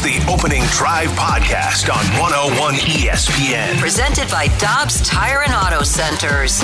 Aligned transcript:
Is 0.00 0.24
the 0.24 0.32
Opening 0.32 0.62
Drive 0.66 1.08
Podcast 1.10 1.90
on 1.90 2.04
101 2.20 2.74
ESPN. 2.74 3.78
Presented 3.80 4.30
by 4.30 4.46
Dobbs 4.58 5.06
Tire 5.08 5.42
and 5.42 5.52
Auto 5.52 5.82
Centers. 5.82 6.62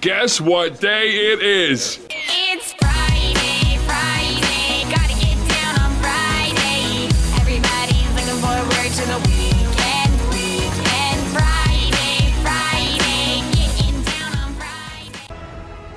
Guess 0.00 0.40
what 0.40 0.80
day 0.80 1.32
it 1.32 1.42
is? 1.42 1.98
It's 2.10 2.72
Friday, 2.74 3.78
Friday. 3.86 4.84
Gotta 4.90 5.14
get 5.18 5.38
down 5.48 5.80
on 5.80 5.92
Friday. 6.02 7.08
Everybody's 7.40 8.10
looking 8.14 8.40
forward 8.42 8.92
to 8.92 9.04
the 9.06 9.18
weekend, 9.28 10.12
weekend. 10.30 11.18
Friday, 11.32 12.32
Friday. 12.42 13.42
Getting 13.54 14.02
down 14.02 14.32
on 14.38 14.54
Friday. 14.54 15.10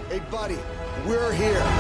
Hey, 0.10 0.22
buddy, 0.32 0.58
we're 1.06 1.34
here. 1.34 1.79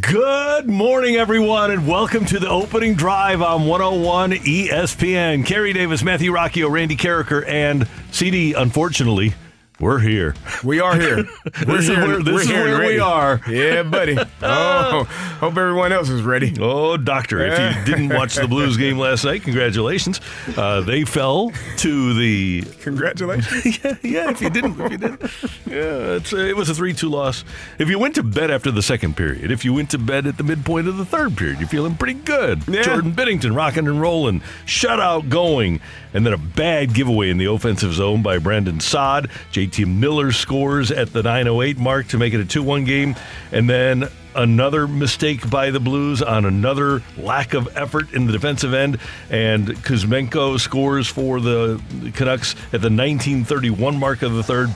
Good 0.00 0.68
morning, 0.68 1.16
everyone, 1.16 1.70
and 1.70 1.88
welcome 1.88 2.26
to 2.26 2.38
the 2.38 2.48
opening 2.48 2.94
drive 2.94 3.40
on 3.40 3.66
101 3.66 4.32
ESPN. 4.32 5.46
Kerry 5.46 5.72
Davis, 5.72 6.02
Matthew 6.02 6.30
Rocchio, 6.30 6.70
Randy 6.70 6.94
Karraker, 6.94 7.42
and 7.48 7.88
CD. 8.10 8.52
Unfortunately, 8.52 9.32
we're 9.80 9.98
here. 10.00 10.34
We 10.64 10.80
are 10.80 10.96
here. 10.98 11.16
We're 11.66 11.76
This 11.76 11.88
is 11.88 11.96
here. 11.96 12.06
where- 12.06 12.22
this 12.22 12.34
We're 12.34 12.40
is 12.40 12.48
where 12.48 12.86
we 12.86 12.98
are. 12.98 13.40
Yeah, 13.48 13.82
buddy. 13.84 14.18
Oh, 14.40 15.04
hope 15.40 15.56
everyone 15.56 15.92
else 15.92 16.08
is 16.08 16.22
ready. 16.22 16.54
Oh, 16.60 16.96
doctor! 16.96 17.40
If 17.44 17.58
you 17.58 17.84
didn't 17.94 18.08
watch 18.16 18.34
the 18.36 18.46
Blues 18.48 18.76
game 18.76 18.98
last 18.98 19.24
night, 19.24 19.42
congratulations. 19.42 20.20
Uh, 20.56 20.80
they 20.80 21.04
fell 21.04 21.50
to 21.78 22.14
the 22.14 22.62
Congratulations. 22.82 23.78
yeah, 23.84 23.96
yeah. 24.02 24.30
If 24.30 24.40
you 24.40 24.48
didn't, 24.50 24.80
if 24.80 24.92
you 24.92 24.98
didn't, 24.98 25.22
yeah, 25.66 26.16
it's 26.16 26.32
a, 26.32 26.48
it 26.48 26.56
was 26.56 26.68
a 26.70 26.74
three-two 26.74 27.08
loss. 27.08 27.44
If 27.78 27.88
you 27.88 27.98
went 27.98 28.14
to 28.14 28.22
bed 28.22 28.50
after 28.50 28.70
the 28.70 28.82
second 28.82 29.16
period, 29.16 29.50
if 29.50 29.64
you 29.64 29.72
went 29.74 29.90
to 29.90 29.98
bed 29.98 30.26
at 30.26 30.36
the 30.38 30.44
midpoint 30.44 30.86
of 30.88 30.96
the 30.96 31.04
third 31.04 31.36
period, 31.36 31.58
you're 31.60 31.68
feeling 31.68 31.96
pretty 31.96 32.14
good. 32.20 32.62
Yeah. 32.68 32.82
Jordan 32.82 33.12
Binnington 33.12 33.54
rocking 33.56 33.86
and 33.88 34.00
rolling, 34.00 34.40
shutout 34.66 35.28
going, 35.28 35.80
and 36.12 36.24
then 36.24 36.32
a 36.32 36.38
bad 36.38 36.94
giveaway 36.94 37.30
in 37.30 37.38
the 37.38 37.46
offensive 37.46 37.92
zone 37.92 38.22
by 38.22 38.38
Brandon 38.38 38.80
Saad. 38.80 39.30
JT 39.52 39.86
Miller 39.86 40.32
scores 40.32 40.90
at 40.90 41.12
the 41.12 41.22
9:08 41.22 41.78
mark 41.78 42.08
to 42.08 42.18
make 42.18 42.34
it 42.34 42.40
a 42.40 42.44
2-1 42.44 42.84
game, 42.84 43.14
and 43.52 43.68
then 43.68 44.08
another 44.34 44.86
mistake 44.86 45.48
by 45.50 45.70
the 45.70 45.80
Blues 45.80 46.22
on 46.22 46.44
another 46.44 47.02
lack 47.16 47.54
of 47.54 47.68
effort 47.76 48.12
in 48.12 48.26
the 48.26 48.32
defensive 48.32 48.72
end, 48.72 48.98
and 49.30 49.66
Kuzmenko 49.66 50.60
scores 50.60 51.08
for 51.08 51.40
the 51.40 51.80
Canucks 52.14 52.52
at 52.72 52.80
the 52.80 52.90
1931 52.90 53.98
mark 53.98 54.22
of 54.22 54.34
the 54.34 54.42
third. 54.42 54.72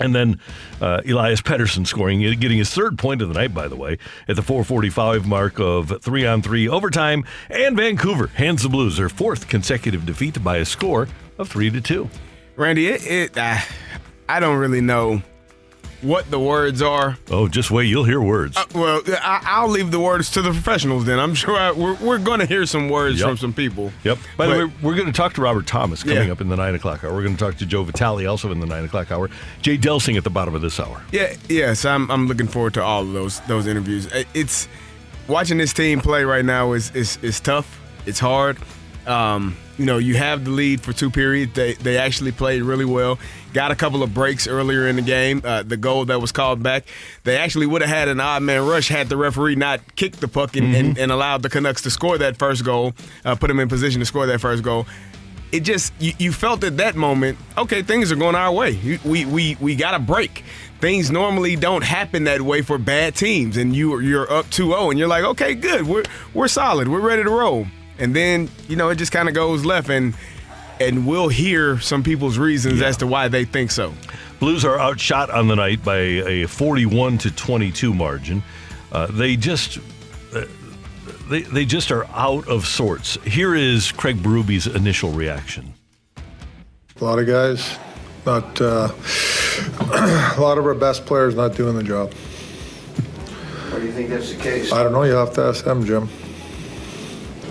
And 0.00 0.14
then 0.14 0.40
uh, 0.80 1.02
Elias 1.06 1.40
Pettersson 1.40 1.86
scoring, 1.86 2.20
getting 2.40 2.58
his 2.58 2.70
third 2.70 2.98
point 2.98 3.22
of 3.22 3.28
the 3.28 3.34
night, 3.34 3.54
by 3.54 3.68
the 3.68 3.76
way, 3.76 3.98
at 4.28 4.36
the 4.36 4.42
445 4.42 5.26
mark 5.26 5.58
of 5.60 6.02
three 6.02 6.26
on 6.26 6.42
three 6.42 6.68
overtime. 6.68 7.24
And 7.48 7.76
Vancouver 7.76 8.28
hands 8.28 8.62
the 8.62 8.68
Blues 8.68 8.96
their 8.96 9.08
fourth 9.08 9.48
consecutive 9.48 10.04
defeat 10.04 10.42
by 10.42 10.58
a 10.58 10.64
score 10.64 11.08
of 11.38 11.48
three 11.48 11.70
to 11.70 11.80
two. 11.80 12.08
Randy, 12.56 12.88
it, 12.88 13.06
it 13.06 13.38
uh, 13.38 13.58
I 14.28 14.40
don't 14.40 14.58
really 14.58 14.80
know 14.80 15.22
what 16.04 16.30
the 16.30 16.38
words 16.38 16.80
are. 16.82 17.18
Oh, 17.30 17.48
just 17.48 17.70
wait, 17.70 17.86
you'll 17.86 18.04
hear 18.04 18.20
words. 18.20 18.56
Uh, 18.56 18.64
well, 18.74 19.02
I, 19.06 19.42
I'll 19.44 19.68
leave 19.68 19.90
the 19.90 19.98
words 19.98 20.30
to 20.32 20.42
the 20.42 20.50
professionals 20.50 21.04
then. 21.06 21.18
I'm 21.18 21.34
sure 21.34 21.56
I, 21.56 21.72
we're, 21.72 21.94
we're 21.94 22.18
going 22.18 22.40
to 22.40 22.46
hear 22.46 22.66
some 22.66 22.88
words 22.88 23.18
Yep. 23.20 23.28
from 23.28 23.36
some 23.38 23.52
people. 23.52 23.92
Yep. 24.04 24.18
By 24.36 24.46
But- 24.46 24.54
the 24.58 24.66
way, 24.68 24.72
we're 24.82 24.94
going 24.94 25.06
to 25.06 25.12
talk 25.12 25.32
to 25.34 25.40
Robert 25.42 25.66
Thomas 25.66 26.02
coming 26.02 26.26
Yeah. 26.26 26.32
up 26.32 26.40
in 26.40 26.48
the 26.48 26.56
nine 26.56 26.74
o'clock 26.74 27.02
hour. 27.02 27.12
We're 27.12 27.22
going 27.24 27.36
to 27.36 27.44
talk 27.44 27.56
to 27.58 27.66
Joe 27.66 27.82
Vitale 27.82 28.26
also 28.26 28.52
in 28.52 28.60
the 28.60 28.66
nine 28.66 28.84
o'clock 28.84 29.10
hour. 29.10 29.30
Jay 29.62 29.76
Delsing 29.78 30.16
at 30.16 30.24
the 30.24 30.30
bottom 30.30 30.54
of 30.54 30.60
this 30.62 30.78
hour. 30.78 31.02
Yeah, 31.10 31.34
yes, 31.48 31.84
I'm 31.84 32.10
I'm 32.10 32.28
looking 32.28 32.46
forward 32.48 32.74
to 32.74 32.82
all 32.82 33.02
of 33.02 33.12
those 33.12 33.40
those 33.40 33.66
interviews. 33.66 34.06
It's 34.34 34.68
watching 35.26 35.58
this 35.58 35.72
team 35.72 36.00
play 36.00 36.24
right 36.24 36.44
now 36.44 36.72
is 36.72 36.90
is, 36.94 37.18
is 37.22 37.40
tough. 37.40 37.80
It's 38.06 38.18
hard. 38.20 38.58
Um, 39.06 39.56
you 39.78 39.86
know, 39.86 39.98
you 39.98 40.14
have 40.16 40.44
the 40.44 40.50
lead 40.50 40.80
for 40.80 40.92
two 40.92 41.10
periods. 41.10 41.54
They 41.54 41.74
they 41.74 41.98
actually 41.98 42.32
played 42.32 42.62
really 42.62 42.84
well. 42.84 43.18
Got 43.52 43.70
a 43.70 43.76
couple 43.76 44.02
of 44.02 44.14
breaks 44.14 44.46
earlier 44.46 44.86
in 44.88 44.96
the 44.96 45.02
game. 45.02 45.42
Uh, 45.44 45.62
the 45.62 45.76
goal 45.76 46.04
that 46.06 46.20
was 46.20 46.32
called 46.32 46.62
back, 46.62 46.84
they 47.24 47.36
actually 47.36 47.66
would 47.66 47.82
have 47.82 47.90
had 47.90 48.08
an 48.08 48.20
odd 48.20 48.42
man 48.42 48.66
rush 48.66 48.88
had 48.88 49.08
the 49.08 49.16
referee 49.16 49.56
not 49.56 49.96
kicked 49.96 50.20
the 50.20 50.28
puck 50.28 50.56
and, 50.56 50.74
and, 50.74 50.98
and 50.98 51.12
allowed 51.12 51.42
the 51.42 51.48
Canucks 51.48 51.82
to 51.82 51.90
score 51.90 52.18
that 52.18 52.36
first 52.36 52.64
goal, 52.64 52.94
uh, 53.24 53.34
put 53.34 53.48
them 53.48 53.60
in 53.60 53.68
position 53.68 54.00
to 54.00 54.06
score 54.06 54.26
that 54.26 54.40
first 54.40 54.62
goal 54.62 54.86
it 55.54 55.62
just 55.62 55.92
you, 56.00 56.12
you 56.18 56.32
felt 56.32 56.64
at 56.64 56.78
that 56.78 56.96
moment 56.96 57.38
okay 57.56 57.80
things 57.80 58.10
are 58.10 58.16
going 58.16 58.34
our 58.34 58.52
way 58.52 58.98
we 59.04 59.24
we 59.24 59.56
we 59.60 59.76
got 59.76 59.94
a 59.94 60.00
break 60.00 60.42
things 60.80 61.12
normally 61.12 61.54
don't 61.54 61.84
happen 61.84 62.24
that 62.24 62.42
way 62.42 62.60
for 62.60 62.76
bad 62.76 63.14
teams 63.14 63.56
and 63.56 63.74
you 63.76 64.00
you're 64.00 64.30
up 64.32 64.46
2-0 64.46 64.90
and 64.90 64.98
you're 64.98 65.06
like 65.06 65.22
okay 65.22 65.54
good 65.54 65.86
we're 65.86 66.02
we're 66.34 66.48
solid 66.48 66.88
we're 66.88 67.00
ready 67.00 67.22
to 67.22 67.30
roll 67.30 67.66
and 67.98 68.14
then 68.14 68.50
you 68.68 68.76
know 68.76 68.88
it 68.90 68.96
just 68.96 69.12
kind 69.12 69.28
of 69.28 69.34
goes 69.34 69.64
left 69.64 69.88
and 69.88 70.14
and 70.80 71.06
we'll 71.06 71.28
hear 71.28 71.78
some 71.78 72.02
people's 72.02 72.36
reasons 72.36 72.82
as 72.82 72.96
to 72.96 73.06
why 73.06 73.28
they 73.28 73.44
think 73.44 73.70
so 73.70 73.92
Blues 74.44 74.64
are 74.64 74.78
outshot 74.78 75.30
on 75.30 75.48
the 75.48 75.56
night 75.56 75.82
by 75.82 75.96
a 75.96 76.46
41 76.46 77.16
to 77.18 77.30
22 77.30 77.94
margin. 77.94 78.42
Uh, 78.92 79.06
they 79.06 79.36
just 79.36 79.78
uh, 80.34 80.44
they, 81.30 81.40
they 81.42 81.64
just 81.64 81.90
are 81.90 82.04
out 82.08 82.46
of 82.48 82.66
sorts. 82.66 83.14
Here 83.24 83.54
is 83.54 83.90
Craig 83.92 84.18
Berube's 84.18 84.66
initial 84.66 85.12
reaction. 85.12 85.72
A 87.00 87.04
lot 87.04 87.18
of 87.18 87.26
guys, 87.26 87.78
not 88.26 88.60
uh, 88.60 88.92
a 90.36 90.40
lot 90.40 90.58
of 90.58 90.66
our 90.66 90.74
best 90.74 91.06
players 91.06 91.34
not 91.34 91.54
doing 91.54 91.74
the 91.74 91.82
job. 91.82 92.12
Why 92.12 93.78
do 93.78 93.86
you 93.86 93.92
think 93.92 94.10
that's 94.10 94.30
the 94.30 94.42
case? 94.42 94.72
I 94.72 94.82
don't 94.82 94.92
know. 94.92 95.04
You 95.04 95.14
have 95.14 95.32
to 95.34 95.42
ask 95.42 95.64
them, 95.64 95.86
Jim. 95.86 96.08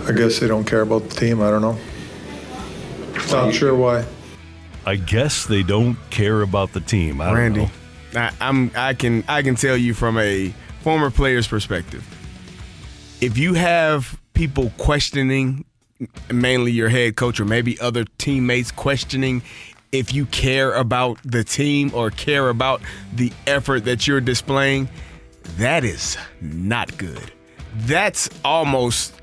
I 0.06 0.12
guess 0.12 0.40
they 0.40 0.48
don't 0.48 0.66
care 0.66 0.82
about 0.82 1.10
the 1.10 1.16
team. 1.16 1.42
I 1.42 1.50
don't 1.50 1.62
know. 1.62 1.78
Not 3.32 3.54
sure 3.54 3.76
why. 3.76 4.06
I 4.86 4.98
guess 4.98 5.46
they 5.46 5.64
don't 5.64 5.98
care 6.10 6.42
about 6.42 6.74
the 6.74 6.82
team. 6.82 7.22
I 7.22 7.28
don't 7.28 7.36
Randy 7.36 7.60
know. 7.62 7.72
I, 8.16 8.32
I'm 8.42 8.72
I 8.76 8.94
can 8.94 9.24
I 9.28 9.42
can 9.42 9.56
tell 9.56 9.78
you 9.78 9.94
from 9.94 10.18
a 10.18 10.54
former 10.82 11.10
player's 11.10 11.48
perspective. 11.48 12.06
If 13.22 13.38
you 13.38 13.54
have 13.54 14.20
people 14.34 14.74
questioning, 14.78 15.64
mainly 16.32 16.72
your 16.74 16.90
head 16.90 17.16
coach 17.16 17.40
or 17.40 17.46
maybe 17.46 17.80
other 17.80 18.04
teammates 18.18 18.72
questioning 18.72 19.42
if 19.94 20.14
you 20.14 20.26
care 20.26 20.74
about 20.74 21.20
the 21.24 21.44
team 21.44 21.92
or 21.94 22.10
care 22.10 22.50
about 22.50 22.82
the 23.14 23.32
effort 23.48 23.86
that 23.86 24.08
you're 24.08 24.20
displaying, 24.20 24.90
that 25.58 25.84
is 25.86 26.18
not 26.42 26.98
good. 26.98 27.32
That's 27.76 28.30
almost. 28.44 29.14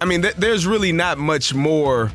I 0.00 0.04
mean, 0.04 0.22
th- 0.22 0.34
there's 0.36 0.66
really 0.66 0.92
not 0.92 1.18
much 1.18 1.54
more 1.54 2.12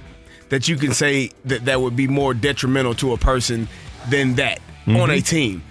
that 0.49 0.67
you 0.67 0.75
can 0.75 0.93
say 0.93 1.31
that 1.45 1.65
that 1.65 1.81
would 1.81 1.95
be 1.95 2.07
more 2.07 2.33
detrimental 2.33 2.93
to 2.95 3.13
a 3.13 3.17
person 3.17 3.67
than 4.09 4.35
that 4.35 4.59
on 4.87 5.09
a 5.09 5.13
mm-hmm. 5.13 5.19
team. 5.19 5.63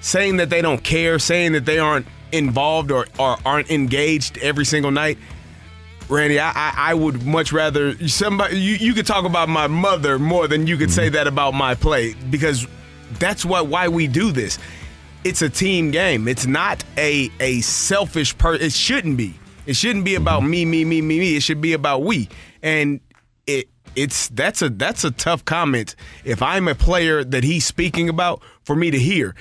Saying 0.00 0.38
that 0.38 0.50
they 0.50 0.62
don't 0.62 0.82
care, 0.82 1.18
saying 1.18 1.52
that 1.52 1.64
they 1.64 1.78
aren't 1.78 2.06
involved 2.32 2.90
or, 2.90 3.06
or 3.18 3.36
aren't 3.44 3.70
engaged 3.70 4.38
every 4.38 4.64
single 4.64 4.90
night. 4.90 5.18
Randy, 6.08 6.40
I, 6.40 6.50
I, 6.50 6.74
I 6.76 6.94
would 6.94 7.24
much 7.24 7.52
rather 7.52 8.08
somebody 8.08 8.58
you, 8.58 8.74
you 8.74 8.94
could 8.94 9.06
talk 9.06 9.24
about 9.24 9.48
my 9.48 9.66
mother 9.66 10.18
more 10.18 10.48
than 10.48 10.66
you 10.66 10.76
could 10.76 10.90
say 10.90 11.06
mm-hmm. 11.06 11.14
that 11.14 11.26
about 11.26 11.54
my 11.54 11.74
play 11.74 12.14
because 12.30 12.66
that's 13.18 13.44
what 13.44 13.68
why 13.68 13.88
we 13.88 14.08
do 14.08 14.32
this. 14.32 14.58
It's 15.24 15.42
a 15.42 15.48
team 15.48 15.90
game. 15.90 16.26
It's 16.26 16.46
not 16.46 16.82
a 16.96 17.30
a 17.38 17.60
selfish 17.60 18.36
per. 18.36 18.54
It 18.54 18.72
shouldn't 18.72 19.16
be. 19.16 19.34
It 19.66 19.76
shouldn't 19.76 20.04
be 20.04 20.14
about 20.14 20.40
me, 20.42 20.64
me, 20.64 20.84
me, 20.84 21.00
me, 21.00 21.18
me. 21.18 21.36
It 21.36 21.42
should 21.42 21.60
be 21.60 21.72
about 21.72 22.02
we. 22.02 22.28
And 22.62 23.00
it 23.46 23.68
it's 23.94 24.28
that's 24.28 24.62
a 24.62 24.70
that's 24.70 25.04
a 25.04 25.10
tough 25.10 25.44
comment 25.44 25.94
if 26.24 26.42
I'm 26.42 26.68
a 26.68 26.74
player 26.74 27.24
that 27.24 27.44
he's 27.44 27.66
speaking 27.66 28.08
about 28.08 28.42
for 28.64 28.74
me 28.74 28.90
to 28.90 28.98
hear. 28.98 29.34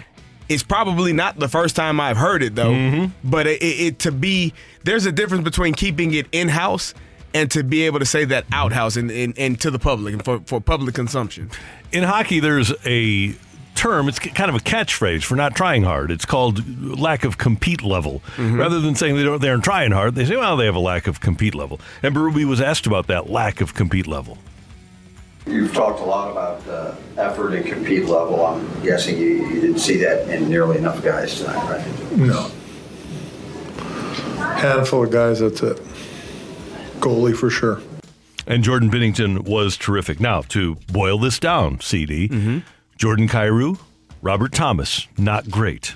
It's 0.50 0.64
probably 0.64 1.14
not 1.14 1.40
the 1.40 1.48
first 1.48 1.76
time 1.76 2.00
I've 2.00 2.18
heard 2.18 2.44
it 2.44 2.56
though. 2.56 2.74
Mm-hmm. 2.74 3.30
But 3.30 3.48
it, 3.48 3.62
it, 3.62 3.80
it 3.80 4.00
to 4.00 4.12
be 4.12 4.54
there's 4.84 5.06
a 5.06 5.12
difference 5.12 5.44
between 5.44 5.74
keeping 5.74 6.14
it 6.14 6.28
in 6.32 6.50
house 6.50 6.94
and 7.34 7.50
to 7.52 7.64
be 7.64 7.84
able 7.84 8.00
to 8.00 8.06
say 8.06 8.26
that 8.26 8.46
outhouse 8.52 8.98
and, 8.98 9.10
and, 9.10 9.38
and 9.38 9.60
to 9.62 9.72
the 9.72 9.80
public 9.80 10.14
and 10.14 10.26
for, 10.26 10.42
for 10.42 10.60
public 10.60 10.94
consumption. 10.96 11.50
In 11.92 12.04
hockey, 12.04 12.40
there's 12.40 12.74
a 12.86 13.34
term, 13.82 14.08
it's 14.08 14.20
kind 14.20 14.48
of 14.48 14.56
a 14.56 14.60
catchphrase 14.60 15.24
for 15.24 15.36
not 15.36 15.56
trying 15.56 15.82
hard. 15.82 16.12
It's 16.12 16.24
called 16.24 17.00
lack 17.00 17.24
of 17.24 17.40
compete 17.40 17.82
level. 17.82 18.22
Mm-hmm. 18.36 18.60
Rather 18.60 18.80
than 18.80 18.94
saying 18.94 19.16
they 19.16 19.24
don't, 19.24 19.42
they 19.42 19.50
aren't 19.50 19.64
trying 19.64 19.92
hard, 19.92 20.14
they 20.14 20.24
say, 20.24 20.38
well, 20.38 20.56
they 20.56 20.66
have 20.66 20.76
a 20.76 20.80
lack 20.80 21.08
of 21.08 21.20
compete 21.20 21.56
level. 21.56 21.80
And 22.04 22.16
Berube 22.16 22.46
was 22.46 22.62
asked 22.62 22.86
about 22.86 23.08
that 23.08 23.32
lack 23.32 23.60
of 23.60 23.74
compete 23.74 24.06
level. 24.06 24.38
You've 25.48 25.74
talked 25.74 26.00
a 26.00 26.04
lot 26.04 26.30
about 26.30 26.68
uh, 26.68 26.96
effort 27.18 27.56
and 27.56 27.66
compete 27.66 28.06
level. 28.06 28.46
I'm 28.46 28.84
guessing 28.84 29.18
you, 29.18 29.48
you 29.48 29.62
didn't 29.62 29.80
see 29.80 29.98
that 29.98 30.30
in 30.30 30.48
nearly 30.48 30.78
enough 30.78 31.04
guys 31.04 31.40
tonight, 31.40 31.68
right? 31.68 32.18
No. 32.18 32.52
Handful 34.60 35.06
of 35.06 35.12
guys, 35.12 35.40
that's 35.40 35.64
it. 35.64 35.78
Goalie 37.00 37.36
for 37.36 37.50
sure. 37.50 37.82
And 38.46 38.64
Jordan 38.64 38.92
Binnington 38.92 39.48
was 39.48 39.76
terrific. 39.76 40.20
Now, 40.20 40.42
to 40.50 40.76
boil 40.92 41.18
this 41.18 41.40
down, 41.40 41.80
CD, 41.80 42.28
Mm-hmm. 42.28 42.60
Jordan 43.02 43.28
Kyrou, 43.28 43.80
Robert 44.22 44.52
Thomas, 44.52 45.08
not 45.18 45.50
great. 45.50 45.96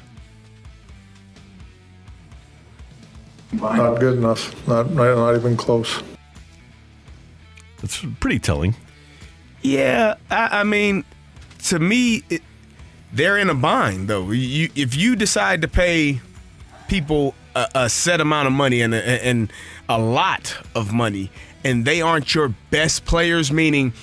Not 3.52 4.00
good 4.00 4.18
enough. 4.18 4.68
Not, 4.68 4.90
not, 4.90 5.16
not 5.16 5.36
even 5.36 5.56
close. 5.56 6.02
That's 7.80 8.04
pretty 8.20 8.40
telling. 8.40 8.74
Yeah, 9.62 10.16
I, 10.32 10.62
I 10.62 10.64
mean, 10.64 11.04
to 11.66 11.78
me, 11.78 12.24
it, 12.32 12.42
they're 13.14 13.38
in 13.38 13.52
a 13.52 13.56
bind 13.56 14.08
though. 14.08 14.32
You, 14.32 14.70
if 14.74 14.96
you 14.96 15.16
decide 15.16 15.62
to 15.62 15.68
pay 15.68 16.22
people 16.88 17.36
a, 17.56 17.68
a 17.76 17.90
set 17.90 18.20
amount 18.20 18.48
of 18.48 18.54
money 18.54 18.82
and 18.82 18.96
a, 18.96 19.24
and 19.24 19.54
a 19.88 20.00
lot 20.00 20.58
of 20.74 20.92
money, 20.92 21.30
and 21.64 21.86
they 21.86 22.02
aren't 22.02 22.34
your 22.34 22.56
best 22.72 23.06
players, 23.06 23.52
meaning 23.52 23.94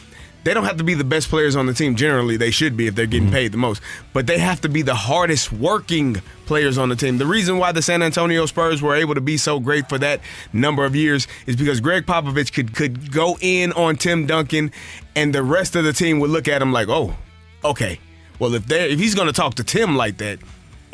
they 0.45 0.55
don't 0.55 0.65
have 0.65 0.79
to 0.79 0.85
be 0.85 0.95
the 0.95 1.05
best 1.05 1.29
players 1.29 1.55
on 1.55 1.67
the 1.67 1.75
team. 1.75 1.95
Generally, 1.95 2.37
they 2.37 2.51
should 2.51 2.77
be 2.77 2.87
if 2.87 2.95
they're 2.95 3.07
getting 3.07 3.27
mm-hmm. 3.29 3.35
paid 3.35 3.53
the 3.53 3.59
most, 3.59 3.83
but 4.13 4.27
they 4.27 4.39
have 4.39 4.61
to 4.63 4.69
be 4.69 4.83
the 4.83 4.95
hardest 4.95 5.53
working 5.53 6.17
players 6.47 6.79
on 6.79 6.89
the 6.89 6.97
team. 6.97 7.19
The 7.19 7.27
reason 7.27 7.59
why 7.59 7.73
the 7.73 7.83
San 7.83 8.03
Antonio 8.03 8.47
Spurs 8.47 8.83
were 8.83 8.95
able 8.95 9.15
to 9.15 9.21
be 9.21 9.37
so 9.37 9.61
great 9.61 9.89
for 9.89 9.99
that 9.99 10.21
number 10.53 10.85
of 10.85 10.97
years 10.97 11.29
is 11.47 11.57
because 11.57 11.81
Gregg 11.81 12.07
Popovich 12.07 12.53
could 12.53 12.75
could 12.75 13.13
go 13.13 13.39
in 13.41 13.73
on 13.73 13.97
Tim 13.97 14.27
Duncan, 14.27 14.73
and 15.15 15.35
the 15.35 15.43
rest 15.43 15.77
of 15.77 15.85
the 15.85 15.93
team 15.93 16.19
would 16.21 16.31
look 16.31 16.49
at 16.49 16.61
him 16.61 16.73
like, 16.73 16.89
"Oh, 16.89 17.17
okay. 17.65 18.01
Well, 18.39 18.55
if 18.55 18.67
they 18.67 18.91
if 18.91 18.99
he's 18.99 19.15
going 19.15 19.29
to 19.29 19.33
talk 19.33 19.55
to 19.55 19.65
Tim 19.65 19.97
like 19.97 20.19
that." 20.19 20.39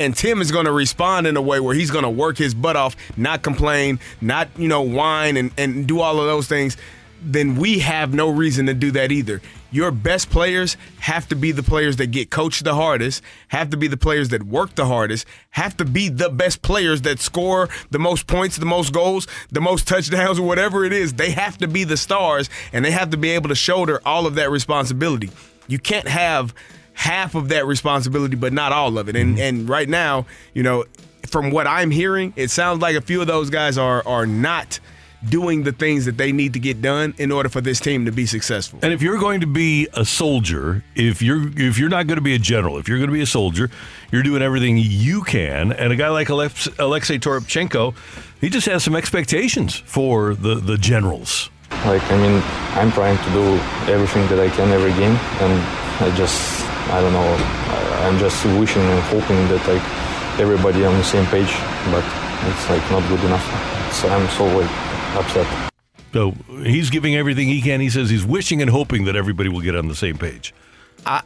And 0.01 0.15
Tim 0.15 0.39
is 0.39 0.49
going 0.49 0.63
to 0.63 0.71
respond 0.71 1.27
in 1.27 1.35
a 1.35 1.41
way 1.41 1.59
where 1.59 1.75
he's 1.75 1.91
going 1.91 2.05
to 2.05 2.09
work 2.09 2.37
his 2.37 2.53
butt 2.53 2.77
off, 2.77 2.95
not 3.17 3.41
complain, 3.41 3.99
not, 4.21 4.47
you 4.57 4.69
know, 4.69 4.81
whine 4.81 5.35
and, 5.35 5.51
and 5.57 5.85
do 5.85 5.99
all 5.99 6.21
of 6.21 6.25
those 6.25 6.47
things 6.47 6.77
then 7.21 7.55
we 7.55 7.79
have 7.79 8.13
no 8.13 8.29
reason 8.29 8.65
to 8.67 8.73
do 8.73 8.91
that 8.91 9.11
either. 9.11 9.41
Your 9.71 9.91
best 9.91 10.29
players 10.29 10.77
have 10.99 11.27
to 11.29 11.35
be 11.35 11.51
the 11.51 11.63
players 11.63 11.97
that 11.97 12.07
get 12.07 12.31
coached 12.31 12.63
the 12.63 12.75
hardest, 12.75 13.21
have 13.49 13.69
to 13.69 13.77
be 13.77 13.87
the 13.87 13.97
players 13.97 14.29
that 14.29 14.43
work 14.43 14.75
the 14.75 14.85
hardest, 14.85 15.25
have 15.51 15.77
to 15.77 15.85
be 15.85 16.09
the 16.09 16.29
best 16.29 16.61
players 16.61 17.01
that 17.03 17.19
score 17.19 17.69
the 17.91 17.99
most 17.99 18.25
points, 18.25 18.57
the 18.57 18.65
most 18.65 18.93
goals, 18.93 19.27
the 19.51 19.61
most 19.61 19.87
touchdowns, 19.87 20.39
or 20.39 20.47
whatever 20.47 20.85
it 20.85 20.93
is. 20.93 21.13
They 21.13 21.31
have 21.31 21.57
to 21.59 21.67
be 21.67 21.83
the 21.83 21.97
stars 21.97 22.49
and 22.73 22.83
they 22.83 22.91
have 22.91 23.11
to 23.11 23.17
be 23.17 23.29
able 23.29 23.49
to 23.49 23.55
shoulder 23.55 24.01
all 24.05 24.25
of 24.25 24.35
that 24.35 24.49
responsibility. 24.49 25.29
You 25.67 25.77
can't 25.77 26.07
have 26.07 26.53
half 26.93 27.33
of 27.33 27.47
that 27.47 27.65
responsibility 27.65 28.35
but 28.35 28.51
not 28.51 28.71
all 28.71 28.97
of 28.97 29.07
it. 29.07 29.15
And 29.15 29.35
mm-hmm. 29.35 29.41
and 29.41 29.69
right 29.69 29.87
now, 29.87 30.25
you 30.53 30.63
know, 30.63 30.85
from 31.27 31.51
what 31.51 31.67
I'm 31.67 31.91
hearing, 31.91 32.33
it 32.35 32.49
sounds 32.49 32.81
like 32.81 32.95
a 32.95 33.01
few 33.01 33.21
of 33.21 33.27
those 33.27 33.49
guys 33.49 33.77
are 33.77 34.05
are 34.05 34.25
not 34.25 34.79
doing 35.27 35.63
the 35.63 35.71
things 35.71 36.05
that 36.05 36.17
they 36.17 36.31
need 36.31 36.53
to 36.53 36.59
get 36.59 36.81
done 36.81 37.13
in 37.17 37.31
order 37.31 37.49
for 37.49 37.59
this 37.61 37.79
team 37.79 38.05
to 38.05 38.11
be 38.11 38.25
successful. 38.25 38.79
And 38.81 38.93
if 38.93 39.01
you're 39.01 39.17
going 39.19 39.41
to 39.41 39.47
be 39.47 39.87
a 39.93 40.05
soldier, 40.05 40.83
if 40.95 41.21
you're 41.21 41.49
if 41.59 41.77
you're 41.77 41.89
not 41.89 42.07
going 42.07 42.17
to 42.17 42.21
be 42.23 42.35
a 42.35 42.39
general, 42.39 42.77
if 42.77 42.87
you're 42.87 42.97
going 42.99 43.09
to 43.09 43.13
be 43.13 43.21
a 43.21 43.25
soldier, 43.27 43.69
you're 44.11 44.23
doing 44.23 44.41
everything 44.41 44.77
you 44.77 45.23
can. 45.23 45.73
And 45.73 45.91
a 45.91 45.95
guy 45.95 46.09
like 46.09 46.29
Alex, 46.29 46.67
Alexei 46.79 47.17
Toropchenko, 47.19 47.93
he 48.39 48.49
just 48.49 48.65
has 48.67 48.83
some 48.83 48.95
expectations 48.95 49.75
for 49.75 50.33
the 50.35 50.55
the 50.55 50.77
generals. 50.77 51.49
Like 51.85 52.03
I 52.11 52.17
mean, 52.17 52.41
I'm 52.79 52.91
trying 52.91 53.17
to 53.17 53.29
do 53.31 53.43
everything 53.91 54.25
that 54.29 54.39
I 54.39 54.49
can 54.55 54.69
every 54.69 54.93
game, 54.93 55.15
and 55.43 55.53
I 56.03 56.15
just 56.15 56.63
I 56.91 57.01
don't 57.01 57.13
know. 57.13 57.19
I- 57.21 57.89
I'm 57.99 58.17
just 58.17 58.43
wishing 58.45 58.81
and 58.81 59.01
hoping 59.11 59.35
that 59.49 59.61
like 59.67 59.83
everybody 60.39 60.85
on 60.85 60.97
the 60.97 61.03
same 61.03 61.25
page, 61.27 61.51
but 61.91 62.03
it's 62.47 62.69
like 62.69 62.81
not 62.89 63.03
good 63.09 63.19
enough. 63.25 63.43
So 63.93 64.07
I'm 64.07 64.25
so 64.29 64.45
like 64.57 64.69
upset. 65.15 65.71
So 66.13 66.31
he's 66.63 66.89
giving 66.89 67.15
everything 67.15 67.47
he 67.47 67.61
can. 67.61 67.81
He 67.81 67.89
says 67.89 68.09
he's 68.09 68.25
wishing 68.25 68.61
and 68.61 68.69
hoping 68.69 69.05
that 69.05 69.15
everybody 69.15 69.49
will 69.49 69.61
get 69.61 69.75
on 69.75 69.87
the 69.87 69.95
same 69.95 70.17
page. 70.17 70.53
I 71.05 71.21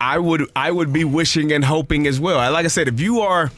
I 0.00 0.18
would 0.18 0.50
I 0.54 0.70
would 0.70 0.92
be 0.92 1.04
wishing 1.04 1.52
and 1.52 1.64
hoping 1.64 2.06
as 2.06 2.20
well. 2.20 2.38
Like 2.52 2.64
I 2.64 2.68
said, 2.68 2.88
if 2.88 3.00
you 3.00 3.20
are 3.20 3.50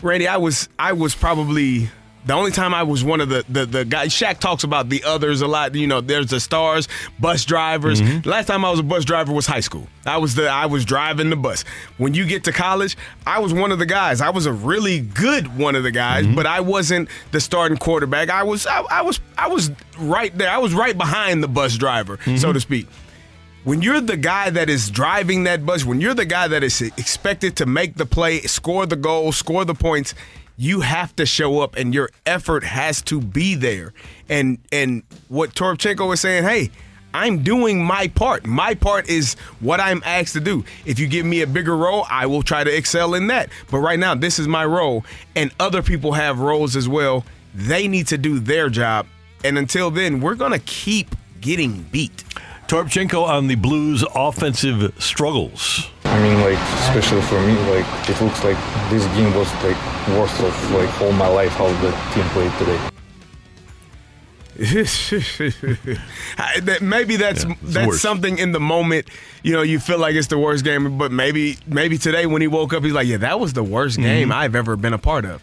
Randy, 0.00 0.28
I 0.28 0.36
was 0.36 0.68
I 0.78 0.92
was 0.92 1.14
probably 1.14 1.90
the 2.24 2.34
only 2.34 2.52
time 2.52 2.72
I 2.72 2.82
was 2.82 3.02
one 3.02 3.20
of 3.20 3.28
the 3.28 3.44
the, 3.48 3.66
the 3.66 3.84
guys. 3.84 4.12
Shaq 4.12 4.38
talks 4.38 4.64
about 4.64 4.88
the 4.88 5.02
others 5.04 5.40
a 5.40 5.46
lot. 5.46 5.74
You 5.74 5.86
know, 5.86 6.00
there's 6.00 6.26
the 6.26 6.40
stars, 6.40 6.88
bus 7.18 7.44
drivers. 7.44 8.00
Mm-hmm. 8.00 8.20
The 8.20 8.28
last 8.28 8.46
time 8.46 8.64
I 8.64 8.70
was 8.70 8.80
a 8.80 8.84
bus 8.84 9.04
driver 9.04 9.32
was 9.32 9.46
high 9.46 9.60
school. 9.60 9.86
I 10.06 10.18
was 10.18 10.34
the 10.34 10.48
I 10.48 10.66
was 10.66 10.84
driving 10.84 11.30
the 11.30 11.36
bus. 11.36 11.64
When 11.98 12.14
you 12.14 12.26
get 12.26 12.44
to 12.44 12.52
college, 12.52 12.96
I 13.26 13.40
was 13.40 13.52
one 13.52 13.72
of 13.72 13.78
the 13.78 13.86
guys. 13.86 14.20
I 14.20 14.30
was 14.30 14.46
a 14.46 14.52
really 14.52 15.00
good 15.00 15.58
one 15.58 15.74
of 15.74 15.82
the 15.82 15.90
guys, 15.90 16.24
mm-hmm. 16.24 16.36
but 16.36 16.46
I 16.46 16.60
wasn't 16.60 17.08
the 17.32 17.40
starting 17.40 17.78
quarterback. 17.78 18.30
I 18.30 18.42
was 18.42 18.66
I, 18.66 18.82
I 18.82 19.02
was 19.02 19.20
I 19.36 19.48
was 19.48 19.70
right 19.98 20.36
there. 20.36 20.50
I 20.50 20.58
was 20.58 20.74
right 20.74 20.96
behind 20.96 21.42
the 21.42 21.48
bus 21.48 21.76
driver, 21.76 22.18
so 22.24 22.30
mm-hmm. 22.30 22.52
to 22.52 22.60
speak 22.60 22.86
when 23.64 23.80
you're 23.80 24.00
the 24.00 24.16
guy 24.16 24.50
that 24.50 24.68
is 24.68 24.90
driving 24.90 25.44
that 25.44 25.64
bus, 25.64 25.84
when 25.84 26.00
you're 26.00 26.14
the 26.14 26.24
guy 26.24 26.48
that 26.48 26.64
is 26.64 26.82
expected 26.82 27.56
to 27.56 27.66
make 27.66 27.94
the 27.94 28.06
play, 28.06 28.40
score 28.40 28.86
the 28.86 28.96
goal, 28.96 29.30
score 29.30 29.64
the 29.64 29.74
points, 29.74 30.14
you 30.56 30.80
have 30.80 31.14
to 31.16 31.26
show 31.26 31.60
up 31.60 31.76
and 31.76 31.94
your 31.94 32.10
effort 32.26 32.64
has 32.64 33.02
to 33.02 33.20
be 33.20 33.54
there. 33.54 33.92
And 34.28 34.58
and 34.70 35.02
what 35.28 35.54
Toropchenko 35.54 36.08
was 36.08 36.20
saying, 36.20 36.44
hey, 36.44 36.70
I'm 37.14 37.42
doing 37.42 37.84
my 37.84 38.08
part. 38.08 38.46
My 38.46 38.74
part 38.74 39.08
is 39.08 39.34
what 39.60 39.80
I'm 39.80 40.02
asked 40.04 40.32
to 40.34 40.40
do. 40.40 40.64
If 40.86 40.98
you 40.98 41.06
give 41.06 41.26
me 41.26 41.42
a 41.42 41.46
bigger 41.46 41.76
role, 41.76 42.06
I 42.08 42.26
will 42.26 42.42
try 42.42 42.64
to 42.64 42.74
excel 42.74 43.14
in 43.14 43.26
that. 43.26 43.50
But 43.70 43.78
right 43.78 43.98
now, 43.98 44.14
this 44.14 44.38
is 44.38 44.48
my 44.48 44.64
role, 44.64 45.04
and 45.36 45.52
other 45.60 45.82
people 45.82 46.12
have 46.12 46.38
roles 46.40 46.74
as 46.74 46.88
well. 46.88 47.24
They 47.54 47.86
need 47.86 48.06
to 48.08 48.18
do 48.18 48.38
their 48.38 48.70
job. 48.70 49.06
And 49.44 49.58
until 49.58 49.90
then, 49.90 50.20
we're 50.20 50.36
going 50.36 50.52
to 50.52 50.58
keep 50.60 51.14
getting 51.40 51.82
beat. 51.92 52.24
Toropchenko 52.66 53.26
on 53.26 53.48
the 53.48 53.56
Blues' 53.56 54.04
offensive 54.14 54.94
struggles. 55.02 55.90
I 56.12 56.22
mean, 56.22 56.40
like 56.42 56.58
especially 56.88 57.22
for 57.22 57.40
me, 57.40 57.54
like 57.70 57.86
it 58.08 58.20
looks 58.20 58.44
like 58.44 58.56
this 58.90 59.04
game 59.16 59.32
was 59.34 59.50
like 59.64 59.76
worst 60.08 60.38
of 60.40 60.70
like 60.72 60.90
all 61.00 61.12
my 61.12 61.28
life 61.28 61.52
how 61.52 61.68
the 61.80 61.90
team 62.12 62.24
played 62.34 62.52
today. 62.58 62.78
Maybe 66.82 67.16
that's 67.16 67.44
the 67.44 67.56
that's 67.62 67.86
worst. 67.86 68.02
something 68.02 68.38
in 68.38 68.52
the 68.52 68.60
moment. 68.60 69.08
You 69.42 69.54
know, 69.54 69.62
you 69.62 69.80
feel 69.80 69.98
like 69.98 70.14
it's 70.14 70.26
the 70.28 70.38
worst 70.38 70.62
game, 70.64 70.98
but 70.98 71.10
maybe 71.10 71.56
maybe 71.66 71.96
today 71.98 72.26
when 72.26 72.42
he 72.42 72.48
woke 72.48 72.72
up, 72.74 72.84
he's 72.84 72.92
like, 72.92 73.06
"Yeah, 73.06 73.16
that 73.18 73.40
was 73.40 73.54
the 73.54 73.64
worst 73.64 73.96
game 73.98 74.28
Mhm. 74.28 74.34
I've 74.34 74.54
ever 74.54 74.76
been 74.76 74.92
a 74.92 74.98
part 74.98 75.24
of." 75.24 75.42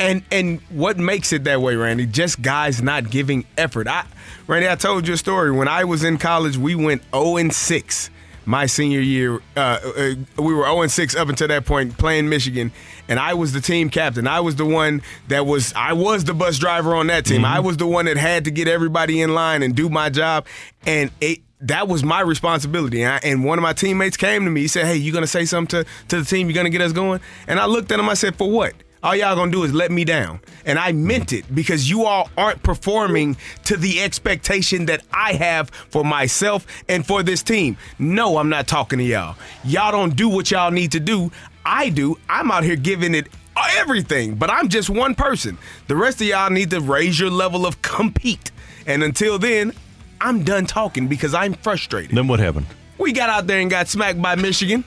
And 0.00 0.22
and 0.32 0.60
what 0.70 0.96
makes 0.96 1.32
it 1.32 1.44
that 1.44 1.60
way, 1.60 1.76
Randy? 1.76 2.06
Just 2.06 2.40
guys 2.40 2.80
not 2.82 3.10
giving 3.10 3.44
effort. 3.58 3.86
I, 3.86 4.04
Randy, 4.46 4.68
I 4.68 4.76
told 4.76 5.06
you 5.06 5.14
a 5.14 5.18
story. 5.18 5.52
When 5.52 5.68
I 5.68 5.84
was 5.84 6.02
in 6.02 6.16
college, 6.18 6.56
we 6.56 6.74
went 6.74 7.02
zero 7.12 7.36
and 7.36 7.52
six 7.52 8.10
my 8.48 8.64
senior 8.64 9.00
year. 9.00 9.42
Uh, 9.54 9.60
uh, 9.60 10.14
we 10.38 10.54
were 10.54 10.64
zero 10.64 10.80
and 10.80 10.90
six 10.90 11.14
up 11.14 11.28
until 11.28 11.48
that 11.48 11.66
point, 11.66 11.98
playing 11.98 12.30
Michigan, 12.30 12.72
and 13.06 13.20
I 13.20 13.34
was 13.34 13.52
the 13.52 13.60
team 13.60 13.90
captain. 13.90 14.26
I 14.26 14.40
was 14.40 14.56
the 14.56 14.64
one 14.64 15.02
that 15.28 15.44
was. 15.44 15.74
I 15.76 15.92
was 15.92 16.24
the 16.24 16.32
bus 16.32 16.58
driver 16.58 16.96
on 16.96 17.08
that 17.08 17.26
team. 17.26 17.44
I 17.44 17.60
was 17.60 17.76
the 17.76 17.86
one 17.86 18.06
that 18.06 18.16
had 18.16 18.46
to 18.46 18.50
get 18.50 18.66
everybody 18.66 19.20
in 19.20 19.34
line 19.34 19.62
and 19.62 19.76
do 19.76 19.90
my 19.90 20.08
job, 20.08 20.46
and 20.86 21.10
it. 21.20 21.40
That 21.60 21.88
was 21.88 22.04
my 22.04 22.20
responsibility, 22.20 23.02
and, 23.02 23.14
I, 23.14 23.20
and 23.24 23.44
one 23.44 23.58
of 23.58 23.64
my 23.64 23.72
teammates 23.72 24.16
came 24.16 24.44
to 24.44 24.50
me. 24.50 24.60
He 24.62 24.68
said, 24.68 24.86
"Hey, 24.86 24.94
you 24.94 25.12
gonna 25.12 25.26
say 25.26 25.44
something 25.44 25.84
to, 25.84 25.90
to 26.06 26.20
the 26.20 26.24
team? 26.24 26.48
You 26.48 26.54
gonna 26.54 26.70
get 26.70 26.80
us 26.80 26.92
going?" 26.92 27.20
And 27.48 27.58
I 27.58 27.66
looked 27.66 27.90
at 27.90 27.98
him. 27.98 28.08
I 28.08 28.14
said, 28.14 28.36
"For 28.36 28.48
what?" 28.48 28.74
All 29.02 29.14
y'all 29.14 29.36
gonna 29.36 29.52
do 29.52 29.64
is 29.64 29.72
let 29.72 29.90
me 29.90 30.04
down. 30.04 30.40
And 30.64 30.78
I 30.78 30.92
meant 30.92 31.32
it 31.32 31.54
because 31.54 31.88
you 31.88 32.04
all 32.04 32.30
aren't 32.36 32.62
performing 32.62 33.36
to 33.64 33.76
the 33.76 34.00
expectation 34.00 34.86
that 34.86 35.02
I 35.12 35.34
have 35.34 35.70
for 35.70 36.04
myself 36.04 36.66
and 36.88 37.06
for 37.06 37.22
this 37.22 37.42
team. 37.42 37.76
No, 37.98 38.38
I'm 38.38 38.48
not 38.48 38.66
talking 38.66 38.98
to 38.98 39.04
y'all. 39.04 39.36
Y'all 39.64 39.92
don't 39.92 40.16
do 40.16 40.28
what 40.28 40.50
y'all 40.50 40.70
need 40.70 40.92
to 40.92 41.00
do. 41.00 41.30
I 41.64 41.90
do. 41.90 42.18
I'm 42.28 42.50
out 42.50 42.64
here 42.64 42.76
giving 42.76 43.14
it 43.14 43.28
everything, 43.76 44.34
but 44.34 44.50
I'm 44.50 44.68
just 44.68 44.90
one 44.90 45.14
person. 45.14 45.58
The 45.86 45.96
rest 45.96 46.20
of 46.20 46.26
y'all 46.26 46.50
need 46.50 46.70
to 46.70 46.80
raise 46.80 47.18
your 47.18 47.30
level 47.30 47.66
of 47.66 47.82
compete. 47.82 48.50
And 48.86 49.02
until 49.02 49.38
then, 49.38 49.72
I'm 50.20 50.42
done 50.44 50.66
talking 50.66 51.08
because 51.08 51.34
I'm 51.34 51.54
frustrated. 51.54 52.16
Then 52.16 52.28
what 52.28 52.40
happened? 52.40 52.66
We 52.98 53.12
got 53.12 53.30
out 53.30 53.46
there 53.46 53.60
and 53.60 53.70
got 53.70 53.88
smacked 53.88 54.20
by 54.20 54.34
Michigan. 54.34 54.84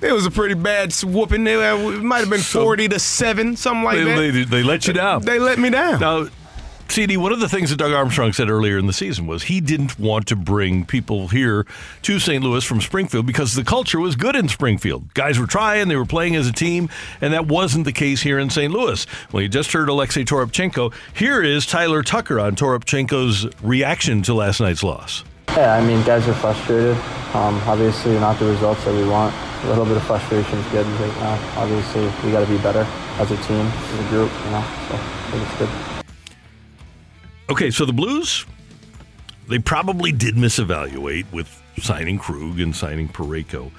It 0.00 0.12
was 0.12 0.26
a 0.26 0.30
pretty 0.30 0.54
bad 0.54 0.94
whooping. 1.02 1.46
It 1.46 1.58
uh, 1.58 1.76
it 1.90 2.02
might 2.02 2.20
have 2.20 2.30
been 2.30 2.40
forty 2.40 2.88
to 2.88 2.98
seven, 2.98 3.56
something 3.56 3.84
like 3.84 3.96
they, 3.96 4.04
that. 4.04 4.32
they, 4.32 4.44
they 4.44 4.62
let 4.62 4.86
you 4.86 4.92
down. 4.92 5.22
They 5.22 5.38
let 5.38 5.58
me 5.58 5.70
down. 5.70 6.00
Now, 6.00 6.28
CD, 6.88 7.16
one 7.16 7.32
of 7.32 7.40
the 7.40 7.48
things 7.48 7.70
that 7.70 7.76
Doug 7.76 7.92
Armstrong 7.92 8.32
said 8.32 8.48
earlier 8.48 8.78
in 8.78 8.86
the 8.86 8.92
season 8.92 9.26
was 9.26 9.44
he 9.44 9.60
didn't 9.60 9.98
want 9.98 10.26
to 10.28 10.36
bring 10.36 10.86
people 10.86 11.28
here 11.28 11.66
to 12.02 12.18
St. 12.18 12.42
Louis 12.42 12.64
from 12.64 12.80
Springfield 12.80 13.26
because 13.26 13.54
the 13.54 13.64
culture 13.64 13.98
was 14.00 14.16
good 14.16 14.36
in 14.36 14.48
Springfield. 14.48 15.12
Guys 15.14 15.38
were 15.38 15.46
trying, 15.46 15.88
they 15.88 15.96
were 15.96 16.06
playing 16.06 16.36
as 16.36 16.46
a 16.46 16.52
team, 16.52 16.88
and 17.20 17.32
that 17.32 17.46
wasn't 17.46 17.84
the 17.84 17.92
case 17.92 18.22
here 18.22 18.38
in 18.38 18.50
St. 18.50 18.72
Louis. 18.72 19.06
Well, 19.32 19.42
you 19.42 19.48
just 19.48 19.72
heard 19.72 19.88
Alexei 19.88 20.24
Toropchenko. 20.24 20.94
Here 21.12 21.42
is 21.42 21.66
Tyler 21.66 22.02
Tucker 22.02 22.38
on 22.38 22.54
Toropchenko's 22.54 23.46
reaction 23.62 24.22
to 24.22 24.34
last 24.34 24.60
night's 24.60 24.82
loss. 24.82 25.24
Yeah, 25.50 25.74
I 25.74 25.86
mean, 25.86 26.02
guys 26.04 26.26
are 26.28 26.34
frustrated. 26.34 26.96
Um, 27.34 27.60
obviously, 27.66 28.18
not 28.18 28.38
the 28.38 28.46
results 28.46 28.84
that 28.84 28.94
we 28.94 29.08
want. 29.08 29.34
A 29.64 29.68
little 29.68 29.84
bit 29.84 29.96
of 29.96 30.02
frustration 30.04 30.58
is 30.58 30.66
good 30.72 30.86
right 30.86 31.16
now. 31.18 31.60
Obviously, 31.60 32.04
we 32.24 32.32
got 32.32 32.40
to 32.40 32.46
be 32.46 32.58
better 32.58 32.86
as 33.18 33.30
a 33.30 33.36
team, 33.44 33.66
as 33.66 34.06
a 34.06 34.08
group, 34.08 34.30
you 34.44 34.50
know. 34.50 34.64
So 34.88 34.94
I 34.94 35.30
think 35.30 35.42
it's 35.42 35.58
good. 35.58 35.96
Okay, 37.50 37.70
so 37.70 37.84
the 37.84 37.92
Blues, 37.92 38.44
they 39.48 39.58
probably 39.58 40.12
did 40.12 40.34
misevaluate 40.34 41.30
with 41.32 41.62
signing 41.80 42.18
Krug 42.18 42.60
and 42.60 42.74
signing 42.74 43.08
Parayko. 43.08 43.70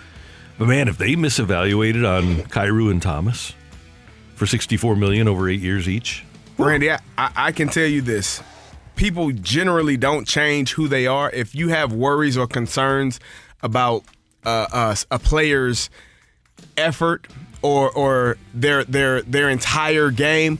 But 0.58 0.68
man, 0.68 0.88
if 0.88 0.98
they 0.98 1.16
misevaluated 1.16 2.08
on 2.08 2.44
Kyrou 2.50 2.90
and 2.90 3.02
Thomas 3.02 3.54
for 4.36 4.46
64 4.46 4.96
million 4.96 5.28
over 5.28 5.50
eight 5.50 5.62
years 5.62 5.88
each, 5.88 6.24
Randy, 6.58 6.92
I, 6.92 7.00
I 7.18 7.32
I 7.36 7.52
can 7.52 7.68
tell 7.68 7.86
you 7.86 8.02
this. 8.02 8.42
People 8.98 9.32
generally 9.32 9.96
don't 9.96 10.28
change 10.28 10.74
who 10.74 10.88
they 10.88 11.08
are. 11.08 11.32
If 11.32 11.56
you 11.56 11.70
have 11.70 11.94
worries 11.94 12.38
or 12.38 12.48
concerns 12.48 13.20
about 13.64 14.04
uh, 14.46 14.68
uh, 14.72 14.96
a 15.10 15.20
player's 15.20 15.90
effort 16.76 17.28
or 17.62 17.90
or 17.92 18.38
their 18.54 18.84
their 18.84 19.22
their 19.22 19.50
entire 19.50 20.12
game, 20.12 20.60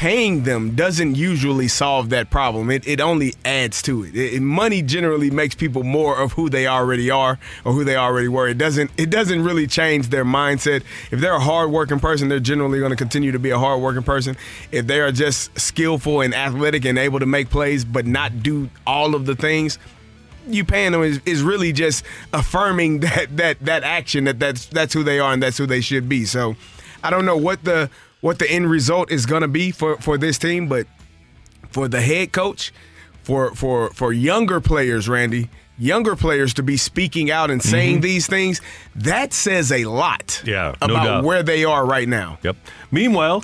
paying 0.00 0.44
them 0.44 0.74
doesn't 0.74 1.14
usually 1.14 1.68
solve 1.68 2.08
that 2.08 2.30
problem. 2.30 2.70
It, 2.70 2.88
it 2.88 3.02
only 3.02 3.34
adds 3.44 3.82
to 3.82 4.02
it. 4.02 4.16
It- 4.16 4.40
Money 4.40 4.80
generally 4.80 5.30
makes 5.30 5.54
people 5.54 5.82
more 5.82 6.18
of 6.18 6.32
who 6.32 6.48
they 6.48 6.66
already 6.66 7.10
are 7.10 7.38
or 7.66 7.74
who 7.74 7.84
they 7.84 7.96
already 7.96 8.26
were. 8.26 8.48
It 8.48 8.56
doesn't 8.56 8.90
it 8.96 9.10
doesn't 9.10 9.44
really 9.44 9.66
change 9.66 10.08
their 10.08 10.24
mindset. 10.24 10.84
If 11.10 11.20
they're 11.20 11.34
a 11.34 11.38
hardworking 11.40 12.00
person, 12.00 12.30
they're 12.30 12.40
generally 12.40 12.78
going 12.78 12.92
to 12.92 12.96
continue 12.96 13.30
to 13.32 13.38
be 13.38 13.50
a 13.50 13.58
hardworking 13.58 14.02
person. 14.02 14.38
If 14.72 14.86
they 14.86 15.00
are 15.00 15.12
just 15.12 15.60
skillful 15.60 16.22
and 16.22 16.34
athletic 16.34 16.86
and 16.86 16.96
able 16.98 17.18
to 17.20 17.26
make 17.26 17.50
plays 17.50 17.84
but 17.84 18.06
not 18.06 18.42
do 18.42 18.70
all 18.86 19.14
of 19.14 19.26
the 19.26 19.36
things, 19.36 19.78
you 20.48 20.64
paying 20.64 20.92
them 20.92 21.02
is, 21.02 21.20
is 21.26 21.42
really 21.42 21.74
just 21.74 22.06
affirming 22.32 23.00
that 23.06 23.36
that 23.36 23.60
that 23.60 23.82
action 23.82 24.24
that 24.24 24.38
that's 24.38 24.64
that's 24.64 24.94
who 24.94 25.02
they 25.04 25.20
are 25.20 25.34
and 25.34 25.42
that's 25.42 25.58
who 25.58 25.66
they 25.66 25.82
should 25.82 26.08
be. 26.08 26.24
So 26.24 26.56
I 27.04 27.10
don't 27.10 27.26
know 27.26 27.36
what 27.36 27.62
the 27.64 27.90
what 28.20 28.38
the 28.38 28.50
end 28.50 28.70
result 28.70 29.10
is 29.10 29.26
going 29.26 29.42
to 29.42 29.48
be 29.48 29.70
for 29.70 29.96
for 29.98 30.18
this 30.18 30.38
team, 30.38 30.66
but 30.68 30.86
for 31.70 31.88
the 31.88 32.00
head 32.00 32.32
coach, 32.32 32.72
for 33.22 33.54
for 33.54 33.90
for 33.90 34.12
younger 34.12 34.60
players, 34.60 35.08
Randy, 35.08 35.48
younger 35.78 36.16
players 36.16 36.52
to 36.54 36.62
be 36.62 36.76
speaking 36.76 37.30
out 37.30 37.50
and 37.50 37.62
saying 37.62 37.98
Mhm. 37.98 38.02
these 38.02 38.26
things, 38.26 38.60
that 38.96 39.32
says 39.32 39.70
a 39.72 39.84
lot 39.84 40.42
yeah, 40.44 40.74
no 40.82 40.94
about 40.94 41.04
doubt. 41.04 41.24
where 41.24 41.42
they 41.42 41.64
are 41.64 41.86
right 41.86 42.08
now. 42.08 42.38
Yep. 42.42 42.56
Meanwhile, 42.90 43.42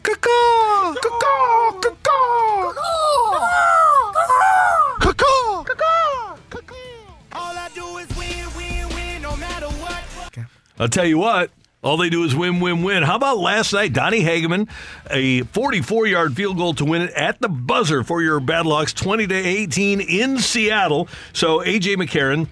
I'll 10.78 10.88
tell 10.88 11.06
you 11.06 11.18
what. 11.18 11.50
All 11.86 11.96
they 11.96 12.10
do 12.10 12.24
is 12.24 12.34
win, 12.34 12.58
win, 12.58 12.82
win. 12.82 13.04
How 13.04 13.14
about 13.14 13.38
last 13.38 13.72
night? 13.72 13.92
Donny 13.92 14.20
Hageman, 14.20 14.68
a 15.08 15.42
44 15.42 16.08
yard 16.08 16.34
field 16.34 16.56
goal 16.56 16.74
to 16.74 16.84
win 16.84 17.02
it 17.02 17.12
at 17.12 17.40
the 17.40 17.48
buzzer 17.48 18.02
for 18.02 18.20
your 18.20 18.40
Battlehawks, 18.40 18.92
20 18.92 19.28
to 19.28 19.34
18 19.34 20.00
in 20.00 20.38
Seattle. 20.38 21.06
So 21.32 21.60
AJ 21.60 21.94
McCarron 21.94 22.48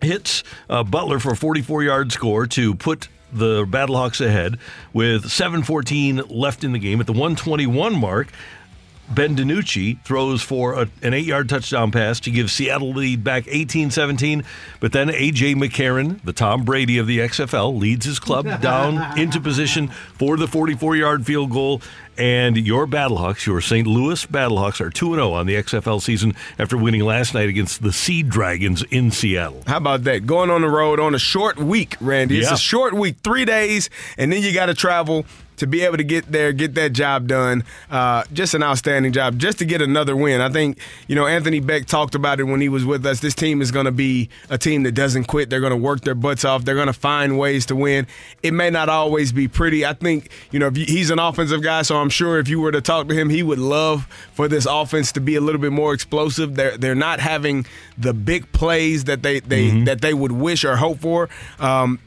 hits 0.00 0.42
uh, 0.68 0.82
Butler 0.82 1.20
for 1.20 1.32
a 1.32 1.36
44 1.36 1.84
yard 1.84 2.10
score 2.10 2.48
to 2.48 2.74
put 2.74 3.06
the 3.32 3.64
Battlehawks 3.64 4.24
ahead 4.24 4.58
with 4.92 5.24
7:14 5.24 6.30
left 6.30 6.64
in 6.64 6.72
the 6.72 6.80
game 6.80 7.00
at 7.00 7.06
the 7.06 7.12
121 7.12 7.94
mark. 7.94 8.32
Ben 9.08 9.36
DiNucci 9.36 10.02
throws 10.02 10.42
for 10.42 10.74
a, 10.74 10.88
an 11.02 11.14
eight 11.14 11.26
yard 11.26 11.48
touchdown 11.48 11.90
pass 11.90 12.20
to 12.20 12.30
give 12.30 12.50
Seattle 12.50 12.92
the 12.92 12.98
lead 13.00 13.24
back 13.24 13.44
18 13.46 13.90
17. 13.90 14.44
But 14.80 14.92
then 14.92 15.10
A.J. 15.10 15.54
McCarron, 15.54 16.22
the 16.22 16.32
Tom 16.32 16.64
Brady 16.64 16.98
of 16.98 17.06
the 17.06 17.18
XFL, 17.18 17.78
leads 17.78 18.06
his 18.06 18.18
club 18.18 18.44
down 18.60 19.18
into 19.18 19.40
position 19.40 19.88
for 19.88 20.36
the 20.36 20.46
44 20.46 20.96
yard 20.96 21.26
field 21.26 21.50
goal. 21.50 21.82
And 22.16 22.56
your 22.56 22.86
Battlehawks, 22.86 23.44
your 23.44 23.60
St. 23.60 23.88
Louis 23.88 24.24
Battlehawks, 24.26 24.80
are 24.80 24.90
2 24.90 25.14
0 25.14 25.32
on 25.32 25.46
the 25.46 25.56
XFL 25.56 26.00
season 26.00 26.34
after 26.58 26.76
winning 26.76 27.02
last 27.02 27.34
night 27.34 27.48
against 27.48 27.82
the 27.82 27.92
Sea 27.92 28.22
Dragons 28.22 28.84
in 28.84 29.10
Seattle. 29.10 29.64
How 29.66 29.78
about 29.78 30.04
that? 30.04 30.24
Going 30.24 30.48
on 30.48 30.60
the 30.60 30.68
road 30.68 31.00
on 31.00 31.14
a 31.14 31.18
short 31.18 31.58
week, 31.58 31.96
Randy. 32.00 32.38
It's 32.38 32.52
a 32.52 32.56
short 32.56 32.94
week, 32.94 33.16
three 33.24 33.44
days, 33.44 33.90
and 34.16 34.32
then 34.32 34.42
you 34.42 34.54
got 34.54 34.66
to 34.66 34.74
travel 34.74 35.26
to 35.56 35.66
be 35.66 35.82
able 35.82 35.96
to 35.96 36.04
get 36.04 36.30
there, 36.30 36.52
get 36.52 36.74
that 36.74 36.92
job 36.92 37.26
done. 37.28 37.64
Uh, 37.90 38.24
just 38.32 38.54
an 38.54 38.62
outstanding 38.62 39.12
job, 39.12 39.38
just 39.38 39.58
to 39.58 39.64
get 39.64 39.80
another 39.80 40.16
win. 40.16 40.40
I 40.40 40.48
think, 40.48 40.78
you 41.08 41.14
know, 41.14 41.26
Anthony 41.26 41.60
Becht 41.60 41.86
talked 41.86 42.14
about 42.14 42.40
it 42.40 42.44
when 42.44 42.60
he 42.60 42.68
was 42.68 42.84
with 42.84 43.04
us. 43.06 43.20
This 43.20 43.34
team 43.34 43.62
is 43.62 43.70
going 43.70 43.86
to 43.86 43.92
be 43.92 44.28
a 44.50 44.58
team 44.58 44.82
that 44.84 44.92
doesn't 44.92 45.24
quit. 45.24 45.50
They're 45.50 45.60
going 45.60 45.70
to 45.70 45.76
work 45.76 46.02
their 46.02 46.14
butts 46.14 46.44
off. 46.44 46.64
They're 46.64 46.74
going 46.74 46.86
to 46.86 46.92
find 46.92 47.38
ways 47.38 47.66
to 47.66 47.76
win. 47.76 48.06
It 48.42 48.52
may 48.52 48.70
not 48.70 48.88
always 48.88 49.32
be 49.32 49.48
pretty. 49.48 49.84
I 49.86 49.94
think, 49.94 50.30
you 50.50 50.58
know, 50.58 50.66
if 50.66 50.76
you, 50.76 50.84
he's 50.86 51.10
an 51.10 51.18
offensive 51.18 51.62
guy, 51.62 51.82
so 51.82 51.96
I'm 51.96 52.10
sure 52.10 52.38
if 52.38 52.48
you 52.48 52.60
were 52.60 52.72
to 52.72 52.80
talk 52.80 53.08
to 53.08 53.14
him, 53.14 53.30
he 53.30 53.42
would 53.42 53.58
love 53.58 54.06
for 54.32 54.48
this 54.48 54.66
offense 54.66 55.12
to 55.12 55.20
be 55.20 55.36
a 55.36 55.40
little 55.40 55.60
bit 55.60 55.72
more 55.72 55.94
explosive. 55.94 56.54
They're 56.54 56.76
they're 56.76 56.94
not 56.94 57.20
having 57.20 57.66
the 57.96 58.12
big 58.12 58.50
plays 58.52 59.04
that 59.04 59.22
they 59.22 59.40
they 59.40 59.82
that 59.84 60.00
they 60.00 60.14
would 60.14 60.32
wish 60.32 60.64
or 60.64 60.76
hope 60.76 60.98
for. 60.98 61.28
Um, 61.58 61.98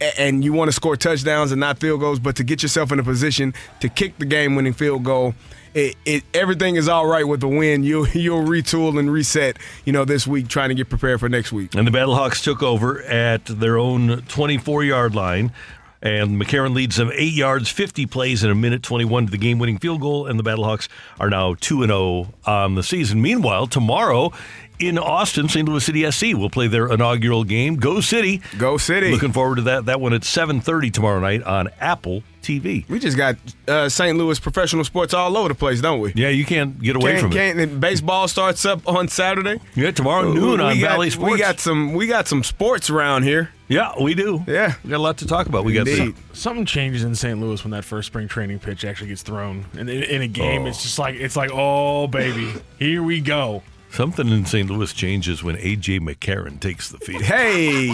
and 0.00 0.44
you 0.44 0.52
want 0.52 0.68
to 0.68 0.72
score 0.72 0.96
touchdowns 0.96 1.52
and 1.52 1.60
not 1.60 1.78
field 1.78 2.00
goals, 2.00 2.18
but 2.18 2.36
to 2.36 2.44
get 2.44 2.62
yourself 2.62 2.92
in 2.92 2.98
a 2.98 3.04
position 3.04 3.54
to 3.80 3.88
kick 3.88 4.18
the 4.18 4.26
game-winning 4.26 4.72
field 4.72 5.04
goal, 5.04 5.34
it, 5.74 5.96
it 6.04 6.24
everything 6.34 6.76
is 6.76 6.88
all 6.88 7.06
right 7.06 7.26
with 7.26 7.40
the 7.40 7.48
win. 7.48 7.82
You'll 7.82 8.08
you'll 8.12 8.42
retool 8.42 8.98
and 8.98 9.10
reset, 9.10 9.58
you 9.84 9.92
know, 9.92 10.04
this 10.04 10.26
week 10.26 10.48
trying 10.48 10.70
to 10.70 10.74
get 10.74 10.88
prepared 10.88 11.20
for 11.20 11.28
next 11.28 11.52
week. 11.52 11.74
And 11.74 11.86
the 11.86 11.90
Battlehawks 11.90 12.42
took 12.42 12.62
over 12.62 13.02
at 13.02 13.44
their 13.46 13.78
own 13.78 14.22
24 14.22 14.84
yard 14.84 15.14
line. 15.14 15.52
And 16.00 16.40
McCarron 16.40 16.76
leads 16.76 16.94
them 16.94 17.10
eight 17.12 17.32
yards, 17.32 17.68
50 17.70 18.06
plays 18.06 18.44
in 18.44 18.50
a 18.50 18.54
minute 18.54 18.84
21 18.84 19.26
to 19.26 19.32
the 19.32 19.36
game 19.36 19.58
winning 19.58 19.78
field 19.78 20.00
goal. 20.00 20.28
And 20.28 20.38
the 20.38 20.44
Battlehawks 20.44 20.88
are 21.18 21.28
now 21.28 21.54
2 21.60 21.86
0 21.86 22.34
on 22.46 22.76
the 22.76 22.84
season. 22.84 23.20
Meanwhile, 23.20 23.66
tomorrow 23.66 24.32
in 24.78 24.98
Austin, 24.98 25.48
St. 25.48 25.68
Louis 25.68 25.84
City 25.84 26.10
SC 26.10 26.34
will 26.36 26.50
play 26.50 26.66
their 26.68 26.86
inaugural 26.92 27.44
game. 27.44 27.76
Go 27.76 28.00
City. 28.00 28.40
Go 28.58 28.76
City. 28.78 29.10
Looking 29.10 29.32
forward 29.32 29.56
to 29.56 29.62
that. 29.62 29.86
That 29.86 30.00
one 30.00 30.12
at 30.12 30.22
7.30 30.22 30.92
tomorrow 30.92 31.20
night 31.20 31.42
on 31.42 31.68
Apple 31.80 32.22
TV. 32.42 32.88
We 32.88 32.98
just 32.98 33.16
got 33.16 33.36
uh, 33.66 33.88
St. 33.88 34.16
Louis 34.16 34.38
professional 34.38 34.84
sports 34.84 35.12
all 35.12 35.36
over 35.36 35.48
the 35.48 35.54
place, 35.54 35.80
don't 35.80 36.00
we? 36.00 36.12
Yeah, 36.14 36.28
you 36.28 36.44
can't 36.44 36.80
get 36.80 36.96
away 36.96 37.10
Can't- 37.12 37.22
from 37.22 37.32
it. 37.32 37.34
can't- 37.34 37.58
and 37.58 37.80
Baseball 37.80 38.26
starts 38.28 38.64
up 38.64 38.86
on 38.88 39.08
Saturday. 39.08 39.60
Yeah, 39.74 39.90
tomorrow 39.90 40.32
noon 40.32 40.58
We 40.60 40.64
on 40.64 40.78
got- 40.80 40.88
Bally 40.88 41.10
Sports. 41.10 41.32
We 41.32 41.38
got 41.38 41.60
some. 41.60 41.92
We 41.92 42.06
got 42.06 42.26
some 42.28 42.42
sports 42.44 42.88
around 42.88 43.24
here. 43.24 43.50
Yeah, 43.70 43.92
we 44.00 44.14
do. 44.14 44.44
Yeah, 44.46 44.74
we 44.82 44.88
got 44.90 44.96
a 44.96 45.02
lot 45.02 45.18
to 45.18 45.26
talk 45.26 45.46
about. 45.46 45.64
We 45.66 45.74
got 45.74 45.86
Some- 45.88 46.14
something 46.32 46.64
changes 46.64 47.04
in 47.04 47.14
St. 47.14 47.38
Louis 47.38 47.62
when 47.62 47.72
that 47.72 47.84
first 47.84 48.06
spring 48.06 48.26
training 48.28 48.60
pitch 48.60 48.82
actually 48.84 49.08
gets 49.08 49.20
thrown, 49.22 49.66
and 49.76 49.90
in, 49.90 50.02
in 50.04 50.22
a 50.22 50.28
game, 50.28 50.62
Oh. 50.62 50.66
it's 50.68 50.82
just 50.82 50.98
like 50.98 51.16
it's 51.16 51.36
like, 51.36 51.50
oh 51.52 52.06
baby, 52.06 52.50
here 52.78 53.02
we 53.02 53.20
go. 53.20 53.62
Something 53.90 54.28
in 54.28 54.44
St. 54.44 54.68
Louis 54.70 54.92
changes 54.92 55.42
when 55.42 55.56
A.J. 55.56 56.00
McCarron 56.00 56.60
takes 56.60 56.88
the 56.90 56.98
field. 56.98 57.22
Hey, 57.22 57.86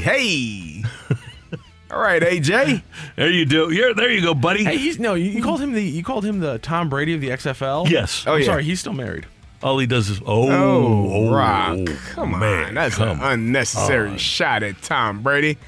hey. 0.00 0.84
All 1.90 2.00
right, 2.00 2.22
AJ. 2.22 2.82
There 3.16 3.30
you 3.30 3.44
do. 3.44 3.68
Here, 3.68 3.92
there 3.92 4.10
you 4.10 4.22
go, 4.22 4.32
buddy. 4.32 4.62
Hey, 4.64 4.78
he's 4.78 5.00
no, 5.00 5.14
you, 5.14 5.28
you 5.30 5.42
called 5.42 5.60
him 5.60 5.72
the 5.72 5.82
you 5.82 6.04
called 6.04 6.24
him 6.24 6.38
the 6.38 6.58
Tom 6.60 6.88
Brady 6.88 7.14
of 7.14 7.20
the 7.20 7.30
XFL. 7.30 7.90
Yes. 7.90 8.24
Oh, 8.26 8.30
I'm 8.30 8.34
Oh, 8.34 8.38
yeah. 8.38 8.46
sorry, 8.46 8.62
he's 8.64 8.78
still 8.80 8.92
married. 8.92 9.26
All 9.62 9.76
he 9.78 9.86
does 9.86 10.08
is 10.08 10.20
oh, 10.24 10.50
Oh, 10.50 11.10
oh, 11.12 11.34
Rock. 11.34 11.76
oh, 11.80 11.98
Come 12.12 12.38
man, 12.38 12.68
on. 12.68 12.74
That's 12.74 12.94
come 12.94 13.20
an 13.20 13.32
unnecessary 13.32 14.10
on. 14.10 14.18
shot 14.18 14.62
at 14.62 14.80
Tom 14.82 15.22
Brady. 15.22 15.58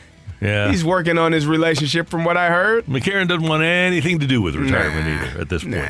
Yeah. 0.41 0.71
He's 0.71 0.85
working 0.85 1.19
on 1.19 1.33
his 1.33 1.47
relationship 1.47 2.09
from 2.09 2.25
what 2.25 2.37
I 2.37 2.49
heard. 2.51 2.87
McCarron 2.87 3.29
doesn't 3.29 3.47
want 3.47 3.62
anything 3.65 4.21
to 4.21 4.27
do 4.27 4.41
with 4.41 4.55
retirement 4.55 5.07
Nah, 5.07 5.25
either 5.29 5.41
at 5.43 5.49
this 5.49 5.62
point. 5.65 5.89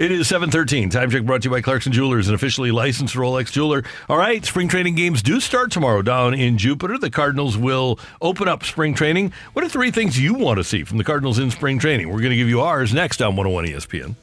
It 0.00 0.10
is 0.10 0.28
713. 0.28 0.88
Time 0.88 1.10
check 1.10 1.24
brought 1.24 1.42
to 1.42 1.48
you 1.48 1.50
by 1.50 1.60
Clarkson 1.60 1.92
Jewelers, 1.92 2.26
an 2.26 2.34
officially 2.34 2.70
licensed 2.70 3.14
Rolex 3.16 3.52
jeweler. 3.52 3.84
All 4.08 4.16
right, 4.16 4.42
spring 4.42 4.66
training 4.66 4.94
games 4.94 5.20
do 5.20 5.40
start 5.40 5.70
tomorrow 5.70 6.00
down 6.00 6.32
in 6.32 6.56
Jupiter. 6.56 6.96
The 6.96 7.10
Cardinals 7.10 7.58
will 7.58 7.98
open 8.22 8.48
up 8.48 8.64
spring 8.64 8.94
training. 8.94 9.34
What 9.52 9.62
are 9.62 9.68
three 9.68 9.90
things 9.90 10.18
you 10.18 10.32
want 10.32 10.56
to 10.56 10.64
see 10.64 10.84
from 10.84 10.96
the 10.96 11.04
Cardinals 11.04 11.38
in 11.38 11.50
spring 11.50 11.78
training? 11.78 12.08
We're 12.08 12.20
going 12.20 12.30
to 12.30 12.36
give 12.36 12.48
you 12.48 12.62
ours 12.62 12.94
next 12.94 13.20
on 13.20 13.36
101 13.36 13.66
ESPN. 13.66 14.14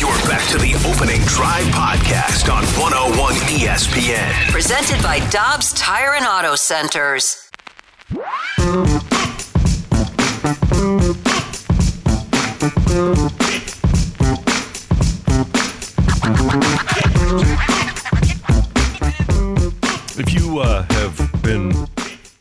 You're 0.00 0.08
back 0.26 0.48
to 0.48 0.56
the 0.56 0.72
opening 0.88 1.20
drive 1.26 1.66
podcast 1.74 2.50
on 2.50 2.64
101 2.80 3.34
ESPN. 3.34 4.50
Presented 4.50 5.02
by 5.02 5.18
Dobbs 5.28 5.74
Tire 5.74 6.14
and 6.14 6.24
Auto 6.24 6.54
Centers. 6.54 7.50
If 20.18 20.34
you 20.34 20.58
uh, 20.58 20.82
have 20.82 21.42
been 21.42 21.72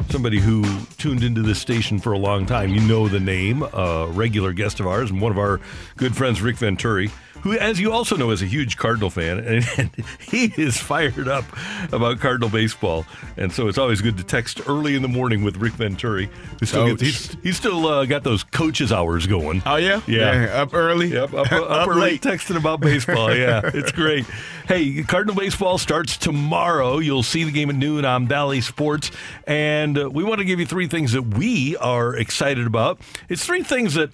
somebody 0.09 0.39
who 0.39 0.65
tuned 0.97 1.23
into 1.23 1.41
this 1.41 1.61
station 1.61 1.97
for 1.97 2.11
a 2.11 2.17
long 2.17 2.45
time, 2.45 2.73
you 2.73 2.81
know 2.81 3.07
the 3.07 3.21
name, 3.21 3.63
a 3.63 4.07
regular 4.09 4.51
guest 4.51 4.81
of 4.81 4.87
ours, 4.87 5.09
and 5.09 5.21
one 5.21 5.31
of 5.31 5.37
our 5.37 5.61
good 5.95 6.17
friends, 6.17 6.41
Rick 6.41 6.57
Venturi, 6.57 7.11
who, 7.47 7.57
as 7.57 7.79
you 7.79 7.91
also 7.91 8.15
know, 8.17 8.31
is 8.31 8.41
a 8.41 8.45
huge 8.45 8.77
Cardinal 8.77 9.09
fan, 9.09 9.39
and, 9.39 9.65
and 9.77 9.89
he 10.19 10.53
is 10.57 10.77
fired 10.77 11.27
up 11.27 11.45
about 11.91 12.19
Cardinal 12.19 12.49
baseball. 12.49 13.05
And 13.37 13.51
so 13.51 13.67
it's 13.67 13.77
always 13.77 14.01
good 14.01 14.17
to 14.17 14.23
text 14.23 14.61
early 14.67 14.95
in 14.95 15.01
the 15.01 15.07
morning 15.07 15.43
with 15.43 15.57
Rick 15.57 15.73
Venturi. 15.73 16.29
Who 16.59 16.65
still 16.65 16.87
gets, 16.95 17.01
he's, 17.01 17.37
he's 17.43 17.57
still 17.57 17.85
uh, 17.87 18.05
got 18.05 18.23
those 18.23 18.43
coaches 18.43 18.91
hours 18.91 19.27
going. 19.27 19.61
Oh 19.65 19.75
yeah, 19.77 20.01
Yeah. 20.07 20.61
up 20.61 20.73
early. 20.73 21.07
Yep, 21.13 21.33
up, 21.33 21.51
up, 21.51 21.69
Up 21.71 21.87
early 21.87 22.01
late. 22.01 22.21
texting 22.21 22.57
about 22.57 22.81
baseball. 22.81 23.33
Yeah, 23.33 23.61
it's 23.73 23.91
great. 23.91 24.25
Hey, 24.67 25.03
Cardinal 25.03 25.35
baseball 25.35 25.77
starts 25.77 26.17
tomorrow. 26.17 26.97
You'll 26.97 27.23
see 27.23 27.43
the 27.45 27.51
game 27.51 27.69
at 27.69 27.75
noon 27.75 28.03
on 28.03 28.25
Bally 28.25 28.59
Sports, 28.61 29.11
and 29.45 29.97
uh, 29.97 30.09
we 30.09 30.23
want 30.25 30.39
to 30.39 30.45
give 30.45 30.59
you 30.59 30.65
three 30.65 30.87
things 30.87 31.13
that 31.13 31.21
we 31.21 31.77
are 31.77 32.15
excited 32.15 32.67
about. 32.67 32.99
It's 33.29 33.45
three 33.45 33.63
things 33.63 33.93
that. 33.93 34.09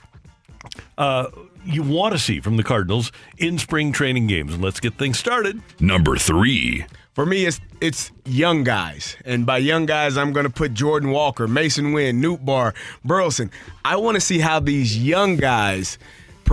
Uh, 0.97 1.27
you 1.65 1.83
want 1.83 2.13
to 2.13 2.19
see 2.19 2.39
from 2.39 2.57
the 2.57 2.63
Cardinals 2.63 3.11
in 3.37 3.57
spring 3.57 3.91
training 3.91 4.27
games. 4.27 4.53
And 4.53 4.63
let's 4.63 4.79
get 4.79 4.95
things 4.95 5.17
started. 5.17 5.61
Number 5.79 6.17
three. 6.17 6.85
For 7.13 7.27
me, 7.27 7.45
it's 7.45 7.61
it's 7.79 8.11
young 8.25 8.63
guys, 8.63 9.17
and 9.23 9.45
by 9.45 9.59
young 9.59 9.85
guys, 9.85 10.17
I'm 10.17 10.33
going 10.33 10.45
to 10.45 10.49
put 10.51 10.73
Jordan 10.73 11.11
Walker, 11.11 11.47
Masyn 11.47 11.93
Winn, 11.93 12.19
Newt 12.19 12.43
Bar, 12.43 12.73
Burleson. 13.05 13.51
I 13.85 13.97
want 13.97 14.15
to 14.15 14.21
see 14.21 14.39
how 14.39 14.59
these 14.59 14.97
young 14.97 15.37
guys 15.37 15.99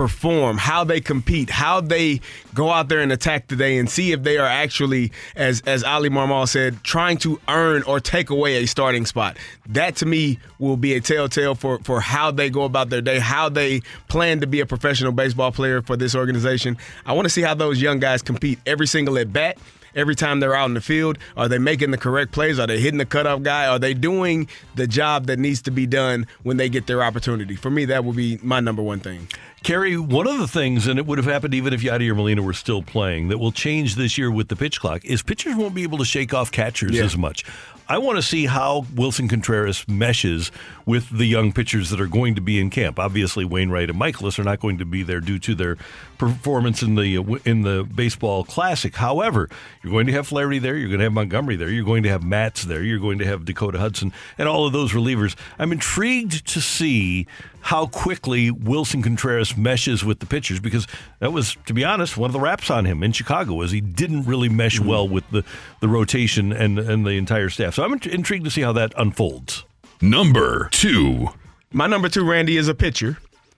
perform, 0.01 0.57
how 0.57 0.83
they 0.83 0.99
compete, 0.99 1.47
how 1.47 1.79
they 1.79 2.19
go 2.55 2.71
out 2.71 2.89
there 2.89 3.01
and 3.01 3.11
attack 3.11 3.47
today, 3.47 3.77
and 3.77 3.87
see 3.87 4.11
if 4.13 4.23
they 4.23 4.39
are 4.39 4.47
actually, 4.47 5.11
as 5.35 5.61
as 5.67 5.83
Oli 5.83 6.09
Marmol 6.09 6.47
said, 6.47 6.83
trying 6.83 7.17
to 7.19 7.39
earn 7.47 7.83
or 7.83 7.99
take 7.99 8.31
away 8.31 8.63
a 8.63 8.65
starting 8.65 9.05
spot. 9.05 9.37
That 9.69 9.95
to 9.97 10.07
me 10.07 10.39
will 10.57 10.75
be 10.75 10.95
a 10.95 11.01
telltale 11.01 11.53
for 11.53 11.77
for 11.83 12.01
how 12.01 12.31
they 12.31 12.49
go 12.49 12.63
about 12.63 12.89
their 12.89 13.01
day, 13.01 13.19
how 13.19 13.47
they 13.47 13.81
plan 14.07 14.39
to 14.39 14.47
be 14.47 14.59
a 14.59 14.65
professional 14.65 15.11
baseball 15.11 15.51
player 15.51 15.83
for 15.83 15.95
this 15.95 16.15
organization. 16.15 16.77
I 17.05 17.13
want 17.13 17.25
to 17.25 17.29
see 17.29 17.43
how 17.43 17.53
those 17.53 17.79
young 17.79 17.99
guys 17.99 18.23
compete 18.23 18.57
every 18.65 18.87
single 18.87 19.19
at 19.19 19.31
bat 19.31 19.59
every 19.95 20.15
time 20.15 20.39
they're 20.39 20.55
out 20.55 20.65
in 20.65 20.73
the 20.73 20.81
field? 20.81 21.17
Are 21.37 21.47
they 21.47 21.57
making 21.57 21.91
the 21.91 21.97
correct 21.97 22.31
plays? 22.31 22.59
Are 22.59 22.67
they 22.67 22.79
hitting 22.79 22.97
the 22.97 23.05
cutoff 23.05 23.43
guy? 23.43 23.67
Are 23.67 23.79
they 23.79 23.93
doing 23.93 24.47
the 24.75 24.87
job 24.87 25.27
that 25.27 25.39
needs 25.39 25.61
to 25.63 25.71
be 25.71 25.85
done 25.85 26.27
when 26.43 26.57
they 26.57 26.69
get 26.69 26.87
their 26.87 27.03
opportunity? 27.03 27.55
For 27.55 27.69
me, 27.69 27.85
that 27.85 28.05
will 28.05 28.13
be 28.13 28.39
my 28.41 28.59
number 28.59 28.81
one 28.81 28.99
thing. 28.99 29.27
Kerry, 29.63 29.95
one 29.95 30.25
of 30.27 30.39
the 30.39 30.47
things, 30.47 30.87
and 30.87 30.97
it 30.97 31.05
would 31.05 31.19
have 31.19 31.27
happened 31.27 31.53
even 31.53 31.71
if 31.71 31.81
Yadier 31.81 32.15
Molina 32.15 32.41
were 32.41 32.53
still 32.53 32.81
playing, 32.81 33.27
that 33.27 33.37
will 33.37 33.51
change 33.51 33.93
this 33.95 34.17
year 34.17 34.31
with 34.31 34.47
the 34.47 34.55
pitch 34.55 34.79
clock 34.79 35.05
is 35.05 35.21
pitchers 35.21 35.55
won't 35.55 35.75
be 35.75 35.83
able 35.83 35.99
to 35.99 36.05
shake 36.05 36.33
off 36.33 36.51
catchers 36.51 36.91
Yeah. 36.93 37.03
as 37.03 37.15
much. 37.15 37.43
I 37.91 37.97
want 37.97 38.15
to 38.15 38.21
see 38.21 38.45
how 38.45 38.85
Willson 38.95 39.29
Contreras 39.29 39.85
meshes 39.85 40.49
with 40.85 41.09
the 41.09 41.25
young 41.25 41.51
pitchers 41.51 41.89
that 41.89 41.99
are 41.99 42.07
going 42.07 42.35
to 42.35 42.41
be 42.41 42.57
in 42.57 42.69
camp. 42.69 42.97
Obviously, 42.97 43.43
Wainwright 43.43 43.89
and 43.89 43.99
Mikolas 43.99 44.39
are 44.39 44.45
not 44.45 44.61
going 44.61 44.77
to 44.77 44.85
be 44.85 45.03
there 45.03 45.19
due 45.19 45.39
to 45.39 45.53
their 45.53 45.77
performance 46.17 46.81
in 46.81 46.95
the 46.95 47.17
in 47.43 47.63
the 47.63 47.83
baseball 47.83 48.45
classic. 48.45 48.95
However, 48.95 49.49
you're 49.83 49.91
going 49.91 50.07
to 50.07 50.13
have 50.13 50.27
Flaherty 50.27 50.59
there, 50.59 50.77
you're 50.77 50.87
going 50.87 50.99
to 50.99 51.05
have 51.05 51.11
Montgomery 51.11 51.57
there, 51.57 51.69
you're 51.69 51.83
going 51.83 52.03
to 52.03 52.09
have 52.09 52.23
Matz 52.23 52.63
there, 52.63 52.81
you're 52.81 52.99
going 52.99 53.19
to 53.19 53.25
have 53.25 53.43
Dakota 53.43 53.77
Hudson, 53.77 54.13
and 54.37 54.47
all 54.47 54.65
of 54.65 54.71
those 54.71 54.93
relievers. 54.93 55.35
I'm 55.59 55.73
intrigued 55.73 56.47
to 56.47 56.61
see 56.61 57.27
how 57.61 57.85
quickly 57.85 58.49
Willson 58.49 59.03
Contreras 59.03 59.55
meshes 59.55 60.03
with 60.03 60.19
the 60.19 60.25
pitchers 60.25 60.59
because 60.59 60.87
that 61.19 61.31
was, 61.31 61.55
to 61.67 61.73
be 61.73 61.83
honest, 61.83 62.17
one 62.17 62.29
of 62.29 62.33
the 62.33 62.39
raps 62.39 62.71
on 62.71 62.85
him 62.85 63.03
in 63.03 63.11
Chicago 63.11 63.53
was 63.53 63.69
he 63.69 63.81
didn't 63.81 64.23
really 64.23 64.49
mesh 64.49 64.79
mm-hmm. 64.79 64.89
well 64.89 65.07
with 65.07 65.29
the, 65.29 65.43
the 65.79 65.87
rotation 65.87 66.51
and 66.51 66.79
and 66.79 67.05
the 67.05 67.11
entire 67.11 67.49
staff. 67.49 67.75
So 67.75 67.80
I'm 67.81 67.93
intrigued 67.93 68.45
to 68.45 68.51
see 68.51 68.61
how 68.61 68.73
that 68.73 68.93
unfolds. 68.97 69.63
Number 70.01 70.69
two. 70.71 71.29
My 71.71 71.87
number 71.87 72.09
two, 72.09 72.27
Randy, 72.29 72.57
is 72.57 72.67
a 72.67 72.75
pitcher. 72.75 73.17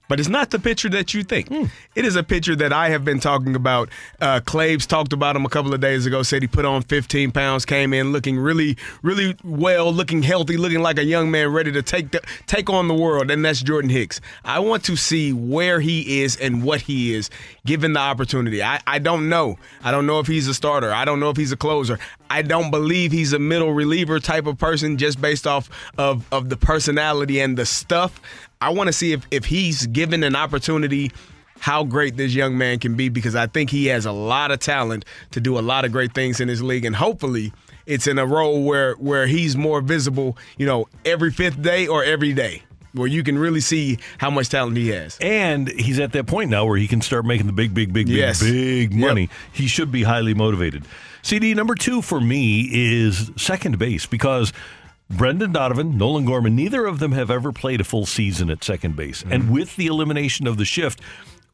But 0.10 0.20
it's 0.20 0.30
not 0.30 0.50
the 0.52 0.60
pitcher 0.60 0.90
that 0.90 1.14
you 1.14 1.24
think. 1.24 1.50
It 1.96 2.06
is 2.06 2.16
a 2.16 2.24
pitcher 2.24 2.56
that 2.58 2.74
I 2.74 2.90
have 2.90 3.06
been 3.06 3.20
talking 3.20 3.56
about. 3.56 3.90
Uh, 4.20 4.42
Claves 4.46 4.86
talked 4.86 5.14
about 5.14 5.36
him 5.36 5.46
a 5.46 5.50
couple 5.50 5.74
of 5.74 5.80
days 5.80 6.06
ago. 6.06 6.24
Said 6.24 6.42
he 6.42 6.48
put 6.48 6.66
on 6.66 6.82
15 6.84 7.32
pounds, 7.32 7.66
came 7.66 7.94
in 7.94 8.12
looking 8.12 8.38
really, 8.38 8.78
really 9.02 9.36
well, 9.44 9.94
looking 9.94 10.22
healthy, 10.22 10.58
looking 10.58 10.82
like 10.82 11.00
a 11.00 11.04
young 11.04 11.32
man 11.32 11.50
ready 11.54 11.72
to 11.72 11.82
take 11.82 12.12
the, 12.12 12.22
take 12.48 12.70
on 12.70 12.88
the 12.88 12.94
world. 12.94 13.32
And 13.32 13.44
that's 13.46 13.62
Jordan 13.62 13.90
Hicks. 13.90 14.20
I 14.44 14.60
want 14.60 14.84
to 14.86 14.98
see 14.98 15.32
where 15.32 15.80
he 15.80 16.22
is 16.22 16.36
and 16.36 16.64
what 16.64 16.82
he 16.82 17.14
is 17.14 17.30
given 17.66 17.94
the 17.94 18.02
opportunity. 18.02 18.62
I, 18.62 18.82
I 18.86 19.00
don't 19.00 19.30
know. 19.30 19.58
I 19.84 19.92
don't 19.92 20.06
know 20.06 20.20
if 20.20 20.28
he's 20.28 20.48
a 20.48 20.54
starter. 20.54 20.92
I 20.94 21.06
don't 21.06 21.22
know 21.22 21.30
if 21.30 21.38
he's 21.38 21.54
a 21.54 21.58
closer. 21.58 21.98
I 22.30 22.42
don't 22.42 22.72
believe 22.72 23.12
he's 23.12 23.32
a 23.32 23.40
middle 23.40 23.74
reliever 23.74 24.20
type 24.20 24.48
of 24.48 24.58
person 24.58 24.98
just 24.98 25.22
based 25.22 25.46
off 25.48 25.70
of, 25.98 26.28
of 26.34 26.50
the 26.50 26.58
personality 26.58 27.40
and 27.40 27.58
the 27.58 27.66
stuff. 27.66 28.20
I 28.64 28.70
want 28.70 28.88
to 28.88 28.94
see 28.94 29.12
if, 29.12 29.26
if 29.32 29.46
he's 29.46 29.88
given 29.88 30.24
an 30.24 30.36
opportunity 30.36 31.12
how 31.60 31.84
great 31.84 32.18
this 32.18 32.34
young 32.34 32.58
man 32.58 32.80
can 32.80 32.96
be 32.96 33.10
because 33.10 33.36
I 33.36 33.48
think 33.48 33.70
he 33.70 33.86
has 33.88 34.06
a 34.06 34.12
lot 34.12 34.52
of 34.52 34.60
talent 34.60 35.06
to 35.32 35.40
do 35.40 35.58
a 35.58 35.62
lot 35.62 35.86
of 35.86 35.92
great 35.92 36.14
things 36.14 36.40
in 36.42 36.48
his 36.48 36.62
league 36.64 36.84
and 36.86 36.96
hopefully 36.96 37.54
it's 37.86 38.08
in 38.08 38.18
a 38.20 38.26
role 38.26 38.64
where 38.64 38.94
where 38.96 39.28
he's 39.28 39.56
more 39.58 39.82
visible, 39.82 40.38
you 40.58 40.66
know, 40.66 40.88
every 41.06 41.32
fifth 41.32 41.62
day 41.62 41.88
or 41.88 42.04
every 42.04 42.34
day 42.34 42.64
where 42.94 43.08
you 43.08 43.24
can 43.24 43.38
really 43.38 43.60
see 43.60 43.98
how 44.20 44.30
much 44.30 44.50
talent 44.50 44.78
he 44.78 44.90
has. 44.90 45.18
And 45.20 45.68
he's 45.68 46.00
at 46.00 46.12
that 46.14 46.28
point 46.28 46.50
now 46.50 46.66
where 46.66 46.78
he 46.78 46.88
can 46.88 47.02
start 47.02 47.26
making 47.26 47.48
the 47.48 47.54
big, 47.54 47.74
big, 47.74 47.92
big, 47.92 48.08
big, 48.08 48.16
Yes. 48.16 48.42
big 48.42 48.94
money. 48.94 49.22
Yep. 49.22 49.30
He 49.54 49.68
should 49.68 49.92
be 49.92 50.04
highly 50.04 50.34
motivated. 50.34 50.86
CD 51.22 51.54
number 51.54 51.76
two 51.76 52.02
for 52.02 52.22
me 52.22 52.70
is 52.72 53.32
second 53.36 53.80
base 53.80 54.06
because 54.06 54.54
Brendan 55.16 55.52
Donovan, 55.52 55.98
Nolan 55.98 56.26
Gorman, 56.26 56.56
neither 56.56 56.86
of 56.86 57.00
them 57.00 57.12
have 57.12 57.30
ever 57.30 57.52
played 57.52 57.82
a 57.82 57.84
full 57.84 58.06
season 58.06 58.50
at 58.50 58.64
second 58.64 58.96
base. 58.96 59.24
And 59.24 59.44
mm-hmm. 59.44 59.54
with 59.54 59.76
the 59.76 59.88
elimination 59.88 60.48
of 60.48 60.58
the 60.58 60.66
shift, 60.66 61.02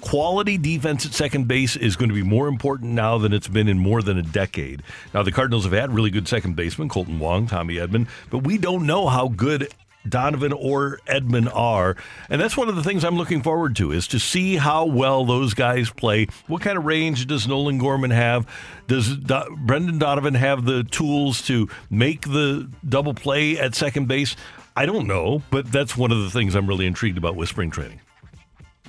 quality 0.02 0.58
defense 0.58 1.06
at 1.06 1.14
second 1.14 1.48
base 1.48 1.76
is 1.76 1.96
going 1.98 2.10
to 2.10 2.16
be 2.16 2.24
more 2.24 2.48
important 2.48 2.92
now 2.92 3.18
than 3.18 3.34
it's 3.34 3.50
been 3.50 3.68
in 3.68 3.78
more 3.78 4.02
than 4.02 4.18
a 4.18 4.24
decade. 4.24 4.82
Now, 5.14 5.24
the 5.24 5.32
Cardinals 5.32 5.66
have 5.66 5.74
had 5.74 5.94
really 5.94 6.10
good 6.10 6.28
second 6.28 6.56
basemen, 6.56 6.88
Kolten 6.88 7.20
Wong, 7.20 7.48
Tommy 7.48 7.76
Edman, 7.76 8.08
but 8.30 8.40
we 8.40 8.58
don't 8.58 8.86
know 8.86 9.08
how 9.08 9.28
good 9.28 9.74
Donovan 10.08 10.54
or 10.54 11.00
Edman 11.08 11.54
are. 11.54 11.96
And 12.30 12.40
that's 12.42 12.56
one 12.56 12.70
of 12.70 12.76
the 12.76 12.84
things 12.84 13.04
I'm 13.04 13.18
looking 13.18 13.42
forward 13.42 13.76
to 13.78 13.92
is 13.92 14.08
to 14.08 14.20
see 14.20 14.56
how 14.56 14.86
well 14.86 15.26
those 15.26 15.54
guys 15.54 15.90
play. 15.90 16.28
What 16.48 16.62
kind 16.62 16.78
of 16.78 16.86
range 16.86 17.28
does 17.28 17.48
Nolan 17.48 17.78
Gorman 17.78 18.12
have? 18.12 18.48
Does 18.88 19.18
Do- 19.18 19.58
Brendan 19.58 20.00
Donovan 20.00 20.36
have 20.36 20.66
the 20.66 20.84
tools 20.84 21.42
to 21.44 21.68
make 21.90 22.22
the 22.22 22.70
double 22.88 23.14
play 23.14 23.58
at 23.58 23.76
second 23.76 24.08
base? 24.08 24.36
I 24.76 24.86
don't 24.86 25.08
know, 25.08 25.44
but 25.50 25.72
that's 25.72 25.98
one 25.98 26.12
of 26.12 26.24
the 26.24 26.30
things 26.30 26.56
I'm 26.56 26.68
really 26.68 26.86
intrigued 26.86 27.18
about 27.18 27.36
with 27.36 27.50
spring 27.50 27.70
training. 27.72 28.00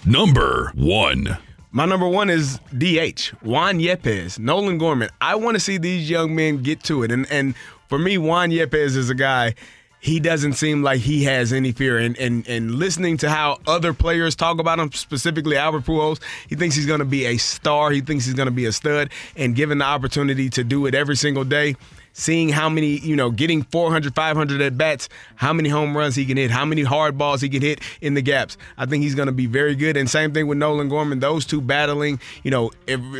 Number 0.05 0.73
one. 0.75 1.37
My 1.73 1.85
number 1.85 2.09
one 2.09 2.31
is 2.31 2.59
DH, 2.77 3.29
Juan 3.43 3.79
Yepez, 3.79 4.39
Nolan 4.39 4.79
Gorman. 4.79 5.09
I 5.21 5.37
want 5.37 5.55
to 5.55 5.61
see 5.61 5.79
these 5.79 6.11
young 6.11 6.35
men 6.35 6.63
get 6.63 6.83
to 6.85 7.05
it. 7.05 7.13
And 7.13 7.31
and 7.31 7.55
for 7.89 7.99
me, 7.99 8.19
Juan 8.19 8.51
Yepez 8.51 8.97
is 8.97 9.09
a 9.09 9.15
guy, 9.15 9.55
he 10.01 10.19
doesn't 10.19 10.55
seem 10.55 10.83
like 10.83 11.01
he 11.01 11.25
has 11.25 11.53
any 11.53 11.73
fear. 11.73 11.99
And 11.99 12.19
and, 12.19 12.49
and 12.49 12.75
listening 12.75 13.19
to 13.19 13.31
how 13.31 13.59
other 13.67 13.93
players 13.93 14.35
talk 14.35 14.59
about 14.59 14.79
him, 14.79 14.91
specifically 14.93 15.57
Albert 15.57 15.85
Pujols, 15.85 16.21
he 16.49 16.57
thinks 16.57 16.75
he's 16.75 16.87
going 16.87 17.01
to 17.01 17.05
be 17.05 17.27
a 17.27 17.37
star. 17.37 17.91
He 17.91 18.01
thinks 18.01 18.25
he's 18.25 18.35
going 18.35 18.49
to 18.49 18.53
be 18.53 18.65
a 18.65 18.73
stud. 18.73 19.11
And 19.37 19.55
given 19.55 19.79
the 19.79 19.85
opportunity 19.85 20.49
to 20.51 20.65
do 20.65 20.87
it 20.87 20.95
every 20.95 21.17
single 21.17 21.45
day, 21.45 21.77
seeing 22.13 22.49
how 22.49 22.69
many, 22.69 22.99
you 22.99 23.15
know, 23.15 23.31
getting 23.31 23.63
400, 23.63 24.15
500 24.15 24.61
at 24.61 24.77
bats, 24.77 25.09
how 25.37 25.53
many 25.53 25.69
home 25.69 25.97
runs 25.97 26.17
he 26.17 26.25
can 26.25 26.37
hit, 26.37 26.51
how 26.51 26.65
many 26.65 26.83
hard 26.83 27.17
balls 27.17 27.41
he 27.41 27.49
can 27.49 27.63
hit 27.63 27.81
in 28.01 28.15
the 28.15 28.23
gaps. 28.23 28.57
I 28.77 28.87
think 28.87 29.03
he's 29.03 29.15
going 29.15 29.27
to 29.27 29.33
be 29.33 29.47
very 29.47 29.75
good. 29.75 29.97
And 29.97 30.09
same 30.09 30.33
thing 30.33 30.47
with 30.47 30.59
Nolan 30.59 30.89
Gorman, 30.89 31.21
those 31.21 31.45
two 31.45 31.61
battling, 31.61 32.21
you 32.43 32.51
know, 32.51 32.71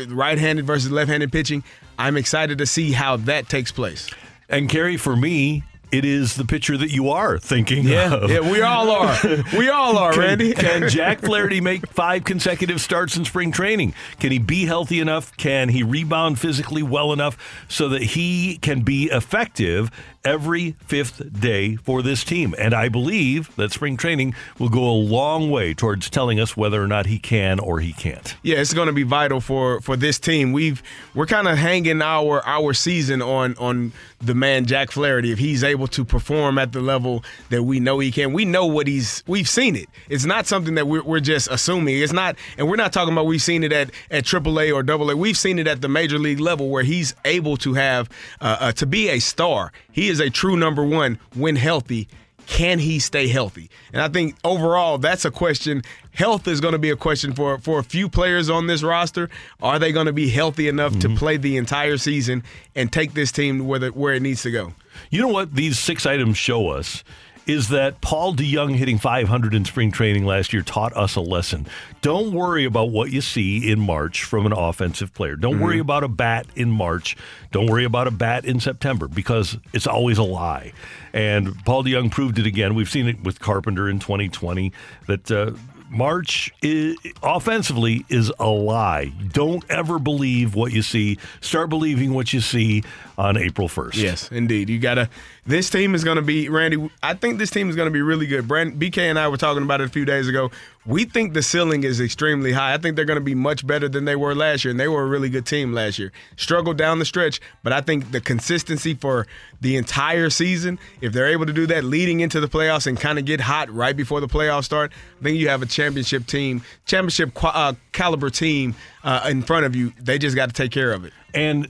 right 0.09 0.37
handed 0.37 0.65
versus 0.65 0.91
left 0.91 1.09
handed 1.09 1.31
pitching. 1.31 1.63
I'm 1.97 2.17
excited 2.17 2.57
to 2.57 2.65
see 2.65 2.91
how 2.91 3.17
that 3.17 3.49
takes 3.49 3.71
place. 3.71 4.09
And 4.49 4.67
Kerry, 4.67 4.97
for 4.97 5.15
me, 5.15 5.63
it 5.91 6.05
is 6.05 6.35
the 6.35 6.45
pitcher 6.45 6.77
that 6.77 6.89
you 6.91 7.09
are 7.09 7.37
thinking 7.37 7.83
Yeah, 7.83 8.13
of. 8.13 8.29
yeah, 8.31 8.39
we 8.39 8.61
all 8.61 8.89
are. 8.89 9.17
We 9.57 9.69
all 9.69 9.97
are, 9.97 10.11
Can- 10.13 10.19
Randy. 10.21 10.53
Can 10.53 10.89
Jack 10.89 11.19
Flaherty 11.21 11.61
make 11.61 11.87
five 11.87 12.23
consecutive 12.23 12.79
starts 12.81 13.17
in 13.17 13.25
spring 13.25 13.51
training? 13.51 13.93
Can 14.19 14.31
he 14.31 14.39
be 14.39 14.65
healthy 14.65 14.99
enough? 14.99 15.35
Can 15.37 15.69
he 15.69 15.83
rebound 15.83 16.39
physically 16.39 16.83
well 16.83 17.13
enough 17.13 17.37
so 17.67 17.89
that 17.89 18.01
he 18.01 18.57
can 18.61 18.81
be 18.81 19.05
effective 19.11 19.91
every 20.23 20.75
fifth 20.85 21.39
day 21.39 21.75
for 21.77 22.01
this 22.01 22.23
team. 22.23 22.53
And 22.57 22.73
I 22.73 22.89
believe 22.89 23.55
that 23.55 23.71
spring 23.71 23.97
training 23.97 24.35
will 24.59 24.69
go 24.69 24.89
a 24.89 24.93
long 24.93 25.49
way 25.49 25.73
towards 25.73 26.09
telling 26.09 26.39
us 26.39 26.55
whether 26.55 26.81
or 26.81 26.87
not 26.87 27.05
he 27.05 27.19
can 27.19 27.59
or 27.59 27.79
he 27.79 27.93
can't. 27.93 28.35
Yeah, 28.43 28.57
it's 28.57 28.73
going 28.73 28.87
to 28.87 28.93
be 28.93 29.03
vital 29.03 29.41
for 29.41 29.81
for 29.81 29.95
this 29.95 30.19
team. 30.19 30.51
We've 30.51 30.81
we're 31.15 31.25
kind 31.25 31.47
of 31.47 31.57
hanging 31.57 32.01
our 32.01 32.45
our 32.45 32.73
season 32.73 33.21
on 33.21 33.55
on 33.57 33.93
the 34.19 34.35
man 34.35 34.65
Jack 34.65 34.91
Flaherty 34.91 35.31
if 35.31 35.39
he's 35.39 35.63
able 35.63 35.87
to 35.87 36.05
perform 36.05 36.57
at 36.57 36.71
the 36.71 36.81
level 36.81 37.23
that 37.49 37.63
we 37.63 37.79
know 37.79 37.99
he 37.99 38.11
can. 38.11 38.33
We 38.33 38.45
know 38.45 38.65
what 38.65 38.87
he's 38.87 39.23
we've 39.27 39.49
seen 39.49 39.75
it. 39.75 39.89
It's 40.09 40.25
not 40.25 40.45
something 40.45 40.75
that 40.75 40.87
we're, 40.87 41.03
we're 41.03 41.19
just 41.19 41.49
assuming. 41.49 41.97
It's 41.97 42.13
not, 42.13 42.35
and 42.57 42.69
we're 42.69 42.75
not 42.75 42.93
talking 42.93 43.13
about 43.13 43.25
we've 43.25 43.41
seen 43.41 43.63
it 43.63 43.73
at 43.73 43.91
at 44.09 44.25
AAA 44.25 44.73
or 44.73 44.89
AA. 44.89 45.15
We've 45.15 45.37
seen 45.37 45.59
it 45.59 45.67
at 45.67 45.81
the 45.81 45.89
major 45.89 46.19
league 46.19 46.39
level 46.39 46.69
where 46.69 46.83
he's 46.83 47.15
able 47.25 47.57
to 47.57 47.73
have 47.73 48.09
uh, 48.39 48.57
uh, 48.59 48.71
to 48.73 48.85
be 48.85 49.09
a 49.09 49.19
star. 49.19 49.71
He 49.91 50.09
is 50.11 50.19
a 50.19 50.29
true 50.29 50.55
number 50.55 50.83
one 50.83 51.17
when 51.33 51.55
healthy. 51.55 52.07
Can 52.47 52.79
he 52.79 52.99
stay 52.99 53.27
healthy? 53.27 53.69
And 53.93 54.01
I 54.01 54.09
think 54.09 54.35
overall, 54.43 54.97
that's 54.97 55.23
a 55.23 55.31
question. 55.31 55.83
Health 56.11 56.47
is 56.47 56.59
going 56.59 56.73
to 56.73 56.79
be 56.79 56.89
a 56.89 56.95
question 56.95 57.33
for 57.33 57.57
for 57.59 57.79
a 57.79 57.83
few 57.83 58.09
players 58.09 58.49
on 58.49 58.67
this 58.67 58.83
roster. 58.83 59.29
Are 59.61 59.79
they 59.79 59.91
going 59.91 60.07
to 60.07 60.13
be 60.13 60.29
healthy 60.29 60.67
enough 60.67 60.99
to 60.99 61.07
mm-hmm. 61.07 61.17
play 61.17 61.37
the 61.37 61.55
entire 61.55 61.97
season 61.97 62.43
and 62.75 62.91
take 62.91 63.13
this 63.13 63.31
team 63.31 63.67
where 63.67 63.79
the, 63.79 63.89
where 63.89 64.13
it 64.13 64.21
needs 64.21 64.41
to 64.43 64.51
go? 64.51 64.73
You 65.09 65.21
know 65.21 65.29
what 65.29 65.55
these 65.55 65.79
six 65.79 66.05
items 66.05 66.37
show 66.37 66.67
us 66.67 67.03
is 67.51 67.67
that 67.67 67.99
Paul 67.99 68.33
DeJong 68.33 68.75
hitting 68.75 68.97
500 68.97 69.53
in 69.53 69.65
spring 69.65 69.91
training 69.91 70.25
last 70.25 70.53
year 70.53 70.61
taught 70.61 70.95
us 70.95 71.17
a 71.17 71.21
lesson. 71.21 71.67
Don't 72.01 72.31
worry 72.31 72.63
about 72.63 72.91
what 72.91 73.11
you 73.11 73.19
see 73.19 73.69
in 73.69 73.79
March 73.79 74.23
from 74.23 74.45
an 74.45 74.53
offensive 74.53 75.13
player. 75.13 75.35
Don't 75.35 75.59
worry 75.59 75.79
about 75.79 76.05
a 76.05 76.07
bat 76.07 76.47
in 76.55 76.71
March. 76.71 77.17
Don't 77.51 77.67
worry 77.67 77.83
about 77.83 78.07
a 78.07 78.11
bat 78.11 78.45
in 78.45 78.61
September 78.61 79.09
because 79.09 79.57
it's 79.73 79.85
always 79.85 80.17
a 80.17 80.23
lie. 80.23 80.71
And 81.11 81.53
Paul 81.65 81.83
DeJong 81.83 82.09
proved 82.09 82.39
it 82.39 82.45
again. 82.45 82.73
We've 82.73 82.89
seen 82.89 83.07
it 83.07 83.21
with 83.21 83.41
Carpenter 83.41 83.89
in 83.89 83.99
2020 83.99 84.71
that 85.07 85.29
uh, 85.29 85.51
March 85.91 86.49
is, 86.61 86.95
offensively 87.21 88.05
is 88.07 88.31
a 88.39 88.47
lie. 88.47 89.11
Don't 89.33 89.63
ever 89.69 89.99
believe 89.99 90.55
what 90.55 90.71
you 90.71 90.81
see. 90.81 91.17
Start 91.41 91.69
believing 91.69 92.13
what 92.13 92.31
you 92.31 92.39
see 92.39 92.81
on 93.17 93.37
April 93.37 93.67
1st. 93.67 93.95
Yes, 93.95 94.31
indeed. 94.31 94.69
You 94.69 94.79
gotta. 94.79 95.09
This 95.45 95.69
team 95.69 95.93
is 95.93 96.05
gonna 96.05 96.21
be 96.21 96.47
Randy. 96.47 96.89
I 97.03 97.13
think 97.13 97.39
this 97.39 97.51
team 97.51 97.69
is 97.69 97.75
gonna 97.75 97.91
be 97.91 98.01
really 98.01 98.25
good. 98.25 98.47
Brand 98.47 98.79
BK 98.79 98.99
and 98.99 99.19
I 99.19 99.27
were 99.27 99.35
talking 99.35 99.63
about 99.63 99.81
it 99.81 99.85
a 99.85 99.89
few 99.89 100.05
days 100.05 100.29
ago. 100.29 100.49
We 100.85 101.05
think 101.05 101.33
the 101.33 101.43
ceiling 101.43 101.83
is 101.83 102.01
extremely 102.01 102.53
high. 102.53 102.73
I 102.73 102.77
think 102.77 102.95
they're 102.95 103.05
gonna 103.05 103.21
be 103.21 103.35
much 103.35 103.65
better 103.67 103.87
than 103.87 104.05
they 104.05 104.15
were 104.15 104.33
last 104.33 104.65
year, 104.65 104.71
and 104.71 104.79
they 104.79 104.87
were 104.87 105.03
a 105.03 105.05
really 105.05 105.29
good 105.29 105.45
team 105.45 105.73
last 105.73 105.99
year. 105.99 106.11
Struggled 106.37 106.77
down 106.77 106.97
the 106.97 107.05
stretch, 107.05 107.39
but 107.61 107.71
I 107.71 107.81
think 107.81 108.11
the 108.11 108.19
consistency 108.19 108.95
for 108.95 109.27
the 109.61 109.77
entire 109.77 110.31
season, 110.31 110.79
if 110.99 111.13
they're 111.13 111.27
able 111.27 111.45
to 111.45 111.53
do 111.53 111.67
that 111.67 111.83
leading 111.83 112.21
into 112.21 112.39
the 112.39 112.47
playoffs 112.47 112.87
and 112.87 112.99
kind 112.99 113.19
of 113.19 113.25
get 113.25 113.41
hot 113.41 113.69
right 113.69 113.95
before 113.95 114.21
the 114.21 114.27
playoffs 114.27 114.63
start, 114.65 114.91
I 115.19 115.23
think 115.23 115.37
you 115.37 115.49
have 115.49 115.61
a 115.61 115.67
championship 115.67 116.25
team, 116.25 116.63
championship 116.85 117.31
uh, 117.43 117.73
caliber 117.91 118.31
team 118.31 118.73
uh, 119.03 119.27
in 119.29 119.43
front 119.43 119.67
of 119.67 119.75
you. 119.75 119.93
They 119.99 120.17
just 120.17 120.35
got 120.35 120.47
to 120.47 120.53
take 120.53 120.71
care 120.71 120.93
of 120.93 121.05
it. 121.05 121.13
And 121.35 121.69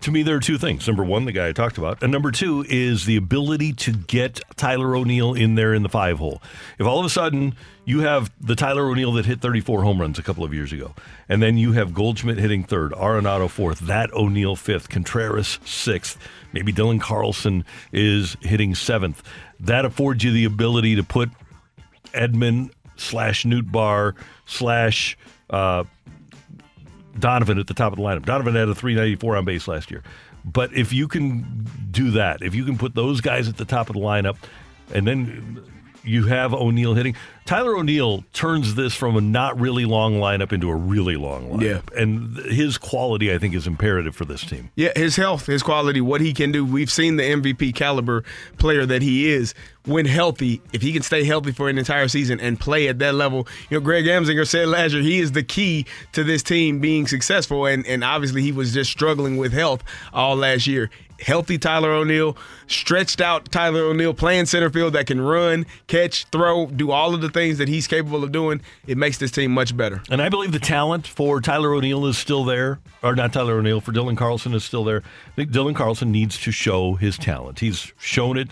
to 0.00 0.10
me, 0.10 0.22
there 0.22 0.36
are 0.36 0.40
two 0.40 0.58
things. 0.58 0.86
Number 0.86 1.04
one, 1.04 1.24
the 1.24 1.32
guy 1.32 1.48
I 1.48 1.52
talked 1.52 1.78
about. 1.78 2.02
And 2.02 2.12
number 2.12 2.30
two 2.30 2.64
is 2.68 3.06
the 3.06 3.16
ability 3.16 3.72
to 3.74 3.92
get 3.92 4.40
Tyler 4.56 4.94
O'Neill 4.94 5.34
in 5.34 5.54
there 5.54 5.74
in 5.74 5.82
the 5.82 5.88
five 5.88 6.18
hole. 6.18 6.42
If 6.78 6.86
all 6.86 7.00
of 7.00 7.06
a 7.06 7.10
sudden 7.10 7.56
you 7.84 8.00
have 8.00 8.30
the 8.40 8.54
Tyler 8.54 8.88
O'Neill 8.88 9.12
that 9.12 9.26
hit 9.26 9.40
34 9.40 9.82
home 9.82 10.00
runs 10.00 10.18
a 10.18 10.22
couple 10.22 10.44
of 10.44 10.52
years 10.52 10.72
ago, 10.72 10.94
and 11.28 11.42
then 11.42 11.56
you 11.56 11.72
have 11.72 11.94
Goldschmidt 11.94 12.38
hitting 12.38 12.64
third, 12.64 12.92
Arenado 12.92 13.48
fourth, 13.48 13.80
that 13.80 14.12
O'Neill 14.12 14.56
fifth, 14.56 14.88
Contreras 14.88 15.58
sixth, 15.64 16.18
maybe 16.52 16.72
Dylan 16.72 17.00
Carlson 17.00 17.64
is 17.92 18.36
hitting 18.42 18.74
seventh, 18.74 19.22
that 19.60 19.84
affords 19.84 20.22
you 20.22 20.30
the 20.30 20.44
ability 20.44 20.96
to 20.96 21.02
put 21.02 21.30
Edman 22.12 22.70
slash 22.96 23.44
Nootbaar 23.44 24.14
slash 24.46 25.16
uh, 25.50 25.84
Donovan 27.18 27.58
at 27.58 27.66
the 27.66 27.74
top 27.74 27.92
of 27.92 27.98
the 27.98 28.04
lineup. 28.04 28.24
Donovan 28.24 28.54
had 28.54 28.68
a 28.68 28.74
394 28.74 29.36
on 29.36 29.44
base 29.44 29.68
last 29.68 29.90
year. 29.90 30.02
But 30.44 30.72
if 30.72 30.92
you 30.92 31.08
can 31.08 31.66
do 31.90 32.12
that, 32.12 32.42
if 32.42 32.54
you 32.54 32.64
can 32.64 32.78
put 32.78 32.94
those 32.94 33.20
guys 33.20 33.48
at 33.48 33.56
the 33.56 33.64
top 33.64 33.88
of 33.88 33.94
the 33.94 34.00
lineup, 34.00 34.36
and 34.94 35.06
then 35.06 35.64
you 36.04 36.26
have 36.26 36.54
O'Neill 36.54 36.94
hitting, 36.94 37.16
Tyler 37.46 37.76
O'Neill 37.76 38.24
turns 38.32 38.74
this 38.74 38.92
from 38.94 39.16
a 39.16 39.20
not 39.20 39.58
really 39.58 39.84
long 39.84 40.16
lineup 40.16 40.52
into 40.52 40.68
a 40.68 40.74
really 40.74 41.16
long 41.16 41.48
lineup. 41.48 41.62
Yeah. 41.62 42.00
And 42.00 42.36
his 42.38 42.76
quality, 42.76 43.32
I 43.32 43.38
think, 43.38 43.54
is 43.54 43.66
imperative 43.66 44.16
for 44.16 44.24
this 44.24 44.44
team. 44.44 44.70
Yeah, 44.74 44.90
his 44.96 45.14
health, 45.14 45.46
his 45.46 45.62
quality, 45.62 46.00
what 46.00 46.20
he 46.20 46.32
can 46.32 46.50
do. 46.50 46.64
We've 46.64 46.90
seen 46.90 47.16
the 47.16 47.22
MVP 47.22 47.74
caliber 47.74 48.24
player 48.58 48.84
that 48.86 49.00
he 49.00 49.30
is 49.30 49.54
when 49.84 50.06
healthy. 50.06 50.60
If 50.72 50.82
he 50.82 50.92
can 50.92 51.02
stay 51.02 51.24
healthy 51.24 51.52
for 51.52 51.68
an 51.68 51.78
entire 51.78 52.08
season 52.08 52.40
and 52.40 52.58
play 52.58 52.88
at 52.88 52.98
that 52.98 53.14
level, 53.14 53.46
you 53.70 53.78
know, 53.78 53.80
Greg 53.80 54.04
Amsinger 54.04 54.46
said 54.46 54.68
last 54.68 54.92
year 54.92 55.02
he 55.02 55.20
is 55.20 55.32
the 55.32 55.44
key 55.44 55.86
to 56.12 56.24
this 56.24 56.42
team 56.42 56.80
being 56.80 57.06
successful. 57.06 57.66
And 57.66 57.86
and 57.86 58.02
obviously 58.02 58.42
he 58.42 58.52
was 58.52 58.74
just 58.74 58.90
struggling 58.90 59.36
with 59.36 59.52
health 59.52 59.84
all 60.12 60.36
last 60.36 60.66
year. 60.66 60.90
Healthy 61.20 61.58
Tyler 61.58 61.92
O'Neill, 61.92 62.36
stretched 62.66 63.20
out 63.20 63.50
Tyler 63.50 63.80
O'Neill, 63.80 64.12
playing 64.12 64.46
center 64.46 64.68
field 64.68 64.92
that 64.92 65.06
can 65.06 65.20
run, 65.20 65.64
catch, 65.86 66.26
throw, 66.26 66.66
do 66.66 66.90
all 66.90 67.14
of 67.14 67.22
the 67.22 67.30
things 67.36 67.58
that 67.58 67.68
he's 67.68 67.86
capable 67.86 68.24
of 68.24 68.32
doing. 68.32 68.62
It 68.86 68.96
makes 68.96 69.18
this 69.18 69.30
team 69.30 69.52
much 69.52 69.76
better. 69.76 70.02
And 70.10 70.22
I 70.22 70.28
believe 70.28 70.52
the 70.52 70.58
talent 70.58 71.06
for 71.06 71.40
Tyler 71.40 71.74
O'Neill 71.74 72.06
is 72.06 72.16
still 72.16 72.44
there, 72.44 72.80
or 73.02 73.14
not 73.14 73.32
Tyler 73.32 73.58
O'Neill, 73.58 73.80
for 73.80 73.92
Dylan 73.92 74.16
Carlson 74.16 74.54
is 74.54 74.64
still 74.64 74.84
there. 74.84 75.02
I 75.28 75.34
think 75.36 75.50
Dylan 75.50 75.76
Carlson 75.76 76.10
needs 76.10 76.38
to 76.40 76.50
show 76.50 76.94
his 76.94 77.18
talent. 77.18 77.60
He's 77.60 77.92
shown 77.98 78.38
it 78.38 78.48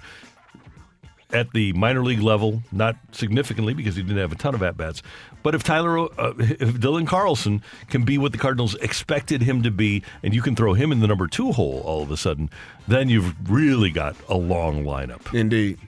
at 1.32 1.50
the 1.52 1.72
minor 1.72 2.02
league 2.02 2.20
level, 2.20 2.62
not 2.70 2.96
significantly 3.10 3.74
because 3.74 3.96
he 3.96 4.02
didn't 4.02 4.18
have 4.18 4.32
a 4.32 4.36
ton 4.36 4.54
of 4.54 4.62
at 4.62 4.76
bats. 4.76 5.02
But 5.42 5.54
if 5.54 5.62
Tyler, 5.62 5.98
uh, 5.98 6.34
if 6.38 6.74
Dylan 6.74 7.06
Carlson 7.06 7.62
can 7.88 8.04
be 8.04 8.18
what 8.18 8.32
the 8.32 8.38
Cardinals 8.38 8.74
expected 8.76 9.42
him 9.42 9.62
to 9.62 9.70
be, 9.70 10.02
and 10.22 10.34
you 10.34 10.40
can 10.40 10.54
throw 10.54 10.74
him 10.74 10.92
in 10.92 11.00
the 11.00 11.06
number 11.06 11.26
two 11.26 11.52
hole 11.52 11.82
all 11.84 12.02
of 12.02 12.10
a 12.10 12.16
sudden, 12.16 12.50
then 12.86 13.08
you've 13.08 13.50
really 13.50 13.90
got 13.90 14.14
a 14.28 14.36
long 14.36 14.84
lineup. 14.84 15.34
Indeed. 15.34 15.78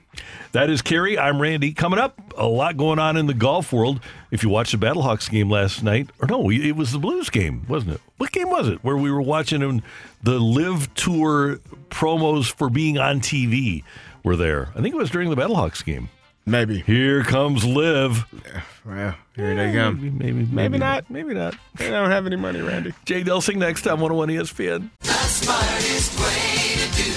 That 0.51 0.69
is 0.69 0.81
Kerry. 0.81 1.17
I'm 1.17 1.41
Randy. 1.41 1.73
Coming 1.73 1.99
up, 1.99 2.19
a 2.37 2.47
lot 2.47 2.77
going 2.77 2.99
on 2.99 3.17
in 3.17 3.27
the 3.27 3.33
golf 3.33 3.71
world. 3.71 3.99
If 4.31 4.43
you 4.43 4.49
watched 4.49 4.71
the 4.71 4.77
Battlehawks 4.77 5.29
game 5.29 5.49
last 5.49 5.83
night, 5.83 6.09
or 6.19 6.27
no, 6.27 6.49
it 6.49 6.75
was 6.75 6.91
the 6.91 6.99
Blues 6.99 7.29
game, 7.29 7.65
wasn't 7.67 7.93
it? 7.95 8.01
What 8.17 8.31
game 8.31 8.49
was 8.49 8.67
it? 8.67 8.83
Where 8.83 8.97
we 8.97 9.11
were 9.11 9.21
watching 9.21 9.61
them, 9.61 9.83
the 10.23 10.39
LIV 10.39 10.93
Tour 10.95 11.59
promos 11.89 12.51
for 12.51 12.69
being 12.69 12.97
on 12.97 13.19
TV 13.19 13.83
were 14.23 14.35
there. 14.35 14.69
I 14.75 14.81
think 14.81 14.93
it 14.93 14.97
was 14.97 15.09
during 15.09 15.29
the 15.29 15.35
Battlehawks 15.35 15.83
game. 15.83 16.09
Maybe. 16.47 16.79
Here 16.79 17.23
comes 17.23 17.65
Live. 17.65 18.25
Well, 18.85 19.15
here 19.35 19.53
they 19.53 19.65
eh, 19.65 19.73
come. 19.73 19.95
Maybe, 19.95 20.09
maybe, 20.09 20.33
maybe, 20.33 20.55
Maybe 20.55 20.77
not. 20.77 21.09
Maybe 21.09 21.33
not. 21.33 21.57
They 21.75 21.89
don't 21.89 22.09
have 22.09 22.25
any 22.25 22.37
money, 22.37 22.61
Randy. 22.61 22.93
Jay 23.03 23.21
Delsing 23.21 23.57
next 23.57 23.81
time, 23.81 23.99
101 23.99 24.29
ESPN. 24.29 24.89
The 25.01 25.07
smartest 25.07 26.17
way 26.17 26.75
to 26.77 27.03
do 27.03 27.16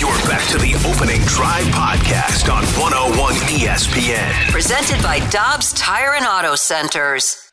You're 0.00 0.08
back 0.26 0.48
to 0.48 0.56
the 0.56 0.72
opening 0.88 1.20
drive 1.26 1.66
podcast 1.66 2.50
on 2.50 2.64
101 2.80 3.34
ESPN. 3.34 4.50
Presented 4.50 5.02
by 5.02 5.18
Dobbs 5.28 5.74
Tire 5.74 6.14
and 6.14 6.24
Auto 6.24 6.54
Centers. 6.54 7.52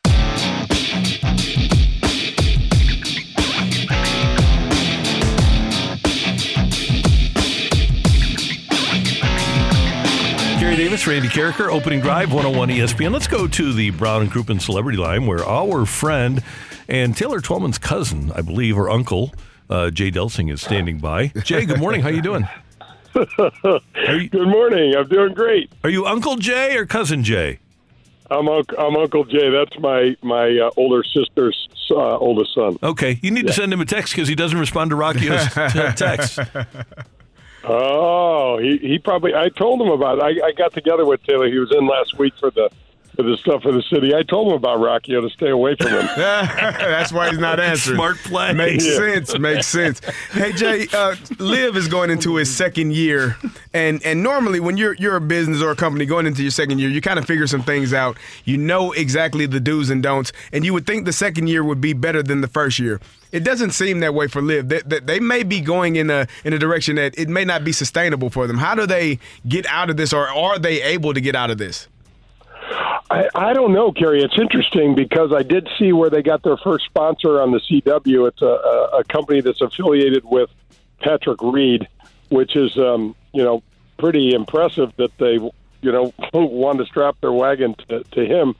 Kerry 10.58 10.76
Davis, 10.76 11.06
Randy 11.06 11.28
Karraker, 11.28 11.70
opening 11.70 12.00
drive, 12.00 12.32
101 12.32 12.70
ESPN. 12.70 13.12
Let's 13.12 13.26
go 13.26 13.46
to 13.46 13.72
the 13.74 13.90
Brown 13.90 14.22
and 14.22 14.32
Crouppen 14.32 14.58
Celebrity 14.58 14.96
Line 14.96 15.26
where 15.26 15.44
our 15.44 15.84
friend 15.84 16.42
and 16.88 17.14
Taylor 17.14 17.42
Twellman's 17.42 17.76
cousin, 17.76 18.32
I 18.34 18.40
believe, 18.40 18.78
or 18.78 18.88
uncle, 18.88 19.34
uh, 19.70 19.90
Jay 19.90 20.10
Delsing, 20.10 20.52
is 20.52 20.60
standing 20.60 20.98
by. 20.98 21.28
Jay, 21.44 21.64
good 21.64 21.78
morning. 21.78 22.00
How 22.02 22.08
you 22.08 22.22
doing? 22.22 22.46
Good 23.14 24.48
morning. 24.48 24.94
I'm 24.94 25.08
doing 25.08 25.34
great. 25.34 25.72
Are 25.82 25.90
you 25.90 26.06
Uncle 26.06 26.36
Jay 26.36 26.76
or 26.76 26.86
Cousin 26.86 27.24
Jay? 27.24 27.58
I'm 28.30 28.46
I'm 28.46 28.96
Uncle 28.96 29.24
Jay. 29.24 29.50
That's 29.50 29.76
my 29.80 30.16
my 30.22 30.56
uh, 30.58 30.70
older 30.76 31.02
sister's 31.02 31.68
uh, 31.90 32.18
oldest 32.18 32.54
son. 32.54 32.76
Okay, 32.82 33.18
you 33.22 33.30
need 33.30 33.46
to 33.46 33.52
send 33.52 33.72
him 33.72 33.80
a 33.80 33.86
text 33.86 34.12
because 34.14 34.28
he 34.28 34.34
doesn't 34.34 34.58
respond 34.58 34.90
to 34.90 34.96
t- 35.72 35.92
text. 35.96 36.38
Oh, 37.64 38.58
he, 38.58 38.78
he 38.78 38.98
probably. 38.98 39.34
I 39.34 39.48
told 39.48 39.80
him 39.80 39.88
about. 39.88 40.18
It. 40.18 40.42
I, 40.42 40.48
I 40.48 40.52
got 40.52 40.72
together 40.74 41.04
with 41.04 41.22
Taylor. 41.24 41.48
He 41.48 41.58
was 41.58 41.74
in 41.74 41.86
last 41.86 42.18
week 42.18 42.34
for 42.38 42.50
the 42.50 42.70
for 43.18 43.24
the 43.24 43.36
stuff 43.36 43.62
for 43.62 43.72
the 43.72 43.82
city. 43.82 44.14
I 44.14 44.22
told 44.22 44.46
him 44.46 44.54
about 44.54 44.78
Rocchio 44.78 45.20
to 45.20 45.28
stay 45.30 45.48
away 45.50 45.74
from 45.74 45.88
him. 45.88 46.06
That's 46.16 47.10
why 47.12 47.30
he's 47.30 47.38
not 47.40 47.58
answering. 47.58 47.96
Smart 47.96 48.16
play. 48.18 48.52
Makes 48.52 48.86
Yeah. 48.86 48.94
sense. 48.96 49.36
Makes 49.36 49.66
sense. 49.66 50.00
Hey 50.30 50.52
Jay, 50.52 50.86
uh, 50.92 51.16
Liv 51.40 51.76
is 51.76 51.88
going 51.88 52.10
into 52.10 52.36
his 52.36 52.54
second 52.54 52.92
year, 52.94 53.36
and 53.74 54.00
and 54.04 54.22
normally 54.22 54.60
when 54.60 54.76
you're 54.76 54.94
you're 54.94 55.16
a 55.16 55.20
business 55.20 55.60
or 55.60 55.72
a 55.72 55.76
company 55.76 56.06
going 56.06 56.26
into 56.26 56.42
your 56.42 56.52
second 56.52 56.78
year, 56.78 56.88
you 56.88 57.00
kind 57.00 57.18
of 57.18 57.24
figure 57.26 57.48
some 57.48 57.64
things 57.64 57.92
out. 57.92 58.16
You 58.44 58.56
know 58.56 58.92
exactly 58.92 59.46
the 59.46 59.58
do's 59.58 59.90
and 59.90 60.00
don'ts, 60.00 60.30
and 60.52 60.64
you 60.64 60.72
would 60.72 60.86
think 60.86 61.04
the 61.04 61.12
second 61.12 61.48
year 61.48 61.64
would 61.64 61.80
be 61.80 61.94
better 61.94 62.22
than 62.22 62.40
the 62.40 62.48
first 62.48 62.78
year. 62.78 63.00
It 63.32 63.42
doesn't 63.42 63.72
seem 63.72 63.98
that 63.98 64.14
way 64.14 64.28
for 64.28 64.40
Liv. 64.40 64.68
They, 64.68 64.80
they, 64.86 65.00
they 65.00 65.20
may 65.20 65.42
be 65.42 65.60
going 65.60 65.96
in 65.96 66.08
a 66.08 66.28
in 66.44 66.52
a 66.52 66.58
direction 66.58 66.94
that 66.96 67.18
it 67.18 67.28
may 67.28 67.44
not 67.44 67.64
be 67.64 67.72
sustainable 67.72 68.30
for 68.30 68.46
them. 68.46 68.58
How 68.58 68.76
do 68.76 68.86
they 68.86 69.18
get 69.48 69.66
out 69.66 69.90
of 69.90 69.96
this, 69.96 70.12
or 70.12 70.28
are 70.28 70.56
they 70.60 70.80
able 70.82 71.14
to 71.14 71.20
get 71.20 71.34
out 71.34 71.50
of 71.50 71.58
this? 71.58 71.88
I, 73.10 73.28
I 73.34 73.52
don't 73.52 73.72
know, 73.72 73.92
Kerry. 73.92 74.22
It's 74.22 74.38
interesting 74.38 74.94
because 74.94 75.32
I 75.32 75.42
did 75.42 75.68
see 75.78 75.92
where 75.92 76.10
they 76.10 76.22
got 76.22 76.42
their 76.42 76.56
first 76.58 76.84
sponsor 76.86 77.40
on 77.40 77.52
the 77.52 77.60
CW. 77.60 78.28
It's 78.28 78.42
a, 78.42 78.46
a, 78.46 78.98
a 78.98 79.04
company 79.04 79.40
that's 79.40 79.60
affiliated 79.60 80.24
with 80.24 80.50
Patrick 81.00 81.40
Reed, 81.42 81.88
which 82.28 82.56
is, 82.56 82.76
um, 82.76 83.14
you 83.32 83.42
know, 83.42 83.62
pretty 83.98 84.34
impressive 84.34 84.92
that 84.96 85.16
they, 85.18 85.34
you 85.34 85.92
know, 85.92 86.12
want 86.34 86.78
to 86.78 86.84
strap 86.86 87.16
their 87.20 87.32
wagon 87.32 87.74
to, 87.88 88.04
to 88.04 88.26
him. 88.26 88.54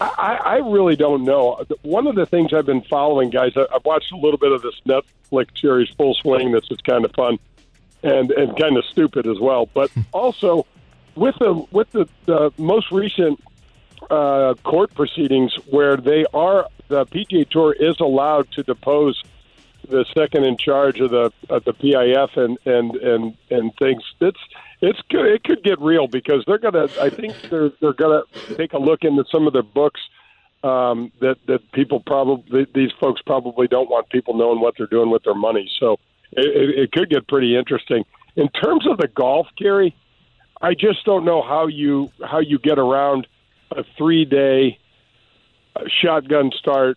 I, 0.00 0.38
I 0.44 0.56
really 0.56 0.96
don't 0.96 1.22
know. 1.24 1.64
One 1.82 2.08
of 2.08 2.16
the 2.16 2.26
things 2.26 2.52
I've 2.52 2.66
been 2.66 2.82
following, 2.82 3.30
guys, 3.30 3.52
I- 3.56 3.66
I've 3.72 3.84
watched 3.84 4.10
a 4.10 4.16
little 4.16 4.38
bit 4.38 4.50
of 4.50 4.60
this 4.62 4.74
Netflix 4.86 5.60
series, 5.60 5.88
Full 5.90 6.14
Swing. 6.14 6.50
This 6.50 6.64
is 6.70 6.78
kind 6.78 7.04
of 7.04 7.12
fun 7.12 7.38
and 8.02 8.30
and 8.32 8.56
kind 8.58 8.76
of 8.76 8.84
stupid 8.86 9.26
as 9.26 9.38
well. 9.38 9.66
But 9.72 9.90
also 10.12 10.66
with 11.16 11.36
the 11.38 11.54
with 11.70 11.90
the, 11.92 12.08
the 12.26 12.52
most 12.58 12.90
recent 12.90 13.40
uh, 14.10 14.54
court 14.64 14.94
proceedings, 14.94 15.54
where 15.70 15.96
they 15.96 16.24
are 16.34 16.68
the 16.88 17.06
PGA 17.06 17.48
Tour 17.48 17.72
is 17.72 17.98
allowed 18.00 18.50
to 18.52 18.62
depose 18.62 19.22
the 19.88 20.04
second 20.16 20.44
in 20.44 20.56
charge 20.56 21.00
of 21.00 21.10
the 21.10 21.32
of 21.48 21.64
the 21.64 21.74
PIF 21.74 22.36
and 22.36 22.58
and 22.64 22.96
and 22.96 23.36
and 23.50 23.72
things. 23.76 24.02
It's 24.20 24.38
it's 24.80 25.00
good. 25.08 25.26
It 25.26 25.44
could 25.44 25.62
get 25.62 25.80
real 25.80 26.06
because 26.06 26.44
they're 26.46 26.58
gonna. 26.58 26.88
I 27.00 27.10
think 27.10 27.34
they're 27.50 27.70
they're 27.80 27.92
gonna 27.92 28.22
take 28.56 28.72
a 28.72 28.78
look 28.78 29.04
into 29.04 29.24
some 29.30 29.46
of 29.46 29.52
their 29.52 29.62
books. 29.62 30.00
Um, 30.62 31.12
that 31.20 31.36
that 31.46 31.70
people 31.72 32.00
probably 32.00 32.66
these 32.74 32.90
folks 32.98 33.20
probably 33.22 33.68
don't 33.68 33.90
want 33.90 34.08
people 34.08 34.34
knowing 34.34 34.60
what 34.60 34.74
they're 34.78 34.86
doing 34.86 35.10
with 35.10 35.22
their 35.24 35.34
money. 35.34 35.70
So 35.78 35.98
it, 36.32 36.46
it, 36.46 36.78
it 36.78 36.92
could 36.92 37.10
get 37.10 37.28
pretty 37.28 37.54
interesting. 37.54 38.04
In 38.36 38.48
terms 38.48 38.86
of 38.88 38.96
the 38.96 39.08
golf, 39.08 39.46
Gary, 39.58 39.94
I 40.64 40.72
just 40.72 41.04
don't 41.04 41.26
know 41.26 41.42
how 41.42 41.66
you 41.66 42.10
how 42.24 42.38
you 42.40 42.58
get 42.58 42.78
around 42.78 43.26
a 43.70 43.84
three 43.98 44.24
day 44.24 44.78
shotgun 46.00 46.52
start 46.58 46.96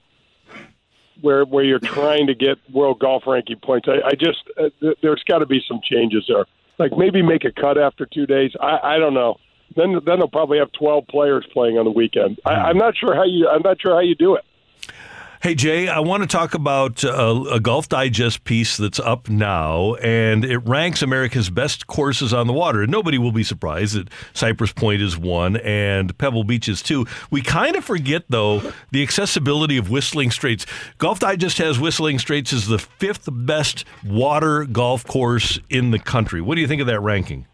where 1.20 1.44
where 1.44 1.66
you're 1.66 1.80
trying 1.80 2.28
to 2.28 2.34
get 2.34 2.58
world 2.72 3.00
golf 3.00 3.24
ranking 3.28 3.60
points. 3.60 3.90
I, 3.90 4.08
I 4.08 4.12
just 4.12 4.40
uh, 4.58 4.70
th- 4.80 4.98
there's 5.02 5.22
got 5.28 5.40
to 5.40 5.46
be 5.46 5.62
some 5.68 5.82
changes 5.84 6.24
there. 6.30 6.46
Like 6.80 6.98
maybe 6.98 7.22
make 7.22 7.44
a 7.44 7.52
cut 7.52 7.78
after 7.78 8.06
two 8.06 8.26
days. 8.26 8.52
I, 8.62 8.96
I 8.96 9.00
don't 9.00 9.14
know. 9.14 9.36
Then 9.76 10.00
then 10.06 10.20
they'll 10.20 10.30
probably 10.30 10.60
have 10.60 10.72
12 10.72 11.06
players 11.08 11.46
playing 11.52 11.78
on 11.78 11.84
the 11.84 11.92
weekend. 11.92 12.40
I, 12.46 12.54
I'm 12.54 12.78
not 12.78 12.96
sure 12.96 13.14
how 13.14 13.26
you 13.26 13.50
I'm 13.50 13.64
not 13.64 13.82
sure 13.82 13.94
how 13.94 14.00
you 14.00 14.16
do 14.16 14.36
it. 14.36 14.46
Hey, 15.40 15.54
Jay, 15.54 15.88
I 15.88 16.00
want 16.00 16.24
to 16.24 16.28
talk 16.28 16.56
about 16.56 17.06
uh, 17.06 17.44
a 17.52 17.60
Golf 17.60 17.88
Digest 17.88 18.44
piece 18.44 18.76
that's 18.76 19.00
up 19.00 19.30
now, 19.30 19.94
and 19.96 20.44
it 20.44 20.58
ranks 20.60 21.04
America's 21.04 21.52
best 21.52 21.86
courses 21.86 22.34
on 22.34 22.48
the 22.48 22.54
water. 22.54 22.82
And 22.82 22.92
nobody 22.92 23.20
will 23.20 23.32
be 23.32 23.44
surprised 23.44 23.96
that 23.96 24.10
Cypress 24.34 24.72
Point 24.74 25.04
is 25.04 25.16
one 25.16 25.58
and 25.58 26.18
Pebble 26.18 26.44
Beach 26.44 26.68
is 26.68 26.82
two. 26.82 27.06
We 27.30 27.44
kind 27.44 27.76
of 27.76 27.86
forget, 27.86 28.24
though, 28.30 28.74
the 28.90 29.04
accessibility 29.04 29.78
of 29.78 29.92
Whistling 29.92 30.32
Straits. 30.32 30.66
Golf 30.98 31.20
Digest 31.20 31.60
has 31.60 31.80
Whistling 31.80 32.18
Straits 32.18 32.52
as 32.52 32.66
the 32.66 32.80
fifth 32.80 33.30
best 33.32 33.86
water 34.04 34.66
golf 34.66 35.06
course 35.06 35.60
in 35.70 35.92
the 35.92 36.00
country. 36.00 36.42
What 36.42 36.56
do 36.56 36.62
you 36.62 36.68
think 36.68 36.82
of 36.82 36.88
that 36.88 37.02
ranking? 37.02 37.46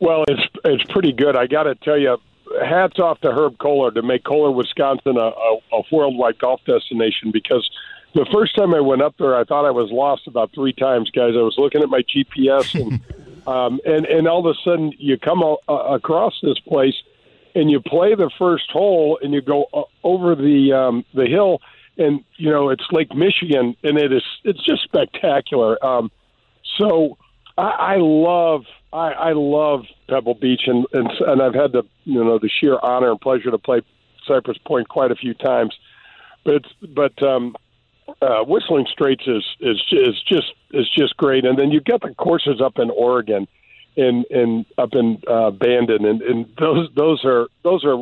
Well, 0.00 0.24
it's 0.28 0.42
it's 0.64 0.84
pretty 0.90 1.12
good. 1.12 1.36
I 1.36 1.46
got 1.46 1.64
to 1.64 1.74
tell 1.74 1.98
you, 1.98 2.16
hats 2.62 2.98
off 2.98 3.20
to 3.20 3.32
Herb 3.32 3.58
Kohler 3.58 3.90
to 3.92 4.02
make 4.02 4.24
Kohler, 4.24 4.50
Wisconsin, 4.50 5.16
a, 5.16 5.20
a, 5.20 5.58
a 5.72 5.82
worldwide 5.90 6.38
golf 6.38 6.60
destination. 6.66 7.30
Because 7.32 7.68
the 8.14 8.26
first 8.32 8.54
time 8.54 8.74
I 8.74 8.80
went 8.80 9.02
up 9.02 9.16
there, 9.18 9.36
I 9.36 9.44
thought 9.44 9.66
I 9.66 9.70
was 9.70 9.90
lost 9.90 10.26
about 10.26 10.52
three 10.54 10.72
times, 10.72 11.10
guys. 11.10 11.34
I 11.36 11.42
was 11.42 11.56
looking 11.58 11.82
at 11.82 11.88
my 11.88 12.02
GPS, 12.02 12.74
and 12.80 13.00
um, 13.46 13.80
and 13.84 14.06
and 14.06 14.28
all 14.28 14.46
of 14.46 14.56
a 14.56 14.58
sudden 14.64 14.92
you 14.98 15.18
come 15.18 15.42
a, 15.42 15.56
a, 15.68 15.94
across 15.94 16.34
this 16.42 16.58
place, 16.60 16.94
and 17.54 17.70
you 17.70 17.80
play 17.80 18.14
the 18.14 18.30
first 18.38 18.70
hole, 18.70 19.18
and 19.22 19.34
you 19.34 19.42
go 19.42 19.66
uh, 19.72 19.82
over 20.02 20.34
the 20.34 20.72
um, 20.72 21.04
the 21.14 21.26
hill, 21.26 21.60
and 21.98 22.24
you 22.36 22.50
know 22.50 22.70
it's 22.70 22.84
Lake 22.92 23.14
Michigan, 23.14 23.76
and 23.82 23.98
it 23.98 24.12
is 24.12 24.24
it's 24.44 24.62
just 24.64 24.82
spectacular. 24.84 25.84
Um, 25.84 26.10
so 26.78 27.18
I, 27.58 27.62
I 27.62 27.96
love 27.98 28.64
I, 28.94 29.10
I 29.10 29.32
love 29.32 29.86
Pebble 30.08 30.34
Beach, 30.34 30.62
and, 30.66 30.86
and 30.92 31.10
and 31.26 31.42
I've 31.42 31.54
had 31.54 31.72
the 31.72 31.82
you 32.04 32.24
know 32.24 32.38
the 32.38 32.48
sheer 32.48 32.78
honor 32.80 33.10
and 33.10 33.20
pleasure 33.20 33.50
to 33.50 33.58
play 33.58 33.82
Cypress 34.26 34.56
Point 34.58 34.88
quite 34.88 35.10
a 35.10 35.16
few 35.16 35.34
times. 35.34 35.76
But 36.44 36.54
it's 36.54 36.68
but 36.94 37.22
um, 37.22 37.56
uh, 38.22 38.44
Whistling 38.44 38.86
Straits 38.90 39.24
is 39.26 39.44
is 39.60 39.82
is 39.90 40.22
just 40.22 40.54
is 40.70 40.88
just 40.96 41.16
great, 41.16 41.44
and 41.44 41.58
then 41.58 41.72
you 41.72 41.80
get 41.80 42.02
the 42.02 42.14
courses 42.14 42.60
up 42.60 42.78
in 42.78 42.90
Oregon, 42.90 43.48
and 43.96 44.24
and 44.30 44.64
up 44.78 44.90
in 44.92 45.20
uh, 45.26 45.50
Bandon, 45.50 46.04
and, 46.04 46.22
and 46.22 46.46
those 46.56 46.88
those 46.94 47.24
are 47.24 47.48
those 47.64 47.84
are 47.84 48.00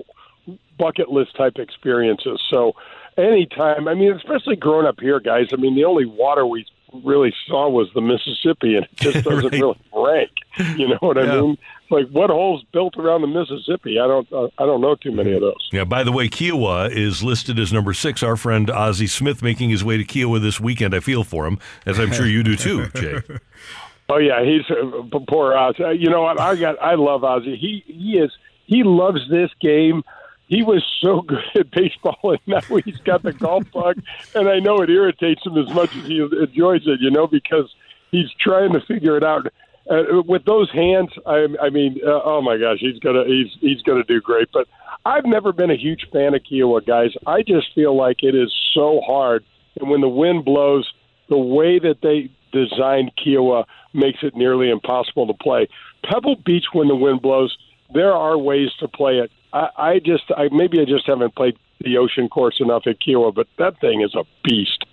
bucket 0.78 1.08
list 1.08 1.34
type 1.36 1.56
experiences. 1.56 2.38
So 2.50 2.74
anytime, 3.16 3.88
I 3.88 3.94
mean, 3.94 4.12
especially 4.12 4.56
growing 4.56 4.86
up 4.86 5.00
here, 5.00 5.20
guys. 5.20 5.46
I 5.54 5.56
mean, 5.56 5.74
the 5.74 5.84
only 5.84 6.04
water 6.04 6.46
we 6.46 6.66
really 7.04 7.32
saw 7.46 7.68
was 7.68 7.88
the 7.94 8.00
Mississippi, 8.00 8.76
and 8.76 8.84
it 8.84 8.96
just 8.96 9.24
doesn't 9.24 9.44
Right. 9.52 9.60
really 9.60 9.78
rank. 9.94 10.30
You 10.78 10.88
know 10.88 10.98
what 11.00 11.18
I 11.18 11.40
mean? 11.40 11.58
Like 11.90 12.08
what 12.08 12.30
holes 12.30 12.64
built 12.72 12.96
around 12.96 13.20
the 13.20 13.26
Mississippi? 13.26 13.98
I 14.00 14.06
don't 14.06 14.30
uh, 14.32 14.48
I 14.58 14.64
don't 14.66 14.80
know 14.80 14.94
too 14.94 15.12
many 15.12 15.32
of 15.32 15.40
those. 15.42 15.68
Yeah, 15.72 15.84
by 15.84 16.02
the 16.04 16.12
way, 16.12 16.28
Kiawah 16.28 16.90
is 16.90 17.22
listed 17.22 17.58
as 17.58 17.72
number 17.72 17.92
six. 17.92 18.22
Our 18.22 18.36
friend 18.36 18.70
Ozzie 18.70 19.06
Smith 19.06 19.42
making 19.42 19.70
his 19.70 19.84
way 19.84 19.96
to 19.98 20.04
Kiawah 20.04 20.40
this 20.40 20.58
weekend. 20.60 20.94
I 20.94 21.00
feel 21.00 21.22
for 21.24 21.46
him, 21.46 21.58
as 21.84 21.98
I'm 21.98 22.10
sure 22.12 22.26
you 22.26 22.42
do 22.42 22.56
too, 22.56 22.86
Jay. 22.94 23.20
Oh 24.08 24.16
yeah, 24.18 24.42
he's 24.44 24.62
uh, 24.70 25.18
poor 25.28 25.54
Oz. 25.54 25.74
Uh, 25.78 25.90
you 25.90 26.08
know 26.10 26.22
what? 26.22 26.40
I 26.40 26.56
got 26.56 26.80
I 26.82 26.94
love 26.94 27.24
Ozzie. 27.24 27.56
He 27.56 27.84
he 27.86 28.18
is 28.18 28.30
he 28.66 28.82
loves 28.84 29.20
this 29.30 29.50
game. 29.60 30.02
He 30.52 30.62
was 30.62 30.84
so 31.00 31.22
good 31.26 31.44
at 31.54 31.70
baseball, 31.70 32.18
and 32.24 32.40
now 32.46 32.60
he's 32.84 32.98
got 32.98 33.22
the 33.22 33.32
golf 33.32 33.64
bug. 33.72 34.02
And 34.34 34.50
I 34.50 34.58
know 34.58 34.82
it 34.82 34.90
irritates 34.90 35.46
him 35.46 35.56
as 35.56 35.72
much 35.74 35.96
as 35.96 36.06
he 36.06 36.20
enjoys 36.20 36.82
it. 36.86 37.00
You 37.00 37.10
know, 37.10 37.26
because 37.26 37.74
he's 38.10 38.30
trying 38.38 38.74
to 38.74 38.80
figure 38.80 39.16
it 39.16 39.24
out. 39.24 39.46
Uh, 39.90 40.22
with 40.26 40.44
those 40.44 40.70
hands, 40.70 41.08
I, 41.26 41.46
I 41.60 41.70
mean, 41.70 41.98
uh, 42.06 42.20
oh 42.22 42.42
my 42.42 42.58
gosh, 42.58 42.78
he's 42.80 42.98
gonna 42.98 43.24
he's 43.24 43.48
he's 43.60 43.80
gonna 43.82 44.04
do 44.04 44.20
great. 44.20 44.48
But 44.52 44.68
I've 45.06 45.24
never 45.24 45.52
been 45.52 45.70
a 45.70 45.76
huge 45.76 46.06
fan 46.12 46.34
of 46.34 46.42
Kiawah, 46.42 46.86
guys. 46.86 47.12
I 47.26 47.42
just 47.42 47.74
feel 47.74 47.96
like 47.96 48.22
it 48.22 48.34
is 48.34 48.52
so 48.74 49.00
hard, 49.00 49.44
and 49.80 49.88
when 49.88 50.02
the 50.02 50.08
wind 50.08 50.44
blows, 50.44 50.86
the 51.30 51.38
way 51.38 51.78
that 51.78 52.02
they 52.02 52.30
designed 52.52 53.10
Kiawah 53.16 53.64
makes 53.94 54.18
it 54.22 54.36
nearly 54.36 54.68
impossible 54.68 55.26
to 55.26 55.34
play. 55.34 55.68
Pebble 56.04 56.36
Beach, 56.36 56.66
when 56.74 56.88
the 56.88 56.94
wind 56.94 57.22
blows, 57.22 57.56
there 57.94 58.12
are 58.12 58.36
ways 58.36 58.70
to 58.80 58.88
play 58.88 59.18
it. 59.18 59.30
I, 59.52 59.68
I 59.76 59.98
just, 59.98 60.24
I 60.36 60.48
maybe 60.50 60.80
I 60.80 60.84
just 60.84 61.06
haven't 61.06 61.34
played 61.34 61.56
the 61.80 61.98
ocean 61.98 62.28
course 62.28 62.60
enough 62.60 62.86
at 62.86 62.96
Kiawah, 63.00 63.34
but 63.34 63.48
that 63.58 63.80
thing 63.80 64.02
is 64.02 64.14
a 64.14 64.24
beast. 64.44 64.84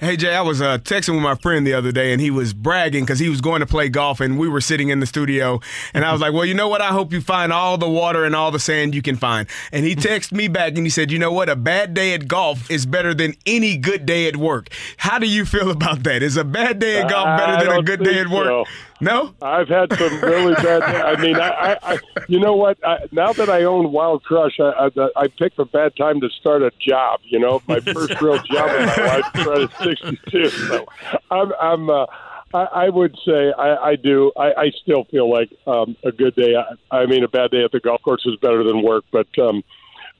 Hey 0.00 0.16
Jay, 0.16 0.34
I 0.34 0.42
was 0.42 0.60
uh, 0.60 0.78
texting 0.78 1.14
with 1.14 1.22
my 1.22 1.34
friend 1.34 1.66
the 1.66 1.74
other 1.74 1.92
day, 1.92 2.12
and 2.12 2.20
he 2.20 2.30
was 2.30 2.54
bragging 2.54 3.04
because 3.04 3.18
he 3.18 3.28
was 3.28 3.40
going 3.40 3.60
to 3.60 3.66
play 3.66 3.88
golf, 3.88 4.20
and 4.20 4.38
we 4.38 4.48
were 4.48 4.60
sitting 4.60 4.90
in 4.90 5.00
the 5.00 5.06
studio, 5.06 5.60
and 5.92 6.04
I 6.04 6.12
was 6.12 6.20
like, 6.20 6.32
"Well, 6.32 6.44
you 6.44 6.54
know 6.54 6.68
what? 6.68 6.80
I 6.80 6.88
hope 6.88 7.12
you 7.12 7.20
find 7.20 7.52
all 7.52 7.78
the 7.78 7.88
water 7.88 8.24
and 8.24 8.34
all 8.34 8.50
the 8.50 8.58
sand 8.58 8.94
you 8.94 9.02
can 9.02 9.16
find." 9.16 9.48
And 9.72 9.84
he 9.84 9.94
texted 9.94 10.32
me 10.32 10.48
back, 10.48 10.76
and 10.76 10.86
he 10.86 10.90
said, 10.90 11.10
"You 11.10 11.18
know 11.18 11.32
what? 11.32 11.48
A 11.48 11.56
bad 11.56 11.94
day 11.94 12.14
at 12.14 12.28
golf 12.28 12.70
is 12.70 12.86
better 12.86 13.14
than 13.14 13.34
any 13.44 13.76
good 13.76 14.06
day 14.06 14.28
at 14.28 14.36
work." 14.36 14.68
How 14.98 15.18
do 15.18 15.26
you 15.26 15.44
feel 15.44 15.70
about 15.78 16.04
that? 16.04 16.22
Is 16.22 16.36
a 16.36 16.44
bad 16.44 16.78
day 16.78 17.00
at 17.00 17.10
golf 17.10 17.38
better 17.38 17.64
than 17.64 17.78
a 17.78 17.82
good 17.82 18.02
day 18.02 18.20
at 18.20 18.28
work? 18.28 18.46
so. 18.46 18.64
No, 19.02 19.34
I've 19.42 19.68
had 19.68 19.92
some 19.98 20.20
really 20.20 20.54
bad. 20.54 20.82
I 20.82 21.20
mean, 21.20 21.34
I, 21.34 21.48
I, 21.50 21.78
I 21.82 21.98
you 22.28 22.38
know 22.38 22.54
what? 22.54 22.78
I, 22.86 22.98
now 23.10 23.32
that 23.32 23.50
I 23.50 23.64
own 23.64 23.90
Wild 23.90 24.22
Crush, 24.22 24.60
I, 24.60 24.88
I, 24.96 25.08
I 25.16 25.26
picked 25.26 25.58
a 25.58 25.64
bad 25.64 25.96
time 25.96 26.20
to 26.20 26.30
start 26.30 26.62
a 26.62 26.70
job. 26.78 27.18
You 27.24 27.40
know, 27.40 27.60
my 27.66 27.80
first 27.92 28.20
real 28.20 28.38
job 28.44 28.70
in 28.70 28.86
my 28.86 28.96
life 28.96 29.24
started 29.40 29.72
at 29.72 29.82
62. 29.82 30.48
So, 30.50 30.86
I'm, 31.32 31.52
I'm. 31.60 31.90
Uh, 31.90 32.06
I, 32.54 32.58
I 32.58 32.88
would 32.90 33.16
say 33.26 33.52
I, 33.58 33.76
I 33.76 33.96
do. 33.96 34.30
I, 34.36 34.52
I 34.52 34.70
still 34.82 35.02
feel 35.04 35.28
like 35.28 35.50
um, 35.66 35.96
a 36.04 36.12
good 36.12 36.36
day. 36.36 36.54
I, 36.54 36.96
I 36.96 37.06
mean, 37.06 37.24
a 37.24 37.28
bad 37.28 37.50
day 37.50 37.64
at 37.64 37.72
the 37.72 37.80
golf 37.80 38.02
course 38.02 38.24
is 38.24 38.36
better 38.36 38.62
than 38.62 38.82
work, 38.82 39.04
but. 39.10 39.26
Um, 39.38 39.64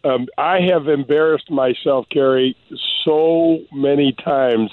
um, 0.05 0.27
I 0.37 0.59
have 0.69 0.89
embarrassed 0.89 1.49
myself, 1.49 2.07
Kerry, 2.11 2.57
so 3.05 3.61
many 3.73 4.13
times 4.13 4.73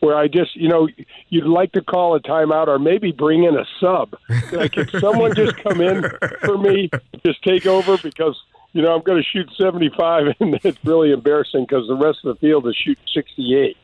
where 0.00 0.16
I 0.16 0.28
just, 0.28 0.54
you 0.56 0.68
know, 0.68 0.88
you'd 1.28 1.46
like 1.46 1.72
to 1.72 1.82
call 1.82 2.14
a 2.14 2.20
timeout 2.20 2.68
or 2.68 2.78
maybe 2.78 3.12
bring 3.12 3.44
in 3.44 3.56
a 3.56 3.64
sub. 3.80 4.16
Like, 4.52 4.72
can 4.72 4.88
someone 5.00 5.34
just 5.34 5.56
come 5.56 5.80
in 5.80 6.04
for 6.40 6.58
me, 6.58 6.90
just 7.24 7.42
take 7.42 7.66
over 7.66 7.96
because, 7.98 8.40
you 8.72 8.82
know, 8.82 8.94
I'm 8.94 9.02
going 9.02 9.22
to 9.22 9.28
shoot 9.28 9.50
75 9.56 10.34
and 10.40 10.58
it's 10.62 10.78
really 10.84 11.12
embarrassing 11.12 11.64
because 11.68 11.86
the 11.88 11.96
rest 11.96 12.18
of 12.24 12.34
the 12.34 12.40
field 12.40 12.66
is 12.68 12.76
shooting 12.76 13.04
68. 13.12 13.76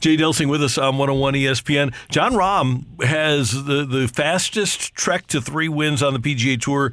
Jay 0.00 0.16
Delsing 0.16 0.48
with 0.48 0.62
us 0.62 0.78
on 0.78 0.98
101 0.98 1.34
ESPN. 1.34 1.94
Jon 2.08 2.32
Rahm 2.32 3.02
has 3.02 3.64
the, 3.64 3.84
the 3.84 4.06
fastest 4.06 4.94
trek 4.94 5.26
to 5.28 5.40
three 5.40 5.68
wins 5.68 6.02
on 6.02 6.12
the 6.12 6.20
PGA 6.20 6.60
Tour 6.60 6.92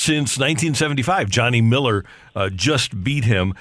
since 0.00 0.38
1975. 0.38 1.28
Johnny 1.28 1.60
Miller 1.60 2.06
uh, 2.34 2.48
just 2.48 3.04
beat 3.04 3.24
him. 3.24 3.52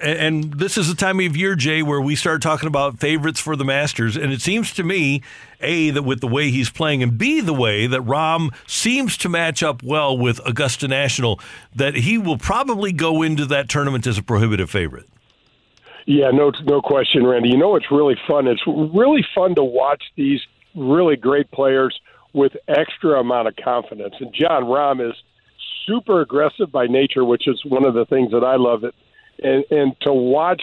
And, 0.00 0.54
this 0.54 0.78
is 0.78 0.88
the 0.88 0.94
time 0.94 1.20
of 1.20 1.36
year, 1.36 1.54
Jay, 1.54 1.82
where 1.82 2.00
we 2.00 2.16
start 2.16 2.40
talking 2.40 2.66
about 2.66 2.98
favorites 2.98 3.38
for 3.38 3.56
the 3.56 3.64
Masters. 3.64 4.16
And 4.16 4.32
it 4.32 4.40
seems 4.40 4.72
to 4.74 4.84
me, 4.84 5.20
A, 5.60 5.90
that 5.90 6.02
with 6.02 6.20
the 6.20 6.28
way 6.28 6.50
he's 6.50 6.70
playing, 6.70 7.02
and 7.02 7.18
B, 7.18 7.42
the 7.42 7.52
way 7.52 7.86
that 7.86 8.00
Rahm 8.00 8.54
seems 8.66 9.18
to 9.18 9.28
match 9.28 9.62
up 9.62 9.82
well 9.82 10.16
with 10.16 10.40
Augusta 10.46 10.88
National, 10.88 11.38
that 11.74 11.94
he 11.94 12.16
will 12.16 12.38
probably 12.38 12.92
go 12.92 13.20
into 13.22 13.44
that 13.46 13.68
tournament 13.68 14.06
as 14.06 14.16
a 14.16 14.22
prohibitive 14.22 14.70
favorite. 14.70 15.08
Yeah, 16.06 16.30
no, 16.30 16.52
no 16.64 16.80
question, 16.80 17.26
Randy. 17.26 17.50
You 17.50 17.58
know 17.58 17.70
what's 17.70 17.90
really 17.90 18.16
fun? 18.26 18.46
It's 18.46 18.62
really 18.66 19.26
fun 19.34 19.54
to 19.56 19.64
watch 19.64 20.02
these 20.16 20.40
really 20.74 21.16
great 21.16 21.50
players 21.50 21.98
with 22.32 22.52
extra 22.66 23.20
amount 23.20 23.48
of 23.48 23.56
confidence. 23.62 24.14
And 24.20 24.32
Jon 24.32 24.64
Rahm 24.64 25.06
is 25.06 25.14
super 25.86 26.20
aggressive 26.20 26.70
by 26.70 26.86
nature, 26.86 27.24
which 27.24 27.46
is 27.48 27.64
one 27.64 27.84
of 27.84 27.94
the 27.94 28.04
things 28.06 28.32
that 28.32 28.44
I 28.44 28.56
love. 28.56 28.84
It 28.84 28.94
and 29.42 29.64
and 29.70 30.00
to 30.02 30.12
watch 30.12 30.62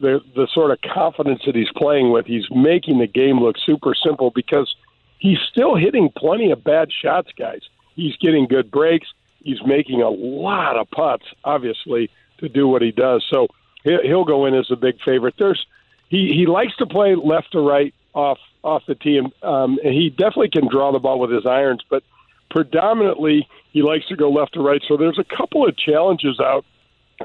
the 0.00 0.20
the 0.34 0.48
sort 0.52 0.70
of 0.70 0.78
confidence 0.80 1.42
that 1.46 1.54
he's 1.54 1.70
playing 1.76 2.12
with, 2.12 2.26
he's 2.26 2.46
making 2.50 2.98
the 2.98 3.06
game 3.06 3.40
look 3.40 3.56
super 3.64 3.94
simple 3.94 4.30
because 4.34 4.74
he's 5.18 5.38
still 5.50 5.74
hitting 5.74 6.10
plenty 6.16 6.50
of 6.50 6.62
bad 6.62 6.90
shots, 6.92 7.30
guys. 7.38 7.62
He's 7.94 8.16
getting 8.16 8.46
good 8.46 8.70
breaks. 8.70 9.08
He's 9.42 9.62
making 9.64 10.02
a 10.02 10.10
lot 10.10 10.76
of 10.76 10.90
putts, 10.90 11.24
obviously, 11.44 12.10
to 12.38 12.48
do 12.48 12.68
what 12.68 12.82
he 12.82 12.90
does. 12.92 13.24
So 13.32 13.48
he- 13.84 14.02
he'll 14.02 14.24
go 14.24 14.46
in 14.46 14.54
as 14.54 14.70
a 14.70 14.76
big 14.76 15.00
favorite. 15.04 15.34
There's 15.38 15.64
he 16.08 16.28
he 16.32 16.46
likes 16.46 16.76
to 16.76 16.86
play 16.86 17.14
left 17.14 17.52
to 17.52 17.60
right 17.60 17.94
off 18.14 18.38
off 18.64 18.82
the 18.86 18.94
tee, 18.94 19.18
and, 19.18 19.32
um, 19.42 19.78
and 19.84 19.94
he 19.94 20.10
definitely 20.10 20.50
can 20.50 20.68
draw 20.68 20.92
the 20.92 20.98
ball 20.98 21.18
with 21.18 21.30
his 21.30 21.46
irons, 21.46 21.80
but 21.88 22.02
predominantly 22.50 23.48
he 23.72 23.82
likes 23.82 24.06
to 24.08 24.16
go 24.16 24.30
left 24.30 24.54
to 24.54 24.60
right. 24.60 24.82
So 24.86 24.96
there's 24.96 25.18
a 25.18 25.36
couple 25.36 25.66
of 25.66 25.76
challenges 25.76 26.40
out 26.40 26.64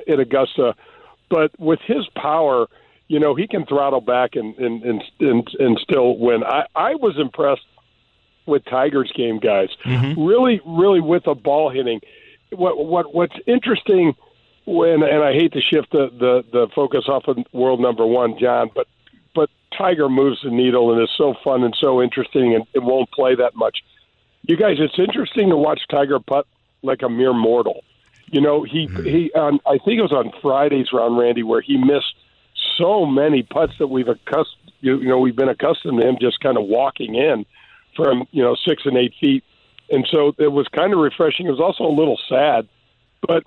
at 0.07 0.19
Augusta, 0.19 0.75
but 1.29 1.57
with 1.59 1.79
his 1.85 2.07
power, 2.15 2.67
you 3.07 3.19
know, 3.19 3.35
he 3.35 3.47
can 3.47 3.65
throttle 3.65 4.01
back 4.01 4.35
and 4.35 4.55
and 4.57 4.83
and 4.83 5.03
and, 5.19 5.47
and 5.59 5.79
still 5.79 6.17
win. 6.17 6.43
I 6.43 6.65
I 6.75 6.95
was 6.95 7.17
impressed 7.19 7.65
with 8.45 8.65
Tiger's 8.65 9.11
game, 9.15 9.39
guys. 9.39 9.69
Mm-hmm. 9.85 10.21
Really, 10.21 10.61
really 10.65 11.01
with 11.01 11.23
the 11.25 11.35
ball 11.35 11.69
hitting. 11.69 12.01
What 12.51 12.85
what 12.85 13.13
what's 13.13 13.35
interesting 13.47 14.13
when 14.65 15.03
and 15.03 15.23
I 15.23 15.33
hate 15.33 15.53
to 15.53 15.61
shift 15.61 15.91
the 15.91 16.09
the 16.09 16.43
the 16.51 16.67
focus 16.75 17.05
off 17.07 17.27
of 17.27 17.37
world 17.51 17.79
number 17.79 18.05
one, 18.05 18.37
Jon, 18.39 18.69
but 18.73 18.87
but 19.35 19.49
Tiger 19.77 20.09
moves 20.09 20.41
the 20.43 20.51
needle 20.51 20.93
and 20.93 21.01
is 21.01 21.09
so 21.17 21.33
fun 21.43 21.63
and 21.63 21.75
so 21.79 22.01
interesting 22.01 22.55
and 22.55 22.65
it 22.73 22.83
won't 22.83 23.11
play 23.11 23.35
that 23.35 23.55
much. 23.55 23.79
You 24.43 24.57
guys, 24.57 24.77
it's 24.79 24.99
interesting 24.99 25.49
to 25.49 25.57
watch 25.57 25.81
Tiger 25.89 26.19
putt 26.19 26.47
like 26.81 27.01
a 27.01 27.09
mere 27.09 27.33
mortal. 27.33 27.83
You 28.27 28.41
know, 28.41 28.63
he 28.63 28.87
he. 28.87 29.31
Um, 29.33 29.59
I 29.65 29.77
think 29.77 29.99
it 29.99 30.01
was 30.01 30.11
on 30.11 30.31
Friday's 30.41 30.87
round, 30.91 31.17
Randy, 31.17 31.43
where 31.43 31.61
he 31.61 31.77
missed 31.77 32.15
so 32.77 33.05
many 33.05 33.43
putts 33.43 33.73
that 33.79 33.87
we've 33.87 34.07
accustomed. 34.07 34.71
You, 34.81 34.99
you 34.99 35.07
know, 35.07 35.19
we've 35.19 35.35
been 35.35 35.49
accustomed 35.49 36.01
to 36.01 36.07
him 36.07 36.17
just 36.19 36.39
kind 36.39 36.57
of 36.57 36.65
walking 36.65 37.15
in 37.15 37.45
from 37.95 38.27
you 38.31 38.43
know 38.43 38.55
six 38.67 38.83
and 38.85 38.97
eight 38.97 39.13
feet, 39.19 39.43
and 39.89 40.07
so 40.11 40.33
it 40.37 40.51
was 40.51 40.67
kind 40.69 40.93
of 40.93 40.99
refreshing. 40.99 41.47
It 41.47 41.51
was 41.51 41.61
also 41.61 41.83
a 41.85 41.95
little 41.95 42.19
sad, 42.27 42.67
but 43.25 43.43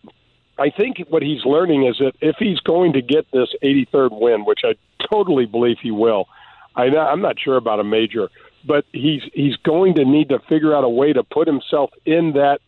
I 0.59 0.71
think 0.71 0.99
what 1.09 1.23
he's 1.23 1.45
learning 1.45 1.87
is 1.87 1.99
that 1.99 2.13
if 2.21 2.37
he's 2.39 2.61
going 2.61 2.95
to 2.95 3.03
get 3.03 3.31
this 3.31 3.49
83rd 3.63 4.19
win, 4.19 4.45
which 4.45 4.61
I 4.65 4.75
totally 5.11 5.45
believe 5.45 5.77
he 5.83 5.91
will, 5.91 6.29
I, 6.75 6.85
I'm 6.85 7.21
not 7.21 7.37
sure 7.39 7.57
about 7.57 7.81
a 7.81 7.85
major, 7.85 8.31
but 8.67 8.85
he's 8.93 9.23
he's 9.33 9.57
going 9.57 9.95
to 9.95 10.05
need 10.05 10.29
to 10.31 10.39
figure 10.49 10.75
out 10.75 10.85
a 10.85 10.89
way 10.89 11.13
to 11.13 11.23
put 11.23 11.47
himself 11.47 11.91
in 12.05 12.33
that 12.33 12.61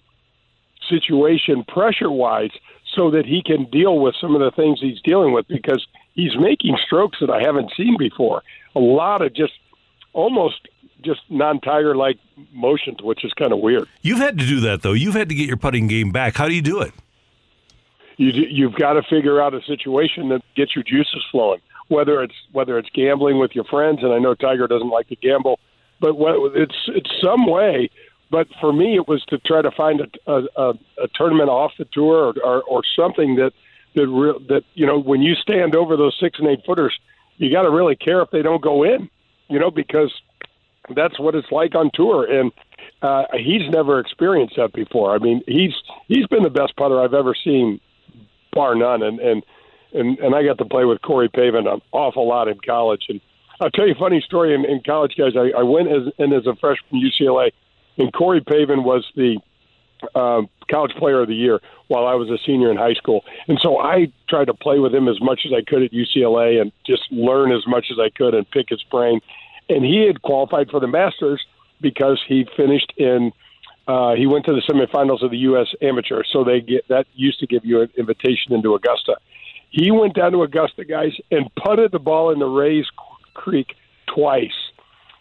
situation 0.88 1.64
pressure 1.64 2.10
wise 2.10 2.52
so 2.94 3.10
that 3.10 3.26
he 3.26 3.42
can 3.42 3.64
deal 3.64 3.98
with 3.98 4.14
some 4.20 4.34
of 4.34 4.40
the 4.40 4.50
things 4.50 4.80
he's 4.80 5.00
dealing 5.02 5.32
with 5.32 5.46
because 5.48 5.86
he's 6.14 6.36
making 6.38 6.76
strokes 6.84 7.18
that 7.20 7.30
I 7.30 7.42
haven't 7.42 7.72
seen 7.76 7.96
before. 7.98 8.42
A 8.74 8.80
lot 8.80 9.22
of 9.22 9.34
just 9.34 9.52
almost 10.12 10.68
just 11.02 11.20
non 11.28 11.60
tiger 11.60 11.94
like 11.94 12.18
motions, 12.52 13.02
which 13.02 13.24
is 13.24 13.32
kind 13.34 13.52
of 13.52 13.60
weird. 13.60 13.88
You've 14.02 14.18
had 14.18 14.38
to 14.38 14.46
do 14.46 14.60
that, 14.60 14.82
though. 14.82 14.94
You've 14.94 15.14
had 15.14 15.28
to 15.28 15.34
get 15.34 15.46
your 15.46 15.56
putting 15.56 15.86
game 15.86 16.10
back. 16.10 16.36
How 16.36 16.48
do 16.48 16.54
you 16.54 16.62
do 16.62 16.80
it? 16.80 16.92
you 18.18 18.32
you've 18.50 18.74
got 18.74 18.94
to 18.94 19.02
figure 19.02 19.40
out 19.40 19.54
a 19.54 19.62
situation 19.62 20.28
that 20.28 20.42
gets 20.54 20.74
your 20.74 20.84
juices 20.84 21.24
flowing. 21.30 21.60
Whether 21.86 22.22
it's 22.22 22.34
whether 22.52 22.76
it's 22.78 22.90
gambling 22.90 23.38
with 23.38 23.54
your 23.54 23.64
friends, 23.64 24.00
and 24.02 24.12
I 24.12 24.18
know 24.18 24.34
Tiger 24.34 24.66
doesn't 24.66 24.90
like 24.90 25.08
to 25.08 25.16
gamble, 25.16 25.58
but 26.00 26.16
what, 26.16 26.56
it's 26.56 26.76
it's 26.88 27.10
some 27.22 27.46
way. 27.46 27.90
But 28.30 28.46
for 28.60 28.72
me, 28.72 28.96
it 28.96 29.08
was 29.08 29.24
to 29.28 29.38
try 29.38 29.62
to 29.62 29.70
find 29.70 30.00
a 30.00 30.30
a, 30.30 30.42
a, 30.56 30.70
a 31.04 31.08
tournament 31.14 31.48
off 31.48 31.72
the 31.78 31.86
tour 31.92 32.28
or, 32.28 32.34
or, 32.44 32.62
or 32.62 32.82
something 32.96 33.36
that 33.36 33.52
that 33.94 34.06
re- 34.06 34.46
that 34.48 34.64
you 34.74 34.86
know 34.86 34.98
when 34.98 35.22
you 35.22 35.34
stand 35.34 35.74
over 35.74 35.96
those 35.96 36.16
six 36.20 36.38
and 36.38 36.48
eight 36.48 36.64
footers, 36.64 36.98
you 37.36 37.50
got 37.50 37.62
to 37.62 37.70
really 37.70 37.96
care 37.96 38.22
if 38.22 38.30
they 38.30 38.42
don't 38.42 38.62
go 38.62 38.84
in, 38.84 39.08
you 39.48 39.58
know, 39.58 39.70
because 39.70 40.12
that's 40.94 41.18
what 41.18 41.34
it's 41.34 41.50
like 41.50 41.74
on 41.74 41.90
tour 41.94 42.30
and. 42.30 42.52
Uh, 43.00 43.24
he's 43.32 43.62
never 43.70 44.00
experienced 44.00 44.56
that 44.56 44.72
before. 44.72 45.14
I 45.14 45.18
mean, 45.18 45.42
he's 45.46 45.72
he's 46.08 46.26
been 46.26 46.42
the 46.42 46.50
best 46.50 46.74
putter 46.76 47.00
I've 47.00 47.14
ever 47.14 47.32
seen 47.32 47.80
bar 48.52 48.74
none. 48.74 49.02
And 49.02 49.20
and 49.20 49.42
and, 49.92 50.18
and 50.18 50.34
I 50.34 50.42
got 50.42 50.58
to 50.58 50.64
play 50.64 50.84
with 50.84 51.00
Corey 51.00 51.28
Pavin 51.28 51.66
an 51.66 51.80
awful 51.92 52.28
lot 52.28 52.48
in 52.48 52.58
college. 52.58 53.06
And 53.08 53.20
I'll 53.60 53.70
tell 53.70 53.86
you 53.86 53.94
a 53.94 53.98
funny 53.98 54.20
story. 54.20 54.54
In, 54.54 54.64
in 54.64 54.82
college, 54.82 55.14
guys, 55.16 55.32
I, 55.36 55.58
I 55.58 55.62
went 55.62 55.88
as 55.88 56.12
as 56.18 56.46
a 56.46 56.54
freshman 56.56 57.02
UCLA, 57.02 57.50
and 57.96 58.12
Corey 58.12 58.40
Pavin 58.40 58.84
was 58.84 59.04
the 59.16 59.38
um, 60.14 60.48
college 60.70 60.92
player 60.92 61.20
of 61.22 61.28
the 61.28 61.34
year 61.34 61.60
while 61.88 62.06
I 62.06 62.14
was 62.14 62.30
a 62.30 62.38
senior 62.46 62.70
in 62.70 62.76
high 62.76 62.94
school. 62.94 63.24
And 63.48 63.58
so 63.60 63.80
I 63.80 64.12
tried 64.28 64.46
to 64.46 64.54
play 64.54 64.78
with 64.78 64.94
him 64.94 65.08
as 65.08 65.20
much 65.20 65.40
as 65.44 65.52
I 65.52 65.62
could 65.68 65.82
at 65.82 65.92
UCLA 65.92 66.60
and 66.60 66.70
just 66.86 67.10
learn 67.10 67.52
as 67.52 67.66
much 67.66 67.86
as 67.90 67.98
I 67.98 68.10
could 68.10 68.34
and 68.34 68.48
pick 68.50 68.68
his 68.68 68.82
brain. 68.84 69.20
And 69.68 69.84
he 69.84 70.06
had 70.06 70.22
qualified 70.22 70.70
for 70.70 70.80
the 70.80 70.86
Masters 70.86 71.44
because 71.80 72.22
he 72.26 72.46
finished 72.56 72.92
in 72.96 73.32
uh, 73.86 74.14
he 74.14 74.26
went 74.26 74.44
to 74.44 74.52
the 74.52 74.60
semifinals 74.70 75.22
of 75.22 75.30
the 75.30 75.38
U.S. 75.38 75.68
Amateur, 75.80 76.22
so 76.30 76.44
they 76.44 76.60
get 76.60 76.86
that 76.88 77.06
used 77.14 77.40
to 77.40 77.46
give 77.46 77.64
you 77.64 77.80
an 77.80 77.88
invitation 77.96 78.52
into 78.52 78.74
Augusta. 78.74 79.16
He 79.70 79.90
went 79.90 80.14
down 80.14 80.32
to 80.32 80.42
Augusta, 80.42 80.84
guys, 80.84 81.12
and 81.30 81.50
putted 81.54 81.92
the 81.92 81.98
ball 81.98 82.30
in 82.30 82.38
the 82.38 82.46
Rae's 82.46 82.86
Creek 83.38 83.74
twice. 84.06 84.58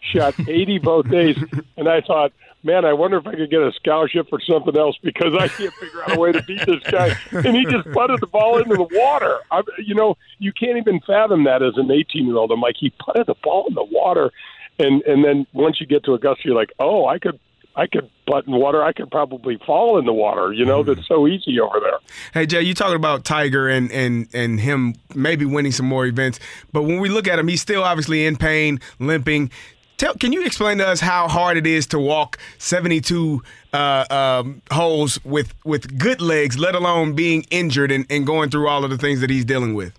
shot 0.00 0.34
80 0.48 0.78
both 0.78 1.08
days, 1.08 1.36
and 1.76 1.88
I 1.88 2.00
thought, 2.00 2.32
man, 2.62 2.84
I 2.84 2.92
wonder 2.92 3.16
if 3.18 3.26
I 3.26 3.34
could 3.34 3.50
get 3.50 3.60
a 3.60 3.72
scholarship 3.72 4.28
for 4.28 4.40
something 4.40 4.76
else 4.76 4.96
because 5.02 5.34
I 5.38 5.48
can't 5.48 5.72
figure 5.74 6.02
out 6.02 6.16
a 6.16 6.20
way 6.20 6.32
to 6.32 6.42
beat 6.42 6.64
this 6.66 6.82
guy. 6.90 7.16
And 7.32 7.56
he 7.56 7.64
just 7.64 7.90
putted 7.92 8.20
the 8.20 8.26
ball 8.26 8.58
into 8.58 8.74
the 8.74 8.88
water. 8.90 9.38
I, 9.50 9.62
you 9.78 9.94
know, 9.94 10.16
you 10.38 10.52
can't 10.52 10.76
even 10.76 11.00
fathom 11.06 11.44
that 11.44 11.62
as 11.62 11.74
an 11.76 11.90
18 11.90 12.26
year 12.26 12.36
old. 12.36 12.50
I'm 12.50 12.60
like, 12.60 12.76
he 12.78 12.92
putted 12.98 13.26
the 13.26 13.36
ball 13.42 13.66
in 13.68 13.74
the 13.74 13.84
water, 13.84 14.30
and 14.78 15.02
and 15.02 15.24
then 15.24 15.46
once 15.52 15.80
you 15.80 15.86
get 15.86 16.04
to 16.04 16.14
Augusta, 16.14 16.42
you're 16.44 16.56
like, 16.56 16.72
oh, 16.78 17.06
I 17.06 17.18
could. 17.18 17.38
I 17.78 17.86
could 17.86 18.10
butt 18.26 18.48
in 18.48 18.54
water. 18.54 18.82
I 18.82 18.92
could 18.92 19.08
probably 19.08 19.56
fall 19.64 19.98
in 20.00 20.04
the 20.04 20.12
water. 20.12 20.52
You 20.52 20.64
know, 20.64 20.82
that's 20.82 21.06
so 21.06 21.28
easy 21.28 21.60
over 21.60 21.78
there. 21.80 21.98
Hey 22.34 22.44
Jay, 22.44 22.60
you 22.60 22.74
talking 22.74 22.96
about 22.96 23.24
Tiger 23.24 23.68
and 23.68 23.90
and 23.92 24.28
and 24.34 24.58
him 24.58 24.96
maybe 25.14 25.44
winning 25.44 25.70
some 25.70 25.86
more 25.86 26.04
events, 26.04 26.40
but 26.72 26.82
when 26.82 26.98
we 26.98 27.08
look 27.08 27.28
at 27.28 27.38
him, 27.38 27.46
he's 27.46 27.62
still 27.62 27.84
obviously 27.84 28.26
in 28.26 28.36
pain, 28.36 28.80
limping. 28.98 29.50
Tell, 29.96 30.14
can 30.14 30.32
you 30.32 30.44
explain 30.44 30.78
to 30.78 30.86
us 30.86 31.00
how 31.00 31.26
hard 31.26 31.56
it 31.56 31.66
is 31.66 31.88
to 31.88 31.98
walk 31.98 32.38
72 32.58 33.42
uh, 33.72 34.04
um, 34.10 34.62
holes 34.72 35.24
with 35.24 35.54
with 35.64 35.98
good 35.98 36.20
legs, 36.20 36.58
let 36.58 36.74
alone 36.74 37.14
being 37.14 37.46
injured 37.50 37.92
and, 37.92 38.06
and 38.10 38.26
going 38.26 38.50
through 38.50 38.68
all 38.68 38.84
of 38.84 38.90
the 38.90 38.98
things 38.98 39.20
that 39.20 39.30
he's 39.30 39.44
dealing 39.44 39.74
with? 39.74 39.96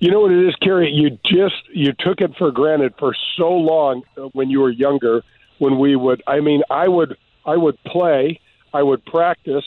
You 0.00 0.10
know 0.10 0.20
what 0.20 0.30
it 0.30 0.46
is, 0.46 0.54
Kerry? 0.62 0.90
You 0.92 1.18
just 1.24 1.62
you 1.72 1.92
took 1.98 2.20
it 2.20 2.32
for 2.38 2.52
granted 2.52 2.94
for 2.98 3.14
so 3.36 3.50
long 3.50 4.02
uh, 4.16 4.22
when 4.32 4.50
you 4.50 4.60
were 4.60 4.70
younger. 4.70 5.24
When 5.58 5.78
we 5.78 5.96
would, 5.96 6.22
I 6.26 6.40
mean, 6.40 6.62
I 6.70 6.88
would 6.88 7.16
I 7.44 7.56
would 7.56 7.82
play, 7.84 8.40
I 8.74 8.82
would 8.82 9.04
practice, 9.04 9.64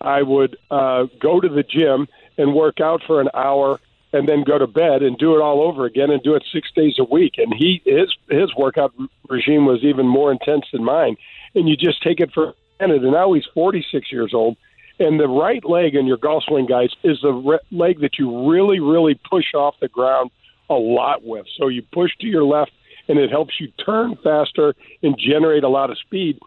I 0.00 0.22
would 0.22 0.56
uh, 0.70 1.06
go 1.20 1.40
to 1.40 1.48
the 1.48 1.62
gym 1.62 2.08
and 2.36 2.54
work 2.54 2.80
out 2.80 3.02
for 3.06 3.20
an 3.20 3.28
hour, 3.34 3.80
and 4.12 4.28
then 4.28 4.42
go 4.42 4.58
to 4.58 4.66
bed 4.66 5.02
and 5.02 5.16
do 5.18 5.34
it 5.36 5.40
all 5.40 5.62
over 5.62 5.84
again 5.84 6.10
and 6.10 6.22
do 6.22 6.34
it 6.34 6.44
six 6.52 6.70
days 6.72 6.96
a 6.98 7.04
week. 7.04 7.34
And 7.38 7.54
he 7.54 7.80
his 7.84 8.14
his 8.28 8.54
workout 8.56 8.92
regime 9.28 9.66
was 9.66 9.84
even 9.84 10.06
more 10.06 10.32
intense 10.32 10.66
than 10.72 10.84
mine. 10.84 11.16
And 11.54 11.68
you 11.68 11.76
just 11.76 12.02
take 12.02 12.20
it 12.20 12.32
for 12.32 12.54
granted. 12.78 13.02
And 13.02 13.12
now 13.12 13.32
he's 13.32 13.44
46 13.54 14.10
years 14.10 14.32
old. 14.34 14.56
And 14.98 15.18
the 15.18 15.28
right 15.28 15.64
leg 15.64 15.94
in 15.94 16.06
your 16.06 16.18
golf 16.18 16.44
swing, 16.44 16.66
guys, 16.66 16.90
is 17.02 17.18
the 17.22 17.32
re- 17.32 17.58
leg 17.70 18.00
that 18.00 18.18
you 18.18 18.50
really, 18.50 18.80
really 18.80 19.14
push 19.14 19.54
off 19.54 19.74
the 19.80 19.88
ground 19.88 20.30
a 20.68 20.74
lot 20.74 21.24
with. 21.24 21.46
So 21.58 21.68
you 21.68 21.82
push 21.82 22.10
to 22.20 22.26
your 22.26 22.44
left, 22.44 22.72
and 23.10 23.18
it 23.18 23.28
helps 23.28 23.54
you 23.58 23.68
turn 23.84 24.16
faster 24.22 24.74
and 25.02 25.18
generate 25.18 25.64
a 25.64 25.68
lot 25.68 25.90
of 25.90 25.98
speed. 25.98 26.38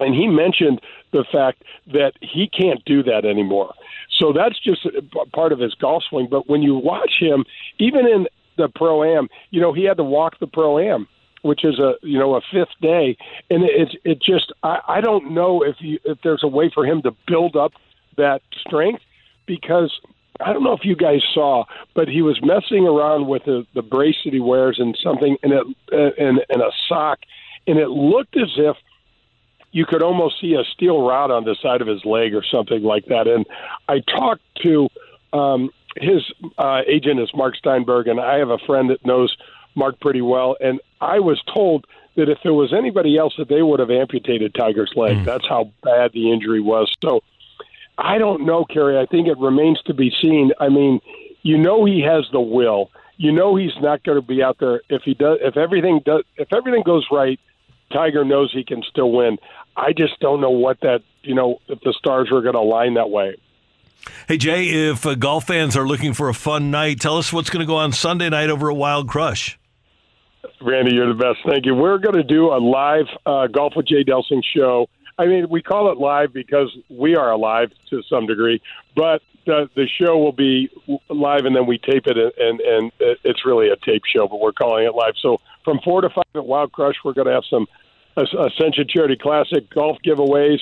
And 0.00 0.14
he 0.14 0.26
mentioned 0.26 0.80
the 1.12 1.24
fact 1.30 1.62
that 1.92 2.12
he 2.20 2.48
can't 2.48 2.84
do 2.84 3.02
that 3.04 3.24
anymore. 3.24 3.72
So 4.18 4.32
that's 4.32 4.58
just 4.60 4.86
part 5.32 5.52
of 5.52 5.60
his 5.60 5.74
golf 5.74 6.02
swing. 6.08 6.28
But 6.30 6.48
when 6.48 6.62
you 6.62 6.74
watch 6.74 7.14
him, 7.20 7.44
even 7.78 8.06
in 8.06 8.26
the 8.56 8.68
pro 8.68 9.04
am, 9.04 9.28
you 9.50 9.60
know, 9.60 9.72
he 9.72 9.84
had 9.84 9.96
to 9.96 10.04
walk 10.04 10.38
the 10.40 10.46
pro 10.46 10.78
am, 10.78 11.06
which 11.42 11.64
is 11.64 11.78
a 11.78 11.94
you 12.02 12.18
know 12.18 12.34
a 12.34 12.40
fifth 12.52 12.74
day, 12.82 13.16
and 13.48 13.62
it's 13.64 13.94
it 14.04 14.20
just 14.20 14.52
I, 14.62 14.80
I 14.88 15.00
don't 15.00 15.32
know 15.32 15.62
if 15.62 15.76
you 15.78 15.98
if 16.04 16.18
there's 16.22 16.42
a 16.42 16.48
way 16.48 16.70
for 16.72 16.84
him 16.84 17.00
to 17.02 17.12
build 17.26 17.56
up 17.56 17.72
that 18.16 18.42
strength 18.66 19.02
because 19.46 19.92
I 20.40 20.52
don't 20.52 20.62
know 20.62 20.72
if 20.72 20.84
you 20.84 20.94
guys 20.94 21.22
saw, 21.34 21.64
but 21.94 22.08
he 22.08 22.22
was 22.22 22.40
messing 22.42 22.86
around 22.86 23.26
with 23.26 23.44
the, 23.44 23.66
the 23.74 23.82
brace 23.82 24.16
that 24.24 24.32
he 24.32 24.40
wears 24.40 24.78
and 24.78 24.96
something 25.02 25.36
and 25.42 25.52
it 25.52 25.66
and, 25.90 26.40
and 26.48 26.62
a 26.62 26.70
sock, 26.88 27.20
and 27.66 27.78
it 27.78 27.88
looked 27.88 28.36
as 28.36 28.52
if 28.56 28.76
you 29.72 29.84
could 29.84 30.02
almost 30.02 30.40
see 30.40 30.54
a 30.54 30.64
steel 30.64 31.06
rod 31.06 31.30
on 31.30 31.44
the 31.44 31.56
side 31.60 31.82
of 31.82 31.88
his 31.88 32.04
leg 32.04 32.34
or 32.34 32.42
something 32.42 32.82
like 32.82 33.06
that. 33.06 33.26
And 33.26 33.44
I 33.88 34.00
talked 34.00 34.42
to 34.62 34.88
um, 35.32 35.70
his 35.96 36.22
uh, 36.56 36.82
agent 36.86 37.20
is 37.20 37.30
Mark 37.34 37.56
Steinberg, 37.56 38.08
and 38.08 38.20
I 38.20 38.38
have 38.38 38.50
a 38.50 38.58
friend 38.58 38.90
that 38.90 39.04
knows 39.04 39.36
Mark 39.74 40.00
pretty 40.00 40.22
well, 40.22 40.56
and 40.60 40.80
I 41.00 41.20
was 41.20 41.42
told 41.52 41.86
that 42.16 42.28
if 42.28 42.38
there 42.42 42.54
was 42.54 42.72
anybody 42.72 43.16
else, 43.16 43.34
that 43.38 43.48
they 43.48 43.62
would 43.62 43.78
have 43.78 43.90
amputated 43.90 44.54
Tiger's 44.54 44.92
leg. 44.96 45.24
That's 45.24 45.46
how 45.46 45.70
bad 45.82 46.12
the 46.12 46.32
injury 46.32 46.60
was. 46.60 46.92
So 47.00 47.22
I 47.98 48.18
don't 48.18 48.46
know, 48.46 48.64
Kerry. 48.64 48.96
I 48.96 49.06
think 49.06 49.26
it 49.26 49.36
remains 49.38 49.82
to 49.86 49.94
be 49.94 50.12
seen. 50.22 50.52
I 50.60 50.68
mean, 50.68 51.00
you 51.42 51.58
know 51.58 51.84
he 51.84 52.00
has 52.02 52.24
the 52.32 52.40
will. 52.40 52.90
You 53.16 53.32
know 53.32 53.56
he's 53.56 53.76
not 53.80 54.04
going 54.04 54.20
to 54.20 54.26
be 54.26 54.42
out 54.42 54.58
there 54.60 54.80
if 54.88 55.02
he 55.02 55.14
does. 55.14 55.38
If 55.42 55.56
everything 55.56 56.00
does, 56.04 56.22
if 56.36 56.52
everything 56.52 56.84
goes 56.84 57.06
right, 57.10 57.40
Tiger 57.92 58.24
knows 58.24 58.52
he 58.52 58.62
can 58.64 58.82
still 58.88 59.10
win. 59.10 59.38
I 59.76 59.92
just 59.92 60.20
don't 60.20 60.40
know 60.40 60.50
what 60.50 60.80
that. 60.82 61.00
You 61.22 61.34
know, 61.34 61.58
if 61.66 61.80
the 61.80 61.92
stars 61.98 62.30
were 62.30 62.40
going 62.40 62.54
to 62.54 62.60
align 62.60 62.94
that 62.94 63.10
way. 63.10 63.36
Hey, 64.28 64.38
Jay, 64.38 64.68
if 64.90 65.04
uh, 65.04 65.16
golf 65.16 65.48
fans 65.48 65.76
are 65.76 65.86
looking 65.86 66.14
for 66.14 66.28
a 66.28 66.34
fun 66.34 66.70
night, 66.70 67.00
tell 67.00 67.18
us 67.18 67.32
what's 67.32 67.50
going 67.50 67.60
to 67.60 67.66
go 67.66 67.76
on 67.76 67.92
Sunday 67.92 68.28
night 68.28 68.48
over 68.48 68.70
at 68.70 68.76
Wild 68.76 69.08
Crush. 69.08 69.58
Randy, 70.60 70.94
you're 70.94 71.08
the 71.08 71.14
best. 71.14 71.38
Thank 71.48 71.66
you. 71.66 71.74
We're 71.74 71.98
going 71.98 72.14
to 72.14 72.22
do 72.22 72.46
a 72.46 72.58
live 72.58 73.06
uh, 73.26 73.48
Golf 73.48 73.74
with 73.76 73.86
Jay 73.86 74.04
Delsing 74.04 74.42
show. 74.54 74.88
I 75.18 75.26
mean, 75.26 75.48
we 75.50 75.62
call 75.62 75.90
it 75.90 75.98
live 75.98 76.32
because 76.32 76.74
we 76.88 77.16
are 77.16 77.30
alive 77.30 77.72
to 77.90 78.02
some 78.08 78.26
degree, 78.26 78.62
but 78.94 79.20
the 79.46 79.68
the 79.74 79.88
show 80.00 80.16
will 80.18 80.32
be 80.32 80.70
live 81.08 81.44
and 81.44 81.56
then 81.56 81.66
we 81.66 81.78
tape 81.78 82.06
it 82.06 82.16
and 82.16 82.32
and, 82.38 82.60
and 82.60 82.92
it's 83.24 83.44
really 83.44 83.68
a 83.68 83.76
tape 83.76 84.02
show, 84.04 84.28
but 84.28 84.40
we're 84.40 84.52
calling 84.52 84.84
it 84.84 84.94
live. 84.94 85.14
So 85.20 85.40
from 85.64 85.80
four 85.84 86.02
to 86.02 86.08
five 86.08 86.24
at 86.34 86.46
Wild 86.46 86.72
Crush, 86.72 86.96
we're 87.04 87.14
going 87.14 87.26
to 87.26 87.32
have 87.32 87.44
some 87.50 87.66
Ascension 88.16 88.86
Charity 88.88 89.16
Classic 89.16 89.68
golf 89.70 89.98
giveaways. 90.04 90.58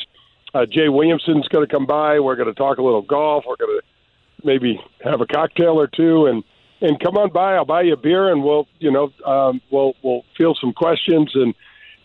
Uh, 0.55 0.67
Jay 0.67 0.89
Williamson's 0.89 1.49
going 1.49 1.67
to 1.67 1.73
come 1.73 1.87
by. 1.87 2.21
We're 2.21 2.37
going 2.37 2.49
to 2.49 2.55
talk 2.55 2.79
a 2.79 2.83
little 2.83 3.03
golf. 3.03 3.45
We're 3.47 3.57
going 3.57 3.81
to 3.81 4.47
maybe 4.47 4.81
have 5.03 5.21
a 5.21 5.27
cocktail 5.27 5.79
or 5.81 5.87
two 5.87 6.27
and 6.27 6.45
and 6.81 7.01
come 7.01 7.17
on 7.17 7.33
by. 7.33 7.55
I'll 7.55 7.65
buy 7.65 7.83
you 7.83 7.95
a 7.95 7.97
beer 7.97 8.31
and 8.31 8.43
we'll 8.43 8.69
you 8.79 8.91
know 8.91 9.13
um, 9.25 9.61
we'll 9.71 9.95
we'll 10.03 10.25
field 10.37 10.59
some 10.61 10.73
questions 10.73 11.33
and 11.35 11.55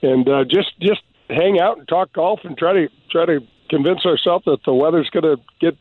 and 0.01 0.27
uh, 0.27 0.43
just 0.43 0.71
just 0.81 1.01
hang 1.33 1.59
out 1.59 1.77
and 1.77 1.87
talk 1.87 2.13
golf 2.13 2.41
and 2.43 2.57
try 2.57 2.73
to 2.73 2.87
try 3.09 3.25
to 3.25 3.39
convince 3.69 4.05
ourselves 4.05 4.45
that 4.45 4.59
the 4.65 4.73
weather's 4.73 5.09
going 5.09 5.23
to 5.23 5.37
get 5.59 5.77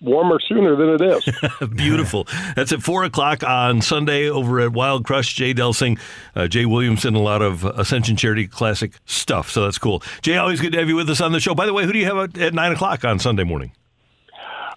warmer 0.00 0.38
sooner 0.48 0.74
than 0.74 0.88
it 0.90 1.00
is. 1.00 1.68
Beautiful. 1.76 2.26
That's 2.56 2.72
at 2.72 2.82
4 2.82 3.04
o'clock 3.04 3.44
on 3.44 3.80
Sunday 3.82 4.28
over 4.28 4.58
at 4.60 4.72
Wild 4.72 5.04
Crush. 5.04 5.32
Jay 5.34 5.54
Delsing, 5.54 5.98
uh, 6.34 6.48
Jay 6.48 6.66
Williamson, 6.66 7.14
a 7.14 7.20
lot 7.20 7.40
of 7.42 7.64
Ascension 7.64 8.16
Charity 8.16 8.48
Classic 8.48 8.92
stuff. 9.06 9.48
So 9.50 9.62
that's 9.62 9.78
cool. 9.78 10.02
Jay, 10.22 10.36
always 10.36 10.60
good 10.60 10.72
to 10.72 10.78
have 10.78 10.88
you 10.88 10.96
with 10.96 11.08
us 11.08 11.20
on 11.20 11.30
the 11.32 11.38
show. 11.40 11.54
By 11.54 11.66
the 11.66 11.72
way, 11.72 11.84
who 11.84 11.92
do 11.92 11.98
you 12.00 12.06
have 12.06 12.16
at, 12.16 12.38
at 12.38 12.54
9 12.54 12.72
o'clock 12.72 13.04
on 13.04 13.18
Sunday 13.20 13.44
morning? 13.44 13.72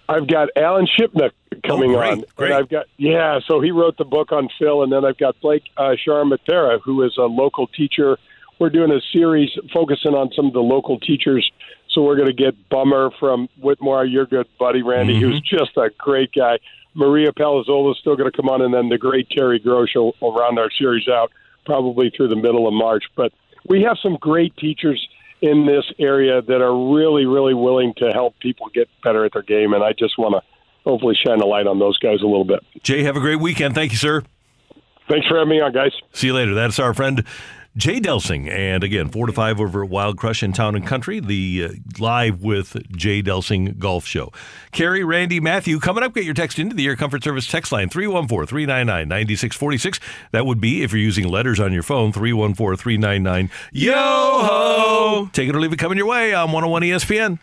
I've 0.08 0.28
got 0.28 0.48
Alan 0.54 0.86
Shipnuck 0.86 1.32
coming 1.66 1.90
Oh, 1.90 1.98
great, 1.98 2.12
on. 2.12 2.24
great. 2.36 2.50
And 2.52 2.54
I've 2.60 2.68
got 2.68 2.86
yeah, 2.96 3.40
so 3.48 3.60
he 3.60 3.72
wrote 3.72 3.96
the 3.98 4.04
book 4.04 4.30
on 4.30 4.48
Phil, 4.56 4.84
and 4.84 4.92
then 4.92 5.04
I've 5.04 5.18
got 5.18 5.40
Blake 5.40 5.64
uh, 5.76 5.94
Sharmatera, 6.06 6.80
who 6.84 7.02
is 7.02 7.16
a 7.18 7.22
local 7.22 7.66
teacher. 7.66 8.16
We're 8.58 8.70
doing 8.70 8.90
a 8.90 9.00
series 9.12 9.50
focusing 9.72 10.14
on 10.14 10.30
some 10.34 10.46
of 10.46 10.52
the 10.52 10.60
local 10.60 10.98
teachers. 10.98 11.50
So 11.90 12.02
we're 12.02 12.16
going 12.16 12.28
to 12.28 12.34
get 12.34 12.68
Bummer 12.68 13.10
from 13.18 13.48
Whitmore, 13.60 14.04
your 14.04 14.26
good 14.26 14.46
buddy 14.58 14.82
Randy, 14.82 15.20
who's 15.20 15.40
mm-hmm. 15.40 15.56
just 15.58 15.76
a 15.76 15.90
great 15.98 16.32
guy. 16.32 16.58
Maria 16.94 17.32
Palozola 17.32 17.92
is 17.92 17.98
still 17.98 18.16
going 18.16 18.30
to 18.30 18.36
come 18.36 18.48
on, 18.48 18.62
and 18.62 18.72
then 18.72 18.88
the 18.88 18.98
great 18.98 19.28
Terry 19.30 19.60
Grosh 19.60 19.94
will, 19.94 20.14
will 20.20 20.34
round 20.34 20.58
our 20.58 20.70
series 20.70 21.08
out 21.08 21.30
probably 21.66 22.10
through 22.10 22.28
the 22.28 22.36
middle 22.36 22.66
of 22.66 22.72
March. 22.72 23.04
But 23.14 23.32
we 23.68 23.82
have 23.82 23.98
some 24.02 24.16
great 24.18 24.56
teachers 24.56 25.06
in 25.42 25.66
this 25.66 25.84
area 25.98 26.40
that 26.40 26.62
are 26.62 26.94
really, 26.94 27.26
really 27.26 27.54
willing 27.54 27.92
to 27.98 28.10
help 28.12 28.38
people 28.38 28.68
get 28.72 28.88
better 29.04 29.24
at 29.26 29.32
their 29.34 29.42
game, 29.42 29.74
and 29.74 29.84
I 29.84 29.92
just 29.92 30.18
want 30.18 30.34
to 30.34 30.42
hopefully 30.84 31.14
shine 31.14 31.40
a 31.40 31.46
light 31.46 31.66
on 31.66 31.78
those 31.78 31.98
guys 31.98 32.22
a 32.22 32.26
little 32.26 32.44
bit. 32.44 32.60
Jay, 32.82 33.02
have 33.02 33.16
a 33.16 33.20
great 33.20 33.40
weekend. 33.40 33.74
Thank 33.74 33.92
you, 33.92 33.98
sir. 33.98 34.22
Thanks 35.08 35.26
for 35.26 35.36
having 35.36 35.50
me 35.50 35.60
on, 35.60 35.72
guys. 35.72 35.92
See 36.12 36.28
you 36.28 36.34
later. 36.34 36.54
That's 36.54 36.78
our 36.78 36.94
friend 36.94 37.24
Jay 37.76 38.00
Delsing. 38.00 38.48
And 38.50 38.82
again, 38.82 39.08
4 39.08 39.26
to 39.26 39.32
5 39.32 39.60
over 39.60 39.84
at 39.84 39.90
Wild 39.90 40.16
Crush 40.16 40.42
in 40.42 40.52
Town 40.52 40.74
and 40.74 40.86
Country, 40.86 41.20
the 41.20 41.68
uh, 41.70 41.74
live 41.98 42.42
with 42.42 42.76
Jay 42.96 43.22
Delsing 43.22 43.78
golf 43.78 44.06
show. 44.06 44.32
Kerry, 44.72 45.04
Randy, 45.04 45.40
Matthew, 45.40 45.78
coming 45.78 46.02
up, 46.02 46.14
get 46.14 46.24
your 46.24 46.34
text 46.34 46.58
into 46.58 46.74
the 46.74 46.86
Air 46.86 46.96
Comfort 46.96 47.22
Service 47.22 47.46
text 47.46 47.72
line 47.72 47.88
314 47.88 48.46
399 48.46 49.08
9646. 49.08 50.00
That 50.32 50.46
would 50.46 50.60
be, 50.60 50.82
if 50.82 50.92
you're 50.92 51.00
using 51.00 51.28
letters 51.28 51.60
on 51.60 51.72
your 51.72 51.82
phone, 51.82 52.12
314 52.12 52.76
399 52.76 53.50
Yo 53.72 53.92
ho! 53.94 55.30
Take 55.32 55.48
it 55.48 55.56
or 55.56 55.60
leave 55.60 55.72
it 55.72 55.78
coming 55.78 55.98
your 55.98 56.06
way 56.06 56.32
on 56.32 56.52
101 56.52 56.82
ESPN. 56.82 57.38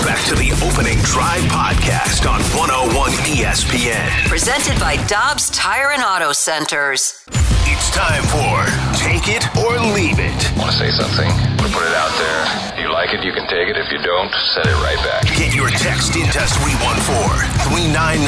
You're 0.00 0.08
back 0.08 0.24
to 0.32 0.34
the 0.34 0.48
opening 0.64 0.96
drive 1.04 1.44
podcast 1.52 2.24
on 2.24 2.40
101 2.56 3.12
ESPN. 3.36 4.08
Presented 4.32 4.80
by 4.80 4.96
Dobbs 5.04 5.50
Tire 5.50 5.90
and 5.92 6.02
Auto 6.02 6.32
Centers. 6.32 7.22
It's 7.68 7.92
time 7.92 8.24
for 8.32 8.64
Take 8.96 9.28
It 9.28 9.44
or 9.60 9.76
Leave 9.92 10.16
It. 10.16 10.40
Want 10.56 10.72
to 10.72 10.76
say 10.80 10.88
something? 10.88 11.28
Want 11.28 11.68
to 11.68 11.72
put 11.76 11.84
it 11.84 11.92
out 11.92 12.08
there? 12.16 12.80
You 12.80 12.88
like 12.88 13.12
it, 13.12 13.20
you 13.22 13.36
can 13.36 13.44
take 13.44 13.68
it. 13.68 13.76
If 13.76 13.92
you 13.92 14.00
don't, 14.00 14.32
set 14.56 14.64
it 14.64 14.72
right 14.80 14.96
back. 15.04 15.28
Get 15.36 15.52
your 15.54 15.68
text 15.68 16.16
into 16.16 16.40
314 16.48 17.60
399 17.68 18.24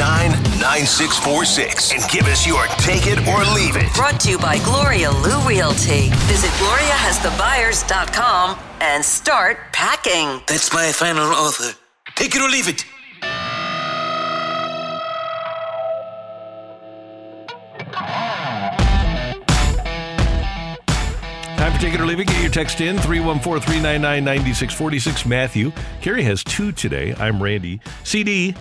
9646 0.61 1.97
and 1.97 2.05
give 2.13 2.29
us 2.29 2.45
your 2.45 2.69
Take 2.85 3.09
It 3.09 3.17
or 3.25 3.41
Leave 3.57 3.81
It. 3.81 3.89
Brought 3.97 4.21
to 4.29 4.31
you 4.37 4.37
by 4.37 4.61
Gloria 4.61 5.09
Lou 5.09 5.41
Realty. 5.41 6.13
Visit 6.29 6.53
GloriaHasTheBuyers.com 6.61 8.61
and 8.83 9.03
start 9.03 9.57
packing. 9.71 10.41
That's 10.45 10.73
my 10.73 10.91
final 10.91 11.23
offer. 11.23 11.73
Take 12.15 12.35
it 12.35 12.41
or 12.41 12.49
leave 12.49 12.67
it. 12.67 12.85
Time 21.57 21.71
for 21.71 21.79
Take 21.79 21.93
it 21.93 22.01
or 22.01 22.05
leave 22.05 22.19
it. 22.19 22.27
Get 22.27 22.41
your 22.41 22.51
text 22.51 22.81
in 22.81 22.97
314 22.97 23.61
399 23.61 24.23
9646. 24.25 25.25
Matthew. 25.25 25.71
Kerry 26.01 26.23
has 26.23 26.43
two 26.43 26.73
today. 26.73 27.15
I'm 27.17 27.41
Randy. 27.41 27.79
CD. 28.03 28.53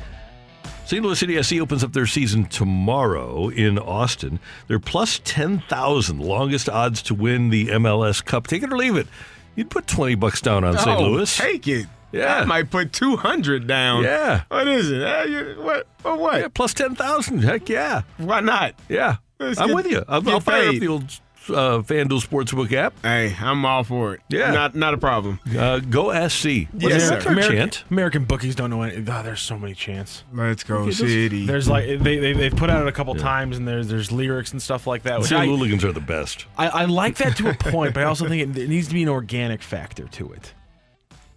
St. 0.85 1.03
Louis 1.03 1.19
City 1.19 1.43
SC 1.43 1.55
opens 1.55 1.83
up 1.83 1.93
their 1.93 2.07
season 2.07 2.45
tomorrow 2.45 3.49
in 3.49 3.79
Austin. 3.79 4.39
They're 4.69 4.79
plus 4.79 5.21
10,000, 5.25 6.19
longest 6.19 6.69
odds 6.69 7.03
to 7.03 7.15
win 7.15 7.51
the 7.51 7.69
MLS 7.69 8.25
Cup. 8.25 8.47
Take 8.47 8.63
it 8.63 8.73
or 8.73 8.77
leave 8.77 8.97
it. 8.97 9.07
You'd 9.55 9.71
put 9.71 9.87
20 9.87 10.15
bucks 10.17 10.41
down 10.41 10.65
on 10.65 10.79
St. 10.79 10.89
Oh, 10.99 11.03
Louis. 11.11 11.37
Take 11.37 11.67
it. 11.69 11.87
Yeah. 12.11 12.37
I 12.41 12.45
might 12.45 12.71
put 12.71 12.93
200 12.93 13.67
down. 13.67 14.03
Yeah. 14.05 14.43
What 14.49 14.69
is 14.69 14.91
it? 14.91 15.03
Uh, 15.03 15.23
you- 15.25 15.63
what? 15.63 15.87
For 15.99 16.17
what? 16.17 16.41
Yeah, 16.41 16.49
plus 16.49 16.75
10,000. 16.75 17.43
Heck 17.43 17.69
yeah. 17.69 18.03
Why 18.19 18.41
not? 18.41 18.75
Yeah. 18.89 19.17
Let's 19.39 19.59
I'm 19.59 19.69
get- 19.69 19.77
with 19.77 19.87
you. 19.87 20.05
I'll, 20.09 20.29
I'll 20.29 20.41
fire 20.41 20.69
up 20.69 20.75
the 20.77 20.89
old 20.89 21.05
uh, 21.51 21.83
FanDuel 21.83 22.23
Sportsbook 22.25 22.73
app. 22.73 22.95
Hey, 23.03 23.37
I'm 23.41 23.65
all 23.65 23.85
for 23.85 24.15
it. 24.15 24.21
Yeah. 24.29 24.53
Not 24.53 24.75
not 24.75 24.95
a 24.95 24.99
problem. 24.99 25.41
Uh, 25.57 25.81
go 25.81 26.11
SC. 26.29 26.45
Yes, 26.47 27.11
What's 27.11 27.25
sir. 27.25 27.31
American. 27.31 27.71
American 27.91 28.25
bookies 28.25 28.55
don't 28.55 28.71
know 28.71 28.83
any. 28.83 28.97
Oh, 28.99 29.23
there's 29.23 29.41
so 29.41 29.59
many 29.59 29.75
chants. 29.75 30.25
Let's 30.33 30.65
go, 30.65 30.77
Okay, 30.77 30.85
those- 30.87 30.99
City. 30.99 31.47
There's 31.47 31.69
like 31.69 31.87
they 31.87 32.19
they 32.19 32.33
they've 32.33 32.55
put 32.57 32.71
out 32.71 32.83
it 32.83 32.89
a 32.89 32.93
couple 32.93 33.15
times, 33.15 33.57
and 33.59 33.67
there's 33.67 33.89
there's 33.89 34.11
lyrics 34.13 34.53
and 34.53 34.61
stuff 34.63 34.87
like 34.87 35.03
that. 35.05 35.19
Which 35.21 35.29
St. 35.29 35.41
I, 35.43 35.47
Hooligans 35.47 35.85
are 35.85 35.93
the 35.93 36.01
best. 36.01 36.47
I, 36.57 36.69
I 36.69 36.85
like 36.87 37.17
that 37.17 37.37
to 37.39 37.49
a 37.51 37.55
point, 37.55 37.95
but 37.95 38.03
I 38.03 38.07
also 38.07 38.29
think 38.29 38.43
it, 38.57 38.59
it 38.63 38.69
needs 38.69 38.89
to 38.89 38.95
be 38.95 39.03
an 39.03 39.09
organic 39.09 39.63
factor 39.63 40.07
to 40.09 40.33
it. 40.33 40.53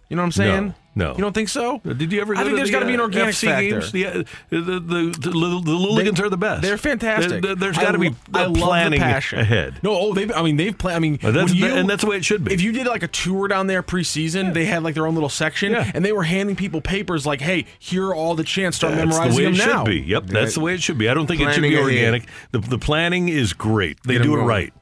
You 0.08 0.16
know 0.16 0.22
what 0.22 0.26
I'm 0.26 0.32
saying? 0.32 0.66
No. 0.68 0.74
No, 0.96 1.12
you 1.12 1.18
don't 1.18 1.34
think 1.34 1.50
so? 1.50 1.78
Did 1.84 2.10
you 2.10 2.22
ever? 2.22 2.32
Go 2.34 2.40
I 2.40 2.44
think 2.44 2.54
to 2.54 2.56
there's 2.56 2.68
the, 2.68 2.72
got 2.72 2.80
to 2.80 2.86
be 2.86 2.94
an 2.94 3.00
uh, 3.00 3.04
organic 3.04 3.34
FC 3.34 3.44
factor. 3.44 3.80
Games? 3.80 3.92
The, 3.92 4.02
the, 4.48 4.60
the, 4.60 4.80
the, 4.80 5.14
the, 5.20 5.30
Lil- 5.30 5.60
the 5.60 6.24
are 6.24 6.30
the 6.30 6.36
best. 6.38 6.62
They're 6.62 6.78
fantastic. 6.78 7.30
There- 7.30 7.40
there- 7.42 7.54
there's 7.54 7.76
I 7.78 7.82
got 7.82 7.92
to 7.92 7.98
be 7.98 8.08
lo- 8.08 8.16
I 8.32 8.42
love 8.44 8.54
the 8.54 8.60
planning 8.60 9.00
passion. 9.00 9.38
ahead. 9.40 9.78
No, 9.82 9.90
oh, 9.94 10.14
they. 10.14 10.32
I 10.32 10.42
mean, 10.42 10.56
they've 10.56 10.76
played. 10.76 10.94
I 10.96 10.98
mean, 10.98 11.18
Uh, 11.22 11.32
that's 11.32 11.52
you, 11.52 11.66
and 11.66 11.88
that's 11.88 12.02
the 12.02 12.08
way 12.08 12.16
it 12.16 12.24
should 12.24 12.44
be. 12.44 12.54
If 12.54 12.62
you 12.62 12.72
did 12.72 12.86
like 12.86 13.02
a 13.02 13.08
tour 13.08 13.46
down 13.46 13.66
there 13.66 13.82
preseason, 13.82 14.54
they 14.54 14.64
had 14.64 14.82
like 14.82 14.94
their 14.94 15.06
own 15.06 15.12
little 15.14 15.28
section, 15.28 15.72
Yeah. 15.72 15.90
and 15.94 16.02
they 16.02 16.12
were 16.12 16.22
handing 16.22 16.56
people 16.56 16.80
papers 16.80 17.26
like, 17.26 17.42
"Hey, 17.42 17.66
here 17.78 18.06
are 18.08 18.14
all 18.14 18.34
the 18.34 18.44
chants. 18.44 18.78
Start 18.78 18.94
That's 18.94 19.06
memorizing 19.06 19.32
the 19.32 19.36
way 19.36 19.42
it 19.52 19.56
them 19.58 19.68
now." 19.68 19.84
should 19.84 19.90
be. 19.90 20.00
Yep, 20.00 20.26
that's 20.28 20.54
the 20.54 20.60
way 20.60 20.74
it 20.74 20.82
should 20.82 20.96
be. 20.96 21.10
I 21.10 21.14
don't 21.14 21.26
think 21.26 21.42
it 21.42 21.52
should 21.52 21.62
be 21.62 21.76
organic. 21.76 22.26
The, 22.52 22.60
the 22.60 22.78
planning 22.78 23.28
is 23.28 23.52
great. 23.52 24.02
They 24.04 24.14
Get 24.14 24.22
'em 24.22 24.28
do 24.28 24.38
it 24.40 24.44
right. 24.44 24.72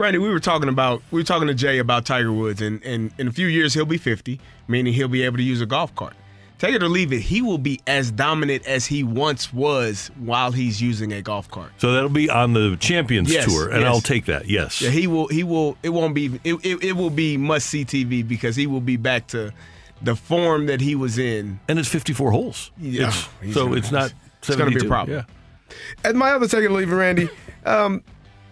Randy, 0.00 0.18
we 0.18 0.30
were 0.30 0.40
talking 0.40 0.70
about 0.70 1.02
we 1.10 1.20
were 1.20 1.24
talking 1.26 1.46
to 1.48 1.52
Jay 1.52 1.76
about 1.78 2.06
Tiger 2.06 2.32
Woods, 2.32 2.62
and, 2.62 2.82
and 2.84 3.12
in 3.18 3.28
a 3.28 3.32
few 3.32 3.46
years 3.46 3.74
he'll 3.74 3.84
be 3.84 3.98
50, 3.98 4.40
meaning 4.66 4.94
he'll 4.94 5.08
be 5.08 5.22
able 5.24 5.36
to 5.36 5.42
use 5.42 5.60
a 5.60 5.66
golf 5.66 5.94
cart. 5.94 6.14
Take 6.58 6.74
it 6.74 6.82
or 6.82 6.88
leave 6.88 7.12
it, 7.12 7.20
he 7.20 7.42
will 7.42 7.58
be 7.58 7.80
as 7.86 8.10
dominant 8.10 8.66
as 8.66 8.86
he 8.86 9.02
once 9.04 9.52
was 9.52 10.10
while 10.18 10.52
he's 10.52 10.80
using 10.80 11.12
a 11.12 11.20
golf 11.20 11.50
cart. 11.50 11.72
So 11.76 11.92
that'll 11.92 12.08
be 12.08 12.30
on 12.30 12.54
the 12.54 12.78
Champions 12.80 13.30
Yes, 13.30 13.44
Tour, 13.44 13.68
and 13.68 13.82
yes. 13.82 13.88
I'll 13.94 14.00
take 14.00 14.24
that. 14.24 14.48
Yes. 14.48 14.80
Yeah, 14.80 14.88
he 14.88 15.06
will. 15.06 15.28
He 15.28 15.44
will. 15.44 15.76
It 15.82 15.90
won't 15.90 16.14
be. 16.14 16.40
It, 16.44 16.54
it, 16.64 16.82
it 16.82 16.92
will 16.96 17.10
be 17.10 17.36
must 17.36 17.66
see 17.66 17.84
TV 17.84 18.26
because 18.26 18.56
he 18.56 18.66
will 18.66 18.80
be 18.80 18.96
back 18.96 19.26
to 19.28 19.52
the 20.00 20.16
form 20.16 20.64
that 20.66 20.80
he 20.80 20.94
was 20.94 21.18
in. 21.18 21.60
and 21.68 21.78
it's 21.78 21.90
54 21.90 22.30
holes. 22.30 22.70
Yeah, 22.78 23.02
It's- 23.08 23.28
he's 23.42 23.52
so 23.52 23.64
gonna- 23.66 23.76
it's 23.76 23.92
not. 23.92 24.14
It's 24.38 24.56
going 24.56 24.72
to 24.72 24.78
be 24.80 24.86
a 24.86 24.88
problem. 24.88 25.18
Yeah. 25.18 25.76
And 26.08 26.18
my 26.18 26.30
other 26.30 26.48
take 26.48 26.62
it 26.64 26.68
or 26.68 26.70
leave 26.70 26.90
it, 26.90 26.94
Randy. 26.94 27.28
Um, 27.66 28.02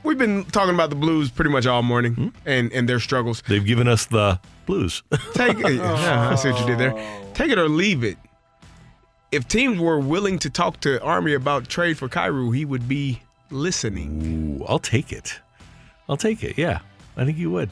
we've 0.03 0.19
been 0.19 0.45
talking 0.47 0.75
about 0.75 0.91
the 0.91 0.97
Blues 0.97 1.31
pretty 1.31 1.51
much 1.51 1.67
all 1.67 1.83
morning 1.83 2.15
Hmm? 2.15 2.29
and 2.47 2.73
and 2.73 2.89
their 2.89 3.01
struggles. 3.01 3.43
They've 3.49 3.65
given 3.65 3.89
us 3.89 4.07
the 4.07 4.41
blues. 4.67 5.03
Take 5.35 5.59
it. 5.61 5.75
Yeah, 5.77 6.31
I 6.31 6.35
see 6.35 6.51
what 6.51 6.61
you 6.61 6.67
did 6.67 6.79
there. 6.79 7.21
Take 7.35 7.51
it 7.51 7.59
or 7.59 7.69
leave 7.69 8.05
it. 8.05 8.17
If 9.31 9.47
teams 9.49 9.79
were 9.79 9.99
willing 10.01 10.39
to 10.41 10.51
talk 10.51 10.81
to 10.81 11.03
Army 11.03 11.35
about 11.35 11.69
trade 11.69 11.99
for 11.99 12.09
Kyrou, 12.09 12.55
he 12.57 12.65
would 12.65 12.89
be 12.89 13.21
listening. 13.51 14.59
Ooh, 14.61 14.65
I'll 14.67 14.79
take 14.79 15.13
it. 15.13 15.39
I'll 16.09 16.17
take 16.17 16.43
it. 16.43 16.57
Yeah, 16.57 16.81
I 17.17 17.25
think 17.27 17.37
you 17.39 17.51
would. 17.51 17.69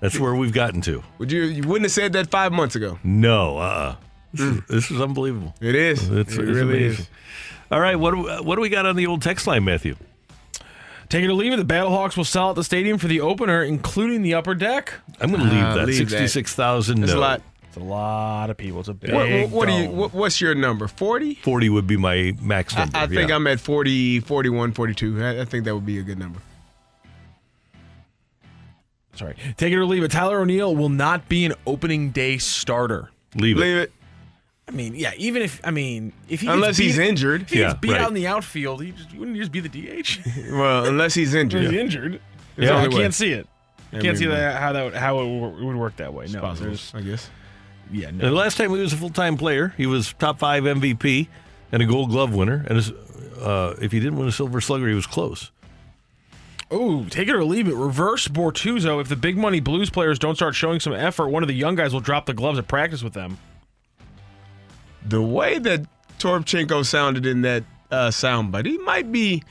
That's 0.00 0.18
where 0.18 0.34
we've 0.34 0.52
gotten 0.52 0.80
to. 0.82 1.02
Would 1.18 1.30
you? 1.30 1.42
You 1.44 1.62
wouldn't 1.62 1.84
have 1.84 1.92
said 1.92 2.12
that 2.14 2.30
five 2.30 2.50
months 2.52 2.74
ago. 2.74 2.98
No, 3.04 3.58
uh, 3.58 3.94
this, 4.34 4.40
is, 4.46 4.60
this 4.68 4.90
is 4.90 5.00
unbelievable. 5.00 5.54
It 5.60 5.74
is. 5.76 6.02
It's, 6.08 6.10
it 6.10 6.18
it's 6.18 6.36
really 6.38 6.60
amazing. 6.86 7.04
is. 7.04 7.08
All 7.70 7.80
right, 7.80 7.94
what 7.96 8.10
do, 8.12 8.42
what 8.42 8.56
do 8.56 8.60
we 8.62 8.68
got 8.68 8.84
on 8.86 8.96
the 8.96 9.06
old 9.06 9.22
text 9.22 9.46
line, 9.46 9.64
Matthew? 9.64 9.94
Take 11.12 11.24
it 11.24 11.28
or 11.28 11.34
leave 11.34 11.52
it. 11.52 11.56
The 11.56 11.74
Battlehawks 11.74 12.16
will 12.16 12.24
sell 12.24 12.48
out 12.48 12.54
the 12.54 12.64
stadium 12.64 12.96
for 12.96 13.06
the 13.06 13.20
opener, 13.20 13.62
including 13.62 14.22
the 14.22 14.32
upper 14.32 14.54
deck. 14.54 14.94
I'm 15.20 15.30
going 15.30 15.42
to 15.42 15.50
leave 15.50 15.62
Ah, 15.62 15.74
that 15.74 15.86
leave 15.86 15.98
that. 15.98 16.08
sixty-six 16.08 16.54
thousand. 16.54 17.02
That's 17.02 17.12
a 17.12 17.18
lot. 17.18 17.42
It's 17.64 17.76
a 17.76 17.80
lot 17.80 18.48
of 18.48 18.56
people. 18.56 18.80
It's 18.80 18.88
a 18.88 18.94
big. 18.94 19.12
What, 19.12 19.28
what, 19.30 19.50
what 19.50 19.68
do 19.68 19.74
you? 19.74 19.84
dome. 19.88 19.96
What, 19.98 20.14
what's 20.14 20.40
your 20.40 20.54
number? 20.54 20.88
Forty? 20.88 21.34
forty 21.34 21.68
would 21.68 21.86
be 21.86 21.98
my 21.98 22.34
max 22.40 22.74
I, 22.74 22.84
number. 22.84 22.96
I 22.96 23.06
think 23.08 23.28
yeah. 23.28 23.34
I'm 23.36 23.46
at 23.46 23.60
40, 23.60 24.20
41, 24.20 24.72
42. 24.72 25.22
I, 25.22 25.40
I 25.42 25.44
think 25.44 25.66
that 25.66 25.74
would 25.74 25.84
be 25.84 25.98
a 25.98 26.02
good 26.02 26.18
number. 26.18 26.40
Sorry. 29.14 29.36
Take 29.58 29.70
it 29.70 29.76
or 29.76 29.84
leave 29.84 30.04
it. 30.04 30.10
Tyler 30.12 30.40
O'Neill 30.40 30.74
will 30.74 30.88
not 30.88 31.28
be 31.28 31.44
an 31.44 31.52
opening 31.66 32.08
day 32.08 32.38
starter. 32.38 33.10
leave 33.34 33.58
it. 33.58 33.60
Leave 33.60 33.76
it. 33.76 33.92
I 34.68 34.70
mean, 34.70 34.94
yeah. 34.94 35.12
Even 35.16 35.42
if 35.42 35.60
I 35.64 35.70
mean, 35.70 36.12
if 36.28 36.40
he 36.40 36.46
gets 36.46 36.54
Unless 36.54 36.76
he's 36.78 36.96
beat- 36.96 37.08
injured. 37.08 37.42
if 37.42 37.50
he 37.50 37.56
gets 37.58 37.74
Yeah, 37.74 37.78
beat 37.80 37.92
right. 37.92 38.00
out 38.00 38.08
in 38.08 38.14
the 38.14 38.26
outfield, 38.28 38.82
he 38.82 38.92
just, 38.92 39.12
wouldn't 39.14 39.36
he 39.36 39.40
just 39.42 39.52
be 39.52 39.60
the 39.60 39.68
DH? 39.68 40.20
Well, 40.52 40.86
unless 40.86 41.14
he's 41.14 41.34
injured. 41.34 41.62
He's 41.62 41.72
injured. 41.72 42.20
There's 42.56 42.70
Yeah, 42.70 42.78
I 42.82 42.88
can't 42.88 43.12
see 43.14 43.32
it. 43.32 43.46
Yeah, 43.92 44.00
can't 44.00 44.16
see 44.18 44.26
that 44.26 44.60
how 44.60 44.72
that 44.72 44.94
how 44.94 45.20
it 45.20 45.26
wo- 45.26 45.56
would 45.66 45.76
work 45.76 45.96
that 45.96 46.14
way. 46.14 46.26
No, 46.30 46.40
Possible, 46.40 46.68
there's 46.68 46.92
I 46.94 47.00
guess. 47.02 47.28
yeah, 47.90 48.08
And 48.08 48.18
no. 48.18 48.26
the 48.30 48.34
last 48.34 48.56
time 48.56 48.70
he 48.70 48.78
was 48.78 48.92
a 48.92 48.96
full-time 48.96 49.36
player, 49.36 49.74
he 49.76 49.84
was 49.86 50.14
top 50.18 50.38
five 50.38 50.62
MVP 50.64 51.28
and 51.72 51.82
a 51.82 51.86
Gold 51.86 52.10
Glove 52.10 52.32
winner. 52.34 52.64
And 52.68 52.76
his, 52.76 52.90
uh, 53.40 53.74
if 53.82 53.92
he 53.92 53.98
didn't 54.00 54.16
win 54.16 54.28
a 54.28 54.32
Silver 54.32 54.60
Slugger, 54.62 54.88
he 54.88 54.94
was 54.94 55.06
close. 55.06 55.50
Oh, 56.70 57.04
take 57.10 57.28
it 57.28 57.34
or 57.34 57.44
leave 57.44 57.68
it. 57.68 57.74
Reverse 57.74 58.28
Bortuzzo. 58.28 58.98
If 59.00 59.08
the 59.08 59.16
big 59.16 59.36
money 59.36 59.60
Blues 59.60 59.90
players 59.90 60.18
don't 60.18 60.36
start 60.36 60.54
showing 60.54 60.80
some 60.80 60.94
effort, 60.94 61.28
one 61.28 61.42
of 61.42 61.48
the 61.48 61.54
young 61.54 61.74
guys 61.74 61.92
will 61.92 62.00
drop 62.00 62.24
the 62.24 62.32
gloves 62.32 62.58
at 62.58 62.66
practice 62.68 63.02
with 63.02 63.12
them. 63.12 63.36
The 65.06 65.22
way 65.22 65.58
that 65.58 65.82
Toropchenko 66.18 66.86
sounded 66.86 67.26
in 67.26 67.42
that 67.42 67.64
uh, 67.90 68.08
soundbite, 68.08 68.66
he 68.66 68.78
might 68.78 69.10
be 69.10 69.42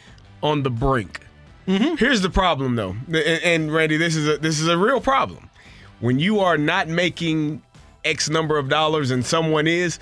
on 0.42 0.64
the 0.64 0.70
brink. 0.70 1.26
Here's 1.66 2.22
the 2.22 2.30
problem, 2.30 2.76
though, 2.76 2.96
and, 3.08 3.16
and 3.16 3.74
Randy, 3.74 3.96
this 3.96 4.16
is 4.16 4.28
a 4.28 4.38
this 4.38 4.60
is 4.60 4.68
a 4.68 4.78
real 4.78 5.00
problem. 5.00 5.50
When 6.02 6.20
you 6.20 6.40
are 6.40 6.58
not 6.58 6.90
making 6.90 7.62
X 8.04 8.30
number 8.30 8.58
of 8.58 8.68
dollars 8.68 9.12
and 9.12 9.26
someone 9.26 9.68
is, 9.68 10.00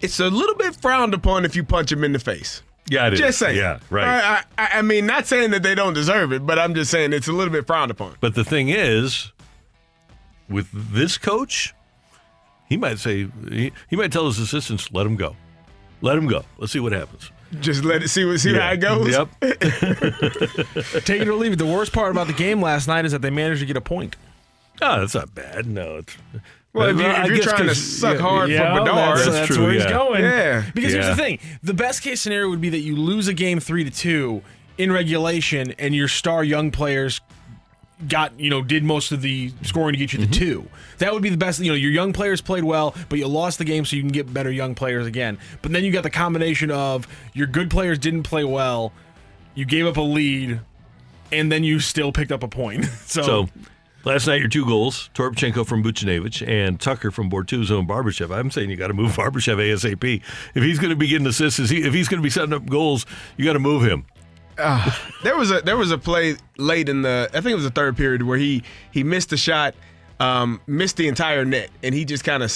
it's 0.00 0.20
a 0.20 0.30
little 0.30 0.54
bit 0.54 0.76
frowned 0.76 1.12
upon 1.12 1.44
if 1.44 1.54
you 1.54 1.64
punch 1.64 1.92
him 1.92 2.04
in 2.04 2.12
the 2.12 2.18
face. 2.18 2.62
Yeah, 2.88 3.08
it 3.08 3.14
is. 3.14 3.18
Just 3.18 3.38
saying. 3.40 3.56
Yeah, 3.56 3.80
right. 3.90 4.06
I, 4.06 4.44
I, 4.56 4.78
I 4.78 4.82
mean, 4.82 5.06
not 5.06 5.26
saying 5.26 5.50
that 5.50 5.62
they 5.62 5.74
don't 5.74 5.92
deserve 5.92 6.32
it, 6.32 6.46
but 6.46 6.58
I'm 6.58 6.74
just 6.74 6.90
saying 6.90 7.12
it's 7.12 7.28
a 7.28 7.32
little 7.32 7.52
bit 7.52 7.66
frowned 7.66 7.90
upon. 7.90 8.16
But 8.20 8.34
the 8.34 8.44
thing 8.44 8.68
is, 8.68 9.32
with 10.48 10.68
this 10.72 11.18
coach, 11.18 11.74
he 12.70 12.78
might 12.78 12.98
say 12.98 13.28
he, 13.50 13.70
he 13.90 13.96
might 13.96 14.10
tell 14.12 14.24
his 14.26 14.38
assistants, 14.38 14.90
"Let 14.92 15.04
him 15.04 15.16
go, 15.16 15.36
let 16.00 16.16
him 16.16 16.26
go. 16.26 16.42
Let's 16.56 16.72
see 16.72 16.80
what 16.80 16.92
happens." 16.92 17.30
Just 17.60 17.84
let 17.84 18.02
it 18.02 18.08
see 18.08 18.24
what 18.24 18.38
see 18.40 18.52
Yeah. 18.54 18.60
how 18.60 18.72
it 18.72 18.80
goes. 18.80 19.10
Yep. 19.10 19.28
Take 21.04 21.22
it 21.22 21.28
or 21.28 21.34
leave 21.34 21.52
it. 21.52 21.56
The 21.56 21.66
worst 21.66 21.92
part 21.92 22.10
about 22.12 22.26
the 22.28 22.32
game 22.32 22.62
last 22.62 22.86
night 22.88 23.04
is 23.04 23.12
that 23.12 23.22
they 23.22 23.30
managed 23.30 23.60
to 23.60 23.66
get 23.66 23.76
a 23.76 23.80
point. 23.80 24.16
Oh, 24.80 25.00
that's 25.00 25.14
not 25.14 25.34
bad. 25.34 25.66
No, 25.66 25.96
it's 25.98 26.16
Well, 26.72 26.88
if, 26.90 26.96
you, 26.98 27.04
if 27.06 27.26
you're 27.26 27.36
guess 27.38 27.44
trying 27.46 27.66
to 27.68 27.74
suck 27.74 28.14
yeah, 28.16 28.20
hard 28.22 28.50
Yeah, 28.50 28.74
for 28.74 28.80
Bedard, 28.84 29.18
that's, 29.18 29.24
That's 29.26 29.36
that's 29.38 29.54
true, 29.54 29.64
where 29.64 29.72
he's 29.72 29.82
yeah. 29.84 29.90
going. 29.90 30.22
Yeah. 30.22 30.70
Because 30.74 30.92
here's 30.92 31.06
the 31.06 31.16
thing: 31.16 31.38
the 31.62 31.74
best 31.74 32.02
case 32.02 32.20
scenario 32.20 32.48
would 32.48 32.60
be 32.60 32.70
that 32.70 32.78
you 32.78 32.94
lose 32.96 33.26
a 33.28 33.34
game 33.34 33.58
three 33.60 33.82
to 33.84 33.90
two 33.90 34.42
in 34.78 34.92
regulation, 34.92 35.72
and 35.78 35.94
your 35.94 36.08
star 36.08 36.42
young 36.44 36.70
players 36.70 37.20
got 38.08 38.38
you 38.38 38.50
know 38.50 38.62
did 38.62 38.84
most 38.84 39.12
of 39.12 39.22
the 39.22 39.52
scoring 39.62 39.92
to 39.92 39.98
get 39.98 40.12
you 40.12 40.18
the 40.18 40.26
mm-hmm. 40.26 40.44
two. 40.44 40.68
That 40.98 41.12
would 41.12 41.22
be 41.22 41.30
the 41.30 41.36
best. 41.36 41.60
You 41.60 41.70
know, 41.70 41.76
your 41.76 41.90
young 41.90 42.12
players 42.12 42.40
played 42.40 42.64
well, 42.64 42.94
but 43.08 43.18
you 43.18 43.26
lost 43.26 43.58
the 43.58 43.64
game, 43.64 43.84
so 43.84 43.96
you 43.96 44.02
can 44.02 44.12
get 44.12 44.32
better 44.32 44.50
young 44.50 44.74
players 44.74 45.06
again. 45.06 45.38
But 45.62 45.72
then 45.72 45.84
you 45.84 45.92
got 45.92 46.02
the 46.02 46.10
combination 46.10 46.70
of 46.70 47.06
your 47.34 47.46
good 47.46 47.70
players 47.70 47.98
didn't 47.98 48.24
play 48.24 48.44
well, 48.44 48.92
you 49.54 49.64
gave 49.64 49.86
up 49.86 49.96
a 49.96 50.02
lead, 50.02 50.60
and 51.32 51.50
then 51.50 51.64
you 51.64 51.80
still 51.80 52.12
picked 52.12 52.32
up 52.32 52.42
a 52.42 52.48
point. 52.48 52.84
so. 53.06 53.22
So 53.22 53.48
last 54.04 54.26
night, 54.26 54.40
your 54.40 54.48
two 54.48 54.64
goals, 54.64 55.10
Toropchenko 55.14 55.66
from 55.66 55.82
Buchnevich 55.82 56.46
and 56.46 56.80
Tucker 56.80 57.10
from 57.10 57.30
Bortuzzo 57.30 57.78
and 57.78 57.88
Barbashev. 57.88 58.34
I'm 58.34 58.50
saying 58.50 58.70
you 58.70 58.76
got 58.76 58.88
to 58.88 58.94
move 58.94 59.12
Barbashev 59.16 59.56
ASAP. 59.56 60.22
If 60.54 60.62
he's 60.62 60.78
going 60.78 60.90
to 60.90 60.96
be 60.96 61.08
getting 61.08 61.26
assists, 61.26 61.58
if 61.58 61.92
he's 61.94 62.08
going 62.08 62.18
to 62.18 62.22
be 62.22 62.30
setting 62.30 62.52
up 62.52 62.66
goals, 62.66 63.06
you 63.36 63.44
got 63.44 63.54
to 63.54 63.58
move 63.58 63.82
him. 63.82 64.06
there 65.22 65.36
was 65.36 65.50
a 65.50 65.60
there 65.60 65.76
was 65.76 65.90
a 65.90 65.98
play 65.98 66.36
late 66.58 66.88
in 66.88 67.02
the 67.02 67.28
I 67.30 67.40
think 67.40 67.52
it 67.52 67.56
was 67.56 67.64
the 67.64 67.70
third 67.70 67.96
period 67.96 68.22
where 68.22 68.38
he 68.38 68.62
he 68.90 69.02
missed 69.02 69.30
the 69.30 69.36
shot, 69.36 69.74
um, 70.18 70.60
missed 70.66 70.96
the 70.96 71.08
entire 71.08 71.44
net, 71.44 71.70
and 71.82 71.94
he 71.94 72.04
just 72.04 72.24
kind 72.24 72.42
of 72.42 72.50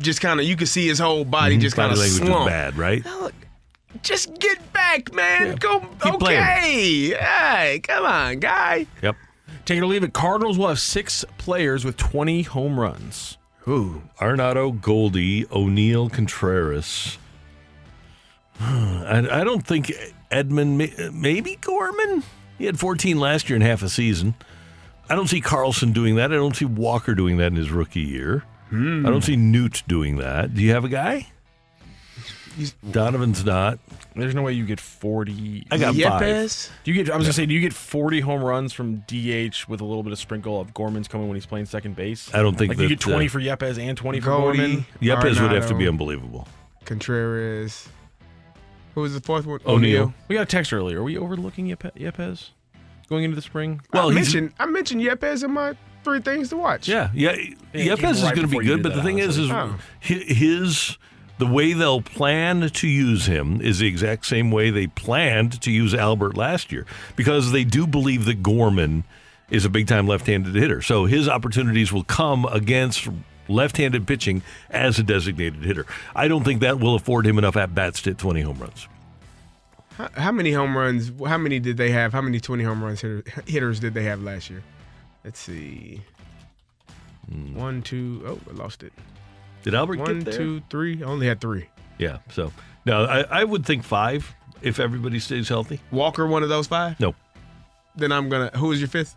just 0.00 0.20
kind 0.20 0.40
of 0.40 0.46
you 0.46 0.56
could 0.56 0.68
see 0.68 0.86
his 0.86 0.98
whole 0.98 1.24
body 1.24 1.56
just 1.58 1.76
kind 1.76 1.92
of 1.92 1.98
language 1.98 2.26
slump. 2.26 2.46
is 2.48 2.52
bad, 2.52 2.76
right? 2.76 3.04
Just 4.02 4.38
get 4.38 4.72
back, 4.72 5.12
man. 5.14 5.56
Go 5.56 5.80
keep 6.02 6.18
playing. 6.18 6.40
okay. 6.42 7.14
Hey, 7.14 7.80
come 7.80 8.04
on, 8.04 8.40
guy. 8.40 8.86
Yep. 9.02 9.16
Take 9.64 9.78
it 9.78 9.82
or 9.82 9.86
leave 9.86 10.02
it. 10.02 10.12
Cardinals 10.12 10.58
will 10.58 10.68
have 10.68 10.80
six 10.80 11.24
players 11.38 11.84
with 11.84 11.96
20 11.96 12.42
home 12.42 12.78
runs. 12.78 13.38
Who? 13.60 14.02
Arenado, 14.18 14.78
Goldie, 14.78 15.46
O'Neill, 15.50 16.10
Contreras. 16.10 17.16
I, 18.60 19.26
I 19.30 19.44
don't 19.44 19.66
think 19.66 19.92
Edman, 20.34 21.12
maybe 21.12 21.56
Gorman. 21.60 22.22
He 22.58 22.66
had 22.66 22.78
14 22.78 23.18
last 23.18 23.48
year 23.48 23.56
in 23.56 23.62
half 23.62 23.82
a 23.82 23.88
season. 23.88 24.34
I 25.08 25.14
don't 25.14 25.28
see 25.28 25.40
Carlson 25.40 25.92
doing 25.92 26.16
that. 26.16 26.32
I 26.32 26.36
don't 26.36 26.56
see 26.56 26.64
Walker 26.64 27.14
doing 27.14 27.36
that 27.38 27.48
in 27.48 27.56
his 27.56 27.70
rookie 27.70 28.00
year. 28.00 28.42
Hmm. 28.70 29.06
I 29.06 29.10
don't 29.10 29.22
see 29.22 29.36
Newt 29.36 29.82
doing 29.86 30.16
that. 30.16 30.54
Do 30.54 30.62
you 30.62 30.72
have 30.72 30.84
a 30.84 30.88
guy? 30.88 31.28
Donovan's 32.90 33.44
not. 33.44 33.78
There's 34.14 34.34
no 34.34 34.42
way 34.42 34.52
you 34.52 34.64
get 34.64 34.78
40. 34.78 35.66
I 35.70 35.76
got 35.78 35.94
five. 35.94 36.22
Yepez? 36.22 36.70
Do 36.84 36.92
you 36.92 37.02
get? 37.02 37.12
I 37.12 37.16
was 37.16 37.26
gonna 37.26 37.32
say, 37.32 37.46
do 37.46 37.54
you 37.54 37.60
get 37.60 37.72
40 37.72 38.20
home 38.20 38.42
runs 38.44 38.72
from 38.72 38.98
DH 39.08 39.66
with 39.68 39.80
a 39.80 39.84
little 39.84 40.04
bit 40.04 40.12
of 40.12 40.18
sprinkle 40.18 40.60
of 40.60 40.72
Gorman's 40.72 41.08
coming 41.08 41.26
when 41.26 41.34
he's 41.34 41.46
playing 41.46 41.66
second 41.66 41.96
base? 41.96 42.32
I 42.32 42.40
don't 42.40 42.56
think 42.56 42.70
like 42.70 42.78
you 42.78 42.88
get 42.88 43.00
20 43.00 43.26
uh, 43.26 43.28
for 43.28 43.40
Yepez 43.40 43.78
and 43.78 43.98
20 43.98 44.20
for 44.20 44.26
Goldie, 44.26 44.58
Gorman. 44.58 44.86
Yepez 45.00 45.40
would 45.40 45.50
have 45.50 45.66
to 45.68 45.74
be 45.74 45.88
unbelievable. 45.88 46.46
Contreras. 46.84 47.88
Who 48.94 49.00
was 49.00 49.14
the 49.14 49.20
fourth 49.20 49.46
one? 49.46 49.60
O'Neill. 49.66 50.14
We 50.28 50.36
got 50.36 50.42
a 50.42 50.46
text 50.46 50.72
earlier. 50.72 51.00
Are 51.00 51.02
we 51.04 51.18
overlooking 51.18 51.66
Yepe- 51.66 51.96
Yepez 51.98 52.50
going 53.08 53.24
into 53.24 53.34
the 53.36 53.42
spring? 53.42 53.80
Well, 53.92 54.10
I 54.10 54.12
he's- 54.12 54.26
mentioned 54.34 54.52
I 54.58 54.66
mentioned 54.66 55.00
Yepez 55.02 55.42
in 55.44 55.52
my 55.52 55.74
three 56.04 56.20
things 56.20 56.50
to 56.50 56.56
watch. 56.56 56.86
Yeah, 56.88 57.10
yeah. 57.14 57.32
Yeah, 57.32 57.94
it 57.94 57.98
Yepez 57.98 58.10
is 58.12 58.22
right 58.22 58.34
going 58.34 58.42
to 58.42 58.48
before 58.48 58.60
be 58.60 58.66
you 58.66 58.72
good, 58.72 58.76
did 58.78 58.82
but 58.84 58.88
the 58.90 58.96
that, 58.96 59.04
thing 59.04 59.18
is, 59.18 59.38
is 59.38 59.50
honestly. 59.50 59.80
hi- 60.02 60.34
his 60.34 60.98
the 61.38 61.46
way 61.46 61.72
they'll 61.72 62.00
plan 62.02 62.68
to 62.70 62.86
use 62.86 63.26
him 63.26 63.60
is 63.60 63.80
the 63.80 63.88
exact 63.88 64.24
same 64.26 64.52
way 64.52 64.70
they 64.70 64.86
planned 64.86 65.60
to 65.62 65.70
use 65.72 65.92
Albert 65.92 66.36
last 66.36 66.70
year, 66.70 66.86
because 67.16 67.50
they 67.50 67.64
do 67.64 67.88
believe 67.88 68.24
that 68.26 68.40
Gorman 68.42 69.02
is 69.50 69.64
a 69.64 69.68
big 69.68 69.88
time 69.88 70.06
left-handed 70.06 70.54
hitter. 70.54 70.80
So 70.80 71.06
his 71.06 71.28
opportunities 71.28 71.92
will 71.92 72.04
come 72.04 72.44
against 72.44 73.08
left-handed 73.48 74.06
pitching 74.06 74.42
as 74.70 74.98
a 74.98 75.02
designated 75.02 75.64
hitter. 75.64 75.86
I 76.14 76.28
don't 76.28 76.44
think 76.44 76.60
that 76.60 76.80
will 76.80 76.94
afford 76.94 77.26
him 77.26 77.38
enough 77.38 77.56
at 77.56 77.74
bats 77.74 78.02
to 78.02 78.10
hit 78.10 78.18
20 78.18 78.40
home 78.42 78.58
runs. 78.58 78.88
How, 79.96 80.08
how 80.14 80.32
many 80.32 80.52
home 80.52 80.76
runs? 80.76 81.12
How 81.26 81.38
many 81.38 81.60
did 81.60 81.76
they 81.76 81.90
have? 81.90 82.12
How 82.12 82.20
many 82.20 82.40
twenty 82.40 82.64
home 82.64 82.82
runs 82.82 83.00
hitter, 83.00 83.22
hitters 83.46 83.78
did 83.78 83.94
they 83.94 84.02
have 84.02 84.22
last 84.22 84.50
year? 84.50 84.62
Let's 85.24 85.38
see. 85.38 86.00
Hmm. 87.30 87.54
One, 87.54 87.82
two. 87.82 88.22
Oh, 88.26 88.38
I 88.50 88.54
lost 88.54 88.82
it. 88.82 88.92
Did 89.62 89.74
Albert 89.74 89.98
One, 90.00 90.18
get 90.18 90.24
there? 90.24 90.34
two, 90.34 90.62
three. 90.68 91.02
I 91.02 91.06
only 91.06 91.26
had 91.26 91.40
three. 91.40 91.68
Yeah. 91.98 92.18
So 92.30 92.52
no, 92.84 93.04
I, 93.04 93.20
I 93.22 93.44
would 93.44 93.64
think 93.64 93.84
five 93.84 94.34
if 94.62 94.80
everybody 94.80 95.20
stays 95.20 95.48
healthy. 95.48 95.80
Walker, 95.92 96.26
one 96.26 96.42
of 96.42 96.48
those 96.48 96.66
five. 96.66 96.98
No. 96.98 97.14
Then 97.94 98.10
I'm 98.10 98.28
gonna. 98.28 98.50
Who 98.56 98.68
was 98.68 98.80
your 98.80 98.88
fifth? 98.88 99.14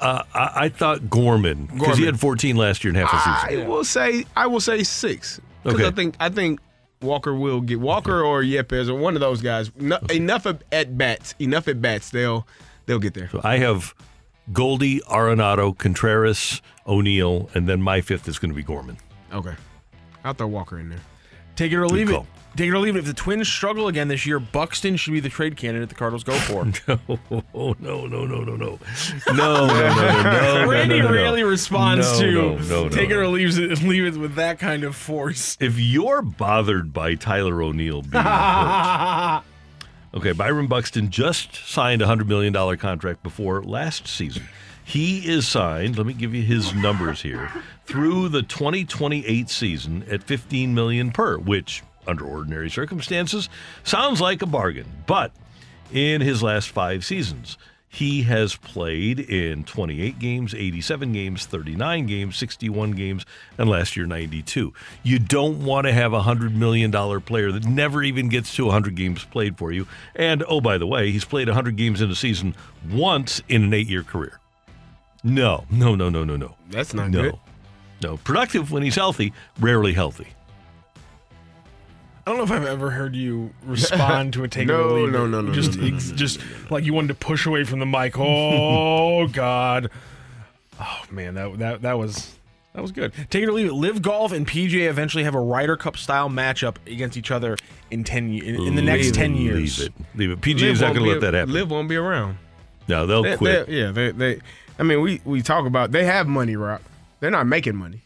Uh, 0.00 0.22
I, 0.34 0.50
I 0.64 0.68
thought 0.68 1.08
Gorman 1.08 1.66
because 1.66 1.96
he 1.98 2.04
had 2.04 2.18
14 2.20 2.56
last 2.56 2.84
year 2.84 2.90
in 2.90 2.96
half 2.96 3.12
a 3.12 3.46
season. 3.48 3.64
I 3.64 3.68
will 3.68 3.84
say. 3.84 4.24
I 4.36 4.46
will 4.46 4.60
say 4.60 4.82
six. 4.82 5.40
Because 5.62 5.80
Okay. 5.80 5.88
I 5.88 5.90
think. 5.92 6.16
I 6.20 6.28
think 6.28 6.60
Walker 7.00 7.34
will 7.34 7.60
get 7.60 7.80
Walker 7.80 8.22
or 8.22 8.42
Yepez 8.42 8.88
or 8.88 8.94
one 8.94 9.14
of 9.14 9.20
those 9.20 9.40
guys. 9.40 9.70
No, 9.76 9.98
enough 10.10 10.46
of, 10.46 10.62
at 10.72 10.96
bats. 10.98 11.34
Enough 11.38 11.68
at 11.68 11.80
bats. 11.80 12.10
They'll 12.10 12.46
they'll 12.86 12.98
get 12.98 13.14
there. 13.14 13.28
So 13.30 13.40
I 13.44 13.58
have 13.58 13.94
Goldie, 14.52 15.00
Arenado, 15.02 15.76
Contreras, 15.78 16.60
O'Neill, 16.86 17.48
and 17.54 17.66
then 17.68 17.80
my 17.80 18.00
fifth 18.00 18.28
is 18.28 18.38
going 18.38 18.50
to 18.50 18.54
be 18.56 18.62
Gorman. 18.62 18.98
Okay. 19.32 19.54
I'll 20.24 20.34
throw 20.34 20.46
Walker 20.48 20.78
in 20.78 20.88
there. 20.90 21.00
Take 21.56 21.72
it 21.72 21.76
or 21.76 21.86
Good 21.86 21.92
leave 21.92 22.08
call. 22.10 22.22
it. 22.22 22.26
Take 22.56 22.68
it 22.68 22.72
or 22.72 22.78
leave 22.78 22.94
it. 22.94 23.00
If 23.00 23.06
the 23.06 23.14
Twins 23.14 23.48
struggle 23.48 23.88
again 23.88 24.06
this 24.08 24.26
year, 24.26 24.38
Buxton 24.38 24.96
should 24.96 25.12
be 25.12 25.20
the 25.20 25.28
trade 25.28 25.56
candidate 25.56 25.88
the 25.88 25.94
Cardinals 25.96 26.22
go 26.24 26.34
for. 26.34 26.64
Oh 27.54 27.74
no 27.80 28.06
no 28.06 28.24
no 28.24 28.24
no 28.24 28.54
no 28.54 28.54
no 28.54 28.56
no 28.56 28.78
no 29.32 29.66
no 29.66 30.22
no! 30.22 30.68
Randy 30.70 31.00
no, 31.00 31.08
no, 31.08 31.14
no. 31.14 31.22
really 31.22 31.42
responds 31.42 32.12
No, 32.12 32.26
to 32.26 32.32
no, 32.32 32.56
no, 32.58 32.88
take 32.88 33.08
no. 33.10 33.16
it 33.16 33.18
or 33.18 33.28
leave 33.28 33.58
it, 33.58 33.82
leave 33.82 34.04
it 34.04 34.16
with 34.18 34.34
that 34.36 34.58
kind 34.58 34.84
of 34.84 34.94
force. 34.94 35.56
If 35.60 35.78
you're 35.80 36.22
bothered 36.22 36.92
by 36.92 37.14
Tyler 37.16 37.60
O'Neill 37.62 38.02
being 38.02 38.22
hurt, 38.22 39.42
okay, 40.14 40.32
Byron 40.32 40.66
Buxton 40.68 41.10
just 41.10 41.54
signed 41.68 42.02
a 42.02 42.06
hundred 42.06 42.28
million 42.28 42.52
dollar 42.52 42.76
contract 42.76 43.22
before 43.22 43.62
last 43.62 44.06
season. 44.06 44.44
He 44.84 45.26
is 45.28 45.48
signed. 45.48 45.96
Let 45.96 46.06
me 46.06 46.12
give 46.12 46.34
you 46.34 46.42
his 46.42 46.74
numbers 46.74 47.22
here 47.22 47.50
through 47.86 48.28
the 48.28 48.42
2028 48.42 49.48
season 49.48 50.04
at 50.10 50.22
15 50.22 50.74
million 50.74 51.10
per, 51.10 51.38
which 51.38 51.82
under 52.06 52.24
ordinary 52.24 52.70
circumstances 52.70 53.48
sounds 53.82 54.20
like 54.20 54.42
a 54.42 54.46
bargain. 54.46 54.86
But 55.06 55.32
in 55.92 56.20
his 56.20 56.42
last 56.42 56.70
five 56.70 57.04
seasons, 57.04 57.56
he 57.94 58.22
has 58.22 58.56
played 58.56 59.20
in 59.20 59.62
28 59.62 60.18
games, 60.18 60.52
87 60.52 61.12
games, 61.12 61.46
39 61.46 62.06
games, 62.06 62.36
61 62.36 62.90
games, 62.90 63.24
and 63.56 63.70
last 63.70 63.96
year 63.96 64.04
92. 64.04 64.72
You 65.04 65.18
don't 65.20 65.64
want 65.64 65.86
to 65.86 65.92
have 65.92 66.12
a 66.12 66.22
$100 66.22 66.54
million 66.54 66.90
player 67.20 67.52
that 67.52 67.64
never 67.64 68.02
even 68.02 68.28
gets 68.28 68.52
to 68.56 68.64
100 68.64 68.96
games 68.96 69.24
played 69.24 69.56
for 69.56 69.70
you. 69.70 69.86
And 70.16 70.42
oh, 70.48 70.60
by 70.60 70.76
the 70.76 70.88
way, 70.88 71.12
he's 71.12 71.24
played 71.24 71.46
100 71.46 71.76
games 71.76 72.00
in 72.00 72.10
a 72.10 72.16
season 72.16 72.56
once 72.90 73.40
in 73.48 73.62
an 73.62 73.72
eight 73.72 73.86
year 73.86 74.02
career. 74.02 74.40
No, 75.22 75.64
no, 75.70 75.94
no, 75.94 76.10
no, 76.10 76.24
no, 76.24 76.36
no. 76.36 76.56
That's 76.70 76.94
not 76.94 77.10
no. 77.10 77.22
good. 77.22 77.38
No. 78.02 78.16
Productive 78.16 78.72
when 78.72 78.82
he's 78.82 78.96
healthy, 78.96 79.32
rarely 79.60 79.92
healthy. 79.92 80.26
I 82.26 82.30
don't 82.30 82.38
know 82.38 82.44
if 82.44 82.50
I've 82.50 82.64
ever 82.66 82.90
heard 82.90 83.14
you 83.14 83.52
respond 83.64 84.32
to 84.34 84.44
a 84.44 84.48
take 84.48 84.64
it 84.64 84.72
No, 84.72 84.88
or 84.90 85.00
leave 85.02 85.12
no, 85.12 85.24
it. 85.24 85.28
no, 85.28 85.40
no, 85.42 85.52
Just, 85.52 85.76
no, 85.76 85.82
no, 85.82 85.88
no, 85.90 85.96
ex- 85.96 86.10
just 86.12 86.40
like 86.70 86.84
you 86.84 86.94
wanted 86.94 87.08
to 87.08 87.14
push 87.14 87.44
away 87.46 87.64
from 87.64 87.80
the 87.80 87.86
mic. 87.86 88.14
Oh 88.18 89.26
God. 89.32 89.90
Oh 90.80 91.02
man, 91.10 91.34
that 91.34 91.58
that 91.58 91.82
that 91.82 91.98
was 91.98 92.34
that 92.72 92.82
was 92.82 92.92
good. 92.92 93.12
Take 93.30 93.42
it 93.42 93.48
or 93.48 93.52
leave 93.52 93.66
it. 93.68 93.72
LIV 93.74 94.02
Golf 94.02 94.32
and 94.32 94.46
PGA 94.46 94.88
eventually 94.88 95.22
have 95.24 95.34
a 95.34 95.40
Ryder 95.40 95.76
Cup 95.76 95.96
style 95.96 96.28
matchup 96.28 96.76
against 96.86 97.16
each 97.16 97.30
other 97.30 97.56
in 97.90 98.02
ten 98.04 98.30
ye- 98.32 98.44
in, 98.44 98.60
in 98.62 98.74
the 98.74 98.82
next 98.82 99.04
Leave 99.06 99.14
ten 99.14 99.36
years. 99.36 99.78
Leave 99.78 99.88
it. 99.88 99.94
Leave 100.16 100.30
it. 100.32 100.40
PGA's 100.40 100.80
not 100.80 100.88
won't 100.88 100.98
going 100.98 101.06
to 101.08 101.12
let 101.12 101.20
that 101.20 101.34
happen. 101.34 101.52
LIV 101.54 101.70
won't 101.70 101.88
be 101.88 101.96
around. 101.96 102.38
No, 102.88 103.06
they'll 103.06 103.22
They- 103.22 103.36
quit. 103.36 103.66
they- 103.68 103.80
yeah, 103.80 103.90
they, 103.92 104.10
they. 104.10 104.40
I 104.78 104.82
mean, 104.82 105.00
we 105.02 105.20
we 105.24 105.40
talk 105.42 105.66
about 105.66 105.92
they 105.92 106.04
have 106.04 106.26
money, 106.26 106.56
Rock. 106.56 106.82
They're 107.20 107.30
not 107.30 107.46
making 107.46 107.76
money. 107.76 108.00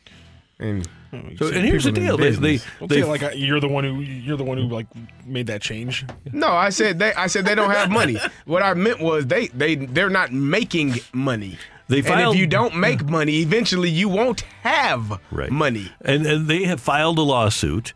And 0.58 0.86
So, 1.10 1.46
and 1.48 1.64
here's 1.64 1.84
the 1.84 1.92
deal: 1.92 2.16
they, 2.16 2.30
they, 2.30 2.60
Don't 2.78 2.88
they 2.88 3.00
say 3.02 3.08
like 3.08 3.22
uh, 3.22 3.30
you're 3.30 3.60
the 3.60 3.68
one 3.68 3.84
who 3.84 4.00
you're 4.00 4.36
the 4.36 4.44
one 4.44 4.58
who 4.58 4.64
like 4.64 4.86
made 5.24 5.46
that 5.46 5.62
change. 5.62 6.04
no, 6.32 6.48
I 6.48 6.68
said 6.68 6.98
they. 6.98 7.14
I 7.14 7.28
said 7.28 7.46
they 7.46 7.54
don't 7.54 7.70
have 7.70 7.90
money. 7.90 8.18
what 8.44 8.62
I 8.62 8.74
meant 8.74 9.00
was 9.00 9.26
they 9.26 9.48
they 9.48 9.74
they're 9.76 10.10
not 10.10 10.32
making 10.32 10.96
money. 11.12 11.58
They 11.88 12.00
and 12.00 12.32
if 12.32 12.36
you 12.36 12.46
don't 12.46 12.76
make 12.76 13.06
money, 13.06 13.40
eventually 13.40 13.88
you 13.88 14.10
won't 14.10 14.42
have 14.62 15.18
right. 15.30 15.50
money. 15.50 15.90
and 16.02 16.26
and 16.26 16.46
they 16.46 16.64
have 16.64 16.80
filed 16.80 17.16
a 17.18 17.22
lawsuit, 17.22 17.94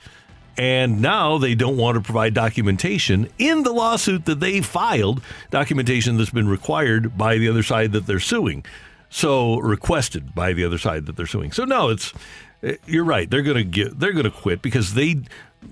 and 0.56 1.02
now 1.02 1.36
they 1.36 1.54
don't 1.54 1.76
want 1.76 1.96
to 1.96 2.00
provide 2.00 2.32
documentation 2.32 3.28
in 3.38 3.64
the 3.64 3.72
lawsuit 3.72 4.24
that 4.24 4.40
they 4.40 4.62
filed, 4.62 5.22
documentation 5.50 6.16
that's 6.16 6.30
been 6.30 6.48
required 6.48 7.18
by 7.18 7.36
the 7.36 7.48
other 7.50 7.62
side 7.62 7.92
that 7.92 8.06
they're 8.06 8.18
suing, 8.18 8.64
so 9.10 9.58
requested 9.58 10.34
by 10.34 10.54
the 10.54 10.64
other 10.64 10.78
side 10.78 11.04
that 11.04 11.16
they're 11.16 11.26
suing. 11.26 11.52
So 11.52 11.66
no, 11.66 11.90
it's 11.90 12.14
you're 12.86 13.04
right. 13.04 13.28
They're 13.30 13.42
gonna 13.42 13.64
get 13.64 13.98
they're 13.98 14.12
gonna 14.12 14.30
quit 14.30 14.62
because 14.62 14.94
they. 14.94 15.22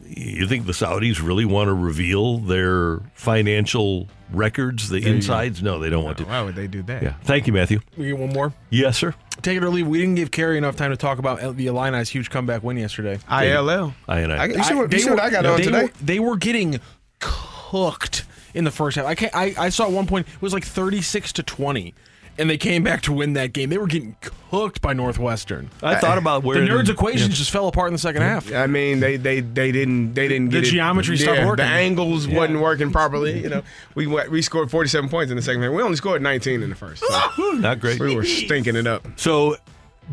You 0.07 0.47
think 0.47 0.67
the 0.67 0.73
Saudis 0.73 1.21
really 1.21 1.45
want 1.45 1.67
to 1.67 1.75
reveal 1.75 2.39
their 2.39 3.01
financial 3.15 4.07
records, 4.33 4.89
the 4.89 5.01
There 5.01 5.13
insides? 5.15 5.65
No, 5.65 5.81
they 5.81 5.91
don't 5.91 6.05
want 6.05 6.19
to. 6.19 6.25
Why 6.27 6.43
would 6.43 6.55
they 6.55 6.69
do 6.69 6.81
that? 6.83 7.03
Yeah. 7.03 7.15
Thank 7.25 7.49
you, 7.49 7.53
Matthew. 7.53 7.81
We 7.97 8.07
get 8.07 8.19
one 8.19 8.33
more. 8.33 8.53
Yes, 8.71 8.99
sir. 8.99 9.17
Take 9.43 9.57
it 9.57 9.65
or 9.65 9.69
leave. 9.69 9.89
We 9.89 9.99
didn't 9.99 10.15
give 10.15 10.31
Kerry 10.31 10.59
enough 10.59 10.77
time 10.77 10.91
to 10.93 10.97
talk 10.97 11.19
about 11.19 11.57
the 11.57 11.67
Illini's 11.67 12.09
huge 12.09 12.31
comeback 12.31 12.63
win 12.63 12.77
yesterday. 12.77 13.19
ILL. 13.29 13.93
I 14.07 14.21
and 14.21 14.33
I. 14.33 14.37
I- 14.37 14.47
you 14.47 14.63
see 14.63 14.75
what- 14.75 14.93
you 14.93 14.99
see 15.01 15.11
what 15.11 15.19
I 15.21 15.31
got 15.31 15.45
on 15.45 15.57
they 15.57 15.65
today? 15.65 15.83
Were, 15.85 15.91
they 16.01 16.21
were 16.21 16.37
getting 16.37 16.79
cooked 17.19 18.25
in 18.55 18.65
the 18.65 18.71
first 18.71 18.97
half. 18.97 19.07
I 19.07 19.15
can't, 19.15 19.35
I, 19.35 19.55
I 19.59 19.69
saw 19.71 19.87
at 19.87 19.93
one 19.93 20.07
point 20.07 20.27
it 20.29 20.43
was 20.43 20.53
like 20.53 20.65
thirty 20.65 21.03
six 21.03 21.33
to 21.35 21.43
twenty, 21.43 21.95
and 22.39 22.49
they 22.49 22.57
came 22.57 22.83
back 22.83 23.03
to 23.03 23.13
win 23.13 23.35
that 23.35 23.53
game. 23.53 23.69
They 23.71 23.79
were 23.79 23.87
getting 23.87 24.17
cooked 24.51 24.81
by 24.81 24.93
Northwestern. 24.95 25.71
I 25.83 25.97
thought 25.97 26.19
about 26.19 26.43
where 26.43 26.59
the 26.61 26.73
where 26.73 26.83
nerds 26.83 26.89
equations 26.89 27.37
just 27.37 27.51
fell 27.51 27.69
apart 27.69 27.89
in 27.89 27.93
the 27.93 27.99
second 27.99 28.23
half. 28.23 28.53
I 28.53 28.67
mean, 28.67 29.01
they 29.01 29.17
they 29.17 29.41
they 29.41 29.71
didn't 29.73 30.15
they 30.15 30.29
didn't 30.29 30.51
The 30.51 30.61
get 30.61 30.69
it- 30.69 30.71
geometry 30.73 31.17
stopped 31.19 31.39
yeah, 31.39 31.47
working. 31.47 31.65
The 31.67 31.71
angles 31.71 32.27
Yeah. 32.27 32.39
wasn't 32.39 32.61
working 32.61 32.91
properly. 32.93 33.43
You 33.43 33.49
know, 33.51 33.63
we 33.95 34.07
went- 34.07 34.31
we 34.31 34.43
scored 34.43 34.71
47 34.71 35.09
points 35.11 35.31
in 35.31 35.37
the 35.37 35.43
second 35.43 35.63
half. 35.63 35.73
We 35.73 35.83
only 35.83 35.97
scored 35.97 36.23
19 36.23 36.63
in 36.63 36.71
the 36.71 36.77
first. 36.77 37.03
So 37.07 37.53
Not 37.55 37.81
great. 37.81 38.01
we 38.01 38.15
were 38.17 38.25
stinking 38.25 38.77
it 38.77 38.87
up. 38.87 39.07
So 39.17 39.57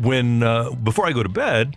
when 0.00 0.42
uh, 0.42 0.70
before 0.72 1.06
I 1.06 1.12
go 1.12 1.22
to 1.22 1.28
bed, 1.28 1.76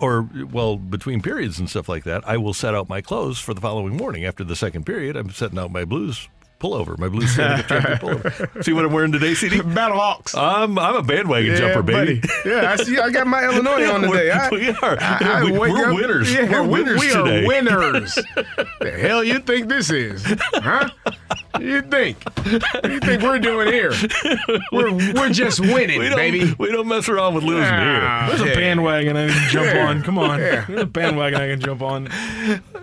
or 0.00 0.28
well 0.50 0.76
between 0.76 1.22
periods 1.22 1.58
and 1.58 1.68
stuff 1.70 1.88
like 1.88 2.04
that, 2.04 2.26
I 2.28 2.36
will 2.36 2.54
set 2.54 2.74
out 2.74 2.88
my 2.88 3.00
clothes 3.00 3.38
for 3.38 3.54
the 3.54 3.60
following 3.60 3.96
morning. 3.96 4.24
After 4.24 4.44
the 4.44 4.56
second 4.56 4.84
period, 4.86 5.16
I'm 5.16 5.30
setting 5.30 5.58
out 5.58 5.70
my 5.70 5.84
blues 5.84 6.28
pullover, 6.64 6.98
my 6.98 7.08
blues 7.08 7.30
Stanley 7.32 7.62
Cup 7.64 7.82
pullover. 8.00 8.64
See 8.64 8.72
what 8.72 8.84
I'm 8.84 8.92
wearing 8.92 9.12
today, 9.12 9.34
CD? 9.34 9.60
Battle 9.64 9.98
Hawks. 9.98 10.34
I'm 10.34 10.78
I'm 10.78 10.96
a 10.96 11.02
bandwagon 11.02 11.52
Yeah, 11.52 11.58
jumper, 11.58 11.82
baby. 11.82 12.20
buddy. 12.20 12.48
Yeah, 12.48 12.72
I 12.72 12.76
see. 12.76 12.98
I 12.98 13.10
got 13.10 13.26
my 13.26 13.44
Illinois 13.48 13.90
on 13.90 14.02
today. 14.02 14.30
I, 14.30 14.48
we 14.50 14.68
are. 14.70 14.96
I, 15.00 15.18
I 15.40 15.44
we, 15.44 15.52
we're 15.58 15.88
up- 15.90 15.94
winners. 15.94 16.32
Yeah, 16.32 16.50
We're 16.50 16.62
we- 16.62 16.68
winners 16.68 17.00
we, 17.00 17.08
today. 17.10 17.44
are 17.44 17.46
winners. 17.46 18.14
the 18.80 18.90
hell 18.98 19.22
you 19.22 19.38
think 19.40 19.68
this 19.68 19.90
is, 19.90 20.24
huh? 20.54 20.88
you 21.60 21.82
think? 21.82 22.16
What 22.24 22.90
you 22.90 23.00
think 23.00 23.22
we're 23.22 23.38
doing 23.38 23.68
here? 23.72 23.92
We're 24.72 24.92
we're 24.92 25.30
just 25.30 25.60
winning, 25.60 26.00
we 26.00 26.14
baby. 26.14 26.54
We 26.58 26.72
don't 26.72 26.88
mess 26.88 27.08
around 27.08 27.34
with 27.34 27.44
losing 27.44 27.62
Ah, 27.64 28.26
There's 28.28 28.40
a 28.40 28.54
bandwagon 28.54 29.16
I 29.16 29.28
can 29.28 29.50
jump 29.50 29.66
Yeah. 29.66 29.86
on. 29.86 30.02
Come 30.02 30.18
on. 30.18 30.38
Yeah. 30.40 30.64
There's 30.66 30.82
a 30.82 30.86
bandwagon 30.86 31.40
I 31.40 31.48
can 31.48 31.60
jump 31.60 31.82
on. 31.82 32.08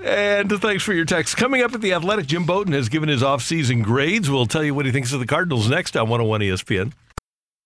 And 0.04 0.52
thanks 0.62 0.84
for 0.84 0.94
your 0.94 1.06
text. 1.06 1.38
Coming 1.38 1.62
up 1.62 1.74
at 1.74 1.82
the 1.82 1.94
Athletic, 1.94 2.26
Jim 2.28 2.46
Bowden 2.46 2.74
has 2.74 2.90
given 2.90 3.08
his 3.10 3.22
offseason 3.22 3.71
grades. 3.80 4.30
We'll 4.30 4.46
tell 4.46 4.64
you 4.64 4.76
what 4.76 4.86
he 4.86 4.92
thinks 4.92 5.14
of 5.14 5.22
the 5.22 5.26
Cardinals 5.26 5.70
next 5.70 5.96
on 5.96 6.10
101 6.10 6.42
ESPN. 6.42 6.92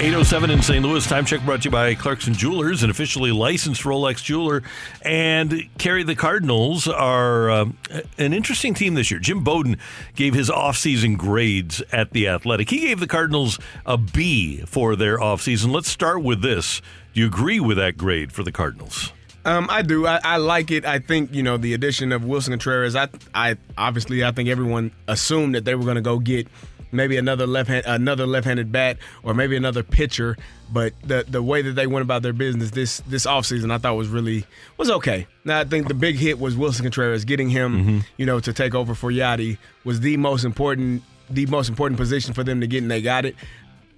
Eight 0.00 0.14
oh 0.14 0.22
seven 0.22 0.50
in 0.50 0.62
St. 0.62 0.84
Louis. 0.84 1.04
Time 1.04 1.24
check 1.24 1.44
brought 1.44 1.62
to 1.62 1.64
you 1.64 1.70
by 1.72 1.92
Clarkson 1.96 2.32
Jewelers, 2.32 2.84
an 2.84 2.90
officially 2.90 3.32
licensed 3.32 3.82
Rolex 3.82 4.22
jeweler. 4.22 4.62
And 5.02 5.68
Kerry, 5.76 6.04
the 6.04 6.14
Cardinals 6.14 6.86
are 6.86 7.50
um, 7.50 7.76
an 8.16 8.32
interesting 8.32 8.74
team 8.74 8.94
this 8.94 9.10
year. 9.10 9.18
Jim 9.18 9.42
Bowden 9.42 9.76
gave 10.14 10.34
his 10.34 10.50
offseason 10.50 11.18
grades 11.18 11.82
at 11.90 12.12
the 12.12 12.28
Athletic. 12.28 12.70
He 12.70 12.78
gave 12.78 13.00
the 13.00 13.08
Cardinals 13.08 13.58
a 13.84 13.98
B 13.98 14.58
for 14.66 14.94
their 14.94 15.18
offseason. 15.18 15.72
Let's 15.72 15.88
start 15.88 16.22
with 16.22 16.42
this. 16.42 16.80
Do 17.12 17.20
you 17.20 17.26
agree 17.26 17.58
with 17.58 17.76
that 17.78 17.96
grade 17.96 18.30
for 18.30 18.44
the 18.44 18.52
Cardinals? 18.52 19.12
Um, 19.44 19.66
I 19.68 19.82
do. 19.82 20.06
I, 20.06 20.20
I 20.22 20.36
like 20.36 20.70
it. 20.70 20.84
I 20.84 21.00
think 21.00 21.34
you 21.34 21.42
know 21.42 21.56
the 21.56 21.74
addition 21.74 22.12
of 22.12 22.22
Willson 22.22 22.50
Contreras. 22.50 22.94
I, 22.94 23.08
I 23.34 23.56
obviously 23.76 24.22
I 24.22 24.30
think 24.30 24.48
everyone 24.48 24.92
assumed 25.08 25.56
that 25.56 25.64
they 25.64 25.74
were 25.74 25.84
going 25.84 25.96
to 25.96 26.02
go 26.02 26.20
get 26.20 26.46
maybe 26.92 27.16
another 27.16 27.46
left 27.46 27.68
hand, 27.68 27.84
another 27.86 28.26
left-handed 28.26 28.72
bat, 28.72 28.98
or 29.22 29.34
maybe 29.34 29.56
another 29.56 29.82
pitcher. 29.82 30.36
But 30.70 30.94
the 31.02 31.24
the 31.28 31.42
way 31.42 31.62
that 31.62 31.72
they 31.72 31.86
went 31.86 32.02
about 32.02 32.22
their 32.22 32.32
business 32.32 32.70
this 32.70 33.00
this 33.06 33.26
offseason, 33.26 33.70
I 33.70 33.78
thought 33.78 33.96
was 33.96 34.08
really 34.08 34.44
was 34.76 34.90
okay. 34.90 35.26
Now 35.44 35.60
I 35.60 35.64
think 35.64 35.88
the 35.88 35.94
big 35.94 36.16
hit 36.16 36.38
was 36.38 36.56
Willson 36.56 36.82
Contreras 36.82 37.24
getting 37.24 37.50
him, 37.50 37.78
mm-hmm. 37.78 37.98
you 38.16 38.26
know, 38.26 38.40
to 38.40 38.52
take 38.52 38.74
over 38.74 38.94
for 38.94 39.10
Yadi 39.10 39.58
was 39.84 40.00
the 40.00 40.16
most 40.16 40.44
important 40.44 41.02
the 41.30 41.46
most 41.46 41.68
important 41.68 41.98
position 41.98 42.34
for 42.34 42.42
them 42.42 42.60
to 42.60 42.66
get, 42.66 42.82
and 42.82 42.90
they 42.90 43.02
got 43.02 43.24
it. 43.24 43.36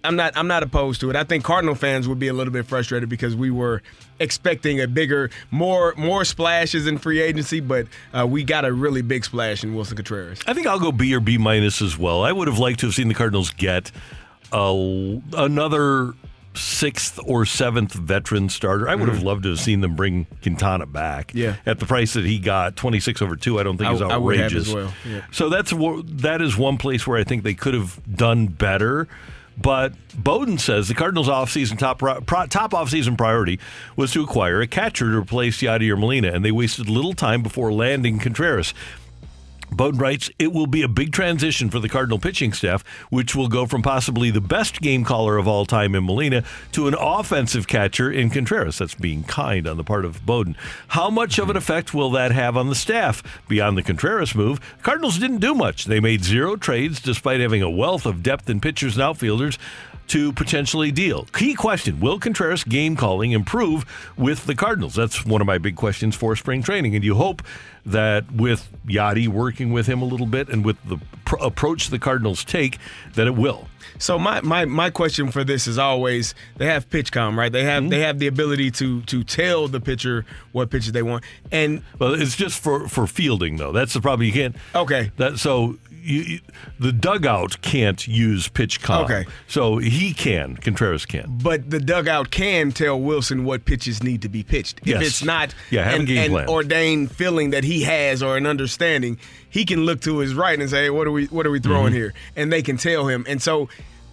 I'm 0.02 0.16
not 0.16 0.34
I'm 0.36 0.46
not 0.46 0.62
opposed 0.62 1.00
to 1.02 1.10
it. 1.10 1.16
I 1.16 1.24
think 1.24 1.44
Cardinal 1.44 1.74
fans 1.74 2.08
would 2.08 2.18
be 2.18 2.28
a 2.28 2.32
little 2.32 2.52
bit 2.52 2.66
frustrated 2.66 3.08
because 3.08 3.36
we 3.36 3.50
were 3.50 3.82
expecting 4.18 4.80
a 4.80 4.86
bigger, 4.88 5.30
more 5.50 5.94
more 5.96 6.24
splashes 6.24 6.86
in 6.86 6.96
free 6.98 7.20
agency, 7.20 7.60
but 7.60 7.86
uh, 8.14 8.26
we 8.26 8.42
got 8.42 8.64
a 8.64 8.72
really 8.72 9.02
big 9.02 9.24
splash 9.24 9.62
in 9.62 9.74
Willson 9.74 9.96
Contreras. 9.96 10.40
I 10.46 10.54
think 10.54 10.66
I'll 10.66 10.80
go 10.80 10.90
B 10.92 11.14
or 11.14 11.20
B 11.20 11.36
minus 11.38 11.82
as 11.82 11.98
well. 11.98 12.22
I 12.24 12.32
would 12.32 12.48
have 12.48 12.58
liked 12.58 12.80
to 12.80 12.86
have 12.86 12.94
seen 12.94 13.08
the 13.08 13.14
Cardinals 13.14 13.50
get 13.50 13.92
a, 14.52 15.20
another 15.36 16.14
sixth 16.54 17.20
or 17.26 17.44
seventh 17.46 17.92
veteran 17.92 18.48
starter. 18.48 18.88
I 18.88 18.94
would 18.96 19.08
have 19.08 19.18
Mhm. 19.18 19.24
loved 19.24 19.42
to 19.44 19.50
have 19.50 19.60
seen 19.60 19.82
them 19.82 19.94
bring 19.94 20.26
Quintana 20.42 20.84
back. 20.86 21.30
Yeah. 21.34 21.56
At 21.64 21.78
the 21.78 21.86
price 21.86 22.14
that 22.14 22.24
he 22.24 22.38
got, 22.40 22.74
26 22.74 23.22
over 23.22 23.36
2, 23.36 23.60
I 23.60 23.62
don't 23.62 23.76
think 23.76 23.88
I- 23.88 23.92
is 23.94 24.02
I 24.02 24.16
would 24.16 24.36
have 24.36 24.46
outrageous. 24.46 24.68
as 24.68 24.74
well, 24.74 24.92
yeah. 25.08 25.20
So 25.30 25.48
that's 25.48 25.72
that 26.22 26.42
is 26.42 26.56
one 26.56 26.76
place 26.76 27.06
where 27.06 27.18
I 27.18 27.24
think 27.24 27.44
they 27.44 27.54
could 27.54 27.74
have 27.74 28.00
done 28.16 28.46
better. 28.48 29.06
But 29.60 29.92
Bowden 30.14 30.58
says 30.58 30.88
the 30.88 30.94
Cardinals' 30.94 31.28
offseason 31.28 31.78
top 31.78 31.98
pro, 31.98 32.20
top 32.20 32.72
offseason 32.72 33.18
priority 33.18 33.60
was 33.94 34.12
to 34.12 34.22
acquire 34.22 34.60
a 34.60 34.66
catcher 34.66 35.10
to 35.10 35.18
replace 35.18 35.60
Yadier 35.60 35.98
Molina, 35.98 36.32
and 36.32 36.44
they 36.44 36.52
wasted 36.52 36.88
little 36.88 37.12
time 37.12 37.42
before 37.42 37.72
landing 37.72 38.18
Contreras. 38.18 38.72
Bowden 39.70 40.00
writes, 40.00 40.30
it 40.38 40.52
will 40.52 40.66
be 40.66 40.82
a 40.82 40.88
big 40.88 41.12
transition 41.12 41.70
for 41.70 41.78
the 41.78 41.88
Cardinal 41.88 42.18
pitching 42.18 42.52
staff, 42.52 42.84
which 43.10 43.34
will 43.34 43.48
go 43.48 43.66
from 43.66 43.82
possibly 43.82 44.30
the 44.30 44.40
best 44.40 44.80
game 44.80 45.04
caller 45.04 45.36
of 45.36 45.48
all 45.48 45.64
time 45.64 45.94
in 45.94 46.04
Molina 46.04 46.44
to 46.72 46.88
an 46.88 46.94
offensive 46.98 47.66
catcher 47.66 48.10
in 48.10 48.30
Contreras. 48.30 48.78
That's 48.78 48.94
being 48.94 49.24
kind 49.24 49.66
on 49.66 49.76
the 49.76 49.84
part 49.84 50.04
of 50.04 50.24
Bowden. 50.26 50.56
How 50.88 51.10
much 51.10 51.38
of 51.38 51.50
an 51.50 51.56
effect 51.56 51.94
will 51.94 52.10
that 52.10 52.32
have 52.32 52.56
on 52.56 52.68
the 52.68 52.74
staff? 52.74 53.22
Beyond 53.48 53.78
the 53.78 53.82
Contreras 53.82 54.34
move, 54.34 54.60
Cardinals 54.82 55.18
didn't 55.18 55.38
do 55.38 55.54
much. 55.54 55.84
They 55.84 56.00
made 56.00 56.24
zero 56.24 56.56
trades 56.56 57.00
despite 57.00 57.40
having 57.40 57.62
a 57.62 57.70
wealth 57.70 58.06
of 58.06 58.22
depth 58.22 58.50
in 58.50 58.60
pitchers 58.60 58.94
and 58.94 59.02
outfielders 59.02 59.58
to 60.10 60.32
potentially 60.32 60.90
deal. 60.90 61.24
Key 61.26 61.54
question 61.54 62.00
Will 62.00 62.18
Contreras' 62.18 62.64
game 62.64 62.96
calling 62.96 63.30
improve 63.30 63.84
with 64.16 64.44
the 64.46 64.56
Cardinals? 64.56 64.96
That's 64.96 65.24
one 65.24 65.40
of 65.40 65.46
my 65.46 65.58
big 65.58 65.76
questions 65.76 66.16
for 66.16 66.34
spring 66.34 66.64
training. 66.64 66.96
And 66.96 67.04
you 67.04 67.14
hope 67.14 67.42
that 67.86 68.30
with 68.32 68.68
Yadi 68.86 69.28
working 69.28 69.72
with 69.72 69.86
him 69.86 70.02
a 70.02 70.04
little 70.04 70.26
bit 70.26 70.48
and 70.48 70.64
with 70.64 70.76
the 70.84 70.98
pr- 71.24 71.36
approach 71.40 71.88
the 71.88 71.98
Cardinals 71.98 72.44
take, 72.44 72.78
that 73.14 73.26
it 73.26 73.34
will. 73.34 73.68
So 73.98 74.18
my, 74.18 74.40
my 74.40 74.64
my 74.64 74.90
question 74.90 75.30
for 75.30 75.44
this 75.44 75.66
is 75.66 75.76
always 75.76 76.34
they 76.56 76.66
have 76.66 76.88
PitchCom, 76.88 77.36
right? 77.36 77.52
They 77.52 77.64
have 77.64 77.82
mm-hmm. 77.82 77.90
they 77.90 78.00
have 78.00 78.18
the 78.18 78.26
ability 78.28 78.70
to 78.72 79.02
to 79.02 79.24
tell 79.24 79.68
the 79.68 79.80
pitcher 79.80 80.24
what 80.52 80.70
pitches 80.70 80.92
they 80.92 81.02
want. 81.02 81.24
And 81.52 81.82
well, 81.98 82.14
it's 82.14 82.36
just 82.36 82.62
for 82.62 82.88
for 82.88 83.06
fielding 83.06 83.56
though. 83.56 83.72
That's 83.72 83.92
the 83.92 84.00
problem. 84.00 84.26
You 84.26 84.32
can't. 84.32 84.56
Okay. 84.74 85.10
That 85.16 85.38
so. 85.38 85.78
You, 86.10 86.40
the 86.78 86.92
dugout 86.92 87.62
can't 87.62 88.06
use 88.08 88.48
pitch 88.48 88.82
com. 88.82 89.04
Okay. 89.04 89.24
So 89.46 89.78
he 89.78 90.12
can. 90.12 90.56
Contreras 90.56 91.06
can. 91.06 91.38
But 91.42 91.70
the 91.70 91.78
dugout 91.80 92.30
can 92.30 92.72
tell 92.72 92.98
Willson 93.00 93.44
what 93.44 93.64
pitches 93.64 94.02
need 94.02 94.22
to 94.22 94.28
be 94.28 94.42
pitched. 94.42 94.80
Yes. 94.84 95.00
If 95.00 95.06
it's 95.06 95.24
not 95.24 95.54
Yeah, 95.70 95.84
have 95.84 95.94
a 95.94 96.00
an, 96.00 96.04
game 96.06 96.24
an 96.24 96.30
plan. 96.32 96.48
ordained 96.48 97.10
feeling 97.12 97.50
that 97.50 97.64
he 97.64 97.82
has 97.84 98.22
or 98.22 98.36
an 98.36 98.46
understanding, 98.46 99.18
he 99.48 99.64
can 99.64 99.84
look 99.86 100.00
to 100.02 100.18
his 100.18 100.34
right 100.34 100.58
and 100.58 100.68
say, 100.68 100.84
hey, 100.84 100.90
"What 100.90 101.06
are 101.06 101.12
we? 101.12 101.26
What 101.26 101.46
are 101.46 101.50
we 101.50 101.60
throwing 101.60 101.92
Mhm. 101.92 101.96
here?" 101.96 102.14
And 102.36 102.52
they 102.52 102.62
can 102.62 102.76
tell 102.76 103.06
him. 103.06 103.24
And 103.28 103.40
so, 103.42 103.68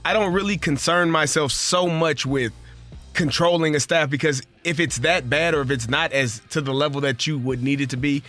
I 0.06 0.14
don't 0.14 0.32
really 0.34 0.58
concern 0.58 1.12
myself 1.12 1.52
so 1.52 1.88
much 1.88 2.26
with 2.26 2.54
controlling 3.14 3.76
a 3.76 3.80
staff 3.80 4.10
because 4.10 4.42
if 4.64 4.80
it's 4.80 5.00
that 5.00 5.30
bad 5.30 5.54
or 5.56 5.62
if 5.62 5.72
it's 5.72 5.90
not 5.90 6.12
as 6.12 6.42
to 6.52 6.62
the 6.62 6.74
level 6.74 7.02
that 7.02 7.26
you 7.26 7.38
would 7.38 7.64
need 7.64 7.82
it 7.82 7.90
to 7.90 7.98
be, 7.98 8.22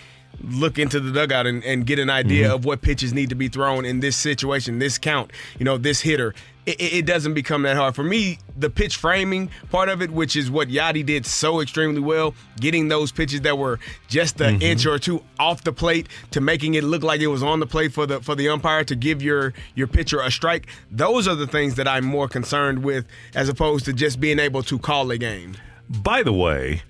look 0.42 0.78
into 0.78 1.00
the 1.00 1.10
dugout 1.12 1.46
and, 1.46 1.64
and 1.64 1.84
get 1.84 1.98
an 1.98 2.08
idea 2.10 2.48
Mhm. 2.48 2.54
of 2.54 2.64
what 2.64 2.80
pitches 2.80 3.12
need 3.12 3.28
to 3.30 3.34
be 3.34 3.48
thrown 3.48 3.84
in 3.84 4.00
this 4.00 4.16
situation, 4.16 4.78
this 4.78 4.96
count, 4.96 5.32
you 5.58 5.64
know, 5.64 5.76
this 5.76 6.00
hitter. 6.02 6.32
It, 6.64 6.80
it 6.80 7.06
doesn't 7.06 7.34
become 7.34 7.62
that 7.62 7.76
hard. 7.76 7.96
For 7.96 8.04
me, 8.04 8.38
the 8.56 8.70
pitch 8.70 8.96
framing 8.96 9.50
part 9.70 9.88
of 9.88 10.00
it, 10.00 10.10
which 10.12 10.36
is 10.36 10.48
what 10.50 10.68
Yadi 10.68 11.04
did 11.04 11.26
so 11.26 11.60
extremely 11.60 12.00
well, 12.00 12.34
getting 12.60 12.86
those 12.88 13.10
pitches 13.10 13.40
that 13.40 13.58
were 13.58 13.80
just 14.08 14.40
an 14.40 14.62
inch 14.62 14.86
or 14.86 14.98
two 14.98 15.24
off 15.40 15.64
the 15.64 15.72
plate 15.72 16.06
to 16.30 16.40
making 16.40 16.74
it 16.74 16.84
look 16.84 17.02
like 17.02 17.20
it 17.20 17.26
was 17.26 17.42
on 17.42 17.58
the 17.58 17.66
plate 17.66 17.92
for 17.92 18.06
the 18.06 18.20
for 18.20 18.34
the 18.36 18.48
umpire 18.48 18.84
to 18.84 18.94
give 18.94 19.20
your 19.22 19.54
your 19.74 19.86
pitcher 19.88 20.20
a 20.20 20.30
strike. 20.30 20.68
Those 20.90 21.26
are 21.26 21.34
the 21.34 21.46
things 21.48 21.74
that 21.76 21.88
I'm 21.88 22.04
more 22.04 22.28
concerned 22.28 22.84
with 22.84 23.06
as 23.34 23.48
opposed 23.48 23.86
to 23.86 23.92
just 23.92 24.20
being 24.20 24.38
able 24.38 24.62
to 24.64 24.78
call 24.78 25.10
a 25.10 25.18
game. 25.18 25.56
By 25.88 26.22
the 26.22 26.34
way, 26.34 26.82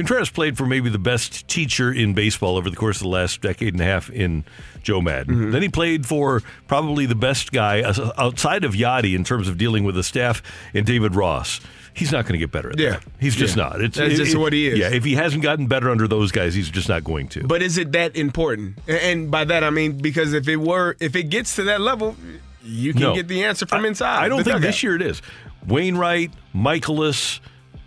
Contreras 0.00 0.30
played 0.30 0.56
for 0.56 0.66
maybe 0.66 0.88
the 0.90 0.98
best 0.98 1.46
teacher 1.48 1.92
in 1.92 2.14
baseball 2.14 2.56
over 2.56 2.68
the 2.70 2.76
course 2.76 2.96
of 2.98 3.02
the 3.02 3.08
last 3.08 3.40
decade 3.40 3.74
and 3.74 3.80
a 3.80 3.84
half 3.84 4.10
in 4.10 4.44
Joe 4.82 5.00
Maddon. 5.00 5.34
Mm-hmm. 5.34 5.50
Then 5.52 5.62
he 5.62 5.68
played 5.68 6.06
for 6.06 6.42
probably 6.68 7.06
the 7.06 7.14
best 7.14 7.52
guy 7.52 7.82
outside 7.82 8.64
of 8.64 8.72
Yadi 8.74 9.14
in 9.14 9.24
terms 9.24 9.48
of 9.48 9.58
dealing 9.58 9.84
with 9.84 9.94
the 9.94 10.02
staff 10.02 10.42
in 10.74 10.84
David 10.84 11.14
Ross. 11.14 11.60
He's 11.92 12.12
not 12.12 12.22
going 12.24 12.34
to 12.34 12.38
get 12.38 12.52
better 12.52 12.70
at 12.70 12.78
Yeah. 12.78 12.90
that. 12.92 13.02
He's 13.18 13.34
just 13.36 13.56
Yeah. 13.56 13.64
not. 13.64 13.80
It's, 13.80 13.96
That's 13.98 14.14
just 14.16 14.36
what 14.36 14.52
he 14.52 14.68
is. 14.68 14.78
Yeah, 14.78 14.90
if 14.90 15.04
he 15.04 15.14
hasn't 15.16 15.42
gotten 15.42 15.66
better 15.66 15.90
under 15.90 16.06
those 16.06 16.30
guys, 16.32 16.54
he's 16.54 16.70
just 16.70 16.88
not 16.88 17.02
going 17.04 17.28
to. 17.30 17.42
But 17.46 17.62
is 17.62 17.76
it 17.78 17.92
that 17.92 18.14
important? 18.16 18.78
And 18.88 19.30
by 19.30 19.44
that 19.44 19.64
I 19.64 19.70
mean 19.70 19.98
because 19.98 20.32
if 20.32 20.46
it 20.48 20.56
were, 20.56 20.96
if 21.00 21.16
it 21.16 21.24
gets 21.24 21.56
to 21.56 21.64
that 21.64 21.80
level, 21.80 22.16
you 22.62 22.92
can 22.92 23.02
No. 23.02 23.14
get 23.14 23.26
the 23.28 23.42
answer 23.44 23.66
from 23.66 23.84
inside. 23.84 24.22
I 24.24 24.28
don't 24.28 24.38
think 24.44 24.54
dugout. 24.54 24.62
this 24.62 24.82
year 24.82 24.94
it 24.96 25.02
is. 25.02 25.20
Wainwright, 25.66 26.30
Mikolas, 26.54 27.40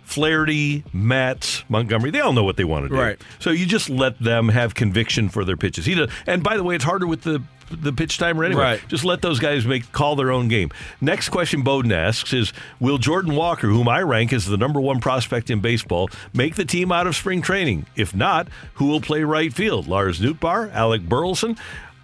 Flaherty, 0.04 0.84
Matz, 0.92 1.64
Montgomery, 1.68 2.10
they 2.10 2.20
all 2.20 2.32
know 2.32 2.44
what 2.44 2.56
they 2.56 2.64
want 2.64 2.84
to 2.84 2.88
do. 2.90 3.00
Right. 3.00 3.20
So 3.38 3.50
you 3.50 3.66
just 3.66 3.90
let 3.90 4.18
them 4.18 4.48
have 4.50 4.74
conviction 4.74 5.28
for 5.28 5.44
their 5.44 5.56
pitches. 5.56 5.86
He 5.86 5.94
does, 5.94 6.10
and 6.26 6.42
by 6.42 6.56
the 6.56 6.62
way, 6.62 6.76
it's 6.76 6.84
harder 6.84 7.06
with 7.06 7.22
the 7.22 7.42
the 7.70 7.92
pitch 7.92 8.18
timer 8.18 8.44
anyway. 8.44 8.62
Right. 8.62 8.88
Just 8.88 9.04
let 9.04 9.22
those 9.22 9.38
guys 9.38 9.66
make 9.66 9.90
call 9.92 10.16
their 10.16 10.30
own 10.30 10.48
game. 10.48 10.70
Next 11.00 11.30
question 11.30 11.62
Bowden 11.62 11.92
asks 11.92 12.32
is 12.32 12.52
Will 12.80 12.98
Jordan 12.98 13.34
Walker, 13.34 13.68
whom 13.68 13.88
I 13.88 14.00
rank 14.00 14.32
as 14.32 14.46
the 14.46 14.56
number 14.56 14.80
one 14.80 15.00
prospect 15.00 15.50
in 15.50 15.60
baseball, 15.60 16.10
make 16.32 16.56
the 16.56 16.64
team 16.64 16.92
out 16.92 17.06
of 17.06 17.16
spring 17.16 17.42
training? 17.42 17.86
If 17.96 18.14
not, 18.14 18.48
who 18.74 18.86
will 18.86 19.00
play 19.00 19.22
right 19.24 19.52
field? 19.52 19.88
Lars 19.88 20.20
Nootbaar, 20.20 20.72
Alec 20.72 21.08
Burleson? 21.08 21.56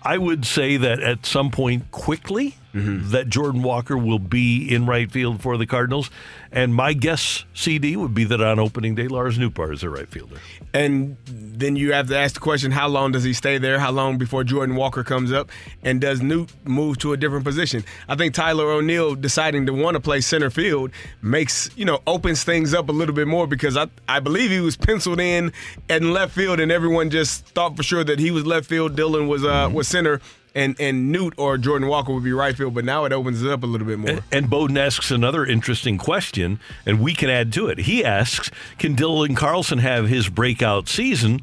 I 0.02 0.18
would 0.18 0.46
say 0.46 0.76
that 0.78 1.00
at 1.00 1.26
some 1.26 1.50
point 1.50 1.90
quickly 1.90 2.56
mm-hmm. 2.74 3.10
that 3.10 3.28
Jordan 3.28 3.62
Walker 3.62 3.96
will 3.96 4.18
be 4.18 4.72
in 4.72 4.86
right 4.86 5.10
field 5.10 5.42
for 5.42 5.56
the 5.56 5.66
Cardinals. 5.66 6.10
And 6.50 6.74
my 6.74 6.92
guess, 6.92 7.44
CD, 7.54 7.96
would 7.96 8.14
be 8.14 8.24
that 8.24 8.40
on 8.40 8.58
opening 8.58 8.94
day, 8.94 9.08
Lars 9.08 9.38
Nootbaar 9.38 9.72
is 9.72 9.82
a 9.82 9.90
right 9.90 10.08
fielder. 10.08 10.36
And 10.72 11.16
then 11.26 11.74
you 11.74 11.92
have 11.92 12.08
to 12.08 12.16
ask 12.16 12.34
the 12.34 12.40
question: 12.40 12.70
How 12.70 12.88
long 12.88 13.10
does 13.12 13.24
he 13.24 13.32
stay 13.32 13.58
there? 13.58 13.78
How 13.78 13.90
long 13.90 14.18
before 14.18 14.44
Jordan 14.44 14.76
Walker 14.76 15.02
comes 15.02 15.32
up? 15.32 15.50
And 15.82 16.00
does 16.00 16.22
Newt 16.22 16.50
move 16.64 16.98
to 16.98 17.12
a 17.12 17.16
different 17.16 17.44
position? 17.44 17.84
I 18.08 18.14
think 18.14 18.34
Tyler 18.34 18.70
O'Neill 18.70 19.16
deciding 19.16 19.66
to 19.66 19.72
want 19.72 19.94
to 19.94 20.00
play 20.00 20.20
center 20.20 20.50
field 20.50 20.92
makes 21.22 21.70
you 21.76 21.84
know 21.84 22.00
opens 22.06 22.44
things 22.44 22.72
up 22.72 22.88
a 22.88 22.92
little 22.92 23.14
bit 23.14 23.26
more 23.26 23.46
because 23.46 23.76
I 23.76 23.88
I 24.08 24.20
believe 24.20 24.50
he 24.50 24.60
was 24.60 24.76
penciled 24.76 25.20
in 25.20 25.52
in 25.88 26.12
left 26.12 26.34
field, 26.34 26.60
and 26.60 26.70
everyone 26.70 27.10
just 27.10 27.46
thought 27.46 27.76
for 27.76 27.82
sure 27.82 28.04
that 28.04 28.20
he 28.20 28.30
was 28.30 28.46
left 28.46 28.66
field. 28.66 28.96
Dylan 28.96 29.28
was 29.28 29.44
uh 29.44 29.68
was 29.72 29.88
center. 29.88 30.20
And, 30.54 30.74
and 30.80 31.12
Newt 31.12 31.34
or 31.36 31.58
Jordan 31.58 31.86
Walker 31.88 32.12
would 32.12 32.24
be 32.24 32.32
right 32.32 32.56
field, 32.56 32.74
but 32.74 32.84
now 32.84 33.04
it 33.04 33.12
opens 33.12 33.42
it 33.42 33.50
up 33.50 33.62
a 33.62 33.66
little 33.66 33.86
bit 33.86 33.98
more. 33.98 34.18
And 34.32 34.50
Bowden 34.50 34.76
asks 34.76 35.10
another 35.10 35.46
interesting 35.46 35.96
question, 35.96 36.58
and 36.84 37.00
we 37.00 37.14
can 37.14 37.30
add 37.30 37.52
to 37.52 37.68
it. 37.68 37.78
He 37.78 38.04
asks, 38.04 38.50
can 38.78 38.96
Dylan 38.96 39.36
Carlson 39.36 39.78
have 39.78 40.08
his 40.08 40.28
breakout 40.28 40.88
season? 40.88 41.40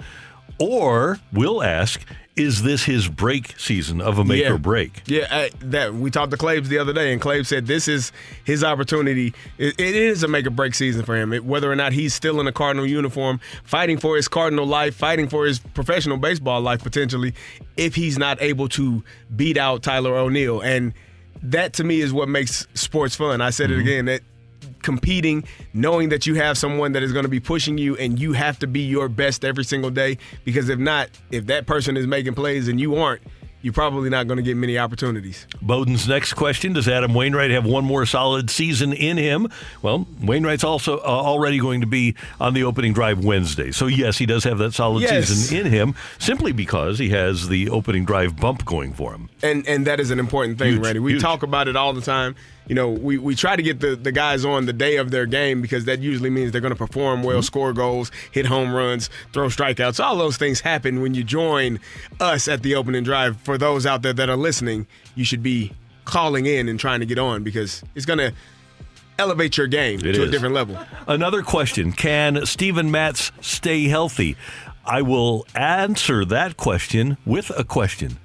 Or 0.60 1.20
we'll 1.32 1.64
ask, 1.64 2.04
is 2.38 2.62
this 2.64 2.84
his 2.86 3.08
break 3.08 3.60
season 3.60 4.00
of 4.00 4.18
a 4.20 4.24
make 4.24 4.42
Yeah. 4.44 4.52
or 4.54 4.58
break? 4.58 5.02
Yeah, 5.08 5.28
uh, 5.30 5.50
that 5.62 5.94
we 5.96 6.12
talked 6.12 6.32
to 6.32 6.38
Claves 6.38 6.70
the 6.70 6.78
other 6.78 6.94
day, 6.94 7.12
and 7.12 7.20
Claves 7.22 7.50
said 7.50 7.66
this 7.68 7.88
is 7.88 8.12
his 8.44 8.64
opportunity. 8.64 9.34
It, 9.58 9.80
it 9.80 9.96
is 9.96 10.24
a 10.24 10.28
make 10.28 10.46
or 10.46 10.52
break 10.52 10.76
season 10.76 11.04
for 11.04 11.16
him. 11.18 11.34
It, 11.34 11.44
whether 11.44 11.72
or 11.72 11.76
not 11.76 11.94
he's 11.94 12.14
still 12.14 12.40
in 12.40 12.48
a 12.48 12.52
Cardinal 12.52 12.86
uniform, 12.86 13.40
fighting 13.64 13.98
for 13.98 14.16
his 14.16 14.28
Cardinal 14.28 14.66
life, 14.66 14.96
fighting 14.96 15.28
for 15.28 15.46
his 15.46 15.60
professional 15.60 16.18
baseball 16.18 16.62
life 16.62 16.84
potentially, 16.84 17.34
if 17.76 17.96
he's 17.96 18.18
not 18.18 18.42
able 18.42 18.70
to 18.70 19.04
beat 19.36 19.58
out 19.58 19.82
Tyler 19.84 20.16
O'Neill, 20.16 20.62
and 20.62 20.94
that 21.44 21.74
to 21.74 21.84
me 21.84 22.02
is 22.02 22.14
what 22.14 22.30
makes 22.30 22.68
sports 22.76 23.16
fun. 23.16 23.42
I 23.42 23.50
said 23.50 23.72
it 23.72 23.80
again 23.80 24.06
that 24.06 24.22
competing, 24.82 25.44
knowing 25.74 26.10
that 26.10 26.26
you 26.28 26.36
have 26.36 26.58
someone 26.58 26.92
that 26.94 27.04
is 27.04 27.12
going 27.12 27.26
to 27.26 27.30
be 27.30 27.40
pushing 27.40 27.78
you 27.78 27.96
and 27.98 28.20
you 28.20 28.34
have 28.34 28.60
to 28.60 28.68
be 28.68 28.82
your 28.82 29.10
best 29.10 29.44
every 29.46 29.64
single 29.64 29.90
day. 29.90 30.18
Because 30.46 30.70
if 30.70 30.80
not, 30.80 31.10
if 31.32 31.46
that 31.48 31.66
person 31.66 31.98
is 31.98 32.08
making 32.08 32.34
plays 32.36 32.68
and 32.68 32.80
you 32.80 32.96
aren't, 32.96 33.22
you're 33.64 33.74
probably 33.74 34.10
not 34.10 34.28
going 34.28 34.38
to 34.38 34.44
get 34.44 34.56
many 34.56 34.78
opportunities. 34.78 35.48
Bowden's 35.64 36.08
next 36.08 36.34
question 36.34 36.74
Does 36.74 36.88
Adam 36.88 37.14
Wainwright 37.16 37.50
have 37.52 37.66
one 37.66 37.84
more 37.84 38.06
solid 38.06 38.52
season 38.52 38.94
in 38.94 39.18
him? 39.18 39.48
Well, 39.82 40.08
Wainwright's 40.22 40.64
also 40.64 41.00
uh, 41.00 41.02
already 41.02 41.58
going 41.58 41.82
to 41.82 41.88
be 41.88 42.16
on 42.40 42.54
the 42.54 42.64
opening 42.64 42.94
drive 42.94 43.26
Wednesday. 43.26 43.72
So, 43.72 43.88
yes, 43.88 44.20
he 44.20 44.28
does 44.28 44.44
have 44.44 44.60
that 44.60 44.74
solid 44.74 45.02
Yes. 45.02 45.28
season 45.30 45.66
in 45.66 45.72
him 45.72 45.96
simply 46.20 46.52
because 46.52 47.00
he 47.00 47.10
has 47.10 47.50
the 47.50 47.70
opening 47.72 48.06
drive 48.06 48.38
bump 48.40 48.64
going 48.64 48.94
for 48.94 49.12
him. 49.14 49.28
And 49.42 49.68
and 49.68 49.88
that 49.88 50.00
is 50.00 50.12
an 50.12 50.20
important 50.20 50.60
thing, 50.60 50.74
Huge, 50.74 50.84
Randy. 50.84 51.00
We 51.00 51.14
huge. 51.14 51.22
talk 51.24 51.42
about 51.42 51.68
it 51.68 51.76
all 51.76 51.94
the 51.94 52.02
time. 52.02 52.36
You 52.68 52.76
know, 52.76 52.90
we, 52.90 53.18
we 53.18 53.36
try 53.36 53.56
to 53.56 53.64
get 53.64 53.80
the, 53.80 53.96
the 53.96 54.12
guys 54.12 54.44
on 54.44 54.66
the 54.66 54.74
day 54.74 54.98
of 54.98 55.12
their 55.12 55.26
game 55.26 55.62
because 55.62 55.86
that 55.86 56.00
usually 56.00 56.30
means 56.30 56.52
they're 56.52 56.62
going 56.62 56.74
to 56.74 56.78
perform 56.78 57.24
well, 57.24 57.38
mm-hmm. 57.38 57.44
score 57.44 57.74
goals, 57.74 58.12
hit 58.32 58.46
home 58.46 58.74
runs, 58.74 59.10
throw 59.32 59.48
strikeouts. 59.48 60.04
All 60.04 60.18
those 60.18 60.38
things 60.38 60.60
happen 60.60 61.02
when 61.02 61.14
you 61.14 61.24
join 61.24 61.80
us 62.20 62.48
at 62.48 62.64
the 62.64 62.76
opening 62.76 63.04
drive. 63.04 63.38
For 63.42 63.58
those 63.58 63.86
out 63.86 64.02
there 64.02 64.14
that 64.14 64.30
are 64.30 64.38
listening, 64.38 64.88
you 65.16 65.24
should 65.24 65.42
be 65.44 65.72
calling 66.06 66.46
in 66.46 66.68
and 66.70 66.80
trying 66.80 67.00
to 67.00 67.06
get 67.06 67.20
on 67.20 67.44
because 67.44 67.84
it's 67.96 68.06
going 68.06 68.20
to 68.20 68.34
elevate 69.20 69.58
your 69.58 69.68
game 69.68 70.00
It 70.00 70.14
to 70.14 70.24
is. 70.24 70.30
a 70.30 70.32
different 70.32 70.56
level. 70.56 70.78
Another 71.08 71.42
question 71.42 71.92
Can 71.92 72.46
Stephen 72.46 72.92
Matz 72.92 73.32
stay 73.42 73.86
healthy? 73.88 74.36
I 74.86 75.02
will 75.02 75.46
answer 75.54 76.24
that 76.26 76.56
question 76.56 77.18
with 77.26 77.52
a 77.58 77.64
question. 77.64 78.18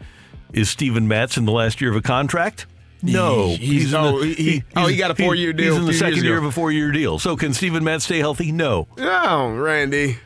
Is 0.52 0.70
Stephen 0.70 1.08
Matz 1.08 1.36
in 1.36 1.44
the 1.44 1.52
last 1.52 1.80
year 1.80 1.90
of 1.90 1.96
a 1.96 2.02
contract? 2.02 2.66
No, 3.02 3.48
He- 3.48 3.56
he's- 3.80 3.88
in 3.90 3.94
oh, 3.96 4.22
he- 4.22 4.34
he- 4.34 4.62
oh, 4.76 4.86
he 4.86 4.96
got 4.96 5.10
a 5.10 5.14
four-year 5.14 5.52
deal 5.52 5.72
He's 5.74 5.80
in 5.80 5.86
the 5.86 5.92
second 5.94 6.22
year 6.22 6.38
of 6.38 6.44
a 6.44 6.52
four-year 6.52 6.92
deal. 6.92 7.18
So 7.18 7.36
can 7.36 7.52
Stephen 7.52 7.82
Matz 7.82 8.04
stay 8.04 8.18
healthy? 8.18 8.52
No. 8.52 8.86
No, 8.96 9.50
Randy. 9.54 10.18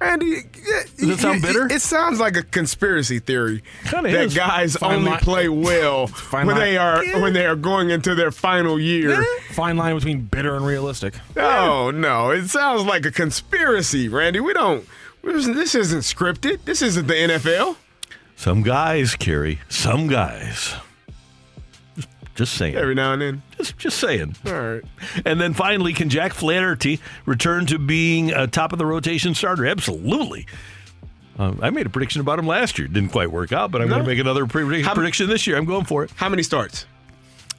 Randy, 0.00 0.44
Does 0.98 1.08
it 1.10 1.18
sound 1.18 1.42
bitter? 1.42 1.66
It 1.70 1.82
sounds 1.82 2.18
like 2.20 2.34
a 2.34 2.42
conspiracy 2.42 3.18
theory 3.18 3.62
Kinda 3.84 4.10
that 4.12 4.24
is. 4.26 4.34
guys 4.34 4.74
Fine 4.76 4.94
only 4.96 5.10
line- 5.10 5.20
play 5.20 5.48
well 5.50 6.06
Fine 6.06 6.46
when 6.46 6.56
line. 6.56 6.64
they 6.64 6.76
are 6.78 7.04
when 7.20 7.34
they 7.34 7.44
are 7.44 7.54
going 7.56 7.90
into 7.90 8.14
their 8.14 8.30
final 8.30 8.80
year. 8.80 9.22
Fine 9.50 9.76
line 9.76 9.96
between 9.96 10.22
bitter 10.22 10.54
and 10.56 10.64
realistic. 10.64 11.12
Oh 11.36 11.90
no, 11.92 12.30
it 12.30 12.48
sounds 12.48 12.84
like 12.84 13.04
a 13.04 13.10
conspiracy, 13.10 14.08
Randy. 14.08 14.40
We 14.40 14.54
don't. 14.54 14.86
This 15.22 15.74
isn't 15.74 16.00
scripted. 16.00 16.64
This 16.64 16.80
isn't 16.80 17.06
the 17.06 17.12
NFL. 17.14 17.76
Some 18.36 18.62
guys, 18.62 19.14
Kerry. 19.16 19.60
Some 19.68 20.06
guys. 20.06 20.72
Just, 22.40 22.54
saying. 22.54 22.74
Every 22.74 22.94
now 22.94 23.12
and 23.12 23.20
then. 23.20 23.42
Just, 23.58 23.76
just 23.76 23.98
saying. 23.98 24.34
All 24.46 24.52
right. 24.52 24.82
And 25.26 25.38
then 25.40 25.52
finally, 25.52 25.92
can 25.92 26.08
Jack 26.08 26.32
Flaherty 26.32 26.98
return 27.26 27.66
to 27.66 27.78
being 27.78 28.32
a 28.32 28.46
top 28.46 28.72
of 28.72 28.78
the 28.78 28.86
rotation 28.86 29.34
starter? 29.34 29.66
Absolutely. 29.66 30.46
Uh, 31.38 31.52
I 31.60 31.68
made 31.68 31.84
a 31.84 31.90
prediction 31.90 32.22
about 32.22 32.38
him 32.38 32.46
last 32.46 32.78
year. 32.78 32.88
Didn't 32.88 33.10
quite 33.12 33.30
work 33.30 33.52
out, 33.52 33.70
but 33.70 33.82
I'm 33.82 33.88
No. 33.88 33.96
going 33.96 34.04
to 34.04 34.10
make 34.10 34.18
another 34.18 34.46
pre- 34.46 34.80
How- 34.82 34.94
prediction 34.94 35.28
this 35.28 35.46
year. 35.46 35.58
I'm 35.58 35.66
going 35.66 35.84
for 35.84 36.02
it. 36.02 36.10
How 36.16 36.30
many 36.30 36.42
starts? 36.42 36.86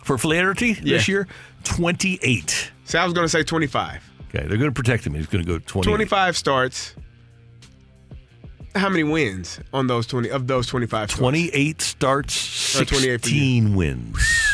For 0.04 0.18
Flaherty 0.18 0.74
this 0.74 1.08
year, 1.08 1.28
28. 1.64 2.72
See, 2.86 2.98
I 2.98 3.06
was 3.06 3.14
going 3.14 3.26
to 3.26 3.30
say 3.30 3.44
25. 3.44 4.02
Okay, 4.34 4.48
they're 4.48 4.58
going 4.58 4.62
to 4.62 4.72
protect 4.72 5.06
him. 5.06 5.14
He's 5.14 5.28
going 5.28 5.46
to 5.46 5.48
go 5.48 5.60
20. 5.60 5.86
25 5.88 6.36
starts. 6.38 6.96
How 8.74 8.88
many 8.90 9.04
wins 9.04 9.60
on 9.74 9.88
those 9.88 10.08
20 10.08 10.30
of 10.30 10.48
those 10.48 10.66
25 10.68 11.12
starts? 11.12 11.20
28 11.20 11.82
starts, 11.82 12.76
Or 12.80 12.86
28 12.86 13.24
16 13.26 13.76
wins. 13.76 14.51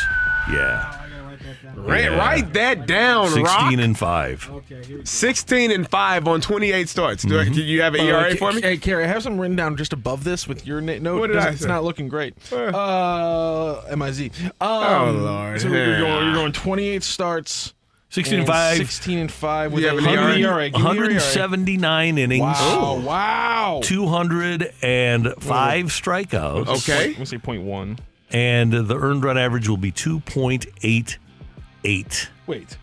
Yeah. 0.52 0.94
Write, 1.76 2.04
Yeah. 2.04 2.16
write 2.18 2.52
that 2.54 2.86
down, 2.86 3.26
16 3.28 3.44
Rock. 3.44 3.72
and 3.72 3.96
5. 3.98 4.50
16 5.04 5.70
and 5.70 5.88
5 5.88 6.28
on 6.28 6.40
28 6.40 6.88
starts. 6.88 7.22
Do, 7.22 7.34
Mm-hmm. 7.34 7.52
do 7.52 7.62
you 7.62 7.82
have 7.82 7.94
an 7.94 8.00
ERA 8.00 8.32
Uh, 8.32 8.36
for 8.36 8.52
me? 8.52 8.60
Hey, 8.60 8.76
Kerry, 8.76 9.04
I 9.04 9.06
have 9.06 9.22
some 9.22 9.38
written 9.38 9.56
down 9.56 9.76
just 9.76 9.92
above 9.92 10.24
this 10.24 10.48
with 10.48 10.66
your 10.66 10.80
na- 10.80 10.98
note. 11.00 11.20
What 11.20 11.28
did 11.28 11.36
It's- 11.36 11.48
I 11.48 11.52
It's 11.52 11.62
say? 11.62 11.68
not 11.68 11.84
looking 11.84 12.08
great. 12.08 12.34
Uh, 12.52 13.80
MIZ. 13.90 14.30
Um, 14.60 14.62
Oh, 14.68 15.12
Lord. 15.16 15.60
So 15.60 15.68
you're 15.68 16.00
going, 16.00 16.24
you're 16.26 16.34
going 16.34 16.52
28 16.52 17.02
starts. 17.02 17.74
16 18.10 18.40
and 18.40 18.48
and 18.48 18.56
5. 18.56 18.76
16 18.78 19.18
and 19.18 19.30
5 19.30 19.70
with 19.72 19.82
You 19.82 19.88
have 19.90 19.98
a 19.98 20.00
an 20.00 20.06
ERA? 20.08 20.14
100 20.24 20.40
ERA. 20.40 20.70
Give 20.70 20.80
me 20.80 20.86
your 20.94 21.04
ERA. 21.04 21.14
179 21.20 22.18
innings. 22.18 22.40
Wow. 22.40 23.02
Wow. 23.04 23.80
205 23.82 25.86
strikeouts. 25.86 26.68
Okay. 26.68 27.08
Let 27.10 27.18
me 27.18 27.24
say 27.26 27.36
point 27.38 27.62
one. 27.62 27.98
And 28.30 28.72
the 28.72 28.96
earned 28.96 29.24
run 29.24 29.38
average 29.38 29.68
will 29.68 29.78
be 29.78 29.90
2.88. 29.90 32.28
Wait. 32.46 32.78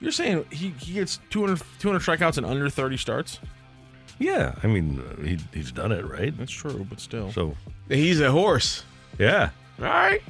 You're 0.00 0.12
saying 0.12 0.44
he, 0.50 0.70
he 0.80 0.94
gets 0.94 1.20
200, 1.30 1.62
200 1.78 2.00
strikeouts 2.02 2.38
in 2.38 2.44
under 2.44 2.68
30 2.68 2.96
starts? 2.96 3.38
Yeah, 4.18 4.54
I 4.62 4.66
mean, 4.66 5.00
uh, 5.00 5.22
he, 5.22 5.38
he's 5.52 5.72
done 5.72 5.92
it, 5.92 6.04
right? 6.04 6.36
That's 6.36 6.52
true, 6.52 6.86
but 6.88 7.00
still. 7.00 7.32
So, 7.32 7.56
He's 7.88 8.20
a 8.20 8.30
horse. 8.30 8.84
yeah. 9.18 9.50
All 9.78 9.86
right. 9.86 10.22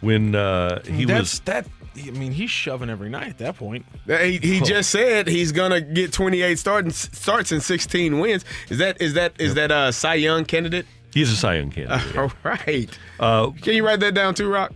When 0.00 0.34
uh, 0.34 0.82
he 0.84 1.04
That's 1.06 1.20
was. 1.32 1.40
that. 1.40 1.66
I 1.98 2.10
mean, 2.10 2.32
he's 2.32 2.50
shoving 2.50 2.90
every 2.90 3.08
night 3.08 3.28
at 3.28 3.38
that 3.38 3.56
point. 3.56 3.86
He, 4.06 4.36
he 4.36 4.60
just 4.60 4.90
said 4.90 5.26
he's 5.28 5.50
gonna 5.52 5.80
get 5.80 6.12
28 6.12 6.58
starting 6.58 6.90
starts 6.90 7.52
and 7.52 7.62
16 7.62 8.18
wins. 8.20 8.44
Is 8.68 8.76
that 8.78 9.00
is 9.00 9.14
that 9.14 9.32
is 9.40 9.54
that 9.54 9.70
a 9.70 9.94
Cy 9.94 10.16
Young 10.16 10.44
candidate? 10.44 10.84
He's 11.16 11.32
a 11.32 11.36
Cy 11.36 11.54
Young 11.56 11.70
candidate. 11.70 12.14
All 12.18 12.30
right. 12.42 12.98
Uh, 13.18 13.50
Can 13.62 13.72
you 13.72 13.86
write 13.86 14.00
that 14.00 14.12
down 14.12 14.34
too, 14.34 14.50
Rock? 14.50 14.74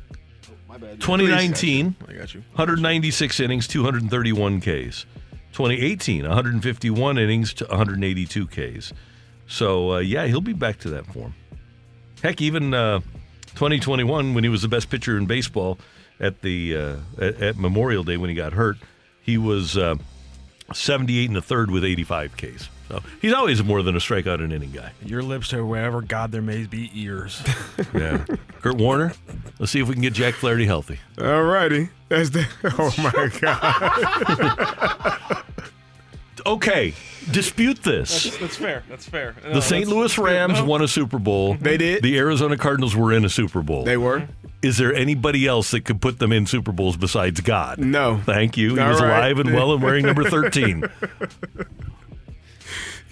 2019, 0.71 1.97
I 2.09 2.13
got 2.15 2.33
you. 2.33 2.41
196 2.55 3.41
innings, 3.41 3.67
231 3.69 4.61
Ks. 4.61 5.05
2018, 5.53 6.23
151 6.27 7.19
innings 7.19 7.53
to 7.53 7.67
182 7.67 8.47
Ks. 8.47 8.95
So, 9.49 9.93
uh, 9.93 9.99
yeah, 9.99 10.29
he'll 10.29 10.41
be 10.41 10.55
back 10.55 10.79
to 10.79 10.89
that 10.89 11.05
form. 11.13 11.35
Heck, 12.23 12.41
even 12.41 12.73
uh, 12.73 13.01
2021, 13.49 14.33
when 14.33 14.43
he 14.43 14.49
was 14.49 14.63
the 14.63 14.69
best 14.69 14.89
pitcher 14.89 15.19
in 15.19 15.27
baseball 15.27 15.79
at 16.21 16.41
the 16.41 16.75
uh, 16.75 16.97
at, 17.19 17.43
at 17.43 17.57
Memorial 17.59 18.03
Day 18.03 18.17
when 18.17 18.31
he 18.31 18.35
got 18.35 18.55
hurt, 18.55 18.79
he 19.21 19.37
was 19.37 19.77
uh, 19.77 19.97
78 20.73 21.29
and 21.29 21.37
a 21.37 21.43
third 21.43 21.71
with 21.71 21.85
85 21.85 22.35
Ks. 22.39 22.71
So 22.91 23.01
he's 23.23 23.33
always 23.33 23.63
more 23.63 23.85
than 23.85 23.95
a 23.95 24.01
strikeout 24.01 24.43
an 24.43 24.51
inning 24.51 24.73
guy. 24.73 24.91
Your 25.05 25.23
lips 25.23 25.53
are 25.55 25.65
wherever 25.65 26.01
God 26.03 26.33
there 26.33 26.43
may 26.43 26.65
be 26.65 26.91
ears. 26.95 27.41
Yeah. 27.95 28.25
Kurt 28.63 28.77
Warner, 28.77 29.13
let's 29.59 29.73
see 29.73 29.81
if 29.81 29.89
we 29.89 29.95
can 29.95 30.03
get 30.03 30.13
Jack 30.13 30.35
Flaherty 30.35 30.67
healthy. 30.67 30.99
All 31.21 31.43
righty. 31.45 31.89
That's 32.09 32.31
the. 32.31 32.47
Oh 32.79 32.93
my 32.99 33.29
God. 33.41 35.43
Okay, 36.47 36.95
dispute 37.31 37.83
this. 37.83 38.25
That's, 38.25 38.39
that's 38.39 38.57
fair. 38.57 38.83
That's 38.89 39.07
fair. 39.07 39.35
No, 39.45 39.53
The 39.55 39.61
St. 39.61 39.87
Louis. 39.87 40.17
Rams 40.17 40.55
No. 40.55 40.65
won 40.65 40.81
a 40.81 40.89
Super 40.89 41.19
Bowl. 41.19 41.53
They 41.55 41.77
did. 41.77 42.03
The 42.03 42.17
Arizona 42.19 42.57
Cardinals 42.57 42.97
were 42.97 43.13
in 43.13 43.27
a 43.27 43.29
Super 43.29 43.61
Bowl. 43.61 43.85
They 43.85 43.99
were. 43.99 44.21
Mm-hmm. 44.21 44.33
Is 44.63 44.79
there 44.79 44.95
anybody 44.95 45.47
else 45.47 45.71
that 45.73 45.85
could 45.85 46.01
put 46.01 46.19
them 46.19 46.33
in 46.33 46.47
Super 46.47 46.73
Bowls 46.73 46.97
besides 46.97 47.43
God? 47.43 47.77
No. 47.79 48.23
Thank 48.25 48.57
you. 48.57 48.77
He 48.77 48.81
All 48.81 48.89
was 48.89 49.03
right. 49.03 49.19
alive 49.19 49.39
and 49.39 49.53
well 49.53 49.75
and 49.75 49.83
wearing 49.83 50.07
number 50.07 50.31
13. 50.31 50.85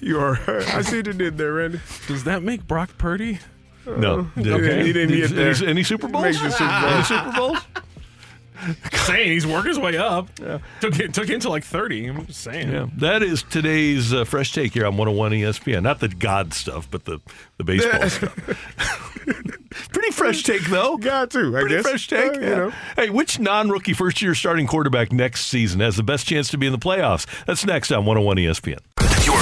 You 0.00 0.18
are. 0.20 0.38
I 0.48 0.82
see 0.82 0.98
what 0.98 1.06
you 1.06 1.12
did 1.12 1.38
there, 1.38 1.54
Randy. 1.54 1.80
Does 2.06 2.24
that 2.24 2.42
make 2.42 2.66
Brock 2.66 2.90
Purdy? 2.98 3.38
No. 3.86 4.24
He 4.34 4.42
didn't- 4.42 4.86
he 4.86 4.92
didn't 4.92 5.16
get 5.16 5.30
there. 5.34 5.54
Any, 5.54 5.66
any 5.66 5.82
Super 5.82 6.08
Bowls? 6.08 6.24
Makes 6.24 6.40
the 6.42 6.50
Super 6.50 6.80
Bowl. 6.80 6.90
Any 6.90 7.02
Super 7.04 7.32
Bowls? 7.36 7.58
saying 8.92 9.30
he's 9.30 9.46
working 9.46 9.68
his 9.68 9.78
way 9.78 9.96
up. 9.96 10.28
Yeah. 10.40 10.58
Took 10.80 10.98
it 10.98 11.14
took 11.14 11.28
him 11.28 11.38
to 11.40 11.48
like 11.48 11.62
thirty. 11.64 12.06
I'm 12.06 12.26
just 12.26 12.40
saying. 12.40 12.70
Yeah, 12.72 12.86
that 12.96 13.22
is 13.22 13.44
today's 13.44 14.12
uh, 14.12 14.24
fresh 14.24 14.52
take 14.52 14.72
here 14.74 14.84
on 14.84 14.96
101 14.96 15.30
ESPN. 15.32 15.82
Not 15.84 16.00
the 16.00 16.08
God 16.08 16.52
stuff, 16.52 16.90
but 16.90 17.04
the, 17.04 17.20
the 17.56 17.64
baseball 17.64 18.08
stuff. 18.08 18.34
Pretty 19.92 20.10
fresh 20.10 20.42
take, 20.42 20.62
though. 20.66 20.96
Got 20.96 21.30
to, 21.32 21.56
I 21.56 21.60
Pretty 21.60 21.76
guess. 21.76 21.82
fresh 21.88 22.08
take. 22.08 22.36
Uh, 22.36 22.40
you 22.40 22.46
yeah. 22.48 22.54
know. 22.56 22.72
Hey, 22.96 23.10
which 23.10 23.38
non 23.38 23.68
rookie 23.68 23.92
first 23.92 24.20
year 24.22 24.34
starting 24.34 24.66
quarterback 24.66 25.12
next 25.12 25.46
season 25.46 25.80
has 25.80 25.96
the 25.96 26.02
best 26.02 26.26
chance 26.26 26.48
to 26.48 26.58
be 26.58 26.66
in 26.66 26.72
the 26.72 26.78
playoffs? 26.78 27.26
That's 27.46 27.64
next 27.64 27.92
on 27.92 28.04
101 28.06 28.38
ESPN. 28.38 28.78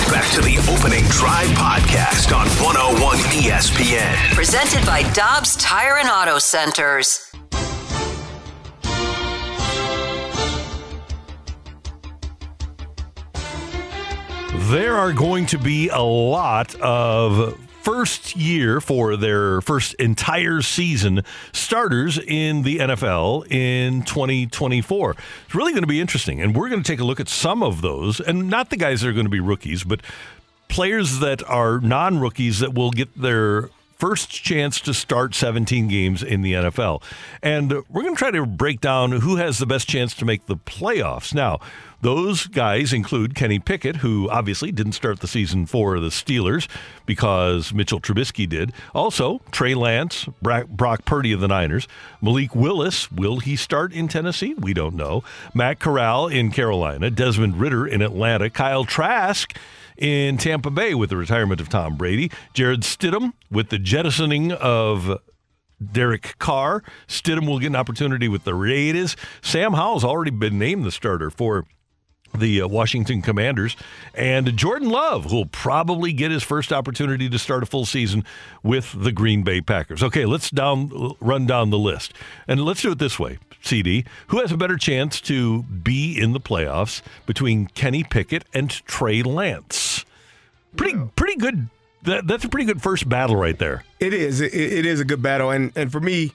You're 0.07 0.15
back 0.15 0.33
to 0.35 0.41
the 0.41 0.57
opening 0.71 1.03
drive 1.07 1.49
podcast 1.49 2.33
on 2.33 2.47
101 2.65 3.17
ESPN. 3.43 4.35
Presented 4.35 4.87
by 4.87 5.03
Dobbs 5.15 5.57
Tire 5.57 5.97
and 5.97 6.09
Auto 6.09 6.39
Centers. 6.39 7.33
There 14.71 14.97
are 14.97 15.13
going 15.13 15.47
to 15.47 15.59
be 15.59 15.89
a 15.89 16.03
lot 16.03 16.77
of 16.77 17.59
first 17.87 18.35
year 18.35 18.81
for 18.81 19.17
their 19.17 19.61
first 19.61 19.95
entire 19.95 20.61
season 20.61 21.23
starters 21.53 22.19
in 22.19 22.63
the 22.63 22.79
NFL 22.79 23.49
in 23.49 24.03
2024. 24.03 25.15
It's 25.45 25.55
really 25.55 25.71
going 25.71 25.85
to 25.85 25.87
be 25.87 26.01
interesting. 26.01 26.43
And 26.43 26.57
we're 26.57 26.69
going 26.69 26.83
to 26.83 26.93
take 26.93 26.99
a 26.99 27.05
look 27.05 27.21
at 27.21 27.29
some 27.29 27.63
of 27.63 27.83
those, 27.83 28.19
and 28.19 28.51
not 28.51 28.71
the 28.71 28.77
guys 28.77 29.03
that 29.03 29.09
are 29.11 29.13
going 29.13 29.27
to 29.27 29.31
be 29.31 29.39
rookies, 29.39 29.85
but 29.85 30.01
players 30.67 31.21
that 31.21 31.49
are 31.49 31.79
non 31.79 32.19
rookies 32.19 32.59
that 32.59 32.75
will 32.75 32.91
get 32.91 33.17
their 33.17 33.71
first 33.99 34.31
chance 34.31 34.81
to 34.81 34.93
start 34.93 35.37
17 35.37 35.87
games 35.87 36.25
in 36.25 36.43
the 36.43 36.55
NFL. 36.55 37.05
And 37.41 37.71
we're 37.89 38.03
going 38.03 38.17
to 38.17 38.19
try 38.19 38.33
to 38.33 38.45
break 38.47 38.81
down 38.81 39.13
who 39.13 39.37
has 39.37 39.59
the 39.59 39.67
best 39.67 39.89
chance 39.89 40.13
to 40.15 40.25
make 40.25 40.47
the 40.47 40.57
playoffs. 40.57 41.33
Now, 41.33 41.61
those 42.03 42.47
guys 42.47 42.93
include 42.93 43.35
Kenny 43.35 43.59
Pickett, 43.59 43.97
who 43.97 44.29
obviously 44.31 44.71
didn't 44.71 44.93
start 44.93 45.21
the 45.21 45.27
season 45.27 45.67
for 45.67 45.99
the 45.99 46.09
Steelers 46.09 46.69
because 47.07 47.73
Mitchell 47.73 48.01
Trubisky 48.01 48.49
did. 48.49 48.73
Also, 48.95 49.41
Trey 49.51 49.75
Lance, 49.75 50.27
Brock 50.43 51.05
Purdy 51.05 51.33
of 51.33 51.41
the 51.41 51.49
Niners, 51.49 51.89
Malik 52.21 52.55
Willis. 52.55 53.11
Will 53.11 53.39
he 53.41 53.57
start 53.57 53.93
in 53.93 54.09
Tennessee? 54.09 54.55
We 54.55 54.75
don't 54.75 54.95
know. 54.95 55.25
Matt 55.55 55.79
Corral 55.79 56.29
in 56.29 56.51
Carolina, 56.51 57.11
Desmond 57.11 57.59
Ridder 57.59 57.87
in 57.87 58.03
Atlanta, 58.03 58.51
Kyle 58.51 58.85
Trask 58.85 59.57
in 59.97 60.37
Tampa 60.37 60.71
Bay 60.71 60.95
with 60.95 61.11
the 61.11 61.17
retirement 61.17 61.61
of 61.61 61.69
Tom 61.71 61.97
Brady, 61.97 62.31
Jarrett 62.53 62.81
Stidham 62.81 63.33
with 63.51 63.71
the 63.71 63.79
jettisoning 63.79 64.53
of 64.53 65.19
Derek 65.93 66.39
Carr. 66.39 66.83
Stidham 67.09 67.47
will 67.47 67.59
get 67.59 67.69
an 67.69 67.77
opportunity 67.77 68.29
with 68.29 68.45
the 68.45 68.55
Raiders. 68.55 69.17
Sam 69.41 69.73
Howell's 69.73 70.05
already 70.05 70.31
been 70.31 70.59
named 70.59 70.85
the 70.85 70.91
starter 70.91 71.31
for 71.31 71.65
the 72.35 72.63
uh, 72.63 72.69
Washington 72.69 73.23
Commanders, 73.23 73.77
and 74.15 74.57
Jordan 74.57 74.89
Love, 74.89 75.31
who 75.31 75.37
will 75.37 75.47
probably 75.47 76.13
get 76.13 76.31
his 76.31 76.43
first 76.43 76.73
opportunity 76.73 77.29
to 77.29 77.39
start 77.39 77.63
a 77.63 77.67
full 77.67 77.85
season 77.85 78.25
with 78.63 78.95
the 78.97 79.13
Green 79.13 79.43
Bay 79.43 79.61
Packers. 79.61 80.03
Okay, 80.03 80.25
let's 80.25 80.51
down 80.51 81.15
run 81.21 81.47
down 81.47 81.71
the 81.71 81.79
list, 81.79 82.13
and 82.47 82.61
let's 82.65 82.83
do 82.83 82.93
it 82.93 82.99
this 82.99 83.19
way. 83.19 83.39
CD, 83.63 84.05
who 84.29 84.41
has 84.41 84.53
a 84.53 84.57
better 84.57 84.77
chance 84.77 85.21
to 85.23 85.65
be 85.65 86.19
in 86.19 86.33
the 86.33 86.41
playoffs 86.41 87.03
between 87.27 87.67
Kenny 87.67 88.05
Pickett 88.05 88.45
and 88.55 88.71
Trey 88.71 89.23
Lance? 89.23 90.05
Pretty, 90.77 90.97
pretty 91.17 91.37
good. 91.37 91.69
That, 92.03 92.29
that's 92.29 92.45
a 92.45 92.49
pretty 92.49 92.67
good 92.67 92.81
first 92.81 93.09
battle 93.09 93.35
right 93.35 93.59
there. 93.59 93.85
It 93.99 94.15
is. 94.15 94.41
It, 94.41 94.55
it 94.55 94.87
is 94.87 95.01
a 95.01 95.05
good 95.05 95.23
battle, 95.23 95.51
and 95.51 95.73
and 95.75 95.91
for 95.91 96.01
me, 96.01 96.33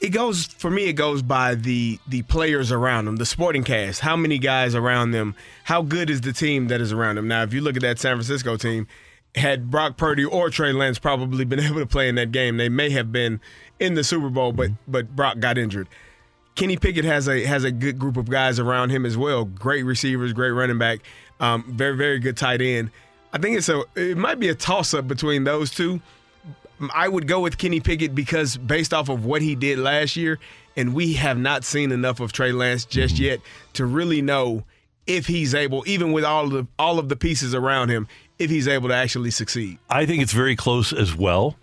it 0.00 0.10
goes 0.10 0.46
for 0.46 0.70
me. 0.70 0.84
It 0.84 0.94
goes 0.94 1.22
by 1.22 1.54
the 1.54 1.98
the 2.06 2.22
players 2.22 2.70
around 2.70 3.06
them, 3.06 3.16
the 3.16 3.26
sporting 3.26 3.64
cast. 3.64 4.00
How 4.00 4.16
many 4.16 4.38
guys 4.38 4.74
around 4.74 5.12
them? 5.12 5.34
How 5.64 5.82
good 5.82 6.10
is 6.10 6.20
the 6.20 6.32
team 6.32 6.68
that 6.68 6.80
is 6.80 6.92
around 6.92 7.16
them? 7.16 7.28
Now, 7.28 7.42
if 7.42 7.52
you 7.52 7.60
look 7.60 7.76
at 7.76 7.82
that 7.82 7.98
San 7.98 8.16
Francisco 8.16 8.56
team, 8.56 8.86
had 9.34 9.70
Brock 9.70 9.96
Purdy 9.96 10.24
or 10.24 10.50
Trey 10.50 10.72
Lance 10.72 10.98
probably 10.98 11.44
been 11.44 11.60
able 11.68 11.80
to 11.80 11.86
play 11.86 12.08
in 12.08 12.14
that 12.16 12.32
game, 12.32 12.56
they 12.56 12.68
may 12.68 12.90
have 12.90 13.12
been 13.12 13.40
in 13.78 13.94
the 13.94 14.04
Super 14.04 14.28
Bowl, 14.28 14.52
but 14.52 14.70
but 14.86 15.14
Brock 15.14 15.38
got 15.38 15.58
injured. 15.58 15.88
Kenny 16.54 16.76
Pickett 16.76 17.04
has 17.04 17.28
a 17.28 17.44
has 17.44 17.64
a 17.64 17.70
good 17.70 17.98
group 17.98 18.16
of 18.16 18.28
guys 18.28 18.58
around 18.58 18.90
him 18.90 19.04
as 19.04 19.16
well. 19.16 19.44
Great 19.44 19.84
receivers, 19.84 20.32
great 20.32 20.50
running 20.50 20.78
back, 20.78 21.00
um, 21.40 21.64
very 21.68 21.96
very 21.96 22.18
good 22.18 22.36
tight 22.36 22.60
end. 22.60 22.90
I 23.32 23.38
think 23.38 23.56
it's 23.56 23.68
a 23.68 23.84
it 23.94 24.16
might 24.16 24.38
be 24.38 24.48
a 24.48 24.54
toss 24.54 24.94
up 24.94 25.06
between 25.06 25.44
those 25.44 25.70
two. 25.70 26.00
I 26.94 27.08
would 27.08 27.26
go 27.26 27.40
with 27.40 27.58
Kenny 27.58 27.80
Pickett 27.80 28.14
because 28.14 28.56
based 28.56 28.92
off 28.92 29.08
of 29.08 29.24
what 29.24 29.42
he 29.42 29.54
did 29.54 29.78
last 29.78 30.16
year, 30.16 30.38
and 30.76 30.94
we 30.94 31.14
have 31.14 31.38
not 31.38 31.64
seen 31.64 31.92
enough 31.92 32.20
of 32.20 32.32
Trey 32.32 32.52
Lance 32.52 32.84
just 32.84 33.14
mm-hmm. 33.16 33.24
yet 33.24 33.40
to 33.74 33.86
really 33.86 34.22
know 34.22 34.64
if 35.06 35.26
he's 35.26 35.54
able, 35.54 35.84
even 35.86 36.12
with 36.12 36.24
all 36.24 36.44
of 36.44 36.50
the 36.50 36.66
all 36.78 36.98
of 36.98 37.08
the 37.08 37.16
pieces 37.16 37.54
around 37.54 37.88
him, 37.88 38.08
if 38.38 38.50
he's 38.50 38.68
able 38.68 38.88
to 38.88 38.94
actually 38.94 39.30
succeed. 39.30 39.78
I 39.88 40.04
think 40.06 40.22
it's 40.22 40.32
very 40.32 40.56
close 40.56 40.92
as 40.92 41.14
well. 41.14 41.56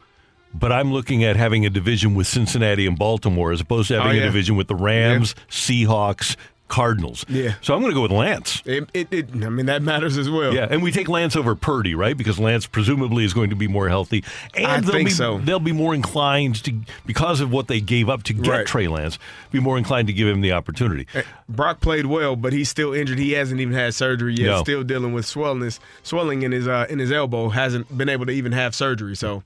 But 0.55 0.71
I'm 0.71 0.93
looking 0.93 1.23
at 1.23 1.35
having 1.35 1.65
a 1.65 1.69
division 1.71 2.13
with 2.13 2.27
Cincinnati 2.27 2.85
and 2.85 2.97
Baltimore 2.97 3.51
as 3.51 3.59
opposed 3.59 3.87
to 3.87 3.95
having 3.95 4.11
Oh, 4.11 4.13
yeah. 4.13 4.21
a 4.21 4.25
division 4.25 4.55
with 4.55 4.67
the 4.67 4.75
Rams, 4.75 5.33
Seahawks, 5.49 6.35
Cardinals. 6.73 7.23
Yeah. 7.29 7.53
So 7.61 7.75
I'm 7.75 7.81
going 7.81 7.91
to 7.91 7.95
go 7.95 8.01
with 8.01 8.11
Lance. 8.11 8.63
It, 8.65 8.89
it, 8.95 9.07
it, 9.13 9.29
I 9.31 9.49
mean, 9.49 9.67
that 9.67 9.83
matters 9.83 10.17
as 10.17 10.27
well. 10.27 10.55
Yeah, 10.55 10.67
and 10.71 10.81
we 10.81 10.91
take 10.91 11.07
Lance 11.07 11.35
over 11.35 11.53
Purdy, 11.53 11.93
right? 11.93 12.17
Because 12.17 12.39
Lance 12.39 12.65
presumably 12.65 13.25
is 13.25 13.31
going 13.31 13.51
to 13.51 13.55
be 13.55 13.67
more 13.67 13.89
healthy, 13.89 14.23
and 14.55 14.65
I 14.65 14.79
they'll 14.79 14.91
think 14.91 15.09
be, 15.09 15.13
so. 15.13 15.37
They'll 15.37 15.59
be 15.59 15.71
more 15.71 15.93
inclined 15.93 16.63
to, 16.63 16.73
because 17.05 17.41
of 17.41 17.51
what 17.51 17.67
they 17.67 17.79
gave 17.79 18.09
up 18.09 18.23
to 18.23 18.33
get 18.33 18.47
Right. 18.47 18.65
Trey 18.65 18.87
Lance, 18.87 19.19
be 19.51 19.59
more 19.59 19.77
inclined 19.77 20.07
to 20.07 20.13
give 20.13 20.27
him 20.27 20.41
the 20.41 20.51
opportunity. 20.51 21.05
Eh, 21.13 21.21
Brock 21.47 21.79
played 21.79 22.07
well, 22.07 22.35
but 22.35 22.53
he's 22.53 22.69
still 22.69 22.91
injured. 22.91 23.19
He 23.19 23.33
hasn't 23.33 23.61
even 23.61 23.75
had 23.75 23.93
surgery 23.93 24.33
yet. 24.33 24.47
No. 24.47 24.63
Still 24.63 24.83
dealing 24.83 25.13
with 25.13 25.25
swellness, 25.25 25.77
swelling 26.01 26.41
in 26.41 26.51
his 26.51 26.67
uh, 26.67 26.87
in 26.89 26.97
his 26.97 27.11
elbow. 27.11 27.49
Hasn't 27.49 27.95
been 27.95 28.09
able 28.09 28.25
to 28.25 28.31
even 28.31 28.51
have 28.51 28.73
surgery. 28.73 29.15
So 29.15 29.43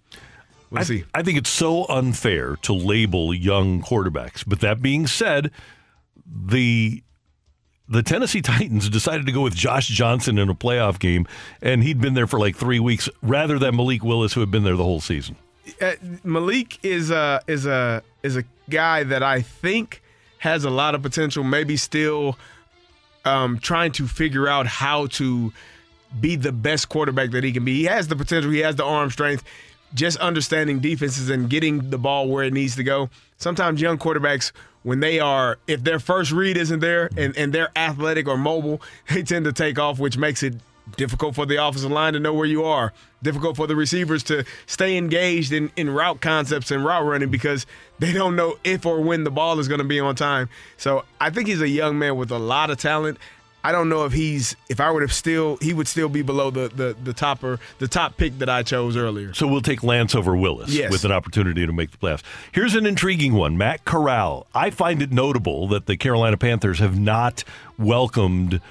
we'll 0.69 0.79
I, 0.79 0.83
see. 0.83 1.03
I 1.13 1.23
think 1.23 1.37
it's 1.37 1.49
so 1.49 1.85
unfair 1.89 2.55
to 2.61 2.73
label 2.73 3.33
young 3.33 3.81
quarterbacks. 3.81 4.45
But 4.47 4.61
that 4.61 4.81
being 4.81 5.07
said, 5.07 5.51
the 6.25 7.03
the 7.89 8.03
Tennessee 8.03 8.41
Titans 8.43 8.89
decided 8.89 9.25
to 9.25 9.31
go 9.31 9.41
with 9.41 9.55
Josh 9.55 9.87
Johnson 9.87 10.37
in 10.37 10.49
a 10.49 10.55
playoff 10.55 10.99
game, 10.99 11.27
and 11.61 11.83
he'd 11.83 12.01
been 12.01 12.13
there 12.13 12.27
for 12.27 12.39
like 12.39 12.55
three 12.55 12.79
weeks, 12.79 13.09
rather 13.21 13.57
than 13.59 13.75
Malik 13.75 14.03
Willis, 14.03 14.33
who 14.33 14.39
had 14.41 14.51
been 14.51 14.63
there 14.63 14.75
the 14.75 14.83
whole 14.83 15.01
season. 15.01 15.35
uh, 15.81 15.93
Malik 16.23 16.83
is 16.83 17.11
a 17.11 17.41
is 17.47 17.65
a 17.65 18.03
is 18.23 18.37
a 18.37 18.43
guy 18.69 19.03
that 19.03 19.23
I 19.23 19.41
think 19.41 20.01
has 20.39 20.63
a 20.63 20.69
lot 20.69 20.95
of 20.95 21.01
potential. 21.01 21.43
Maybe 21.43 21.77
still 21.77 22.37
um, 23.25 23.59
trying 23.59 23.91
to 23.93 24.07
figure 24.07 24.47
out 24.47 24.67
how 24.67 25.07
to 25.07 25.51
be 26.19 26.35
the 26.35 26.51
best 26.51 26.89
quarterback 26.89 27.31
that 27.31 27.43
he 27.43 27.51
can 27.51 27.65
be. 27.65 27.75
He 27.75 27.83
has 27.85 28.07
the 28.07 28.15
potential. 28.15 28.51
He 28.51 28.59
has 28.59 28.75
the 28.75 28.85
arm 28.85 29.09
strength. 29.09 29.43
Just 29.93 30.17
understanding 30.17 30.79
defenses 30.79 31.29
and 31.29 31.49
getting 31.49 31.89
the 31.89 31.97
ball 31.97 32.27
where 32.27 32.43
it 32.43 32.53
needs 32.53 32.75
to 32.75 32.83
go. 32.83 33.09
Sometimes 33.37 33.79
young 33.81 33.97
quarterbacks, 33.97 34.51
when 34.87 35.01
they 35.01 35.19
are, 35.19 35.59
if 35.67 35.83
their 35.83 35.99
first 35.99 36.31
read 36.31 36.55
isn't 36.55 36.79
there 36.79 37.09
and, 37.17 37.35
and 37.35 37.51
they're 37.51 37.77
athletic 37.77 38.25
or 38.25 38.37
mobile, 38.37 38.81
they 39.09 39.21
tend 39.21 39.43
to 39.43 39.51
take 39.51 39.77
off, 39.77 39.99
which 39.99 40.17
makes 40.17 40.41
it 40.41 40.53
difficult 40.95 41.35
for 41.35 41.45
the 41.45 41.61
offensive 41.61 41.91
line 41.91 42.13
to 42.13 42.21
know 42.21 42.33
where 42.33 42.45
you 42.45 42.63
are. 42.63 42.93
Difficult 43.21 43.57
for 43.57 43.67
the 43.67 43.75
receivers 43.75 44.23
to 44.23 44.45
stay 44.65 44.95
engaged 44.95 45.51
in, 45.51 45.71
in 45.75 45.89
route 45.89 46.21
concepts 46.21 46.71
and 46.71 46.85
route 46.85 47.03
running 47.03 47.29
because 47.29 47.65
they 47.99 48.13
don't 48.13 48.37
know 48.37 48.57
if 48.63 48.85
or 48.85 49.01
when 49.01 49.25
the 49.25 49.29
ball 49.29 49.59
is 49.59 49.67
going 49.67 49.79
to 49.79 49.83
be 49.83 49.99
on 49.99 50.15
time. 50.15 50.47
So 50.77 51.03
I 51.19 51.31
think 51.31 51.49
he's 51.49 51.59
a 51.59 51.67
young 51.67 51.99
man 51.99 52.15
with 52.15 52.31
a 52.31 52.39
lot 52.39 52.69
of 52.69 52.77
talent. 52.77 53.17
I 53.63 53.71
don't 53.73 53.89
know 53.89 54.05
if 54.05 54.13
he's 54.13 54.55
if 54.69 54.79
I 54.79 54.89
would 54.91 55.01
have 55.01 55.11
still 55.11 55.57
he 55.61 55.73
would 55.73 55.87
still 55.89 56.07
be 56.07 56.21
below 56.21 56.49
the 56.51 56.69
the 56.69 56.95
the 57.03 57.11
topper 57.11 57.59
the 57.79 57.87
top 57.87 58.15
pick 58.15 58.37
that 58.39 58.47
I 58.49 58.63
chose 58.63 58.95
earlier. 58.95 59.33
So 59.33 59.45
we'll 59.47 59.61
take 59.61 59.83
Lance 59.83 60.15
over 60.15 60.37
Willis 60.37 60.69
Yes. 60.69 60.89
with 60.91 61.03
an 61.03 61.11
opportunity 61.11 61.65
to 61.65 61.73
make 61.73 61.91
the 61.91 61.97
playoffs. 61.97 62.21
Here's 62.53 62.75
an 62.75 62.85
intriguing 62.85 63.33
one 63.33 63.57
Matt 63.57 63.83
Corral. 63.83 64.47
I 64.55 64.69
find 64.69 65.01
it 65.01 65.11
notable 65.11 65.67
that 65.69 65.85
the 65.85 65.97
Carolina 65.97 66.37
Panthers 66.37 66.79
have 66.79 66.97
not 66.97 67.43
welcomed 67.77 68.61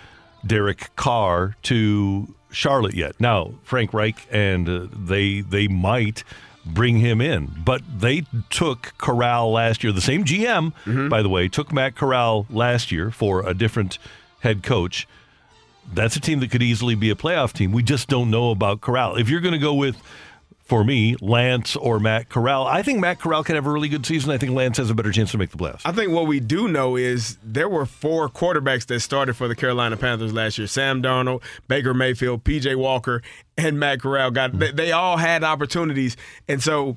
Derek 0.47 0.95
Carr 0.97 1.57
to 1.65 2.35
Charlotte 2.51 2.95
yet. 2.95 3.19
Now, 3.21 3.55
Frank 3.65 3.93
Reich 3.93 4.27
and 4.31 4.69
uh, 4.69 4.87
they 4.93 5.41
they 5.41 5.69
might 5.69 6.25
bring 6.65 6.99
him 6.99 7.21
in, 7.21 7.53
but 7.65 7.83
they 8.01 8.25
took 8.51 8.93
Corral 8.99 9.53
last 9.53 9.85
year. 9.85 9.93
The 9.93 10.01
same 10.01 10.25
GM, 10.25 10.73
Mm-hmm. 10.85 11.09
by 11.09 11.23
the 11.23 11.29
way, 11.29 11.49
took 11.49 11.73
Matt 11.73 11.95
Corral 11.95 12.47
last 12.51 12.91
year 12.91 13.11
for 13.11 13.47
a 13.47 13.55
different 13.55 13.99
head 14.41 14.63
coach. 14.63 15.07
That's 15.93 16.17
a 16.17 16.21
team 16.21 16.41
that 16.41 16.51
could 16.51 16.63
easily 16.63 16.95
be 16.95 17.11
a 17.11 17.15
playoff 17.15 17.53
team. 17.53 17.73
We 17.73 17.83
just 17.83 18.09
don't 18.09 18.31
know 18.31 18.51
about 18.51 18.81
Corral. 18.81 19.17
If 19.17 19.29
you're 19.29 19.41
going 19.41 19.53
to 19.53 19.59
go 19.59 19.75
with, 19.75 19.97
for 20.65 20.83
me, 20.83 21.15
Lance 21.21 21.77
or 21.77 22.01
Matt 22.01 22.29
Corral, 22.29 22.67
I 22.67 22.83
think 22.83 22.99
Matt 22.99 23.21
Corral 23.21 23.45
can 23.45 23.55
have 23.55 23.67
a 23.67 23.71
really 23.71 23.89
good 23.89 24.05
season. 24.05 24.33
I 24.33 24.39
think 24.39 24.51
Lance 24.51 24.79
has 24.79 24.91
a 24.91 24.95
better 24.95 25.13
chance 25.13 25.31
to 25.31 25.39
make 25.39 25.51
the 25.51 25.57
playoffs. 25.57 25.83
I 25.85 25.93
think 25.93 26.11
what 26.11 26.27
we 26.27 26.41
do 26.41 26.67
know 26.67 26.97
is 26.97 27.39
there 27.43 27.69
were 27.69 27.87
four 27.87 28.29
quarterbacks 28.29 28.85
that 28.87 28.99
started 28.99 29.37
for 29.37 29.47
the 29.47 29.55
Carolina 29.55 29.97
Panthers 29.97 30.33
last 30.33 30.59
year: 30.59 30.67
Sam 30.67 31.03
Darnold, 31.03 31.43
Baker 31.69 31.95
Mayfield, 31.95 32.43
P.J. 32.43 32.75
Walker, 32.75 33.23
and 33.57 33.79
Matt 33.79 34.01
Corral. 34.01 34.33
Got 34.33 34.59
they, 34.59 34.73
they 34.73 34.91
all 34.91 35.19
had 35.19 35.45
opportunities, 35.45 36.17
and 36.49 36.61
so 36.61 36.97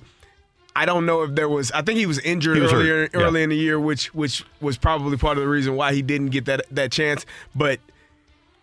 I 0.75 0.85
don't 0.85 1.05
know 1.05 1.23
if 1.23 1.35
there 1.35 1.49
was. 1.49 1.71
I 1.71 1.81
think 1.81 1.99
he 1.99 2.05
was 2.05 2.19
injured 2.19 2.55
He 2.55 2.61
was 2.61 2.71
hurt, 2.71 2.77
earlier 2.79 3.09
yeah. 3.13 3.19
early 3.19 3.43
in 3.43 3.49
the 3.49 3.55
year, 3.55 3.79
which 3.79 4.13
which 4.13 4.45
was 4.61 4.77
probably 4.77 5.17
part 5.17 5.37
of 5.37 5.43
the 5.43 5.49
reason 5.49 5.75
why 5.75 5.93
he 5.93 6.01
didn't 6.01 6.29
get 6.29 6.45
that 6.45 6.65
that 6.71 6.91
chance. 6.91 7.25
But 7.55 7.79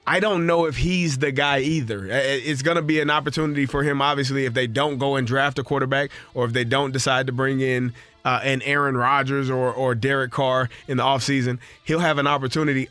I 0.06 0.20
don't 0.20 0.46
know 0.46 0.66
if 0.66 0.76
he's 0.76 1.18
the 1.18 1.32
guy 1.32 1.58
either. 1.58 2.06
It's 2.06 2.62
going 2.62 2.76
to 2.76 2.82
be 2.82 3.00
an 3.00 3.10
opportunity 3.10 3.66
for 3.66 3.82
him, 3.82 4.00
obviously, 4.00 4.44
if 4.44 4.54
they 4.54 4.68
don't 4.68 4.98
go 4.98 5.16
and 5.16 5.26
draft 5.26 5.58
a 5.58 5.64
quarterback 5.64 6.10
or 6.32 6.44
if 6.44 6.52
they 6.52 6.62
don't 6.62 6.92
decide 6.92 7.26
to 7.26 7.32
bring 7.32 7.58
in 7.58 7.92
uh, 8.24 8.40
an 8.44 8.62
Aaron 8.62 8.96
Rodgers 8.96 9.50
or, 9.50 9.72
or 9.72 9.96
Derek 9.96 10.30
Carr 10.30 10.68
in 10.86 10.96
the 10.98 11.02
offseason. 11.02 11.58
He'll 11.82 12.00
have 12.00 12.18
an 12.18 12.26
opportunity. 12.28 12.88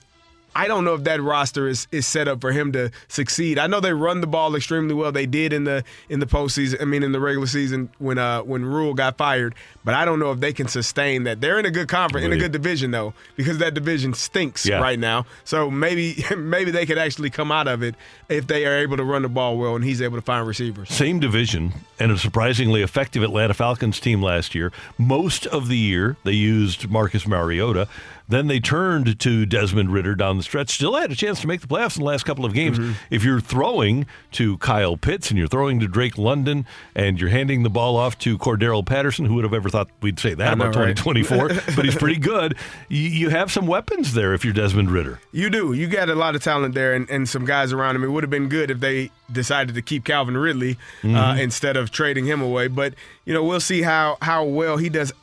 I 0.55 0.67
don't 0.67 0.85
know 0.85 0.93
if 0.93 1.03
that 1.03 1.21
roster 1.21 1.67
is, 1.67 1.87
is 1.91 2.07
set 2.07 2.27
up 2.27 2.39
for 2.39 2.51
him 2.51 2.71
to 2.71 2.89
succeed. 3.09 3.59
I 3.59 3.67
know 3.67 3.79
they 3.81 3.93
run 3.93 4.21
the 4.21 4.27
ball 4.27 4.55
extremely 4.55 4.93
well. 4.93 5.11
They 5.11 5.25
did 5.25 5.51
in 5.53 5.65
the 5.65 5.83
in 6.09 6.19
the 6.21 6.25
postseason. 6.25 6.81
I 6.81 6.85
mean, 6.85 7.03
in 7.03 7.11
the 7.11 7.19
regular 7.19 7.47
season 7.47 7.89
when 7.99 8.17
uh, 8.17 8.41
when 8.43 8.65
Rhule 8.65 8.93
got 8.93 9.17
fired. 9.17 9.53
But 9.83 9.93
I 9.93 10.05
don't 10.05 10.19
know 10.19 10.31
if 10.31 10.39
they 10.39 10.53
can 10.53 10.67
sustain 10.67 11.23
that. 11.25 11.41
They're 11.41 11.59
in 11.59 11.65
a 11.65 11.71
good 11.71 11.87
conference, 11.87 12.25
in 12.25 12.33
a 12.33 12.37
good 12.37 12.51
division 12.51 12.89
though, 12.91 13.13
because 13.35 13.59
that 13.59 13.73
division 13.75 14.13
stinks 14.15 14.65
Yeah. 14.65 14.79
right 14.79 14.97
now. 14.97 15.25
So 15.43 15.69
maybe 15.69 16.23
maybe 16.37 16.71
they 16.71 16.85
could 16.85 16.97
actually 16.97 17.29
come 17.29 17.51
out 17.51 17.67
of 17.67 17.83
it 17.83 17.95
if 18.29 18.47
they 18.47 18.65
are 18.65 18.77
able 18.77 18.97
to 18.97 19.03
run 19.03 19.21
the 19.21 19.29
ball 19.29 19.57
well 19.57 19.75
and 19.75 19.83
he's 19.83 20.01
able 20.01 20.17
to 20.17 20.21
find 20.23 20.47
receivers. 20.47 20.89
Same 20.89 21.19
division 21.19 21.73
and 21.99 22.11
a 22.11 22.17
surprisingly 22.17 22.81
effective 22.81 23.21
Atlanta 23.23 23.53
Falcons 23.53 23.99
team 23.99 24.21
last 24.23 24.55
year. 24.55 24.71
Most 24.97 25.45
of 25.47 25.67
the 25.67 25.77
year 25.77 26.17
they 26.23 26.31
used 26.31 26.89
Marcus 26.89 27.27
Mariota. 27.27 27.87
Then 28.27 28.47
they 28.47 28.59
turned 28.59 29.19
to 29.19 29.45
Desmond 29.45 29.91
Ridder 29.93 30.15
down 30.15 30.37
the 30.37 30.43
stretch. 30.43 30.69
Still 30.69 30.95
had 30.95 31.11
a 31.11 31.15
chance 31.15 31.41
to 31.41 31.47
make 31.47 31.61
the 31.61 31.67
playoffs 31.67 31.95
in 31.97 32.01
the 32.03 32.07
last 32.07 32.25
couple 32.25 32.43
of 32.45 32.53
games. 32.53 32.79
Mm-hmm. 32.79 32.93
If 33.11 33.23
you're 33.23 33.39
throwing 33.41 34.07
to 34.33 34.57
Kyle 34.57 34.97
Pitts 34.97 35.29
and 35.29 35.37
you're 35.37 35.47
throwing 35.47 35.79
to 35.79 35.87
Drake 35.87 36.17
London 36.17 36.65
and 36.95 37.19
you're 37.19 37.29
handing 37.29 37.63
the 37.63 37.69
ball 37.69 37.95
off 37.97 38.17
to 38.19 38.37
Cordarrelle 38.37 38.85
Patterson, 38.85 39.25
who 39.25 39.35
would 39.35 39.43
have 39.43 39.53
ever 39.53 39.69
thought 39.69 39.89
we'd 40.01 40.19
say 40.19 40.33
that 40.33 40.47
I 40.53 40.55
know, 40.55 40.69
about 40.69 40.75
right? 40.75 40.97
2024? 40.97 41.47
but 41.75 41.85
he's 41.85 41.95
pretty 41.95 42.17
good. 42.19 42.55
You, 42.89 43.01
you 43.01 43.29
have 43.29 43.51
some 43.51 43.67
weapons 43.67 44.13
there 44.13 44.33
if 44.33 44.43
you're 44.43 44.53
Desmond 44.53 44.91
Ridder. 44.91 45.19
You 45.31 45.49
do. 45.49 45.73
You 45.73 45.87
got 45.87 46.09
a 46.09 46.15
lot 46.15 46.35
of 46.35 46.43
talent 46.43 46.73
there 46.73 46.93
and, 46.95 47.09
and 47.09 47.29
some 47.29 47.45
guys 47.45 47.71
around 47.73 47.95
him. 47.95 48.03
It 48.03 48.09
would 48.09 48.23
have 48.23 48.31
been 48.31 48.49
good 48.49 48.71
if 48.71 48.79
they 48.79 49.11
decided 49.31 49.75
to 49.75 49.81
keep 49.81 50.03
Calvin 50.03 50.37
Ridley 50.37 50.77
uh, 51.03 51.07
Mhm. 51.07 51.39
instead 51.41 51.77
of 51.77 51.91
trading 51.91 52.25
him 52.25 52.41
away. 52.41 52.67
But, 52.67 52.93
you 53.25 53.33
know, 53.33 53.43
we'll 53.43 53.59
see 53.59 53.81
how, 53.81 54.17
how 54.21 54.43
well 54.45 54.77
he 54.77 54.89
does. 54.89 55.13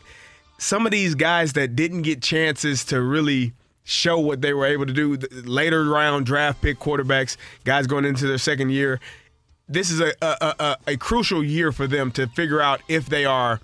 Some 0.62 0.86
of 0.86 0.92
these 0.92 1.16
guys 1.16 1.54
that 1.54 1.74
didn't 1.74 2.02
get 2.02 2.22
chances 2.22 2.84
to 2.84 3.02
really 3.02 3.52
show 3.82 4.20
what 4.20 4.42
they 4.42 4.52
were 4.54 4.64
able 4.64 4.86
to 4.86 4.92
do, 4.92 5.16
later 5.42 5.84
round 5.84 6.24
draft 6.24 6.62
pick 6.62 6.78
quarterbacks, 6.78 7.36
guys 7.64 7.88
going 7.88 8.04
into 8.04 8.28
their 8.28 8.38
second 8.38 8.70
year, 8.70 9.00
this 9.68 9.90
is 9.90 10.00
a, 10.00 10.12
a, 10.22 10.54
a, 10.60 10.76
a- 10.86 10.96
crucial 10.96 11.42
year 11.42 11.72
for 11.72 11.88
them 11.88 12.12
to 12.12 12.28
figure 12.28 12.60
out 12.60 12.80
if 12.86 13.06
they 13.06 13.24
are 13.24 13.60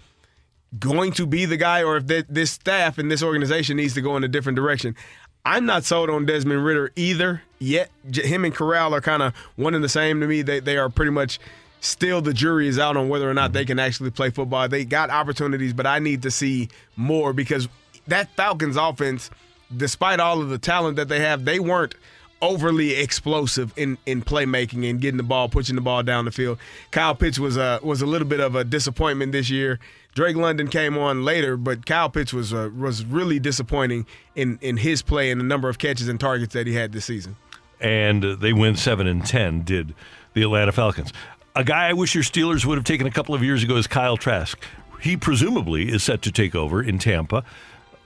going 0.77 1.13
to 1.13 1.25
be 1.25 1.45
the 1.45 1.57
guy 1.57 1.85
or 1.85 1.99
if 1.99 2.09
th- 2.09 2.27
this 2.29 2.51
staff 2.51 2.99
and 2.99 3.13
this 3.13 3.23
organization 3.23 3.77
needs 3.77 3.95
to 3.95 4.01
go 4.01 4.17
in 4.17 4.25
a 4.25 4.29
different 4.29 4.57
direction. 4.57 4.97
I'm 5.45 5.67
not 5.67 5.85
sold 5.85 6.11
on 6.11 6.27
Desmond 6.27 6.65
Ridder 6.65 6.91
either 6.97 7.43
yet. 7.61 7.91
Him 8.13 8.45
and 8.45 8.53
Corral 8.53 8.93
are 8.93 9.01
kind 9.01 9.23
of 9.23 9.37
one 9.55 9.77
and 9.77 9.85
the 9.85 9.89
same 9.89 10.21
to 10.21 10.27
me. 10.27 10.43
They, 10.43 10.59
they 10.59 10.77
are 10.77 10.89
pretty 10.89 11.13
much 11.13 11.39
still 11.81 12.21
the 12.21 12.35
jury 12.35 12.69
is 12.69 12.79
out 12.79 12.97
on 12.97 13.09
whether 13.09 13.29
or 13.29 13.35
not 13.35 13.53
they 13.53 13.65
can 13.65 13.79
actually 13.79 14.11
play 14.11 14.31
football. 14.31 14.69
They 14.69 14.85
got 14.85 15.11
opportunities, 15.11 15.73
but 15.73 15.87
I 15.87 15.99
need 15.99 16.23
to 16.23 16.31
see 16.31 16.69
more 16.97 17.33
because 17.33 17.69
that 18.07 18.31
Falcons 18.37 18.77
offense, 18.77 19.31
despite 19.77 20.21
all 20.21 20.41
of 20.41 20.49
the 20.49 20.59
talent 20.59 20.97
that 20.97 21.09
they 21.09 21.21
have, 21.21 21.45
they 21.45 21.61
weren't 21.61 21.95
overly 22.41 22.95
explosive 22.95 23.73
in, 23.77 23.99
in 24.07 24.23
playmaking 24.23 24.89
and 24.89 25.01
getting 25.01 25.17
the 25.17 25.23
ball, 25.25 25.49
pushing 25.49 25.75
the 25.75 25.81
ball 25.81 26.03
down 26.05 26.25
the 26.25 26.31
field. 26.31 26.57
Kyle 26.93 27.15
Pitts 27.15 27.39
was 27.39 27.57
a 27.57 27.81
was 27.83 28.01
a 28.01 28.07
little 28.07 28.29
bit 28.29 28.41
of 28.41 28.55
a 28.55 28.65
disappointment 28.65 29.33
this 29.33 29.51
year. 29.51 29.79
Drake 30.15 30.37
London 30.37 30.69
came 30.69 30.97
on 30.97 31.25
later, 31.25 31.57
but 31.57 31.85
Kyle 31.87 32.09
Pitts 32.09 32.33
was 32.33 32.53
uh, 32.53 32.71
was 32.77 33.05
really 33.05 33.39
disappointing 33.39 34.07
in 34.37 34.59
in 34.63 34.77
his 34.77 35.03
play 35.03 35.31
and 35.31 35.41
the 35.41 35.45
number 35.45 35.69
of 35.69 35.79
catches 35.79 36.09
and 36.09 36.19
targets 36.19 36.55
that 36.55 36.67
he 36.67 36.75
had 36.75 36.93
this 36.93 37.05
season. 37.05 37.37
and 37.81 38.23
they 38.41 38.53
win 38.53 38.77
seven 38.77 39.07
and 39.07 39.25
ten. 39.27 39.63
Did 39.63 39.95
the 40.35 40.43
Atlanta 40.43 40.73
Falcons? 40.73 41.13
A 41.59 41.65
guy 41.65 41.89
I 41.89 41.93
wish 41.93 42.15
your 42.15 42.23
Steelers 42.23 42.65
would 42.65 42.79
have 42.79 42.85
taken 42.85 43.09
a 43.09 43.11
couple 43.11 43.35
of 43.35 43.43
years 43.43 43.65
ago 43.65 43.75
is 43.75 43.89
Kyle 43.89 44.17
Trask. 44.17 44.57
He 45.01 45.17
presumably 45.17 45.89
is 45.89 46.05
set 46.05 46.23
to 46.23 46.31
take 46.31 46.55
over 46.55 46.81
in 46.81 47.01
Tampa. 47.01 47.43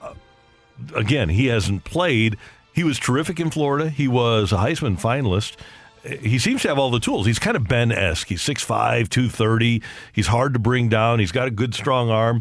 Uh, 0.00 0.14
again, 0.94 1.28
he 1.28 1.48
hasn't 1.48 1.84
played. 1.84 2.38
He 2.72 2.82
was 2.82 2.98
terrific 2.98 3.38
in 3.38 3.50
Florida. 3.50 3.90
He 3.90 4.08
was 4.08 4.52
a 4.52 4.56
Heisman 4.56 4.98
finalist. 4.98 5.56
He 6.02 6.38
seems 6.38 6.62
to 6.62 6.68
have 6.68 6.78
all 6.78 6.90
the 6.90 6.98
tools. 6.98 7.26
He's 7.26 7.38
kind 7.38 7.54
of 7.54 7.68
Ben 7.68 7.92
esque. 7.92 8.28
He's 8.28 8.40
6'5, 8.40 9.10
230. 9.10 9.82
He's 10.14 10.28
hard 10.28 10.54
to 10.54 10.58
bring 10.58 10.88
down. 10.88 11.18
He's 11.18 11.30
got 11.30 11.46
a 11.46 11.50
good, 11.50 11.74
strong 11.74 12.08
arm. 12.08 12.40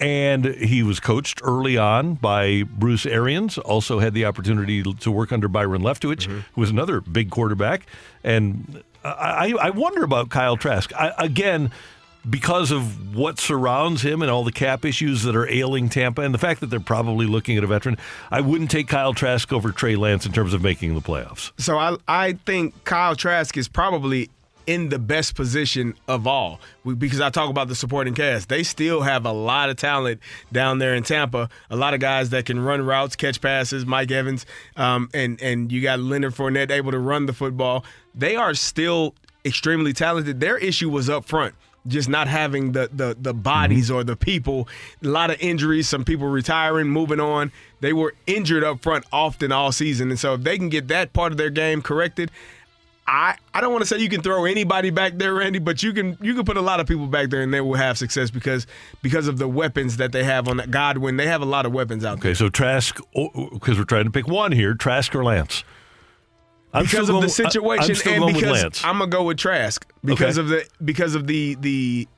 And 0.00 0.46
he 0.46 0.82
was 0.82 0.98
coached 0.98 1.42
early 1.44 1.76
on 1.76 2.14
by 2.14 2.62
Bruce 2.62 3.04
Arians. 3.04 3.58
Also 3.58 3.98
had 3.98 4.14
the 4.14 4.24
opportunity 4.24 4.82
to 4.82 5.10
work 5.10 5.30
under 5.30 5.46
Byron 5.46 5.82
Leftwich, 5.82 6.24
who 6.24 6.60
was 6.60 6.70
another 6.70 7.02
big 7.02 7.28
quarterback. 7.28 7.86
And 8.24 8.82
I, 9.04 9.54
I 9.60 9.70
wonder 9.70 10.04
about 10.04 10.28
Kyle 10.30 10.56
Trask. 10.56 10.92
I, 10.94 11.12
again, 11.18 11.70
because 12.28 12.70
of 12.70 13.16
what 13.16 13.38
surrounds 13.38 14.02
him 14.02 14.22
and 14.22 14.30
all 14.30 14.44
the 14.44 14.52
cap 14.52 14.84
issues 14.84 15.24
that 15.24 15.34
are 15.34 15.48
ailing 15.48 15.88
Tampa, 15.88 16.22
and 16.22 16.32
the 16.32 16.38
fact 16.38 16.60
that 16.60 16.66
they're 16.66 16.80
probably 16.80 17.26
looking 17.26 17.56
at 17.56 17.64
a 17.64 17.66
veteran, 17.66 17.98
I 18.30 18.40
wouldn't 18.40 18.70
take 18.70 18.88
Kyle 18.88 19.14
Trask 19.14 19.52
over 19.52 19.72
Trey 19.72 19.96
Lance 19.96 20.24
in 20.24 20.32
terms 20.32 20.54
of 20.54 20.62
making 20.62 20.94
the 20.94 21.00
playoffs. 21.00 21.50
So 21.58 21.78
I 21.78 21.96
I 22.06 22.34
think 22.46 22.84
Kyle 22.84 23.16
Trask 23.16 23.56
is 23.56 23.68
probably 23.68 24.30
in 24.66 24.88
the 24.88 24.98
best 24.98 25.34
position 25.34 25.94
of 26.08 26.26
all 26.26 26.60
We- 26.84 26.94
because 26.94 27.20
I 27.20 27.30
talk 27.30 27.50
about 27.50 27.68
the 27.68 27.74
supporting 27.74 28.14
cast. 28.14 28.48
They 28.48 28.62
still 28.62 29.02
have 29.02 29.24
a 29.26 29.32
lot 29.32 29.70
of 29.70 29.76
talent 29.76 30.20
down 30.52 30.78
there 30.78 30.94
in 30.94 31.02
Tampa. 31.02 31.48
A 31.70 31.76
lot 31.76 31.94
of 31.94 32.00
guys 32.00 32.30
that 32.30 32.44
can 32.46 32.60
run 32.60 32.82
routes, 32.82 33.16
catch 33.16 33.40
passes. 33.40 33.84
Mike 33.86 34.10
Evans, 34.10 34.46
um, 34.76 35.08
and 35.14 35.40
and 35.42 35.70
you 35.72 35.80
got 35.82 36.00
Leonard 36.00 36.34
Fournette 36.34 36.70
able 36.70 36.92
to 36.92 36.98
run 36.98 37.26
the 37.26 37.32
football. 37.32 37.84
They 38.14 38.36
are 38.36 38.54
still 38.54 39.14
extremely 39.44 39.92
talented. 39.92 40.40
Their 40.40 40.58
issue 40.58 40.88
was 40.90 41.08
up 41.10 41.24
front. 41.24 41.54
Just 41.84 42.08
not 42.08 42.28
having 42.28 42.72
the, 42.72 42.88
the 42.92 43.16
the 43.20 43.34
bodies 43.34 43.90
or 43.90 44.04
the 44.04 44.14
people, 44.14 44.68
a 45.02 45.08
lot 45.08 45.30
of 45.30 45.36
injuries, 45.40 45.88
some 45.88 46.04
people 46.04 46.28
retiring, 46.28 46.86
moving 46.86 47.18
on. 47.18 47.50
They 47.80 47.92
were 47.92 48.14
injured 48.28 48.62
up 48.62 48.80
front 48.82 49.04
often 49.12 49.50
all 49.50 49.72
season. 49.72 50.10
And 50.10 50.18
so 50.18 50.34
if 50.34 50.44
they 50.44 50.56
can 50.58 50.68
get 50.68 50.86
that 50.88 51.12
part 51.12 51.32
of 51.32 51.38
their 51.38 51.50
game 51.50 51.82
corrected, 51.82 52.30
I, 53.06 53.36
I 53.52 53.60
don't 53.60 53.72
want 53.72 53.82
to 53.82 53.86
say 53.86 53.98
you 53.98 54.08
can 54.08 54.22
throw 54.22 54.44
anybody 54.44 54.90
back 54.90 55.14
there, 55.18 55.34
Randy, 55.34 55.58
but 55.58 55.82
you 55.82 55.92
can 55.92 56.16
you 56.20 56.34
can 56.34 56.44
put 56.44 56.56
a 56.56 56.60
lot 56.60 56.78
of 56.78 56.86
people 56.86 57.06
back 57.08 57.30
there 57.30 57.42
and 57.42 57.52
they 57.52 57.60
will 57.60 57.74
have 57.74 57.98
success 57.98 58.30
because 58.30 58.66
because 59.02 59.26
of 59.26 59.38
the 59.38 59.48
weapons 59.48 59.96
that 59.96 60.12
they 60.12 60.22
have 60.24 60.46
on 60.48 60.58
that 60.58 60.70
Godwin. 60.70 61.16
They 61.16 61.26
have 61.26 61.42
a 61.42 61.46
lot 61.46 61.66
of 61.66 61.72
weapons 61.72 62.04
out 62.04 62.20
there. 62.20 62.30
Okay, 62.30 62.38
so 62.38 62.48
Trask, 62.48 63.00
oh, 63.16 63.50
because 63.52 63.76
we're 63.76 63.84
trying 63.84 64.04
to 64.04 64.10
pick 64.10 64.28
one 64.28 64.52
here, 64.52 64.74
Trask 64.74 65.14
or 65.16 65.24
Lance? 65.24 65.64
I'm 66.72 66.84
because 66.84 67.00
of 67.00 67.06
the 67.06 67.12
going- 67.12 67.24
I- 67.24 67.86
situation 67.86 68.12
I'm 68.14 68.22
and 68.22 68.34
because 68.34 68.62
Lance. 68.62 68.84
I'm 68.84 68.98
gonna 68.98 69.10
go 69.10 69.24
with 69.24 69.36
Trask 69.36 69.84
because 70.04 70.38
Okay. 70.38 70.44
of 70.44 70.48
the 70.48 70.84
because 70.84 71.14
of 71.16 71.26
the 71.26 71.56
the 71.56 72.08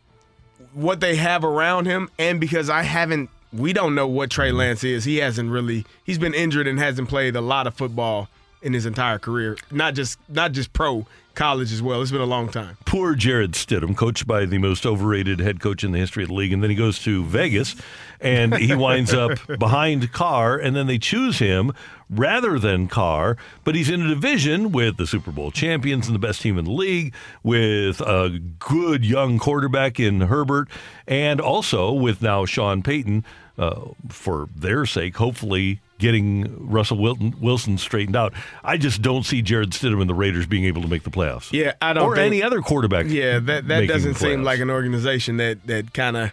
what 0.75 1.01
they 1.01 1.17
have 1.17 1.45
around 1.45 1.87
him 1.87 2.11
and 2.19 2.39
because 2.41 2.69
I 2.69 2.83
haven't 2.83 3.31
we 3.53 3.73
don't 3.73 3.95
know 3.95 4.07
what 4.07 4.31
Trey 4.31 4.53
Lance 4.53 4.85
is. 4.85 5.05
He 5.05 5.17
hasn't 5.17 5.51
really 5.51 5.87
he's 6.05 6.19
been 6.19 6.35
injured 6.35 6.67
and 6.67 6.79
hasn't 6.79 7.09
played 7.09 7.37
a 7.37 7.41
lot 7.41 7.67
of 7.67 7.75
football 7.75 8.29
in 8.65 8.73
his 8.73 8.87
entire 8.87 9.19
career, 9.19 9.57
not 9.71 9.95
just 9.95 10.19
not 10.29 10.53
just 10.53 10.73
pro 10.73 11.07
college 11.35 11.73
as 11.73 11.83
well. 11.83 12.01
It's 12.01 12.11
been 12.11 12.21
a 12.21 12.27
long 12.27 12.49
time. 12.49 12.77
Poor 12.87 13.15
Jarrett 13.15 13.53
Stidham, 13.53 13.97
coached 13.97 14.27
by 14.27 14.47
the 14.47 14.59
most 14.59 14.87
overrated 14.87 15.41
head 15.41 15.61
coach 15.61 15.85
in 15.85 15.93
the 15.93 15.99
history 15.99 16.23
of 16.23 16.29
the 16.29 16.35
league, 16.35 16.53
and 16.53 16.63
then 16.63 16.71
he 16.71 16.77
goes 16.77 16.99
to 17.01 17.25
Vegas, 17.25 17.77
and 18.21 18.55
he 18.55 18.75
winds 18.77 19.13
up 19.13 19.39
behind 19.59 20.13
Carr, 20.13 20.57
and 20.57 20.75
then 20.75 20.87
they 20.87 20.99
choose 20.99 21.39
him 21.39 21.73
rather 22.09 22.59
than 22.59 22.89
Carr. 22.89 23.37
But 23.65 23.75
he's 23.75 23.91
in 23.91 24.03
a 24.03 24.09
division 24.09 24.73
with 24.73 24.97
the 24.97 25.07
Super 25.07 25.31
Bowl 25.31 25.51
champions 25.51 26.07
and 26.07 26.15
the 26.15 26.21
best 26.21 26.41
team 26.41 26.59
in 26.59 26.65
the 26.65 26.73
league, 26.73 27.15
with 27.43 28.01
a 28.01 28.41
good 28.59 29.05
young 29.05 29.39
quarterback 29.39 30.01
in 30.01 30.23
Herbert, 30.23 30.69
and 31.07 31.41
also 31.41 31.93
with 31.93 32.23
now 32.23 32.47
Sean 32.47 32.83
Payton. 32.83 33.25
Uh, 33.57 33.91
for 34.09 34.49
their 34.57 34.85
sake, 34.85 35.17
hopefully 35.17 35.79
getting 35.99 36.69
Russell 36.69 36.99
Wilson, 36.99 37.35
Wilson 37.41 37.79
straightened 37.79 38.17
out. 38.17 38.33
I 38.63 38.77
just 38.77 39.01
don't 39.03 39.25
see 39.25 39.43
Jarrett 39.43 39.71
Stidham 39.71 40.01
and 40.01 40.11
the 40.11 40.15
Raiders 40.15 40.47
being 40.47 40.65
able 40.65 40.83
to 40.83 40.89
make 40.89 41.03
the 41.05 41.11
playoffs. 41.11 41.53
Yeah, 41.53 41.75
I 41.81 41.93
don't. 41.93 42.05
Or 42.05 42.15
think- 42.17 42.27
any 42.27 42.43
other 42.43 42.61
quarterback. 42.61 43.07
Yeah, 43.07 43.39
that 43.41 43.69
that 43.69 43.87
doesn't 43.89 44.15
seem 44.15 44.43
like 44.43 44.61
an 44.61 44.71
organization 44.71 45.37
that 45.39 45.67
that 45.67 45.95
kind 45.95 46.17
of 46.17 46.33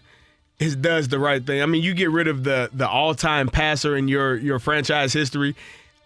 is 0.60 0.76
does 0.76 1.08
the 1.08 1.20
right 1.20 1.46
thing. 1.46 1.62
I 1.62 1.66
mean, 1.66 1.84
you 1.84 1.94
get 1.94 2.10
rid 2.12 2.28
of 2.28 2.44
the 2.44 2.70
the 2.74 2.88
all 2.88 3.16
time 3.16 3.48
passer 3.50 3.96
in 3.98 4.08
your 4.08 4.36
your 4.36 4.60
franchise 4.60 5.14
history. 5.14 5.56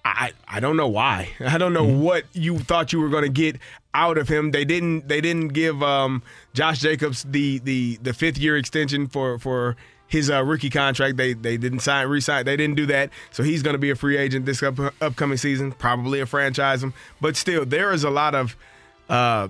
I 0.03 0.33
I 0.47 0.59
don't 0.59 0.77
know 0.77 0.87
why. 0.87 1.29
I 1.39 1.57
don't 1.57 1.73
know 1.73 1.85
Mm-hmm. 1.85 2.01
what 2.01 2.23
you 2.33 2.59
thought 2.59 2.93
you 2.93 2.99
were 2.99 3.09
going 3.09 3.23
to 3.23 3.29
get 3.29 3.57
out 3.93 4.17
of 4.17 4.27
him. 4.27 4.51
They 4.51 4.65
didn't 4.65 5.07
they 5.07 5.19
didn't 5.21 5.49
give 5.49 5.81
um, 5.81 6.21
Josh 6.53 6.79
Jacobs 6.79 7.23
the 7.23 7.59
the 7.59 7.97
the 8.01 8.13
fifth 8.13 8.37
year 8.37 8.55
extension 8.57 9.07
for 9.07 9.39
for 9.39 9.75
his 10.07 10.29
uh, 10.29 10.43
rookie 10.43 10.69
contract. 10.69 11.17
They 11.17 11.33
they 11.33 11.57
didn't 11.57 11.79
sign 11.79 12.07
resign. 12.07 12.45
They 12.45 12.57
didn't 12.57 12.75
do 12.75 12.85
that. 12.87 13.09
So 13.31 13.43
he's 13.43 13.63
going 13.63 13.73
to 13.73 13.79
be 13.79 13.89
a 13.89 13.95
free 13.95 14.17
agent 14.17 14.45
this 14.45 14.61
up, 14.63 14.79
upcoming 15.01 15.37
season. 15.37 15.71
Probably 15.71 16.19
a 16.19 16.25
franchise 16.25 16.83
him. 16.83 16.93
But 17.21 17.35
still, 17.35 17.65
there 17.65 17.91
is 17.91 18.03
a 18.03 18.09
lot 18.09 18.35
of 18.35 18.55
uh, 19.09 19.49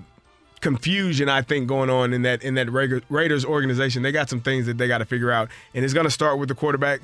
confusion 0.60 1.28
I 1.28 1.42
think 1.42 1.68
going 1.68 1.90
on 1.90 2.12
in 2.12 2.22
that 2.22 2.42
in 2.42 2.54
that 2.54 2.70
Raiders 3.08 3.44
organization. 3.44 4.02
They 4.02 4.12
got 4.12 4.28
some 4.28 4.40
things 4.40 4.66
that 4.66 4.78
they 4.78 4.88
got 4.88 4.98
to 4.98 5.04
figure 5.04 5.30
out, 5.30 5.50
and 5.74 5.84
it's 5.84 5.94
going 5.94 6.04
to 6.04 6.10
start 6.10 6.38
with 6.38 6.48
the 6.48 6.54
quarterback. 6.54 7.00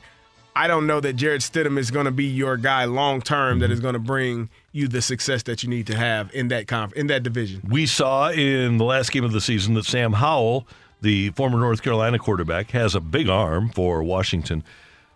I 0.54 0.66
don't 0.66 0.86
know 0.86 1.00
that 1.00 1.14
Jarrett 1.14 1.40
Stidham 1.40 1.78
is 1.78 1.90
going 1.90 2.04
to 2.04 2.10
be 2.10 2.24
your 2.26 2.58
guy 2.58 2.84
long 2.84 3.22
term 3.22 3.60
that 3.60 3.70
is 3.70 3.80
going 3.80 3.94
to 3.94 3.98
bring 3.98 4.50
you 4.72 4.86
the 4.86 5.00
success 5.00 5.42
that 5.44 5.62
you 5.62 5.68
need 5.68 5.86
to 5.86 5.96
have 5.96 6.34
in 6.34 6.48
that 6.48 6.66
conf- 6.66 6.92
in 6.92 7.06
that 7.06 7.22
division. 7.22 7.62
We 7.66 7.86
saw 7.86 8.30
in 8.30 8.76
the 8.76 8.84
last 8.84 9.12
game 9.12 9.24
of 9.24 9.32
the 9.32 9.40
season 9.40 9.74
that 9.74 9.86
Sam 9.86 10.12
Howell, 10.12 10.66
the 11.02 11.30
former 11.30 11.58
North 11.58 11.82
Carolina 11.82 12.18
quarterback, 12.18 12.70
has 12.70 12.94
a 12.94 13.00
big 13.00 13.28
arm 13.28 13.68
for 13.68 14.02
Washington, 14.02 14.64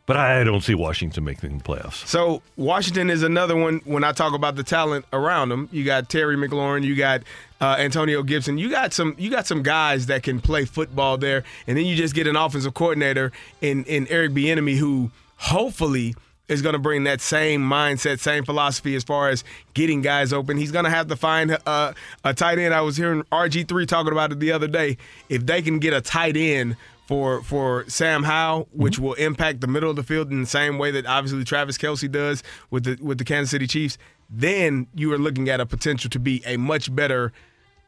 but 0.05 0.17
I 0.17 0.45
don't 0.45 0.63
see 0.63 0.75
Washington 0.75 1.25
making 1.25 1.59
the 1.59 1.65
playoffs. 1.65 2.07
So 2.07 2.43
Washington 2.57 3.11
is 3.11 3.23
another 3.23 3.57
one. 3.57 3.81
When 3.85 4.05
I 4.05 4.13
talk 4.13 4.35
about 4.35 4.55
the 4.57 4.63
talent 4.63 5.05
around 5.13 5.49
them, 5.49 5.69
you 5.73 5.85
got 5.85 6.09
Terry 6.09 6.37
McLaurin, 6.37 6.85
you 6.85 6.95
got 6.95 7.23
uh, 7.61 7.77
Antonio 7.79 8.23
Gibson, 8.23 8.59
you 8.59 8.71
got 8.71 8.93
some 8.93 9.17
you 9.19 9.31
got 9.31 9.47
some 9.47 9.63
guys 9.63 10.07
that 10.07 10.23
can 10.23 10.41
play 10.41 10.65
football 10.65 11.17
there, 11.19 11.43
and 11.67 11.77
then 11.77 11.87
you 11.87 11.97
just 11.97 12.15
get 12.15 12.27
an 12.27 12.37
offensive 12.37 12.75
coordinator 12.75 13.33
in 13.61 13.85
in 13.85 14.07
Eric 14.09 14.33
Bieniemy 14.33 14.77
who 14.77 15.11
hopefully 15.39 16.15
is 16.49 16.63
going 16.63 16.75
to 16.75 16.79
bring 16.79 17.05
that 17.05 17.21
same 17.21 17.61
mindset, 17.63 18.21
same 18.21 18.45
philosophy 18.45 18.95
as 18.95 19.05
far 19.05 19.29
as 19.29 19.45
getting 19.75 20.01
guys 20.01 20.33
open. 20.33 20.57
He's 20.57 20.71
going 20.71 20.85
to 20.85 20.91
have 20.91 21.09
to 21.09 21.17
find 21.17 21.59
uh, 21.67 21.93
a 22.25 22.35
tight 22.35 22.59
end. 22.59 22.73
I 22.73 22.81
was 22.83 22.97
hearing 22.97 23.23
RG3 23.33 23.87
talking 23.87 24.13
about 24.13 24.33
it 24.33 24.41
the 24.41 24.53
other 24.53 24.69
day. 24.69 24.97
If 25.29 25.47
they 25.47 25.63
can 25.63 25.79
get 25.79 25.93
a 25.93 26.01
tight 26.01 26.37
end 26.37 26.77
for 27.07 27.43
for 27.43 27.85
Sam 27.89 28.25
Howell, 28.25 28.69
which 28.73 28.99
will 28.99 29.15
impact 29.15 29.61
the 29.61 29.67
middle 29.67 29.91
of 29.91 29.97
the 29.97 30.03
field 30.03 30.31
in 30.31 30.41
the 30.41 30.47
same 30.47 30.79
way 30.79 30.91
that 30.91 31.07
obviously 31.07 31.45
Travis 31.45 31.79
Kelce 31.79 32.11
does 32.11 32.43
with 32.71 32.85
the 32.85 32.99
with 33.03 33.19
the 33.19 33.25
Kansas 33.25 33.51
City 33.51 33.67
Chiefs, 33.67 33.99
then 34.29 34.87
you 34.95 35.13
are 35.13 35.19
looking 35.19 35.49
at 35.49 35.61
a 35.61 35.67
potential 35.67 36.11
to 36.11 36.19
be 36.19 36.43
a 36.45 36.57
much 36.57 36.95
better 36.95 37.33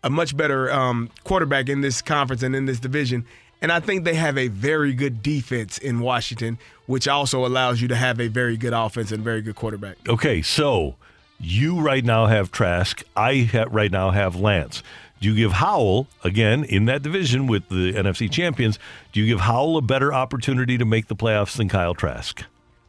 a 0.04 0.10
much 0.10 0.36
better 0.36 0.72
um, 0.72 1.10
quarterback 1.24 1.68
in 1.68 1.80
this 1.80 2.00
conference 2.00 2.42
and 2.42 2.54
in 2.54 2.66
this 2.66 2.78
division. 2.78 3.24
And 3.60 3.72
I 3.72 3.80
think 3.80 4.04
they 4.04 4.14
have 4.14 4.38
a 4.38 4.46
very 4.48 4.94
good 4.94 5.22
defense 5.22 5.78
in 5.78 5.98
Washington, 5.98 6.58
which 6.88 7.06
also 7.06 7.44
allows 7.46 7.82
you 7.82 7.86
to 7.86 7.94
have 7.94 8.18
a 8.18 8.28
very 8.28 8.56
good 8.56 8.72
offense 8.72 9.12
and 9.12 9.22
very 9.22 9.42
good 9.42 9.54
quarterback. 9.54 9.96
Okay, 10.08 10.40
so 10.40 10.96
you 11.38 11.80
right 11.80 12.02
now 12.02 12.26
have 12.26 12.50
Trask. 12.50 13.02
I 13.14 13.48
ha- 13.52 13.66
right 13.70 13.92
now 13.92 14.10
have 14.10 14.34
Lance. 14.36 14.82
Do 15.20 15.28
you 15.28 15.34
give 15.36 15.52
Howell, 15.52 16.06
again, 16.24 16.64
in 16.64 16.86
that 16.86 17.02
division 17.02 17.46
with 17.46 17.68
the 17.68 17.92
NFC 17.92 18.30
champions, 18.30 18.78
do 19.12 19.20
you 19.20 19.26
give 19.26 19.40
Howell 19.40 19.76
a 19.76 19.82
better 19.82 20.14
opportunity 20.14 20.78
to 20.78 20.86
make 20.86 21.08
the 21.08 21.16
playoffs 21.16 21.56
than 21.58 21.68
Kyle 21.68 21.94
Trask? 21.94 22.42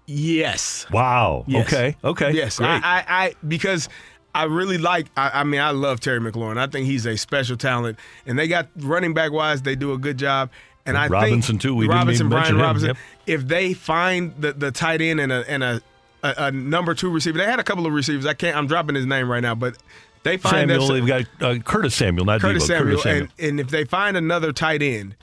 Yes. 0.05 0.85
Wow. 0.91 1.43
Yes. 1.45 1.67
Okay. 1.67 1.95
Okay. 2.03 2.31
Yes. 2.31 2.61
I, 2.61 2.76
I, 2.77 3.03
I 3.07 3.35
because 3.45 3.89
I 4.34 4.43
really 4.43 4.77
like. 4.77 5.07
I, 5.17 5.41
I 5.41 5.43
mean, 5.43 5.59
I 5.59 5.71
love 5.71 5.99
Terry 5.99 6.19
McLaurin. 6.19 6.57
I 6.57 6.67
think 6.67 6.85
he's 6.85 7.05
a 7.05 7.17
special 7.17 7.57
talent, 7.57 7.99
and 8.26 8.39
they 8.39 8.47
got 8.47 8.69
running 8.77 9.13
back 9.13 9.31
wise, 9.31 9.63
they 9.63 9.76
do 9.76 9.91
a 9.91 9.97
good 9.97 10.17
job. 10.17 10.49
And 10.85 10.97
I 10.97 11.07
Robinson, 11.07 11.53
think 11.53 11.61
too. 11.61 11.76
We 11.76 11.85
didn't 11.85 11.97
Robinson, 11.97 12.30
Brian 12.30 12.41
mention 12.43 12.56
him. 12.56 12.61
Robinson. 12.61 12.88
Yep. 12.88 12.97
If 13.27 13.47
they 13.47 13.73
find 13.73 14.34
the 14.39 14.53
the 14.53 14.72
tight 14.72 15.01
end 15.01 15.19
and 15.19 15.31
a 15.31 15.49
and 15.49 15.64
a, 15.64 15.81
a, 16.23 16.34
a 16.38 16.51
number 16.51 16.93
two 16.95 17.10
receiver, 17.11 17.38
they 17.38 17.45
had 17.45 17.60
a 17.60 17.64
couple 17.64 17.85
of 17.85 17.93
receivers. 17.93 18.26
I 18.26 18.34
can't. 18.34 18.57
I'm 18.57 18.65
dropping 18.68 18.95
his 18.95 19.06
name 19.06 19.30
right 19.30 19.41
now, 19.41 19.53
but 19.56 19.77
they 20.23 20.38
find 20.38 20.69
Samuel, 20.69 20.88
that- 20.88 20.93
they've 20.93 21.07
got 21.39 21.47
uh, 21.47 21.60
Curtis 21.60 21.95
Samuel, 21.95 22.26
not 22.26 22.41
Curtis 22.41 22.64
Deebo, 22.64 22.68
Samuel, 22.68 22.85
Curtis 22.85 23.03
Samuel. 23.03 23.27
And, 23.38 23.49
and 23.49 23.60
if 23.60 23.69
they 23.69 23.84
find 23.85 24.18
another 24.18 24.51
tight 24.51 24.81
end, 24.81 25.15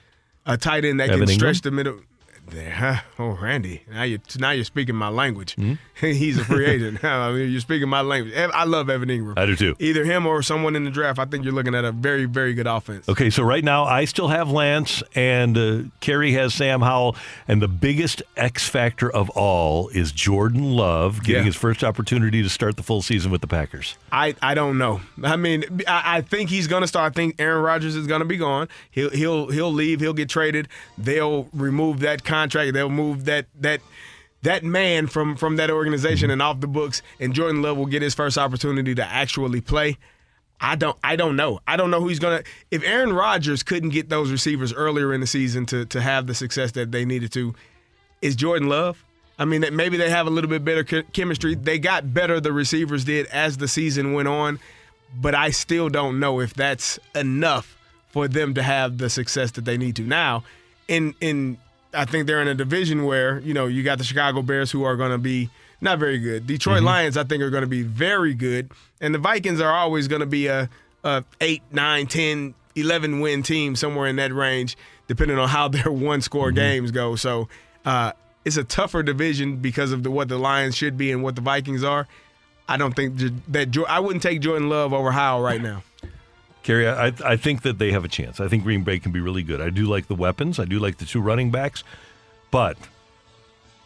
a 0.47 0.57
tight 0.57 0.85
end 0.85 1.01
that 1.01 1.11
Evan 1.11 1.27
can 1.27 1.29
Engram? 1.35 1.39
stretch 1.39 1.61
the 1.63 1.71
middle. 1.71 2.01
There, 2.49 2.71
huh? 2.71 2.97
Oh, 3.19 3.31
Randy, 3.41 3.83
now 3.91 4.05
you 4.05 4.21
now 4.39 4.51
you're 4.53 4.65
speaking 4.65 4.95
my 4.95 5.09
language. 5.09 5.55
Hmm? 5.57 5.75
He's 6.01 6.39
a 6.39 6.45
free 6.45 6.67
agent. 6.67 7.03
I 7.05 7.33
mean, 7.33 7.51
you're 7.51 7.61
speaking 7.61 7.89
my 7.89 8.03
language. 8.03 8.35
I 8.37 8.65
love 8.65 8.89
Evan 8.89 9.09
Engram. 9.09 9.37
I 9.39 9.47
do 9.47 9.57
too. 9.57 9.75
Either 9.81 10.05
him 10.05 10.27
or 10.27 10.43
someone 10.43 10.77
in 10.77 10.85
the 10.85 10.91
draft. 10.91 11.19
I 11.19 11.25
think 11.25 11.45
you're 11.45 11.55
looking 11.55 11.75
at 11.75 11.85
a 11.85 11.91
very 11.93 12.25
very 12.27 12.55
good 12.55 12.67
offense. 12.67 13.09
Okay, 13.09 13.31
so 13.31 13.43
right 13.43 13.65
now 13.65 13.85
I 13.85 14.05
still 14.05 14.29
have 14.29 14.51
Lance, 14.51 15.03
and 15.15 15.59
uh, 15.59 15.79
Kerry 16.01 16.33
has 16.33 16.55
Sam 16.55 16.83
Howell, 16.83 17.17
and 17.49 17.61
the 17.61 17.69
biggest 17.69 18.23
X 18.37 18.69
factor 18.69 19.11
of 19.11 19.29
all 19.31 19.89
is 19.89 20.13
Jordan 20.13 20.73
Love 20.77 21.23
getting 21.25 21.37
Yeah. 21.43 21.47
his 21.47 21.57
first 21.57 21.83
opportunity 21.83 22.43
to 22.43 22.49
start 22.49 22.77
the 22.77 22.83
full 22.83 23.03
season 23.03 23.31
with 23.33 23.41
the 23.41 23.49
Packers. 23.49 23.97
I, 24.13 24.35
I 24.41 24.55
don't 24.55 24.79
know. 24.79 25.01
I 25.25 25.37
mean, 25.37 25.65
I, 25.89 26.19
I 26.19 26.21
think 26.21 26.51
he's 26.51 26.69
gonna 26.69 26.87
start. 26.87 27.13
I 27.13 27.15
think 27.15 27.37
Aaron 27.41 27.63
Rodgers 27.63 27.97
is 27.97 28.07
gonna 28.07 28.25
be 28.25 28.37
gone. 28.37 28.69
He'll 28.91 29.11
he'll 29.11 29.49
he'll 29.51 29.73
leave. 29.73 30.01
He'll 30.01 30.13
get 30.15 30.29
traded. 30.29 30.69
They'll 30.97 31.49
remove 31.53 32.01
that 32.01 32.23
contract. 32.37 32.75
They'll 32.75 32.89
move 32.91 33.25
that 33.27 33.47
that 33.61 33.81
that 34.43 34.63
man 34.63 35.07
from 35.07 35.37
from 35.37 35.57
that 35.57 35.71
organization 35.71 36.31
and 36.31 36.43
off 36.43 36.61
the 36.61 36.67
books. 36.67 37.03
And 37.21 37.33
Jordan 37.33 37.63
Love 37.63 37.77
will 37.77 37.87
get 37.87 38.03
his 38.03 38.15
first 38.15 38.39
opportunity 38.39 38.95
to 38.95 39.05
actually 39.05 39.61
play. 39.61 39.99
I 40.61 40.77
don't 40.77 40.99
I 41.03 41.17
don't 41.17 41.37
know. 41.37 41.61
I 41.67 41.77
don't 41.77 41.91
know 41.91 42.01
who 42.01 42.09
he's 42.09 42.19
gonna. 42.19 42.43
If 42.71 42.83
Aaron 42.85 43.13
Rodgers 43.13 43.63
couldn't 43.63 43.91
get 43.91 44.09
those 44.09 44.31
receivers 44.31 44.73
earlier 44.73 45.13
in 45.15 45.21
the 45.21 45.27
season 45.27 45.67
to 45.67 45.85
to 45.87 46.01
have 46.01 46.27
the 46.27 46.35
success 46.35 46.73
that 46.73 46.93
they 46.93 47.05
needed 47.05 47.33
to, 47.33 47.55
is 48.23 48.37
Jordan 48.37 48.69
Love. 48.69 49.03
I 49.39 49.45
mean, 49.45 49.67
maybe 49.73 49.99
they 49.99 50.09
have 50.09 50.27
a 50.27 50.31
little 50.31 50.49
bit 50.49 50.65
better 50.65 51.03
chemistry. 51.13 51.55
They 51.55 51.79
got 51.79 52.15
better, 52.15 52.41
the 52.41 52.55
receivers 52.55 53.05
did 53.05 53.27
as 53.27 53.59
the 53.59 53.69
season 53.69 54.15
went 54.15 54.29
on, 54.29 54.59
but 55.15 55.35
I 55.35 55.51
still 55.51 55.91
don't 55.91 56.19
know 56.19 56.41
if 56.41 56.55
that's 56.55 56.99
enough 57.15 57.77
for 58.09 58.29
them 58.29 58.55
to 58.55 58.63
have 58.63 58.97
the 58.97 59.11
success 59.11 59.51
that 59.53 59.67
they 59.67 59.77
need 59.77 59.95
to. 59.97 60.03
Now, 60.03 60.43
in 60.89 61.15
in 61.21 61.59
I 61.97 62.05
think 62.05 62.27
they're 62.27 62.43
in 62.43 62.49
a 62.49 62.55
division 62.55 63.05
where 63.05 63.41
you 63.41 63.55
know 63.55 63.67
you 63.67 63.83
got 63.83 63.99
the 63.99 64.05
Chicago 64.05 64.43
Bears 64.43 64.71
who 64.71 64.85
are 64.85 64.97
going 64.97 65.13
to 65.13 65.19
be 65.19 65.51
not 65.81 65.99
very 65.99 66.19
good. 66.19 66.47
Detroit 66.47 66.83
Lions 66.83 67.17
I 67.17 67.25
think 67.25 67.43
are 67.43 67.51
going 67.51 67.63
to 67.63 67.69
be 67.69 67.83
very 67.83 68.35
good, 68.35 68.71
and 69.01 69.15
the 69.15 69.19
Vikings 69.19 69.61
are 69.61 69.73
always 69.73 70.09
going 70.09 70.21
to 70.21 70.27
be 70.27 70.47
a, 70.47 70.69
a 71.05 71.25
8, 71.41 71.63
9, 71.73 72.07
10, 72.07 72.55
11 72.77 73.21
win 73.21 73.43
team 73.43 73.77
somewhere 73.77 74.07
in 74.07 74.17
that 74.17 74.33
range, 74.33 74.77
depending 75.09 75.39
on 75.39 75.49
how 75.49 75.69
their 75.77 75.91
one 75.91 76.21
score 76.21 76.53
games 76.53 76.91
go. 76.91 77.17
So 77.17 77.49
uh, 77.85 78.13
it's 78.45 78.57
a 78.57 78.65
tougher 78.65 79.03
division 79.03 79.57
because 79.57 79.93
of 79.93 80.03
the, 80.03 80.11
what 80.11 80.29
the 80.29 80.39
Lions 80.39 80.77
should 80.77 80.97
be 80.97 81.11
and 81.13 81.23
what 81.23 81.35
the 81.35 81.43
Vikings 81.43 81.83
are. 81.83 82.07
I 82.69 82.77
don't 82.77 82.95
think 82.95 83.19
that 83.49 83.87
I 83.89 84.01
wouldn't 84.01 84.23
take 84.23 84.41
Jordan 84.41 84.69
Love 84.69 84.93
over 84.93 85.13
Howell 85.13 85.43
right 85.43 85.63
now. 85.63 85.83
Kerry, 86.67 86.89
I, 86.89 87.13
I 87.25 87.37
think 87.37 87.63
that 87.63 87.79
they 87.79 87.93
have 87.93 88.05
a 88.05 88.09
chance. 88.09 88.41
I 88.41 88.49
think 88.49 88.65
Green 88.65 88.83
Bay 88.83 88.99
can 88.99 89.13
be 89.13 89.21
really 89.21 89.45
good. 89.45 89.61
I 89.61 89.71
do 89.71 89.85
like 89.87 90.09
the 90.09 90.17
weapons. 90.17 90.59
I 90.59 90.65
do 90.65 90.81
like 90.81 90.99
the 90.99 91.05
two 91.05 91.21
running 91.21 91.53
backs, 91.53 91.85
but 92.51 92.77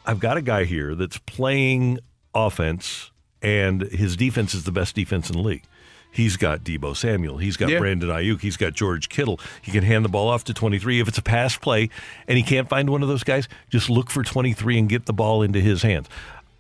I've 0.06 0.18
got 0.18 0.38
a 0.38 0.42
guy 0.42 0.64
here 0.64 0.94
that's 0.94 1.18
playing 1.18 1.98
offense, 2.34 3.10
and 3.42 3.82
his 3.82 4.16
defense 4.16 4.54
is 4.54 4.64
the 4.64 4.72
best 4.72 4.94
defense 4.94 5.28
in 5.28 5.36
the 5.36 5.42
league. 5.42 5.64
He's 6.10 6.38
got 6.38 6.64
Deebo 6.64 6.96
Samuel. 6.96 7.36
He's 7.36 7.58
got 7.58 7.68
Yeah. 7.68 7.80
Brandon 7.80 8.08
Aiyuk. 8.08 8.40
He's 8.40 8.56
got 8.56 8.72
George 8.72 9.10
Kittle. 9.10 9.38
He 9.60 9.70
can 9.70 9.84
hand 9.84 10.02
the 10.02 10.08
ball 10.08 10.28
off 10.28 10.44
to 10.44 10.54
23. 10.54 11.00
If 11.00 11.06
it's 11.08 11.18
a 11.18 11.22
pass 11.22 11.58
play 11.58 11.90
and 12.26 12.38
he 12.38 12.42
can't 12.42 12.66
find 12.68 12.88
one 12.88 13.02
of 13.02 13.08
those 13.08 13.22
guys, 13.24 13.46
just 13.68 13.90
look 13.90 14.10
for 14.10 14.22
23 14.22 14.78
and 14.78 14.88
get 14.88 15.04
the 15.04 15.12
ball 15.12 15.42
into 15.42 15.60
his 15.60 15.82
hands. 15.82 16.08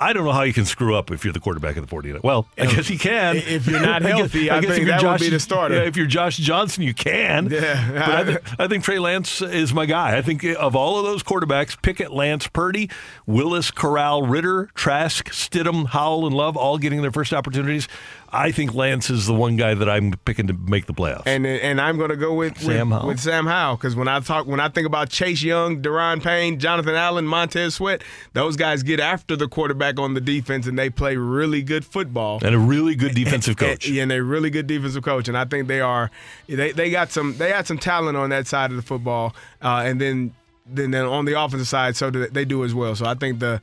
I 0.00 0.12
don't 0.14 0.24
know 0.24 0.32
how 0.32 0.42
you 0.42 0.52
can 0.54 0.64
screw 0.64 0.96
up 0.96 1.10
if 1.10 1.24
you're 1.24 1.32
the 1.34 1.40
quarterback 1.40 1.76
of 1.76 1.86
the 1.88 1.94
49ers. 1.94 2.22
Well, 2.22 2.46
I 2.58 2.66
guess 2.66 2.88
you 2.88 2.98
can. 2.98 3.36
If 3.36 3.66
you're 3.66 3.80
not 3.80 4.02
I 4.06 4.08
guess- 4.08 4.18
healthy, 4.18 4.50
I 4.50 4.60
guess 4.60 4.70
think 4.70 4.82
if 4.82 4.88
you're 4.88 4.96
that 4.96 5.02
would 5.02 5.08
Josh- 5.18 5.20
be 5.20 5.28
the 5.28 5.40
starter. 5.40 5.74
Yeah, 5.74 5.82
if 5.82 5.96
you're 5.96 6.06
Josh 6.06 6.36
Johnson, 6.38 6.82
you 6.84 6.94
can. 6.94 7.50
Yeah. 7.50 7.90
But 7.92 8.02
I, 8.10 8.24
thi- 8.24 8.54
I 8.60 8.68
think 8.68 8.84
Trey 8.84 8.98
Lance 8.98 9.42
is 9.42 9.74
my 9.74 9.84
guy. 9.86 10.16
I 10.16 10.22
think 10.22 10.42
of 10.44 10.74
all 10.74 10.98
of 10.98 11.04
those 11.04 11.22
quarterbacks, 11.22 11.80
Pickett, 11.80 12.12
Lance, 12.12 12.46
Purdy, 12.46 12.88
Willis, 13.26 13.70
Corral, 13.70 14.26
Ridder, 14.26 14.70
Trask, 14.74 15.28
Stidham, 15.30 15.86
Howell, 15.88 16.26
and 16.26 16.34
Love 16.34 16.56
all 16.56 16.78
getting 16.78 17.02
their 17.02 17.12
first 17.12 17.32
opportunities. 17.34 17.86
I 18.32 18.52
think 18.52 18.74
Lance 18.74 19.10
is 19.10 19.26
the 19.26 19.34
one 19.34 19.56
guy 19.56 19.74
that 19.74 19.88
I'm 19.88 20.12
picking 20.24 20.46
to 20.46 20.52
make 20.52 20.86
the 20.86 20.92
playoffs. 20.94 21.22
And 21.26 21.46
and 21.46 21.80
I'm 21.80 21.96
going 21.96 22.10
to 22.10 22.16
go 22.16 22.34
with 22.34 22.58
Sam 22.60 22.90
with, 22.90 22.98
Howell. 22.98 23.08
with 23.08 23.20
Sam 23.20 23.46
Howell 23.46 23.76
because 23.76 23.96
when 23.96 24.08
I 24.08 24.20
talk 24.20 24.46
when 24.46 24.60
I 24.60 24.68
think 24.68 24.86
about 24.86 25.10
Chase 25.10 25.42
Young, 25.42 25.82
Daron 25.82 26.22
Payne, 26.22 26.58
Jonathan 26.58 26.94
Allen, 26.94 27.26
Montez 27.26 27.74
Sweat, 27.74 28.02
those 28.32 28.56
guys 28.56 28.82
get 28.82 29.00
after 29.00 29.36
the 29.36 29.48
quarterback 29.48 29.98
on 29.98 30.14
the 30.14 30.20
defense 30.20 30.66
and 30.66 30.78
they 30.78 30.90
play 30.90 31.16
really 31.16 31.62
good 31.62 31.84
football. 31.84 32.40
and 32.44 32.54
a 32.54 32.58
really 32.58 32.94
good 32.94 33.14
defensive 33.14 33.56
coach. 33.56 33.88
Yeah, 33.88 34.02
and 34.02 34.10
they're 34.10 34.22
really 34.22 34.50
good 34.50 34.66
defensive 34.66 35.02
coach, 35.02 35.26
and 35.28 35.36
I 35.36 35.44
think 35.44 35.66
they 35.66 35.80
are. 35.80 36.10
They 36.46 36.72
they 36.72 36.90
got 36.90 37.10
some 37.10 37.36
they 37.36 37.50
had 37.50 37.66
some 37.66 37.78
talent 37.78 38.16
on 38.16 38.30
that 38.30 38.46
side 38.46 38.70
of 38.70 38.76
the 38.76 38.82
football, 38.82 39.34
uh, 39.60 39.82
and 39.84 40.00
then 40.00 40.34
then 40.66 40.92
then 40.92 41.04
on 41.04 41.24
the 41.24 41.40
offensive 41.40 41.68
side, 41.68 41.96
so 41.96 42.10
they 42.10 42.44
do 42.44 42.64
as 42.64 42.74
well. 42.74 42.94
So 42.94 43.06
I 43.06 43.14
think 43.14 43.40
the 43.40 43.60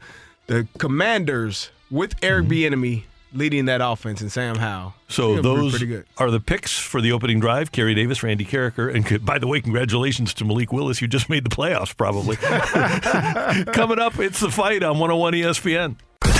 the 0.48 0.68
Commanders 0.78 1.72
with 1.90 2.16
Eric 2.22 2.48
Bieniemy 2.48 3.04
leading 3.34 3.66
that 3.66 3.82
offense 3.82 4.22
and 4.22 4.32
Sam 4.32 4.56
Howell. 4.58 4.94
So 5.10 5.42
those 5.42 5.82
are 6.18 6.32
the 6.32 6.40
picks 6.40 6.78
for 6.78 7.02
the 7.02 7.12
opening 7.12 7.40
drive. 7.40 7.72
Kerry 7.72 7.94
Davis, 7.96 8.24
Randy 8.24 8.46
Karraker, 8.46 8.94
and 8.94 9.08
c- 9.08 9.18
by 9.18 9.38
the 9.40 9.48
way, 9.48 9.62
congratulations 9.62 10.34
to 10.36 10.46
Malik 10.46 10.72
Willis. 10.74 11.02
You 11.02 11.08
just 11.08 11.30
made 11.30 11.44
the 11.46 11.50
playoffs, 11.50 11.96
probably. 11.96 12.36
Coming 13.74 14.00
up, 14.00 14.20
it's 14.20 14.40
the 14.40 14.50
fight 14.50 14.84
on 14.84 15.00
101 15.00 15.34
ESPN. 15.34 15.96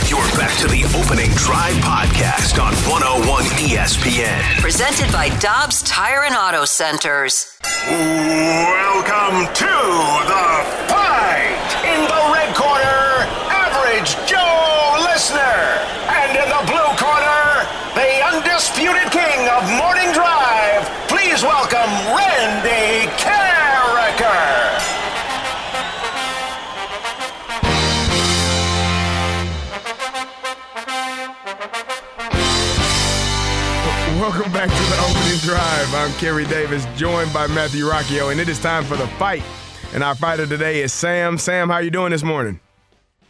You're 0.10 0.20
back 0.38 0.58
to 0.60 0.68
the 0.68 0.84
opening 0.98 1.30
drive 1.36 1.76
podcast 1.84 2.62
on 2.64 2.74
101 2.90 3.44
ESPN. 3.68 4.62
Presented 4.62 5.12
by 5.12 5.30
Dobbs 5.40 5.82
Tire 5.84 6.24
and 6.24 6.34
Auto 6.36 6.64
Centers. 6.66 7.58
Welcome 7.90 9.54
to 9.54 9.66
the 9.66 10.48
fight. 10.88 11.68
In 11.84 12.02
the 12.08 12.34
red 12.34 12.56
corner, 12.56 13.28
average 13.52 14.16
Joe 14.30 14.96
Listener. 15.12 15.97
Undisputed 18.58 19.12
king 19.12 19.48
of 19.50 19.70
morning 19.70 20.12
drive. 20.14 20.84
Please 21.08 21.44
welcome 21.44 21.92
Randy 22.18 23.06
Karraker. 23.22 24.34
Welcome 34.20 34.52
back 34.52 34.70
to 34.70 34.76
the 34.76 35.06
opening 35.08 35.38
drive. 35.42 35.94
I'm 35.94 36.12
Kerry 36.14 36.46
Davis, 36.46 36.88
joined 36.96 37.32
by 37.32 37.46
Matthew 37.46 37.86
Rocchio, 37.86 38.32
and 38.32 38.40
it 38.40 38.50
is 38.50 38.60
time 38.60 38.86
for 38.86 38.96
the 38.96 39.06
fight. 39.20 39.44
And 39.94 40.04
our 40.04 40.16
fighter 40.16 40.48
today 40.48 40.82
is 40.82 40.92
Sam. 40.92 41.38
Sam, 41.38 41.70
how 41.70 41.78
you 41.78 41.92
doing 41.92 42.10
this 42.10 42.24
morning? 42.24 42.60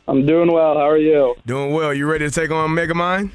I'm 0.08 0.26
doing 0.26 0.50
well. 0.50 0.76
How 0.76 0.88
are 0.88 0.98
you? 0.98 1.36
Doing 1.46 1.74
well. 1.74 1.94
You 1.94 2.10
ready 2.10 2.30
to 2.30 2.32
take 2.32 2.50
on 2.50 2.70
Megamind? 2.70 3.32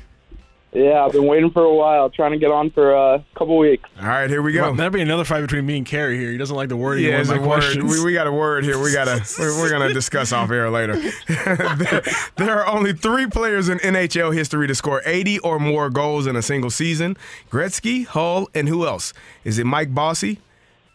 Yeah, 0.74 1.04
I've 1.04 1.12
been 1.12 1.26
waiting 1.26 1.50
for 1.50 1.62
a 1.64 1.74
while, 1.74 2.08
trying 2.08 2.32
to 2.32 2.38
get 2.38 2.50
on 2.50 2.70
for 2.70 2.92
a 2.94 3.22
couple 3.36 3.58
weeks. 3.58 3.90
All 4.00 4.06
right, 4.08 4.30
here 4.30 4.40
we 4.40 4.52
go. 4.54 4.62
Well, 4.62 4.74
that'd 4.74 4.90
be 4.92 5.02
another 5.02 5.24
fight 5.24 5.42
between 5.42 5.66
me 5.66 5.76
and 5.76 5.84
Kerry 5.84 6.16
here. 6.18 6.30
He 6.32 6.38
doesn't 6.38 6.56
like 6.56 6.70
the 6.70 6.78
wording 6.78 7.04
Yeah, 7.04 7.18
of 7.20 7.28
one 7.28 7.36
of 7.36 7.42
my 7.42 7.48
word. 7.48 7.60
questions. 7.60 7.98
We, 7.98 8.04
we 8.06 8.12
got 8.14 8.26
a 8.26 8.32
word 8.32 8.64
here. 8.64 8.82
We 8.82 8.90
gotta. 8.90 9.22
We're, 9.38 9.54
we're 9.58 9.68
gonna 9.70 9.92
discuss 9.92 10.32
off 10.32 10.50
air 10.50 10.70
later. 10.70 10.96
there, 11.28 12.02
there 12.36 12.58
are 12.58 12.66
only 12.66 12.94
three 12.94 13.26
players 13.26 13.68
in 13.68 13.80
NHL 13.80 14.32
history 14.34 14.66
to 14.66 14.74
score 14.74 15.02
80 15.04 15.40
or 15.40 15.58
more 15.58 15.90
goals 15.90 16.26
in 16.26 16.36
a 16.36 16.42
single 16.42 16.70
season: 16.70 17.18
Gretzky, 17.50 18.06
Hull, 18.06 18.48
and 18.54 18.66
who 18.66 18.86
else? 18.86 19.12
Is 19.44 19.58
it 19.58 19.66
Mike 19.66 19.94
Bossy, 19.94 20.40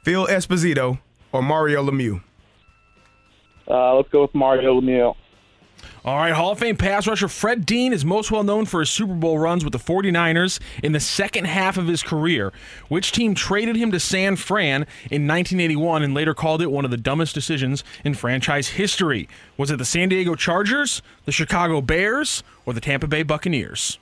Phil 0.02 0.26
Esposito, 0.26 0.98
or 1.32 1.44
Mario 1.44 1.84
Lemieux? 1.84 2.22
Uh, 3.70 3.94
let's 3.96 4.10
go 4.10 4.24
with 4.24 4.34
Mario 4.34 4.82
Lemieux. 4.82 5.14
All 6.06 6.18
right, 6.18 6.34
Hall 6.34 6.52
of 6.52 6.60
Fame 6.60 6.78
pass 6.78 7.06
rusher 7.06 7.28
Fred 7.28 7.66
Dean 7.66 7.92
is 7.92 8.06
most 8.06 8.32
well 8.32 8.44
known 8.44 8.66
for 8.66 8.80
his 8.80 8.90
Super 8.90 9.14
Bowl 9.14 9.40
runs 9.40 9.64
with 9.64 9.74
the 9.74 9.80
49ers 9.80 10.60
in 10.82 10.94
the 10.94 11.00
second 11.00 11.46
half 11.46 11.78
of 11.78 11.88
his 11.88 12.02
career. 12.02 12.54
Which 12.88 13.12
team 13.12 13.36
traded 13.36 13.76
him 13.76 13.92
to 13.92 14.00
San 14.00 14.38
Fran 14.38 14.84
in 15.12 15.28
1981 15.28 16.04
and 16.04 16.14
later 16.14 16.34
called 16.34 16.62
it 16.62 16.72
one 16.72 16.86
of 16.86 16.92
the 16.92 16.98
dumbest 16.98 17.34
decisions 17.34 17.84
in 18.06 18.14
franchise 18.14 18.70
history? 18.70 19.28
Was 19.58 19.70
it 19.70 19.78
the 19.78 19.86
San 19.86 20.10
Diego 20.10 20.36
Chargers, 20.36 21.02
the 21.26 21.32
Chicago 21.32 21.82
Bears, 21.82 22.44
or 22.66 22.74
the 22.74 22.82
Tampa 22.82 23.08
Bay 23.08 23.24
Buccaneers? 23.24 24.00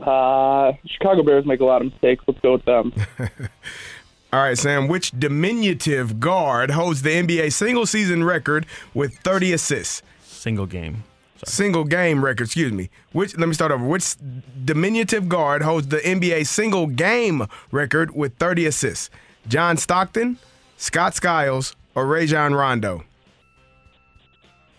Uh, 0.00 0.72
Chicago 0.86 1.22
Bears 1.22 1.44
make 1.44 1.60
a 1.60 1.64
lot 1.64 1.82
of 1.82 1.92
mistakes. 1.92 2.24
Let's 2.26 2.40
go 2.40 2.52
with 2.52 2.64
them. 2.64 2.92
All 4.30 4.40
right, 4.40 4.58
Sam. 4.58 4.88
Which 4.88 5.10
diminutive 5.12 6.20
guard 6.20 6.70
holds 6.72 7.00
the 7.00 7.10
NBA 7.10 7.52
single 7.52 7.86
season 7.86 8.24
record 8.24 8.66
with 8.92 9.16
30 9.20 9.54
assists? 9.54 10.02
Single 10.22 10.66
game. 10.66 11.04
Single 11.44 11.84
game 11.84 12.24
record, 12.24 12.44
excuse 12.44 12.72
me. 12.72 12.90
Which 13.12 13.36
let 13.38 13.48
me 13.48 13.54
start 13.54 13.72
over. 13.72 13.84
Which 13.84 14.16
diminutive 14.64 15.28
guard 15.28 15.62
holds 15.62 15.88
the 15.88 15.98
NBA 15.98 16.46
single 16.46 16.88
game 16.88 17.46
record 17.70 18.14
with 18.14 18.34
30 18.36 18.66
assists? 18.66 19.08
John 19.46 19.76
Stockton, 19.76 20.38
Scott 20.76 21.14
Skiles, 21.14 21.74
or 21.94 22.06
Rajon 22.06 22.54
Rondo? 22.54 23.04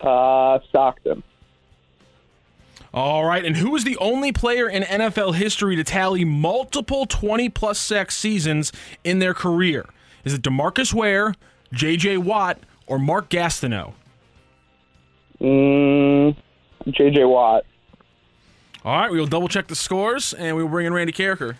Uh, 0.01 0.59
Stockton. 0.69 1.23
All 2.93 3.23
right, 3.23 3.45
and 3.45 3.57
who 3.57 3.75
is 3.75 3.83
the 3.83 3.97
only 3.97 4.31
player 4.31 4.67
in 4.67 4.81
NFL 4.81 5.35
history 5.35 5.75
to 5.75 5.83
tally 5.83 6.25
multiple 6.25 7.05
20 7.05 7.49
plus 7.49 7.77
sack 7.77 8.09
seasons 8.09 8.71
in 9.03 9.19
their 9.19 9.35
career? 9.35 9.85
Is 10.23 10.33
it 10.33 10.41
DeMarcus 10.41 10.93
Ware, 10.93 11.35
J.J. 11.71 12.17
Watt, 12.17 12.59
or 12.87 12.97
Mark 12.97 13.29
Gastineau? 13.29 13.93
Mm, 15.39 16.35
J.J. 16.87 17.25
Watt. 17.25 17.63
All 18.83 18.97
right, 18.97 19.11
we 19.11 19.19
will 19.19 19.27
double 19.27 19.47
check 19.47 19.67
the 19.67 19.75
scores, 19.75 20.33
and 20.33 20.55
we 20.57 20.63
will 20.63 20.69
bring 20.69 20.87
in 20.87 20.93
Randy 20.93 21.13
Karraker. 21.13 21.57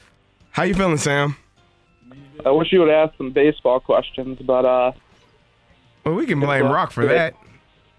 How 0.52 0.64
you 0.64 0.74
feeling, 0.74 0.98
Sam? 0.98 1.36
I 2.44 2.52
wish 2.52 2.72
you 2.72 2.80
would 2.80 2.90
ask 2.90 3.16
some 3.18 3.32
baseball 3.32 3.80
questions, 3.80 4.40
but 4.40 4.66
uh. 4.66 4.94
Well, 6.06 6.16
we 6.16 6.26
can 6.26 6.40
blame 6.40 6.66
Rock 6.66 6.92
for 6.92 7.06
that. 7.06 7.36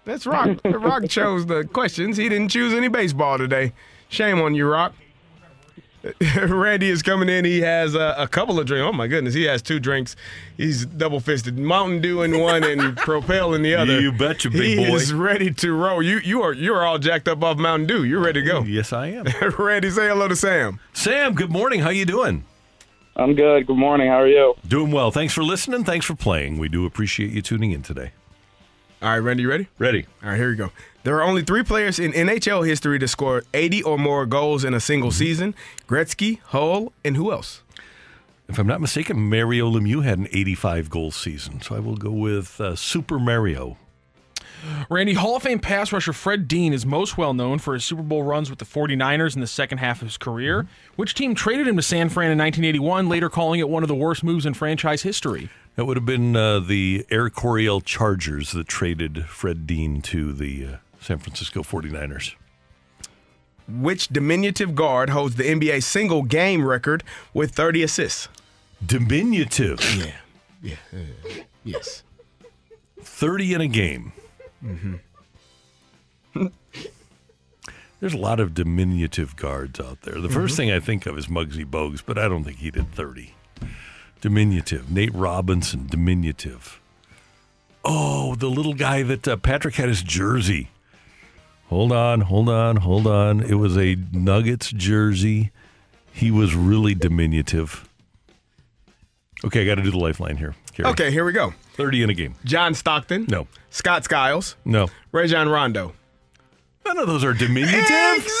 That's 0.05 0.25
Rock. 0.25 0.59
Rock 0.65 1.07
chose 1.07 1.45
the 1.45 1.63
questions. 1.65 2.17
He 2.17 2.27
didn't 2.29 2.49
choose 2.49 2.73
any 2.73 2.87
baseball 2.87 3.37
today. 3.37 3.73
Shame 4.09 4.41
on 4.41 4.55
you, 4.55 4.67
Rock. 4.67 4.93
Randy 6.35 6.89
is 6.89 7.03
coming 7.03 7.29
in. 7.29 7.45
He 7.45 7.61
has 7.61 7.93
a, 7.93 8.15
a 8.17 8.27
couple 8.27 8.59
of 8.59 8.65
drinks. 8.65 8.83
Oh 8.89 8.91
my 8.91 9.05
goodness, 9.05 9.35
he 9.35 9.43
has 9.43 9.61
two 9.61 9.79
drinks. 9.79 10.15
He's 10.57 10.83
double 10.83 11.19
fisted. 11.19 11.59
Mountain 11.59 12.01
Dew 12.01 12.23
in 12.23 12.39
one 12.39 12.63
and 12.63 12.97
Propel 12.97 13.53
in 13.53 13.61
the 13.61 13.75
other. 13.75 14.01
You 14.01 14.11
betcha, 14.11 14.49
big 14.49 14.79
he 14.79 14.89
boy. 14.89 14.95
is 14.95 15.13
ready 15.13 15.51
to 15.51 15.73
roll. 15.73 16.01
You 16.01 16.17
you 16.17 16.41
are 16.41 16.53
you 16.53 16.73
are 16.73 16.83
all 16.83 16.97
jacked 16.97 17.27
up 17.27 17.43
off 17.43 17.57
Mountain 17.57 17.87
Dew. 17.87 18.03
You're 18.03 18.19
ready 18.19 18.41
to 18.41 18.47
go. 18.47 18.63
Yes, 18.63 18.91
I 18.91 19.07
am. 19.07 19.25
Randy, 19.59 19.91
say 19.91 20.07
hello 20.07 20.27
to 20.27 20.35
Sam. 20.35 20.79
Sam, 20.93 21.35
good 21.35 21.51
morning. 21.51 21.81
How 21.81 21.89
you 21.89 22.05
doing? 22.05 22.45
I'm 23.15 23.35
good. 23.35 23.67
Good 23.67 23.77
morning. 23.77 24.07
How 24.07 24.21
are 24.21 24.27
you? 24.27 24.55
Doing 24.67 24.91
well. 24.91 25.11
Thanks 25.11 25.33
for 25.35 25.43
listening. 25.43 25.83
Thanks 25.83 26.05
for 26.07 26.15
playing. 26.15 26.57
We 26.57 26.67
do 26.67 26.85
appreciate 26.87 27.29
you 27.31 27.43
tuning 27.43 27.71
in 27.73 27.83
today. 27.83 28.13
All 29.01 29.09
right, 29.09 29.17
Randy, 29.17 29.41
you 29.41 29.49
ready? 29.49 29.67
Ready. 29.79 30.05
All 30.21 30.29
right, 30.29 30.37
here 30.37 30.49
we 30.49 30.55
go. 30.55 30.71
There 31.03 31.15
are 31.17 31.23
only 31.23 31.41
three 31.41 31.63
players 31.63 31.97
in 31.97 32.11
NHL 32.11 32.67
history 32.67 32.99
to 32.99 33.07
score 33.07 33.43
80 33.51 33.81
or 33.81 33.97
more 33.97 34.27
goals 34.27 34.63
in 34.63 34.75
a 34.75 34.79
single 34.79 35.09
season 35.09 35.55
Gretzky, 35.87 36.39
Hull, 36.41 36.93
and 37.03 37.15
who 37.15 37.31
else? 37.31 37.63
If 38.47 38.59
I'm 38.59 38.67
not 38.67 38.79
mistaken, 38.79 39.17
Mario 39.27 39.71
Lemieux 39.71 40.03
had 40.03 40.19
an 40.19 40.27
85 40.31 40.91
goal 40.91 41.09
season, 41.09 41.61
so 41.61 41.75
I 41.75 41.79
will 41.79 41.97
go 41.97 42.11
with 42.11 42.61
uh, 42.61 42.75
Super 42.75 43.17
Mario. 43.17 43.77
Randy, 44.89 45.13
Hall 45.13 45.37
of 45.37 45.43
Fame 45.43 45.57
pass 45.57 45.91
rusher 45.91 46.13
Fred 46.13 46.47
Dean 46.47 46.71
is 46.71 46.85
most 46.85 47.17
well 47.17 47.33
known 47.33 47.57
for 47.57 47.73
his 47.73 47.83
Super 47.83 48.03
Bowl 48.03 48.21
runs 48.21 48.51
with 48.51 48.59
the 48.59 48.65
49ers 48.65 49.33
in 49.33 49.41
the 49.41 49.47
second 49.47 49.79
half 49.79 50.03
of 50.03 50.07
his 50.09 50.17
career. 50.17 50.67
Which 50.95 51.15
team 51.15 51.33
traded 51.33 51.67
him 51.67 51.75
to 51.77 51.81
San 51.81 52.09
Fran 52.09 52.29
in 52.29 52.37
1981, 52.37 53.09
later 53.09 53.29
calling 53.29 53.59
it 53.59 53.69
one 53.69 53.81
of 53.81 53.89
the 53.89 53.95
worst 53.95 54.23
moves 54.23 54.45
in 54.45 54.53
franchise 54.53 55.01
history? 55.01 55.49
That 55.75 55.85
would 55.85 55.97
have 55.97 56.05
been 56.05 56.35
uh, 56.35 56.59
the 56.59 57.05
Air 57.09 57.29
Coryell 57.29 57.81
Chargers 57.81 58.51
that 58.51 58.67
traded 58.67 59.25
Fred 59.25 59.65
Dean 59.65 60.01
to 60.03 60.33
the 60.33 60.65
uh, 60.65 60.75
San 60.99 61.17
Francisco 61.17 61.61
49ers. 61.63 62.35
Which 63.69 64.09
diminutive 64.09 64.75
guard 64.75 65.11
holds 65.11 65.35
the 65.35 65.43
NBA 65.45 65.81
single 65.83 66.23
game 66.23 66.65
record 66.67 67.03
with 67.33 67.51
30 67.55 67.83
assists? 67.83 68.27
Diminutive. 68.85 69.79
Yeah. 69.97 70.11
Yeah. 70.61 70.75
uh, 70.93 71.41
yes. 71.63 72.03
30 73.01 73.53
in 73.53 73.61
a 73.61 73.67
game. 73.67 74.11
Mm-hmm. 74.63 74.95
There's 77.99 78.13
a 78.13 78.17
lot 78.17 78.39
of 78.39 78.53
diminutive 78.53 79.35
guards 79.35 79.79
out 79.79 80.01
there. 80.01 80.19
The 80.19 80.27
1st 80.27 80.33
Mhm. 80.53 80.55
thing 80.57 80.71
I 80.71 80.79
think 80.79 81.05
of 81.05 81.17
is 81.17 81.27
Muggsy 81.27 81.65
Bogues, 81.65 82.01
but 82.05 82.17
I 82.17 82.27
don't 82.27 82.43
think 82.43 82.57
he 82.57 82.71
did 82.71 82.91
30. 82.93 83.33
Diminutive. 84.21 84.91
Nate 84.91 85.13
Robinson, 85.13 85.87
diminutive. 85.87 86.79
Oh, 87.83 88.35
the 88.35 88.47
little 88.47 88.73
guy 88.75 89.01
that 89.03 89.27
uh, 89.27 89.35
Patrick 89.37 89.75
had 89.75 89.89
his 89.89 90.03
jersey. 90.03 90.69
Hold 91.69 91.91
on, 91.91 92.21
hold 92.21 92.47
on, 92.49 92.77
hold 92.77 93.07
on. 93.07 93.41
It 93.41 93.55
was 93.55 93.77
a 93.77 93.95
Nuggets 94.11 94.71
jersey. 94.71 95.51
He 96.13 96.29
was 96.29 96.53
really 96.53 96.93
diminutive. 96.93 97.87
Okay, 99.43 99.63
I 99.63 99.65
got 99.65 99.75
to 99.75 99.81
do 99.81 99.89
the 99.89 99.97
lifeline 99.97 100.37
here. 100.37 100.53
Kerry. 100.73 100.89
Okay, 100.89 101.11
here 101.11 101.25
we 101.25 101.31
go. 101.31 101.53
30 101.73 102.03
in 102.03 102.09
a 102.09 102.13
game. 102.13 102.35
John 102.45 102.75
Stockton. 102.75 103.25
No. 103.27 103.47
Scott 103.71 104.03
Skiles. 104.03 104.55
No. 104.65 104.89
Rajon 105.11 105.49
Rondo. 105.49 105.93
None 106.85 106.97
of 106.97 107.07
those 107.07 107.23
are 107.23 107.33
diminutive. 107.33 107.79
Exactly. 107.79 108.31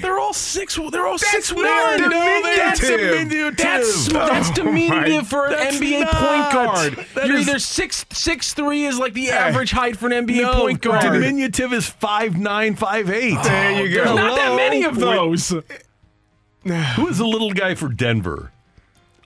They're 0.00 0.18
all 0.18 0.32
six. 0.32 0.76
They're 0.76 1.06
all 1.06 1.18
That's 1.18 1.30
six 1.30 1.52
one. 1.52 1.64
diminutive. 1.64 2.42
That's 2.56 2.80
diminutive. 2.80 3.56
That's, 3.56 4.08
that's 4.08 4.50
Oh 4.50 4.54
diminutive 4.54 5.16
my- 5.16 5.22
for 5.24 5.46
an 5.46 5.52
That's 5.52 5.76
NBA 5.78 6.00
not. 6.00 6.12
point 6.14 6.52
guard. 6.52 7.06
That 7.14 7.26
You're 7.26 7.36
is- 7.36 7.48
either 7.48 7.58
six 7.58 8.04
six 8.12 8.52
three 8.54 8.84
is 8.84 8.98
like 8.98 9.12
the 9.14 9.30
average 9.30 9.70
height 9.72 9.96
for 9.96 10.06
an 10.10 10.26
NBA 10.26 10.42
no, 10.42 10.52
point 10.60 10.80
guard. 10.80 11.02
diminutive 11.02 11.72
is 11.72 11.86
five 11.88 12.36
nine, 12.38 12.76
five 12.76 13.10
eight. 13.10 13.38
There 13.42 13.82
you 13.86 13.94
go. 13.94 14.04
There's 14.04 14.16
not 14.16 14.36
that 14.36 14.56
many 14.56 14.84
of 14.84 14.96
those. 14.98 15.48
Who 16.64 17.08
is 17.08 17.18
the 17.18 17.26
little 17.26 17.52
guy 17.52 17.74
for 17.74 17.88
Denver? 17.88 18.52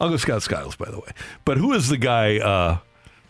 I'll 0.00 0.08
go 0.10 0.16
Scott 0.16 0.42
Skiles, 0.42 0.76
by 0.76 0.90
the 0.90 0.98
way. 0.98 1.10
But 1.44 1.56
who 1.58 1.72
is 1.72 1.88
the 1.88 1.96
guy? 1.96 2.38
Uh, 2.38 2.78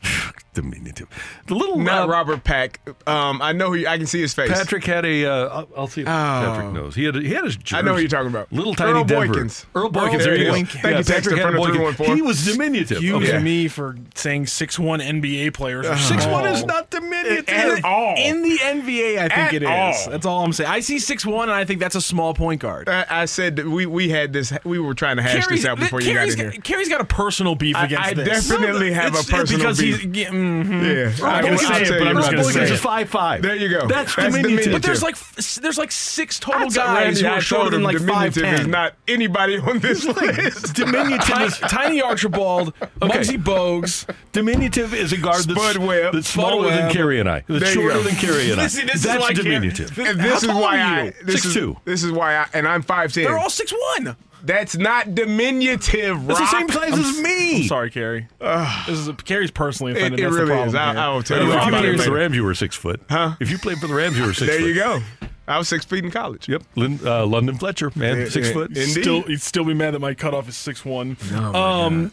diminutive. 0.55 1.09
The 1.47 1.55
little 1.55 1.79
Not 1.79 2.05
uh, 2.09 2.13
Robert 2.13 2.45
Pack. 2.45 2.81
Um, 3.07 3.43
I 3.43 3.53
know 3.53 3.73
who. 3.73 3.87
I 3.87 3.97
can 3.99 4.07
see 4.07 4.21
his 4.21 4.33
face. 4.35 4.51
Patrick 4.51 4.85
had 4.85 5.05
a. 5.05 5.27
Uh, 5.27 5.49
I'll, 5.49 5.69
I'll 5.77 5.87
see 5.89 6.03
if 6.03 6.07
Patrick 6.07 6.73
knows. 6.73 6.95
He 6.95 7.05
had. 7.05 7.17
A, 7.17 7.21
he 7.21 7.31
had 7.35 7.45
his. 7.45 7.57
Jersey. 7.57 7.79
I 7.79 7.83
know 7.83 7.95
who 7.95 8.01
you're 8.01 8.09
talking 8.09 8.29
about. 8.29 8.53
Little 8.53 8.75
tiny 8.75 8.93
Earl 8.93 9.05
Denver. 9.05 9.35
Boykins. 9.35 9.65
Earl 9.75 9.91
Boykins. 9.91 10.13
Earl 10.13 10.19
there 10.19 10.37
you 10.37 10.45
go. 10.47 10.53
Boykins. 10.53 10.69
Thank 10.69 10.75
you, 10.85 10.91
Yeah, 10.91 10.99
Texter, 10.99 11.07
Patrick 11.15 11.37
had 11.39 11.45
from 11.53 11.55
Boykins. 11.57 11.75
314. 11.97 12.17
He 12.17 12.23
was 12.23 12.45
diminutive. 12.45 12.99
Excuse 12.99 13.29
Okay. 13.29 13.43
me 13.43 13.69
for 13.69 13.97
saying 14.15 14.47
six 14.47 14.79
one 14.79 15.01
NBA 15.01 15.55
players. 15.55 15.87
Are 15.87 15.97
Six 15.97 16.27
one 16.27 16.45
small. 16.45 16.47
is 16.55 16.65
not 16.65 16.91
diminutive. 17.25 17.79
At 17.79 17.85
all. 17.85 18.15
In 18.17 18.43
the 18.43 18.57
NBA, 18.59 19.19
I 19.19 19.29
think 19.29 19.33
At 19.33 19.55
it 19.55 19.63
is. 19.63 19.69
all. 20.07 20.11
That's 20.11 20.27
all 20.27 20.45
I'm 20.45 20.53
saying. 20.53 20.71
I 20.71 20.81
see 20.81 20.99
six 20.99 21.25
one, 21.27 21.49
and 21.49 21.57
I 21.57 21.65
think 21.65 21.81
that's 21.81 21.95
a 21.95 22.01
small 22.01 22.35
point 22.35 22.61
guard. 22.61 22.89
I, 22.89 23.05
I 23.09 23.25
said 23.25 23.57
that 23.57 23.67
we 23.67 23.87
we 23.87 24.09
had 24.09 24.33
this. 24.33 24.53
We 24.65 24.79
were 24.79 24.95
trying 24.95 25.17
to 25.17 25.23
hash 25.23 25.47
this 25.47 25.65
out 25.65 25.79
before 25.79 26.01
you 26.01 26.15
got 26.15 26.29
in 26.29 26.37
here. 26.39 26.51
Kerry's 26.63 26.89
got 26.89 27.01
a 27.01 27.05
personal 27.05 27.55
beef 27.55 27.77
I- 27.77 27.85
against 27.87 28.09
I 28.09 28.15
this. 28.15 28.51
I 28.51 28.55
definitely 28.57 28.93
have 28.93 29.15
a 29.15 29.19
It's- 29.19 29.31
personal 29.31 29.59
because 29.59 29.81
beef. 29.81 30.01
He's, 30.01 30.17
yeah, 30.17 30.29
mhm. 30.31 31.19
Yeah, 31.19 31.27
I'm 31.27 31.45
gonna 31.45 31.59
say 31.59 31.83
it, 31.83 31.89
but 31.99 32.07
I'm 32.09 32.17
just 32.17 32.31
gonna 32.31 32.43
Boykins 32.43 32.53
say 32.69 32.75
it. 32.75 32.79
five 32.79 33.09
five. 33.09 33.43
There 33.43 33.57
you 33.57 33.69
go. 33.69 33.87
That's, 33.87 34.15
That's 34.15 34.35
diminutive. 34.35 34.73
But 34.73 34.83
there's 34.83 35.03
like 35.03 35.17
there's 35.61 35.79
like 35.79 35.93
six 35.93 36.39
total 36.39 36.69
guys 36.71 37.21
who 37.21 37.27
are 37.29 37.41
shorter 37.41 37.71
than 37.71 37.83
like 37.83 37.99
five 37.99 38.35
diminutive 38.35 38.61
is 38.61 38.67
not 38.69 38.95
anybody 39.09 39.59
on 39.59 39.79
this 39.79 40.05
list. 40.05 40.75
Diminutive 40.75 41.59
Tiny, 41.69 42.01
Archibald. 42.03 42.75
Muggsy 43.01 43.43
Bogues. 43.43 44.07
Diminutive 44.33 44.93
is 44.95 45.13
a 45.13 45.17
guard 45.17 45.45
that's, 45.45 45.53
smaller 45.53 45.73
than 45.75 45.87
Webb. 45.87 46.93
Kerry 47.15 47.21
and 47.21 47.29
I. 47.31 47.45
That's 47.49 47.65
There 47.65 47.75
shorter 47.75 48.03
than 48.03 48.15
Kerry 48.17 48.51
and 48.51 48.61
I. 48.61 48.65
Listen, 48.65 48.87
this 48.87 48.97
is 48.97 49.03
that's 49.05 49.21
why 49.21 49.33
diminutive. 49.33 49.99
And 49.99 50.19
this 50.21 50.43
is 50.43 50.49
why 50.49 50.79
are 50.81 50.85
I. 51.01 51.05
you? 51.05 51.13
This 51.25 51.45
is 51.45 51.55
6'2". 51.57 51.77
this 51.85 52.03
is 52.05 52.13
why 52.13 52.37
I. 52.37 52.47
And 52.53 52.67
I'm 52.67 52.83
five 52.83 53.13
ten. 53.13 53.25
They're 53.25 53.39
all 53.39 53.51
six 53.51 53.73
one. 53.97 54.17
That's 54.43 54.77
not 54.77 55.15
diminutive. 55.15 56.27
That's 56.27 56.39
the 56.41 56.47
same 56.49 56.67
Rock. 56.67 56.73
size 56.77 56.99
as 56.99 57.21
me. 57.23 57.63
I'm 57.63 57.69
sorry, 57.69 57.91
Kerry. 57.91 58.29
this 58.41 58.99
is 58.99 59.09
a. 59.09 59.15
Kerry's 59.15 59.51
personally 59.51 59.93
offended. 59.93 60.21
it 60.21 60.23
That's 60.25 60.35
really 60.35 60.47
the 60.47 60.53
problem. 60.53 60.69
is. 60.69 60.75
I. 60.75 60.95
I'll 61.03 61.23
tell 61.23 61.39
If 61.39 61.45
you 61.45 61.49
you 61.53 61.59
all 61.59 61.69
about 61.69 61.81
played 61.81 61.99
for 61.99 62.05
the. 62.05 62.13
Rams, 62.13 62.37
you 62.37 62.45
were 62.45 62.55
six 62.55 62.77
foot. 62.77 63.01
Huh? 63.09 63.37
If 63.41 63.51
you 63.51 63.59
played 63.59 63.79
for 63.79 63.87
the 63.87 63.95
Rams, 63.95 64.19
you 64.19 64.27
were 64.27 64.35
six 64.35 64.51
There 64.51 64.61
foot. 64.61 64.67
you 64.67 64.75
go. 64.75 65.01
I 65.47 65.59
was 65.59 65.69
six 65.69 65.85
feet 65.85 66.05
in 66.05 66.11
college. 66.11 66.49
Yep. 66.49 66.63
Lin, 66.75 66.99
uh, 67.05 67.27
London 67.27 67.59
Fletcher, 67.59 67.91
man, 67.95 68.19
Yeah, 68.19 68.29
six 68.31 68.49
yeah. 68.49 68.53
foot. 68.55 68.69
Indeed. 68.69 69.03
Still, 69.03 69.23
he'd 69.23 69.43
still 69.43 69.65
be 69.65 69.75
mad 69.75 69.93
that 69.93 69.99
my 70.01 70.15
cutoff 70.15 70.49
is 70.49 70.57
six 70.57 70.85
one. 70.87 71.17
Oh, 71.33 71.53
my 71.53 71.85
um, 71.87 72.13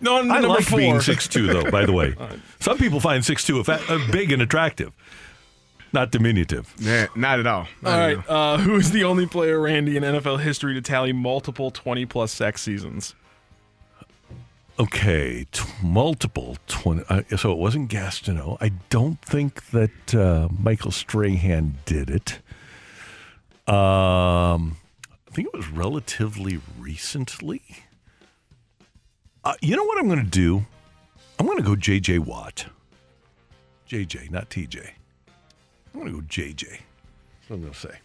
no, 0.00 0.18
I 0.18 0.22
number 0.22 0.48
like 0.48 0.64
four. 0.64 0.78
being 0.78 1.00
six 1.00 1.26
two, 1.28 1.46
though. 1.46 1.70
By 1.70 1.86
the 1.86 1.92
way, 1.92 2.14
some 2.60 2.78
people 2.78 3.00
find 3.00 3.24
six 3.24 3.44
two 3.44 3.60
uh, 3.60 3.98
big 4.10 4.32
and 4.32 4.42
attractive, 4.42 4.92
not 5.92 6.10
diminutive. 6.10 6.72
Yeah, 6.78 7.06
not 7.16 7.40
at 7.40 7.46
all. 7.46 7.66
Not 7.82 7.92
all 7.92 7.98
right, 8.06 8.28
all. 8.28 8.54
Uh, 8.54 8.58
who 8.58 8.76
is 8.76 8.90
the 8.90 9.04
only 9.04 9.26
player, 9.26 9.60
Randy, 9.60 9.96
in 9.96 10.02
NFL 10.02 10.40
history 10.40 10.74
to 10.74 10.80
tally 10.82 11.12
multiple 11.12 11.70
20 11.70 12.04
plus 12.06 12.32
sack 12.32 12.58
seasons? 12.58 13.14
Okay, 14.78 15.46
t- 15.52 15.64
multiple 15.82 16.58
twenty. 16.66 17.02
Uh, 17.08 17.22
so 17.38 17.50
it 17.50 17.56
wasn't 17.56 17.90
Gastineau. 17.90 18.58
I 18.60 18.72
don't 18.90 19.18
think 19.22 19.70
that 19.70 20.14
uh, 20.14 20.48
Michael 20.50 20.90
Strahan 20.90 21.76
did 21.86 22.10
it. 22.10 22.40
Um, 23.66 24.76
I 25.26 25.30
think 25.32 25.48
it 25.48 25.56
was 25.56 25.68
relatively 25.68 26.60
recently. 26.78 27.62
Uh, 29.46 29.54
you 29.60 29.76
know 29.76 29.84
what 29.84 29.96
I'm 29.96 30.08
going 30.08 30.24
to 30.24 30.28
do? 30.28 30.66
I'm 31.38 31.46
going 31.46 31.58
to 31.58 31.62
go 31.62 31.76
J.J. 31.76 32.18
Watt. 32.18 32.66
J.J., 33.86 34.26
not 34.32 34.50
T.J. 34.50 34.80
I'm 35.94 36.00
going 36.00 36.12
to 36.12 36.20
go 36.20 36.26
J.J. 36.26 36.66
That's 36.66 36.80
what 37.46 37.54
I'm 37.54 37.60
going 37.62 37.72
to 37.72 37.78
say. 37.78 37.98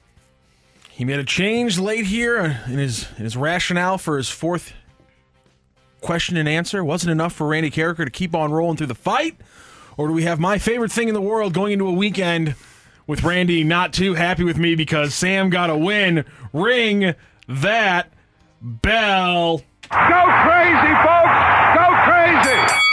He 0.91 1.03
made 1.03 1.17
a 1.17 1.23
change 1.23 1.79
late 1.79 2.05
here 2.05 2.61
in 2.67 2.77
his 2.77 3.07
in 3.17 3.23
his 3.23 3.35
rationale 3.35 3.97
for 3.97 4.17
his 4.17 4.29
fourth 4.29 4.73
question 6.01 6.37
and 6.37 6.47
answer. 6.47 6.83
Wasn't 6.83 7.09
enough 7.09 7.33
for 7.33 7.47
Randy 7.47 7.71
Karraker 7.71 8.05
to 8.05 8.11
keep 8.11 8.35
on 8.35 8.51
rolling 8.51 8.77
through 8.77 8.87
the 8.87 8.93
fight, 8.93 9.35
or 9.97 10.09
do 10.09 10.13
we 10.13 10.21
have 10.25 10.39
my 10.39 10.59
favorite 10.59 10.91
thing 10.91 11.07
in 11.07 11.15
the 11.15 11.21
world 11.21 11.55
going 11.55 11.73
into 11.73 11.87
a 11.87 11.91
weekend 11.91 12.53
with 13.07 13.23
Randy 13.23 13.63
not 13.63 13.93
too 13.93 14.13
happy 14.13 14.43
with 14.43 14.59
me 14.59 14.75
because 14.75 15.15
Sam 15.15 15.49
got 15.49 15.71
a 15.71 15.75
win? 15.75 16.23
Ring 16.53 17.15
that 17.47 18.13
bell. 18.61 19.63
Go 19.91 20.23
crazy, 20.43 20.93
folks! 21.03 21.37
Go 21.75 21.85
crazy! 22.07 22.90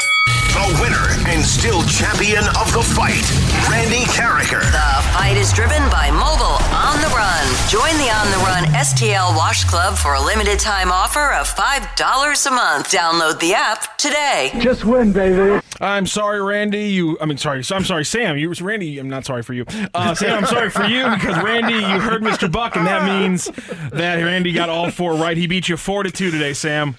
The 1.39 1.45
winner 1.45 1.47
and 1.47 1.47
still 1.47 1.83
champion 1.85 2.45
of 2.59 2.73
the 2.73 2.83
fight, 2.83 3.23
Randy 3.71 4.05
Karraker. 4.11 4.61
The 4.61 5.09
fight 5.13 5.37
is 5.37 5.53
driven 5.53 5.89
by 5.89 6.11
Mobile 6.11 6.59
On 6.75 7.01
the 7.01 7.07
Run. 7.15 7.47
Join 7.69 7.97
the 7.97 8.11
On 8.11 8.29
the 8.33 8.39
Run 8.39 8.65
STL 8.75 9.37
Wash 9.37 9.65
Club 9.65 9.97
for 9.97 10.15
a 10.15 10.21
limited 10.21 10.59
time 10.59 10.91
offer 10.91 11.33
of 11.35 11.47
$5 11.47 12.47
a 12.47 12.51
month. 12.51 12.91
Download 12.91 13.39
the 13.39 13.55
app 13.55 13.97
today. 13.99 14.51
Just 14.59 14.85
win, 14.85 15.13
baby. 15.13 15.63
I'm 15.81 16.07
sorry, 16.07 16.43
Randy. 16.43 16.89
You, 16.89 17.17
I 17.21 17.27
mean, 17.27 17.39
sorry. 17.39 17.63
So 17.63 17.77
I'm 17.77 17.85
sorry, 17.85 18.05
Sam. 18.05 18.37
You, 18.37 18.53
Randy. 18.61 18.99
I'm 18.99 19.09
not 19.09 19.25
sorry 19.25 19.45
for 19.45 19.55
you. 19.55 19.65
Uh, 19.95 20.15
Sam, 20.17 20.39
I'm 20.39 20.47
sorry 20.47 20.71
for 20.71 20.85
you 20.87 21.09
because 21.15 21.41
Randy, 21.45 21.75
you 21.75 22.01
heard 22.01 22.23
Mr. 22.23 22.51
Buck, 22.51 22.75
and 22.75 22.85
that 22.87 23.05
means 23.05 23.45
that 23.93 24.17
Randy 24.17 24.53
got 24.53 24.69
all 24.71 24.91
four 24.91 25.15
right. 25.15 25.37
He 25.37 25.47
beat 25.47 25.69
you 25.69 25.77
four 25.77 26.03
to 26.03 26.11
two 26.11 26.33
today, 26.33 26.53
Sam. 26.53 26.97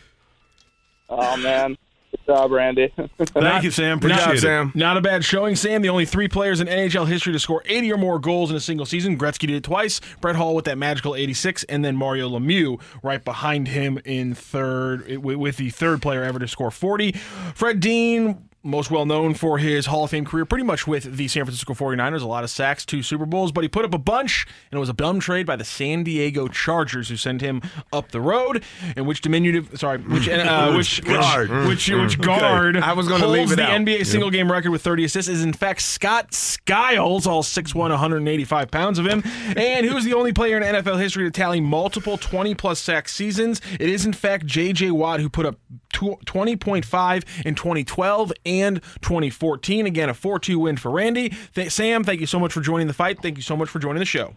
Oh 1.09 1.35
man, 1.35 1.69
good 1.71 1.88
job, 2.29 2.51
Randy. 2.51 2.93
Thank 3.17 3.63
you, 3.63 3.71
Sam. 3.71 3.97
Appreciate 3.97 4.43
it. 4.43 4.75
Not 4.75 4.97
a 4.97 5.01
bad 5.01 5.25
showing, 5.25 5.55
Sam. 5.55 5.81
The 5.81 5.89
only 5.89 6.05
three 6.05 6.27
players 6.27 6.61
in 6.61 6.67
NHL 6.67 7.07
history 7.07 7.33
to 7.33 7.39
score 7.39 7.63
80 7.65 7.93
or 7.93 7.97
more 7.97 8.19
goals 8.19 8.51
in 8.51 8.55
a 8.55 8.59
single 8.59 8.85
season. 8.85 9.17
Gretzky 9.17 9.47
did 9.47 9.51
it 9.51 9.63
twice. 9.63 9.99
Brett 10.21 10.35
Hull 10.35 10.53
with 10.53 10.65
that 10.65 10.77
magical 10.77 11.15
86, 11.15 11.63
and 11.63 11.83
then 11.83 11.95
Mario 11.95 12.29
Lemieux 12.29 12.79
right 13.01 13.23
behind 13.23 13.67
him 13.67 13.99
in 14.05 14.35
third, 14.35 15.17
with 15.17 15.37
with 15.37 15.57
the 15.57 15.71
third 15.71 16.01
player 16.01 16.23
ever 16.23 16.37
to 16.37 16.47
score 16.47 16.69
40. 16.69 17.13
Fred 17.55 17.79
Dean. 17.79 18.48
Most 18.61 18.91
well 18.91 19.05
known 19.05 19.35
for 19.35 19.57
his 19.57 19.85
Hall 19.85 20.03
of 20.03 20.09
Fame 20.11 20.25
career, 20.25 20.43
pretty 20.45 20.65
much 20.65 20.85
with 20.85 21.15
the 21.15 21.29
San 21.29 21.45
Francisco 21.45 21.73
49ers, 21.73 22.21
a 22.21 22.25
lot 22.27 22.43
of 22.43 22.49
sacks, 22.49 22.85
two 22.85 23.01
Super 23.01 23.25
Bowls, 23.25 23.53
but 23.53 23.63
he 23.63 23.69
put 23.69 23.85
up 23.85 23.93
a 23.93 23.97
bunch, 23.97 24.45
and 24.69 24.77
it 24.77 24.79
was 24.81 24.89
a 24.89 24.93
bum 24.93 25.21
trade 25.21 25.45
by 25.45 25.55
the 25.55 25.63
San 25.63 26.03
Diego 26.03 26.49
Chargers 26.49 27.07
who 27.07 27.15
sent 27.15 27.39
him 27.39 27.61
up 27.93 28.11
the 28.11 28.19
road. 28.19 28.61
And 28.97 29.07
which 29.07 29.21
diminutive, 29.21 29.79
sorry, 29.79 29.99
which 29.99 30.27
uh, 30.27 30.73
which 30.75 31.01
Guard. 31.05 31.49
which 31.49 31.67
which, 31.69 31.89
which 31.89 32.19
Okay. 32.19 32.25
guard 32.39 32.75
I 32.75 32.91
was 32.91 33.07
gonna 33.07 33.23
holds 33.25 33.37
leave 33.39 33.51
it 33.53 33.55
the 33.55 33.63
out. 33.63 33.79
NBA 33.79 34.05
single 34.05 34.29
game 34.29 34.51
record 34.51 34.71
with 34.71 34.81
30 34.81 35.05
assists 35.05 35.29
is 35.29 35.41
in 35.41 35.53
fact 35.53 35.81
Scott 35.81 36.33
Skiles, 36.33 37.25
all 37.25 37.43
6'1", 37.43 37.75
185 37.75 38.71
pounds 38.71 38.99
of 38.99 39.05
him. 39.05 39.23
And 39.55 39.85
who's 39.85 40.03
the 40.03 40.13
only 40.13 40.33
player 40.33 40.57
in 40.57 40.63
NFL 40.63 40.99
history 40.99 41.23
to 41.23 41.31
tally 41.31 41.61
multiple 41.61 42.17
20 42.17 42.55
plus 42.55 42.79
sack 42.79 43.07
seasons? 43.07 43.61
It 43.79 43.89
is 43.89 44.05
in 44.05 44.11
fact 44.11 44.45
J.J. 44.45 44.91
Watt 44.91 45.21
who 45.21 45.29
put 45.29 45.45
up 45.45 45.55
20.5 45.93 47.45
in 47.45 47.55
2012 47.55 48.33
and 48.45 48.81
2014. 49.01 49.85
Again, 49.85 50.09
a 50.09 50.13
4-2 50.13 50.55
win 50.57 50.77
for 50.77 50.91
Randy. 50.91 51.33
Th- 51.55 51.71
Sam, 51.71 52.03
thank 52.03 52.19
you 52.19 52.27
so 52.27 52.39
much 52.39 52.53
for 52.53 52.61
joining 52.61 52.87
the 52.87 52.93
fight. 52.93 53.21
Thank 53.21 53.37
you 53.37 53.43
so 53.43 53.55
much 53.57 53.69
for 53.69 53.79
joining 53.79 53.99
the 53.99 54.05
show. 54.05 54.35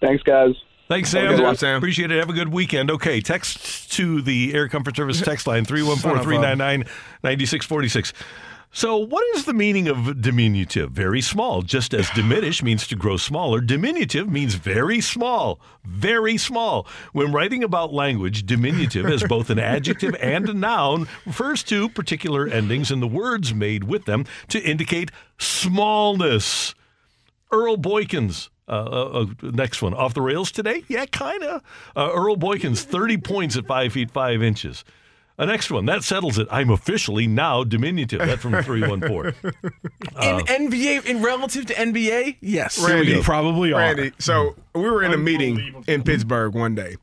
Thanks, 0.00 0.22
guys. 0.22 0.54
Thanks, 0.88 1.10
Sam. 1.10 1.36
good 1.36 1.44
one. 1.44 1.56
Sam. 1.56 1.76
Appreciate 1.76 2.10
it. 2.10 2.18
Have 2.18 2.30
a 2.30 2.32
good 2.32 2.48
weekend. 2.48 2.90
Okay, 2.90 3.20
text 3.20 3.92
to 3.92 4.20
the 4.22 4.52
Air 4.54 4.68
Comfort 4.68 4.96
Service 4.96 5.20
text 5.20 5.46
line 5.46 5.64
314 5.66 6.24
399 6.24 6.80
9646. 7.22 8.12
So, 8.72 8.96
what 8.98 9.24
is 9.34 9.46
the 9.46 9.52
meaning 9.52 9.88
of 9.88 10.20
diminutive? 10.20 10.92
Very 10.92 11.20
small. 11.20 11.62
Just 11.62 11.92
as 11.92 12.08
diminish 12.10 12.62
means 12.62 12.86
to 12.86 12.94
grow 12.94 13.16
smaller, 13.16 13.60
diminutive 13.60 14.30
means 14.30 14.54
very 14.54 15.00
small. 15.00 15.60
Very 15.84 16.36
small. 16.36 16.86
When 17.12 17.32
writing 17.32 17.64
about 17.64 17.92
language, 17.92 18.46
diminutive 18.46 19.06
as 19.06 19.24
both 19.24 19.50
an 19.50 19.58
adjective 19.58 20.14
and 20.20 20.48
a 20.48 20.54
noun 20.54 21.08
refers 21.26 21.64
to 21.64 21.88
particular 21.88 22.46
endings 22.46 22.92
in 22.92 23.00
the 23.00 23.08
words 23.08 23.52
made 23.52 23.84
with 23.84 24.04
them 24.04 24.24
to 24.48 24.60
indicate 24.60 25.10
smallness. 25.36 26.76
Earl 27.50 27.76
Boykins. 27.76 28.50
Uh, 28.68 28.72
uh, 28.72 29.26
uh, 29.42 29.50
next 29.50 29.82
one. 29.82 29.94
Off 29.94 30.14
the 30.14 30.22
rails 30.22 30.52
today? 30.52 30.84
Yeah, 30.86 31.06
kind 31.06 31.42
of. 31.42 31.62
Uh, 31.96 32.12
Earl 32.14 32.36
Boykins, 32.36 32.84
30 32.84 33.16
points 33.16 33.56
at 33.56 33.66
5 33.66 33.92
feet 33.92 34.12
5 34.12 34.44
inches. 34.44 34.84
A 35.40 35.46
next 35.46 35.70
one. 35.70 35.86
That 35.86 36.04
settles 36.04 36.38
it. 36.38 36.46
I'm 36.50 36.68
officially 36.68 37.26
now 37.26 37.64
diminutive. 37.64 38.18
That's 38.18 38.42
from 38.42 38.62
314. 38.62 39.52
Uh, 40.16 40.42
in 40.48 40.70
NBA, 40.70 41.06
in 41.06 41.22
relative 41.22 41.66
to 41.66 41.74
NBA, 41.74 42.36
yes, 42.40 42.84
Randy, 42.84 43.12
you 43.12 43.22
probably 43.22 43.72
are. 43.72 43.78
Randy, 43.78 44.12
so 44.18 44.54
we 44.74 44.82
were 44.82 45.02
in 45.02 45.12
a 45.12 45.16
meeting 45.16 45.84
in 45.86 46.02
Pittsburgh 46.02 46.54
one 46.54 46.74
day. 46.74 46.96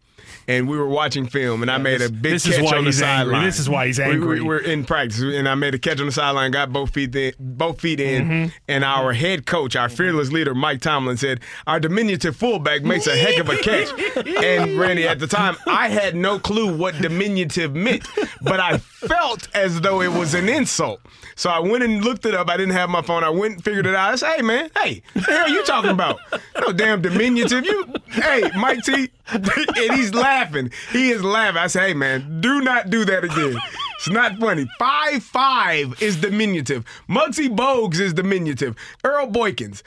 And 0.49 0.69
we 0.69 0.77
were 0.77 0.87
watching 0.87 1.27
film, 1.27 1.61
and 1.61 1.69
I 1.69 1.77
made 1.77 2.01
a 2.01 2.09
big 2.09 2.31
this 2.31 2.45
is 2.47 2.55
catch 2.55 2.63
why 2.63 2.77
on 2.77 2.85
the 2.85 2.89
he's 2.91 3.01
angry. 3.01 3.33
sideline. 3.33 3.45
This 3.45 3.59
is 3.59 3.69
why 3.69 3.87
he's 3.87 3.97
We- 3.97 4.05
angry. 4.05 4.39
We, 4.39 4.47
were 4.47 4.57
in 4.59 4.85
practice, 4.85 5.19
and 5.19 5.47
I 5.49 5.55
made 5.55 5.75
a 5.75 5.77
catch 5.79 5.99
on 5.99 6.05
the 6.05 6.11
sideline, 6.13 6.51
got 6.51 6.71
both 6.71 6.91
feet 6.93 7.13
in, 7.13 7.33
both 7.37 7.81
feet 7.81 7.99
in, 7.99 8.29
Mhm. 8.29 8.51
and 8.69 8.85
our 8.85 9.11
head 9.11 9.45
coach, 9.45 9.75
our 9.75 9.89
fearless 9.89 10.31
leader, 10.31 10.55
Mike 10.55 10.79
Tomlin, 10.79 11.17
said, 11.17 11.41
"Our 11.67 11.81
diminutive 11.81 12.37
fullback 12.37 12.83
makes 12.83 13.07
a 13.07 13.17
heck 13.17 13.39
of 13.39 13.49
a 13.49 13.57
catch." 13.57 13.89
and 14.43 14.79
Randy, 14.79 15.05
at 15.05 15.19
the 15.19 15.27
time, 15.27 15.57
I 15.67 15.89
had 15.89 16.15
no 16.15 16.39
clue 16.39 16.73
what 16.77 16.97
diminutive 17.01 17.75
meant, 17.75 18.07
but 18.41 18.61
I 18.61 18.77
felt 18.77 19.49
as 19.53 19.81
though 19.81 20.01
it 20.01 20.13
was 20.13 20.33
an 20.33 20.47
insult. 20.47 21.01
So 21.35 21.49
I 21.49 21.59
went 21.59 21.83
and 21.83 22.03
looked 22.05 22.25
it 22.25 22.33
up. 22.33 22.49
I 22.49 22.55
didn't 22.57 22.73
have 22.73 22.89
my 22.89 23.01
phone. 23.01 23.23
I 23.23 23.29
went 23.29 23.55
and 23.55 23.63
figured 23.65 23.85
it 23.85 23.93
out. 23.95 24.13
I 24.13 24.15
said, 24.15 24.35
"Hey, 24.37 24.41
man, 24.43 24.69
hey, 24.81 25.01
what 25.13 25.25
the 25.25 25.31
hell 25.33 25.49
you 25.49 25.63
talking 25.65 25.91
about? 25.91 26.19
No 26.61 26.71
damn 26.71 27.01
diminutive. 27.01 27.65
You, 27.65 27.85
hey, 28.11 28.49
Mike 28.55 28.81
T." 28.83 29.09
and 29.31 29.93
he's 29.93 30.13
laughing. 30.13 30.71
He 30.91 31.11
is 31.11 31.23
laughing. 31.23 31.57
I 31.57 31.67
say, 31.67 31.87
"Hey, 31.89 31.93
man, 31.93 32.39
do 32.41 32.61
not 32.61 32.89
do 32.89 33.05
that 33.05 33.23
again. 33.23 33.57
It's 33.97 34.09
not 34.09 34.37
funny. 34.37 34.67
Five 34.79 35.23
five 35.23 36.01
is 36.01 36.15
diminutive. 36.17 36.85
Muggsy 37.09 37.49
Bogues 37.53 37.99
is 37.99 38.13
diminutive. 38.13 38.75
Earl 39.03 39.27
Boykins, 39.27 39.83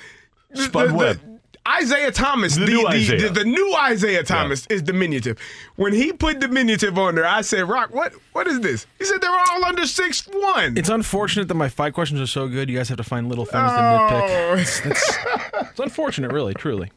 The- 0.50 0.62
Spud 0.64 0.90
the- 0.90 0.94
Webb. 0.94 1.20
Isaiah 1.68 2.10
Thomas, 2.10 2.54
The 2.56 2.64
the, 2.64 2.66
new 2.72 2.80
the, 2.82 2.88
Isaiah. 2.88 3.20
the- 3.20 3.28
the 3.40 3.44
new 3.44 3.74
Isaiah 3.76 4.22
Thomas 4.24 4.66
is 4.68 4.80
diminutive. 4.82 5.38
When 5.76 5.92
he 5.92 6.10
put 6.12 6.40
diminutive 6.40 6.98
on 6.98 7.14
there, 7.14 7.26
I 7.26 7.42
said, 7.42 7.68
"Rock, 7.68 7.94
what? 7.94 8.12
What 8.32 8.46
is 8.48 8.60
this?" 8.60 8.86
He 8.98 9.04
said 9.04 9.20
they're 9.20 9.30
all 9.30 9.64
under 9.66 9.86
six 9.86 10.26
one. 10.26 10.76
It's 10.76 10.88
unfortunate 10.88 11.48
that 11.48 11.54
my 11.54 11.68
fight 11.68 11.92
questions 11.92 12.18
are 12.20 12.26
so 12.26 12.48
good. 12.48 12.68
You 12.70 12.76
guys 12.78 12.88
have 12.88 12.96
to 12.98 13.04
find 13.04 13.28
little 13.28 13.44
things 13.44 13.70
to 13.70 13.78
Oh. 13.78 14.08
nitpick. 14.10 14.58
It's, 14.60 14.86
it's, 14.86 15.16
it's 15.70 15.80
unfortunate, 15.80 16.32
really, 16.32 16.54
truly. 16.54 16.90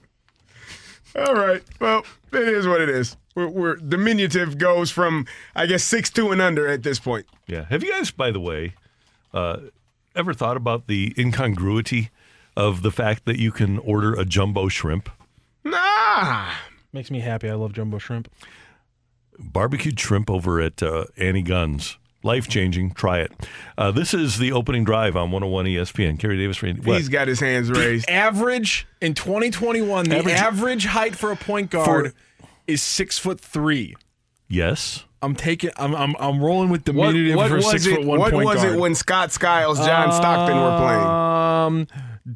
All 1.15 1.35
right. 1.35 1.63
Well, 1.79 2.05
it 2.31 2.47
is 2.47 2.67
what 2.67 2.81
it 2.81 2.89
is. 2.89 3.17
We're, 3.35 3.47
we're 3.47 3.75
diminutive 3.75 4.57
goes 4.57 4.91
from 4.91 5.25
I 5.55 5.65
guess 5.65 5.83
six 5.83 6.09
two 6.09 6.31
and 6.31 6.41
under 6.41 6.67
at 6.67 6.83
this 6.83 6.99
point. 6.99 7.25
Yeah. 7.47 7.65
Have 7.65 7.83
you 7.83 7.91
guys, 7.91 8.11
by 8.11 8.31
the 8.31 8.39
way, 8.39 8.75
uh, 9.33 9.57
ever 10.15 10.33
thought 10.33 10.57
about 10.57 10.87
the 10.87 11.13
incongruity 11.17 12.09
of 12.55 12.81
the 12.81 12.91
fact 12.91 13.25
that 13.25 13.39
you 13.39 13.51
can 13.51 13.79
order 13.79 14.13
a 14.13 14.25
jumbo 14.25 14.67
shrimp? 14.67 15.09
Nah. 15.63 16.51
Makes 16.91 17.09
me 17.09 17.19
happy. 17.19 17.49
I 17.49 17.53
love 17.53 17.73
jumbo 17.73 17.97
shrimp. 17.97 18.31
Barbecued 19.39 19.99
shrimp 19.99 20.29
over 20.29 20.61
at 20.61 20.83
uh, 20.83 21.05
Annie 21.17 21.41
Gunn's. 21.41 21.97
Life 22.23 22.47
changing. 22.47 22.91
Try 22.91 23.19
it. 23.19 23.31
Uh, 23.77 23.91
this 23.91 24.13
is 24.13 24.37
the 24.37 24.51
opening 24.53 24.83
drive 24.85 25.15
on 25.17 25.29
101 25.31 25.65
ESPN. 25.65 26.17
Kerry 26.17 26.37
Davis. 26.37 26.61
What? 26.61 26.97
He's 26.97 27.09
got 27.09 27.27
his 27.27 27.39
hands 27.41 27.69
raised. 27.69 28.09
Average 28.09 28.87
in 29.01 29.13
2021, 29.13 30.05
the 30.09 30.17
Average- 30.17 30.33
average, 30.35 30.85
height 30.85 31.15
for 31.15 31.31
a 31.31 31.35
point 31.35 31.69
guard 31.69 32.13
is 32.65 32.81
six 32.81 33.19
foot 33.19 33.39
three. 33.41 33.95
Yes. 34.47 35.03
I'm 35.21 35.35
taking. 35.35 35.71
I'm. 35.77 35.95
I'm. 35.95 36.15
I'm 36.19 36.41
rolling 36.43 36.69
with 36.69 36.81
What, 36.81 37.11
diminutive 37.11 37.35
what 37.37 37.49
for 37.49 37.57
a 37.57 37.61
six 37.61 37.85
it? 37.85 37.95
foot 37.95 38.05
one 38.05 38.19
what 38.19 38.33
was 38.33 38.57
guard. 38.61 38.73
it 38.73 38.79
when 38.79 38.93
Scott 38.93 39.31
Skiles, 39.31 39.77
John 39.79 40.11
Stockton 40.11 40.57
were 40.57 40.77
playing? 40.77 41.05
Um, 41.05 41.87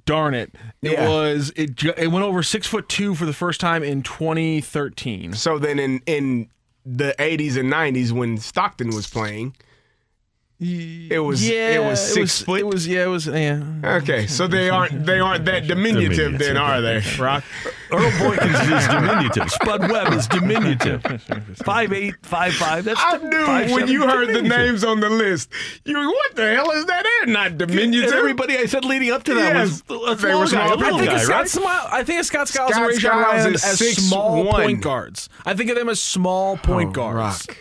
darn 0.06 0.34
it! 0.34 0.56
It 0.82 0.94
Yeah. 0.94 1.10
was. 1.10 1.52
It. 1.58 1.84
It 1.98 2.08
went 2.12 2.24
over 2.26 2.42
six 2.44 2.66
foot 2.66 2.88
two 2.88 3.14
for 3.14 3.26
the 3.26 3.34
first 3.34 3.60
time 3.60 3.84
in 3.84 4.04
2013. 4.04 5.34
So 5.34 5.60
then 5.60 5.80
in 5.80 6.02
in 6.06 6.48
the 6.86 7.14
80s 7.20 7.58
and 7.58 7.70
90s 7.72 8.14
when 8.14 8.38
Stockton 8.38 8.88
was 8.96 9.08
playing, 9.08 9.54
it 10.60 11.24
was 11.24 11.48
yeah, 11.48 11.76
it 11.76 11.84
was 11.88 12.02
six 12.02 12.18
was, 12.18 12.42
foot. 12.42 12.60
It 12.62 12.66
was. 12.66 12.88
Yeah, 12.88 13.04
it 13.04 13.10
was. 13.10 13.28
Yeah. 13.28 13.62
Okay, 13.84 14.26
so 14.26 14.48
they 14.48 14.72
aren't 14.72 15.06
they 15.06 15.20
aren't 15.20 15.46
that 15.46 15.68
diminutive, 15.68 16.40
then, 16.40 16.58
are 16.58 16.82
they, 16.82 17.04
Rock? 17.20 17.44
Earl 17.92 18.10
Boykins 18.12 18.78
is 18.78 18.88
diminutive. 18.88 19.52
Spud 19.52 19.92
Webb 19.92 20.14
is 20.14 20.28
diminutive. 20.28 21.04
Five 21.64 21.94
eight, 21.94 22.16
five 22.24 22.56
five. 22.56 22.86
That's 22.86 23.00
I 23.00 23.18
knew 23.18 23.46
five, 23.46 23.70
when 23.70 23.82
seven, 23.82 23.94
you 23.94 24.08
heard 24.08 24.34
the 24.34 24.42
names 24.42 24.84
on 24.84 25.00
the 25.00 25.12
list, 25.12 25.52
you 25.86 25.96
were, 25.96 26.08
what 26.08 26.36
the 26.36 26.56
hell 26.56 26.72
is 26.72 26.88
that? 26.88 27.04
They're 27.04 27.34
not 27.34 27.60
diminutive. 27.60 28.12
Everybody 28.12 28.58
I 28.58 28.66
said 28.66 28.84
leading 28.84 29.12
up 29.12 29.24
to 29.26 29.36
that 29.36 29.56
Yes, 29.56 29.84
was 29.88 30.02
uh, 30.02 30.12
a 30.12 30.16
they 30.16 30.34
were 30.34 30.48
small 30.48 30.70
guy, 30.70 30.74
a 30.74 30.76
little 30.76 30.96
I 30.96 31.00
think 31.00 31.12
guy, 31.12 31.18
Scott 31.20 31.36
right? 31.36 31.50
Smile. 31.50 31.88
I 31.92 32.04
think 32.04 32.20
it's 32.20 32.30
Scott 32.30 32.48
Skiles 32.48 32.72
Scott 32.72 32.82
and 32.82 33.04
Rajon 33.04 33.24
Skiles 33.24 33.46
is 33.46 33.64
as 33.64 33.80
6'1". 33.80 34.10
small 34.10 34.52
point 34.52 34.82
guards. 34.82 35.30
I 35.46 35.54
think 35.54 35.70
of 35.70 35.76
them 35.76 35.88
as 35.88 36.02
small 36.02 36.58
point 36.58 36.90
oh, 36.90 36.94
guards. 36.94 37.48
Rock. 37.48 37.58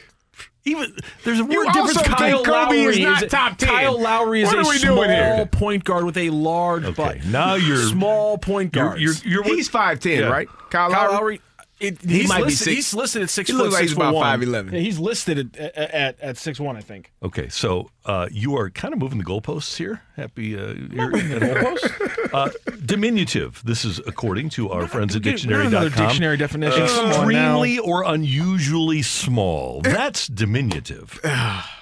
Even 0.66 0.94
there's 1.24 1.40
a 1.40 1.44
You 1.44 1.64
word 1.64 1.72
difference. 1.72 2.02
Kyle 2.02 2.44
Kobe 2.44 2.50
Lowry 2.50 2.76
is 2.86 2.98
not 2.98 3.30
top 3.30 3.56
10. 3.56 3.68
Kyle 3.68 4.00
Lowry 4.00 4.42
is 4.42 4.48
What 4.48 4.56
a 4.56 4.60
are 4.62 4.68
we 4.68 4.78
small 4.78 4.96
doing 4.96 5.10
here? 5.10 5.48
point 5.52 5.84
guard 5.84 6.04
with 6.04 6.16
a 6.18 6.30
large 6.30 6.94
butt. 6.96 7.24
now 7.24 7.54
you're- 7.54 7.82
small 7.84 8.36
point 8.36 8.74
you're- 8.74 8.88
guard. 8.88 9.00
you're- 9.00 9.16
you're 9.24 9.44
He's 9.44 9.68
5'10", 9.70 10.18
Yeah. 10.20 10.26
right? 10.26 10.48
Kyle, 10.70 10.90
Kyle 10.90 11.12
Lowry? 11.12 11.14
Lowry. 11.14 11.40
It, 11.78 12.00
He 12.00 12.20
he's 12.20 12.28
might 12.30 12.44
be 12.46 12.52
six- 12.52 12.70
He's 12.74 12.94
listed 12.94 13.22
at 13.22 13.28
six 13.30 13.50
he 13.50 13.54
foot 13.54 13.64
looks 13.64 13.74
like 13.74 13.80
six 13.80 13.90
he's 13.92 13.96
about 13.98 14.14
5'11". 14.14 14.72
Yeah, 14.72 14.78
he's 14.80 14.98
listed 14.98 15.56
at, 15.58 15.76
at, 15.76 16.20
at 16.20 16.36
six 16.38 16.58
one, 16.58 16.74
I 16.76 16.80
think. 16.80 17.12
Okay, 17.22 17.48
so 17.50 17.90
uh, 18.06 18.28
you 18.30 18.56
are 18.56 18.70
kind 18.70 18.94
of 18.94 19.00
moving 19.00 19.18
the 19.18 19.24
goalposts 19.24 19.76
here. 19.76 20.00
Happy 20.16 20.56
uh, 20.56 20.72
you're, 20.74 21.10
goalposts. 21.12 22.32
uh, 22.32 22.50
diminutive. 22.84 23.62
This 23.64 23.84
is 23.84 23.98
according 24.06 24.48
to 24.50 24.70
our 24.70 24.86
friends 24.86 25.14
at 25.16 25.22
Get- 25.22 25.32
dictionary.com. 25.32 25.66
another 25.72 25.90
dictionary 25.90 26.36
definition. 26.36 26.86
Come 26.86 26.98
on 26.98 27.10
now. 27.32 27.60
Extremely 27.62 27.78
or 27.78 28.04
unusually 28.04 29.02
small. 29.02 29.80
That's 29.82 30.26
diminutive. 30.28 31.20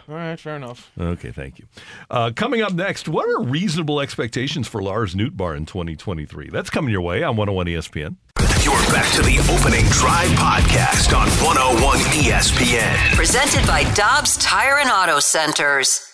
All 0.07 0.15
right, 0.17 0.39
fair 0.39 0.57
enough. 0.57 0.91
Okay, 1.01 1.31
thank 1.31 1.59
you. 1.59 1.67
Uh, 2.11 2.31
coming 2.35 2.61
up 2.61 2.75
next, 2.75 3.09
what 3.09 3.27
are 3.29 3.43
reasonable 3.43 4.01
expectations 4.01 4.69
for 4.69 4.83
Lars 4.83 5.15
Nootbaar 5.15 5.57
in 5.57 5.65
2023? 5.65 6.51
That's 6.51 6.69
coming 6.69 6.91
your 6.93 7.01
way 7.01 7.23
on 7.23 7.37
101 7.37 7.67
ESPN. 7.67 8.17
You're 8.63 8.75
back 8.93 9.11
to 9.15 9.23
the 9.23 9.39
opening 9.51 9.85
drive 9.91 10.29
podcast 10.31 11.17
on 11.17 11.29
101 11.45 11.99
ESPN. 12.23 13.15
Presented 13.15 13.67
by 13.67 13.85
Dobbs 13.95 14.37
Tire 14.39 14.79
and 14.79 14.91
Auto 14.91 15.21
Centers. 15.21 16.14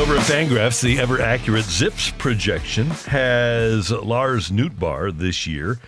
Over 0.00 0.16
at 0.16 0.22
Fangraphs, 0.22 0.80
the 0.80 0.98
ever 0.98 1.20
accurate 1.20 1.66
Zips 1.66 2.10
projection 2.16 2.86
has 2.86 3.90
Lars 3.90 4.50
Nootbaar 4.50 5.16
this 5.16 5.46
year 5.46 5.78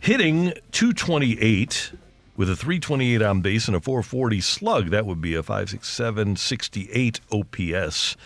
hitting 0.00 0.52
228 0.72 1.92
with 2.36 2.50
a 2.50 2.56
328 2.56 3.22
on 3.22 3.40
base 3.40 3.68
and 3.68 3.76
a 3.76 3.80
440 3.80 4.40
slug. 4.42 4.90
That 4.90 5.06
would 5.06 5.22
be 5.22 5.34
a 5.34 5.42
567 5.42 6.36
68 6.36 7.20
OPS 7.32 8.16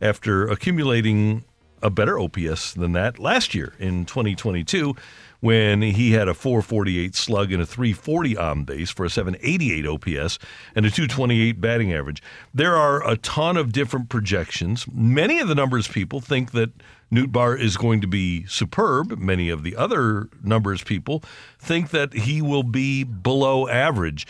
after 0.00 0.48
accumulating 0.48 1.44
a 1.82 1.90
better 1.90 2.18
OPS 2.18 2.72
than 2.72 2.92
that 2.92 3.18
last 3.18 3.54
year 3.54 3.74
in 3.78 4.06
2022 4.06 4.96
when 5.40 5.82
he 5.82 6.12
had 6.12 6.28
a 6.28 6.34
448 6.34 7.14
slug 7.14 7.52
and 7.52 7.62
a 7.62 7.66
340 7.66 8.36
on 8.36 8.64
base 8.64 8.90
for 8.90 9.04
a 9.04 9.10
788 9.10 9.86
OPS 9.86 10.38
and 10.74 10.86
a 10.86 10.90
228 10.90 11.60
batting 11.60 11.92
average. 11.92 12.22
There 12.54 12.76
are 12.76 13.06
a 13.08 13.16
ton 13.16 13.56
of 13.56 13.72
different 13.72 14.08
projections. 14.08 14.86
Many 14.92 15.38
of 15.40 15.48
the 15.48 15.54
numbers 15.54 15.88
people 15.88 16.20
think 16.20 16.52
that 16.52 16.70
Nootbaar 17.12 17.58
is 17.58 17.76
going 17.76 18.00
to 18.00 18.06
be 18.06 18.46
superb. 18.46 19.18
Many 19.18 19.48
of 19.48 19.62
the 19.62 19.76
other 19.76 20.28
numbers 20.42 20.82
people 20.82 21.22
think 21.58 21.90
that 21.90 22.12
he 22.12 22.42
will 22.42 22.64
be 22.64 23.04
below 23.04 23.68
average. 23.68 24.26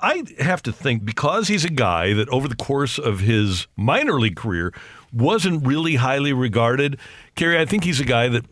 I 0.00 0.24
have 0.38 0.62
to 0.64 0.72
think 0.72 1.04
because 1.04 1.48
he's 1.48 1.64
a 1.64 1.70
guy 1.70 2.12
that 2.14 2.28
over 2.28 2.48
the 2.48 2.56
course 2.56 2.98
of 2.98 3.20
his 3.20 3.66
minor 3.76 4.20
league 4.20 4.36
career 4.36 4.72
wasn't 5.12 5.66
really 5.66 5.96
highly 5.96 6.32
regarded. 6.32 6.98
Kerry, 7.34 7.58
I 7.58 7.64
think 7.64 7.84
he's 7.84 8.00
a 8.00 8.04
guy 8.04 8.28
that 8.28 8.44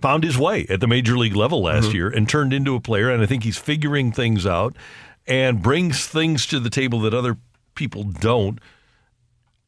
found 0.00 0.24
his 0.24 0.38
way 0.38 0.66
at 0.68 0.80
the 0.80 0.86
major 0.86 1.16
league 1.16 1.34
level 1.36 1.62
last 1.62 1.92
year 1.92 2.08
and 2.08 2.28
turned 2.28 2.52
into 2.52 2.74
a 2.74 2.80
player. 2.80 3.10
And 3.10 3.22
I 3.22 3.26
think 3.26 3.42
he's 3.44 3.58
figuring 3.58 4.12
things 4.12 4.46
out 4.46 4.76
and 5.26 5.62
brings 5.62 6.06
things 6.06 6.46
to 6.46 6.60
the 6.60 6.70
table 6.70 7.00
that 7.00 7.14
other 7.14 7.36
people 7.74 8.04
don't. 8.04 8.58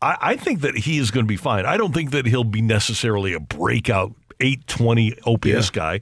I, 0.03 0.17
I 0.21 0.37
think 0.37 0.61
that 0.63 0.77
he 0.79 0.99
is 0.99 1.11
going 1.11 1.25
to 1.25 1.29
be 1.29 1.37
fine. 1.37 1.67
I 1.67 1.77
don't 1.77 1.93
think 1.93 2.11
that 2.13 2.27
he'll 2.27 2.45
be 2.45 2.63
necessarily 2.63 3.33
a 3.35 3.41
breakout 3.41 4.13
820 4.41 5.19
OPS 5.27 5.45
Yeah. 5.47 5.63
guy, 5.73 6.01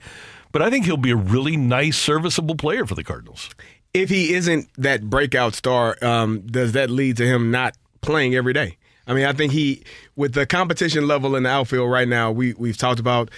but 0.53 0.63
I 0.63 0.71
think 0.71 0.85
he'll 0.85 0.97
be 0.97 1.11
a 1.11 1.17
really 1.17 1.57
nice, 1.57 1.97
serviceable 1.97 2.55
player 2.55 2.87
for 2.87 2.95
the 2.95 3.03
Cardinals. 3.05 3.51
If 3.95 4.11
he 4.11 4.35
isn't 4.35 4.69
that 4.77 5.09
breakout 5.11 5.55
star, 5.55 5.97
um, 6.03 6.41
does 6.47 6.73
that 6.73 6.91
lead 6.91 7.17
to 7.17 7.27
him 7.27 7.51
not 7.51 7.77
playing 8.01 8.35
every 8.35 8.53
day? 8.53 8.77
I 9.09 9.15
mean, 9.15 9.25
I 9.25 9.33
think 9.33 9.53
he, 9.53 9.83
with 10.15 10.35
the 10.35 10.45
competition 10.47 11.09
level 11.09 11.35
in 11.35 11.45
the 11.45 11.49
outfield 11.49 11.91
right 11.91 12.07
now, 12.07 12.31
we 12.31 12.53
we've 12.53 12.77
talked 12.77 13.01
about 13.01 13.31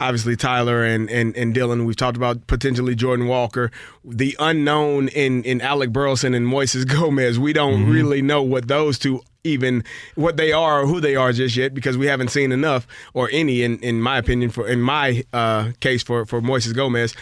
obviously 0.00 0.36
Tyler 0.36 0.84
and, 0.84 1.10
and, 1.10 1.36
and 1.36 1.54
Dylan. 1.54 1.84
We've 1.86 1.96
talked 1.96 2.16
about 2.16 2.46
potentially 2.46 2.94
Jordan 2.94 3.26
Walker, 3.26 3.70
the 4.04 4.36
unknown 4.38 5.08
in, 5.08 5.42
in 5.44 5.60
Alec 5.60 5.92
Burleson 5.92 6.34
and 6.34 6.46
Moises 6.46 6.86
Gomez. 6.88 7.38
We 7.38 7.52
don't 7.52 7.88
really 7.90 8.22
know 8.22 8.42
what 8.42 8.68
those 8.68 8.98
two 8.98 9.22
even 9.44 9.84
what 10.14 10.36
they 10.36 10.52
are 10.52 10.82
or 10.82 10.86
who 10.86 11.00
they 11.00 11.16
are 11.16 11.32
just 11.32 11.56
yet 11.56 11.72
because 11.72 11.96
we 11.96 12.06
haven't 12.06 12.28
seen 12.28 12.52
enough 12.52 12.86
or 13.14 13.28
any, 13.32 13.62
in, 13.62 13.78
in 13.78 14.00
my 14.00 14.18
opinion, 14.18 14.50
for 14.50 14.68
in 14.68 14.80
my 14.80 15.24
uh, 15.32 15.72
case 15.80 16.02
for 16.02 16.26
for 16.26 16.40
Moises 16.40 16.74
Gomez. 16.74 17.14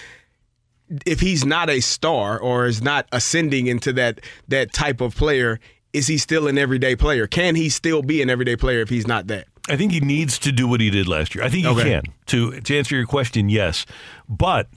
If 1.04 1.20
he's 1.20 1.44
not 1.44 1.68
a 1.68 1.80
star 1.80 2.38
or 2.38 2.66
is 2.66 2.80
not 2.80 3.06
ascending 3.12 3.66
into 3.66 3.92
that 3.94 4.20
that 4.48 4.72
type 4.72 5.00
of 5.00 5.14
player, 5.16 5.60
is 5.92 6.06
he 6.06 6.18
still 6.18 6.46
an 6.46 6.58
everyday 6.58 6.96
player? 6.96 7.26
Can 7.26 7.54
he 7.54 7.68
still 7.68 8.02
be 8.02 8.22
an 8.22 8.30
everyday 8.30 8.56
player 8.56 8.80
if 8.80 8.88
he's 8.88 9.06
not 9.06 9.26
that? 9.28 9.46
I 9.68 9.76
think 9.76 9.92
he 9.92 10.00
needs 10.00 10.38
to 10.40 10.52
do 10.52 10.68
what 10.68 10.80
he 10.80 10.90
did 10.90 11.08
last 11.08 11.34
year. 11.34 11.42
I 11.44 11.48
think 11.48 11.64
he 11.66 11.70
Okay. 11.72 11.90
can. 11.90 12.02
To 12.26 12.60
to 12.60 12.78
answer 12.78 12.94
your 12.96 13.06
question, 13.06 13.48
yes. 13.48 13.84
But 14.28 14.68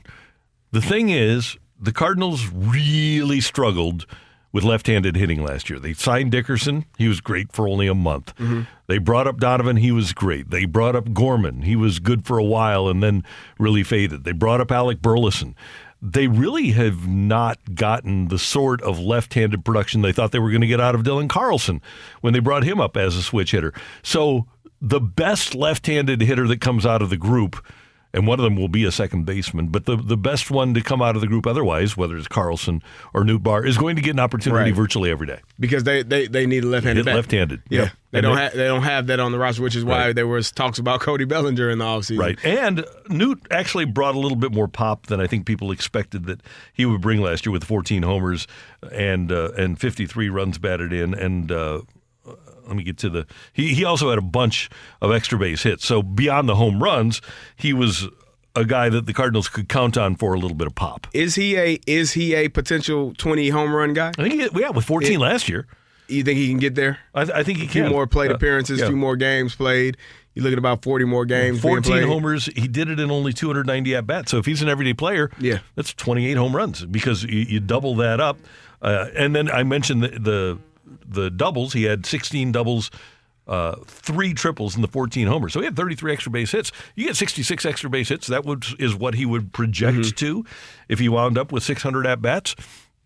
the 0.72 0.82
thing 0.82 1.10
is, 1.10 1.58
the 1.80 1.92
Cardinals 1.92 2.48
really 2.54 3.40
struggled 3.42 4.06
with 4.52 4.64
left-handed 4.64 5.16
hitting 5.16 5.44
last 5.44 5.70
year. 5.70 5.78
They 5.80 5.94
signed 5.94 6.32
Dickerson. 6.32 6.86
He 6.98 7.08
was 7.08 7.22
great 7.22 7.52
for 7.52 7.68
only 7.68 7.86
a 7.86 7.94
month. 7.94 8.36
Mm-hmm. 8.38 8.62
They 8.88 8.98
brought 8.98 9.28
up 9.28 9.40
Donovan. 9.40 9.78
He 9.78 9.92
was 9.92 10.12
great. 10.12 10.50
They 10.50 10.66
brought 10.66 10.96
up 10.96 11.14
Gorman. 11.14 11.62
He 11.62 11.76
was 11.76 12.00
good 12.00 12.26
for 12.26 12.40
a 12.40 12.44
while 12.44 12.88
and 12.88 13.04
then 13.04 13.24
really 13.60 13.84
faded. 13.84 14.24
They 14.24 14.32
brought 14.32 14.60
up 14.60 14.72
Alec 14.72 15.04
Burleson. 15.04 15.56
They 16.02 16.28
really 16.28 16.72
have 16.72 17.08
not 17.08 17.60
gotten 17.76 18.30
the 18.30 18.40
sort 18.40 18.82
of 18.82 18.98
left-handed 18.98 19.64
production 19.64 20.02
they 20.02 20.14
thought 20.14 20.32
they 20.32 20.40
were 20.40 20.50
going 20.50 20.62
to 20.62 20.68
get 20.68 20.82
out 20.82 20.96
of 20.96 21.04
Dylan 21.04 21.30
Carlson 21.30 21.80
when 22.22 22.34
they 22.34 22.40
brought 22.40 22.64
him 22.64 22.82
up 22.82 22.98
as 22.98 23.16
a 23.16 23.22
switch 23.22 23.52
hitter. 23.52 23.72
So 24.02 24.48
the 24.82 25.00
best 25.02 25.54
left-handed 25.56 26.22
hitter 26.22 26.48
that 26.48 26.62
comes 26.62 26.86
out 26.86 27.02
of 27.02 27.10
the 27.10 27.18
group 27.18 27.64
and 28.12 28.26
one 28.26 28.40
of 28.40 28.44
them 28.44 28.56
will 28.56 28.70
be 28.70 28.86
a 28.86 28.92
second 28.92 29.26
baseman. 29.26 29.68
But 29.68 29.86
the, 29.86 29.96
the 29.96 30.18
best 30.18 30.50
one 30.50 30.74
to 30.74 30.82
come 30.82 31.00
out 31.00 31.14
of 31.14 31.22
the 31.22 31.28
group 31.28 31.46
otherwise, 31.46 31.96
whether 31.96 32.18
it's 32.18 32.28
Carlson 32.28 32.82
or 33.14 33.22
Nootbaar, 33.24 33.68
is 33.68 33.78
going 33.78 33.98
to 33.98 34.02
get 34.02 34.12
an 34.16 34.20
opportunity 34.20 34.64
Right. 34.72 34.74
virtually 34.76 35.12
every 35.12 35.28
day. 35.28 35.42
because 35.60 35.84
they 35.84 36.02
they, 36.02 36.26
they 36.26 36.48
need 36.48 36.64
a 36.64 36.68
left-handed 36.68 37.06
Hit 37.06 37.14
left-handed. 37.14 37.62
Yeah, 37.70 37.82
Yep. 37.82 37.92
they 38.10 38.18
And 38.18 38.24
don't 38.24 38.36
they- 38.36 38.42
have 38.42 38.54
they 38.54 38.64
don't 38.66 38.82
have 38.82 39.06
that 39.08 39.20
on 39.20 39.32
the 39.32 39.38
roster, 39.38 39.62
which 39.62 39.76
is 39.76 39.86
why 39.86 40.08
Right. 40.08 40.16
there 40.16 40.26
was 40.26 40.52
talks 40.52 40.80
about 40.80 41.02
Cody 41.02 41.26
Bellinger 41.26 41.70
in 41.70 41.78
the 41.78 41.86
offseason. 41.86 42.18
Right. 42.20 42.40
And 42.44 42.84
Newt 43.10 43.46
actually 43.52 43.86
brought 43.86 44.16
a 44.16 44.20
little 44.20 44.38
bit 44.38 44.52
more 44.52 44.68
pop 44.68 45.06
than 45.06 45.20
I 45.22 45.28
think 45.28 45.46
people 45.46 45.70
expected 45.72 46.26
that 46.26 46.42
he 46.74 46.88
would 46.88 47.02
bring 47.02 47.22
last 47.22 47.46
year 47.46 47.52
with 47.54 47.64
14 47.64 48.02
homers 48.02 48.48
and 48.92 49.32
uh, 49.32 49.52
and 49.56 49.80
53 49.80 50.30
runs 50.30 50.58
batted 50.58 50.92
in. 50.92 51.14
And 51.14 51.52
uh, 51.52 51.82
let 52.70 52.78
me 52.78 52.84
get 52.84 52.98
to 53.00 53.10
the. 53.10 53.26
He, 53.52 53.74
he 53.74 53.84
also 53.84 54.10
had 54.10 54.18
a 54.18 54.22
bunch 54.24 54.70
of 55.02 55.12
extra 55.12 55.38
base 55.38 55.64
hits. 55.64 55.86
So 55.86 56.02
beyond 56.02 56.48
the 56.48 56.56
home 56.56 56.82
runs, 56.82 57.22
he 57.56 57.74
was 57.74 58.08
a 58.56 58.66
guy 58.66 58.90
that 58.90 59.06
the 59.06 59.14
Cardinals 59.14 59.48
could 59.48 59.68
count 59.70 59.98
on 59.98 60.16
for 60.16 60.34
a 60.34 60.40
little 60.40 60.56
bit 60.58 60.68
of 60.68 60.76
pop. 60.76 61.08
Is 61.14 61.36
he 61.36 61.56
a 61.58 61.80
is 61.86 62.14
he 62.14 62.34
a 62.36 62.48
potential 62.50 63.14
20 63.18 63.50
home 63.50 63.74
run 63.76 63.94
guy? 63.94 64.10
I 64.18 64.24
think 64.28 64.34
he, 64.34 64.60
yeah, 64.60 64.70
with 64.70 64.86
14 64.86 65.12
It- 65.14 65.20
last 65.20 65.50
year. 65.50 65.68
You 66.08 66.24
think 66.24 66.40
he 66.40 66.48
can 66.48 66.58
get 66.58 66.74
there? 66.74 66.98
I, 67.14 67.22
I 67.22 67.44
think 67.44 67.60
he 67.60 67.68
can. 67.68 67.84
few 67.84 67.90
more 67.92 68.08
plate 68.08 68.32
Uh, 68.32 68.34
appearances, 68.34 68.80
a 68.80 68.82
yeah. 68.82 68.88
few 68.88 68.98
more 68.98 69.16
games 69.16 69.54
played. 69.56 69.96
You 70.34 70.42
look 70.42 70.52
at 70.54 70.58
about 70.58 70.82
40 70.82 71.06
more 71.06 71.24
games. 71.24 71.62
being 71.62 71.74
14 71.76 71.84
played. 71.92 72.06
homers. 72.08 72.46
He 72.56 72.68
did 72.68 72.90
it 72.90 73.00
in 73.00 73.12
only 73.12 73.32
290 73.32 73.96
at 73.96 74.08
bats. 74.08 74.32
So 74.32 74.38
if 74.40 74.48
he's 74.48 74.64
an 74.64 74.70
everyday 74.70 74.96
player, 74.96 75.30
Yeah. 75.40 75.60
that's 75.76 75.94
28 75.94 76.36
home 76.36 76.56
runs 76.56 76.84
because 76.84 77.24
you, 77.26 77.42
you 77.42 77.60
double 77.60 77.94
that 77.98 78.20
up. 78.20 78.40
Uh, 78.82 79.10
and 79.16 79.36
then 79.36 79.52
I 79.52 79.62
mentioned 79.62 80.02
the, 80.02 80.08
the 80.08 80.58
the 81.10 81.30
doubles. 81.30 81.74
He 81.74 81.84
had 81.84 82.06
16 82.06 82.52
doubles, 82.52 82.92
uh, 83.48 83.76
three 83.86 84.34
triples, 84.34 84.76
and 84.76 84.84
the 84.84 84.88
14 84.88 85.28
homers. 85.28 85.54
So 85.54 85.60
he 85.60 85.66
had 85.66 85.76
33 85.76 86.14
extra 86.14 86.32
base 86.32 86.52
hits. 86.52 86.72
You 86.96 87.08
get 87.08 87.16
66 87.16 87.66
extra 87.66 87.90
base 87.90 88.10
hits. 88.10 88.28
That 88.28 88.46
would, 88.46 88.66
is 88.80 88.96
what 88.96 89.16
he 89.16 89.26
would 89.26 89.52
project 89.54 89.98
Mm-hmm. 89.98 90.16
to 90.16 90.46
if 90.88 91.00
he 91.00 91.10
wound 91.10 91.38
up 91.38 91.52
with 91.52 91.64
600 91.64 92.06
at 92.06 92.22
bats. 92.22 92.56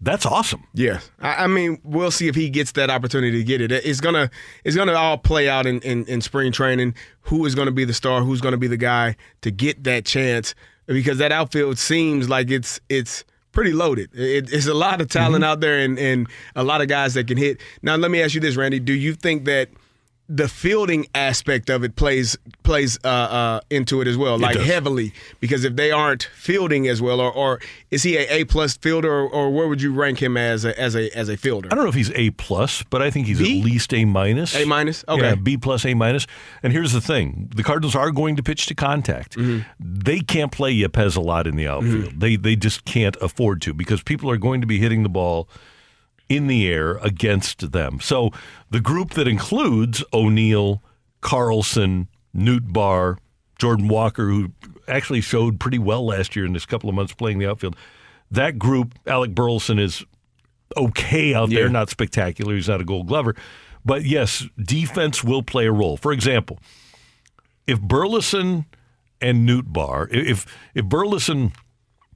That's 0.02 0.26
awesome. 0.26 0.66
Yeah, 0.74 1.00
I, 1.22 1.46
I 1.46 1.48
mean, 1.48 1.80
we'll 1.86 2.12
see 2.12 2.28
if 2.28 2.36
he 2.36 2.50
gets 2.50 2.74
that 2.74 2.90
opportunity 2.90 3.38
to 3.38 3.44
get 3.46 3.62
it. 3.62 3.72
It's 3.72 4.02
gonna 4.02 4.30
it's 4.66 4.76
gonna 4.76 4.92
all 4.94 5.18
play 5.18 5.48
out 5.48 5.66
in, 5.66 5.80
in, 5.80 6.04
in 6.08 6.20
spring 6.20 6.52
training. 6.52 6.96
Who 7.22 7.46
is 7.46 7.56
gonna 7.56 7.72
be 7.72 7.86
the 7.86 7.94
star? 7.94 8.22
Who's 8.22 8.42
gonna 8.42 8.58
be 8.58 8.68
the 8.68 8.76
guy 8.76 9.16
to 9.44 9.50
get 9.52 9.86
that 9.86 10.04
chance? 10.06 10.56
Because 10.88 11.20
that 11.20 11.32
outfield 11.32 11.78
seems 11.80 12.28
like 12.28 12.52
it's 12.52 12.82
it's 12.90 13.24
pretty 13.54 13.72
loaded. 13.72 14.10
It, 14.14 14.52
it's 14.52 14.68
a 14.68 14.74
lot 14.74 15.00
of 15.00 15.08
talent 15.08 15.44
mm-hmm. 15.44 15.52
out 15.52 15.62
there 15.62 15.80
and 15.80 15.98
and 15.98 16.28
a 16.56 16.64
lot 16.64 16.82
of 16.82 16.90
guys 16.90 17.14
that 17.14 17.28
can 17.28 17.38
hit. 17.38 17.62
Now, 17.82 17.96
let 17.96 18.12
me 18.12 18.22
ask 18.22 18.34
you 18.36 18.42
this, 18.42 18.58
Randy: 18.58 18.80
Do 18.80 18.94
you 18.94 19.14
think 19.14 19.46
that 19.46 19.70
the 20.36 20.48
fielding 20.48 21.06
aspect 21.14 21.70
of 21.70 21.84
it 21.84 21.96
plays 21.96 22.36
plays 22.64 22.98
uh, 23.04 23.08
uh, 23.08 23.60
into 23.70 24.02
it 24.02 24.08
as 24.08 24.18
well, 24.18 24.40
like 24.40 24.58
heavily? 24.58 25.14
Because 25.40 25.64
if 25.64 25.76
they 25.76 25.92
aren't 25.92 26.24
fielding 26.36 26.88
as 26.88 27.02
well, 27.02 27.22
or, 27.22 27.32
or 27.32 27.60
is 27.92 28.02
he 28.02 28.18
a 28.18 28.28
A 28.30 28.44
plus 28.46 28.76
fielder, 28.78 29.12
or, 29.12 29.30
or 29.30 29.52
where 29.52 29.68
would 29.68 29.82
you 29.82 29.94
rank 29.94 30.22
him 30.22 30.36
as 30.36 30.66
a, 30.66 30.78
as 30.80 30.96
a 30.96 31.16
as 31.16 31.30
a 31.30 31.38
fielder? 31.38 31.70
I 31.72 31.76
don't 31.76 31.84
know 31.84 31.90
if 31.90 31.96
he's 31.96 32.12
A 32.16 32.32
plus, 32.32 32.82
but 32.90 33.02
I 33.04 33.12
think 33.12 33.28
he's 33.28 33.38
B? 33.38 33.60
at 33.60 33.66
least 33.66 33.94
A 33.94 34.06
minus. 34.06 34.56
A 34.56 34.66
minus? 34.66 35.06
Okay. 35.08 35.22
Yeah, 35.22 35.36
B 35.36 35.56
plus, 35.56 35.86
A 35.86 35.94
minus. 35.94 36.26
And 36.64 36.74
here's 36.74 36.94
the 36.94 37.02
thing: 37.02 37.52
the 37.56 37.64
Cardinals 37.64 37.96
are 37.96 38.10
going 38.10 38.36
to 38.38 38.44
pitch 38.44 38.66
to 38.68 38.76
contact. 38.76 39.38
Mm-hmm. 39.38 39.70
They 39.80 40.22
can't 40.22 40.52
play 40.52 40.76
Yepez 40.76 41.16
a 41.16 41.22
lot 41.22 41.46
in 41.46 41.58
the 41.58 41.68
outfield. 41.68 42.20
They 42.20 42.38
they 42.38 42.56
just 42.56 42.86
can't 42.86 43.16
afford 43.22 43.62
to 43.64 43.74
because 43.74 44.02
people 44.02 44.32
are 44.32 44.38
going 44.38 44.62
to 44.62 44.68
be 44.68 44.80
hitting 44.80 45.04
the 45.04 45.10
ball 45.10 45.48
in 46.30 46.48
the 46.48 46.68
air 46.68 46.96
against 46.98 47.72
them. 47.72 48.00
So 48.00 48.32
the 48.70 48.80
group 48.80 49.12
that 49.12 49.28
includes 49.28 50.04
O'Neill, 50.14 50.82
Carlson, 51.22 52.08
Nootbaar, 52.36 53.18
Jordan 53.60 53.88
Walker, 53.88 54.28
who 54.28 54.52
actually 54.88 55.22
showed 55.22 55.60
pretty 55.60 55.80
well 55.80 56.06
last 56.06 56.36
year 56.36 56.46
in 56.46 56.54
this 56.54 56.66
couple 56.66 56.90
of 56.90 56.96
months 56.96 57.14
playing 57.14 57.40
the 57.40 57.48
outfield. 57.50 57.76
That 58.32 58.58
group, 58.58 58.96
Alec 59.06 59.36
Burleson 59.36 59.80
is 59.80 60.04
okay 60.76 61.34
out 61.34 61.50
there, 61.50 61.66
Yeah. 61.66 61.72
not 61.72 61.90
spectacular. 61.90 62.56
He's 62.56 62.68
not 62.68 62.82
a 62.82 62.86
gold 62.86 63.08
glover. 63.08 63.36
But 63.86 64.06
yes, 64.06 64.48
defense 64.58 65.24
will 65.24 65.44
play 65.44 65.68
a 65.68 65.72
role. 65.72 65.98
For 65.98 66.12
example, 66.12 66.58
if 67.68 67.80
Burleson 67.80 68.66
and 69.22 69.48
Nootbaar, 69.48 70.12
if 70.14 70.46
if 70.74 70.86
Burleson 70.86 71.52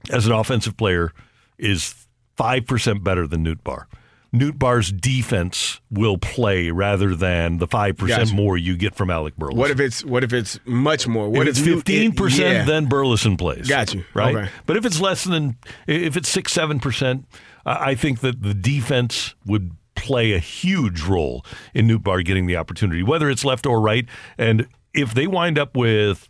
as 0.10 0.26
an 0.26 0.32
offensive 0.32 0.76
player 0.78 1.12
is 1.58 2.07
five 2.38 2.66
percent 2.66 3.04
better 3.04 3.28
than 3.28 3.44
Nootbaar. 3.46 3.86
Newt 4.34 4.60
Bar's 4.60 4.92
defense 4.92 5.80
will 5.90 6.18
play 6.18 6.70
rather 6.70 7.16
than 7.16 7.58
the 7.60 7.68
five 7.68 7.96
percent 7.98 8.24
Gotcha. 8.26 8.36
more 8.36 8.58
you 8.58 8.76
get 8.78 8.94
from 8.94 9.10
Alec 9.10 9.36
Burleson. 9.38 9.58
What 9.58 9.72
if 9.72 9.80
it's 9.80 10.04
what 10.06 10.24
if 10.24 10.34
it's 10.34 10.60
much 10.66 11.08
more? 11.08 11.30
What 11.30 11.44
if 11.48 11.58
it's 11.58 11.62
Newt- 11.66 11.78
fifteen 11.78 12.12
percent, 12.14 12.42
yeah. 12.58 12.64
then 12.66 12.86
Burleson 12.88 13.38
plays. 13.38 13.68
Got 13.68 13.94
you. 13.94 14.04
Right. 14.14 14.36
Okay. 14.36 14.50
But 14.66 14.78
if 14.78 14.86
it's 14.86 15.00
less 15.00 15.24
than, 15.24 15.58
if 15.88 16.18
it's 16.18 16.28
six, 16.30 16.52
seven 16.52 16.80
percent, 16.80 17.26
I 17.66 17.96
think 17.96 18.20
that 18.20 18.42
the 18.44 18.54
defense 18.54 19.34
would 19.46 19.72
play 19.96 20.34
a 20.34 20.40
huge 20.40 21.02
role 21.04 21.44
in 21.74 21.88
Nootbaar 21.88 22.24
getting 22.24 22.46
the 22.48 22.58
opportunity, 22.58 23.02
whether 23.04 23.30
it's 23.30 23.44
left 23.46 23.66
or 23.66 23.80
right. 23.82 24.06
And 24.38 24.68
if 24.94 25.14
they 25.14 25.26
wind 25.26 25.58
up 25.58 25.76
with 25.76 26.30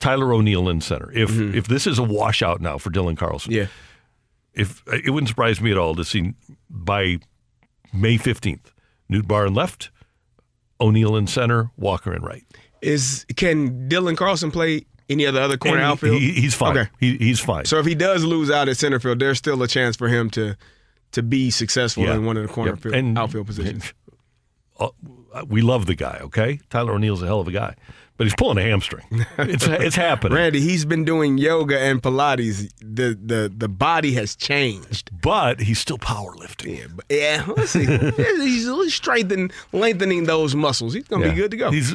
Tyler 0.00 0.32
O'Neill 0.32 0.68
in 0.68 0.80
center, 0.80 1.10
if 1.12 1.30
if 1.38 1.68
this 1.68 1.86
is 1.86 1.98
a 2.00 2.02
washout 2.02 2.60
now 2.60 2.78
for 2.78 2.90
Dylan 2.90 3.16
Carlson, 3.16 3.52
Mm-hmm. 3.52 3.60
yeah. 3.60 3.66
If 4.54 4.82
it 4.86 5.10
wouldn't 5.10 5.28
surprise 5.28 5.60
me 5.60 5.70
at 5.70 5.78
all 5.78 5.94
to 5.94 6.04
see 6.04 6.34
by 6.68 7.18
May 7.92 8.16
fifteenth, 8.18 8.72
Nootbaar 9.10 9.46
in 9.46 9.54
left, 9.54 9.90
O'Neill 10.80 11.16
in 11.16 11.26
center, 11.26 11.70
Walker 11.76 12.14
in 12.14 12.22
right. 12.22 12.44
Is 12.82 13.24
can 13.36 13.88
Dylan 13.88 14.16
Carlson 14.16 14.50
play 14.50 14.84
any 15.08 15.26
other 15.26 15.40
other 15.40 15.56
corner 15.56 15.78
he- 15.78 15.84
outfield? 15.84 16.20
he- 16.20 16.32
he's 16.32 16.54
fine. 16.54 16.76
Okay. 16.76 16.90
He, 17.00 17.16
he's 17.16 17.40
fine. 17.40 17.64
So 17.64 17.78
if 17.78 17.86
he 17.86 17.94
does 17.94 18.24
lose 18.24 18.50
out 18.50 18.68
at 18.68 18.76
center 18.76 18.98
field, 19.00 19.18
there's 19.20 19.38
still 19.38 19.62
a 19.62 19.68
chance 19.68 19.96
for 19.96 20.08
him 20.08 20.28
to 20.30 20.56
to 21.12 21.22
be 21.22 21.50
successful 21.50 22.04
Yeah. 22.04 22.14
in 22.14 22.24
one 22.24 22.36
of 22.36 22.42
the 22.46 22.52
corner 22.52 22.72
Yep. 22.72 22.80
field, 22.80 22.94
And- 22.94 23.18
outfield 23.18 23.46
positions. 23.46 23.92
Uh, 24.80 24.88
we 25.46 25.62
love 25.62 25.86
the 25.86 25.94
guy, 25.94 26.18
okay? 26.22 26.58
Tyler 26.70 26.94
O'Neill's 26.94 27.22
a 27.22 27.26
hell 27.26 27.40
of 27.40 27.46
a 27.46 27.52
guy, 27.52 27.74
but 28.22 28.26
he's 28.26 28.34
pulling 28.36 28.58
a 28.58 28.62
hamstring. 28.62 29.04
It's 29.38 29.66
it's 29.66 29.96
happening. 29.96 30.36
Randy, 30.36 30.60
he's 30.60 30.84
been 30.84 31.04
doing 31.04 31.38
yoga 31.38 31.76
and 31.78 32.00
Pilates. 32.00 32.70
The 32.80 33.18
the 33.20 33.52
the 33.52 33.68
body 33.68 34.12
has 34.12 34.36
changed. 34.36 35.10
But 35.20 35.60
he's 35.60 35.80
still 35.80 35.98
powerlifting. 35.98 36.78
Yeah, 36.78 36.86
but, 36.94 37.04
yeah 37.10 37.44
let's 37.56 37.70
see. 37.72 37.84
he's 37.84 38.94
strengthening, 38.94 39.50
lengthening 39.72 40.24
those 40.24 40.54
muscles. 40.54 40.94
He's 40.94 41.08
gonna 41.08 41.26
Yeah. 41.26 41.30
be 41.32 41.36
good 41.36 41.50
to 41.50 41.56
go. 41.56 41.70
He's 41.72 41.92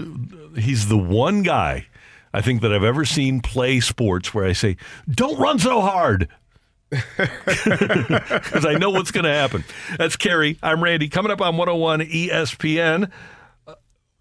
he's 0.58 0.90
the 0.90 0.98
one 0.98 1.44
guy 1.44 1.88
I 2.34 2.42
think 2.42 2.62
that 2.62 2.74
I've 2.74 2.84
ever 2.84 3.06
seen 3.06 3.40
play 3.40 3.80
sports 3.80 4.34
where 4.34 4.44
I 4.46 4.52
say, 4.54 4.76
"Don't 5.10 5.40
run 5.40 5.60
so 5.60 5.80
hard." 5.82 6.28
Because 7.48 8.66
I 8.66 8.76
know 8.80 8.90
what's 8.92 9.12
going 9.12 9.26
to 9.26 9.34
happen. 9.34 9.64
That's 9.98 10.16
Kerry. 10.16 10.58
I'm 10.64 10.84
Randy. 10.84 11.10
Coming 11.10 11.32
up 11.32 11.42
on 11.42 11.58
101 11.58 12.02
ESPN. 12.02 13.12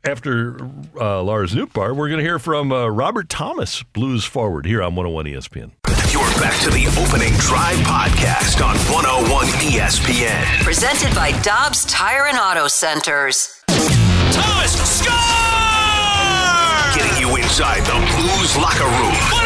Uh, 0.06 0.10
After 0.10 0.58
uh, 1.00 1.22
Lars 1.22 1.54
Nootbaar, 1.54 1.94
we're 1.96 2.08
going 2.08 2.18
to 2.18 2.24
hear 2.24 2.38
from 2.38 2.70
uh, 2.72 2.86
Robert 2.88 3.28
Thomas, 3.28 3.82
Blues 3.82 4.24
forward, 4.24 4.64
here 4.66 4.82
on 4.82 4.94
101 4.94 5.26
ESPN. 5.26 5.72
You're 6.12 6.22
back 6.40 6.58
to 6.62 6.70
the 6.70 6.86
opening 7.02 7.32
drive 7.40 7.76
podcast 7.78 8.64
on 8.64 8.76
101 8.92 9.46
ESPN. 9.68 10.62
Presented 10.62 11.14
by 11.14 11.32
Dobbs 11.42 11.84
Tire 11.86 12.26
and 12.26 12.38
Auto 12.38 12.68
Centers. 12.68 13.62
Thomas 13.68 14.72
score! 15.00 15.12
Getting 16.94 17.20
you 17.20 17.36
inside 17.36 17.80
the 17.84 17.98
Blues 18.16 18.56
locker 18.56 18.84
room. 18.84 19.45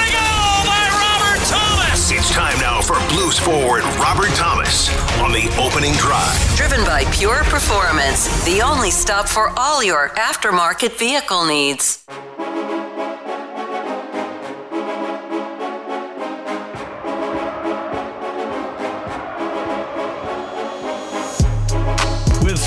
Time 2.31 2.61
now 2.61 2.81
for 2.81 2.94
Blues 3.12 3.40
forward 3.40 3.82
Robert 3.98 4.31
Thomas 4.36 4.89
on 5.19 5.32
the 5.32 5.48
opening 5.59 5.93
drive. 5.94 6.57
Driven 6.57 6.85
by 6.85 7.05
Pure 7.12 7.43
Performance, 7.44 8.44
the 8.44 8.62
only 8.62 8.93
stop 8.93 9.28
for 9.28 9.52
all 9.57 9.82
your 9.82 10.11
aftermarket 10.11 10.97
vehicle 10.97 11.44
needs. 11.44 12.05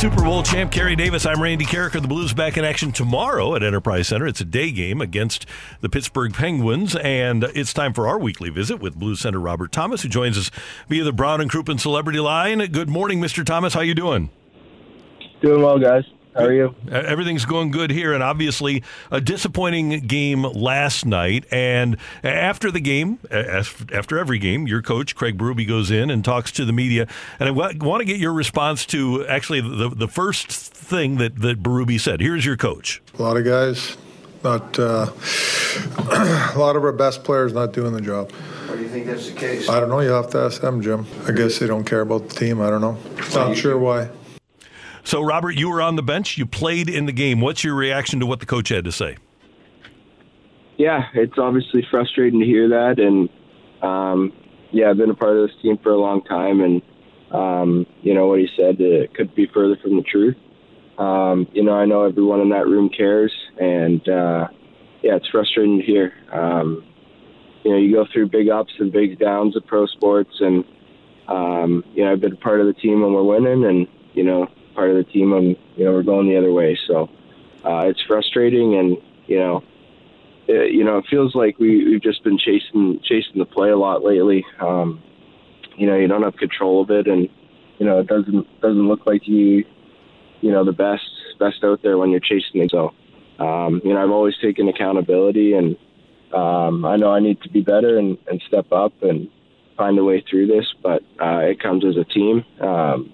Super 0.03 0.21
Bowl 0.21 0.43
champ 0.43 0.69
Kerry 0.69 0.97
Davis, 0.97 1.25
I'm 1.25 1.41
Randy 1.41 1.63
Karraker. 1.63 2.01
The 2.01 2.09
Blues 2.09 2.34
back 2.34 2.57
in 2.57 2.65
action 2.65 2.91
tomorrow 2.91 3.55
at 3.55 3.63
Enterprise 3.63 4.09
Center. 4.09 4.27
It's 4.27 4.41
a 4.41 4.45
day 4.45 4.69
game 4.69 4.99
against 4.99 5.45
the 5.80 5.88
Pittsburgh 5.88 6.34
Penguins, 6.34 6.93
and 6.97 7.45
it's 7.55 7.71
time 7.71 7.93
for 7.93 8.05
our 8.05 8.19
weekly 8.19 8.49
visit 8.49 8.81
with 8.81 8.97
Blues 8.97 9.21
Center 9.21 9.39
Robert 9.39 9.71
Thomas, 9.71 10.01
who 10.01 10.09
joins 10.09 10.38
us 10.38 10.51
via 10.89 11.05
the 11.05 11.13
Brown 11.13 11.39
and 11.39 11.49
Crouppen 11.49 11.80
Celebrity 11.80 12.19
Line. 12.19 12.59
Good 12.69 12.89
morning, 12.89 13.21
Mr. 13.21 13.45
Thomas. 13.45 13.75
How 13.75 13.80
you 13.80 13.95
doing? 13.95 14.30
Doing 15.41 15.61
well, 15.61 15.80
guys. 15.80 16.03
How 16.35 16.45
are 16.45 16.53
you? 16.53 16.76
Uh, 16.91 16.95
Everything's 16.95 17.45
going 17.45 17.72
good 17.72 17.91
here, 17.91 18.14
and 18.14 18.23
obviously 18.23 18.84
a 19.11 19.22
disappointing 19.22 19.99
game 20.07 20.43
last 20.43 21.05
night. 21.05 21.45
And 21.51 21.97
after 22.23 22.72
the 22.72 22.80
game, 22.80 23.19
after 23.31 24.18
every 24.18 24.39
game, 24.39 24.68
your 24.68 24.81
coach 24.81 25.15
Craig 25.15 25.38
Berube 25.38 25.68
goes 25.68 25.91
in 25.91 26.10
and 26.10 26.26
talks 26.26 26.51
to 26.53 26.65
the 26.65 26.73
media. 26.73 27.07
And 27.39 27.49
I 27.49 27.51
want 27.51 27.99
to 28.01 28.05
get 28.05 28.18
your 28.18 28.34
response 28.34 28.85
to 28.88 29.26
actually 29.27 29.61
the 29.61 29.89
the 29.89 30.07
first 30.07 30.49
thing 30.49 31.18
that 31.18 31.39
that 31.41 31.61
Berube 31.61 31.99
said. 31.99 32.19
Here's 32.22 32.45
your 32.45 32.57
coach. 32.57 33.01
A 33.18 33.22
lot 33.22 33.38
of 33.38 33.45
guys, 33.45 33.97
not 34.43 34.77
uh, 34.80 35.11
a 35.97 36.57
lot 36.57 36.76
of 36.76 36.84
our 36.84 36.91
best 36.91 37.23
players 37.23 37.53
not 37.53 37.73
doing 37.73 37.93
the 37.93 38.01
job. 38.01 38.31
Why 38.31 38.76
do 38.76 38.81
you 38.81 38.89
think 38.89 39.05
that's 39.05 39.30
the 39.30 39.35
case? 39.35 39.69
I 39.69 39.80
don't 39.80 39.89
know. 39.89 39.99
You 39.99 40.10
have 40.11 40.30
to 40.31 40.39
ask 40.39 40.61
them, 40.61 40.81
Jim. 40.81 41.05
I 41.27 41.31
guess 41.31 41.60
they 41.60 41.68
don't 41.68 41.84
care 41.84 42.01
about 42.01 42.30
the 42.30 42.35
team. 42.35 42.60
I 42.61 42.69
don't 42.69 42.81
know. 42.81 42.97
Not 43.34 43.55
sure 43.55 43.77
why. 43.77 44.10
So, 45.03 45.21
Robert, 45.21 45.51
you 45.51 45.69
were 45.69 45.81
on 45.81 45.95
the 45.95 46.03
bench. 46.03 46.38
You 46.38 46.45
played 46.45 46.89
in 46.89 47.05
the 47.05 47.11
game. 47.11 47.41
What's 47.41 47.63
your 47.63 47.75
reaction 47.75 48.19
to 48.21 48.25
what 48.25 48.39
the 48.39 48.45
coach 48.45 48.69
had 48.69 48.85
to 48.85 48.91
say? 48.91 49.17
Yeah, 50.77 51.03
it's 51.13 51.38
obviously 51.38 51.85
frustrating 51.91 52.39
to 52.39 52.45
hear 52.45 52.69
that, 52.69 52.99
and 52.99 53.30
um, 53.84 54.34
yeah, 54.71 54.89
I've 54.89 54.97
been 54.97 55.11
a 55.11 55.15
part 55.15 55.38
of 55.38 55.47
this 55.47 55.55
team 55.61 55.77
for 55.84 55.91
a 55.91 55.99
long 55.99 56.23
time, 56.23 56.61
and 56.61 56.81
um, 57.31 57.85
you 58.01 58.13
know 58.13 58.27
what 58.27 58.39
he 58.39 58.47
said 58.57 58.81
uh, 58.81 59.11
could 59.13 59.35
be 59.35 59.47
further 59.53 59.77
from 59.81 59.97
the 59.97 60.03
truth. 60.03 60.35
Um, 60.97 61.47
you 61.53 61.63
know, 61.63 61.73
I 61.73 61.85
know 61.85 62.03
everyone 62.03 62.39
in 62.41 62.49
that 62.49 62.65
room 62.65 62.89
cares, 62.89 63.31
and 63.59 64.01
uh, 64.09 64.47
yeah, 65.03 65.15
it's 65.15 65.27
frustrating 65.30 65.80
to 65.80 65.85
hear. 65.85 66.13
Um, 66.31 66.84
you 67.63 67.71
know, 67.71 67.77
you 67.77 67.93
go 67.93 68.05
through 68.11 68.30
big 68.30 68.49
ups 68.49 68.73
and 68.80 68.91
big 68.91 69.19
downs 69.19 69.55
of 69.55 69.65
pro 69.67 69.85
sports, 69.85 70.34
and 70.39 70.63
um, 71.27 71.84
you 71.93 72.03
know, 72.03 72.11
I've 72.11 72.21
been 72.21 72.34
a 72.34 72.38
part 72.38 72.61
of 72.61 72.67
the 72.67 72.73
team 72.73 73.01
when 73.01 73.13
we're 73.13 73.23
winning, 73.23 73.65
and 73.65 73.88
you 74.13 74.23
know, 74.23 74.47
part 74.73 74.89
of 74.89 74.97
the 74.97 75.03
team 75.03 75.31
when 75.31 75.55
you 75.75 75.85
know 75.85 75.91
we're 75.91 76.03
going 76.03 76.27
the 76.27 76.37
other 76.37 76.51
way. 76.51 76.77
So 76.87 77.09
uh, 77.63 77.83
it's 77.85 78.01
frustrating, 78.07 78.75
and 78.75 78.97
you 79.27 79.39
know, 79.39 79.63
it, 80.47 80.73
you 80.73 80.83
know, 80.83 80.97
it 80.97 81.05
feels 81.09 81.35
like 81.35 81.57
we, 81.59 81.85
we've 81.85 82.01
just 82.01 82.23
been 82.23 82.37
chasing 82.37 82.99
chasing 83.03 83.37
the 83.37 83.45
play 83.45 83.69
a 83.69 83.77
lot 83.77 84.03
lately. 84.03 84.45
Um, 84.59 85.01
you 85.77 85.87
know, 85.87 85.95
you 85.95 86.07
don't 86.07 86.23
have 86.23 86.35
control 86.35 86.81
of 86.81 86.91
it, 86.91 87.07
and 87.07 87.29
you 87.79 87.85
know, 87.85 87.99
it 87.99 88.07
doesn't 88.07 88.61
doesn't 88.61 88.87
look 88.87 89.05
like 89.05 89.27
you, 89.27 89.65
you 90.41 90.51
know, 90.51 90.63
the 90.63 90.73
best 90.73 91.03
best 91.39 91.63
out 91.63 91.81
there 91.83 91.97
when 91.97 92.09
you're 92.09 92.19
chasing 92.19 92.61
it. 92.61 92.71
So, 92.71 92.93
um, 93.39 93.81
you 93.83 93.93
know, 93.93 94.03
I've 94.03 94.11
always 94.11 94.35
taken 94.41 94.67
accountability, 94.67 95.53
and 95.53 95.75
um, 96.33 96.85
I 96.85 96.97
know 96.97 97.11
I 97.11 97.19
need 97.19 97.41
to 97.41 97.49
be 97.49 97.61
better 97.61 97.97
and, 97.97 98.17
and 98.27 98.41
step 98.47 98.71
up 98.71 98.93
and 99.01 99.29
find 99.77 99.97
a 99.97 100.03
way 100.03 100.23
through 100.29 100.47
this. 100.47 100.65
But 100.81 101.01
uh, 101.21 101.39
it 101.39 101.61
comes 101.61 101.85
as 101.85 101.97
a 101.97 102.03
team. 102.03 102.43
Um, 102.59 103.11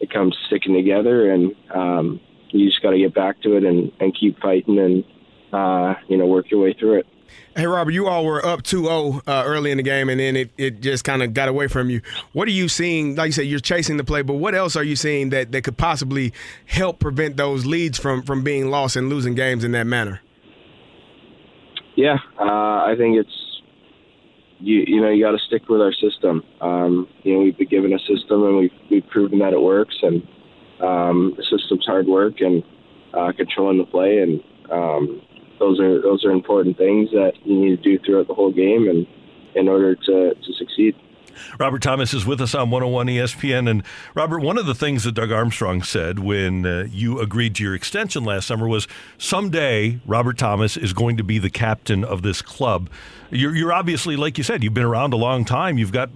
it 0.00 0.10
comes 0.10 0.36
sticking 0.46 0.74
together, 0.74 1.30
and 1.30 1.54
um, 1.74 2.20
you 2.50 2.68
just 2.68 2.82
got 2.82 2.90
to 2.90 2.98
get 2.98 3.14
back 3.14 3.40
to 3.42 3.56
it 3.56 3.64
and, 3.64 3.92
and 4.00 4.16
keep 4.18 4.38
fighting 4.40 4.78
and 4.78 5.04
uh, 5.52 5.94
you 6.08 6.16
know 6.16 6.26
work 6.26 6.50
your 6.50 6.60
way 6.60 6.74
through 6.78 7.00
it. 7.00 7.06
Hey, 7.56 7.66
Robert, 7.66 7.92
you 7.92 8.06
all 8.06 8.24
were 8.24 8.44
up 8.44 8.62
2 8.62 8.84
0 8.84 9.22
uh, 9.26 9.42
early 9.46 9.70
in 9.70 9.78
the 9.78 9.82
game, 9.82 10.08
and 10.08 10.20
then 10.20 10.36
it, 10.36 10.50
it 10.58 10.80
just 10.80 11.04
kind 11.04 11.22
of 11.22 11.32
got 11.32 11.48
away 11.48 11.68
from 11.68 11.88
you. 11.88 12.02
What 12.32 12.46
are 12.48 12.52
you 12.52 12.68
seeing? 12.68 13.16
Like 13.16 13.28
you 13.28 13.32
said, 13.32 13.46
you're 13.46 13.60
chasing 13.60 13.96
the 13.96 14.04
play, 14.04 14.22
but 14.22 14.34
what 14.34 14.54
else 14.54 14.76
are 14.76 14.84
you 14.84 14.94
seeing 14.94 15.30
that, 15.30 15.52
that 15.52 15.62
could 15.62 15.78
possibly 15.78 16.32
help 16.66 16.98
prevent 16.98 17.36
those 17.38 17.64
leads 17.64 17.98
from, 17.98 18.22
from 18.22 18.44
being 18.44 18.70
lost 18.70 18.94
and 18.94 19.08
losing 19.08 19.34
games 19.34 19.64
in 19.64 19.72
that 19.72 19.86
manner? 19.86 20.20
Yeah, 21.96 22.18
uh, 22.38 22.44
I 22.44 22.94
think 22.98 23.16
it's 23.16 23.45
you. 24.60 24.84
You 24.86 25.00
know, 25.00 25.10
you 25.10 25.24
got 25.24 25.32
to 25.32 25.44
stick 25.46 25.68
with 25.68 25.80
our 25.80 25.92
system. 25.92 26.42
Um, 26.60 27.08
you 27.22 27.34
know, 27.34 27.40
we've 27.40 27.56
been 27.56 27.68
given 27.68 27.92
a 27.92 27.98
system, 27.98 28.44
and 28.44 28.56
we've 28.56 28.72
we've 28.90 29.06
proven 29.08 29.38
that 29.40 29.52
it 29.52 29.60
works. 29.60 29.96
And 30.02 30.22
um, 30.80 31.34
the 31.36 31.44
system's 31.44 31.86
hard 31.86 32.06
work 32.06 32.40
and 32.40 32.62
uh, 33.14 33.32
controlling 33.36 33.78
the 33.78 33.84
play, 33.84 34.18
and 34.18 34.40
um, 34.70 35.22
those 35.58 35.80
are 35.80 36.00
those 36.02 36.24
are 36.24 36.30
important 36.30 36.76
things 36.76 37.10
that 37.10 37.32
you 37.44 37.58
need 37.58 37.82
to 37.82 37.82
do 37.82 37.98
throughout 38.04 38.28
the 38.28 38.34
whole 38.34 38.52
game, 38.52 38.88
and 38.88 39.06
in 39.54 39.68
order 39.68 39.94
to 39.94 40.34
to 40.34 40.52
succeed. 40.58 40.94
Robert 41.58 41.82
Thomas 41.82 42.14
is 42.14 42.26
with 42.26 42.40
us 42.40 42.54
on 42.54 42.70
101 42.70 43.06
ESPN. 43.06 43.70
And 43.70 43.82
Robert, 44.14 44.40
one 44.40 44.58
of 44.58 44.66
the 44.66 44.74
things 44.74 45.04
that 45.04 45.12
Doug 45.12 45.32
Armstrong 45.32 45.82
said 45.82 46.18
when 46.18 46.66
uh, 46.66 46.86
you 46.90 47.20
agreed 47.20 47.54
to 47.56 47.62
your 47.64 47.74
extension 47.74 48.24
last 48.24 48.46
summer 48.46 48.68
was 48.68 48.86
someday 49.18 50.00
Robert 50.06 50.38
Thomas 50.38 50.76
is 50.76 50.92
going 50.92 51.16
to 51.16 51.24
be 51.24 51.38
the 51.38 51.50
captain 51.50 52.04
of 52.04 52.22
this 52.22 52.42
club. 52.42 52.90
You're, 53.30 53.56
you're 53.56 53.72
obviously, 53.72 54.16
like 54.16 54.38
you 54.38 54.44
said, 54.44 54.62
you've 54.62 54.74
been 54.74 54.84
around 54.84 55.12
a 55.12 55.16
long 55.16 55.44
time. 55.44 55.78
You've 55.78 55.92
got 55.92 56.10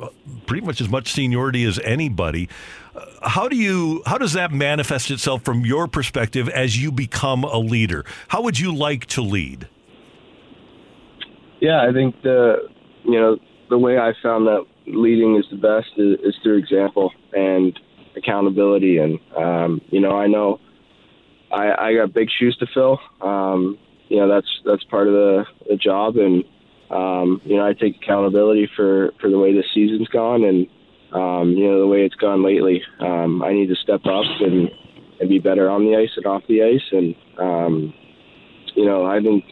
pretty 0.46 0.64
much 0.64 0.80
as 0.80 0.88
much 0.88 1.12
seniority 1.12 1.64
as 1.64 1.78
anybody. 1.80 2.48
Uh, 2.94 3.28
How 3.28 3.48
do 3.48 3.56
you 3.56 4.02
how 4.06 4.18
does 4.18 4.32
that 4.32 4.52
manifest 4.52 5.10
itself 5.10 5.42
from 5.44 5.64
your 5.64 5.86
perspective 5.88 6.48
as 6.48 6.80
you 6.80 6.90
become 6.92 7.44
a 7.44 7.58
leader? 7.58 8.04
How 8.28 8.42
would 8.42 8.58
you 8.58 8.74
like 8.74 9.06
to 9.06 9.22
lead? 9.22 9.68
Yeah, 11.60 11.86
I 11.88 11.92
think 11.92 12.20
the 12.22 12.68
you 13.04 13.20
know 13.20 13.38
the 13.68 13.78
way 13.78 13.98
I 13.98 14.12
found 14.22 14.46
that 14.46 14.64
leading 14.94 15.36
is 15.36 15.44
the 15.50 15.56
best 15.56 15.88
is, 15.96 16.18
is 16.22 16.34
through 16.42 16.58
example 16.58 17.12
and 17.32 17.78
accountability, 18.16 18.98
and 18.98 19.18
um, 19.36 19.80
you 19.90 20.00
know 20.00 20.18
I 20.18 20.26
know 20.26 20.60
I, 21.52 21.88
I 21.88 21.94
got 21.94 22.12
big 22.12 22.28
shoes 22.30 22.56
to 22.58 22.66
fill. 22.72 22.98
Um, 23.20 23.78
you 24.08 24.18
know 24.18 24.28
that's 24.28 24.48
that's 24.64 24.84
part 24.84 25.08
of 25.08 25.14
the, 25.14 25.44
the 25.68 25.76
job, 25.76 26.16
and 26.16 26.44
um, 26.90 27.40
you 27.44 27.56
know 27.56 27.66
I 27.66 27.72
take 27.72 27.96
accountability 28.02 28.68
for 28.76 29.12
for 29.20 29.30
the 29.30 29.38
way 29.38 29.52
the 29.52 29.64
season's 29.74 30.08
gone, 30.08 30.44
and 30.44 30.66
um, 31.12 31.52
you 31.52 31.70
know 31.70 31.80
the 31.80 31.86
way 31.86 32.04
it's 32.04 32.16
gone 32.16 32.44
lately. 32.44 32.82
Um, 33.00 33.42
I 33.42 33.52
need 33.52 33.68
to 33.68 33.76
step 33.76 34.00
up 34.06 34.24
and 34.40 34.70
and 35.20 35.28
be 35.28 35.38
better 35.38 35.68
on 35.68 35.84
the 35.84 35.96
ice 35.96 36.10
and 36.16 36.26
off 36.26 36.42
the 36.48 36.62
ice, 36.62 36.92
and 36.92 37.14
um, 37.38 37.94
you 38.74 38.84
know 38.84 39.04
I 39.04 39.20
think 39.20 39.44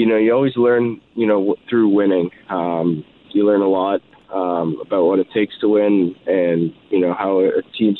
you 0.00 0.06
know, 0.06 0.16
you 0.16 0.32
always 0.32 0.56
learn, 0.56 0.98
you 1.14 1.26
know, 1.26 1.56
through 1.68 1.88
winning. 1.88 2.30
Um, 2.48 3.04
you 3.32 3.46
learn 3.46 3.60
a 3.60 3.68
lot 3.68 4.00
um, 4.32 4.80
about 4.80 5.04
what 5.04 5.18
it 5.18 5.28
takes 5.32 5.58
to 5.60 5.68
win, 5.68 6.14
and 6.26 6.72
you 6.90 7.00
know 7.00 7.14
how 7.14 7.40
a 7.40 7.62
team 7.76 7.96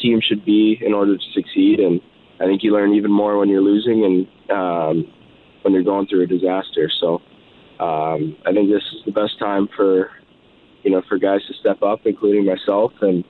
team 0.00 0.20
should 0.20 0.44
be 0.44 0.78
in 0.80 0.92
order 0.92 1.16
to 1.16 1.24
succeed. 1.32 1.80
And 1.80 2.00
I 2.40 2.44
think 2.44 2.62
you 2.62 2.72
learn 2.72 2.94
even 2.94 3.12
more 3.12 3.38
when 3.38 3.48
you're 3.48 3.62
losing 3.62 4.04
and 4.04 4.50
um, 4.50 5.12
when 5.62 5.72
you're 5.72 5.84
going 5.84 6.06
through 6.08 6.22
a 6.22 6.26
disaster. 6.26 6.90
So 7.00 7.22
um, 7.78 8.36
I 8.44 8.52
think 8.52 8.70
this 8.70 8.82
is 8.92 9.04
the 9.06 9.12
best 9.12 9.38
time 9.38 9.68
for 9.76 10.10
you 10.82 10.90
know 10.90 11.02
for 11.08 11.18
guys 11.18 11.40
to 11.46 11.54
step 11.54 11.82
up, 11.82 12.00
including 12.04 12.44
myself. 12.44 12.92
And 13.00 13.24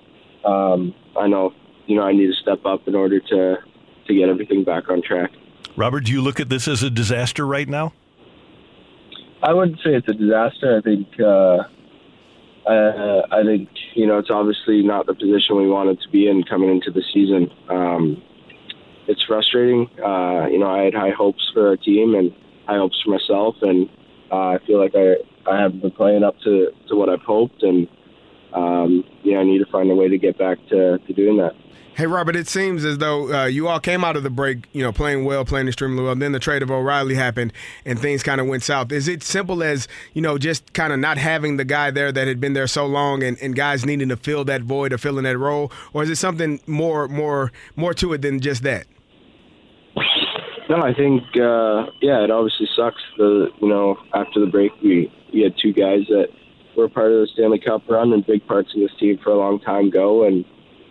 um, 0.44 0.94
I 1.18 1.28
know 1.28 1.52
you 1.86 1.96
know 1.96 2.02
I 2.02 2.12
need 2.12 2.26
to 2.26 2.40
step 2.40 2.64
up 2.64 2.88
in 2.88 2.94
order 2.94 3.20
to 3.20 3.56
to 4.06 4.14
get 4.14 4.28
everything 4.28 4.64
back 4.64 4.88
on 4.88 5.02
track. 5.02 5.30
Robert, 5.76 6.04
do 6.04 6.12
you 6.12 6.20
look 6.20 6.40
at 6.40 6.48
this 6.48 6.68
as 6.68 6.82
a 6.82 6.90
disaster 6.90 7.46
right 7.46 7.68
now? 7.68 7.92
I 9.42 9.52
wouldn't 9.52 9.78
say 9.78 9.94
it's 9.94 10.08
a 10.08 10.12
disaster. 10.12 10.78
I 10.78 10.80
think 10.82 11.08
uh, 11.20 11.64
uh, 12.66 13.22
I 13.30 13.42
think 13.44 13.68
you 13.94 14.06
know 14.06 14.18
it's 14.18 14.30
obviously 14.30 14.82
not 14.82 15.06
the 15.06 15.14
position 15.14 15.56
we 15.56 15.68
wanted 15.68 16.00
to 16.02 16.08
be 16.08 16.28
in 16.28 16.44
coming 16.44 16.70
into 16.70 16.90
the 16.90 17.02
season. 17.12 17.50
Um, 17.68 18.22
it's 19.08 19.22
frustrating. 19.24 19.90
Uh, 19.98 20.46
you 20.46 20.58
know, 20.58 20.68
I 20.68 20.84
had 20.84 20.94
high 20.94 21.10
hopes 21.10 21.50
for 21.52 21.68
our 21.68 21.76
team 21.76 22.14
and 22.14 22.32
high 22.66 22.76
hopes 22.76 23.00
for 23.04 23.10
myself, 23.10 23.56
and 23.62 23.88
uh, 24.30 24.54
I 24.54 24.58
feel 24.66 24.78
like 24.78 24.94
I 24.94 25.16
I 25.50 25.60
haven't 25.60 25.82
been 25.82 25.90
playing 25.90 26.22
up 26.22 26.38
to 26.44 26.68
to 26.88 26.96
what 26.96 27.08
I've 27.08 27.22
hoped, 27.22 27.62
and 27.62 27.88
um, 28.54 29.04
yeah, 29.22 29.38
I 29.38 29.44
need 29.44 29.58
to 29.58 29.66
find 29.66 29.90
a 29.90 29.94
way 29.94 30.08
to 30.08 30.18
get 30.18 30.38
back 30.38 30.58
to 30.68 30.98
to 30.98 31.12
doing 31.12 31.36
that. 31.38 31.52
Hey, 31.94 32.06
Robert, 32.06 32.36
it 32.36 32.48
seems 32.48 32.86
as 32.86 32.96
though 32.96 33.30
uh, 33.34 33.44
you 33.44 33.68
all 33.68 33.78
came 33.78 34.02
out 34.02 34.16
of 34.16 34.22
the 34.22 34.30
break, 34.30 34.66
you 34.72 34.82
know, 34.82 34.92
playing 34.92 35.26
well, 35.26 35.44
playing 35.44 35.68
extremely 35.68 36.02
well. 36.02 36.14
Then 36.14 36.32
the 36.32 36.38
trade 36.38 36.62
of 36.62 36.70
O'Reilly 36.70 37.14
happened 37.14 37.52
and 37.84 37.98
things 37.98 38.22
kind 38.22 38.40
of 38.40 38.46
went 38.46 38.62
south. 38.62 38.90
Is 38.92 39.08
it 39.08 39.22
simple 39.22 39.62
as, 39.62 39.88
you 40.14 40.22
know, 40.22 40.38
just 40.38 40.72
kind 40.72 40.94
of 40.94 40.98
not 41.00 41.18
having 41.18 41.58
the 41.58 41.66
guy 41.66 41.90
there 41.90 42.10
that 42.10 42.26
had 42.26 42.40
been 42.40 42.54
there 42.54 42.66
so 42.66 42.86
long 42.86 43.22
and, 43.22 43.36
and 43.42 43.54
guys 43.54 43.84
needing 43.84 44.08
to 44.08 44.16
fill 44.16 44.42
that 44.44 44.62
void 44.62 44.94
or 44.94 44.98
fill 44.98 45.18
in 45.18 45.24
that 45.24 45.36
role? 45.36 45.70
Or 45.92 46.02
is 46.02 46.08
it 46.08 46.16
something 46.16 46.60
more, 46.66 47.08
more, 47.08 47.52
more 47.76 47.92
to 47.92 48.14
it 48.14 48.22
than 48.22 48.40
just 48.40 48.62
that? 48.62 48.86
No, 50.70 50.76
I 50.76 50.94
think 50.94 51.22
uh, 51.36 51.92
yeah, 52.00 52.24
it 52.24 52.30
obviously 52.30 52.66
sucks. 52.74 53.02
The 53.18 53.48
you 53.60 53.68
know 53.68 53.98
after 54.14 54.40
the 54.40 54.46
break 54.46 54.72
we 54.82 55.12
we 55.30 55.42
had 55.42 55.54
two 55.60 55.74
guys 55.74 56.06
that 56.08 56.28
we're 56.76 56.88
part 56.88 57.12
of 57.12 57.20
the 57.20 57.28
Stanley 57.32 57.58
Cup 57.58 57.82
run, 57.88 58.12
and 58.12 58.24
big 58.26 58.46
parts 58.46 58.72
of 58.74 58.80
this 58.80 58.90
team 58.98 59.18
for 59.22 59.30
a 59.30 59.38
long 59.38 59.60
time 59.60 59.90
go, 59.90 60.26
and 60.26 60.44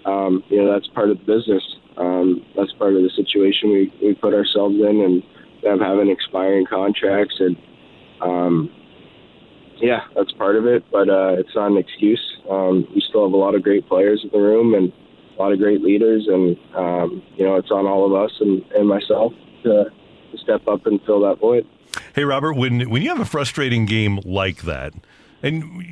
um, 0.06 0.44
you 0.50 0.62
know 0.62 0.72
that's 0.72 0.88
part 0.88 1.10
of 1.10 1.18
the 1.20 1.26
business. 1.26 1.64
Um, 1.98 2.46
that's 2.56 2.72
part 2.74 2.96
of 2.96 3.04
the 3.04 3.10
situation 3.16 3.72
we, 3.72 3.94
we 4.02 4.14
put 4.16 4.34
ourselves 4.34 4.76
in, 4.76 5.02
and 5.02 5.24
them 5.64 5.80
having 5.80 6.10
expiring 6.10 6.66
contracts, 6.66 7.36
and 7.40 7.58
um, 8.22 8.72
yeah, 9.78 10.02
that's 10.16 10.32
part 10.34 10.56
of 10.56 10.66
it. 10.66 10.84
But 10.92 11.10
uh, 11.10 11.36
it's 11.38 11.56
not 11.56 11.72
an 11.72 11.78
excuse. 11.78 12.22
Um, 12.50 12.88
we 12.94 13.02
still 13.08 13.26
have 13.26 13.34
a 13.34 13.38
lot 13.38 13.56
of 13.56 13.64
great 13.64 13.88
players 13.88 14.22
in 14.24 14.30
the 14.32 14.40
room, 14.40 14.74
and 14.74 14.92
a 15.38 15.42
lot 15.42 15.52
of 15.52 15.60
great 15.60 15.82
leaders, 15.82 16.28
and 16.28 16.58
um, 16.76 17.24
you 17.36 17.46
know 17.46 17.56
it's 17.56 17.72
on 17.72 17.86
all 17.86 18.06
of 18.06 18.14
us 18.14 18.32
and, 18.40 18.64
and 18.76 18.88
myself 18.88 19.34
to, 19.64 19.86
to 20.32 20.38
step 20.38 20.68
up 20.68 20.86
and 20.86 21.00
fill 21.06 21.22
that 21.22 21.40
void. 21.40 21.66
Hey, 22.14 22.24
Robert, 22.24 22.54
when 22.54 22.90
when 22.90 23.02
you 23.02 23.10
have 23.10 23.20
a 23.20 23.26
frustrating 23.26 23.86
game 23.86 24.20
like 24.26 24.64
that, 24.64 24.94
and 25.44 25.86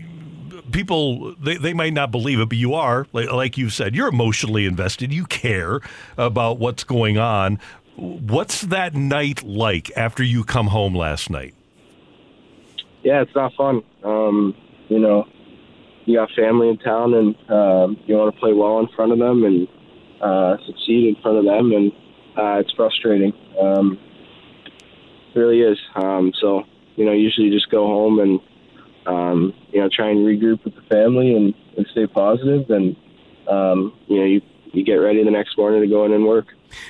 people 0.72 1.36
they, 1.36 1.58
they 1.58 1.74
might 1.74 1.94
not 1.94 2.12
believe 2.12 2.40
it, 2.40 2.50
but 2.50 2.58
you 2.58 2.74
are 2.74 3.08
like, 3.14 3.32
like 3.32 3.58
you 3.58 3.70
said, 3.70 3.96
you're 3.96 4.10
emotionally 4.10 4.66
invested. 4.66 5.14
You 5.14 5.26
care 5.26 5.80
about 6.18 6.60
what's 6.60 6.84
going 6.84 7.18
on. 7.18 7.60
What's 7.96 8.62
that 8.62 8.96
night 8.96 9.44
like 9.44 9.92
after 9.98 10.24
you 10.24 10.44
come 10.44 10.68
home 10.68 10.96
last 10.96 11.30
night? 11.30 11.54
yeah, 13.04 13.22
it's 13.22 13.36
not 13.36 13.54
fun. 13.54 13.82
Um, 14.04 14.56
you 14.90 15.00
know, 15.00 15.28
you 16.06 16.18
got 16.18 16.30
family 16.32 16.70
in 16.70 16.78
town, 16.78 17.14
and 17.14 17.36
um, 17.50 17.98
you 18.06 18.16
want 18.16 18.34
to 18.34 18.40
play 18.40 18.54
well 18.54 18.80
in 18.80 18.88
front 18.90 19.12
of 19.12 19.20
them 19.20 19.44
and 19.44 19.68
uh, 20.22 20.58
succeed 20.66 21.16
in 21.16 21.22
front 21.22 21.38
of 21.38 21.46
them, 21.46 21.72
and 21.72 21.92
uh, 22.38 22.60
it's 22.60 22.72
frustrating. 22.74 23.34
Um, 23.60 24.00
it 25.34 25.40
really 25.40 25.62
is. 25.62 25.78
Um, 25.96 26.34
so, 26.40 26.64
you 26.96 27.06
know, 27.06 27.14
usually 27.14 27.48
you 27.48 27.54
just 27.54 27.70
go 27.70 27.86
home 27.88 28.20
and 28.20 28.40
um, 29.10 29.54
you 29.72 29.82
know 29.82 29.90
try 29.90 30.10
and 30.10 30.20
regroup 30.20 30.64
with 30.64 30.76
the 30.76 30.82
family 30.84 31.36
and, 31.36 31.54
and 31.76 31.86
stay 31.92 32.08
positive, 32.08 32.70
and 32.70 32.96
um, 33.48 33.94
you 34.08 34.20
know 34.20 34.26
you 34.26 34.42
you 34.72 34.86
get 34.86 34.96
ready 34.96 35.24
the 35.24 35.32
next 35.32 35.58
morning 35.58 35.82
to 35.82 35.88
go 35.88 36.06
in 36.06 36.14
and 36.14 36.26
work. 36.26 36.46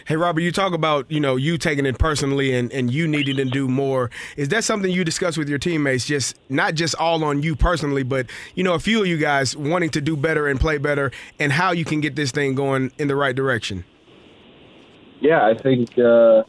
Hey, 0.06 0.18
Robert, 0.18 0.42
you 0.42 0.52
talk 0.52 0.74
about, 0.74 1.10
you 1.10 1.22
know, 1.22 1.38
you 1.38 1.58
taking 1.58 1.86
it 1.86 1.98
personally 1.98 2.54
and, 2.54 2.70
and 2.74 2.92
you 2.92 3.08
needing 3.08 3.38
to 3.38 3.46
do 3.46 3.70
more. 3.70 4.12
Is 4.36 4.50
that 4.50 4.66
something 4.66 4.92
you 4.92 5.06
discuss 5.06 5.38
with 5.38 5.48
your 5.48 5.58
teammates, 5.58 6.06
just 6.06 6.38
not 6.50 6.76
just 6.76 6.96
all 6.96 7.24
on 7.24 7.42
you 7.44 7.56
personally, 7.56 8.04
but, 8.04 8.26
you 8.56 8.64
know, 8.66 8.74
a 8.74 8.80
few 8.80 9.00
of 9.00 9.08
you 9.08 9.18
guys 9.18 9.56
wanting 9.56 9.90
to 9.92 10.02
do 10.02 10.18
better 10.18 10.48
and 10.48 10.60
play 10.60 10.80
better 10.80 11.12
and 11.40 11.54
how 11.54 11.72
you 11.72 11.86
can 11.86 12.02
get 12.02 12.18
this 12.18 12.32
thing 12.32 12.56
going 12.56 12.92
in 12.98 13.08
the 13.08 13.16
right 13.16 13.36
direction? 13.36 13.86
Yeah, 15.22 15.46
I 15.46 15.58
think, 15.58 15.98
uh, 15.98 16.44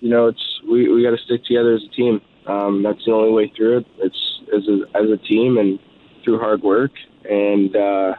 you 0.00 0.08
know, 0.08 0.28
it's 0.28 0.60
we, 0.66 0.88
we 0.90 1.02
got 1.02 1.10
to 1.10 1.22
stick 1.24 1.44
together 1.44 1.74
as 1.74 1.82
a 1.84 1.94
team. 1.94 2.22
Um, 2.46 2.82
that's 2.82 3.04
the 3.04 3.12
only 3.12 3.32
way 3.32 3.52
through 3.54 3.78
it. 3.78 3.86
It's 3.98 4.35
as 4.54 4.66
a, 4.68 4.96
as 4.96 5.10
a 5.10 5.16
team 5.16 5.58
and 5.58 5.78
through 6.24 6.38
hard 6.38 6.62
work. 6.62 6.92
And 7.28 7.74
uh, 7.74 8.14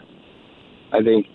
I 0.94 1.04
think 1.04 1.28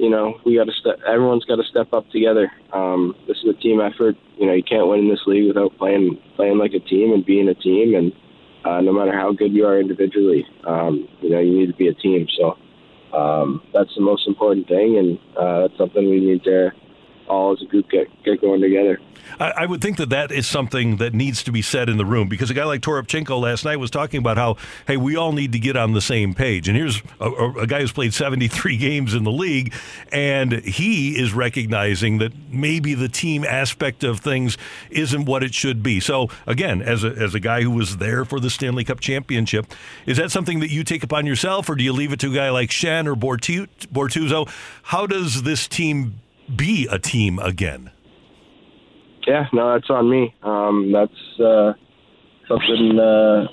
you 0.00 0.08
know, 0.08 0.40
we 0.46 0.56
got 0.56 0.64
to 0.64 0.72
step. 0.72 0.98
Everyone's 1.06 1.44
got 1.44 1.56
to 1.56 1.64
step 1.64 1.92
up 1.92 2.08
together. 2.10 2.50
Um, 2.72 3.14
this 3.26 3.36
is 3.38 3.50
a 3.50 3.60
team 3.60 3.80
effort. 3.80 4.16
You 4.38 4.46
know, 4.46 4.54
you 4.54 4.62
can't 4.62 4.88
win 4.88 5.00
in 5.00 5.08
this 5.10 5.20
league 5.26 5.46
without 5.46 5.76
playing 5.76 6.18
playing 6.36 6.58
like 6.58 6.72
a 6.72 6.80
team 6.80 7.12
and 7.12 7.24
being 7.24 7.48
a 7.48 7.54
team. 7.54 7.94
And 7.94 8.12
uh, 8.64 8.80
no 8.80 8.92
matter 8.92 9.12
how 9.12 9.32
good 9.32 9.52
you 9.52 9.66
are 9.66 9.78
individually, 9.78 10.46
um, 10.66 11.08
you 11.20 11.30
know, 11.30 11.40
you 11.40 11.52
need 11.52 11.66
to 11.66 11.74
be 11.74 11.88
a 11.88 11.94
team. 11.94 12.26
So 12.38 12.56
um, 13.16 13.62
that's 13.74 13.94
the 13.94 14.00
most 14.00 14.26
important 14.26 14.68
thing, 14.68 14.96
and 14.96 15.18
uh, 15.36 15.68
that's 15.68 15.76
something 15.76 16.08
we 16.08 16.20
need 16.20 16.44
to 16.44 16.70
all 17.30 17.52
as 17.52 17.62
a 17.62 17.66
group 17.66 17.88
get 17.90 18.08
get 18.24 18.40
going 18.40 18.60
together. 18.60 18.98
I, 19.38 19.52
I, 19.58 19.66
would 19.66 19.80
think 19.80 19.96
that 19.98 20.10
that 20.10 20.32
is 20.32 20.46
something 20.46 20.96
that 20.96 21.14
needs 21.14 21.42
to 21.44 21.52
be 21.52 21.62
said 21.62 21.88
in 21.88 21.98
the 21.98 22.04
room 22.04 22.28
because 22.28 22.50
a 22.50 22.54
guy 22.54 22.64
like 22.64 22.80
Toropchenko 22.80 23.40
last 23.40 23.64
night 23.64 23.76
was 23.76 23.90
talking 23.90 24.18
about 24.18 24.36
how, 24.36 24.56
hey, 24.86 24.96
we 24.96 25.16
all 25.16 25.32
need 25.32 25.52
to 25.52 25.58
get 25.58 25.76
on 25.76 25.92
the 25.92 26.00
same 26.00 26.34
page. 26.34 26.68
And 26.68 26.76
here's 26.76 27.02
a, 27.20 27.30
a 27.30 27.66
guy 27.66 27.80
who's 27.80 27.92
played 27.92 28.14
73 28.14 28.76
games 28.78 29.14
in 29.14 29.24
the 29.24 29.30
league, 29.30 29.72
and 30.10 30.52
he 30.52 31.18
is 31.18 31.32
recognizing 31.32 32.18
that 32.18 32.32
maybe 32.50 32.94
the 32.94 33.08
team 33.08 33.44
aspect 33.44 34.04
of 34.04 34.20
things 34.20 34.58
isn't 34.90 35.24
what 35.26 35.42
it 35.42 35.54
should 35.54 35.82
be. 35.82 36.00
So, 36.00 36.28
again, 36.46 36.82
as 36.82 37.04
a, 37.04 37.08
as 37.08 37.34
a 37.34 37.40
guy 37.40 37.62
who 37.62 37.70
was 37.70 37.98
there 37.98 38.24
for 38.24 38.40
the 38.40 38.50
Stanley 38.50 38.84
Cup 38.84 39.00
championship, 39.00 39.66
is 40.06 40.16
that 40.16 40.30
something 40.30 40.60
that 40.60 40.70
you 40.70 40.84
take 40.84 41.02
upon 41.02 41.26
yourself, 41.26 41.68
or 41.68 41.74
do 41.74 41.84
you 41.84 41.92
leave 41.92 42.12
it 42.12 42.20
to 42.20 42.30
a 42.32 42.34
guy 42.34 42.50
like 42.50 42.70
Schenn 42.70 43.06
or 43.06 43.14
Bortuzzo? 43.14 44.50
How 44.82 45.06
does 45.06 45.42
this 45.42 45.68
team 45.68 46.20
be 46.56 46.88
a 46.90 46.98
team 46.98 47.38
again? 47.38 47.90
Yeah, 49.26 49.46
no, 49.52 49.74
that's 49.74 49.90
on 49.90 50.10
me. 50.10 50.34
Um, 50.42 50.92
that's 50.92 51.40
uh, 51.40 51.72
something 52.48 52.98
uh, 52.98 53.46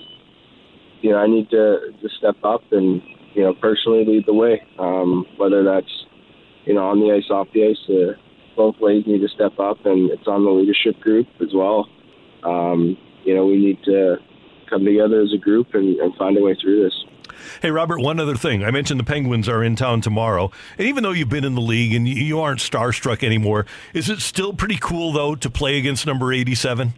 you 1.02 1.12
know 1.12 1.18
I 1.18 1.28
need 1.28 1.50
to, 1.52 1.92
to 2.02 2.10
step 2.18 2.38
up 2.44 2.62
and 2.72 3.02
you 3.34 3.44
know 3.44 3.54
personally 3.54 4.06
lead 4.06 4.26
the 4.26 4.34
way. 4.34 4.62
Um, 4.80 5.26
whether 5.38 5.64
that's 5.64 5.92
you 6.66 6.74
know 6.74 6.88
on 6.88 7.00
the 7.00 7.14
ice, 7.14 7.30
off 7.30 7.48
the 7.54 7.66
ice, 7.66 7.90
uh, 7.90 8.20
both 8.56 8.76
ways 8.80 9.04
need 9.06 9.20
to 9.20 9.30
step 9.30 9.60
up, 9.60 9.86
and 9.86 10.10
it's 10.10 10.28
on 10.28 10.44
the 10.44 10.52
leadership 10.52 11.00
group 11.02 11.28
as 11.42 11.54
well. 11.54 11.88
Um, 12.44 12.98
you 13.24 13.36
know, 13.36 13.46
we 13.46 13.58
need 13.58 13.84
to 13.84 14.18
come 14.70 14.86
together 14.86 15.22
as 15.22 15.34
a 15.34 15.38
group 15.38 15.68
and, 15.74 15.98
and 15.98 16.16
find 16.16 16.38
a 16.38 16.42
way 16.42 16.56
through 16.60 16.84
this. 16.84 16.94
Hey, 17.62 17.72
Robert, 17.72 18.00
one 18.00 18.20
other 18.20 18.36
thing. 18.36 18.64
I 18.64 18.72
mentioned 18.72 19.00
the 19.00 19.04
Penguins 19.04 19.48
are 19.48 19.64
in 19.64 19.76
town 19.76 20.02
tomorrow. 20.02 20.52
And 20.78 20.88
even 20.88 21.04
though 21.04 21.12
you've 21.12 21.30
been 21.30 21.44
in 21.44 21.56
the 21.56 21.62
league 21.62 21.94
and 21.94 22.08
you 22.08 22.40
aren't 22.40 22.60
starstruck 22.60 23.24
anymore, 23.24 23.66
is 23.94 24.10
it 24.10 24.20
still 24.20 24.54
pretty 24.54 24.78
cool, 24.78 25.12
though, 25.12 25.36
to 25.36 25.50
play 25.50 25.78
against 25.78 26.06
number 26.06 26.34
87? 26.34 26.94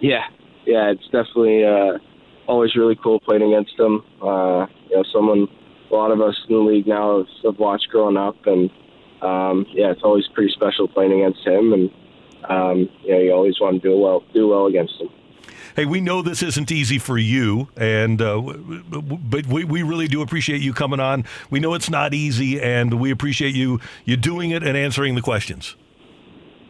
Yeah. 0.00 0.24
Yeah, 0.66 0.90
it's 0.90 1.04
definitely 1.04 1.64
uh, 1.64 1.98
always 2.46 2.76
really 2.76 2.96
cool 3.02 3.20
playing 3.20 3.42
against 3.42 3.76
them. 3.76 4.04
Uh, 4.22 4.66
you 4.88 4.96
know, 4.96 5.04
someone, 5.12 5.48
a 5.90 5.94
lot 5.94 6.10
of 6.10 6.20
us 6.20 6.36
in 6.48 6.54
the 6.54 6.62
league 6.62 6.86
now 6.86 7.18
have, 7.18 7.26
have 7.44 7.58
watched 7.58 7.88
growing 7.90 8.16
up. 8.16 8.36
And, 8.46 8.70
um, 9.22 9.66
yeah, 9.70 9.90
it's 9.90 10.02
always 10.02 10.26
pretty 10.34 10.52
special 10.52 10.88
playing 10.88 11.12
against 11.12 11.46
him. 11.46 11.72
And, 11.72 11.90
um, 12.48 12.88
you 13.02 13.12
know, 13.12 13.18
you 13.18 13.32
always 13.32 13.60
want 13.60 13.82
to 13.82 13.88
do 13.88 13.98
well, 13.98 14.22
do 14.32 14.48
well 14.48 14.66
against 14.66 14.94
him 15.00 15.08
hey, 15.76 15.86
we 15.86 16.00
know 16.00 16.22
this 16.22 16.42
isn't 16.42 16.70
easy 16.70 16.98
for 16.98 17.18
you, 17.18 17.68
and 17.76 18.20
uh, 18.20 18.40
but 18.40 19.46
we, 19.46 19.64
we 19.64 19.82
really 19.82 20.08
do 20.08 20.22
appreciate 20.22 20.60
you 20.60 20.72
coming 20.72 21.00
on. 21.00 21.24
We 21.50 21.60
know 21.60 21.74
it's 21.74 21.90
not 21.90 22.14
easy, 22.14 22.60
and 22.60 23.00
we 23.00 23.10
appreciate 23.10 23.54
you 23.54 23.80
you 24.04 24.16
doing 24.16 24.50
it 24.50 24.62
and 24.62 24.76
answering 24.76 25.14
the 25.14 25.22
questions. 25.22 25.76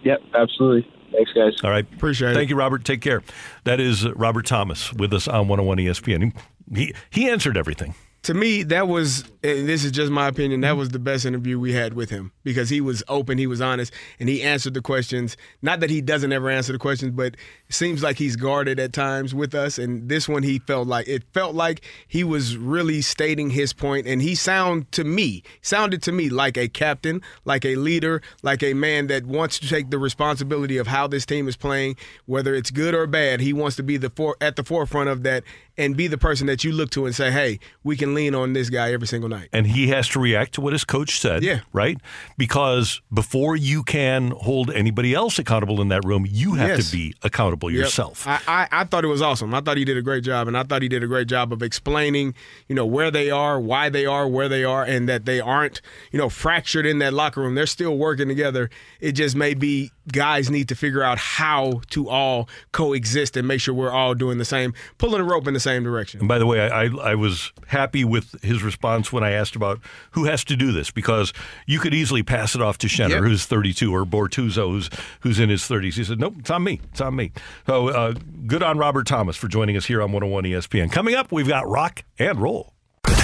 Yep, 0.03 0.21
absolutely. 0.35 0.91
Thanks, 1.13 1.33
guys. 1.33 1.53
All 1.65 1.71
right. 1.71 1.87
Appreciate 1.93 2.31
it. 2.31 2.35
Thank 2.35 2.51
you, 2.51 2.57
Robert. 2.57 2.85
Take 2.85 3.01
care. 3.01 3.23
That 3.65 3.81
is 3.81 4.09
Robert 4.11 4.47
Thomas 4.47 4.93
with 4.93 5.13
us 5.13 5.27
on 5.27 5.49
101 5.49 5.79
ESPN. 5.79 6.33
He, 6.73 6.95
he 7.11 7.29
answered 7.29 7.57
everything 7.57 7.95
to 8.23 8.35
me, 8.35 8.63
that 8.65 8.87
was, 8.87 9.25
and 9.43 9.69
this 9.69 9.85
is 9.85 9.93
just 9.93 10.13
my 10.13 10.29
opinion, 10.29 10.61
that 10.61 10.71
mm-hmm. 10.71 10.79
was 10.79 10.91
the 10.91 10.99
best 10.99 11.25
interview 11.25 11.59
we 11.59 11.73
had 11.73 11.95
with 11.95 12.11
him 12.11 12.33
because 12.45 12.69
he 12.69 12.81
was 12.81 13.03
open, 13.09 13.39
he 13.39 13.47
was 13.47 13.61
honest, 13.61 13.93
and 14.19 14.29
he 14.29 14.43
answered 14.43 14.75
the 14.75 14.83
questions. 14.83 15.37
Not 15.63 15.81
that 15.81 15.91
he 15.91 16.01
doesn't 16.01 16.33
ever 16.33 16.51
answer 16.51 16.73
the 16.73 16.79
questions, 16.79 17.13
but 17.13 17.35
it 17.69 17.75
seems 17.75 18.03
like 18.03 18.19
he's 18.19 18.37
guarded 18.37 18.79
at 18.79 18.93
times 18.93 19.35
with 19.35 19.55
us. 19.55 19.79
And 19.79 20.09
this 20.09 20.29
one, 20.29 20.43
he 20.43 20.59
felt 20.59 20.87
like 20.87 21.09
it 21.09 21.25
felt 21.33 21.55
like 21.55 21.83
he 22.09 22.23
was 22.23 22.57
really 22.57 23.01
stating 23.01 23.51
his 23.51 23.73
point, 23.73 24.07
and 24.07 24.21
he 24.21 24.35
sound 24.35 24.91
to 24.93 25.05
me 25.05 25.43
sounded 25.63 26.03
to 26.03 26.13
me 26.13 26.29
like 26.29 26.57
a 26.57 26.69
captain, 26.69 27.23
like 27.45 27.65
a 27.65 27.77
leader, 27.77 28.23
like 28.43 28.63
a 28.63 28.75
man 28.75 29.07
that 29.09 29.25
wants 29.25 29.59
to 29.59 29.69
take 29.69 29.91
the 29.91 29.99
responsibility 29.99 30.77
of 30.77 30.87
how 30.87 31.07
this 31.07 31.25
team 31.25 31.49
is 31.49 31.57
playing, 31.57 31.97
whether 32.27 32.55
it's 32.55 32.71
good 32.71 32.95
or 32.95 33.07
bad. 33.07 33.41
He 33.41 33.53
wants 33.53 33.77
to 33.77 33.83
be 33.83 33.97
the 33.97 34.11
for, 34.11 34.37
at 34.41 34.57
the 34.57 34.65
forefront 34.65 35.09
of 35.09 35.23
that 35.23 35.45
and 35.81 35.97
be 35.97 36.07
the 36.07 36.19
person 36.19 36.47
that 36.47 36.63
you 36.63 36.73
look 36.73 36.91
to 36.91 37.07
and 37.07 37.15
say, 37.15 37.31
"Hey, 37.31 37.59
we 37.83 37.97
can 37.97 38.15
lean 38.15 38.35
on 38.35 38.53
this 38.53 38.71
guy 38.71 38.93
every 38.93 39.07
single 39.07 39.29
night." 39.29 39.49
And 39.53 39.67
he 39.67 39.89
has 39.89 40.09
to 40.09 40.21
react 40.21 40.55
to 40.55 40.61
what 40.61 40.73
his 40.73 40.85
coach 40.85 41.19
said. 41.19 41.43
Yeah. 41.43 41.61
Right? 41.73 41.99
Because 42.37 43.01
before 43.13 43.57
you 43.57 43.83
can 43.83 44.31
hold 44.31 44.71
anybody 44.71 45.15
else 45.15 45.39
accountable 45.39 45.81
in 45.81 45.89
that 45.89 46.05
room, 46.05 46.27
you 46.29 46.55
have 46.55 46.69
yes. 46.69 46.87
to 46.87 46.93
be 46.97 47.15
accountable 47.23 47.71
yep. 47.71 47.85
yourself. 47.85 48.27
I, 48.27 48.41
I, 48.47 48.69
I 48.71 48.85
thought 48.85 49.05
it 49.05 49.09
was 49.09 49.23
awesome. 49.23 49.55
I 49.55 49.61
thought 49.61 49.77
he 49.77 49.85
did 49.85 49.97
a 49.97 50.03
great 50.03 50.25
job, 50.25 50.47
and 50.47 50.57
I 50.57 50.63
thought 50.63 50.83
he 50.83 50.89
did 50.89 51.03
a 51.03 51.07
great 51.07 51.29
job 51.29 51.53
of 51.53 51.63
explaining, 51.63 52.35
you 52.69 52.75
know, 52.75 52.87
where 52.87 53.11
they 53.11 53.31
are, 53.31 53.59
why 53.59 53.89
they 53.89 54.07
are 54.07 54.29
where 54.29 54.49
they 54.49 54.65
are, 54.65 54.85
and 54.85 55.09
that 55.09 55.25
they 55.25 55.41
aren't, 55.41 55.81
you 56.13 56.19
know, 56.19 56.29
fractured 56.29 56.87
in 56.87 56.99
that 56.99 57.15
locker 57.15 57.41
room. 57.41 57.55
They're 57.55 57.67
still 57.67 57.97
working 57.97 58.29
together. 58.29 58.71
It 59.01 59.13
just 59.13 59.35
may 59.35 59.55
be 59.55 59.93
guys 60.11 60.51
need 60.51 60.69
to 60.69 60.75
figure 60.75 61.03
out 61.03 61.19
how 61.19 61.81
to 61.91 62.09
all 62.09 62.49
coexist 62.73 63.37
and 63.37 63.47
make 63.47 63.61
sure 63.61 63.73
we're 63.73 63.91
all 63.91 64.15
doing 64.15 64.39
the 64.39 64.45
same, 64.45 64.75
pulling 64.99 65.21
a 65.21 65.25
rope 65.25 65.47
in 65.47 65.55
the 65.55 65.61
same 65.61 65.70
direction. 65.85 66.21
And 66.21 66.29
by 66.29 66.39
the 66.39 66.47
way, 66.47 66.61
I, 66.71 66.85
I 66.87 67.15
was 67.15 67.53
happy 67.69 68.05
with 68.05 68.43
his 68.43 68.63
response 68.63 69.13
when 69.13 69.23
I 69.25 69.31
asked 69.31 69.57
about 69.57 69.81
who 70.13 70.25
has 70.25 70.45
to 70.45 70.57
do 70.57 70.73
this 70.73 70.91
because 70.91 71.33
you 71.67 71.79
could 71.79 71.95
easily 71.95 72.23
pass 72.23 72.55
it 72.55 72.61
off 72.63 72.79
to 72.79 72.87
Schenner, 72.87 73.11
Yep. 73.11 73.23
who's 73.23 73.47
32, 73.47 73.93
or 73.95 74.05
Bortuzzo, 74.05 74.71
who's, 74.71 74.91
who's 75.21 75.39
in 75.41 75.49
his 75.49 75.63
30s. 75.63 75.95
He 75.95 76.05
said, 76.05 76.19
nope, 76.21 76.35
it's 76.39 76.51
on 76.51 76.65
me. 76.65 76.81
It's 76.91 77.01
on 77.01 77.15
me. 77.17 77.33
So 77.67 77.89
uh, 77.89 78.15
good 78.47 78.63
on 78.63 78.79
Robert 78.79 79.07
Thomas 79.07 79.37
for 79.37 79.49
joining 79.49 79.77
us 79.77 79.87
here 79.87 80.03
on 80.03 80.13
101 80.13 80.45
ESPN. 80.45 80.91
Coming 80.93 81.15
up, 81.15 81.31
we've 81.33 81.49
got 81.49 81.69
rock 81.69 82.05
and 82.19 82.41
roll. 82.41 82.75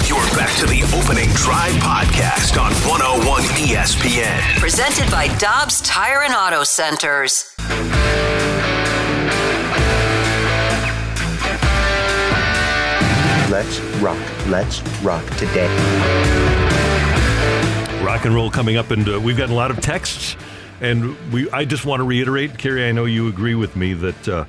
You're 0.06 0.18
back 0.36 0.56
to 0.60 0.66
the 0.66 0.82
opening 0.96 1.28
drive 1.30 1.72
podcast 1.82 2.60
on 2.60 2.72
101 2.88 3.42
ESPN. 3.42 4.58
Presented 4.60 5.10
by 5.10 5.26
Dobbs 5.38 5.80
Tire 5.82 6.22
and 6.22 6.32
Auto 6.34 6.62
Centers. 6.62 7.52
Let's 13.56 13.80
rock. 14.02 14.18
Let's 14.48 14.82
rock 14.98 15.24
today. 15.38 15.66
Rock 18.04 18.26
and 18.26 18.34
roll 18.34 18.50
coming 18.50 18.76
up, 18.76 18.90
and 18.90 19.08
uh, 19.08 19.18
we've 19.18 19.38
gotten 19.38 19.54
a 19.54 19.56
lot 19.56 19.70
of 19.70 19.80
texts. 19.80 20.36
And 20.82 21.16
we, 21.32 21.50
I 21.50 21.64
just 21.64 21.86
want 21.86 22.00
to 22.00 22.04
reiterate, 22.04 22.58
Kerry, 22.58 22.86
I 22.86 22.92
know 22.92 23.06
you 23.06 23.28
agree 23.28 23.54
with 23.54 23.74
me 23.74 23.94
that 23.94 24.28
uh, 24.28 24.44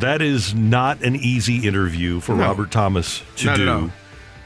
that 0.00 0.20
is 0.20 0.54
not 0.54 1.00
an 1.00 1.16
easy 1.16 1.66
interview 1.66 2.20
for 2.20 2.34
No. 2.34 2.42
Robert 2.42 2.70
Thomas 2.70 3.22
to 3.36 3.46
Not 3.46 3.58
at 3.58 3.64
do. 3.64 3.92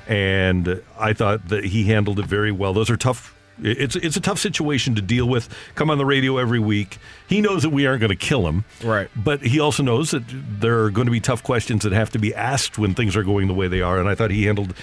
And 0.06 0.82
I 0.96 1.12
thought 1.12 1.48
that 1.48 1.64
he 1.64 1.82
handled 1.86 2.20
it 2.20 2.26
very 2.26 2.52
well. 2.52 2.72
Those 2.74 2.90
are 2.90 2.96
tough. 2.96 3.35
It's 3.62 3.96
it's 3.96 4.16
a 4.16 4.20
tough 4.20 4.38
situation 4.38 4.94
to 4.96 5.02
deal 5.02 5.26
with. 5.26 5.48
Come 5.74 5.90
on 5.90 5.98
the 5.98 6.04
radio 6.06 6.36
every 6.36 6.58
week. 6.58 6.98
He 7.28 7.40
knows 7.40 7.62
that 7.62 7.70
we 7.70 7.86
aren't 7.86 8.00
going 8.00 8.10
to 8.10 8.16
kill 8.16 8.46
him, 8.46 8.64
Right. 8.84 9.08
But 9.16 9.40
he 9.42 9.58
also 9.60 9.82
knows 9.82 10.10
that 10.10 10.24
there 10.28 10.80
are 10.84 10.90
going 10.90 11.06
to 11.06 11.10
be 11.12 11.20
tough 11.20 11.42
questions 11.42 11.82
that 11.84 11.92
have 11.92 12.10
to 12.10 12.18
be 12.18 12.34
asked 12.34 12.78
when 12.78 12.94
things 12.94 13.16
are 13.16 13.22
going 13.22 13.48
the 13.48 13.54
way 13.54 13.68
they 13.68 13.80
are. 13.80 13.98
And 13.98 14.08
I 14.08 14.14
thought 14.14 14.30
he 14.30 14.44
handled. 14.44 14.74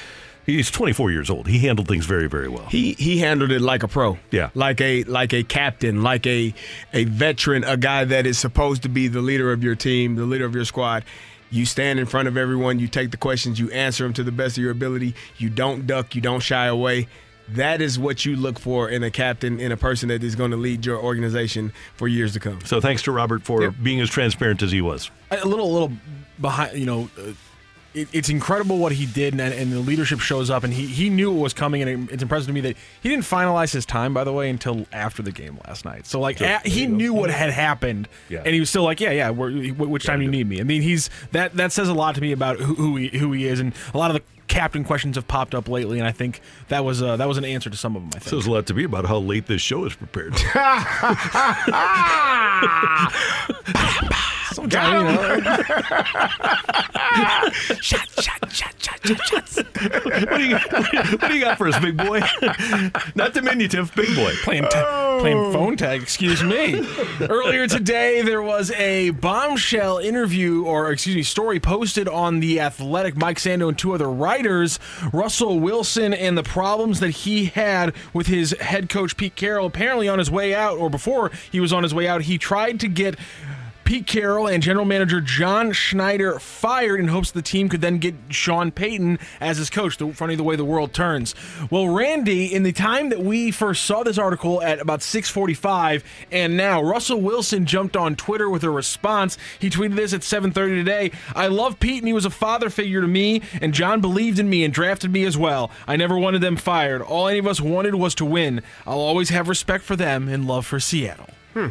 He's 0.46 0.70
24 0.70 1.10
years 1.12 1.30
old. 1.30 1.48
He 1.48 1.60
handled 1.60 1.88
things 1.88 2.06
very, 2.06 2.28
very 2.28 2.50
well. 2.50 2.66
He 2.66 2.94
he 2.94 3.20
handled 3.20 3.50
it 3.52 3.62
like 3.62 3.82
a 3.84 3.88
pro. 3.88 4.18
Yeah. 4.30 4.50
Like 4.54 4.82
a 4.82 5.04
like 5.06 5.34
a 5.34 5.44
captain, 5.44 6.04
like 6.04 6.28
a 6.28 6.54
a 6.92 7.06
veteran, 7.06 7.64
a 7.64 7.78
guy 7.78 8.04
that 8.04 8.26
is 8.26 8.38
supposed 8.40 8.82
to 8.84 8.90
be 8.90 9.08
the 9.08 9.22
leader 9.22 9.54
of 9.54 9.64
your 9.64 9.76
team, 9.76 10.16
the 10.16 10.26
leader 10.26 10.46
of 10.46 10.54
your 10.54 10.66
squad. 10.66 11.06
You 11.50 11.66
stand 11.68 12.00
in 12.00 12.08
front 12.08 12.28
of 12.28 12.36
everyone, 12.36 12.80
you 12.80 12.88
take 12.88 13.12
the 13.12 13.18
questions, 13.18 13.60
you 13.60 13.70
answer 13.70 14.04
them 14.04 14.14
to 14.14 14.24
the 14.24 14.32
best 14.32 14.58
of 14.58 14.64
your 14.64 14.72
ability. 14.72 15.14
You 15.38 15.50
don't 15.52 15.86
duck, 15.86 16.16
you 16.16 16.20
don't 16.22 16.42
shy 16.42 16.66
away. 16.66 17.08
That 17.50 17.82
is 17.82 18.00
what 18.00 18.26
you 18.26 18.36
look 18.36 18.58
for 18.58 18.90
in 18.90 19.04
a 19.04 19.12
captain, 19.12 19.60
in 19.60 19.72
a 19.72 19.78
person 19.78 20.10
that 20.10 20.24
is 20.24 20.36
going 20.36 20.52
to 20.52 20.58
lead 20.58 20.86
your 20.86 20.98
organization 20.98 21.74
for 21.98 22.08
years 22.08 22.34
to 22.34 22.40
come. 22.40 22.60
So 22.66 22.80
thanks 22.80 23.02
to 23.04 23.12
Robert 23.12 23.44
for 23.44 23.70
being 23.72 24.00
as 24.02 24.10
transparent 24.10 24.62
as 24.64 24.72
he 24.72 24.82
was. 24.82 25.12
a 25.32 25.46
little 25.46 25.72
little 25.72 25.92
behind 26.40 26.78
you 26.78 26.86
know 26.86 27.10
uh, 27.20 27.34
it, 27.94 28.08
it's 28.12 28.28
incredible 28.30 28.80
what 28.80 28.92
he 28.92 29.06
did 29.06 29.34
and, 29.34 29.42
and 29.42 29.72
the 29.72 29.80
leadership 29.80 30.20
shows 30.20 30.50
up 30.50 30.64
and 30.64 30.74
he, 30.74 30.88
he 30.88 31.10
knew 31.12 31.32
it 31.32 31.40
was 31.40 31.54
coming 31.54 31.84
and 31.84 32.10
it- 32.10 32.14
it's 32.16 32.24
impressive 32.24 32.48
to 32.48 32.54
me 32.54 32.62
that 32.62 32.76
he 33.04 33.10
didn't 33.10 33.24
finalize 33.24 33.72
his 33.72 33.86
time 33.86 34.16
by 34.16 34.24
the 34.24 34.34
way 34.34 34.50
until 34.50 34.88
after 34.92 35.22
the 35.22 35.32
game 35.32 35.60
last 35.68 35.86
night 35.86 36.08
so 36.08 36.20
like 36.20 36.40
Sure. 36.40 36.48
a- 36.48 36.68
he 36.68 36.88
knew 36.88 37.14
what 37.14 37.30
had 37.30 37.52
happened 37.52 38.08
Yeah. 38.30 38.42
and 38.44 38.54
he 38.56 38.60
was 38.60 38.70
still 38.72 38.82
like 38.84 39.00
yeah 39.00 39.12
yeah 39.12 39.30
where, 39.30 39.52
wh- 39.52 39.90
which 39.92 40.06
time 40.06 40.18
do 40.20 40.26
you 40.26 40.32
need 40.32 40.48
me 40.50 40.60
i 40.60 40.64
mean 40.64 40.82
he's 40.82 41.12
that 41.34 41.54
that 41.56 41.72
says 41.72 41.88
a 41.88 41.94
lot 41.94 42.16
to 42.16 42.22
me 42.22 42.32
about 42.32 42.58
who, 42.60 42.74
who 42.74 42.96
he 42.96 43.10
who 43.16 43.32
he 43.32 43.46
is 43.46 43.60
and 43.60 43.74
a 43.94 43.98
lot 44.00 44.10
of 44.10 44.16
the 44.16 44.33
captain 44.48 44.84
questions 44.84 45.16
have 45.16 45.28
popped 45.28 45.56
up 45.56 45.68
lately 45.68 46.00
and 46.00 46.08
i 46.08 46.12
think 46.12 46.42
that 46.68 46.84
was 46.84 47.02
uh, 47.02 47.18
that 47.18 47.28
was 47.28 47.38
an 47.38 47.46
answer 47.46 47.70
to 47.70 47.78
some 47.78 47.96
of 47.96 48.04
them 48.04 48.12
i 48.16 48.20
think 48.20 48.30
Says 48.30 48.48
a 48.48 48.52
lot 48.52 48.66
to 48.68 48.74
me 48.74 48.84
about 48.84 49.06
how 49.06 49.18
late 49.18 49.48
this 49.48 49.62
show 49.62 49.86
is 49.86 49.96
prepared. 49.96 50.34
Sometimes, 54.54 55.12
you 55.12 55.42
know. 55.44 55.46
shot, 57.82 58.08
shot, 58.22 58.52
shot, 58.52 58.74
shot, 58.82 59.08
shot, 59.08 59.26
shots. 59.26 59.58
what, 59.58 60.38
do 60.38 60.44
you 60.44 60.52
got, 60.52 60.72
what 61.22 61.30
do 61.30 61.36
you 61.36 61.44
got 61.44 61.58
for 61.58 61.68
us, 61.68 61.80
big 61.80 61.98
boy? 61.98 62.22
Not 63.16 63.34
diminutive, 63.34 63.94
big 63.96 64.16
boy. 64.16 64.34
Playing, 64.44 64.64
ta- 64.64 64.84
oh. 64.86 65.18
playing 65.20 65.52
phone 65.52 65.78
tag, 65.78 66.02
excuse 66.02 66.44
me. 66.44 66.86
Earlier 67.22 67.68
today, 67.68 68.22
there 68.22 68.42
was 68.42 68.72
a 68.72 69.12
bombshell 69.12 70.00
interview, 70.00 70.66
or 70.66 70.92
excuse 70.92 71.16
me, 71.16 71.24
story 71.24 71.60
posted 71.60 72.08
on 72.08 72.40
The 72.40 72.60
Athletic. 72.60 73.16
Mike 73.18 73.38
Sando 73.38 73.70
and 73.70 73.78
two 73.78 73.94
other 73.94 74.10
writers, 74.10 74.80
Russell 75.12 75.60
Wilson, 75.60 76.14
and 76.14 76.38
the 76.38 76.44
problems 76.44 77.00
that 77.00 77.12
he 77.12 77.46
had 77.46 77.94
with 78.14 78.28
his 78.28 78.52
head 78.60 78.90
coach, 78.90 79.18
Pete 79.18 79.36
Carroll. 79.36 79.66
Apparently, 79.66 80.08
on 80.08 80.20
his 80.20 80.32
way 80.32 80.54
out, 80.54 80.78
or 80.78 80.90
before 80.90 81.32
he 81.52 81.60
was 81.60 81.74
on 81.74 81.84
his 81.84 81.94
way 81.94 82.08
out, 82.08 82.24
he 82.24 82.38
tried 82.38 82.80
to 82.80 82.88
get. 82.88 83.16
Pete 83.84 84.08
Carroll 84.08 84.48
and 84.48 84.64
general 84.64 84.86
manager 84.86 85.20
John 85.20 85.72
Schneider 85.72 86.40
fired 86.40 87.00
in 87.00 87.10
hopes 87.10 87.32
the 87.32 87.42
team 87.42 87.70
could 87.70 87.82
then 87.82 87.98
get 87.98 88.16
Sean 88.30 88.72
Payton 88.72 89.20
as 89.42 89.58
his 89.58 89.70
coach. 89.70 89.98
The, 89.98 90.14
funny 90.14 90.36
the 90.36 90.44
way 90.44 90.56
the 90.56 90.66
world 90.66 90.94
turns. 90.94 91.36
Well, 91.70 91.90
Randy, 91.90 92.54
in 92.54 92.64
the 92.64 92.72
time 92.72 93.10
that 93.10 93.20
we 93.20 93.52
first 93.52 93.86
saw 93.86 94.04
this 94.04 94.18
article 94.18 94.62
at 94.62 94.80
about 94.80 95.02
6:45, 95.02 96.04
and 96.32 96.56
now 96.56 96.82
Russell 96.82 97.22
Wilson 97.22 97.66
jumped 97.66 97.98
on 97.98 98.16
Twitter 98.16 98.50
with 98.50 98.64
a 98.64 98.70
response. 98.70 99.38
He 99.60 99.70
tweeted 99.70 99.96
this 99.96 100.14
at 100.14 100.24
7:30 100.24 100.76
today. 100.76 101.12
I 101.36 101.48
love 101.48 101.80
Pete, 101.80 102.00
and 102.00 102.08
he 102.08 102.14
was 102.14 102.26
a 102.26 102.30
father 102.30 102.70
figure 102.70 103.02
to 103.02 103.08
me. 103.08 103.42
And 103.62 103.74
John 103.74 104.02
believed 104.02 104.40
in 104.40 104.50
me 104.50 104.64
and 104.64 104.74
drafted 104.74 105.12
me 105.12 105.26
as 105.26 105.38
well. 105.38 105.72
I 105.88 105.96
never 105.96 106.18
wanted 106.18 106.42
them 106.42 106.56
fired. 106.56 107.02
All 107.02 107.28
any 107.28 107.40
of 107.40 107.48
us 107.48 107.60
wanted 107.60 107.96
was 107.96 108.16
to 108.16 108.26
win. 108.26 108.62
I'll 108.88 109.00
always 109.00 109.30
have 109.30 109.50
respect 109.50 109.84
for 109.84 109.96
them 109.96 110.28
and 110.28 110.48
love 110.48 110.66
for 110.66 110.80
Seattle. 110.80 111.30
Hmm. 111.54 111.70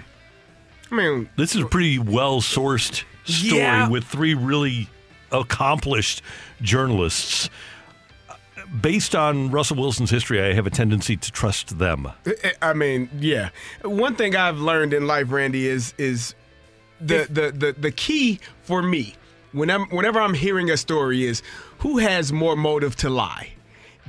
I 0.93 0.95
mean, 0.95 1.29
This 1.37 1.55
is 1.57 1.63
a 1.63 1.67
pretty 1.67 1.99
well 1.99 2.41
sourced 2.41 3.03
story 3.25 3.59
Yeah. 3.61 3.89
with 3.89 4.05
three 4.05 4.35
really 4.35 4.89
accomplished 5.33 6.23
journalists. 6.61 7.49
Based 8.81 9.15
on 9.15 9.51
Russell 9.51 9.77
Wilson's 9.79 10.11
history, 10.11 10.41
I 10.43 10.53
have 10.55 10.67
a 10.67 10.71
tendency 10.71 11.17
to 11.17 11.33
trust 11.33 11.79
them. 11.79 12.09
I 12.61 12.73
mean, 12.75 13.09
yeah. 13.19 13.51
One 13.83 14.15
thing 14.17 14.37
I've 14.37 14.59
learned 14.59 14.93
in 14.95 15.07
life, 15.07 15.31
Randy, 15.33 15.67
is 15.67 15.95
is 15.99 16.35
the 17.01 17.27
the 17.29 17.51
the, 17.53 17.73
the 17.79 17.91
key 17.91 18.39
for 18.63 18.83
me 18.83 19.15
when 19.53 19.71
I'm 19.71 19.87
whenever 19.91 20.21
I'm 20.21 20.35
hearing 20.35 20.71
a 20.71 20.77
story 20.77 21.25
is 21.25 21.43
who 21.79 21.99
has 21.99 22.33
more 22.33 22.55
motive 22.57 22.95
to 22.97 23.11
lie. 23.11 23.53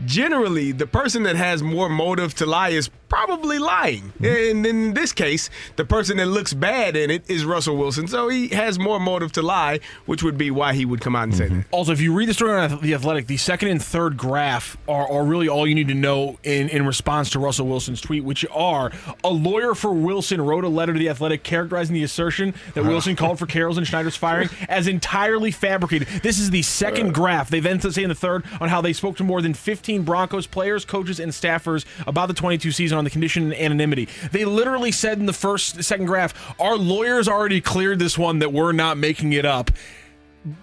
Generally, 0.06 0.74
the 0.74 0.88
person 0.88 1.24
that 1.24 1.36
has 1.36 1.61
more 1.61 1.90
motive 1.90 2.34
to 2.36 2.45
lie 2.45 2.70
is 2.70 2.90
probably 3.14 3.60
lying. 3.60 4.11
Mm-hmm. 4.20 4.57
And 4.57 4.65
in 4.65 4.94
this 4.95 5.11
case, 5.11 5.52
the 5.76 5.86
person 5.86 6.18
that 6.18 6.26
looks 6.26 6.52
bad 6.52 6.95
in 6.95 7.11
it 7.11 7.30
is 7.30 7.45
Russell 7.45 7.78
Wilson. 7.78 8.07
So 8.07 8.28
he 8.28 8.48
has 8.49 8.80
more 8.80 8.99
motive 8.99 9.32
to 9.34 9.44
lie, 9.44 9.82
which 10.07 10.24
would 10.24 10.36
be 10.36 10.49
why 10.49 10.74
he 10.74 10.84
would 10.84 10.99
come 10.99 11.15
out 11.15 11.26
and 11.26 11.36
say 11.36 11.45
mm-hmm. 11.45 11.57
that. 11.57 11.65
Also, 11.70 11.91
if 11.91 12.02
you 12.02 12.11
read 12.11 12.28
the 12.28 12.34
story 12.34 12.60
on 12.60 12.82
The 12.82 12.95
Athletic, 12.95 13.28
the 13.28 13.38
second 13.38 13.70
and 13.70 13.82
third 13.82 14.18
graph 14.18 14.78
are, 14.88 15.07
are 15.07 15.24
really 15.24 15.48
all 15.48 15.68
you 15.68 15.76
need 15.76 15.90
to 15.90 15.94
know 15.94 16.40
in, 16.44 16.70
in 16.70 16.88
response 16.88 17.30
to 17.32 17.40
Russell 17.40 17.68
Wilson's 17.68 18.02
tweet, 18.02 18.24
which 18.24 18.45
are 18.52 18.91
a 19.24 19.30
lawyer 19.30 19.76
for 19.76 19.94
Wilson 19.94 20.41
wrote 20.41 20.64
a 20.64 20.70
letter 20.70 20.94
to 20.94 20.99
The 20.99 21.10
Athletic 21.10 21.44
characterizing 21.44 21.94
the 21.94 22.03
assertion 22.03 22.56
that 22.74 22.84
Wilson 22.84 23.15
called 23.15 23.38
for 23.38 23.45
Carroll's 23.45 23.78
and 23.78 23.86
Schneider's 23.86 24.18
firing 24.18 24.49
as 24.68 24.88
entirely 24.88 25.52
fabricated. 25.52 26.07
This 26.24 26.40
is 26.40 26.49
the 26.49 26.64
second 26.64 27.10
uh. 27.10 27.11
graph. 27.11 27.49
They 27.49 27.60
then 27.60 27.80
say 27.80 28.02
in 28.02 28.10
the 28.10 28.15
third 28.15 28.44
on 28.60 28.70
how 28.70 28.82
they 28.82 28.94
spoke 28.94 29.18
to 29.18 29.24
more 29.24 29.41
than 29.41 29.53
15 29.84 30.03
Broncos 30.03 30.47
players, 30.47 30.85
coaches, 30.85 31.19
and 31.19 31.34
staffers 31.34 31.84
about 32.07 32.30
the 32.30 32.34
22 32.34 32.72
season 32.72 32.97
on 32.97 33.03
the 33.03 33.10
condition 33.10 33.51
of 33.51 33.60
anonymity. 33.60 34.07
They 34.31 34.45
literally 34.45 34.93
said 34.93 35.19
in 35.19 35.26
the 35.26 35.34
first, 35.34 35.84
second 35.84 36.05
graph, 36.05 36.34
our 36.57 36.77
lawyers 36.77 37.27
already 37.27 37.60
cleared 37.60 37.99
this 37.99 38.18
one 38.18 38.39
that 38.39 38.53
we're 38.53 38.72
not 38.72 38.97
making 38.97 39.34
it 39.34 39.43
up 39.43 39.72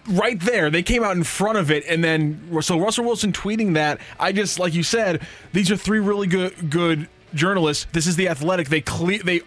right 0.09 0.41
there. 0.41 0.71
They 0.71 0.83
came 0.83 1.05
out 1.05 1.19
in 1.19 1.25
front 1.25 1.59
of 1.59 1.71
it, 1.71 1.85
and 1.87 2.03
then 2.03 2.63
so 2.63 2.81
Russell 2.81 3.05
Wilson 3.05 3.31
tweeting 3.31 3.75
that. 3.75 4.01
I 4.19 4.33
just 4.33 4.59
like 4.59 4.73
you 4.73 4.83
said, 4.83 5.21
these 5.53 5.71
are 5.71 5.77
three 5.77 6.01
really 6.01 6.27
good 6.27 6.71
good 6.71 7.07
journalists. 7.35 7.87
This 7.93 8.07
is 8.07 8.17
the 8.17 8.31
Athletic. 8.31 8.71
They 8.71 8.81
clear 8.81 9.19
they 9.19 9.43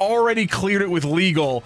already 0.00 0.46
cleared 0.46 0.80
it 0.80 0.90
with 0.90 1.04
legal. 1.04 1.62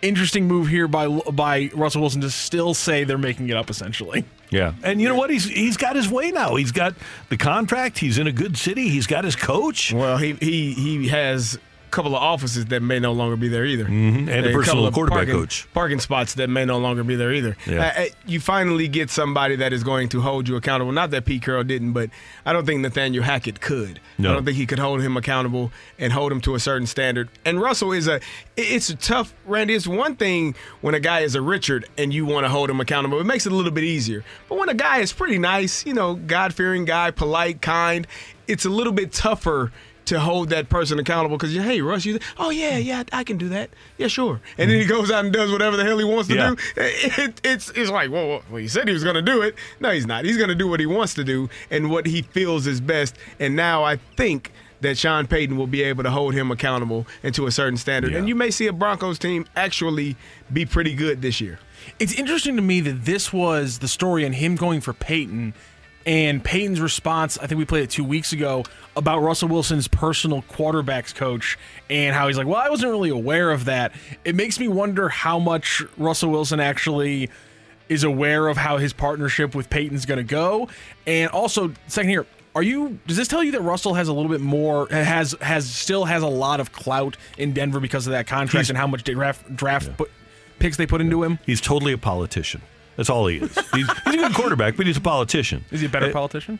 Interesting 0.00 0.48
move 0.48 0.68
here 0.68 0.88
by 0.88 1.06
by 1.06 1.70
Russell 1.74 2.00
Wilson 2.00 2.22
to 2.22 2.30
still 2.30 2.72
say 2.72 3.04
they're 3.04 3.18
making 3.18 3.50
it 3.50 3.56
up 3.58 3.68
essentially. 3.68 4.24
Yeah, 4.50 4.72
and 4.82 5.00
you 5.00 5.08
know 5.08 5.14
what? 5.14 5.30
He's 5.30 5.44
he's 5.44 5.76
got 5.76 5.96
his 5.96 6.08
way 6.08 6.30
now. 6.30 6.56
He's 6.56 6.72
got 6.72 6.94
the 7.28 7.36
contract. 7.36 7.98
He's 7.98 8.18
in 8.18 8.26
a 8.26 8.32
good 8.32 8.56
city. 8.56 8.88
He's 8.88 9.06
got 9.06 9.24
his 9.24 9.36
coach. 9.36 9.92
Well, 9.92 10.16
he 10.16 10.34
he 10.34 10.72
he 10.72 11.08
has 11.08 11.56
a 11.56 11.60
couple 11.90 12.14
of 12.16 12.22
offices 12.22 12.66
that 12.66 12.82
may 12.82 12.98
no 12.98 13.12
longer 13.12 13.36
be 13.36 13.48
there 13.48 13.64
either, 13.64 13.84
Mhm, 13.86 14.28
and 14.28 14.46
a 14.46 14.52
personal 14.52 14.86
of 14.86 14.94
quarterback 14.94 15.18
parking, 15.26 15.34
coach. 15.34 15.66
parking 15.74 16.00
spots 16.00 16.34
that 16.34 16.48
may 16.48 16.64
no 16.64 16.78
longer 16.78 17.02
be 17.04 17.16
there 17.16 17.32
either. 17.32 17.56
Yeah. 17.66 17.92
Uh, 17.96 18.02
uh, 18.02 18.04
you 18.26 18.40
finally 18.40 18.88
get 18.88 19.10
somebody 19.10 19.56
that 19.56 19.72
is 19.72 19.82
going 19.84 20.08
to 20.10 20.20
hold 20.20 20.48
you 20.48 20.56
accountable. 20.56 20.92
Not 20.92 21.10
that 21.10 21.24
Pete 21.24 21.42
Carroll 21.42 21.64
didn't, 21.64 21.92
but 21.92 22.10
I 22.46 22.52
don't 22.52 22.66
think 22.66 22.80
Nathaniel 22.80 23.24
Hackett 23.24 23.60
could. 23.60 24.00
No. 24.18 24.30
I 24.30 24.34
don't 24.34 24.44
think 24.44 24.56
he 24.56 24.66
could 24.66 24.78
hold 24.78 25.00
him 25.00 25.16
accountable 25.16 25.72
and 25.98 26.12
hold 26.12 26.32
him 26.32 26.40
to 26.42 26.54
a 26.54 26.60
certain 26.60 26.86
standard. 26.86 27.28
And 27.44 27.60
Russell 27.60 27.92
is 27.92 28.06
a 28.08 28.20
it's 28.56 28.88
a 28.90 28.96
tough 28.96 29.34
Randy. 29.46 29.74
It's 29.74 29.86
one 29.86 30.16
thing 30.16 30.54
when 30.80 30.94
a 30.94 31.00
guy 31.00 31.20
is 31.20 31.34
a 31.34 31.40
Richard 31.42 31.86
and 31.96 32.12
you 32.12 32.26
want 32.26 32.44
to 32.44 32.48
hold 32.50 32.68
him 32.70 32.80
accountable. 32.80 33.20
It 33.20 33.24
makes 33.24 33.46
it 33.46 33.52
a 33.52 33.54
little 33.54 33.70
bit 33.72 33.84
easier. 33.84 34.24
But 34.48 34.58
when 34.58 34.68
a 34.68 34.74
guy 34.74 34.98
is 34.98 35.12
pretty 35.12 35.38
nice, 35.38 35.86
you 35.86 35.94
know, 35.94 36.14
God 36.14 36.52
fearing 36.54 36.84
guy, 36.84 37.10
polite, 37.10 37.62
kind, 37.62 38.06
it's 38.46 38.64
a 38.64 38.70
little 38.70 38.92
bit 38.92 39.12
tougher 39.12 39.70
to 40.08 40.20
hold 40.20 40.50
that 40.50 40.68
person 40.68 40.98
accountable 40.98 41.36
because 41.36 41.54
you, 41.54 41.62
hey, 41.62 41.80
Russ, 41.80 42.04
you, 42.04 42.18
oh 42.38 42.50
yeah, 42.50 42.76
yeah, 42.76 43.04
I 43.12 43.24
can 43.24 43.38
do 43.38 43.48
that, 43.50 43.70
yeah, 43.96 44.08
sure. 44.08 44.40
And 44.56 44.70
then 44.70 44.78
he 44.78 44.84
mm-hmm. 44.84 44.90
goes 44.90 45.10
out 45.10 45.24
and 45.24 45.32
does 45.32 45.50
whatever 45.50 45.76
the 45.76 45.84
hell 45.84 45.98
he 45.98 46.04
wants 46.04 46.28
to 46.28 46.34
Yeah. 46.34 46.50
do. 46.50 46.56
It, 46.76 47.40
it's 47.44 47.70
it's 47.70 47.90
like, 47.90 48.10
well, 48.10 48.42
well, 48.50 48.60
he 48.60 48.68
said 48.68 48.88
he 48.88 48.94
was 48.94 49.04
going 49.04 49.16
to 49.16 49.22
do 49.22 49.42
it. 49.42 49.54
No, 49.80 49.90
he's 49.90 50.06
not. 50.06 50.24
He's 50.24 50.36
going 50.36 50.48
to 50.48 50.54
do 50.54 50.68
what 50.68 50.80
he 50.80 50.86
wants 50.86 51.14
to 51.14 51.24
do 51.24 51.48
and 51.70 51.90
what 51.90 52.06
he 52.06 52.22
feels 52.22 52.66
is 52.66 52.80
best. 52.80 53.16
And 53.38 53.56
now 53.56 53.84
I 53.84 53.96
think 54.16 54.52
that 54.80 54.96
Sean 54.96 55.26
Payton 55.26 55.56
will 55.56 55.66
be 55.66 55.82
able 55.82 56.04
to 56.04 56.10
hold 56.10 56.34
him 56.34 56.50
accountable 56.50 57.06
and 57.22 57.34
to 57.34 57.46
a 57.46 57.50
certain 57.50 57.76
standard. 57.76 58.14
And 58.14 58.28
you 58.28 58.34
may 58.34 58.50
see 58.50 58.66
a 58.68 58.72
Broncos 58.72 59.18
team 59.18 59.46
actually 59.56 60.16
be 60.52 60.64
pretty 60.66 60.94
good 60.94 61.20
this 61.20 61.40
year. 61.40 61.58
It's 61.98 62.12
interesting 62.14 62.56
to 62.56 62.62
me 62.62 62.80
that 62.82 63.04
this 63.04 63.32
was 63.32 63.78
the 63.78 63.88
story 63.88 64.24
and 64.24 64.34
him 64.34 64.54
going 64.56 64.80
for 64.80 64.92
Payton 64.92 65.54
and 66.06 66.42
Peyton's 66.44 66.80
response. 66.80 67.38
I 67.38 67.46
think 67.46 67.58
we 67.58 67.64
played 67.64 67.84
it 67.84 67.90
two 67.90 68.04
weeks 68.04 68.32
ago 68.32 68.64
about 68.98 69.20
Russell 69.20 69.48
Wilson's 69.48 69.88
personal 69.88 70.42
quarterbacks 70.42 71.14
coach 71.14 71.56
and 71.88 72.14
how 72.14 72.26
he's 72.26 72.36
like, 72.36 72.46
Well, 72.46 72.56
I 72.56 72.68
wasn't 72.68 72.90
really 72.90 73.10
aware 73.10 73.50
of 73.50 73.64
that. 73.66 73.92
It 74.24 74.34
makes 74.34 74.58
me 74.60 74.68
wonder 74.68 75.08
how 75.08 75.38
much 75.38 75.82
Russell 75.96 76.30
Wilson 76.30 76.60
actually 76.60 77.30
is 77.88 78.04
aware 78.04 78.48
of 78.48 78.56
how 78.58 78.76
his 78.76 78.92
partnership 78.92 79.54
with 79.54 79.70
Peyton's 79.70 80.04
going 80.04 80.18
to 80.18 80.22
go? 80.24 80.68
And 81.06 81.30
also, 81.30 81.72
second 81.86 82.10
here, 82.10 82.26
are 82.54 82.62
you? 82.62 82.98
Does 83.06 83.16
this 83.16 83.28
tell 83.28 83.42
you 83.42 83.52
that 83.52 83.62
Russell 83.62 83.94
has 83.94 84.08
a 84.08 84.12
little 84.12 84.30
bit 84.30 84.40
more 84.40 84.88
has 84.90 85.34
has 85.40 85.68
still 85.70 86.04
has 86.04 86.22
a 86.22 86.26
lot 86.28 86.60
of 86.60 86.72
clout 86.72 87.16
in 87.38 87.52
Denver 87.52 87.80
because 87.80 88.06
of 88.06 88.10
that 88.12 88.26
contract 88.26 88.52
He's- 88.66 88.68
and 88.68 88.76
how 88.76 88.86
much 88.86 89.04
draft 89.04 89.54
draft 89.56 89.96
put, 89.96 90.10
picks 90.58 90.76
they 90.76 90.86
put 90.86 91.00
into 91.00 91.22
him? 91.22 91.38
He's 91.46 91.60
totally 91.60 91.92
a 91.92 91.98
politician. 91.98 92.60
That's 92.96 93.08
all 93.10 93.28
he 93.28 93.36
is. 93.36 93.54
He's, 93.72 93.86
he's 94.04 94.14
a 94.14 94.16
good 94.16 94.34
quarterback, 94.34 94.76
but 94.76 94.86
he's 94.86 94.96
a 94.96 95.00
politician. 95.00 95.64
Is 95.70 95.80
he 95.80 95.86
a 95.86 95.88
better 95.88 96.06
Uh, 96.06 96.12
politician? 96.12 96.58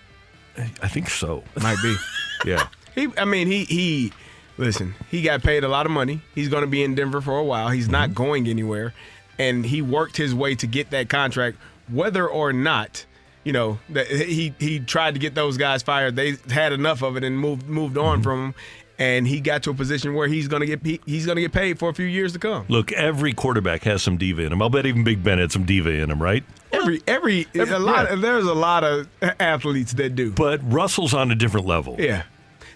I 0.83 0.89
think 0.89 1.11
so. 1.11 1.43
Might 1.61 1.77
be. 1.83 1.97
Yeah. 2.45 2.69
He, 2.95 3.09
I 3.17 3.25
mean, 3.25 3.47
he 3.47 3.65
he. 3.65 4.13
Listen, 4.57 4.97
he 5.09 5.23
got 5.23 5.43
paid 5.43 5.63
a 5.63 5.69
lot 5.69 5.87
of 5.87 5.93
money. 5.93 6.21
He's 6.35 6.49
going 6.49 6.63
to 6.63 6.67
be 6.67 6.83
in 6.83 6.97
Denver 6.97 7.21
for 7.21 7.39
a 7.39 7.45
while. 7.45 7.69
He's 7.69 7.89
not 7.89 8.09
mm-hmm. 8.09 8.15
going 8.15 8.49
anywhere, 8.49 8.93
and 9.39 9.65
he 9.65 9.83
worked 9.83 10.17
his 10.17 10.35
way 10.35 10.57
to 10.57 10.67
get 10.67 10.91
that 10.91 11.09
contract, 11.09 11.59
whether 11.89 12.27
or 12.27 12.53
not. 12.53 13.05
You 13.45 13.53
know 13.53 13.79
that 13.91 14.09
he 14.09 14.53
he 14.59 14.81
tried 14.81 15.15
to 15.15 15.21
get 15.21 15.35
those 15.35 15.57
guys 15.57 15.83
fired. 15.83 16.17
They 16.17 16.37
had 16.51 16.73
enough 16.73 17.03
of 17.03 17.17
it 17.17 17.25
and 17.25 17.39
moved 17.39 17.67
moved 17.69 17.97
on 17.97 18.17
mm-hmm. 18.17 18.23
from 18.25 18.45
him, 18.47 18.55
and 18.99 19.27
he 19.29 19.41
got 19.41 19.63
to 19.65 19.71
a 19.71 19.75
position 19.75 20.15
where 20.15 20.29
he's 20.29 20.49
gonna 20.49 20.67
get 20.67 20.81
he- 20.85 21.01
he's 21.07 21.25
gonna 21.27 21.41
get 21.41 21.53
paid 21.53 21.79
for 21.79 21.89
a 21.89 21.95
few 21.95 22.07
years 22.07 22.33
to 22.33 22.39
come. 22.39 22.65
Look, 22.69 22.93
every 22.93 23.33
quarterback 23.33 23.83
has 23.85 24.03
some 24.03 24.17
diva 24.17 24.43
in 24.43 24.53
him. 24.53 24.61
I'll 24.63 24.71
bet 24.71 24.87
even 24.87 25.05
Big 25.05 25.23
Ben 25.23 25.39
had 25.39 25.53
some 25.53 25.65
diva 25.65 25.91
in 25.91 26.11
him, 26.11 26.21
right? 26.23 26.45
Every 26.73 27.03
every, 27.07 27.47
Every- 27.55 27.75
a 27.75 27.79
lot. 27.79 28.09
yeah. 28.11 28.17
There's 28.17 28.45
a 28.47 28.55
lot 28.55 28.85
of 28.85 29.09
athletes 29.41 29.93
that 29.95 30.15
do. 30.15 30.33
But 30.33 30.61
Russell's 30.65 31.15
on 31.15 31.31
a 31.31 31.35
different 31.35 31.67
level. 31.67 31.97
Yeah. 31.99 32.25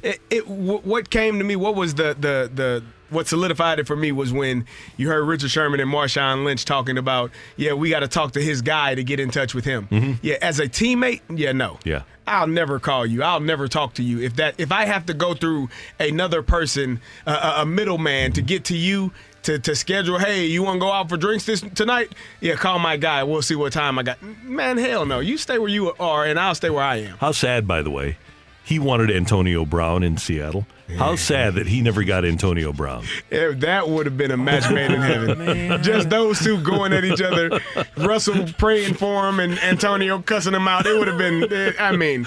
It, 0.02 0.20
it 0.30 0.48
what 0.48 1.10
came 1.10 1.38
to 1.38 1.44
me, 1.44 1.54
what 1.56 1.74
was 1.76 1.94
the 1.94 2.16
the 2.18 2.50
the 2.52 2.82
what 3.12 3.28
solidified 3.28 3.78
it 3.78 3.86
for 3.86 3.94
me 3.96 4.10
was 4.12 4.32
when 4.32 4.66
you 4.96 5.08
heard 5.08 5.24
Richard 5.24 5.50
Sherman 5.50 5.80
and 5.80 5.90
Marshawn 5.90 6.44
Lynch 6.44 6.64
talking 6.64 6.98
about, 6.98 7.30
yeah, 7.56 7.72
we 7.74 7.90
got 7.90 8.00
to 8.00 8.08
talk 8.08 8.32
to 8.32 8.40
his 8.42 8.62
guy 8.62 8.94
to 8.94 9.04
get 9.04 9.20
in 9.20 9.30
touch 9.30 9.54
with 9.54 9.64
him. 9.64 9.86
Mhm. 9.90 10.18
Yeah, 10.22 10.36
as 10.42 10.58
a 10.58 10.66
teammate, 10.68 11.20
yeah, 11.28 11.52
no. 11.52 11.78
Yeah. 11.84 12.02
I'll 12.26 12.46
never 12.46 12.78
call 12.78 13.04
you. 13.04 13.22
I'll 13.22 13.40
never 13.40 13.66
talk 13.68 13.94
to 13.94 14.02
you. 14.02 14.20
If 14.20 14.36
that 14.36 14.54
if 14.58 14.70
I 14.72 14.84
have 14.84 15.06
to 15.06 15.14
go 15.14 15.34
through 15.34 15.68
another 15.98 16.42
person, 16.42 17.00
uh, 17.26 17.54
a- 17.58 17.62
a 17.62 17.66
middleman 17.66 18.32
to 18.32 18.42
get 18.42 18.64
to 18.66 18.76
you 18.76 19.12
to, 19.42 19.58
to 19.58 19.74
schedule, 19.74 20.18
hey, 20.18 20.46
you 20.46 20.62
want 20.62 20.76
to 20.76 20.80
go 20.80 20.92
out 20.92 21.08
for 21.08 21.16
drinks 21.16 21.44
this 21.46 21.60
tonight? 21.74 22.12
Yeah, 22.40 22.54
call 22.54 22.78
my 22.78 22.96
guy. 22.96 23.24
We'll 23.24 23.42
see 23.42 23.56
what 23.56 23.72
time 23.72 23.98
I 23.98 24.04
got. 24.04 24.22
Man, 24.44 24.78
hell 24.78 25.04
no. 25.04 25.18
You 25.18 25.36
stay 25.36 25.58
where 25.58 25.68
you 25.68 25.92
are, 25.98 26.24
and 26.24 26.38
I'll 26.38 26.54
stay 26.54 26.70
where 26.70 26.84
I 26.84 26.98
am. 26.98 27.16
How 27.18 27.32
sad, 27.32 27.66
by 27.66 27.82
the 27.82 27.90
way, 27.90 28.18
he 28.62 28.78
wanted 28.78 29.10
Antonio 29.10 29.64
Brown 29.64 30.04
in 30.04 30.16
Seattle. 30.16 30.64
How 30.96 31.16
sad 31.16 31.54
that 31.54 31.66
he 31.66 31.80
never 31.82 32.04
got 32.04 32.24
Antonio 32.24 32.72
Brown. 32.72 33.04
Yeah, 33.30 33.50
that 33.56 33.88
would 33.88 34.06
have 34.06 34.16
been 34.16 34.30
a 34.30 34.36
match 34.36 34.70
made 34.72 34.90
in 34.90 35.00
heaven. 35.00 35.82
Just 35.82 36.10
those 36.10 36.38
two 36.40 36.60
going 36.62 36.92
at 36.92 37.04
each 37.04 37.20
other. 37.20 37.60
Russell 37.96 38.46
praying 38.58 38.94
for 38.94 39.28
him 39.28 39.40
and 39.40 39.58
Antonio 39.60 40.20
cussing 40.20 40.54
him 40.54 40.68
out. 40.68 40.86
It 40.86 40.98
would 40.98 41.08
have 41.08 41.18
been. 41.18 41.52
eh, 41.52 41.72
I 41.78 41.94
mean, 41.96 42.24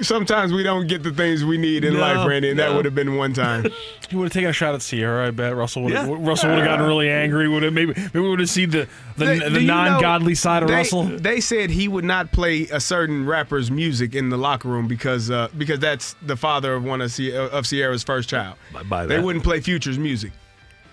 sometimes 0.00 0.52
we 0.52 0.62
don't 0.62 0.86
get 0.86 1.02
the 1.02 1.12
things 1.12 1.44
we 1.44 1.58
need 1.58 1.84
in 1.84 1.94
No, 1.94 2.00
life, 2.00 2.28
Randy, 2.28 2.50
and 2.50 2.58
that 2.58 2.70
no. 2.70 2.76
would 2.76 2.84
have 2.84 2.94
been 2.94 3.16
one 3.16 3.32
time. 3.32 3.66
He 4.08 4.14
would 4.14 4.26
have 4.26 4.32
taken 4.34 4.50
a 4.50 4.52
shot 4.52 4.72
at 4.76 4.82
Ciara. 4.82 5.26
I 5.26 5.30
bet 5.32 5.56
Russell 5.56 5.82
would 5.82 5.92
have. 5.92 6.06
Yeah. 6.08 6.14
Russell 6.20 6.50
would 6.50 6.58
have 6.60 6.64
gotten 6.68 6.86
really 6.86 7.10
angry. 7.10 7.48
Would 7.48 7.64
have 7.64 7.72
maybe 7.72 7.92
maybe 7.96 8.20
we 8.20 8.28
would 8.28 8.38
have 8.38 8.48
seen 8.48 8.70
the 8.70 8.86
the, 9.16 9.24
They- 9.24 9.38
the 9.40 9.50
do 9.50 9.60
you 9.62 9.66
know, 9.66 9.74
non-godly 9.84 10.36
side 10.36 10.62
of 10.62 10.68
they, 10.68 10.76
Russell. 10.76 11.02
They 11.06 11.40
said 11.40 11.70
he 11.70 11.88
would 11.88 12.04
not 12.04 12.30
play 12.30 12.68
a 12.68 12.78
certain 12.78 13.26
rapper's 13.26 13.68
music 13.68 14.14
in 14.14 14.28
the 14.28 14.36
locker 14.36 14.68
room 14.68 14.86
because 14.86 15.28
uh, 15.28 15.48
because 15.58 15.80
that's 15.80 16.14
the 16.22 16.36
father 16.36 16.74
of 16.74 16.84
one 16.84 17.00
of, 17.00 17.10
Sie- 17.10 17.34
of 17.36 17.65
Ciara's 17.68 18.02
first 18.02 18.28
child. 18.28 18.56
buy 18.88 19.06
They 19.06 19.16
that. 19.16 19.24
wouldn't 19.24 19.44
play 19.44 19.60
Future's 19.60 19.98
music. 19.98 20.32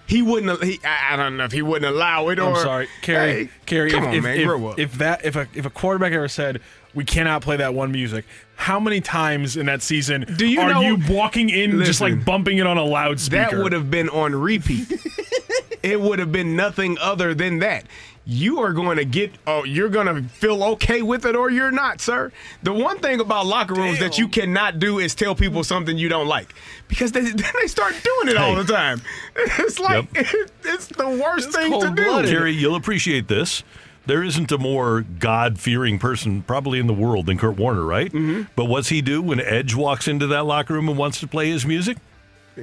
He 0.05 0.21
wouldn't. 0.21 0.61
He, 0.63 0.79
I 0.83 1.13
I 1.13 1.15
don't 1.15 1.37
know 1.37 1.45
if 1.45 1.53
he 1.53 1.61
wouldn't 1.61 1.89
allow 1.93 2.27
it. 2.27 2.37
Or 2.37 2.49
I'm 2.49 2.55
sorry, 2.57 2.87
Kerry. 3.01 3.45
Hey, 3.45 3.49
Kerry, 3.65 3.89
come 3.91 4.03
if, 4.03 4.09
on, 4.09 4.15
if, 4.15 4.23
man, 4.23 4.37
if, 4.37 4.45
grow 4.47 4.67
up. 4.67 4.77
if 4.79 4.93
that 4.97 5.23
if 5.23 5.35
a 5.37 5.47
if 5.55 5.65
a 5.65 5.69
quarterback 5.69 6.11
ever 6.11 6.27
said 6.27 6.59
we 6.93 7.05
cannot 7.05 7.41
play 7.41 7.55
that 7.57 7.73
one 7.73 7.91
music, 7.93 8.25
how 8.55 8.81
many 8.81 8.99
times 8.99 9.55
in 9.55 9.65
that 9.67 9.81
season 9.81 10.25
Do 10.37 10.45
you 10.45 10.59
are 10.59 10.73
know- 10.73 10.81
you 10.81 10.97
walking 11.09 11.49
in 11.49 11.83
just 11.85 12.01
like 12.01 12.25
bumping 12.25 12.57
it 12.57 12.67
on 12.67 12.77
a 12.77 12.83
loudspeaker? 12.83 13.55
That 13.55 13.63
would 13.63 13.71
have 13.71 13.89
been 13.89 14.09
on 14.09 14.35
repeat. 14.35 14.91
it 15.83 15.99
would 16.01 16.19
have 16.19 16.31
been 16.33 16.55
nothing 16.57 16.97
other 16.99 17.33
than 17.33 17.59
that. 17.59 17.85
You 18.25 18.59
are 18.61 18.71
going 18.71 18.95
to 18.97 19.03
get, 19.05 19.33
oh, 19.45 19.65
you're 19.65 19.89
going 19.89 20.07
to 20.07 20.23
feel 20.29 20.63
okay 20.63 21.01
with 21.01 21.25
it 21.25 21.35
or 21.35 21.49
you're 21.49 21.71
not, 21.71 21.99
sir. 21.99 22.31
The 22.63 22.71
one 22.71 22.99
thing 22.99 23.19
about 23.19 23.45
locker 23.45 23.73
rooms 23.73 23.99
that 23.99 24.17
you 24.17 24.29
cannot 24.29 24.79
do 24.79 24.99
is 24.99 25.13
tell 25.13 25.35
people 25.35 25.61
something 25.65 25.97
you 25.97 26.07
don't 26.07 26.27
like 26.27 26.53
because 26.87 27.11
they, 27.11 27.19
then 27.31 27.51
they 27.61 27.67
start 27.67 27.93
doing 28.01 28.29
it 28.29 28.37
all 28.37 28.55
the 28.55 28.63
time. 28.63 29.01
It's 29.35 29.77
like, 29.79 30.07
it's 30.63 30.87
the 30.87 31.09
worst 31.09 31.51
thing 31.51 31.79
to 31.81 31.89
do. 31.93 32.23
Jerry, 32.25 32.51
you'll 32.53 32.75
appreciate 32.75 33.27
this. 33.27 33.63
There 34.05 34.23
isn't 34.23 34.51
a 34.51 34.57
more 34.57 35.01
God 35.01 35.59
fearing 35.59 35.97
person 35.99 36.43
probably 36.43 36.79
in 36.79 36.87
the 36.87 36.93
world 36.93 37.25
than 37.25 37.37
Kurt 37.37 37.57
Warner, 37.57 37.83
right? 37.85 38.11
Mm-hmm. 38.11 38.43
But 38.55 38.65
what's 38.65 38.89
he 38.89 39.01
do 39.01 39.21
when 39.21 39.39
Edge 39.41 39.75
walks 39.75 40.07
into 40.07 40.27
that 40.27 40.45
locker 40.45 40.73
room 40.73 40.87
and 40.89 40.97
wants 40.97 41.19
to 41.21 41.27
play 41.27 41.49
his 41.49 41.65
music? 41.65 41.97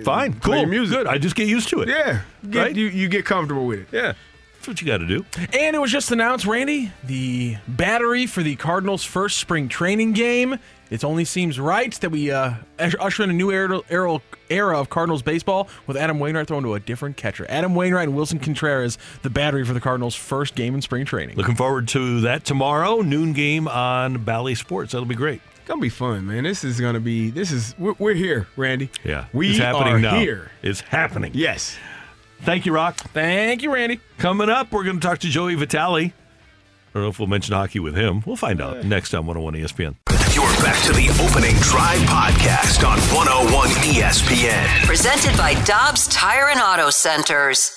Fine, 0.05 0.39
cool, 0.41 0.57
your 0.59 0.66
music. 0.69 0.99
good. 0.99 1.07
I 1.07 1.19
just 1.19 1.35
get 1.35 1.49
used 1.49 1.69
to 1.70 1.81
it. 1.81 1.89
Yeah. 1.89 2.20
Get, 2.49 2.59
Right? 2.61 2.77
you, 2.77 2.87
you 2.87 3.09
get 3.09 3.24
comfortable 3.27 3.66
with 3.66 3.81
it. 3.81 3.89
Yeah. 3.91 4.12
That's 4.61 4.69
what 4.69 4.82
you 4.82 4.87
got 4.87 4.99
to 4.99 5.07
do. 5.07 5.24
And 5.55 5.74
it 5.74 5.78
was 5.78 5.91
just 5.91 6.12
announced, 6.12 6.45
Randy, 6.45 6.93
the 7.05 7.57
battery 7.66 8.27
for 8.27 8.43
the 8.43 8.57
Cardinals' 8.57 9.03
first 9.03 9.39
spring 9.39 9.70
training 9.70 10.12
game. 10.12 10.59
It 10.91 11.03
only 11.03 11.24
seems 11.24 11.59
right 11.59 11.91
that 12.03 12.11
we 12.11 12.31
uh, 12.31 12.57
usher 12.78 13.23
in 13.23 13.31
a 13.31 13.32
new 13.32 13.51
era, 13.51 13.81
era, 13.89 14.20
era 14.51 14.78
of 14.78 14.91
Cardinals 14.91 15.23
baseball 15.23 15.66
with 15.87 15.97
Adam 15.97 16.19
Wainwright 16.19 16.47
thrown 16.47 16.62
to 16.65 16.74
a 16.74 16.81
different 16.81 17.16
catcher. 17.16 17.47
Adam 17.49 17.74
Wainwright 17.74 18.09
and 18.09 18.15
Willson 18.15 18.39
Contreras, 18.39 18.99
the 19.23 19.31
battery 19.31 19.65
for 19.65 19.73
the 19.73 19.81
Cardinals' 19.81 20.15
first 20.15 20.55
game 20.57 20.74
in 20.74 20.82
spring 20.82 21.07
training. 21.07 21.39
Looking 21.39 21.57
forward 21.57 21.89
to 21.89 22.20
that 22.20 22.45
tomorrow, 22.45 23.01
noon 23.01 23.32
game 23.32 23.66
on 23.66 24.24
Bally 24.24 24.55
Sports. 24.55 24.93
That'll 24.93 25.07
be 25.07 25.15
great. 25.15 25.41
Gonna 25.65 25.81
be 25.81 25.89
fun, 25.89 26.27
man. 26.27 26.45
This 26.45 26.65
is 26.65 26.78
gonna 26.81 27.01
be. 27.01 27.31
This 27.31 27.51
is. 27.51 27.74
We're, 27.78 27.95
we're 27.99 28.15
here, 28.15 28.47
Randy. 28.57 28.91
Yeah, 29.05 29.24
we 29.32 29.51
it's 29.51 29.59
happening 29.59 29.95
are 29.95 30.01
now. 30.01 30.19
here. 30.19 30.51
It's 30.62 30.81
happening. 30.81 31.31
Yes. 31.35 31.78
Thank 32.43 32.67
you, 32.67 32.73
Rock. 32.73 32.97
Thank 32.97 33.62
you, 33.62 33.73
Randy. 33.73 34.01
Coming 34.19 34.49
up, 34.49 34.73
we're 34.73 34.85
going 34.85 34.99
to 34.99 35.07
talk 35.07 35.19
to 35.21 35.29
Joey 35.29 35.55
Vitale. 35.55 35.97
I 36.07 36.12
don't 36.95 37.03
know 37.05 37.09
if 37.09 37.19
we'll 37.19 37.29
mention 37.29 37.55
hockey 37.55 37.79
with 37.79 37.95
him. 37.95 38.23
We'll 38.27 38.37
find 38.37 38.61
out 38.61 38.85
next 38.85 39.15
on 39.15 39.25
101 39.27 39.55
ESPN. 39.55 39.95
You're 40.35 40.45
back 40.65 40.83
to 40.85 40.93
the 40.93 41.09
opening 41.23 41.55
drive 41.57 42.01
podcast 42.01 42.85
on 42.85 42.99
101 43.15 43.69
ESPN. 43.95 44.87
Presented 44.87 45.37
by 45.37 45.55
Dobbs 45.65 46.09
Tire 46.09 46.49
and 46.49 46.61
Auto 46.61 46.91
Centers. 46.91 47.77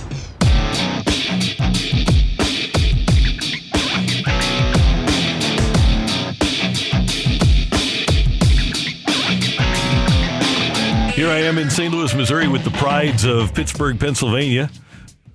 Here 11.21 11.29
I 11.29 11.41
am 11.41 11.59
in 11.59 11.69
St. 11.69 11.93
Louis, 11.93 12.15
Missouri, 12.15 12.47
with 12.47 12.63
the 12.63 12.71
prides 12.71 13.25
of 13.25 13.53
Pittsburgh, 13.53 13.99
Pennsylvania. 13.99 14.71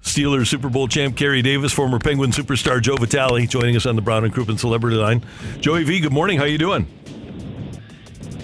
Steelers 0.02 0.48
Super 0.48 0.68
Bowl 0.68 0.88
champ 0.88 1.16
Kerry 1.16 1.42
Davis, 1.42 1.72
former 1.72 2.00
Penguin 2.00 2.32
superstar 2.32 2.82
Joe 2.82 2.96
Vitale, 2.96 3.46
joining 3.46 3.76
us 3.76 3.86
on 3.86 3.94
the 3.94 4.02
Brown 4.02 4.24
and 4.24 4.34
Crouppen 4.34 4.58
Celebrity 4.58 4.96
Line. 4.96 5.24
Joey 5.60 5.84
V, 5.84 6.00
good 6.00 6.12
morning. 6.12 6.38
How 6.38 6.44
you 6.44 6.58
doing? 6.58 6.88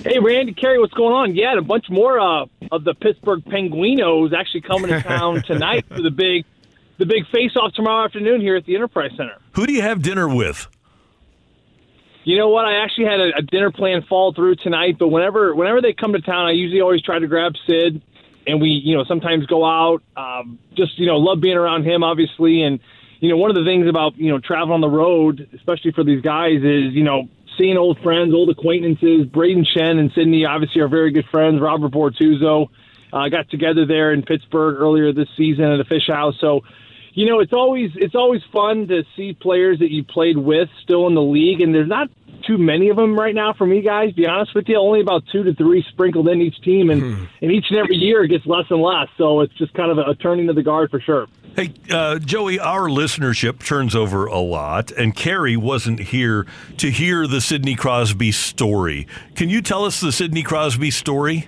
Hey, 0.04 0.20
Randy, 0.20 0.54
Kerry, 0.54 0.78
what's 0.78 0.94
going 0.94 1.12
on? 1.12 1.34
Yeah, 1.34 1.58
a 1.58 1.62
bunch 1.62 1.86
more 1.90 2.20
uh, 2.20 2.46
of 2.70 2.84
the 2.84 2.94
Pittsburgh 2.94 3.42
Penguinos 3.44 4.32
actually 4.32 4.60
coming 4.60 4.90
to 4.90 5.02
town 5.02 5.42
tonight 5.46 5.84
for 5.88 6.00
the 6.00 6.12
big, 6.12 6.44
the 6.98 7.06
big 7.06 7.26
face-off 7.32 7.72
tomorrow 7.72 8.04
afternoon 8.04 8.40
here 8.40 8.54
at 8.54 8.66
the 8.66 8.76
Enterprise 8.76 9.10
Center. 9.16 9.34
Who 9.54 9.66
do 9.66 9.72
you 9.72 9.82
have 9.82 10.00
dinner 10.00 10.32
with? 10.32 10.68
You 12.24 12.38
know 12.38 12.50
what? 12.50 12.64
I 12.64 12.84
actually 12.84 13.06
had 13.06 13.20
a, 13.20 13.38
a 13.38 13.42
dinner 13.42 13.72
plan 13.72 14.02
fall 14.08 14.32
through 14.32 14.56
tonight, 14.56 14.96
but 14.98 15.08
whenever 15.08 15.54
whenever 15.54 15.80
they 15.80 15.92
come 15.92 16.12
to 16.12 16.20
town, 16.20 16.46
I 16.46 16.52
usually 16.52 16.80
always 16.80 17.02
try 17.02 17.18
to 17.18 17.26
grab 17.26 17.54
Sid, 17.66 18.00
and 18.46 18.60
we 18.60 18.68
you 18.68 18.96
know 18.96 19.04
sometimes 19.04 19.46
go 19.46 19.64
out. 19.64 20.02
Um, 20.16 20.58
just 20.74 20.98
you 20.98 21.06
know, 21.06 21.16
love 21.16 21.40
being 21.40 21.56
around 21.56 21.84
him, 21.84 22.04
obviously, 22.04 22.62
and 22.62 22.78
you 23.20 23.28
know 23.28 23.36
one 23.36 23.50
of 23.50 23.56
the 23.56 23.64
things 23.64 23.88
about 23.88 24.16
you 24.16 24.30
know 24.30 24.38
traveling 24.38 24.74
on 24.74 24.80
the 24.80 24.88
road, 24.88 25.48
especially 25.54 25.90
for 25.92 26.04
these 26.04 26.22
guys, 26.22 26.58
is 26.58 26.94
you 26.94 27.02
know 27.02 27.28
seeing 27.58 27.76
old 27.76 27.98
friends, 28.00 28.32
old 28.32 28.50
acquaintances. 28.50 29.26
Brayden 29.26 29.66
Schenn 29.66 29.98
and 29.98 30.12
Sydney 30.14 30.44
obviously 30.44 30.80
are 30.80 30.88
very 30.88 31.10
good 31.10 31.26
friends. 31.30 31.60
Robert 31.60 31.90
Bortuzzo 31.90 32.68
uh, 33.12 33.28
got 33.30 33.50
together 33.50 33.84
there 33.84 34.12
in 34.12 34.22
Pittsburgh 34.22 34.80
earlier 34.80 35.12
this 35.12 35.28
season 35.36 35.64
at 35.64 35.80
a 35.80 35.84
fish 35.84 36.06
house, 36.06 36.36
so 36.40 36.60
you 37.14 37.26
know, 37.26 37.40
it's 37.40 37.52
always 37.52 37.90
it's 37.94 38.14
always 38.14 38.42
fun 38.52 38.88
to 38.88 39.04
see 39.16 39.34
players 39.34 39.78
that 39.80 39.90
you 39.90 40.04
played 40.04 40.36
with 40.38 40.68
still 40.82 41.06
in 41.06 41.14
the 41.14 41.22
league, 41.22 41.60
and 41.60 41.74
there's 41.74 41.88
not 41.88 42.08
too 42.46 42.58
many 42.58 42.88
of 42.88 42.96
them 42.96 43.18
right 43.18 43.34
now 43.34 43.52
for 43.52 43.66
me, 43.66 43.82
guys. 43.82 44.10
To 44.10 44.14
be 44.14 44.26
honest 44.26 44.54
with 44.54 44.68
you, 44.68 44.76
only 44.76 45.00
about 45.00 45.24
two 45.30 45.44
to 45.44 45.54
three 45.54 45.84
sprinkled 45.90 46.28
in 46.28 46.40
each 46.40 46.60
team, 46.62 46.90
and 46.90 47.28
and 47.40 47.52
each 47.52 47.66
and 47.70 47.78
every 47.78 47.96
year 47.96 48.24
it 48.24 48.28
gets 48.28 48.46
less 48.46 48.64
and 48.70 48.80
less. 48.80 49.08
So 49.18 49.40
it's 49.40 49.54
just 49.54 49.74
kind 49.74 49.90
of 49.90 49.98
a, 49.98 50.10
a 50.10 50.14
turning 50.14 50.48
of 50.48 50.56
the 50.56 50.62
guard 50.62 50.90
for 50.90 51.00
sure. 51.00 51.26
Hey, 51.54 51.74
uh, 51.90 52.18
Joey, 52.18 52.58
our 52.58 52.88
listenership 52.88 53.62
turns 53.62 53.94
over 53.94 54.24
a 54.24 54.38
lot, 54.38 54.90
and 54.90 55.14
Kerry 55.14 55.54
wasn't 55.54 56.00
here 56.00 56.46
to 56.78 56.90
hear 56.90 57.26
the 57.26 57.42
Sidney 57.42 57.74
Crosby 57.74 58.32
story. 58.32 59.06
Can 59.34 59.50
you 59.50 59.60
tell 59.60 59.84
us 59.84 60.00
the 60.00 60.12
Sidney 60.12 60.42
Crosby 60.42 60.90
story? 60.90 61.46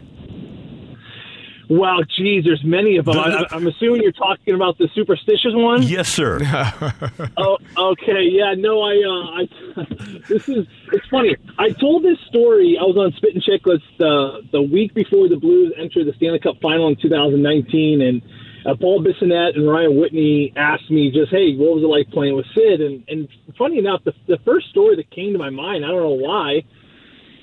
Wow, 1.69 2.01
geez, 2.17 2.45
there's 2.45 2.63
many 2.65 2.97
of 2.97 3.07
them. 3.07 3.19
I, 3.19 3.47
I'm 3.51 3.67
assuming 3.67 4.03
you're 4.03 4.13
talking 4.13 4.55
about 4.55 4.77
the 4.79 4.89
superstitious 4.95 5.53
one. 5.55 5.83
Yes, 5.83 6.09
sir. 6.09 6.41
oh, 7.37 7.59
okay. 7.77 8.23
Yeah, 8.31 8.55
no, 8.57 8.83
I, 8.83 8.95
uh, 9.03 9.41
I, 9.41 9.85
this 10.29 10.49
is, 10.49 10.67
it's 10.93 11.07
funny. 11.09 11.37
I 11.59 11.71
told 11.71 12.05
this 12.05 12.19
story. 12.29 12.77
I 12.79 12.85
was 12.85 12.97
on 12.97 13.13
Spit 13.17 13.35
and 13.35 13.43
Chicklets 13.43 13.83
the, 13.99 14.43
the 14.53 14.63
week 14.63 14.95
before 14.95 15.29
the 15.29 15.37
Blues 15.37 15.73
entered 15.79 16.07
the 16.07 16.13
Stanley 16.17 16.39
Cup 16.39 16.57
final 16.61 16.89
in 16.89 16.97
2019. 16.97 18.03
And 18.03 18.23
uh, 18.67 18.75
Paul 18.75 19.03
Bissonnette 19.03 19.57
and 19.57 19.69
Ryan 19.69 19.99
Whitney 19.99 20.53
asked 20.57 20.91
me 20.91 21.11
just, 21.11 21.31
hey, 21.31 21.57
what 21.57 21.77
was 21.77 21.83
it 21.83 21.87
like 21.87 22.11
playing 22.11 22.37
with 22.37 22.47
Sid? 22.55 22.81
And, 22.81 23.05
and 23.09 23.29
funny 23.57 23.79
enough, 23.79 24.05
the, 24.05 24.13
the 24.27 24.39
first 24.45 24.69
story 24.69 24.97
that 24.97 25.11
came 25.11 25.33
to 25.33 25.39
my 25.39 25.51
mind, 25.51 25.85
I 25.85 25.89
don't 25.89 26.03
know 26.03 26.19
why, 26.21 26.63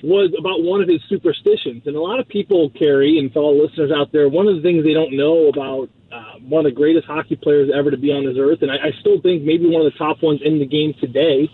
was 0.02 0.34
about 0.36 0.62
one 0.62 0.82
of 0.82 0.88
his 0.88 1.00
superstitions. 1.08 1.86
And 1.86 1.96
a 1.96 2.00
lot 2.00 2.18
of 2.18 2.28
people, 2.28 2.70
Kerry, 2.70 3.18
and 3.18 3.32
fellow 3.32 3.54
listeners 3.54 3.90
out 3.94 4.12
there, 4.12 4.28
one 4.28 4.48
of 4.48 4.56
the 4.56 4.62
things 4.62 4.84
they 4.84 4.94
don't 4.94 5.16
know 5.16 5.46
about 5.46 5.88
uh, 6.12 6.38
one 6.40 6.66
of 6.66 6.72
the 6.72 6.76
greatest 6.76 7.06
hockey 7.06 7.36
players 7.36 7.70
ever 7.74 7.90
to 7.90 7.96
be 7.96 8.12
on 8.12 8.24
this 8.26 8.36
earth, 8.38 8.62
and 8.62 8.70
I, 8.70 8.88
I 8.88 8.90
still 9.00 9.20
think 9.20 9.42
maybe 9.42 9.68
one 9.68 9.86
of 9.86 9.92
the 9.92 9.98
top 9.98 10.22
ones 10.22 10.40
in 10.44 10.58
the 10.58 10.66
game 10.66 10.94
today, 11.00 11.48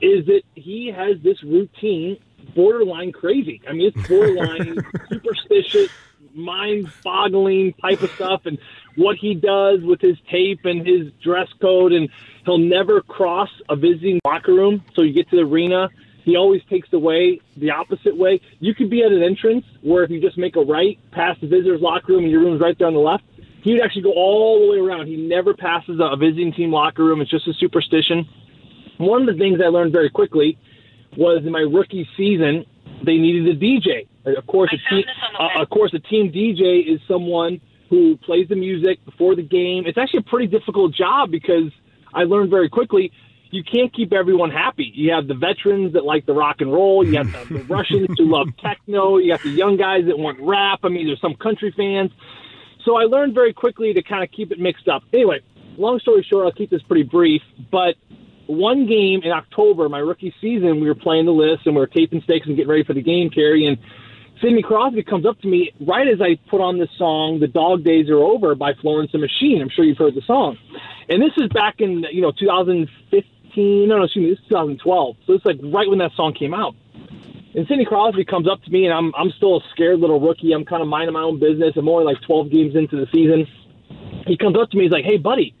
is 0.00 0.26
that 0.26 0.42
he 0.54 0.92
has 0.94 1.16
this 1.22 1.42
routine 1.42 2.18
borderline 2.54 3.12
crazy. 3.12 3.60
I 3.68 3.72
mean, 3.72 3.92
it's 3.94 4.08
borderline 4.08 4.76
superstitious, 5.08 5.90
mind 6.34 6.90
boggling 7.02 7.72
type 7.74 8.02
of 8.02 8.10
stuff. 8.12 8.42
And 8.44 8.58
what 8.96 9.16
he 9.16 9.34
does 9.34 9.80
with 9.82 10.00
his 10.00 10.16
tape 10.30 10.64
and 10.64 10.86
his 10.86 11.10
dress 11.22 11.48
code, 11.60 11.92
and 11.92 12.08
he'll 12.44 12.58
never 12.58 13.00
cross 13.00 13.50
a 13.68 13.76
visiting 13.76 14.20
locker 14.24 14.54
room. 14.54 14.84
So 14.94 15.02
you 15.02 15.12
get 15.12 15.28
to 15.30 15.36
the 15.36 15.42
arena, 15.42 15.88
he 16.26 16.36
always 16.36 16.60
takes 16.68 16.90
the 16.90 16.98
way 16.98 17.40
the 17.56 17.70
opposite 17.70 18.16
way. 18.16 18.40
You 18.58 18.74
could 18.74 18.90
be 18.90 19.04
at 19.04 19.12
an 19.12 19.22
entrance 19.22 19.64
where 19.80 20.02
if 20.02 20.10
you 20.10 20.20
just 20.20 20.36
make 20.36 20.56
a 20.56 20.60
right 20.60 20.98
past 21.12 21.40
the 21.40 21.46
visitor's 21.46 21.80
locker 21.80 22.14
room 22.14 22.24
and 22.24 22.32
your 22.32 22.40
room's 22.40 22.60
right 22.60 22.76
there 22.76 22.88
on 22.88 22.94
the 22.94 23.00
left, 23.00 23.22
he 23.62 23.74
would 23.74 23.82
actually 23.82 24.02
go 24.02 24.12
all 24.12 24.60
the 24.60 24.72
way 24.72 24.78
around. 24.78 25.06
He 25.06 25.16
never 25.16 25.54
passes 25.54 26.00
a 26.00 26.16
visiting 26.16 26.52
team 26.52 26.72
locker 26.72 27.04
room. 27.04 27.20
It's 27.20 27.30
just 27.30 27.46
a 27.46 27.54
superstition. 27.54 28.28
One 28.98 29.20
of 29.20 29.28
the 29.28 29.40
things 29.40 29.60
I 29.64 29.68
learned 29.68 29.92
very 29.92 30.10
quickly 30.10 30.58
was 31.16 31.44
in 31.46 31.52
my 31.52 31.60
rookie 31.60 32.08
season, 32.16 32.66
they 33.04 33.18
needed 33.18 33.46
a 33.46 33.58
DJ. 33.58 34.08
Of 34.36 34.48
course, 34.48 34.74
a 34.74 34.90
team, 34.90 35.04
uh, 35.38 35.62
of 35.62 35.70
course, 35.70 35.94
a 35.94 36.00
team 36.00 36.32
DJ 36.32 36.92
is 36.92 37.00
someone 37.06 37.60
who 37.88 38.16
plays 38.16 38.48
the 38.48 38.56
music 38.56 39.04
before 39.04 39.36
the 39.36 39.42
game. 39.42 39.84
It's 39.86 39.96
actually 39.96 40.24
a 40.26 40.30
pretty 40.30 40.48
difficult 40.48 40.92
job 40.92 41.30
because 41.30 41.70
I 42.12 42.24
learned 42.24 42.50
very 42.50 42.68
quickly 42.68 43.12
you 43.50 43.62
can't 43.62 43.92
keep 43.94 44.12
everyone 44.12 44.50
happy. 44.50 44.90
You 44.94 45.12
have 45.12 45.28
the 45.28 45.34
veterans 45.34 45.92
that 45.94 46.04
like 46.04 46.26
the 46.26 46.32
rock 46.32 46.56
and 46.60 46.72
roll. 46.72 47.06
You 47.06 47.18
have 47.18 47.32
the, 47.48 47.54
the 47.58 47.64
Russians 47.68 48.08
who 48.18 48.30
love 48.30 48.48
techno. 48.60 49.18
You 49.18 49.32
have 49.32 49.42
the 49.42 49.50
young 49.50 49.76
guys 49.76 50.06
that 50.06 50.18
want 50.18 50.38
rap. 50.40 50.80
I 50.82 50.88
mean, 50.88 51.06
there's 51.06 51.20
some 51.20 51.34
country 51.34 51.72
fans. 51.76 52.10
So 52.84 52.96
I 52.96 53.04
learned 53.04 53.34
very 53.34 53.52
quickly 53.52 53.92
to 53.94 54.02
kind 54.02 54.22
of 54.22 54.30
keep 54.30 54.52
it 54.52 54.58
mixed 54.58 54.88
up. 54.88 55.02
Anyway, 55.12 55.40
long 55.76 55.98
story 56.00 56.26
short, 56.28 56.46
I'll 56.46 56.52
keep 56.52 56.70
this 56.70 56.82
pretty 56.82 57.02
brief. 57.02 57.42
But 57.70 57.96
one 58.46 58.86
game 58.86 59.22
in 59.22 59.32
October, 59.32 59.88
my 59.88 59.98
rookie 59.98 60.34
season, 60.40 60.80
we 60.80 60.86
were 60.86 60.94
playing 60.94 61.26
the 61.26 61.32
list 61.32 61.66
and 61.66 61.74
we 61.74 61.80
were 61.80 61.86
taping 61.86 62.22
stakes 62.22 62.46
and 62.46 62.56
getting 62.56 62.70
ready 62.70 62.84
for 62.84 62.94
the 62.94 63.02
game, 63.02 63.30
Kerry. 63.30 63.66
And 63.66 63.78
Sidney 64.40 64.62
Crosby 64.62 65.02
comes 65.02 65.26
up 65.26 65.40
to 65.40 65.48
me 65.48 65.72
right 65.80 66.06
as 66.06 66.20
I 66.20 66.38
put 66.48 66.60
on 66.60 66.78
this 66.78 66.90
song, 66.98 67.40
"The 67.40 67.48
Dog 67.48 67.84
Days 67.84 68.08
Are 68.10 68.18
Over" 68.18 68.54
by 68.54 68.74
Florence 68.74 69.12
and 69.14 69.22
the 69.22 69.26
Machine. 69.26 69.62
I'm 69.62 69.70
sure 69.70 69.84
you've 69.84 69.98
heard 69.98 70.14
the 70.14 70.22
song. 70.22 70.58
And 71.08 71.22
this 71.22 71.32
is 71.38 71.48
back 71.48 71.80
in 71.80 72.04
you 72.12 72.20
know 72.20 72.32
2015. 72.32 73.32
No, 73.62 73.98
no, 73.98 74.04
excuse 74.04 74.22
me, 74.22 74.30
this 74.30 74.38
is 74.40 74.48
2012. 74.48 75.16
So 75.26 75.32
it's 75.32 75.44
like 75.44 75.58
right 75.62 75.88
when 75.88 75.98
that 75.98 76.12
song 76.16 76.34
came 76.34 76.54
out. 76.54 76.74
And 77.54 77.66
Sidney 77.68 77.86
Crosby 77.86 78.24
comes 78.24 78.46
up 78.48 78.62
to 78.64 78.70
me, 78.70 78.84
and 78.84 78.92
I'm 78.92 79.14
I'm 79.14 79.30
still 79.36 79.56
a 79.56 79.60
scared 79.72 79.98
little 79.98 80.20
rookie. 80.20 80.52
I'm 80.52 80.64
kind 80.64 80.82
of 80.82 80.88
minding 80.88 81.14
my 81.14 81.22
own 81.22 81.40
business. 81.40 81.72
I'm 81.76 81.88
only 81.88 82.04
like 82.04 82.20
12 82.26 82.50
games 82.50 82.76
into 82.76 82.96
the 82.96 83.06
season. 83.12 83.46
He 84.26 84.36
comes 84.36 84.56
up 84.60 84.68
to 84.70 84.76
me, 84.76 84.84
he's 84.84 84.92
like, 84.92 85.04
"Hey, 85.04 85.16
buddy." 85.16 85.54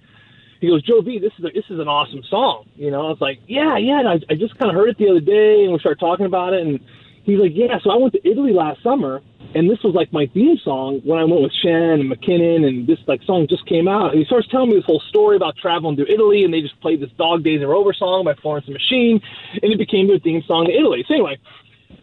He 0.60 0.68
goes, 0.68 0.82
Joe 0.82 1.02
V, 1.02 1.18
this 1.18 1.32
is 1.38 1.44
a, 1.44 1.50
this 1.52 1.64
is 1.68 1.78
an 1.78 1.88
awesome 1.88 2.22
song. 2.30 2.64
You 2.76 2.90
know, 2.90 3.06
I 3.06 3.10
was 3.10 3.20
like, 3.20 3.40
yeah, 3.46 3.76
yeah. 3.76 4.00
And 4.00 4.08
I, 4.08 4.14
I 4.30 4.34
just 4.36 4.56
kind 4.58 4.70
of 4.70 4.74
heard 4.74 4.88
it 4.88 4.98
the 4.98 5.10
other 5.10 5.20
day, 5.20 5.64
and 5.64 5.72
we 5.72 5.78
started 5.78 6.00
talking 6.00 6.24
about 6.24 6.54
it. 6.54 6.66
And 6.66 6.80
he's 7.26 7.38
like, 7.38 7.52
yeah. 7.54 7.78
So 7.82 7.90
I 7.90 7.96
went 7.96 8.14
to 8.14 8.28
Italy 8.28 8.52
last 8.52 8.82
summer, 8.82 9.20
and 9.54 9.68
this 9.68 9.82
was 9.82 9.94
like 9.94 10.12
my 10.12 10.26
theme 10.32 10.56
song 10.62 11.00
when 11.04 11.18
I 11.18 11.24
went 11.24 11.42
with 11.42 11.52
Schenn 11.52 12.00
and 12.00 12.08
MacKinnon, 12.08 12.64
and 12.64 12.86
this 12.86 12.98
like 13.06 13.22
song 13.24 13.46
just 13.48 13.66
came 13.66 13.88
out. 13.88 14.10
And 14.10 14.18
he 14.18 14.24
starts 14.24 14.48
telling 14.48 14.70
me 14.70 14.76
this 14.76 14.84
whole 14.86 15.02
story 15.08 15.36
about 15.36 15.56
traveling 15.56 15.96
to 15.96 16.10
Italy, 16.10 16.44
and 16.44 16.54
they 16.54 16.62
just 16.62 16.80
played 16.80 17.00
this 17.00 17.10
"Dog 17.18 17.44
Days 17.44 17.60
Are 17.62 17.74
Over" 17.74 17.92
song 17.92 18.24
by 18.24 18.34
Florence 18.34 18.66
and 18.66 18.74
Machine, 18.74 19.20
and 19.62 19.72
it 19.72 19.78
became 19.78 20.08
their 20.08 20.18
theme 20.18 20.42
song 20.46 20.66
to 20.66 20.72
Italy. 20.72 21.04
So 21.06 21.14
anyway, 21.14 21.38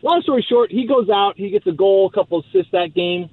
long 0.02 0.22
story 0.22 0.46
short, 0.48 0.72
he 0.72 0.86
goes 0.86 1.10
out, 1.10 1.38
he 1.38 1.50
gets 1.50 1.66
a 1.68 1.72
goal, 1.72 2.12
a 2.12 2.16
couple 2.16 2.40
assists 2.42 2.72
that 2.72 2.94
game, 2.94 3.30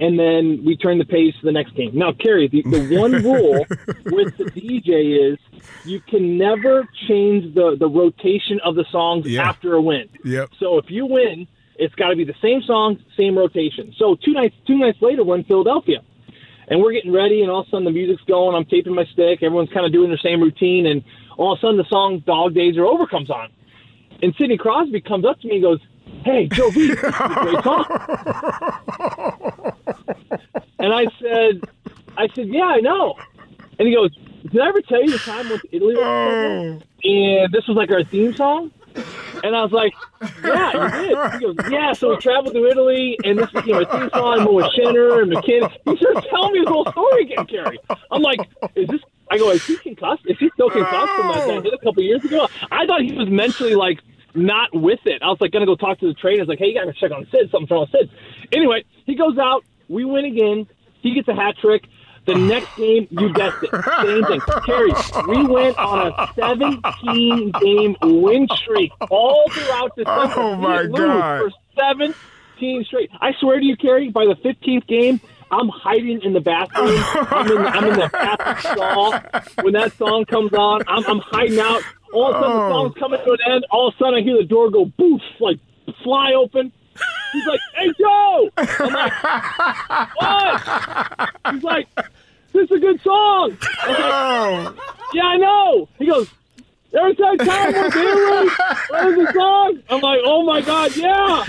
and 0.00 0.18
then 0.18 0.62
we 0.64 0.76
turn 0.76 0.98
the 0.98 1.04
page 1.04 1.34
to 1.40 1.46
the 1.46 1.52
next 1.52 1.74
game. 1.74 1.92
Now, 1.94 2.12
Kerry, 2.12 2.48
the, 2.48 2.62
the 2.62 2.96
one 3.00 3.12
rule 3.12 3.64
with 4.06 4.36
the 4.36 4.44
DJ 4.44 5.32
is 5.32 5.38
you 5.84 6.00
can 6.00 6.36
never 6.38 6.88
change 7.08 7.54
the, 7.54 7.76
the 7.78 7.88
rotation 7.88 8.60
of 8.64 8.74
the 8.74 8.84
songs 8.90 9.26
Yeah. 9.26 9.48
after 9.48 9.74
a 9.74 9.80
win. 9.80 10.08
Yep. 10.24 10.50
So 10.58 10.78
if 10.78 10.86
you 10.90 11.06
win, 11.06 11.46
it's 11.76 11.94
got 11.94 12.08
to 12.10 12.16
be 12.16 12.24
the 12.24 12.34
same 12.42 12.62
song, 12.62 12.98
same 13.16 13.36
rotation. 13.38 13.92
So 13.98 14.14
two 14.16 14.32
nights 14.32 14.54
two 14.66 14.78
nights 14.78 14.98
later, 15.00 15.24
we're 15.24 15.36
in 15.36 15.44
Philadelphia, 15.44 16.02
and 16.68 16.80
we're 16.80 16.92
getting 16.92 17.12
ready, 17.12 17.42
and 17.42 17.50
all 17.50 17.60
of 17.62 17.66
a 17.66 17.70
sudden 17.70 17.84
the 17.84 17.90
music's 17.90 18.22
going. 18.24 18.54
I'm 18.56 18.64
taping 18.64 18.94
my 18.94 19.04
stick. 19.06 19.42
Everyone's 19.42 19.70
kind 19.70 19.84
of 19.84 19.92
doing 19.92 20.08
their 20.08 20.18
same 20.18 20.40
routine, 20.40 20.86
and 20.86 21.02
all 21.36 21.52
of 21.52 21.58
a 21.58 21.60
sudden 21.60 21.76
the 21.76 21.84
song 21.88 22.20
"Dog 22.26 22.54
Days 22.54 22.76
Are 22.78 22.86
Over" 22.86 23.06
comes 23.08 23.28
on, 23.28 23.50
and 24.22 24.34
Sidney 24.38 24.56
Crosby 24.56 25.00
comes 25.00 25.24
up 25.26 25.40
to 25.40 25.48
me 25.48 25.54
and 25.56 25.62
goes, 25.62 25.80
"Hey, 26.24 26.46
Joe 26.46 26.70
V, 26.70 26.86
this 26.88 26.98
is 26.98 27.04
a 27.04 27.38
great 27.42 27.64
song." 27.64 27.84
And 30.78 30.92
I 30.92 31.06
said, 31.20 31.62
I 32.16 32.28
said, 32.34 32.48
yeah, 32.48 32.66
I 32.66 32.80
know. 32.80 33.14
And 33.78 33.88
he 33.88 33.94
goes, 33.94 34.10
did 34.50 34.60
I 34.60 34.68
ever 34.68 34.82
tell 34.82 35.02
you 35.02 35.10
the 35.10 35.18
time 35.18 35.48
with 35.48 35.62
Italy? 35.72 35.94
Oh. 35.98 36.80
And 37.04 37.52
this 37.52 37.66
was 37.66 37.76
like 37.76 37.90
our 37.90 38.04
theme 38.04 38.34
song. 38.34 38.70
And 39.42 39.56
I 39.56 39.62
was 39.62 39.72
like, 39.72 39.92
yeah, 40.44 40.72
you 40.72 41.08
did. 41.08 41.32
He 41.32 41.40
goes, 41.40 41.56
yeah. 41.70 41.92
So 41.92 42.10
we 42.10 42.16
traveled 42.18 42.54
to 42.54 42.66
Italy, 42.66 43.18
and 43.24 43.38
this 43.38 43.48
is 43.54 43.66
you 43.66 43.72
know 43.72 43.84
our 43.84 44.00
theme 44.00 44.10
song. 44.10 44.40
I'm 44.40 44.54
with 44.54 44.66
Shenner 44.66 45.22
and 45.22 45.32
MacKinnon. 45.32 45.70
He 45.84 45.96
starts 45.96 46.26
telling 46.30 46.52
me 46.52 46.60
his 46.60 46.68
whole 46.68 46.86
story 46.92 47.24
again, 47.24 47.46
Kerry. 47.46 47.78
I'm 48.10 48.22
like, 48.22 48.38
is 48.76 48.88
this? 48.88 49.00
I 49.30 49.38
go, 49.38 49.50
is 49.50 49.66
he 49.66 49.76
concussed? 49.78 50.22
Is 50.26 50.38
he 50.38 50.48
still 50.54 50.70
concussed 50.70 51.12
from 51.12 51.28
that, 51.28 51.64
hit 51.64 51.74
a 51.74 51.78
couple 51.78 52.02
years 52.02 52.24
ago? 52.24 52.48
I 52.70 52.86
thought 52.86 53.02
he 53.02 53.12
was 53.12 53.28
mentally 53.28 53.74
like 53.74 54.00
not 54.34 54.74
with 54.74 55.00
it. 55.06 55.22
I 55.22 55.26
was 55.26 55.40
like 55.40 55.50
gonna 55.50 55.66
go 55.66 55.76
talk 55.76 55.98
to 56.00 56.06
the 56.06 56.14
trainers, 56.14 56.46
like, 56.46 56.58
hey, 56.58 56.66
you 56.66 56.74
gotta 56.74 56.92
check 56.92 57.10
on 57.10 57.26
Sid. 57.30 57.50
Something's 57.50 57.70
wrong 57.70 57.80
with 57.80 57.90
Sid. 57.90 58.10
Anyway, 58.52 58.84
he 59.06 59.14
goes 59.14 59.38
out. 59.38 59.64
We 59.88 60.04
win 60.04 60.24
again. 60.24 60.66
He 61.00 61.14
gets 61.14 61.28
a 61.28 61.34
hat 61.34 61.56
trick. 61.60 61.84
The 62.26 62.34
next 62.38 62.74
game, 62.76 63.06
you 63.10 63.32
guessed 63.34 63.62
it, 63.62 63.70
same 64.02 64.24
thing. 64.24 64.40
Terry, 64.64 64.92
we 65.28 65.44
went 65.46 65.76
on 65.76 66.12
a 66.16 66.32
17 66.34 67.52
game 67.60 67.96
win 68.00 68.48
streak 68.56 68.92
all 69.10 69.48
throughout 69.50 69.94
December. 69.94 70.34
Oh, 70.36 70.56
my 70.56 70.86
God. 70.86 71.40
For 71.40 71.50
17 71.78 72.84
straight. 72.84 73.10
I 73.20 73.32
swear 73.40 73.60
to 73.60 73.64
you, 73.64 73.76
Kerry, 73.76 74.08
by 74.08 74.24
the 74.24 74.36
15th 74.36 74.86
game, 74.86 75.20
I'm 75.50 75.68
hiding 75.68 76.22
in 76.22 76.32
the 76.32 76.40
bathroom. 76.40 76.98
I'm 77.30 77.50
in, 77.50 77.58
I'm 77.58 77.84
in 77.84 78.00
the 78.00 78.08
bathroom 78.10 78.74
stall. 78.76 79.12
When 79.62 79.74
that 79.74 79.92
song 79.98 80.24
comes 80.24 80.52
on, 80.52 80.82
I'm, 80.88 81.04
I'm 81.06 81.18
hiding 81.18 81.58
out. 81.58 81.82
All 82.12 82.32
of 82.32 82.36
a 82.36 82.40
sudden, 82.40 82.56
the 82.56 82.64
oh. 82.64 82.70
song's 82.70 82.94
coming 82.98 83.20
to 83.24 83.32
an 83.32 83.38
end. 83.52 83.66
All 83.70 83.88
of 83.88 83.94
a 83.94 83.98
sudden, 83.98 84.14
I 84.14 84.22
hear 84.22 84.36
the 84.36 84.44
door 84.44 84.70
go 84.70 84.86
boof, 84.86 85.20
like 85.40 85.58
fly 86.02 86.32
open. 86.32 86.72
He's 87.34 87.46
like, 87.46 87.60
"Hey, 87.74 87.92
Joe!" 87.98 88.50
I'm 88.56 88.92
like, 88.92 89.12
"What?" 90.14 91.30
He's 91.52 91.64
like, 91.64 91.88
"This 92.52 92.70
is 92.70 92.70
a 92.70 92.78
good 92.78 93.02
song." 93.02 93.56
I 93.82 93.88
was 93.88 93.98
like, 93.98 94.12
oh. 94.12 95.10
"Yeah, 95.12 95.24
I 95.24 95.36
know." 95.36 95.88
He 95.98 96.06
goes, 96.06 96.30
"Every 96.96 97.16
time 97.16 97.38
time 97.38 97.72
we're 97.72 97.90
here, 97.90 98.46
the 99.16 99.32
song?" 99.34 99.82
I'm 99.90 100.00
like, 100.00 100.20
"Oh 100.24 100.44
my 100.44 100.60
god, 100.60 100.96
yeah!" 100.96 101.44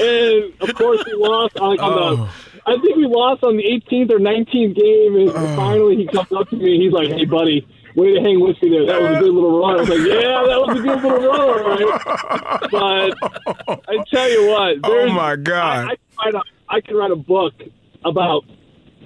And 0.00 0.54
of 0.60 0.74
course, 0.74 1.04
we 1.04 1.12
lost. 1.12 1.56
Like, 1.56 1.80
on 1.82 2.16
the, 2.16 2.22
oh. 2.22 2.30
I 2.64 2.78
think 2.80 2.96
we 2.96 3.06
lost 3.06 3.44
on 3.44 3.56
the 3.58 3.64
18th 3.64 4.12
or 4.12 4.18
19th 4.18 4.74
game, 4.74 5.16
and 5.16 5.30
oh. 5.30 5.56
finally 5.56 5.96
he 5.96 6.06
comes 6.06 6.32
up 6.32 6.48
to 6.48 6.56
me. 6.56 6.78
He's 6.78 6.92
like, 6.92 7.08
"Hey, 7.08 7.26
buddy." 7.26 7.66
Way 7.94 8.14
to 8.14 8.20
hang 8.20 8.40
with 8.40 8.60
me 8.62 8.70
there. 8.70 8.86
That 8.86 9.02
was 9.02 9.18
a 9.18 9.20
good 9.20 9.34
little 9.34 9.60
run. 9.60 9.76
I 9.76 9.80
was 9.80 9.88
like, 9.88 9.98
yeah, 9.98 10.42
that 10.46 10.60
was 10.60 10.78
a 10.78 10.82
good 10.82 11.02
little 11.02 11.28
run, 11.28 11.40
all 11.40 11.62
right. 11.62 12.70
But 12.70 13.88
I 13.88 14.04
tell 14.10 14.30
you 14.30 14.48
what, 14.48 14.78
Oh 14.84 15.08
my 15.12 15.36
God. 15.36 15.88
I, 15.88 15.96
I, 16.18 16.24
could 16.24 16.34
a, 16.34 16.42
I 16.68 16.80
could 16.80 16.96
write 16.96 17.10
a 17.10 17.16
book 17.16 17.54
about 18.04 18.44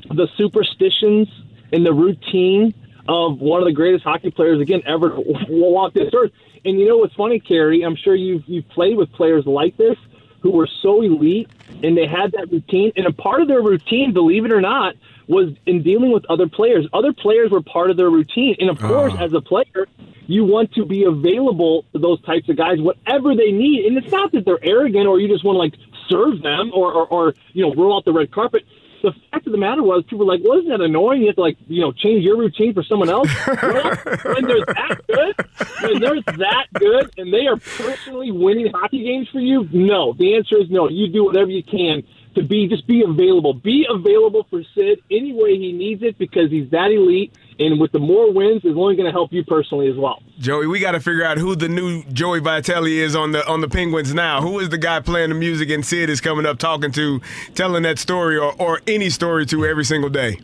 the 0.09 0.29
superstitions 0.37 1.29
and 1.73 1.85
the 1.85 1.93
routine 1.93 2.75
of 3.09 3.41
one 3.41 3.61
of 3.61 3.67
the 3.67 3.73
greatest 3.73 4.05
hockey 4.05 4.31
players 4.31 4.61
again 4.61 4.83
ever 4.87 5.11
to 5.11 5.47
walk 5.49 5.95
this 5.95 6.13
earth. 6.15 6.33
And 6.65 6.79
you 6.79 6.89
know 6.89 6.99
what's 6.99 7.15
funny, 7.15 7.39
Kerry? 7.41 7.83
I'm 7.83 7.97
sure 7.97 8.15
you've 8.15 8.43
you've 8.47 8.69
played 8.71 8.97
with 8.97 9.13
players 9.13 9.47
like 9.47 9.77
this 9.77 9.97
who 10.41 10.51
were 10.51 10.69
so 10.83 11.03
elite 11.03 11.49
and 11.83 11.97
they 11.97 12.07
had 12.07 12.33
that 12.33 12.51
routine. 12.51 12.93
And 12.97 13.07
a 13.07 13.13
part 13.13 13.41
of 13.41 13.49
their 13.49 13.63
routine, 13.63 14.13
believe 14.13 14.45
it 14.45 14.53
or 14.53 14.61
not, 14.61 14.95
was 15.29 15.53
in 15.67 15.83
dealing 15.83 16.13
with 16.13 16.25
other 16.29 16.49
players. 16.49 16.87
Other 16.93 17.13
players 17.13 17.51
were 17.51 17.63
part 17.63 17.91
of 17.91 17.97
their 17.97 18.11
routine. 18.11 18.57
And 18.59 18.71
of 18.71 18.83
ah. 18.83 18.89
course, 18.89 19.15
as 19.19 19.33
a 19.33 19.41
player, 19.41 19.87
you 20.27 20.45
want 20.45 20.73
to 20.75 20.85
be 20.85 21.05
available 21.05 21.85
to 21.93 21.99
those 21.99 22.21
types 22.23 22.49
of 22.49 22.57
guys, 22.57 22.81
whatever 22.81 23.35
they 23.35 23.53
need. 23.53 23.87
And 23.87 23.97
it's 23.97 24.11
not 24.11 24.33
that 24.33 24.45
they're 24.45 24.63
arrogant 24.63 25.07
or 25.07 25.21
you 25.21 25.29
just 25.29 25.45
want 25.45 25.57
to 25.57 25.61
like 25.61 25.75
serve 26.09 26.43
them 26.43 26.71
or, 26.75 26.93
or, 26.93 27.07
or 27.07 27.35
you 27.53 27.63
know, 27.63 27.75
roll 27.75 27.97
out 27.97 28.05
the 28.05 28.13
red 28.13 28.31
carpet. 28.31 28.65
The 29.03 29.13
fact 29.31 29.47
of 29.47 29.53
the 29.53 29.59
matter 29.59 29.83
was, 29.83 30.03
people 30.05 30.27
were 30.27 30.33
like, 30.33 30.41
"Well, 30.43 30.59
isn't 30.59 30.71
that 30.71 30.81
annoying? 30.81 31.21
You 31.21 31.27
have 31.29 31.37
to 31.37 31.43
like, 31.43 31.59
you 31.69 31.83
know, 31.83 31.93
change 31.93 32.25
your 32.25 32.37
routine 32.37 32.73
for 32.73 32.83
someone 32.83 33.11
else." 33.11 33.29
well, 33.47 33.95
when 34.35 34.47
they're 34.47 34.65
that 34.65 35.01
good, 35.07 35.37
when 35.83 36.01
they're 36.01 36.23
that 36.39 36.67
good, 36.73 37.11
and 37.19 37.33
they 37.33 37.47
are 37.47 37.57
personally 37.57 38.33
winning 38.33 38.73
hockey 38.73 39.05
games 39.05 39.29
for 39.29 39.39
you, 39.39 39.69
no. 39.71 40.15
The 40.15 40.35
answer 40.35 40.57
is 40.57 40.71
no. 40.71 40.89
You 40.89 41.09
do 41.09 41.25
whatever 41.25 41.51
you 41.51 41.63
can 41.63 42.03
to 42.37 42.43
be 42.45 42.69
just 42.69 42.87
be 42.87 43.03
available. 43.03 43.53
Be 43.55 43.87
available 43.89 44.47
for 44.49 44.63
Sid 44.75 45.01
any 45.11 45.33
way 45.33 45.59
he 45.59 45.73
needs 45.73 46.03
it 46.03 46.17
because 46.19 46.51
he's 46.51 46.71
that 46.71 46.93
elite, 46.93 47.35
and 47.59 47.81
with 47.81 47.91
the 47.93 47.99
more 47.99 48.33
wins, 48.33 48.65
is 48.65 48.77
only 48.77 48.95
going 48.95 49.07
to 49.07 49.13
help 49.13 49.33
you 49.33 49.45
personally 49.45 49.89
as 49.91 49.97
well. 49.97 50.23
Joey, 50.39 50.67
we 50.67 50.79
got 50.79 50.93
to 50.93 51.01
figure 51.01 51.25
out 51.25 51.39
who 51.39 51.57
the 51.57 51.69
new 51.69 52.03
Joey 52.05 52.41
Vitale 52.41 52.87
is 53.01 53.17
on 53.17 53.33
the 53.33 53.47
on 53.49 53.61
the 53.61 53.69
Penguins 53.69 54.15
now. 54.15 54.41
Who 54.41 54.61
is 54.61 54.69
the 54.69 54.79
guy 54.79 55.01
playing 55.01 55.31
the 55.31 55.35
music 55.35 55.71
and 55.71 55.85
Sid 55.85 56.09
is 56.09 56.21
coming 56.21 56.47
up 56.47 56.59
talking 56.59 56.93
to, 56.93 57.21
telling 57.55 57.83
that 57.83 57.99
story 57.99 58.37
or, 58.37 58.55
or 58.61 58.81
any 58.87 59.11
story 59.11 59.45
to 59.47 59.67
every 59.67 59.85
single 59.85 60.11
day? 60.11 60.39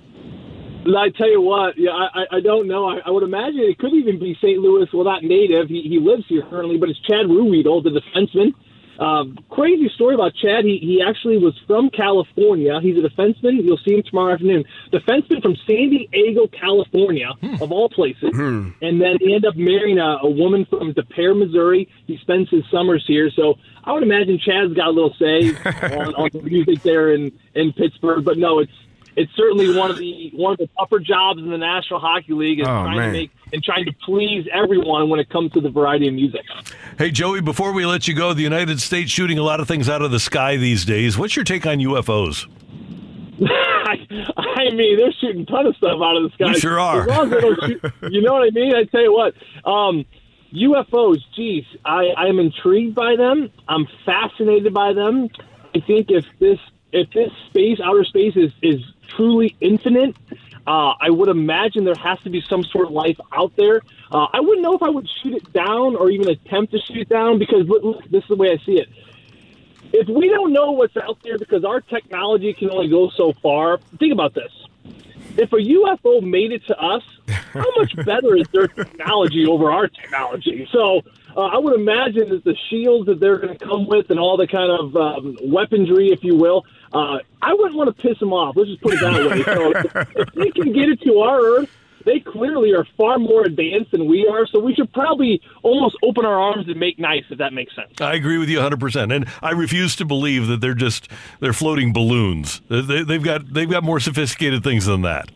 I 0.85 1.11
tell 1.17 1.31
you 1.31 1.41
what, 1.41 1.79
yeah, 1.79 1.93
I, 1.93 2.39
I- 2.39 2.41
don't 2.41 2.67
know. 2.67 2.89
I, 2.89 2.99
I 3.07 3.11
would 3.11 3.23
imagine 3.23 3.61
it 3.61 3.79
could 3.79 3.93
even 3.95 4.19
be 4.19 4.35
St. 4.43 4.59
Louis. 4.59 4.89
Well, 4.93 5.05
not 5.05 5.23
native. 5.23 5.69
He, 5.69 5.83
he 5.83 6.01
lives 6.01 6.25
here 6.29 6.43
currently, 6.51 6.77
but 6.77 6.89
it's 6.89 6.99
Chad 7.01 7.27
Ruhwedel, 7.27 7.85
the 7.85 7.91
defenseman. 7.91 8.53
Um, 8.99 9.39
crazy 9.51 9.91
story 9.95 10.15
about 10.15 10.35
Chad. 10.35 10.65
He 10.65 10.79
he 10.79 11.03
actually 11.03 11.39
was 11.39 11.59
from 11.67 11.91
California. 11.91 12.79
He's 12.81 12.97
a 12.97 13.09
defenseman. 13.09 13.65
You'll 13.65 13.79
see 13.79 13.95
him 13.95 14.03
tomorrow 14.03 14.35
afternoon. 14.35 14.65
Defenseman 14.93 15.43
from 15.43 15.57
San 15.67 15.91
Diego, 15.91 16.47
California, 16.49 17.31
of 17.61 17.73
all 17.73 17.89
places. 17.89 18.31
And 18.81 19.01
then 19.01 19.17
he 19.21 19.35
ended 19.35 19.47
up 19.47 19.57
marrying 19.57 19.99
a, 19.99 20.19
a 20.23 20.31
woman 20.31 20.67
from 20.67 20.93
Des 20.93 21.03
Peres, 21.03 21.37
Missouri. 21.37 21.89
He 22.07 22.19
spends 22.19 22.51
his 22.51 22.65
summers 22.71 23.05
here. 23.07 23.31
So 23.31 23.55
I 23.85 23.93
would 23.93 24.03
imagine 24.03 24.39
Chad's 24.39 24.75
got 24.75 24.89
a 24.89 24.91
little 24.91 25.15
say 25.19 25.49
on, 25.99 26.15
on 26.15 26.31
the 26.33 26.43
music 26.43 26.83
there 26.83 27.15
in 27.15 27.33
in 27.55 27.73
Pittsburgh. 27.73 28.25
But 28.25 28.39
no, 28.39 28.59
it's 28.59 28.73
it's 29.17 29.31
certainly 29.37 29.77
one 29.77 29.91
of 29.91 29.99
the 29.99 30.31
one 30.35 30.53
of 30.53 30.59
the 30.59 30.69
tougher 30.79 30.99
jobs 30.99 31.41
in 31.41 31.51
the 31.51 31.59
National 31.59 32.01
Hockey 32.01 32.33
League 32.33 32.61
is 32.61 32.67
Oh, 32.67 32.85
trying 32.85 32.97
man. 32.97 33.13
to 33.13 33.19
make 33.21 33.31
and 33.53 33.63
trying 33.63 33.85
to 33.85 33.93
please 34.05 34.47
everyone 34.53 35.09
when 35.09 35.21
it 35.21 35.29
comes 35.29 35.53
to 35.53 35.61
the 35.61 35.69
variety 35.71 36.09
of 36.09 36.15
music. 36.15 36.43
Hey, 36.99 37.11
Joey, 37.11 37.41
before 37.41 37.73
we 37.73 37.85
let 37.85 38.09
you 38.09 38.15
go, 38.15 38.33
the 38.33 38.43
United 38.43 38.81
States 38.81 39.11
shooting 39.11 39.39
a 39.39 39.43
lot 39.43 39.61
of 39.61 39.69
things 39.69 39.89
out 39.89 40.03
of 40.03 40.11
the 40.11 40.21
sky 40.21 40.57
these 40.57 40.85
days. 40.85 41.19
What's 41.19 41.37
your 41.37 41.45
take 41.45 41.67
on 41.67 41.79
UFOs? 41.79 42.47
I, 43.47 44.71
mean, 44.73 44.97
they're 44.97 45.13
shooting 45.21 45.43
a 45.43 45.47
ton 45.47 45.67
of 45.67 45.77
stuff 45.77 46.01
out 46.03 46.17
of 46.17 46.23
the 46.23 46.31
sky. 46.35 46.53
You 46.53 46.59
sure 46.59 46.79
are. 46.79 47.05
Shoot, 47.67 47.83
you 48.11 48.23
know 48.23 48.35
what 48.35 48.47
I 48.47 48.51
mean? 48.51 48.75
I 48.75 48.85
tell 48.85 49.03
you 49.03 49.13
what, 49.13 49.35
um, 49.65 50.05
UFOs. 50.55 51.19
Geez, 51.35 51.65
I 51.85 52.13
I'm 52.17 52.39
intrigued 52.39 52.95
by 52.95 53.17
them. 53.17 53.51
I'm 53.69 53.87
fascinated 54.05 54.73
by 54.73 54.93
them. 54.93 55.29
I 55.75 55.81
think 55.81 56.11
if 56.11 56.25
this 56.39 56.59
if 56.93 57.11
this 57.11 57.31
space, 57.49 57.79
outer 57.83 58.05
space, 58.05 58.35
is 58.37 58.53
is 58.63 58.81
truly 59.17 59.57
infinite, 59.61 60.17
uh, 60.67 60.95
I 61.01 61.11
would 61.11 61.29
imagine 61.29 61.85
there 61.85 61.95
has 61.95 62.21
to 62.21 62.31
be 62.31 62.43
some 62.49 62.65
sort 62.65 62.87
of 62.87 62.93
life 62.93 63.19
out 63.33 63.55
there. 63.57 63.83
Uh, 64.11 64.27
I 64.33 64.41
wouldn't 64.41 64.63
know 64.63 64.75
if 64.75 64.83
I 64.83 64.91
would 64.91 65.09
shoot 65.23 65.35
it 65.35 65.53
down 65.53 65.97
or 65.97 66.11
even 66.11 66.29
attempt 66.29 66.73
to 66.73 66.79
shoot 66.81 66.99
it 66.99 67.09
down 67.09 67.39
because 67.39 67.67
look, 67.67 67.83
look, 67.83 68.05
this 68.11 68.23
is 68.23 68.29
the 68.29 68.37
way 68.37 68.51
I 68.51 68.65
see 68.65 68.79
it 68.79 68.89
if 69.93 70.09
we 70.09 70.29
don't 70.29 70.53
know 70.53 70.73
what's 70.73 70.97
out 70.97 71.19
there 71.23 71.39
because 71.39 71.65
our 71.65 71.81
technology 71.81 72.55
can 72.55 72.71
only 72.71 72.89
go 72.89 73.11
so 73.11 73.33
far, 73.43 73.79
think 73.99 74.13
about 74.13 74.35
this. 74.35 74.51
If 75.37 75.53
a 75.53 75.57
UFO 75.57 76.23
made 76.23 76.53
it 76.53 76.67
to 76.67 76.79
us, 76.79 77.03
how 77.29 77.65
much 77.77 77.95
better 78.05 78.37
is 78.37 78.47
their 78.53 78.69
technology 78.69 79.47
over 79.47 79.71
our 79.71 79.89
technology? 79.89 80.69
So 80.73 81.03
uh, 81.37 81.41
I 81.41 81.59
would 81.59 81.75
imagine 81.75 82.31
that 82.31 82.45
the 82.45 82.57
shields 82.69 83.07
that 83.07 83.21
they're 83.21 83.39
going 83.39 83.57
to 83.57 83.65
come 83.65 83.87
with 83.87 84.11
and 84.11 84.19
all 84.19 84.37
the 84.37 84.47
kind 84.47 84.71
of 84.71 84.97
um, 84.97 85.39
weaponry, 85.43 86.11
if 86.11 86.23
you 86.23 86.37
will, 86.37 86.65
uh, 86.93 87.19
I 87.41 87.55
wouldn't 87.55 87.75
want 87.75 87.97
to 87.97 88.03
piss 88.03 88.19
them 88.19 88.33
off. 88.33 88.57
Let's 88.57 88.71
just 88.71 88.83
put 88.83 88.95
it 88.95 89.01
that 89.01 89.31
way. 89.31 89.43
So 89.43 90.21
if 90.23 90.33
they 90.35 90.51
can 90.51 90.73
get 90.73 90.89
it 90.89 91.01
to 91.03 91.21
our 91.21 91.41
Earth, 91.41 91.71
they 92.05 92.21
clearly 92.21 92.73
are 92.73 92.87
far 92.97 93.19
more 93.19 93.45
advanced 93.45 93.93
than 93.93 94.07
we 94.07 94.27
are. 94.27 94.47
So 94.47 94.59
we 94.59 94.75
should 94.75 94.93
probably 94.93 95.41
almost 95.63 95.97
open 96.03 96.25
our 96.25 96.39
arms 96.39 96.69
and 96.69 96.79
make 96.79 96.99
nice, 96.99 97.25
if 97.31 97.39
that 97.39 97.53
makes 97.53 97.75
sense. 97.75 98.01
I 98.01 98.15
agree 98.15 98.39
with 98.39 98.49
you 98.49 98.59
100%. 98.59 99.15
And 99.15 99.27
I 99.41 99.53
refuse 99.53 99.97
to 99.97 100.05
believe 100.05 100.49
that 100.49 100.61
they're 100.61 100.75
just 100.75 101.09
they're 101.41 101.53
floating 101.53 101.93
balloons. 101.93 102.61
They, 102.69 103.03
they've 103.03 103.23
got 103.23 103.53
they've 103.53 103.71
got 103.71 103.83
more 103.85 104.01
sophisticated 104.01 104.65
things 104.65 104.87
than 104.87 105.03
that. 105.03 105.31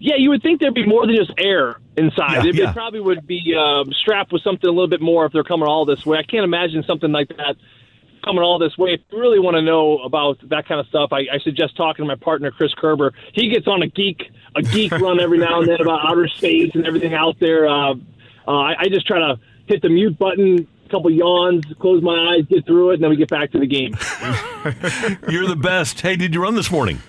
Yeah, 0.00 0.16
you 0.18 0.28
would 0.30 0.42
think 0.42 0.60
there'd 0.60 0.74
be 0.74 0.86
more 0.86 1.06
than 1.06 1.16
just 1.16 1.32
air 1.38 1.80
inside. 1.96 2.32
Yeah, 2.32 2.42
they, 2.42 2.50
they 2.52 2.62
yeah. 2.64 2.72
probably 2.72 3.00
would 3.00 3.26
be 3.26 3.54
um, 3.58 3.90
strapped 3.92 4.32
with 4.32 4.42
something 4.42 4.68
a 4.68 4.72
little 4.72 4.88
bit 4.88 5.00
more 5.00 5.24
if 5.24 5.32
they're 5.32 5.44
coming 5.44 5.66
all 5.66 5.86
this 5.86 6.04
way. 6.04 6.18
I 6.18 6.22
can't 6.22 6.44
imagine 6.44 6.84
something 6.86 7.10
like 7.10 7.28
that 7.28 7.56
coming 8.24 8.42
all 8.42 8.58
this 8.58 8.76
way. 8.78 8.94
If 8.94 9.00
you 9.10 9.20
really 9.20 9.38
want 9.38 9.56
to 9.56 9.62
know 9.62 9.98
about 9.98 10.38
that 10.48 10.66
kind 10.66 10.80
of 10.80 10.86
stuff, 10.86 11.10
I, 11.12 11.20
I 11.32 11.38
suggest 11.42 11.76
talking 11.76 12.04
to 12.04 12.08
my 12.08 12.16
partner 12.16 12.50
Chris 12.50 12.72
Kerber. 12.74 13.12
He 13.32 13.48
gets 13.48 13.66
on 13.66 13.82
a 13.82 13.86
geek 13.86 14.30
a 14.56 14.62
geek 14.62 14.92
run 15.00 15.20
every 15.20 15.38
now 15.38 15.60
and 15.60 15.68
then 15.68 15.80
about 15.80 16.00
outer 16.06 16.28
space 16.28 16.70
and 16.74 16.86
everything 16.86 17.14
out 17.14 17.38
there. 17.40 17.68
Uh, 17.68 17.94
uh, 18.46 18.50
I, 18.50 18.74
I 18.80 18.88
just 18.88 19.06
try 19.06 19.18
to 19.18 19.38
hit 19.66 19.82
the 19.82 19.88
mute 19.88 20.18
button, 20.18 20.68
a 20.84 20.88
couple 20.88 21.10
yawns, 21.10 21.64
close 21.80 22.02
my 22.02 22.34
eyes, 22.34 22.44
get 22.48 22.66
through 22.66 22.90
it, 22.90 22.94
and 22.94 23.02
then 23.02 23.10
we 23.10 23.16
get 23.16 23.30
back 23.30 23.50
to 23.52 23.58
the 23.58 23.66
game. 23.66 23.94
You're 25.30 25.46
the 25.46 25.58
best. 25.60 26.00
Hey, 26.00 26.16
did 26.16 26.34
you 26.34 26.42
run 26.42 26.54
this 26.54 26.70
morning? 26.70 27.00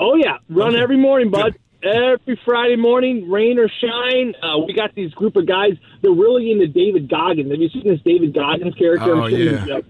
Oh 0.00 0.14
yeah, 0.14 0.38
run 0.48 0.76
every 0.76 0.96
morning, 0.96 1.30
bud. 1.30 1.56
Every 1.80 2.38
Friday 2.44 2.74
morning, 2.74 3.30
rain 3.30 3.58
or 3.58 3.68
shine. 3.68 4.34
Uh, 4.42 4.58
we 4.58 4.72
got 4.72 4.94
these 4.96 5.12
group 5.12 5.36
of 5.36 5.46
guys. 5.46 5.74
They're 6.02 6.10
really 6.10 6.50
into 6.50 6.66
David 6.66 7.08
Goggins. 7.08 7.50
Have 7.52 7.60
you 7.60 7.68
seen 7.68 7.84
this 7.84 8.00
David 8.04 8.34
Goggins 8.34 8.74
character? 8.74 9.14
Oh, 9.14 9.22
I'm 9.22 9.30
sure 9.30 9.66
yeah. 9.66 9.80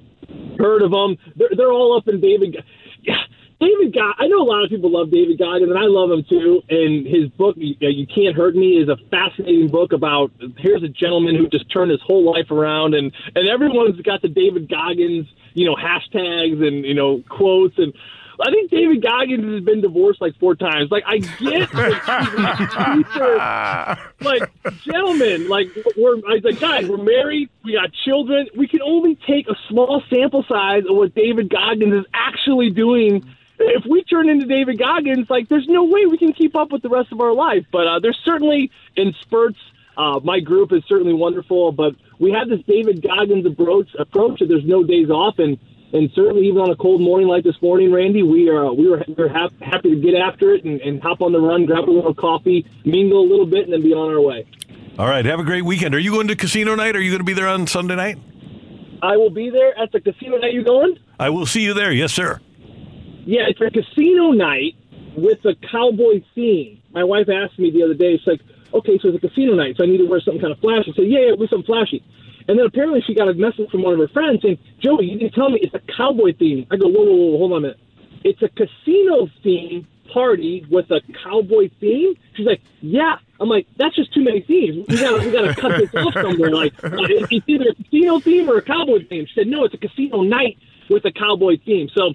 Heard 0.58 0.82
of 0.82 0.90
them. 0.90 1.16
They're, 1.36 1.50
they're 1.56 1.72
all 1.72 1.96
up 1.96 2.08
in 2.08 2.20
David. 2.20 2.56
Yeah, 3.02 3.22
David 3.60 3.94
God. 3.94 4.14
I 4.18 4.26
know 4.26 4.42
a 4.42 4.48
lot 4.48 4.64
of 4.64 4.70
people 4.70 4.90
love 4.90 5.10
David 5.10 5.38
Goggins, 5.38 5.70
and 5.70 5.78
I 5.78 5.86
love 5.86 6.10
him 6.10 6.24
too. 6.28 6.62
And 6.68 7.06
his 7.06 7.28
book, 7.30 7.56
"You, 7.56 7.74
you 7.80 8.06
Can't 8.06 8.36
Hurt 8.36 8.54
Me," 8.54 8.76
is 8.76 8.88
a 8.88 8.96
fascinating 9.10 9.68
book 9.68 9.92
about. 9.92 10.30
Here's 10.58 10.82
a 10.82 10.88
gentleman 10.88 11.36
who 11.36 11.48
just 11.48 11.70
turned 11.72 11.90
his 11.90 12.00
whole 12.04 12.24
life 12.24 12.50
around, 12.50 12.94
and 12.94 13.12
and 13.34 13.48
everyone's 13.48 14.00
got 14.02 14.22
the 14.22 14.28
David 14.28 14.68
Goggins, 14.68 15.26
you 15.54 15.66
know, 15.66 15.76
hashtags 15.76 16.66
and 16.66 16.84
you 16.84 16.94
know 16.94 17.22
quotes 17.28 17.78
and. 17.78 17.92
I 18.40 18.50
think 18.50 18.70
David 18.70 19.02
Goggins 19.02 19.44
has 19.44 19.64
been 19.64 19.80
divorced 19.80 20.20
like 20.20 20.38
four 20.38 20.54
times. 20.54 20.90
Like 20.90 21.02
I 21.06 21.18
get, 21.18 21.74
like, 24.20 24.20
like 24.20 24.80
gentlemen, 24.82 25.48
like 25.48 25.68
we're 25.96 26.16
like 26.16 26.60
guys, 26.60 26.88
we're 26.88 27.02
married, 27.02 27.50
we 27.64 27.72
got 27.72 27.92
children. 28.04 28.48
We 28.56 28.68
can 28.68 28.80
only 28.82 29.16
take 29.26 29.48
a 29.48 29.56
small 29.68 30.02
sample 30.08 30.44
size 30.48 30.84
of 30.88 30.96
what 30.96 31.14
David 31.14 31.50
Goggins 31.50 31.94
is 31.94 32.04
actually 32.14 32.70
doing. 32.70 33.24
If 33.58 33.84
we 33.86 34.04
turn 34.04 34.28
into 34.28 34.46
David 34.46 34.78
Goggins, 34.78 35.28
like 35.28 35.48
there's 35.48 35.66
no 35.66 35.84
way 35.84 36.06
we 36.06 36.16
can 36.16 36.32
keep 36.32 36.54
up 36.54 36.70
with 36.70 36.82
the 36.82 36.88
rest 36.88 37.10
of 37.10 37.20
our 37.20 37.32
life. 37.32 37.66
But 37.72 37.88
uh, 37.88 37.98
there's 37.98 38.18
certainly 38.24 38.70
in 38.96 39.14
spurts. 39.22 39.58
Uh, 39.96 40.20
my 40.22 40.38
group 40.38 40.72
is 40.72 40.84
certainly 40.86 41.12
wonderful, 41.12 41.72
but 41.72 41.96
we 42.20 42.30
have 42.30 42.48
this 42.48 42.60
David 42.68 43.02
Goggins 43.02 43.44
approach. 43.46 43.88
Approach 43.98 44.38
that 44.38 44.48
there's 44.48 44.64
no 44.64 44.84
days 44.84 45.10
off, 45.10 45.40
and 45.40 45.58
and 45.92 46.10
certainly 46.14 46.46
even 46.46 46.60
on 46.60 46.70
a 46.70 46.76
cold 46.76 47.00
morning 47.00 47.28
like 47.28 47.44
this 47.44 47.60
morning, 47.62 47.92
Randy, 47.92 48.22
we 48.22 48.48
are 48.48 48.72
we 48.72 48.88
were 48.88 49.02
we 49.06 49.24
are 49.24 49.28
hap- 49.28 49.58
happy 49.60 49.90
to 49.90 50.00
get 50.00 50.14
after 50.14 50.52
it 50.54 50.64
and, 50.64 50.80
and 50.80 51.02
hop 51.02 51.20
on 51.22 51.32
the 51.32 51.40
run, 51.40 51.66
grab 51.66 51.88
a 51.88 51.90
little 51.90 52.14
coffee, 52.14 52.66
mingle 52.84 53.20
a 53.20 53.28
little 53.28 53.46
bit, 53.46 53.64
and 53.64 53.72
then 53.72 53.82
be 53.82 53.92
on 53.92 54.10
our 54.10 54.20
way. 54.20 54.46
All 54.98 55.06
right, 55.06 55.24
have 55.24 55.40
a 55.40 55.44
great 55.44 55.64
weekend. 55.64 55.94
Are 55.94 55.98
you 55.98 56.10
going 56.10 56.28
to 56.28 56.36
casino 56.36 56.74
night? 56.74 56.96
Are 56.96 57.00
you 57.00 57.10
going 57.10 57.20
to 57.20 57.24
be 57.24 57.32
there 57.32 57.48
on 57.48 57.66
Sunday 57.66 57.94
night? 57.94 58.18
I 59.00 59.16
will 59.16 59.30
be 59.30 59.48
there 59.50 59.78
at 59.78 59.92
the 59.92 60.00
casino 60.00 60.38
night. 60.38 60.52
You 60.52 60.64
going? 60.64 60.98
I 61.20 61.30
will 61.30 61.46
see 61.46 61.62
you 61.62 61.72
there. 61.72 61.92
Yes, 61.92 62.12
sir. 62.12 62.40
Yeah, 63.24 63.42
it's 63.46 63.60
a 63.60 63.70
casino 63.70 64.32
night 64.32 64.74
with 65.16 65.44
a 65.44 65.54
cowboy 65.70 66.22
theme. 66.34 66.82
My 66.90 67.04
wife 67.04 67.28
asked 67.28 67.58
me 67.58 67.70
the 67.70 67.84
other 67.84 67.94
day, 67.94 68.16
she's 68.18 68.26
like, 68.26 68.40
okay, 68.74 68.98
so 69.00 69.08
it's 69.08 69.22
a 69.22 69.28
casino 69.28 69.54
night, 69.54 69.76
so 69.76 69.84
I 69.84 69.86
need 69.86 69.98
to 69.98 70.06
wear 70.06 70.20
something 70.20 70.40
kind 70.40 70.52
of 70.52 70.58
flashy. 70.58 70.92
I 70.92 70.96
said, 70.96 71.06
yeah, 71.06 71.28
yeah, 71.28 71.32
wear 71.34 71.48
something 71.48 71.66
flashy. 71.66 72.02
And 72.48 72.58
then 72.58 72.66
apparently 72.66 73.02
she 73.02 73.14
got 73.14 73.28
a 73.28 73.34
message 73.34 73.70
from 73.70 73.82
one 73.82 73.92
of 73.92 73.98
her 74.00 74.08
friends 74.08 74.40
saying, 74.42 74.58
Joey, 74.80 75.06
you 75.06 75.18
didn't 75.18 75.34
tell 75.34 75.50
me 75.50 75.60
it's 75.62 75.74
a 75.74 75.80
cowboy 75.96 76.34
theme. 76.34 76.66
I 76.70 76.76
go, 76.76 76.88
whoa, 76.88 77.04
whoa, 77.04 77.14
whoa, 77.14 77.38
hold 77.38 77.52
on 77.52 77.58
a 77.58 77.60
minute. 77.60 77.80
It's 78.24 78.42
a 78.42 78.48
casino 78.48 79.28
theme 79.42 79.86
party 80.12 80.64
with 80.70 80.90
a 80.90 81.00
cowboy 81.22 81.68
theme. 81.78 82.14
She's 82.34 82.46
like, 82.46 82.62
yeah. 82.80 83.16
I'm 83.40 83.48
like, 83.48 83.66
that's 83.76 83.94
just 83.94 84.12
too 84.14 84.24
many 84.24 84.40
themes. 84.40 84.86
We 84.88 84.96
gotta, 84.98 85.18
we 85.24 85.30
gotta 85.30 85.54
cut 85.54 85.78
this 85.78 85.94
off 85.94 86.14
somewhere. 86.14 86.50
Like, 86.50 86.72
uh, 86.82 86.88
it- 87.02 87.28
it's 87.30 87.44
either 87.48 87.66
a 87.70 87.74
casino 87.74 88.18
theme 88.18 88.48
or 88.50 88.56
a 88.56 88.62
cowboy 88.62 89.06
theme. 89.06 89.26
She 89.26 89.34
said, 89.34 89.46
no, 89.46 89.64
it's 89.64 89.74
a 89.74 89.78
casino 89.78 90.22
night 90.22 90.56
with 90.90 91.04
a 91.04 91.12
cowboy 91.12 91.58
theme. 91.64 91.88
So 91.94 92.12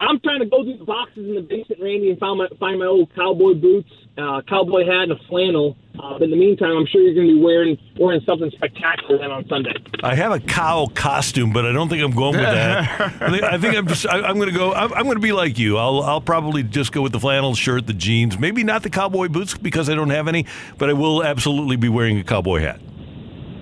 I'm 0.00 0.20
trying 0.20 0.40
to 0.40 0.46
go 0.46 0.62
through 0.62 0.78
the 0.78 0.84
boxes 0.84 1.28
in 1.28 1.34
the 1.34 1.40
basement, 1.40 1.80
Randy, 1.80 2.10
and 2.10 2.18
find 2.18 2.38
my 2.38 2.48
find 2.58 2.78
my 2.78 2.86
old 2.86 3.14
cowboy 3.14 3.54
boots, 3.54 3.90
uh, 4.18 4.42
cowboy 4.48 4.84
hat, 4.84 5.04
and 5.04 5.12
a 5.12 5.18
flannel 5.28 5.76
Uh, 5.98 6.12
but 6.14 6.22
in 6.22 6.30
the 6.30 6.36
meantime, 6.36 6.76
I'm 6.76 6.86
sure 6.86 7.00
you're 7.00 7.14
going 7.14 7.28
to 7.28 7.34
be 7.34 7.40
wearing 7.40 7.78
wearing 7.98 8.20
something 8.26 8.50
spectacular 8.50 9.18
then 9.18 9.30
on 9.30 9.48
Sunday. 9.48 9.74
I 10.02 10.14
have 10.14 10.32
a 10.32 10.40
cow 10.40 10.86
costume, 10.94 11.52
but 11.52 11.64
I 11.64 11.72
don't 11.72 11.88
think 11.88 12.02
I'm 12.02 12.10
going 12.14 12.36
with 12.36 12.44
that. 12.44 13.00
I 13.22 13.30
think, 13.30 13.42
I 13.42 13.58
think 13.58 13.76
I'm 13.76 13.86
just. 13.86 14.06
I, 14.06 14.20
I'm 14.20 14.36
going 14.36 14.50
to 14.50 14.54
go. 14.54 14.72
I'm, 14.74 14.92
I'm 14.92 15.04
going 15.04 15.16
to 15.16 15.20
be 15.22 15.32
like 15.32 15.58
you. 15.58 15.78
I'll. 15.78 16.02
I'll 16.02 16.20
probably 16.20 16.62
just 16.62 16.92
go 16.92 17.00
with 17.02 17.12
the 17.12 17.20
flannel 17.20 17.54
shirt, 17.54 17.86
the 17.86 17.94
jeans, 17.94 18.38
maybe 18.38 18.62
not 18.64 18.82
the 18.82 18.90
cowboy 18.90 19.28
boots 19.28 19.56
because 19.56 19.88
I 19.88 19.94
don't 19.94 20.10
have 20.10 20.28
any, 20.28 20.46
but 20.78 20.90
I 20.90 20.92
will 20.92 21.24
absolutely 21.24 21.76
be 21.76 21.88
wearing 21.88 22.18
a 22.18 22.24
cowboy 22.24 22.60
hat. 22.60 22.80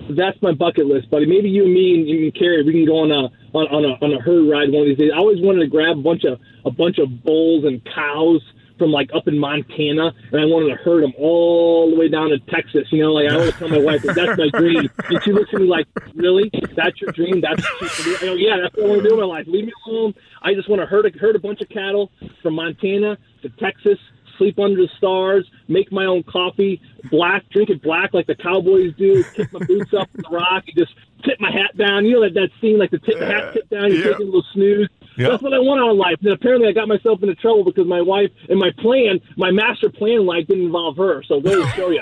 That's 0.09 0.39
my 0.41 0.53
bucket 0.53 0.85
list, 0.85 1.09
buddy. 1.09 1.25
Maybe 1.25 1.49
you 1.49 1.65
and 1.65 1.73
me 1.73 1.95
and, 1.95 2.07
and 2.07 2.35
Carrie, 2.35 2.63
we 2.63 2.73
can 2.73 2.85
go 2.85 2.99
on 2.99 3.11
a 3.11 3.29
on, 3.57 3.67
on 3.67 3.85
a 3.85 4.05
on 4.05 4.13
a 4.13 4.21
herd 4.21 4.49
ride 4.49 4.71
one 4.71 4.83
of 4.83 4.87
these 4.87 4.97
days. 4.97 5.11
I 5.13 5.17
always 5.17 5.41
wanted 5.41 5.61
to 5.61 5.67
grab 5.67 5.97
a 5.97 6.01
bunch 6.01 6.23
of 6.23 6.39
a 6.65 6.71
bunch 6.71 6.99
of 6.99 7.23
bulls 7.23 7.65
and 7.65 7.81
cows 7.85 8.41
from 8.77 8.91
like 8.91 9.09
up 9.15 9.27
in 9.27 9.37
Montana, 9.39 10.13
and 10.31 10.41
I 10.41 10.45
wanted 10.45 10.69
to 10.69 10.83
herd 10.83 11.03
them 11.03 11.13
all 11.17 11.89
the 11.89 11.95
way 11.95 12.09
down 12.09 12.29
to 12.29 12.39
Texas. 12.39 12.87
You 12.91 13.03
know, 13.03 13.13
like 13.13 13.31
I 13.31 13.35
always 13.35 13.55
tell 13.55 13.69
my 13.69 13.79
wife 13.79 14.03
that's 14.03 14.37
my 14.37 14.49
dream, 14.49 14.89
and 15.09 15.23
she 15.23 15.31
looks 15.31 15.53
at 15.53 15.61
me 15.61 15.67
like, 15.67 15.87
"Really? 16.13 16.51
That's 16.75 16.99
your 17.01 17.11
dream? 17.11 17.41
That's 17.41 17.63
what 17.81 17.99
you 17.99 18.03
do?" 18.03 18.15
I 18.15 18.19
go, 18.19 18.33
yeah, 18.33 18.57
that's 18.61 18.75
what 18.75 18.85
I 18.85 18.89
want 18.89 19.03
to 19.03 19.09
do 19.09 19.13
in 19.15 19.19
my 19.21 19.25
life. 19.25 19.47
Leave 19.47 19.65
me 19.65 19.73
alone. 19.87 20.13
I 20.41 20.53
just 20.53 20.69
want 20.69 20.81
to 20.81 20.85
herd 20.85 21.05
a, 21.05 21.17
herd 21.17 21.35
a 21.35 21.39
bunch 21.39 21.61
of 21.61 21.69
cattle 21.69 22.11
from 22.41 22.55
Montana 22.55 23.17
to 23.41 23.49
Texas." 23.49 23.97
Sleep 24.37 24.59
under 24.59 24.81
the 24.81 24.89
stars, 24.97 25.49
make 25.67 25.91
my 25.91 26.05
own 26.05 26.23
coffee, 26.23 26.81
black, 27.09 27.47
drink 27.49 27.69
it 27.69 27.81
black 27.81 28.13
like 28.13 28.27
the 28.27 28.35
Cowboys 28.35 28.93
do, 28.97 29.23
kick 29.35 29.51
my 29.53 29.59
boots 29.65 29.93
up 29.93 30.09
on 30.15 30.23
the 30.23 30.29
rock, 30.29 30.63
and 30.67 30.75
just 30.75 30.93
tip 31.23 31.39
my 31.39 31.51
hat 31.51 31.75
down. 31.77 32.05
You 32.05 32.15
know 32.15 32.21
that, 32.23 32.33
that 32.33 32.49
scene, 32.59 32.77
like 32.77 32.91
the 32.91 32.99
tip 32.99 33.19
the 33.19 33.25
hat 33.25 33.43
uh, 33.43 33.51
tip 33.53 33.69
down, 33.69 33.91
you 33.91 33.97
Yeah. 33.99 34.03
take 34.11 34.19
a 34.19 34.23
little 34.23 34.43
snooze. 34.53 34.89
Yeah. 35.17 35.29
That's 35.29 35.41
what 35.43 35.53
I 35.53 35.59
want 35.59 35.79
out 35.79 35.91
of 35.91 35.95
life. 35.97 36.17
And 36.21 36.33
apparently, 36.33 36.67
I 36.67 36.73
got 36.73 36.89
myself 36.89 37.23
into 37.23 37.35
trouble 37.35 37.63
because 37.63 37.87
my 37.87 38.01
wife 38.01 38.31
and 38.49 38.59
my 38.59 38.71
plan, 38.79 39.21
my 39.37 39.49
master 39.49 39.89
plan 39.89 40.19
in 40.19 40.25
life 40.25 40.45
didn't 40.47 40.65
involve 40.65 40.97
her. 40.97 41.23
So 41.23 41.39
there 41.39 41.55
to 41.55 41.67
show 41.69 41.89
you. 41.89 42.01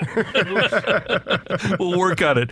we'll 1.78 1.96
work 1.96 2.22
on 2.22 2.38
it. 2.38 2.50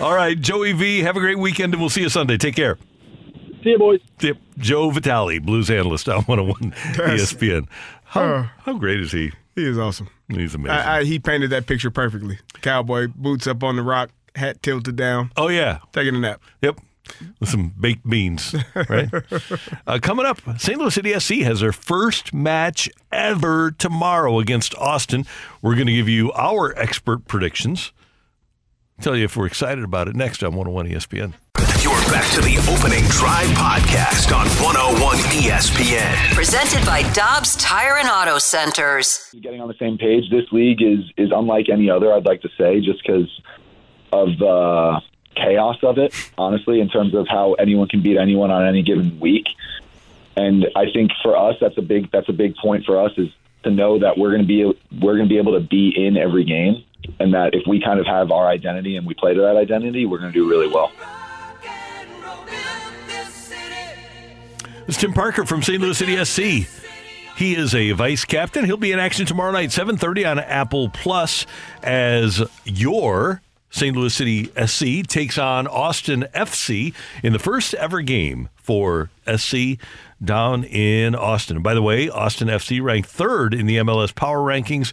All 0.00 0.14
right, 0.14 0.40
Joey 0.40 0.72
V. 0.72 1.00
Have 1.00 1.16
a 1.16 1.20
great 1.20 1.38
weekend, 1.38 1.72
and 1.74 1.80
we'll 1.82 1.90
see 1.90 2.02
you 2.02 2.08
Sunday. 2.08 2.36
Take 2.36 2.54
care. 2.54 2.78
See 3.64 3.70
you, 3.70 3.78
boys. 3.78 4.00
Yep. 4.20 4.36
Joe 4.58 4.90
Vitale, 4.90 5.38
Blues 5.40 5.70
analyst 5.70 6.08
on 6.08 6.22
101 6.24 6.72
ESPN. 6.96 7.66
How, 8.14 8.22
Uh, 8.22 8.48
how 8.64 8.74
great 8.78 9.00
is 9.00 9.10
he? 9.12 9.32
He 9.56 9.64
is 9.66 9.76
awesome. 9.78 10.08
He's 10.28 10.54
amazing. 10.54 10.70
I, 10.70 10.98
I, 10.98 11.04
he 11.04 11.18
painted 11.18 11.50
that 11.50 11.66
picture 11.66 11.90
perfectly. 11.90 12.38
Cowboy 12.62 13.08
boots 13.14 13.46
up 13.46 13.62
on 13.62 13.76
the 13.76 13.82
rock, 13.82 14.10
hat 14.36 14.62
tilted 14.62 14.96
down. 14.96 15.30
Oh 15.36 15.48
yeah, 15.48 15.78
taking 15.92 16.14
a 16.14 16.18
nap. 16.20 16.40
Yep. 16.62 16.80
With 17.38 17.50
some 17.50 17.74
baked 17.78 18.08
beans, 18.08 18.54
right? 18.88 19.10
uh, 19.86 19.98
coming 20.00 20.24
up, 20.24 20.40
St. 20.58 20.78
Louis 20.78 20.94
City 20.94 21.18
SC 21.20 21.34
has 21.42 21.60
their 21.60 21.70
first 21.72 22.32
match 22.32 22.88
ever 23.12 23.72
tomorrow 23.72 24.38
against 24.38 24.74
Austin. 24.76 25.26
We're 25.60 25.74
going 25.74 25.86
to 25.88 25.92
give 25.92 26.08
you 26.08 26.32
our 26.32 26.72
expert 26.78 27.26
predictions. 27.26 27.92
Tell 29.00 29.16
you 29.16 29.24
if 29.24 29.36
we're 29.36 29.46
excited 29.46 29.84
about 29.84 30.08
it 30.08 30.14
next 30.14 30.42
on 30.42 30.54
101 30.54 30.88
ESPN. 30.88 31.34
You're 31.82 31.92
back 32.10 32.30
to 32.32 32.40
the 32.40 32.56
opening 32.72 33.04
drive 33.10 33.48
podcast 33.48 34.34
on 34.34 34.46
101 34.64 35.16
ESPN. 35.42 36.34
Presented 36.34 36.86
by 36.86 37.02
Dobbs 37.12 37.56
Tire 37.56 37.96
and 37.98 38.08
Auto 38.08 38.38
Centers. 38.38 39.30
getting 39.42 39.60
on 39.60 39.68
the 39.68 39.74
same 39.74 39.98
page. 39.98 40.30
This 40.30 40.50
league 40.52 40.80
is 40.80 41.00
is 41.16 41.30
unlike 41.34 41.68
any 41.68 41.90
other. 41.90 42.12
I'd 42.12 42.24
like 42.24 42.40
to 42.42 42.48
say, 42.56 42.80
just 42.80 43.02
because 43.04 43.28
of 44.12 44.38
the 44.38 45.00
chaos 45.34 45.76
of 45.82 45.98
it. 45.98 46.14
Honestly, 46.38 46.80
in 46.80 46.88
terms 46.88 47.14
of 47.14 47.26
how 47.28 47.54
anyone 47.54 47.88
can 47.88 48.00
beat 48.00 48.16
anyone 48.16 48.50
on 48.50 48.64
any 48.64 48.82
given 48.82 49.18
week, 49.20 49.46
and 50.36 50.66
I 50.76 50.90
think 50.92 51.10
for 51.22 51.36
us, 51.36 51.56
that's 51.60 51.76
a 51.76 51.82
big 51.82 52.10
that's 52.12 52.28
a 52.28 52.32
big 52.32 52.54
point 52.56 52.84
for 52.86 53.04
us 53.04 53.12
is 53.18 53.28
to 53.64 53.70
know 53.70 53.98
that 53.98 54.16
we're 54.16 54.30
going 54.30 54.42
to 54.42 54.48
be 54.48 54.64
we're 55.02 55.16
going 55.16 55.28
to 55.28 55.32
be 55.32 55.38
able 55.38 55.60
to 55.60 55.66
be 55.66 55.92
in 55.94 56.16
every 56.16 56.44
game, 56.44 56.84
and 57.18 57.34
that 57.34 57.54
if 57.54 57.62
we 57.66 57.80
kind 57.80 58.00
of 58.00 58.06
have 58.06 58.30
our 58.30 58.48
identity 58.48 58.96
and 58.96 59.06
we 59.06 59.14
play 59.14 59.34
to 59.34 59.40
that 59.40 59.56
identity, 59.56 60.06
we're 60.06 60.18
going 60.18 60.32
to 60.32 60.38
do 60.38 60.48
really 60.48 60.68
well. 60.68 60.92
It's 64.86 64.98
Tim 64.98 65.12
Parker 65.14 65.46
from 65.46 65.62
St. 65.62 65.80
Louis 65.80 65.96
City 65.96 66.22
SC. 66.24 66.68
He 67.36 67.56
is 67.56 67.74
a 67.74 67.92
vice 67.92 68.24
captain. 68.24 68.64
He'll 68.64 68.76
be 68.76 68.92
in 68.92 68.98
action 68.98 69.26
tomorrow 69.26 69.50
night, 69.50 69.70
7:30 69.70 70.30
on 70.30 70.38
Apple 70.38 70.88
Plus, 70.88 71.46
as 71.82 72.42
your 72.64 73.40
St. 73.70 73.96
Louis 73.96 74.14
City 74.14 74.50
SC 74.66 75.04
takes 75.04 75.36
on 75.36 75.66
Austin 75.66 76.26
FC 76.32 76.94
in 77.24 77.32
the 77.32 77.40
first 77.40 77.74
ever 77.74 78.02
game 78.02 78.50
for 78.54 79.10
SC 79.26 79.78
down 80.22 80.62
in 80.64 81.16
Austin. 81.16 81.60
By 81.60 81.74
the 81.74 81.82
way, 81.82 82.08
Austin 82.08 82.48
FC 82.48 82.80
ranked 82.80 83.08
third 83.08 83.52
in 83.52 83.66
the 83.66 83.78
MLS 83.78 84.14
Power 84.14 84.38
Rankings 84.38 84.92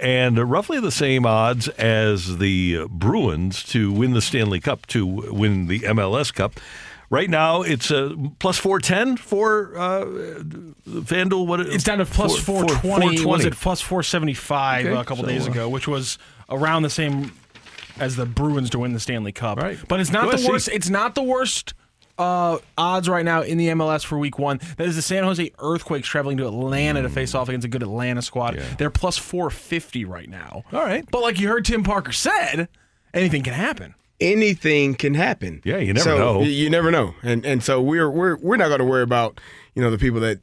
and 0.00 0.38
roughly 0.50 0.80
the 0.80 0.90
same 0.90 1.24
odds 1.26 1.68
as 1.68 2.38
the 2.38 2.86
Bruins 2.90 3.62
to 3.64 3.92
win 3.92 4.12
the 4.12 4.20
Stanley 4.22 4.60
Cup, 4.60 4.86
to 4.86 5.06
win 5.06 5.66
the 5.66 5.80
MLS 5.80 6.32
Cup. 6.34 6.58
Right 7.10 7.28
now, 7.30 7.62
it's 7.62 7.90
uh, 7.90 8.14
plus 8.38 8.58
410 8.58 9.18
for 9.18 9.76
uh, 9.78 10.04
FanDuel. 10.88 11.46
What, 11.46 11.60
It's 11.60 11.84
down 11.84 11.98
to 11.98 12.06
plus 12.06 12.36
four- 12.38 12.66
420. 12.66 13.16
four- 13.18 13.32
Was 13.32 13.44
it 13.44 13.54
plus 13.54 13.80
475 13.80 14.86
Okay, 14.86 14.94
a 14.94 15.04
couple 15.04 15.24
so, 15.24 15.28
days 15.28 15.46
ago, 15.46 15.68
which 15.68 15.86
was 15.86 16.18
around 16.50 16.82
the 16.82 16.90
same 16.90 17.30
as 17.98 18.16
the 18.16 18.26
Bruins 18.26 18.70
to 18.70 18.80
win 18.80 18.94
the 18.94 19.00
Stanley 19.00 19.32
Cup. 19.32 19.58
Right. 19.58 19.78
But 19.86 20.00
it's 20.00 20.10
not 20.10 20.30
Go 20.30 20.36
the 20.36 20.48
worst. 20.48 20.68
It's 20.72 20.90
not 20.90 21.14
the 21.14 21.22
worst 21.22 21.74
uh, 22.18 22.58
odds 22.78 23.08
right 23.08 23.24
now 23.24 23.42
in 23.42 23.58
the 23.58 23.68
MLS 23.68 24.04
for 24.04 24.18
Week 24.18 24.38
One. 24.38 24.60
That 24.76 24.86
is 24.86 24.96
the 24.96 25.02
San 25.02 25.24
Jose 25.24 25.50
Earthquakes 25.58 26.06
traveling 26.08 26.36
to 26.38 26.46
Atlanta 26.46 27.02
to 27.02 27.08
face 27.08 27.34
off 27.34 27.48
against 27.48 27.64
a 27.64 27.68
good 27.68 27.82
Atlanta 27.82 28.22
squad. 28.22 28.58
They're 28.78 28.90
plus 28.90 29.16
450 29.18 30.04
right 30.04 30.28
now. 30.28 30.64
All 30.72 30.80
right. 30.84 31.04
But 31.10 31.22
like 31.22 31.40
you 31.40 31.48
heard 31.48 31.64
Tim 31.64 31.82
Parker 31.82 32.12
said, 32.12 32.68
anything 33.12 33.42
can 33.42 33.54
happen. 33.54 33.94
anything 34.20 34.94
can 34.94 35.14
happen. 35.14 35.60
Yeah, 35.64 35.78
you 35.78 35.92
never 35.92 36.04
So, 36.04 36.16
know. 36.18 36.38
y- 36.38 36.44
You 36.46 36.70
never 36.70 36.90
know, 36.90 37.14
and 37.22 37.44
and 37.44 37.62
so 37.62 37.80
we're 37.82 38.08
we're 38.10 38.36
we're 38.36 38.56
not 38.56 38.68
going 38.68 38.78
to 38.80 38.84
worry 38.84 39.02
about 39.02 39.40
you 39.74 39.82
know 39.82 39.90
the 39.90 39.98
people 39.98 40.20
that 40.20 40.38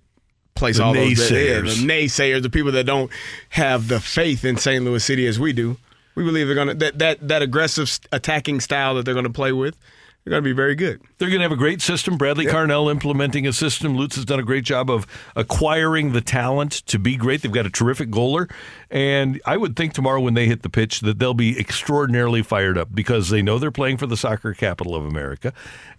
place 0.56 0.77
The 0.77 0.84
all 0.84 0.93
those 0.93 1.31
yeah, 1.31 1.38
naysayers. 1.38 1.80
the 1.81 1.88
naysayers, 1.88 2.41
the 2.43 2.49
people 2.49 2.73
that 2.73 2.85
don't 2.85 3.10
have 3.49 3.88
the 3.88 3.99
faith 4.02 4.43
in 4.43 4.57
St. 4.57 4.84
Louis 4.84 5.03
City 5.03 5.26
as 5.26 5.39
we 5.39 5.53
do. 5.53 5.77
We 6.15 6.26
believe 6.26 6.48
they're 6.48 6.56
going 6.56 6.68
to 6.68 6.73
that 6.76 6.99
that 6.99 7.27
that 7.30 7.41
aggressive 7.41 7.98
attacking 8.11 8.60
style 8.60 8.95
that 8.95 9.06
they're 9.06 9.14
going 9.14 9.23
to 9.26 9.31
play 9.31 9.53
with. 9.53 9.77
They're 10.23 10.31
going 10.31 10.43
to 10.43 10.49
be 10.49 10.53
very 10.53 10.76
good. 10.76 11.02
They're 11.18 11.30
going 11.30 11.39
to 11.39 11.43
have 11.45 11.52
a 11.52 11.56
great 11.56 11.81
system. 11.81 12.15
Bradley 12.15 12.45
Carnell 12.45 12.91
implementing 12.91 13.48
a 13.48 13.53
system. 13.53 13.95
Lutz 13.95 14.18
has 14.18 14.26
done 14.26 14.39
a 14.39 14.43
great 14.43 14.64
job 14.64 14.91
of 14.91 15.07
acquiring 15.35 16.11
the 16.11 16.22
talent 16.22 16.73
to 16.88 16.99
be 16.99 17.15
great. 17.18 17.41
They've 17.41 17.52
got 17.52 17.65
a 17.65 17.72
terrific 17.72 18.11
goaler. 18.11 18.52
And 18.91 19.41
I 19.48 19.57
would 19.57 19.76
think 19.76 19.93
tomorrow 19.93 20.22
when 20.22 20.35
they 20.35 20.45
hit 20.45 20.61
the 20.61 20.69
pitch 20.69 20.99
that 20.99 21.18
they'll 21.18 21.34
be 21.34 21.60
extraordinarily 21.60 22.43
fired 22.43 22.77
up 22.77 22.93
because 22.93 23.30
they 23.30 23.41
know 23.41 23.57
they're 23.57 23.72
playing 23.72 23.98
for 23.98 24.06
the 24.06 24.15
soccer 24.15 24.53
capital 24.53 24.93
of 24.93 25.06
America. 25.06 25.53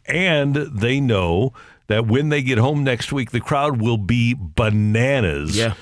And 0.07 0.55
they 0.55 1.01
know 1.01 1.53
that 1.89 2.07
when 2.07 2.29
they 2.29 2.43
get 2.43 2.59
home 2.59 2.85
next 2.85 3.13
week, 3.13 3.33
the 3.33 3.41
crowd 3.41 3.81
will 3.81 3.99
be 3.99 4.37
bananas. 4.39 5.57
Yeah. 5.57 5.75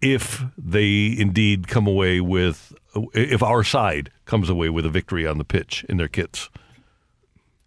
If 0.00 0.42
they 0.58 1.14
indeed 1.16 1.68
come 1.68 1.86
away 1.86 2.20
with, 2.20 2.74
if 3.14 3.44
our 3.44 3.62
side 3.62 4.10
comes 4.24 4.50
away 4.50 4.70
with 4.70 4.84
a 4.84 4.90
victory 4.90 5.24
on 5.24 5.38
the 5.38 5.44
pitch 5.44 5.84
in 5.88 5.98
their 5.98 6.08
kits 6.08 6.50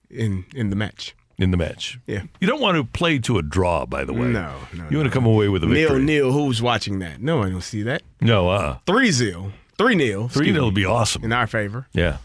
in 0.10 0.46
in 0.56 0.70
the 0.70 0.76
match. 0.76 1.16
in 1.38 1.52
the 1.52 1.58
match. 1.58 1.98
Yeah. 2.06 2.24
You 2.42 2.48
don't 2.48 2.60
want 2.60 2.76
to 2.78 2.84
play 2.84 3.18
to 3.20 3.38
a 3.38 3.42
draw, 3.42 3.86
by 3.86 4.04
the 4.04 4.12
way. 4.14 4.28
No, 4.28 4.54
no, 4.74 4.88
You 4.90 4.98
want 4.98 5.08
to 5.10 5.14
come 5.14 5.26
away 5.26 5.48
with 5.48 5.64
a 5.64 5.68
victory. 5.68 6.04
Neil, 6.04 6.32
who's 6.34 6.62
watching 6.62 7.00
that? 7.00 7.22
No 7.22 7.38
one 7.38 7.54
will 7.54 7.62
see 7.62 7.82
that. 7.84 8.02
No, 8.20 8.50
uh, 8.50 8.78
Three 8.86 9.12
zero, 9.12 9.54
three 9.78 9.96
nil, 9.96 10.28
three 10.28 10.52
nil 10.52 10.66
would 10.66 10.74
be 10.76 10.84
awesome 10.86 11.24
in 11.24 11.32
our 11.32 11.48
favor 11.48 11.88
Yeah. 11.94 12.18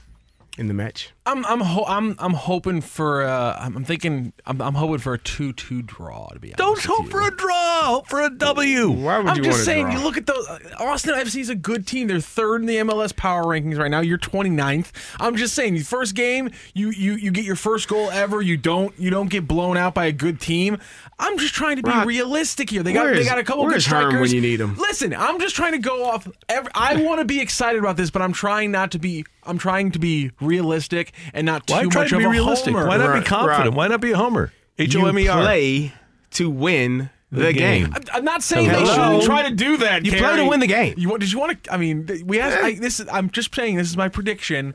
in 0.58 0.66
the 0.66 0.74
match. 0.74 1.10
I'm 1.26 1.42
I'm 1.46 1.60
ho- 1.60 1.86
I'm 1.88 2.16
I'm 2.18 2.34
hoping 2.34 2.82
for 2.82 3.22
uh, 3.22 3.56
I'm, 3.58 3.78
I'm 3.78 3.84
thinking 3.86 4.34
I'm, 4.44 4.60
I'm 4.60 4.74
hoping 4.74 4.98
for 4.98 5.14
a 5.14 5.18
two 5.18 5.54
two 5.54 5.80
draw 5.80 6.28
to 6.28 6.38
be 6.38 6.48
honest. 6.48 6.58
Don't 6.58 6.82
hope 6.84 7.08
for 7.10 7.22
a 7.26 7.34
draw. 7.34 7.82
Hope 7.84 8.08
for 8.08 8.20
a 8.20 8.28
W. 8.28 8.90
Why 8.90 9.18
would 9.18 9.28
I'm 9.28 9.36
you 9.38 9.42
just 9.44 9.54
want 9.54 9.58
to 9.60 9.64
saying, 9.64 9.86
draw? 9.86 9.94
you 9.98 10.04
look 10.04 10.18
at 10.18 10.26
those. 10.26 10.46
uh, 10.46 10.58
Austin 10.80 11.14
FC 11.14 11.40
is 11.40 11.48
a 11.48 11.54
good 11.54 11.86
team. 11.86 12.08
They're 12.08 12.20
third 12.20 12.60
in 12.60 12.66
the 12.66 12.76
MLS 12.76 13.16
power 13.16 13.42
rankings 13.44 13.78
right 13.78 13.90
now. 13.90 14.00
You're 14.00 14.18
29th. 14.18 14.90
I'm 15.18 15.36
just 15.36 15.54
saying, 15.54 15.76
your 15.76 15.84
first 15.84 16.14
game, 16.14 16.50
you 16.74 16.90
you 16.90 17.14
you 17.14 17.30
get 17.30 17.46
your 17.46 17.56
first 17.56 17.88
goal 17.88 18.10
ever. 18.10 18.42
You 18.42 18.58
don't 18.58 18.92
you 18.98 19.08
don't 19.08 19.30
get 19.30 19.48
blown 19.48 19.78
out 19.78 19.94
by 19.94 20.04
a 20.04 20.12
good 20.12 20.40
team. 20.42 20.76
I'm 21.18 21.38
just 21.38 21.54
trying 21.54 21.76
to 21.76 21.82
be 21.82 21.90
Rock, 21.90 22.06
realistic 22.06 22.68
here. 22.68 22.82
They 22.82 22.92
got 22.92 23.04
where 23.06 23.14
they 23.14 23.20
is- 23.22 23.26
got 23.28 23.38
a 23.38 23.44
couple 23.44 23.62
where 23.62 23.70
good 23.70 23.78
is 23.78 23.86
Herm 23.86 24.10
strikers 24.10 24.20
when 24.20 24.34
you 24.34 24.40
need 24.42 24.60
him? 24.60 24.76
Listen, 24.76 25.14
I'm 25.14 25.40
just 25.40 25.56
trying 25.56 25.72
to 25.72 25.78
go 25.78 26.04
off. 26.04 26.28
Every, 26.50 26.70
I 26.74 26.96
want 27.02 27.20
to 27.20 27.24
be 27.24 27.40
excited 27.40 27.78
about 27.78 27.96
this, 27.96 28.10
but 28.10 28.20
I'm 28.20 28.34
trying 28.34 28.70
not 28.72 28.90
to 28.92 28.98
be. 28.98 29.24
I'm 29.46 29.58
trying 29.58 29.90
to 29.92 29.98
be 29.98 30.30
realistic 30.40 31.12
and 31.32 31.44
not 31.46 31.66
too 31.66 31.74
Why 31.74 31.84
try 31.86 32.02
much 32.02 32.10
to 32.10 32.18
be 32.18 32.24
of 32.24 32.28
a 32.30 32.32
realistic? 32.32 32.74
homer. 32.74 32.86
Why 32.88 32.96
not 32.96 33.14
be 33.18 33.24
confident? 33.26 33.64
right. 33.68 33.74
Why 33.74 33.88
not 33.88 34.00
be 34.00 34.12
a 34.12 34.16
homer? 34.16 34.52
H 34.78 34.96
O 34.96 35.06
M 35.06 35.18
E 35.18 35.24
You 35.24 35.30
R. 35.30 35.42
play 35.42 35.92
to 36.32 36.50
win 36.50 37.10
the, 37.30 37.40
The 37.46 37.52
game. 37.52 37.84
game. 37.84 37.92
I'm- 37.94 38.02
I'm 38.12 38.24
not 38.24 38.42
saying 38.42 38.68
they 38.68 38.74
Hello? 38.80 38.94
shouldn't 38.94 39.22
try 39.24 39.48
to 39.48 39.54
do 39.54 39.76
that. 39.78 40.04
You 40.04 40.12
play 40.12 40.20
Carey. 40.20 40.36
to 40.38 40.44
win 40.46 40.60
the 40.60 40.66
game. 40.66 40.94
You 40.96 41.08
want? 41.08 41.20
Did 41.20 41.32
you 41.32 41.38
want 41.38 41.64
to? 41.64 41.72
I 41.72 41.76
mean, 41.76 42.06
th- 42.06 42.22
we 42.24 42.38
have. 42.38 42.52
I, 42.64 42.74
this. 42.74 43.00
is- 43.00 43.08
I'm 43.10 43.30
just 43.30 43.54
saying. 43.54 43.76
This 43.76 43.88
is 43.88 43.96
my 43.96 44.08
prediction 44.08 44.74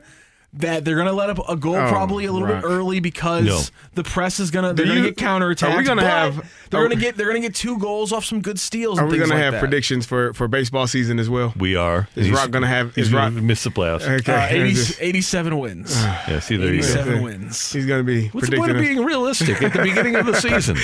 that 0.52 0.84
they're 0.84 0.96
going 0.96 1.06
to 1.06 1.12
let 1.12 1.30
up 1.30 1.38
a 1.48 1.54
goal 1.56 1.76
Oh, 1.76 1.88
probably 1.88 2.24
a 2.24 2.32
little 2.32 2.48
Rock. 2.48 2.62
bit 2.62 2.68
early 2.68 2.98
because 3.00 3.44
No. 3.44 3.60
the 3.94 4.02
press 4.02 4.40
is 4.40 4.50
going 4.50 4.64
to 4.64 4.72
they're 4.74 4.86
going 4.92 5.02
to 5.04 5.10
get 5.12 5.16
counterattacked. 5.16 5.72
are 5.74 5.78
we 5.78 5.84
gonna 5.84 6.02
have- 6.04 6.36
They're 6.70 6.80
going 6.80 6.90
to 6.90 6.96
get 6.96 7.16
they're 7.16 7.28
going 7.28 7.40
to 7.40 7.46
get 7.48 7.54
two 7.54 7.78
goals 7.78 8.12
off 8.12 8.24
some 8.24 8.40
good 8.40 8.58
steals. 8.58 8.98
Are 8.98 9.02
and 9.02 9.12
we 9.12 9.18
things 9.18 9.30
gonna 9.30 9.40
have 9.42 9.52
that. 9.54 9.60
predictions 9.60 10.06
for, 10.06 10.32
for 10.34 10.48
baseball 10.48 10.86
season 10.88 11.18
as 11.20 11.30
well? 11.30 11.52
We 11.56 11.76
are. 11.76 12.08
Is 12.16 12.26
He's- 12.26 12.36
Rock 12.36 12.50
gonna 12.50 12.66
have? 12.66 12.94
He's 12.96 13.06
Is 13.08 13.12
Rock? 13.14 13.32
miss 13.32 13.62
the 13.64 13.70
playoffs. 13.70 14.02
Okay. 14.08 14.32
Uh, 14.32 14.46
80, 14.50 14.70
Just- 14.72 15.00
87 15.02 15.58
wins. 15.58 15.96
Yeah, 16.30 16.38
see, 16.40 16.56
there 16.56 16.74
you 16.74 16.80
go. 16.82 16.86
87 16.88 17.22
wins. 17.22 17.72
He's 17.72 17.86
gonna 17.86 18.02
be. 18.02 18.28
What's 18.28 18.48
the 18.50 18.56
point 18.56 18.72
of 18.72 18.78
being 18.78 19.04
realistic 19.04 19.62
at 19.62 19.72
the 19.72 19.82
beginning 19.82 20.16
of 20.16 20.26
the 20.26 20.34
season? 20.40 20.76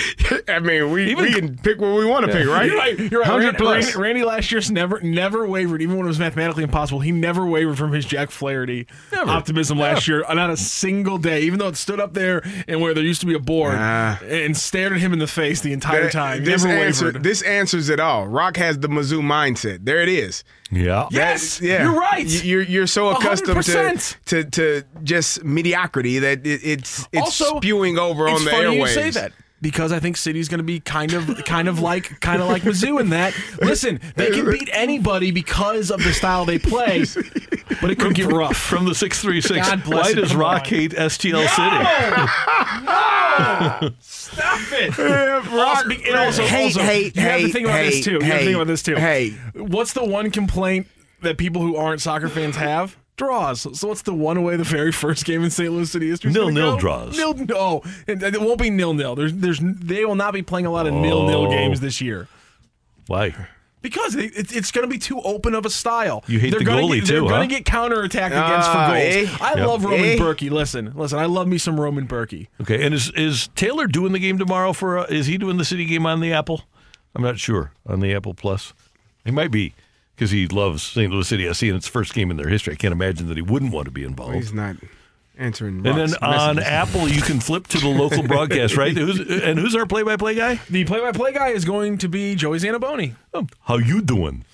I 0.49 0.59
mean, 0.61 0.91
we, 0.91 1.11
Even- 1.11 1.25
we 1.25 1.33
can 1.33 1.57
pick 1.59 1.81
what 1.81 1.95
we 1.97 2.05
want 2.05 2.27
to 2.27 2.33
pick, 2.33 2.47
right? 2.49 2.67
You're 2.67 2.77
right. 2.79 2.99
You're 2.99 3.21
right. 3.21 3.31
100 3.31 3.45
Randy, 3.45 3.59
plus. 3.59 3.85
Randy, 3.97 4.01
Randy 4.03 4.25
last 4.25 4.51
year's 4.53 4.71
never 4.71 5.01
never 5.01 5.47
wavered, 5.47 5.83
even 5.83 5.97
when 5.97 6.07
it 6.07 6.09
was 6.09 6.19
mathematically 6.19 6.63
impossible. 6.65 7.01
He 7.01 7.13
never 7.13 7.45
wavered 7.47 7.77
from 7.79 7.93
his 7.93 8.05
Jack 8.05 8.31
Flaherty 8.31 8.87
optimism 9.57 9.79
last 9.79 10.07
year. 10.09 10.25
Not 10.33 10.51
a 10.51 10.57
single 10.57 11.17
day, 11.19 11.41
even 11.43 11.59
though 11.59 11.69
it 11.69 11.77
stood 11.77 11.99
up 12.01 12.13
there 12.15 12.43
and 12.69 12.81
where 12.81 12.93
there 12.95 13.03
used 13.05 13.21
to 13.23 13.27
be 13.27 13.35
a 13.35 13.39
board 13.39 13.75
Ah. 13.77 14.19
and 14.29 14.55
stared 14.57 14.93
at 14.93 14.99
him 15.01 15.13
in 15.13 15.19
the 15.19 15.27
face 15.27 15.61
the 15.61 15.73
entire 15.73 16.05
That- 16.05 16.13
time. 16.13 16.45
This, 16.45 16.65
never 16.65 16.77
answer, 16.79 17.07
wavered. 17.07 17.23
this 17.23 17.43
answers 17.43 17.89
it 17.89 17.99
all. 18.01 18.27
Rock 18.27 18.57
has 18.59 18.79
the 18.79 18.89
Mizzou 18.89 19.21
mindset. 19.23 19.81
There 19.85 20.01
it 20.03 20.09
is. 20.09 20.45
Yeah. 20.71 21.07
Yes, 21.11 21.59
That- 21.59 21.67
yeah. 21.67 21.83
you're 21.85 21.99
right. 21.99 22.45
You're 22.45 22.63
you're 22.63 22.87
so 22.87 23.09
accustomed 23.11 23.63
to, 23.65 23.71
100%. 23.73 24.17
to 24.27 24.45
to 24.45 24.83
just 25.05 25.43
mediocrity 25.45 26.19
that 26.19 26.47
it, 26.47 26.61
it's 26.63 27.09
it's 27.13 27.23
Also, 27.23 27.57
spewing 27.59 27.99
over 27.99 28.27
it's 28.29 28.39
on 28.41 28.45
the 28.45 28.51
funny 28.51 28.77
airwaves. 28.77 28.81
you 28.81 28.87
say 28.89 29.11
that 29.11 29.33
because 29.61 29.91
I 29.93 30.01
think 30.01 30.17
City's 30.17 30.49
going 30.49 30.59
to 30.59 30.65
be 30.65 30.81
kind 30.81 31.13
of 31.15 31.45
kind 31.45 31.69
of 31.69 31.81
like 31.81 32.21
kind 32.21 32.43
of 32.43 32.49
like 32.49 32.63
Mizzou 32.63 33.01
in 33.01 33.11
that. 33.11 33.35
Listen, 33.61 34.01
they 34.17 34.31
can 34.31 34.51
beat 34.51 34.69
anybody 34.73 35.31
because 35.31 35.91
of 35.91 36.03
the 36.05 36.13
style 36.13 36.45
they 36.45 36.59
play, 36.59 37.05
but 37.81 37.91
it 37.91 37.99
could 37.99 38.15
get 38.15 38.33
rough. 38.33 38.57
From 38.57 38.85
the 38.85 38.95
636, 38.95 39.87
why 39.89 40.11
it, 40.11 40.15
does 40.15 40.35
Rock 40.35 40.63
on. 40.63 40.69
hate 40.69 40.93
STL 40.93 41.47
City? 41.49 42.87
no! 42.87 43.91
Stop 44.01 44.61
it! 44.73 45.47
Also, 45.57 45.89
be- 45.89 46.05
and 46.07 46.17
also, 46.17 46.43
Hate, 46.45 46.65
also, 46.67 46.81
hate, 46.83 47.17
you 47.17 47.23
have 47.23 47.41
to 47.41 47.49
think 47.49 47.67
about 47.67 47.83
this 47.85 48.05
too. 48.05 48.13
You 48.13 48.21
have 48.23 48.39
to 48.39 48.45
think 48.45 48.55
about 48.55 48.67
this 48.67 48.83
too. 48.83 48.95
hate. 48.97 49.35
what's 49.55 49.93
the 49.93 50.05
one 50.05 50.31
complaint 50.31 50.87
that 51.23 51.39
people 51.39 51.63
who 51.63 51.77
aren't 51.77 52.01
soccer 52.01 52.29
fans 52.29 52.57
have? 52.57 52.97
Draws. 53.17 53.79
So 53.79 53.89
what's 53.89 54.03
the 54.03 54.13
one 54.15 54.43
way 54.43 54.57
the 54.57 54.65
very 54.65 54.93
first 54.93 55.25
game 55.25 55.43
in 55.43 55.51
St. 55.51 55.73
Louis 55.73 55.91
City 55.91 56.09
history? 56.09 56.33
Nil-nil 56.33 56.75
go? 56.75 56.79
draws. 56.81 57.17
Nil. 57.17 57.35
No, 57.35 57.83
it, 58.07 58.23
it 58.23 58.41
won't 58.41 58.61
be 58.61 58.69
nil 58.71 58.93
nil. 58.95 59.15
There's 59.15 59.33
there's 59.35 59.59
they 59.63 60.05
will 60.05 60.15
not 60.17 60.35
be 60.35 60.43
playing 60.43 60.67
a 60.67 60.71
lot 60.71 60.87
of 60.87 60.93
nil 60.95 61.27
nil 61.27 61.47
Oh. 61.47 61.51
games 61.51 61.81
this 61.81 62.01
year. 62.01 62.29
Why? 63.07 63.35
Because 63.83 64.17
it, 64.17 64.37
it- 64.37 64.55
it's 64.57 64.71
going 64.73 64.83
to 64.87 64.91
be 64.93 64.99
too 64.99 65.21
open 65.23 65.55
of 65.55 65.65
a 65.65 65.71
style. 65.71 66.25
You 66.27 66.41
hate 66.41 66.51
they're 66.51 66.59
the 66.59 66.65
gonna 66.65 66.83
goalie 66.83 66.97
get, 66.97 67.07
too, 67.07 67.13
They're 67.13 67.23
huh? 67.23 67.29
going 67.29 67.49
to 67.49 67.55
get 67.55 67.65
counterattacked 67.65 68.27
against 68.33 68.69
Ah, 68.69 68.89
for 68.91 68.97
eh? 68.97 69.25
goals. 69.27 69.39
I 69.41 69.55
Yep. 69.57 69.67
love 69.67 69.85
Roman 69.85 70.01
Eh? 70.05 70.17
Bürki. 70.17 70.51
Listen, 70.51 70.93
listen. 70.97 71.19
I 71.19 71.27
love 71.27 71.47
me 71.47 71.57
some 71.57 71.79
Roman 71.81 72.07
Bürki. 72.09 72.49
Okay, 72.61 72.85
and 72.85 72.93
is 72.95 73.11
is 73.13 73.49
Taylor 73.55 73.87
doing 73.87 74.13
the 74.13 74.19
game 74.19 74.39
tomorrow? 74.39 74.73
For 74.73 74.99
uh, 74.99 75.05
is 75.05 75.27
he 75.27 75.39
doing 75.39 75.57
the 75.57 75.65
City 75.65 75.85
game 75.85 76.05
on 76.05 76.21
the 76.21 76.33
Apple? 76.33 76.65
I'm 77.15 77.23
not 77.23 77.39
sure 77.39 77.73
on 77.87 78.01
the 78.01 78.13
Apple 78.13 78.35
Plus. 78.35 78.73
He 79.25 79.31
might 79.31 79.51
be 79.53 79.73
because 80.17 80.31
he 80.31 80.49
loves 80.49 80.83
St. 80.83 81.13
Louis 81.13 81.29
City 81.29 81.53
SC 81.53 81.65
and 81.65 81.77
it's 81.77 81.87
the 81.87 81.93
first 81.93 82.15
game 82.15 82.31
in 82.31 82.39
their 82.39 82.49
history. 82.49 82.73
I 82.73 82.77
can't 82.77 82.93
imagine 82.93 83.29
that 83.29 83.37
he 83.37 83.43
wouldn't 83.43 83.73
want 83.73 83.85
to 83.85 83.91
be 83.91 84.03
involved. 84.03 84.35
He's 84.35 84.53
not 84.53 84.77
answering. 85.39 85.77
And 85.77 85.85
then 85.85 85.97
Rock's 85.97 86.15
on 86.23 86.57
messages. 86.57 86.73
Apple, 86.73 87.09
you 87.09 87.21
can 87.23 87.41
flip 87.41 87.67
to 87.69 87.79
the 87.79 87.89
local 87.89 88.23
broadcast, 88.27 88.77
right? 88.77 88.97
Who's, 88.97 89.21
and 89.21 89.59
who's 89.59 89.75
our 89.77 89.85
play-by-play 89.87 90.35
guy? 90.35 90.59
The 90.71 90.85
play-by-play 90.85 91.33
guy 91.35 91.49
is 91.49 91.65
going 91.67 91.99
to 91.99 92.09
be 92.09 92.35
Joey 92.35 92.59
Zanaboni. 92.59 93.15
Oh, 93.35 93.47
how 93.61 93.77
you 93.77 94.01
doing? 94.01 94.45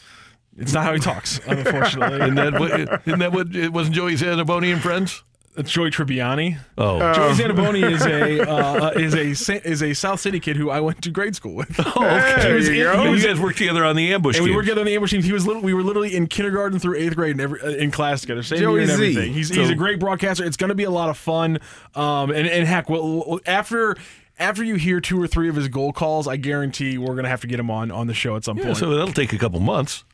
It's 0.58 0.72
not 0.72 0.84
how 0.84 0.92
he 0.92 0.98
talks, 0.98 1.38
unfortunately. 1.46 2.20
Isn't 2.20 2.34
that 2.34 2.58
what? 2.58 2.72
Isn't 3.06 3.20
that 3.20 3.32
what? 3.32 3.54
It 3.54 3.72
wasn't 3.72 3.94
Joey 3.96 4.14
Zanaboni 4.16 4.72
and 4.72 4.82
friends. 4.82 5.22
It's 5.54 5.70
Joey 5.70 5.90
Tribbiani. 5.90 6.58
Oh, 6.78 6.98
Joey 7.12 7.34
Zanaboni 7.34 7.82
is 7.92 8.06
a 8.06 8.48
uh, 8.50 8.90
is 8.92 9.48
a 9.48 9.68
is 9.68 9.82
a 9.82 9.92
South 9.92 10.18
City 10.18 10.40
kid 10.40 10.56
who 10.56 10.70
I 10.70 10.80
went 10.80 11.02
to 11.02 11.10
grade 11.10 11.36
school 11.36 11.54
with. 11.54 11.78
Oh, 11.78 11.90
okay. 12.06 12.48
He 12.48 12.54
was 12.54 12.68
you 12.70 12.90
in- 12.90 13.14
you 13.18 13.22
guys 13.22 13.38
worked 13.38 13.58
together 13.58 13.84
on 13.84 13.94
the 13.94 14.14
ambush 14.14 14.36
and 14.36 14.44
we 14.44 14.48
game. 14.50 14.56
were 14.56 14.62
together 14.62 14.80
in 14.80 14.86
the 14.86 14.94
ambush 14.94 15.10
team. 15.10 15.22
He 15.22 15.32
was 15.32 15.46
little, 15.46 15.60
we 15.60 15.74
were 15.74 15.82
literally 15.82 16.16
in 16.16 16.26
kindergarten 16.26 16.78
through 16.78 16.96
eighth 16.96 17.16
grade 17.16 17.32
and 17.32 17.40
every, 17.42 17.60
uh, 17.60 17.68
in 17.68 17.90
class 17.90 18.22
together. 18.22 18.42
Same 18.42 18.60
Joey 18.60 18.72
year 18.72 18.80
and 18.82 18.88
Z. 18.90 18.94
everything. 18.94 19.32
He's, 19.34 19.50
he's 19.50 19.68
a 19.68 19.74
great 19.74 20.00
broadcaster. 20.00 20.42
It's 20.44 20.56
going 20.56 20.68
to 20.70 20.74
be 20.74 20.84
a 20.84 20.90
lot 20.90 21.10
of 21.10 21.18
fun. 21.18 21.58
Um, 21.94 22.30
and, 22.30 22.46
and 22.48 22.66
heck, 22.66 22.88
well, 22.88 23.18
well, 23.26 23.40
after 23.44 23.96
after 24.38 24.64
you 24.64 24.76
hear 24.76 25.00
two 25.02 25.20
or 25.22 25.26
three 25.26 25.50
of 25.50 25.54
his 25.56 25.68
goal 25.68 25.92
calls, 25.92 26.26
I 26.26 26.36
guarantee 26.36 26.96
we're 26.96 27.08
going 27.08 27.24
to 27.24 27.28
have 27.30 27.42
to 27.42 27.46
get 27.46 27.60
him 27.60 27.70
on 27.70 27.90
on 27.90 28.06
the 28.06 28.14
show 28.14 28.36
at 28.36 28.44
some 28.44 28.56
Yeah, 28.56 28.64
point. 28.64 28.78
so 28.78 28.88
that'll 28.88 29.12
take 29.12 29.34
a 29.34 29.38
couple 29.38 29.60
months. 29.60 30.04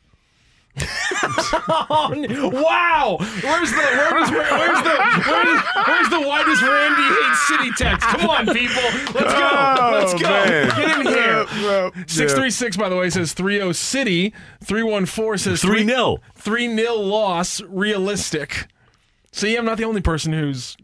Wow! 1.67 3.17
Where's 3.19 3.71
the 3.71 3.77
where's, 3.77 4.31
where's 4.31 4.81
the 4.83 4.95
where's, 5.27 5.61
where's 5.87 6.09
the 6.09 6.21
why 6.21 6.43
does 6.43 6.61
Randy 6.61 7.03
hate 7.03 7.35
city 7.47 7.71
text? 7.77 8.07
Come 8.07 8.29
on, 8.29 8.45
people, 8.47 8.83
let's 9.13 9.33
go, 9.33 9.49
oh, 9.51 9.91
let's 9.93 10.13
go, 10.13 10.29
man. 10.29 10.69
get 10.69 10.99
in 10.99 11.05
here. 11.07 11.45
Well, 11.63 11.91
Six 12.07 12.33
three 12.33 12.49
six, 12.51 12.77
by 12.77 12.89
the 12.89 12.95
way, 12.95 13.09
says 13.09 13.33
three 13.33 13.57
zero 13.57 13.71
City. 13.71 14.33
Three 14.63 14.83
one 14.83 15.05
four 15.05 15.37
says 15.37 15.61
3-0. 15.61 16.19
Three 16.35 16.67
nil 16.67 17.03
loss. 17.03 17.61
Realistic. 17.61 18.67
See, 19.31 19.55
I'm 19.55 19.65
not 19.65 19.77
the 19.77 19.85
only 19.85 20.01
person 20.01 20.33
who's. 20.33 20.75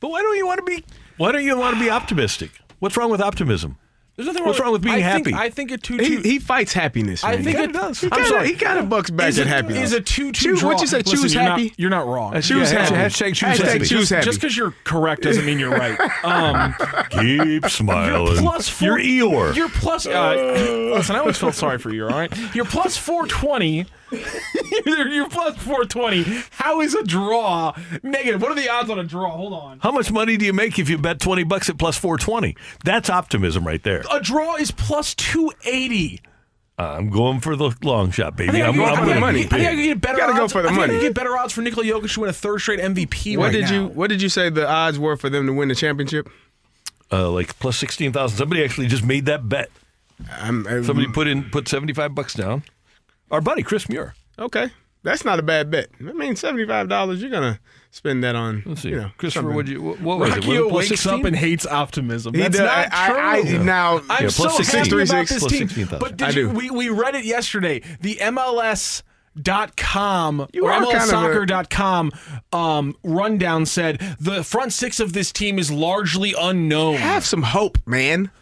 But 0.00 0.10
why 0.10 0.22
don't 0.22 0.36
you 0.36 0.46
want 0.46 0.58
to 0.58 0.64
be? 0.64 0.84
Why 1.18 1.32
don't 1.32 1.44
you 1.44 1.56
want 1.58 1.76
to 1.76 1.80
be 1.80 1.90
optimistic? 1.90 2.50
What's 2.78 2.96
wrong 2.96 3.10
with 3.10 3.20
optimism? 3.20 3.76
There's 4.16 4.26
nothing 4.26 4.44
What's 4.44 4.60
wrong 4.60 4.72
with 4.72 4.82
being 4.82 4.96
I 5.02 5.12
think- 5.14 5.28
happy? 5.28 5.46
I 5.46 5.48
think 5.50 5.70
a 5.70 5.78
two 5.78 5.96
He, 5.96 6.08
two. 6.16 6.20
he 6.20 6.38
fights 6.38 6.74
happiness. 6.74 7.24
I 7.24 7.36
think 7.36 7.48
he 7.48 7.50
it 7.54 7.56
kinda 7.56 7.72
does. 7.78 8.00
He 8.00 8.06
I'm 8.06 8.10
kinda, 8.12 8.28
sorry. 8.28 8.48
he 8.48 8.54
kind 8.54 8.78
of 8.78 8.88
bucks 8.90 9.08
back 9.10 9.28
is 9.30 9.38
at 9.38 9.46
a, 9.46 9.48
happiness. 9.48 9.84
Is 9.84 9.92
a 9.94 10.00
two 10.02 10.30
two 10.32 10.56
draw? 10.56 10.68
What'd 10.70 10.82
you 10.82 10.86
say? 10.88 10.98
Listen, 10.98 11.18
choose 11.22 11.34
you're 11.34 11.42
happy. 11.42 11.64
Not, 11.68 11.78
you're 11.80 11.90
not 11.90 12.06
wrong. 12.06 12.34
Uh, 12.36 12.40
choose 12.42 12.70
Yeah, 12.70 12.80
happy. 12.82 12.94
Hashtag 12.96 13.34
choose 13.34 13.58
Hashtag 13.58 13.64
happy. 13.64 13.78
choose 13.78 13.88
just, 13.88 14.10
happy. 14.10 14.24
Just 14.26 14.40
because 14.40 14.56
you're 14.56 14.74
correct 14.84 15.22
doesn't 15.22 15.46
mean 15.46 15.58
you're 15.58 15.70
right. 15.70 15.98
Um, 16.24 16.74
Keep 17.10 17.66
smiling. 17.70 18.34
You're 18.34 18.42
plus 18.42 18.68
four. 18.68 18.98
You're 19.00 19.28
Eeyore. 19.28 19.56
You're 19.56 19.68
plus. 19.70 20.06
Uh, 20.06 20.34
listen, 20.94 21.16
I 21.16 21.20
always 21.20 21.38
felt 21.38 21.54
sorry 21.54 21.78
for 21.78 21.90
you. 21.90 22.04
All 22.04 22.10
right, 22.10 22.30
you're 22.54 22.64
plus 22.66 22.96
four 22.98 23.26
twenty. 23.26 23.86
you're, 24.86 25.08
you're 25.08 25.28
plus 25.28 25.56
four 25.58 25.84
twenty. 25.84 26.24
How 26.50 26.80
is 26.80 26.94
a 26.94 27.02
draw 27.04 27.74
negative? 28.02 28.42
What 28.42 28.50
are 28.52 28.54
the 28.54 28.68
odds 28.68 28.90
on 28.90 28.98
a 28.98 29.04
draw? 29.04 29.30
Hold 29.36 29.52
on. 29.52 29.78
How 29.80 29.90
much 29.92 30.10
money 30.10 30.36
do 30.36 30.44
you 30.44 30.52
make 30.52 30.78
if 30.78 30.88
you 30.88 30.98
bet 30.98 31.20
twenty 31.20 31.44
bucks 31.44 31.68
at 31.70 31.78
plus 31.78 31.96
four 31.96 32.18
twenty? 32.18 32.56
That's 32.84 33.08
optimism 33.10 33.66
right 33.66 33.82
there. 33.82 34.02
A 34.10 34.20
draw 34.20 34.56
is 34.56 34.70
plus 34.70 35.14
two 35.14 35.52
eighty. 35.64 36.20
I'm 36.78 37.10
going 37.10 37.40
for 37.40 37.56
the 37.56 37.72
long 37.82 38.10
shot, 38.10 38.36
baby. 38.36 38.62
I 38.62 38.68
I'm, 38.68 38.72
can- 38.74 38.82
I'm 38.84 38.88
I 38.88 38.94
think 39.04 39.12
I 39.12 39.20
can 39.20 39.34
get- 39.34 39.52
I 39.52 39.56
think 39.58 39.66
I 39.68 39.74
can 39.74 39.84
get 39.84 40.00
better 40.00 40.16
Gotta 40.18 40.32
go 40.32 40.44
odds. 40.44 40.52
for 40.54 40.62
the 40.62 40.68
I 40.68 40.70
think 40.70 40.78
I 40.82 40.86
money. 40.86 40.98
can 40.98 41.02
get 41.08 41.14
better 41.14 41.36
odds 41.36 41.52
for 41.52 41.60
Nikola 41.60 41.84
Jokic 41.86 42.14
to 42.14 42.20
win 42.20 42.30
a 42.30 42.32
third 42.32 42.58
straight 42.60 42.80
MVP 42.80 43.36
what 43.36 43.44
right 43.44 43.52
did 43.52 43.64
now. 43.64 43.72
you 43.72 43.86
What 43.88 44.08
did 44.08 44.22
you 44.22 44.30
say 44.30 44.48
the 44.48 44.66
odds 44.66 44.98
were 44.98 45.16
for 45.18 45.28
them 45.28 45.46
to 45.46 45.52
win 45.52 45.68
the 45.68 45.74
championship? 45.74 46.30
Uh, 47.12 47.30
like 47.30 47.58
plus 47.58 47.76
sixteen 47.76 48.12
thousand. 48.14 48.38
Somebody 48.38 48.64
actually 48.64 48.86
just 48.86 49.04
made 49.04 49.26
that 49.26 49.46
bet. 49.46 49.68
I'm, 50.38 50.66
I'm- 50.66 50.84
Somebody 50.84 51.08
put 51.08 51.26
in 51.26 51.50
put 51.50 51.68
seventy 51.68 51.92
five 51.92 52.14
bucks 52.14 52.32
down. 52.32 52.62
Our 53.30 53.40
buddy 53.40 53.62
Chris 53.62 53.88
Muir. 53.88 54.14
okay. 54.38 54.70
That's 55.02 55.24
not 55.24 55.38
a 55.38 55.42
bad 55.42 55.70
bet. 55.70 55.88
I 55.98 56.12
mean, 56.12 56.36
seventy 56.36 56.66
five 56.66 56.86
dollars. 56.90 57.22
You're 57.22 57.30
gonna 57.30 57.58
spend 57.90 58.22
that 58.22 58.36
on. 58.36 58.62
Let's 58.66 58.82
see, 58.82 58.90
You 58.90 58.96
know, 58.96 59.10
Christopher. 59.16 59.44
something. 59.44 59.56
What 59.56 59.66
you 59.66 59.80
what, 59.80 59.98
what 60.02 60.18
was 60.18 60.28
it? 60.36 60.36
Was 60.36 60.46
Rocky 60.46 60.58
it 60.58 60.62
plus 60.68 60.72
wakes 60.74 60.88
16? 61.02 61.20
up 61.20 61.24
and 61.24 61.36
hates 61.36 61.66
optimism. 61.66 62.34
He 62.34 62.40
That's 62.42 62.58
does- 62.58 62.66
not 62.66 62.88
I- 62.92 63.08
true. 63.08 63.18
I- 63.18 63.60
I- 63.60 63.64
now- 63.64 64.00
I'm 64.10 64.24
Yeah, 64.24 64.28
so 64.28 64.42
plus 64.42 64.56
happy 64.58 64.64
16. 64.90 65.00
about 65.00 65.26
this 65.28 65.38
Plus 65.38 65.50
team. 65.52 65.68
16,000. 65.68 65.98
But 66.00 66.16
did 66.18 66.28
I 66.28 66.30
you, 66.32 66.50
we 66.50 66.68
we 66.70 66.88
read 66.90 67.14
it 67.14 67.24
yesterday. 67.24 67.80
The 68.02 68.16
MLS. 68.20 69.02
Dot 69.40 69.76
com 69.76 70.48
You 70.52 70.64
or 70.66 70.72
are 70.72 70.82
kind 70.84 71.08
of 71.08 71.08
a- 71.08 71.46
MLSsoccer.com 71.46 72.10
um, 72.52 72.96
rundown 73.04 73.64
said 73.64 74.00
the 74.18 74.42
front 74.42 74.72
six 74.72 74.98
of 74.98 75.12
this 75.12 75.30
team 75.32 75.56
is 75.58 75.70
largely 75.70 76.34
unknown. 76.38 76.96
Have 76.96 77.24
some 77.24 77.42
hope, 77.44 77.78
man. 77.86 78.32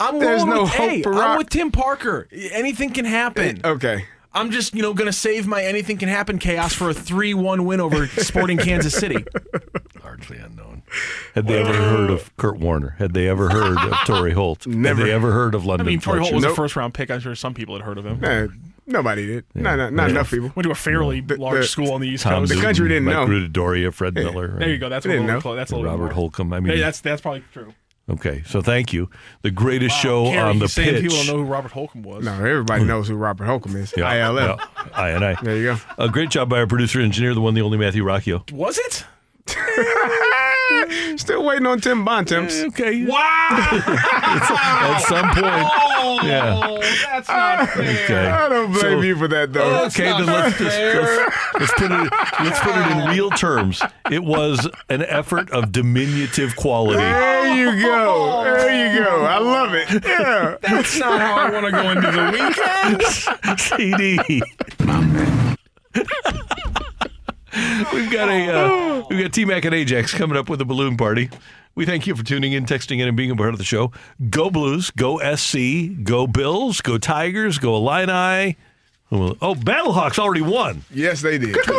I'm 0.00 0.18
there's 0.18 0.44
no 0.44 0.62
with, 0.62 0.70
hope 0.70 0.90
hey, 0.90 1.02
for 1.02 1.14
I'm 1.14 1.38
with 1.38 1.50
Tim 1.50 1.70
Parker. 1.70 2.28
Anything 2.32 2.90
can 2.92 3.04
happen. 3.04 3.60
Eh, 3.64 3.68
okay. 3.68 4.04
I'm 4.36 4.50
just, 4.50 4.74
you 4.74 4.82
know, 4.82 4.92
going 4.94 5.06
to 5.06 5.12
save 5.12 5.46
my 5.46 5.62
anything 5.62 5.96
can 5.96 6.08
happen 6.08 6.38
chaos 6.38 6.72
for 6.74 6.90
a 6.90 6.94
3-1 6.94 7.64
win 7.64 7.80
over 7.80 8.08
Sporting 8.08 8.58
Kansas 8.58 8.92
City. 8.92 9.24
Largely 10.02 10.38
unknown. 10.38 10.82
Had 11.36 11.46
they 11.46 11.60
ever 11.60 11.72
heard 11.72 12.10
of 12.10 12.36
Kurt 12.36 12.58
Warner? 12.58 12.96
Had 12.98 13.14
they 13.14 13.28
ever 13.28 13.48
heard 13.48 13.78
of 13.78 13.92
Torry 14.06 14.32
Holt? 14.32 14.66
Never. 14.66 14.98
Had 15.00 15.06
they 15.06 15.12
ever 15.12 15.30
heard 15.32 15.54
of 15.54 15.64
London 15.64 15.86
I 15.86 15.90
London 15.90 15.92
mean, 15.92 16.00
Torry 16.00 16.18
Holt 16.18 16.34
was 16.34 16.42
Fletcher? 16.42 16.52
a 16.52 16.56
first 16.56 16.74
round 16.76 16.94
pick. 16.94 17.10
I'm 17.12 17.20
sure 17.20 17.34
some 17.36 17.54
people 17.54 17.76
had 17.76 17.84
heard 17.84 17.96
of 17.98 18.04
him. 18.06 18.20
Nah, 18.20 18.48
nobody 18.86 19.26
did. 19.26 19.44
not 19.54 19.76
not, 19.76 19.92
not 19.92 20.04
Yeah. 20.06 20.10
enough 20.10 20.30
people. 20.30 20.50
Went 20.56 20.64
to 20.64 20.70
a 20.72 20.74
fairly 20.74 21.20
large 21.22 21.62
the- 21.62 21.68
school 21.68 21.92
on 21.92 22.00
the 22.00 22.08
East 22.08 22.24
Tom 22.24 22.42
Coast. 22.42 22.48
The 22.50 22.56
Newton, 22.56 22.64
eh, 22.64 22.68
country 22.68 22.88
didn't 28.08 28.24
Mike 28.24 28.40
know. 28.40 28.40
Gruttadauria, 28.40 28.52
Fred 28.52 28.64
Miller. 28.64 28.86
There 28.86 29.10
you 29.10 29.12
go. 29.12 29.16
That's 29.16 29.18
a 29.18 29.18
They 29.18 29.18
little 29.18 29.18
didn't 29.18 29.18
know. 29.18 29.18
close. 29.18 29.18
That's 29.18 29.18
a 29.18 29.18
little 29.18 29.18
Robert 29.18 29.18
more. 29.18 29.18
Holcombe. 29.18 29.18
I 29.18 29.18
mean, 29.18 29.18
Hey, 29.18 29.18
that's 29.18 29.18
that's 29.18 29.18
probably 29.18 29.18
true. 29.18 29.18
okay. 29.18 29.18
So 29.18 29.18
thank 29.18 29.18
you. 29.18 29.42
The 29.42 29.50
greatest 29.50 29.96
show 29.96 30.24
Carey, 30.26 30.38
on 30.38 30.58
the 30.58 30.64
he's 30.64 30.72
saying 30.72 30.94
pitch. 30.94 31.02
People 31.02 31.16
don't 31.18 31.26
know 31.28 31.36
who 31.38 31.44
Robert 31.44 31.72
Holcombe 31.72 32.02
was. 32.02 32.24
No, 32.24 32.32
everybody 32.34 32.82
hmm. 32.82 32.88
knows 32.88 33.08
who 33.08 33.16
Robert 33.16 33.44
Holcombe 33.46 33.76
is. 33.76 33.94
Yeah, 33.96 34.12
ILL. 34.12 34.36
yeah, 34.36 34.66
I 34.94 35.10
and 35.10 35.24
I. 35.24 35.34
There 35.42 35.56
you 35.56 35.64
go. 35.64 35.78
A 35.98 36.08
great 36.08 36.30
job 36.30 36.48
by 36.48 36.58
our 36.58 36.66
producer 36.66 37.00
engineer, 37.00 37.34
the 37.34 37.40
one, 37.40 37.54
the 37.54 37.62
only 37.62 37.78
Matthew 37.78 38.04
Rocchio. 38.04 38.50
Was 38.52 38.78
it? 38.78 39.04
Still 41.16 41.44
waiting 41.44 41.66
on 41.66 41.80
Tim 41.80 42.04
Bontemps. 42.04 42.62
Okay. 42.68 43.04
Wow. 43.04 43.48
At 43.50 44.98
some 45.06 45.26
point. 45.30 45.68
Oh, 45.70 46.18
Yeah. 46.22 46.78
that's 47.12 47.28
not 47.28 47.68
fair. 47.74 48.04
Okay. 48.04 48.26
I 48.26 48.48
don't 48.48 48.68
blame 48.72 48.80
So- 48.80 49.00
you 49.02 49.16
for 49.16 49.28
that, 49.28 49.52
though. 49.52 49.84
Okay, 49.86 50.04
then 50.04 50.26
let's 50.26 50.58
just 50.58 50.78
let's, 50.78 51.32
let's 51.60 51.72
put 51.74 51.90
it 51.90 52.12
let's 52.42 52.60
put 52.60 52.74
it 52.76 52.90
in 52.96 53.08
real 53.10 53.30
terms. 53.30 53.82
It 54.10 54.24
was 54.24 54.68
an 54.88 55.02
effort 55.02 55.50
of 55.50 55.70
diminutive 55.72 56.56
quality. 56.56 56.98
There 56.98 57.54
you 57.54 57.82
go. 57.82 58.44
There 58.44 58.94
you 58.94 59.04
go. 59.04 59.24
I 59.24 59.38
love 59.38 59.74
it. 59.74 59.88
Yeah. 60.04 60.56
That's 60.62 60.98
not 60.98 61.20
how 61.20 61.36
I 61.36 61.50
want 61.50 61.66
to 61.66 61.72
go 61.72 61.90
into 61.90 62.10
the 62.10 62.30
weekend. 62.32 63.60
CD. 63.60 64.42
We've 67.92 68.10
got 68.10 68.28
a 68.28 68.48
uh, 68.52 69.04
we've 69.10 69.20
got 69.22 69.32
T 69.32 69.44
Mac 69.44 69.64
and 69.64 69.74
Ajax 69.74 70.12
coming 70.12 70.36
up 70.36 70.48
with 70.48 70.60
a 70.60 70.64
balloon 70.64 70.96
party. 70.96 71.30
We 71.76 71.86
thank 71.86 72.06
you 72.06 72.14
for 72.14 72.22
tuning 72.24 72.52
in, 72.52 72.66
texting 72.66 73.00
in, 73.00 73.08
and 73.08 73.16
being 73.16 73.30
a 73.30 73.36
part 73.36 73.50
of 73.50 73.58
the 73.58 73.64
show. 73.64 73.90
Go 74.30 74.48
Blues, 74.50 74.90
go 74.90 75.18
SC, 75.34 76.02
go 76.04 76.26
Bills, 76.26 76.80
go 76.80 76.98
Tigers, 76.98 77.58
go 77.58 77.74
Illini. 77.76 78.56
Oh, 79.12 79.54
Battlehawks 79.54 80.18
already 80.18 80.40
won. 80.42 80.82
Yes, 80.92 81.22
they 81.22 81.38
did. 81.38 81.54
Can 81.54 81.74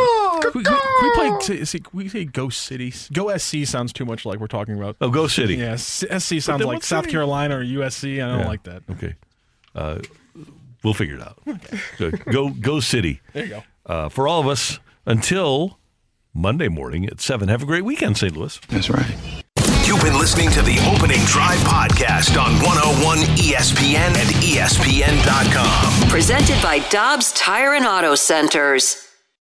we, 0.54 0.62
can 0.64 0.78
we 1.02 1.12
play? 1.38 1.64
see, 1.64 1.80
Can 1.80 1.90
we 1.92 2.08
say 2.08 2.24
Go 2.24 2.48
City? 2.48 2.94
Go 3.12 3.36
SC 3.36 3.64
sounds 3.66 3.92
too 3.92 4.06
much 4.06 4.24
like 4.24 4.38
we're 4.38 4.46
talking 4.46 4.78
about. 4.78 4.96
Oh, 5.02 5.10
Go 5.10 5.26
City. 5.26 5.56
Yeah, 5.56 5.76
SC 5.76 6.06
sounds 6.40 6.48
like 6.48 6.66
what's 6.66 6.86
South 6.86 7.04
city? 7.04 7.12
Carolina 7.12 7.58
or 7.58 7.64
USC. 7.64 8.22
I 8.24 8.28
don't 8.28 8.40
Yeah. 8.40 8.48
like 8.48 8.62
that. 8.62 8.82
Okay, 8.90 9.14
uh, 9.74 9.98
we'll 10.82 10.94
figure 10.94 11.16
it 11.16 11.22
out. 11.22 11.38
So 11.98 12.10
go 12.10 12.50
go 12.50 12.80
City. 12.80 13.20
There 13.34 13.44
you 13.44 13.50
go. 13.50 13.62
Uh, 13.84 14.08
for 14.08 14.26
all 14.28 14.40
of 14.40 14.46
us 14.46 14.78
until 15.06 15.78
Monday 16.34 16.68
morning 16.68 17.06
at 17.06 17.20
seven. 17.20 17.48
Have 17.48 17.62
a 17.62 17.66
great 17.66 17.84
weekend, 17.84 18.18
St. 18.18 18.36
Louis. 18.36 18.60
That's 18.68 18.90
right. 18.90 19.16
You've 19.86 20.02
been 20.02 20.18
listening 20.18 20.50
to 20.50 20.62
the 20.62 20.78
Opening 20.92 21.24
Drive 21.26 21.60
podcast 21.60 22.36
on 22.42 22.52
101 22.62 23.18
ESPN 23.38 23.94
and 23.94 24.28
ESPN.com. 24.44 26.08
Presented 26.10 26.60
by 26.60 26.80
Dobbs 26.90 27.32
Tire 27.32 27.74
and 27.74 27.86
Auto 27.86 28.16
Centers. 28.16 29.06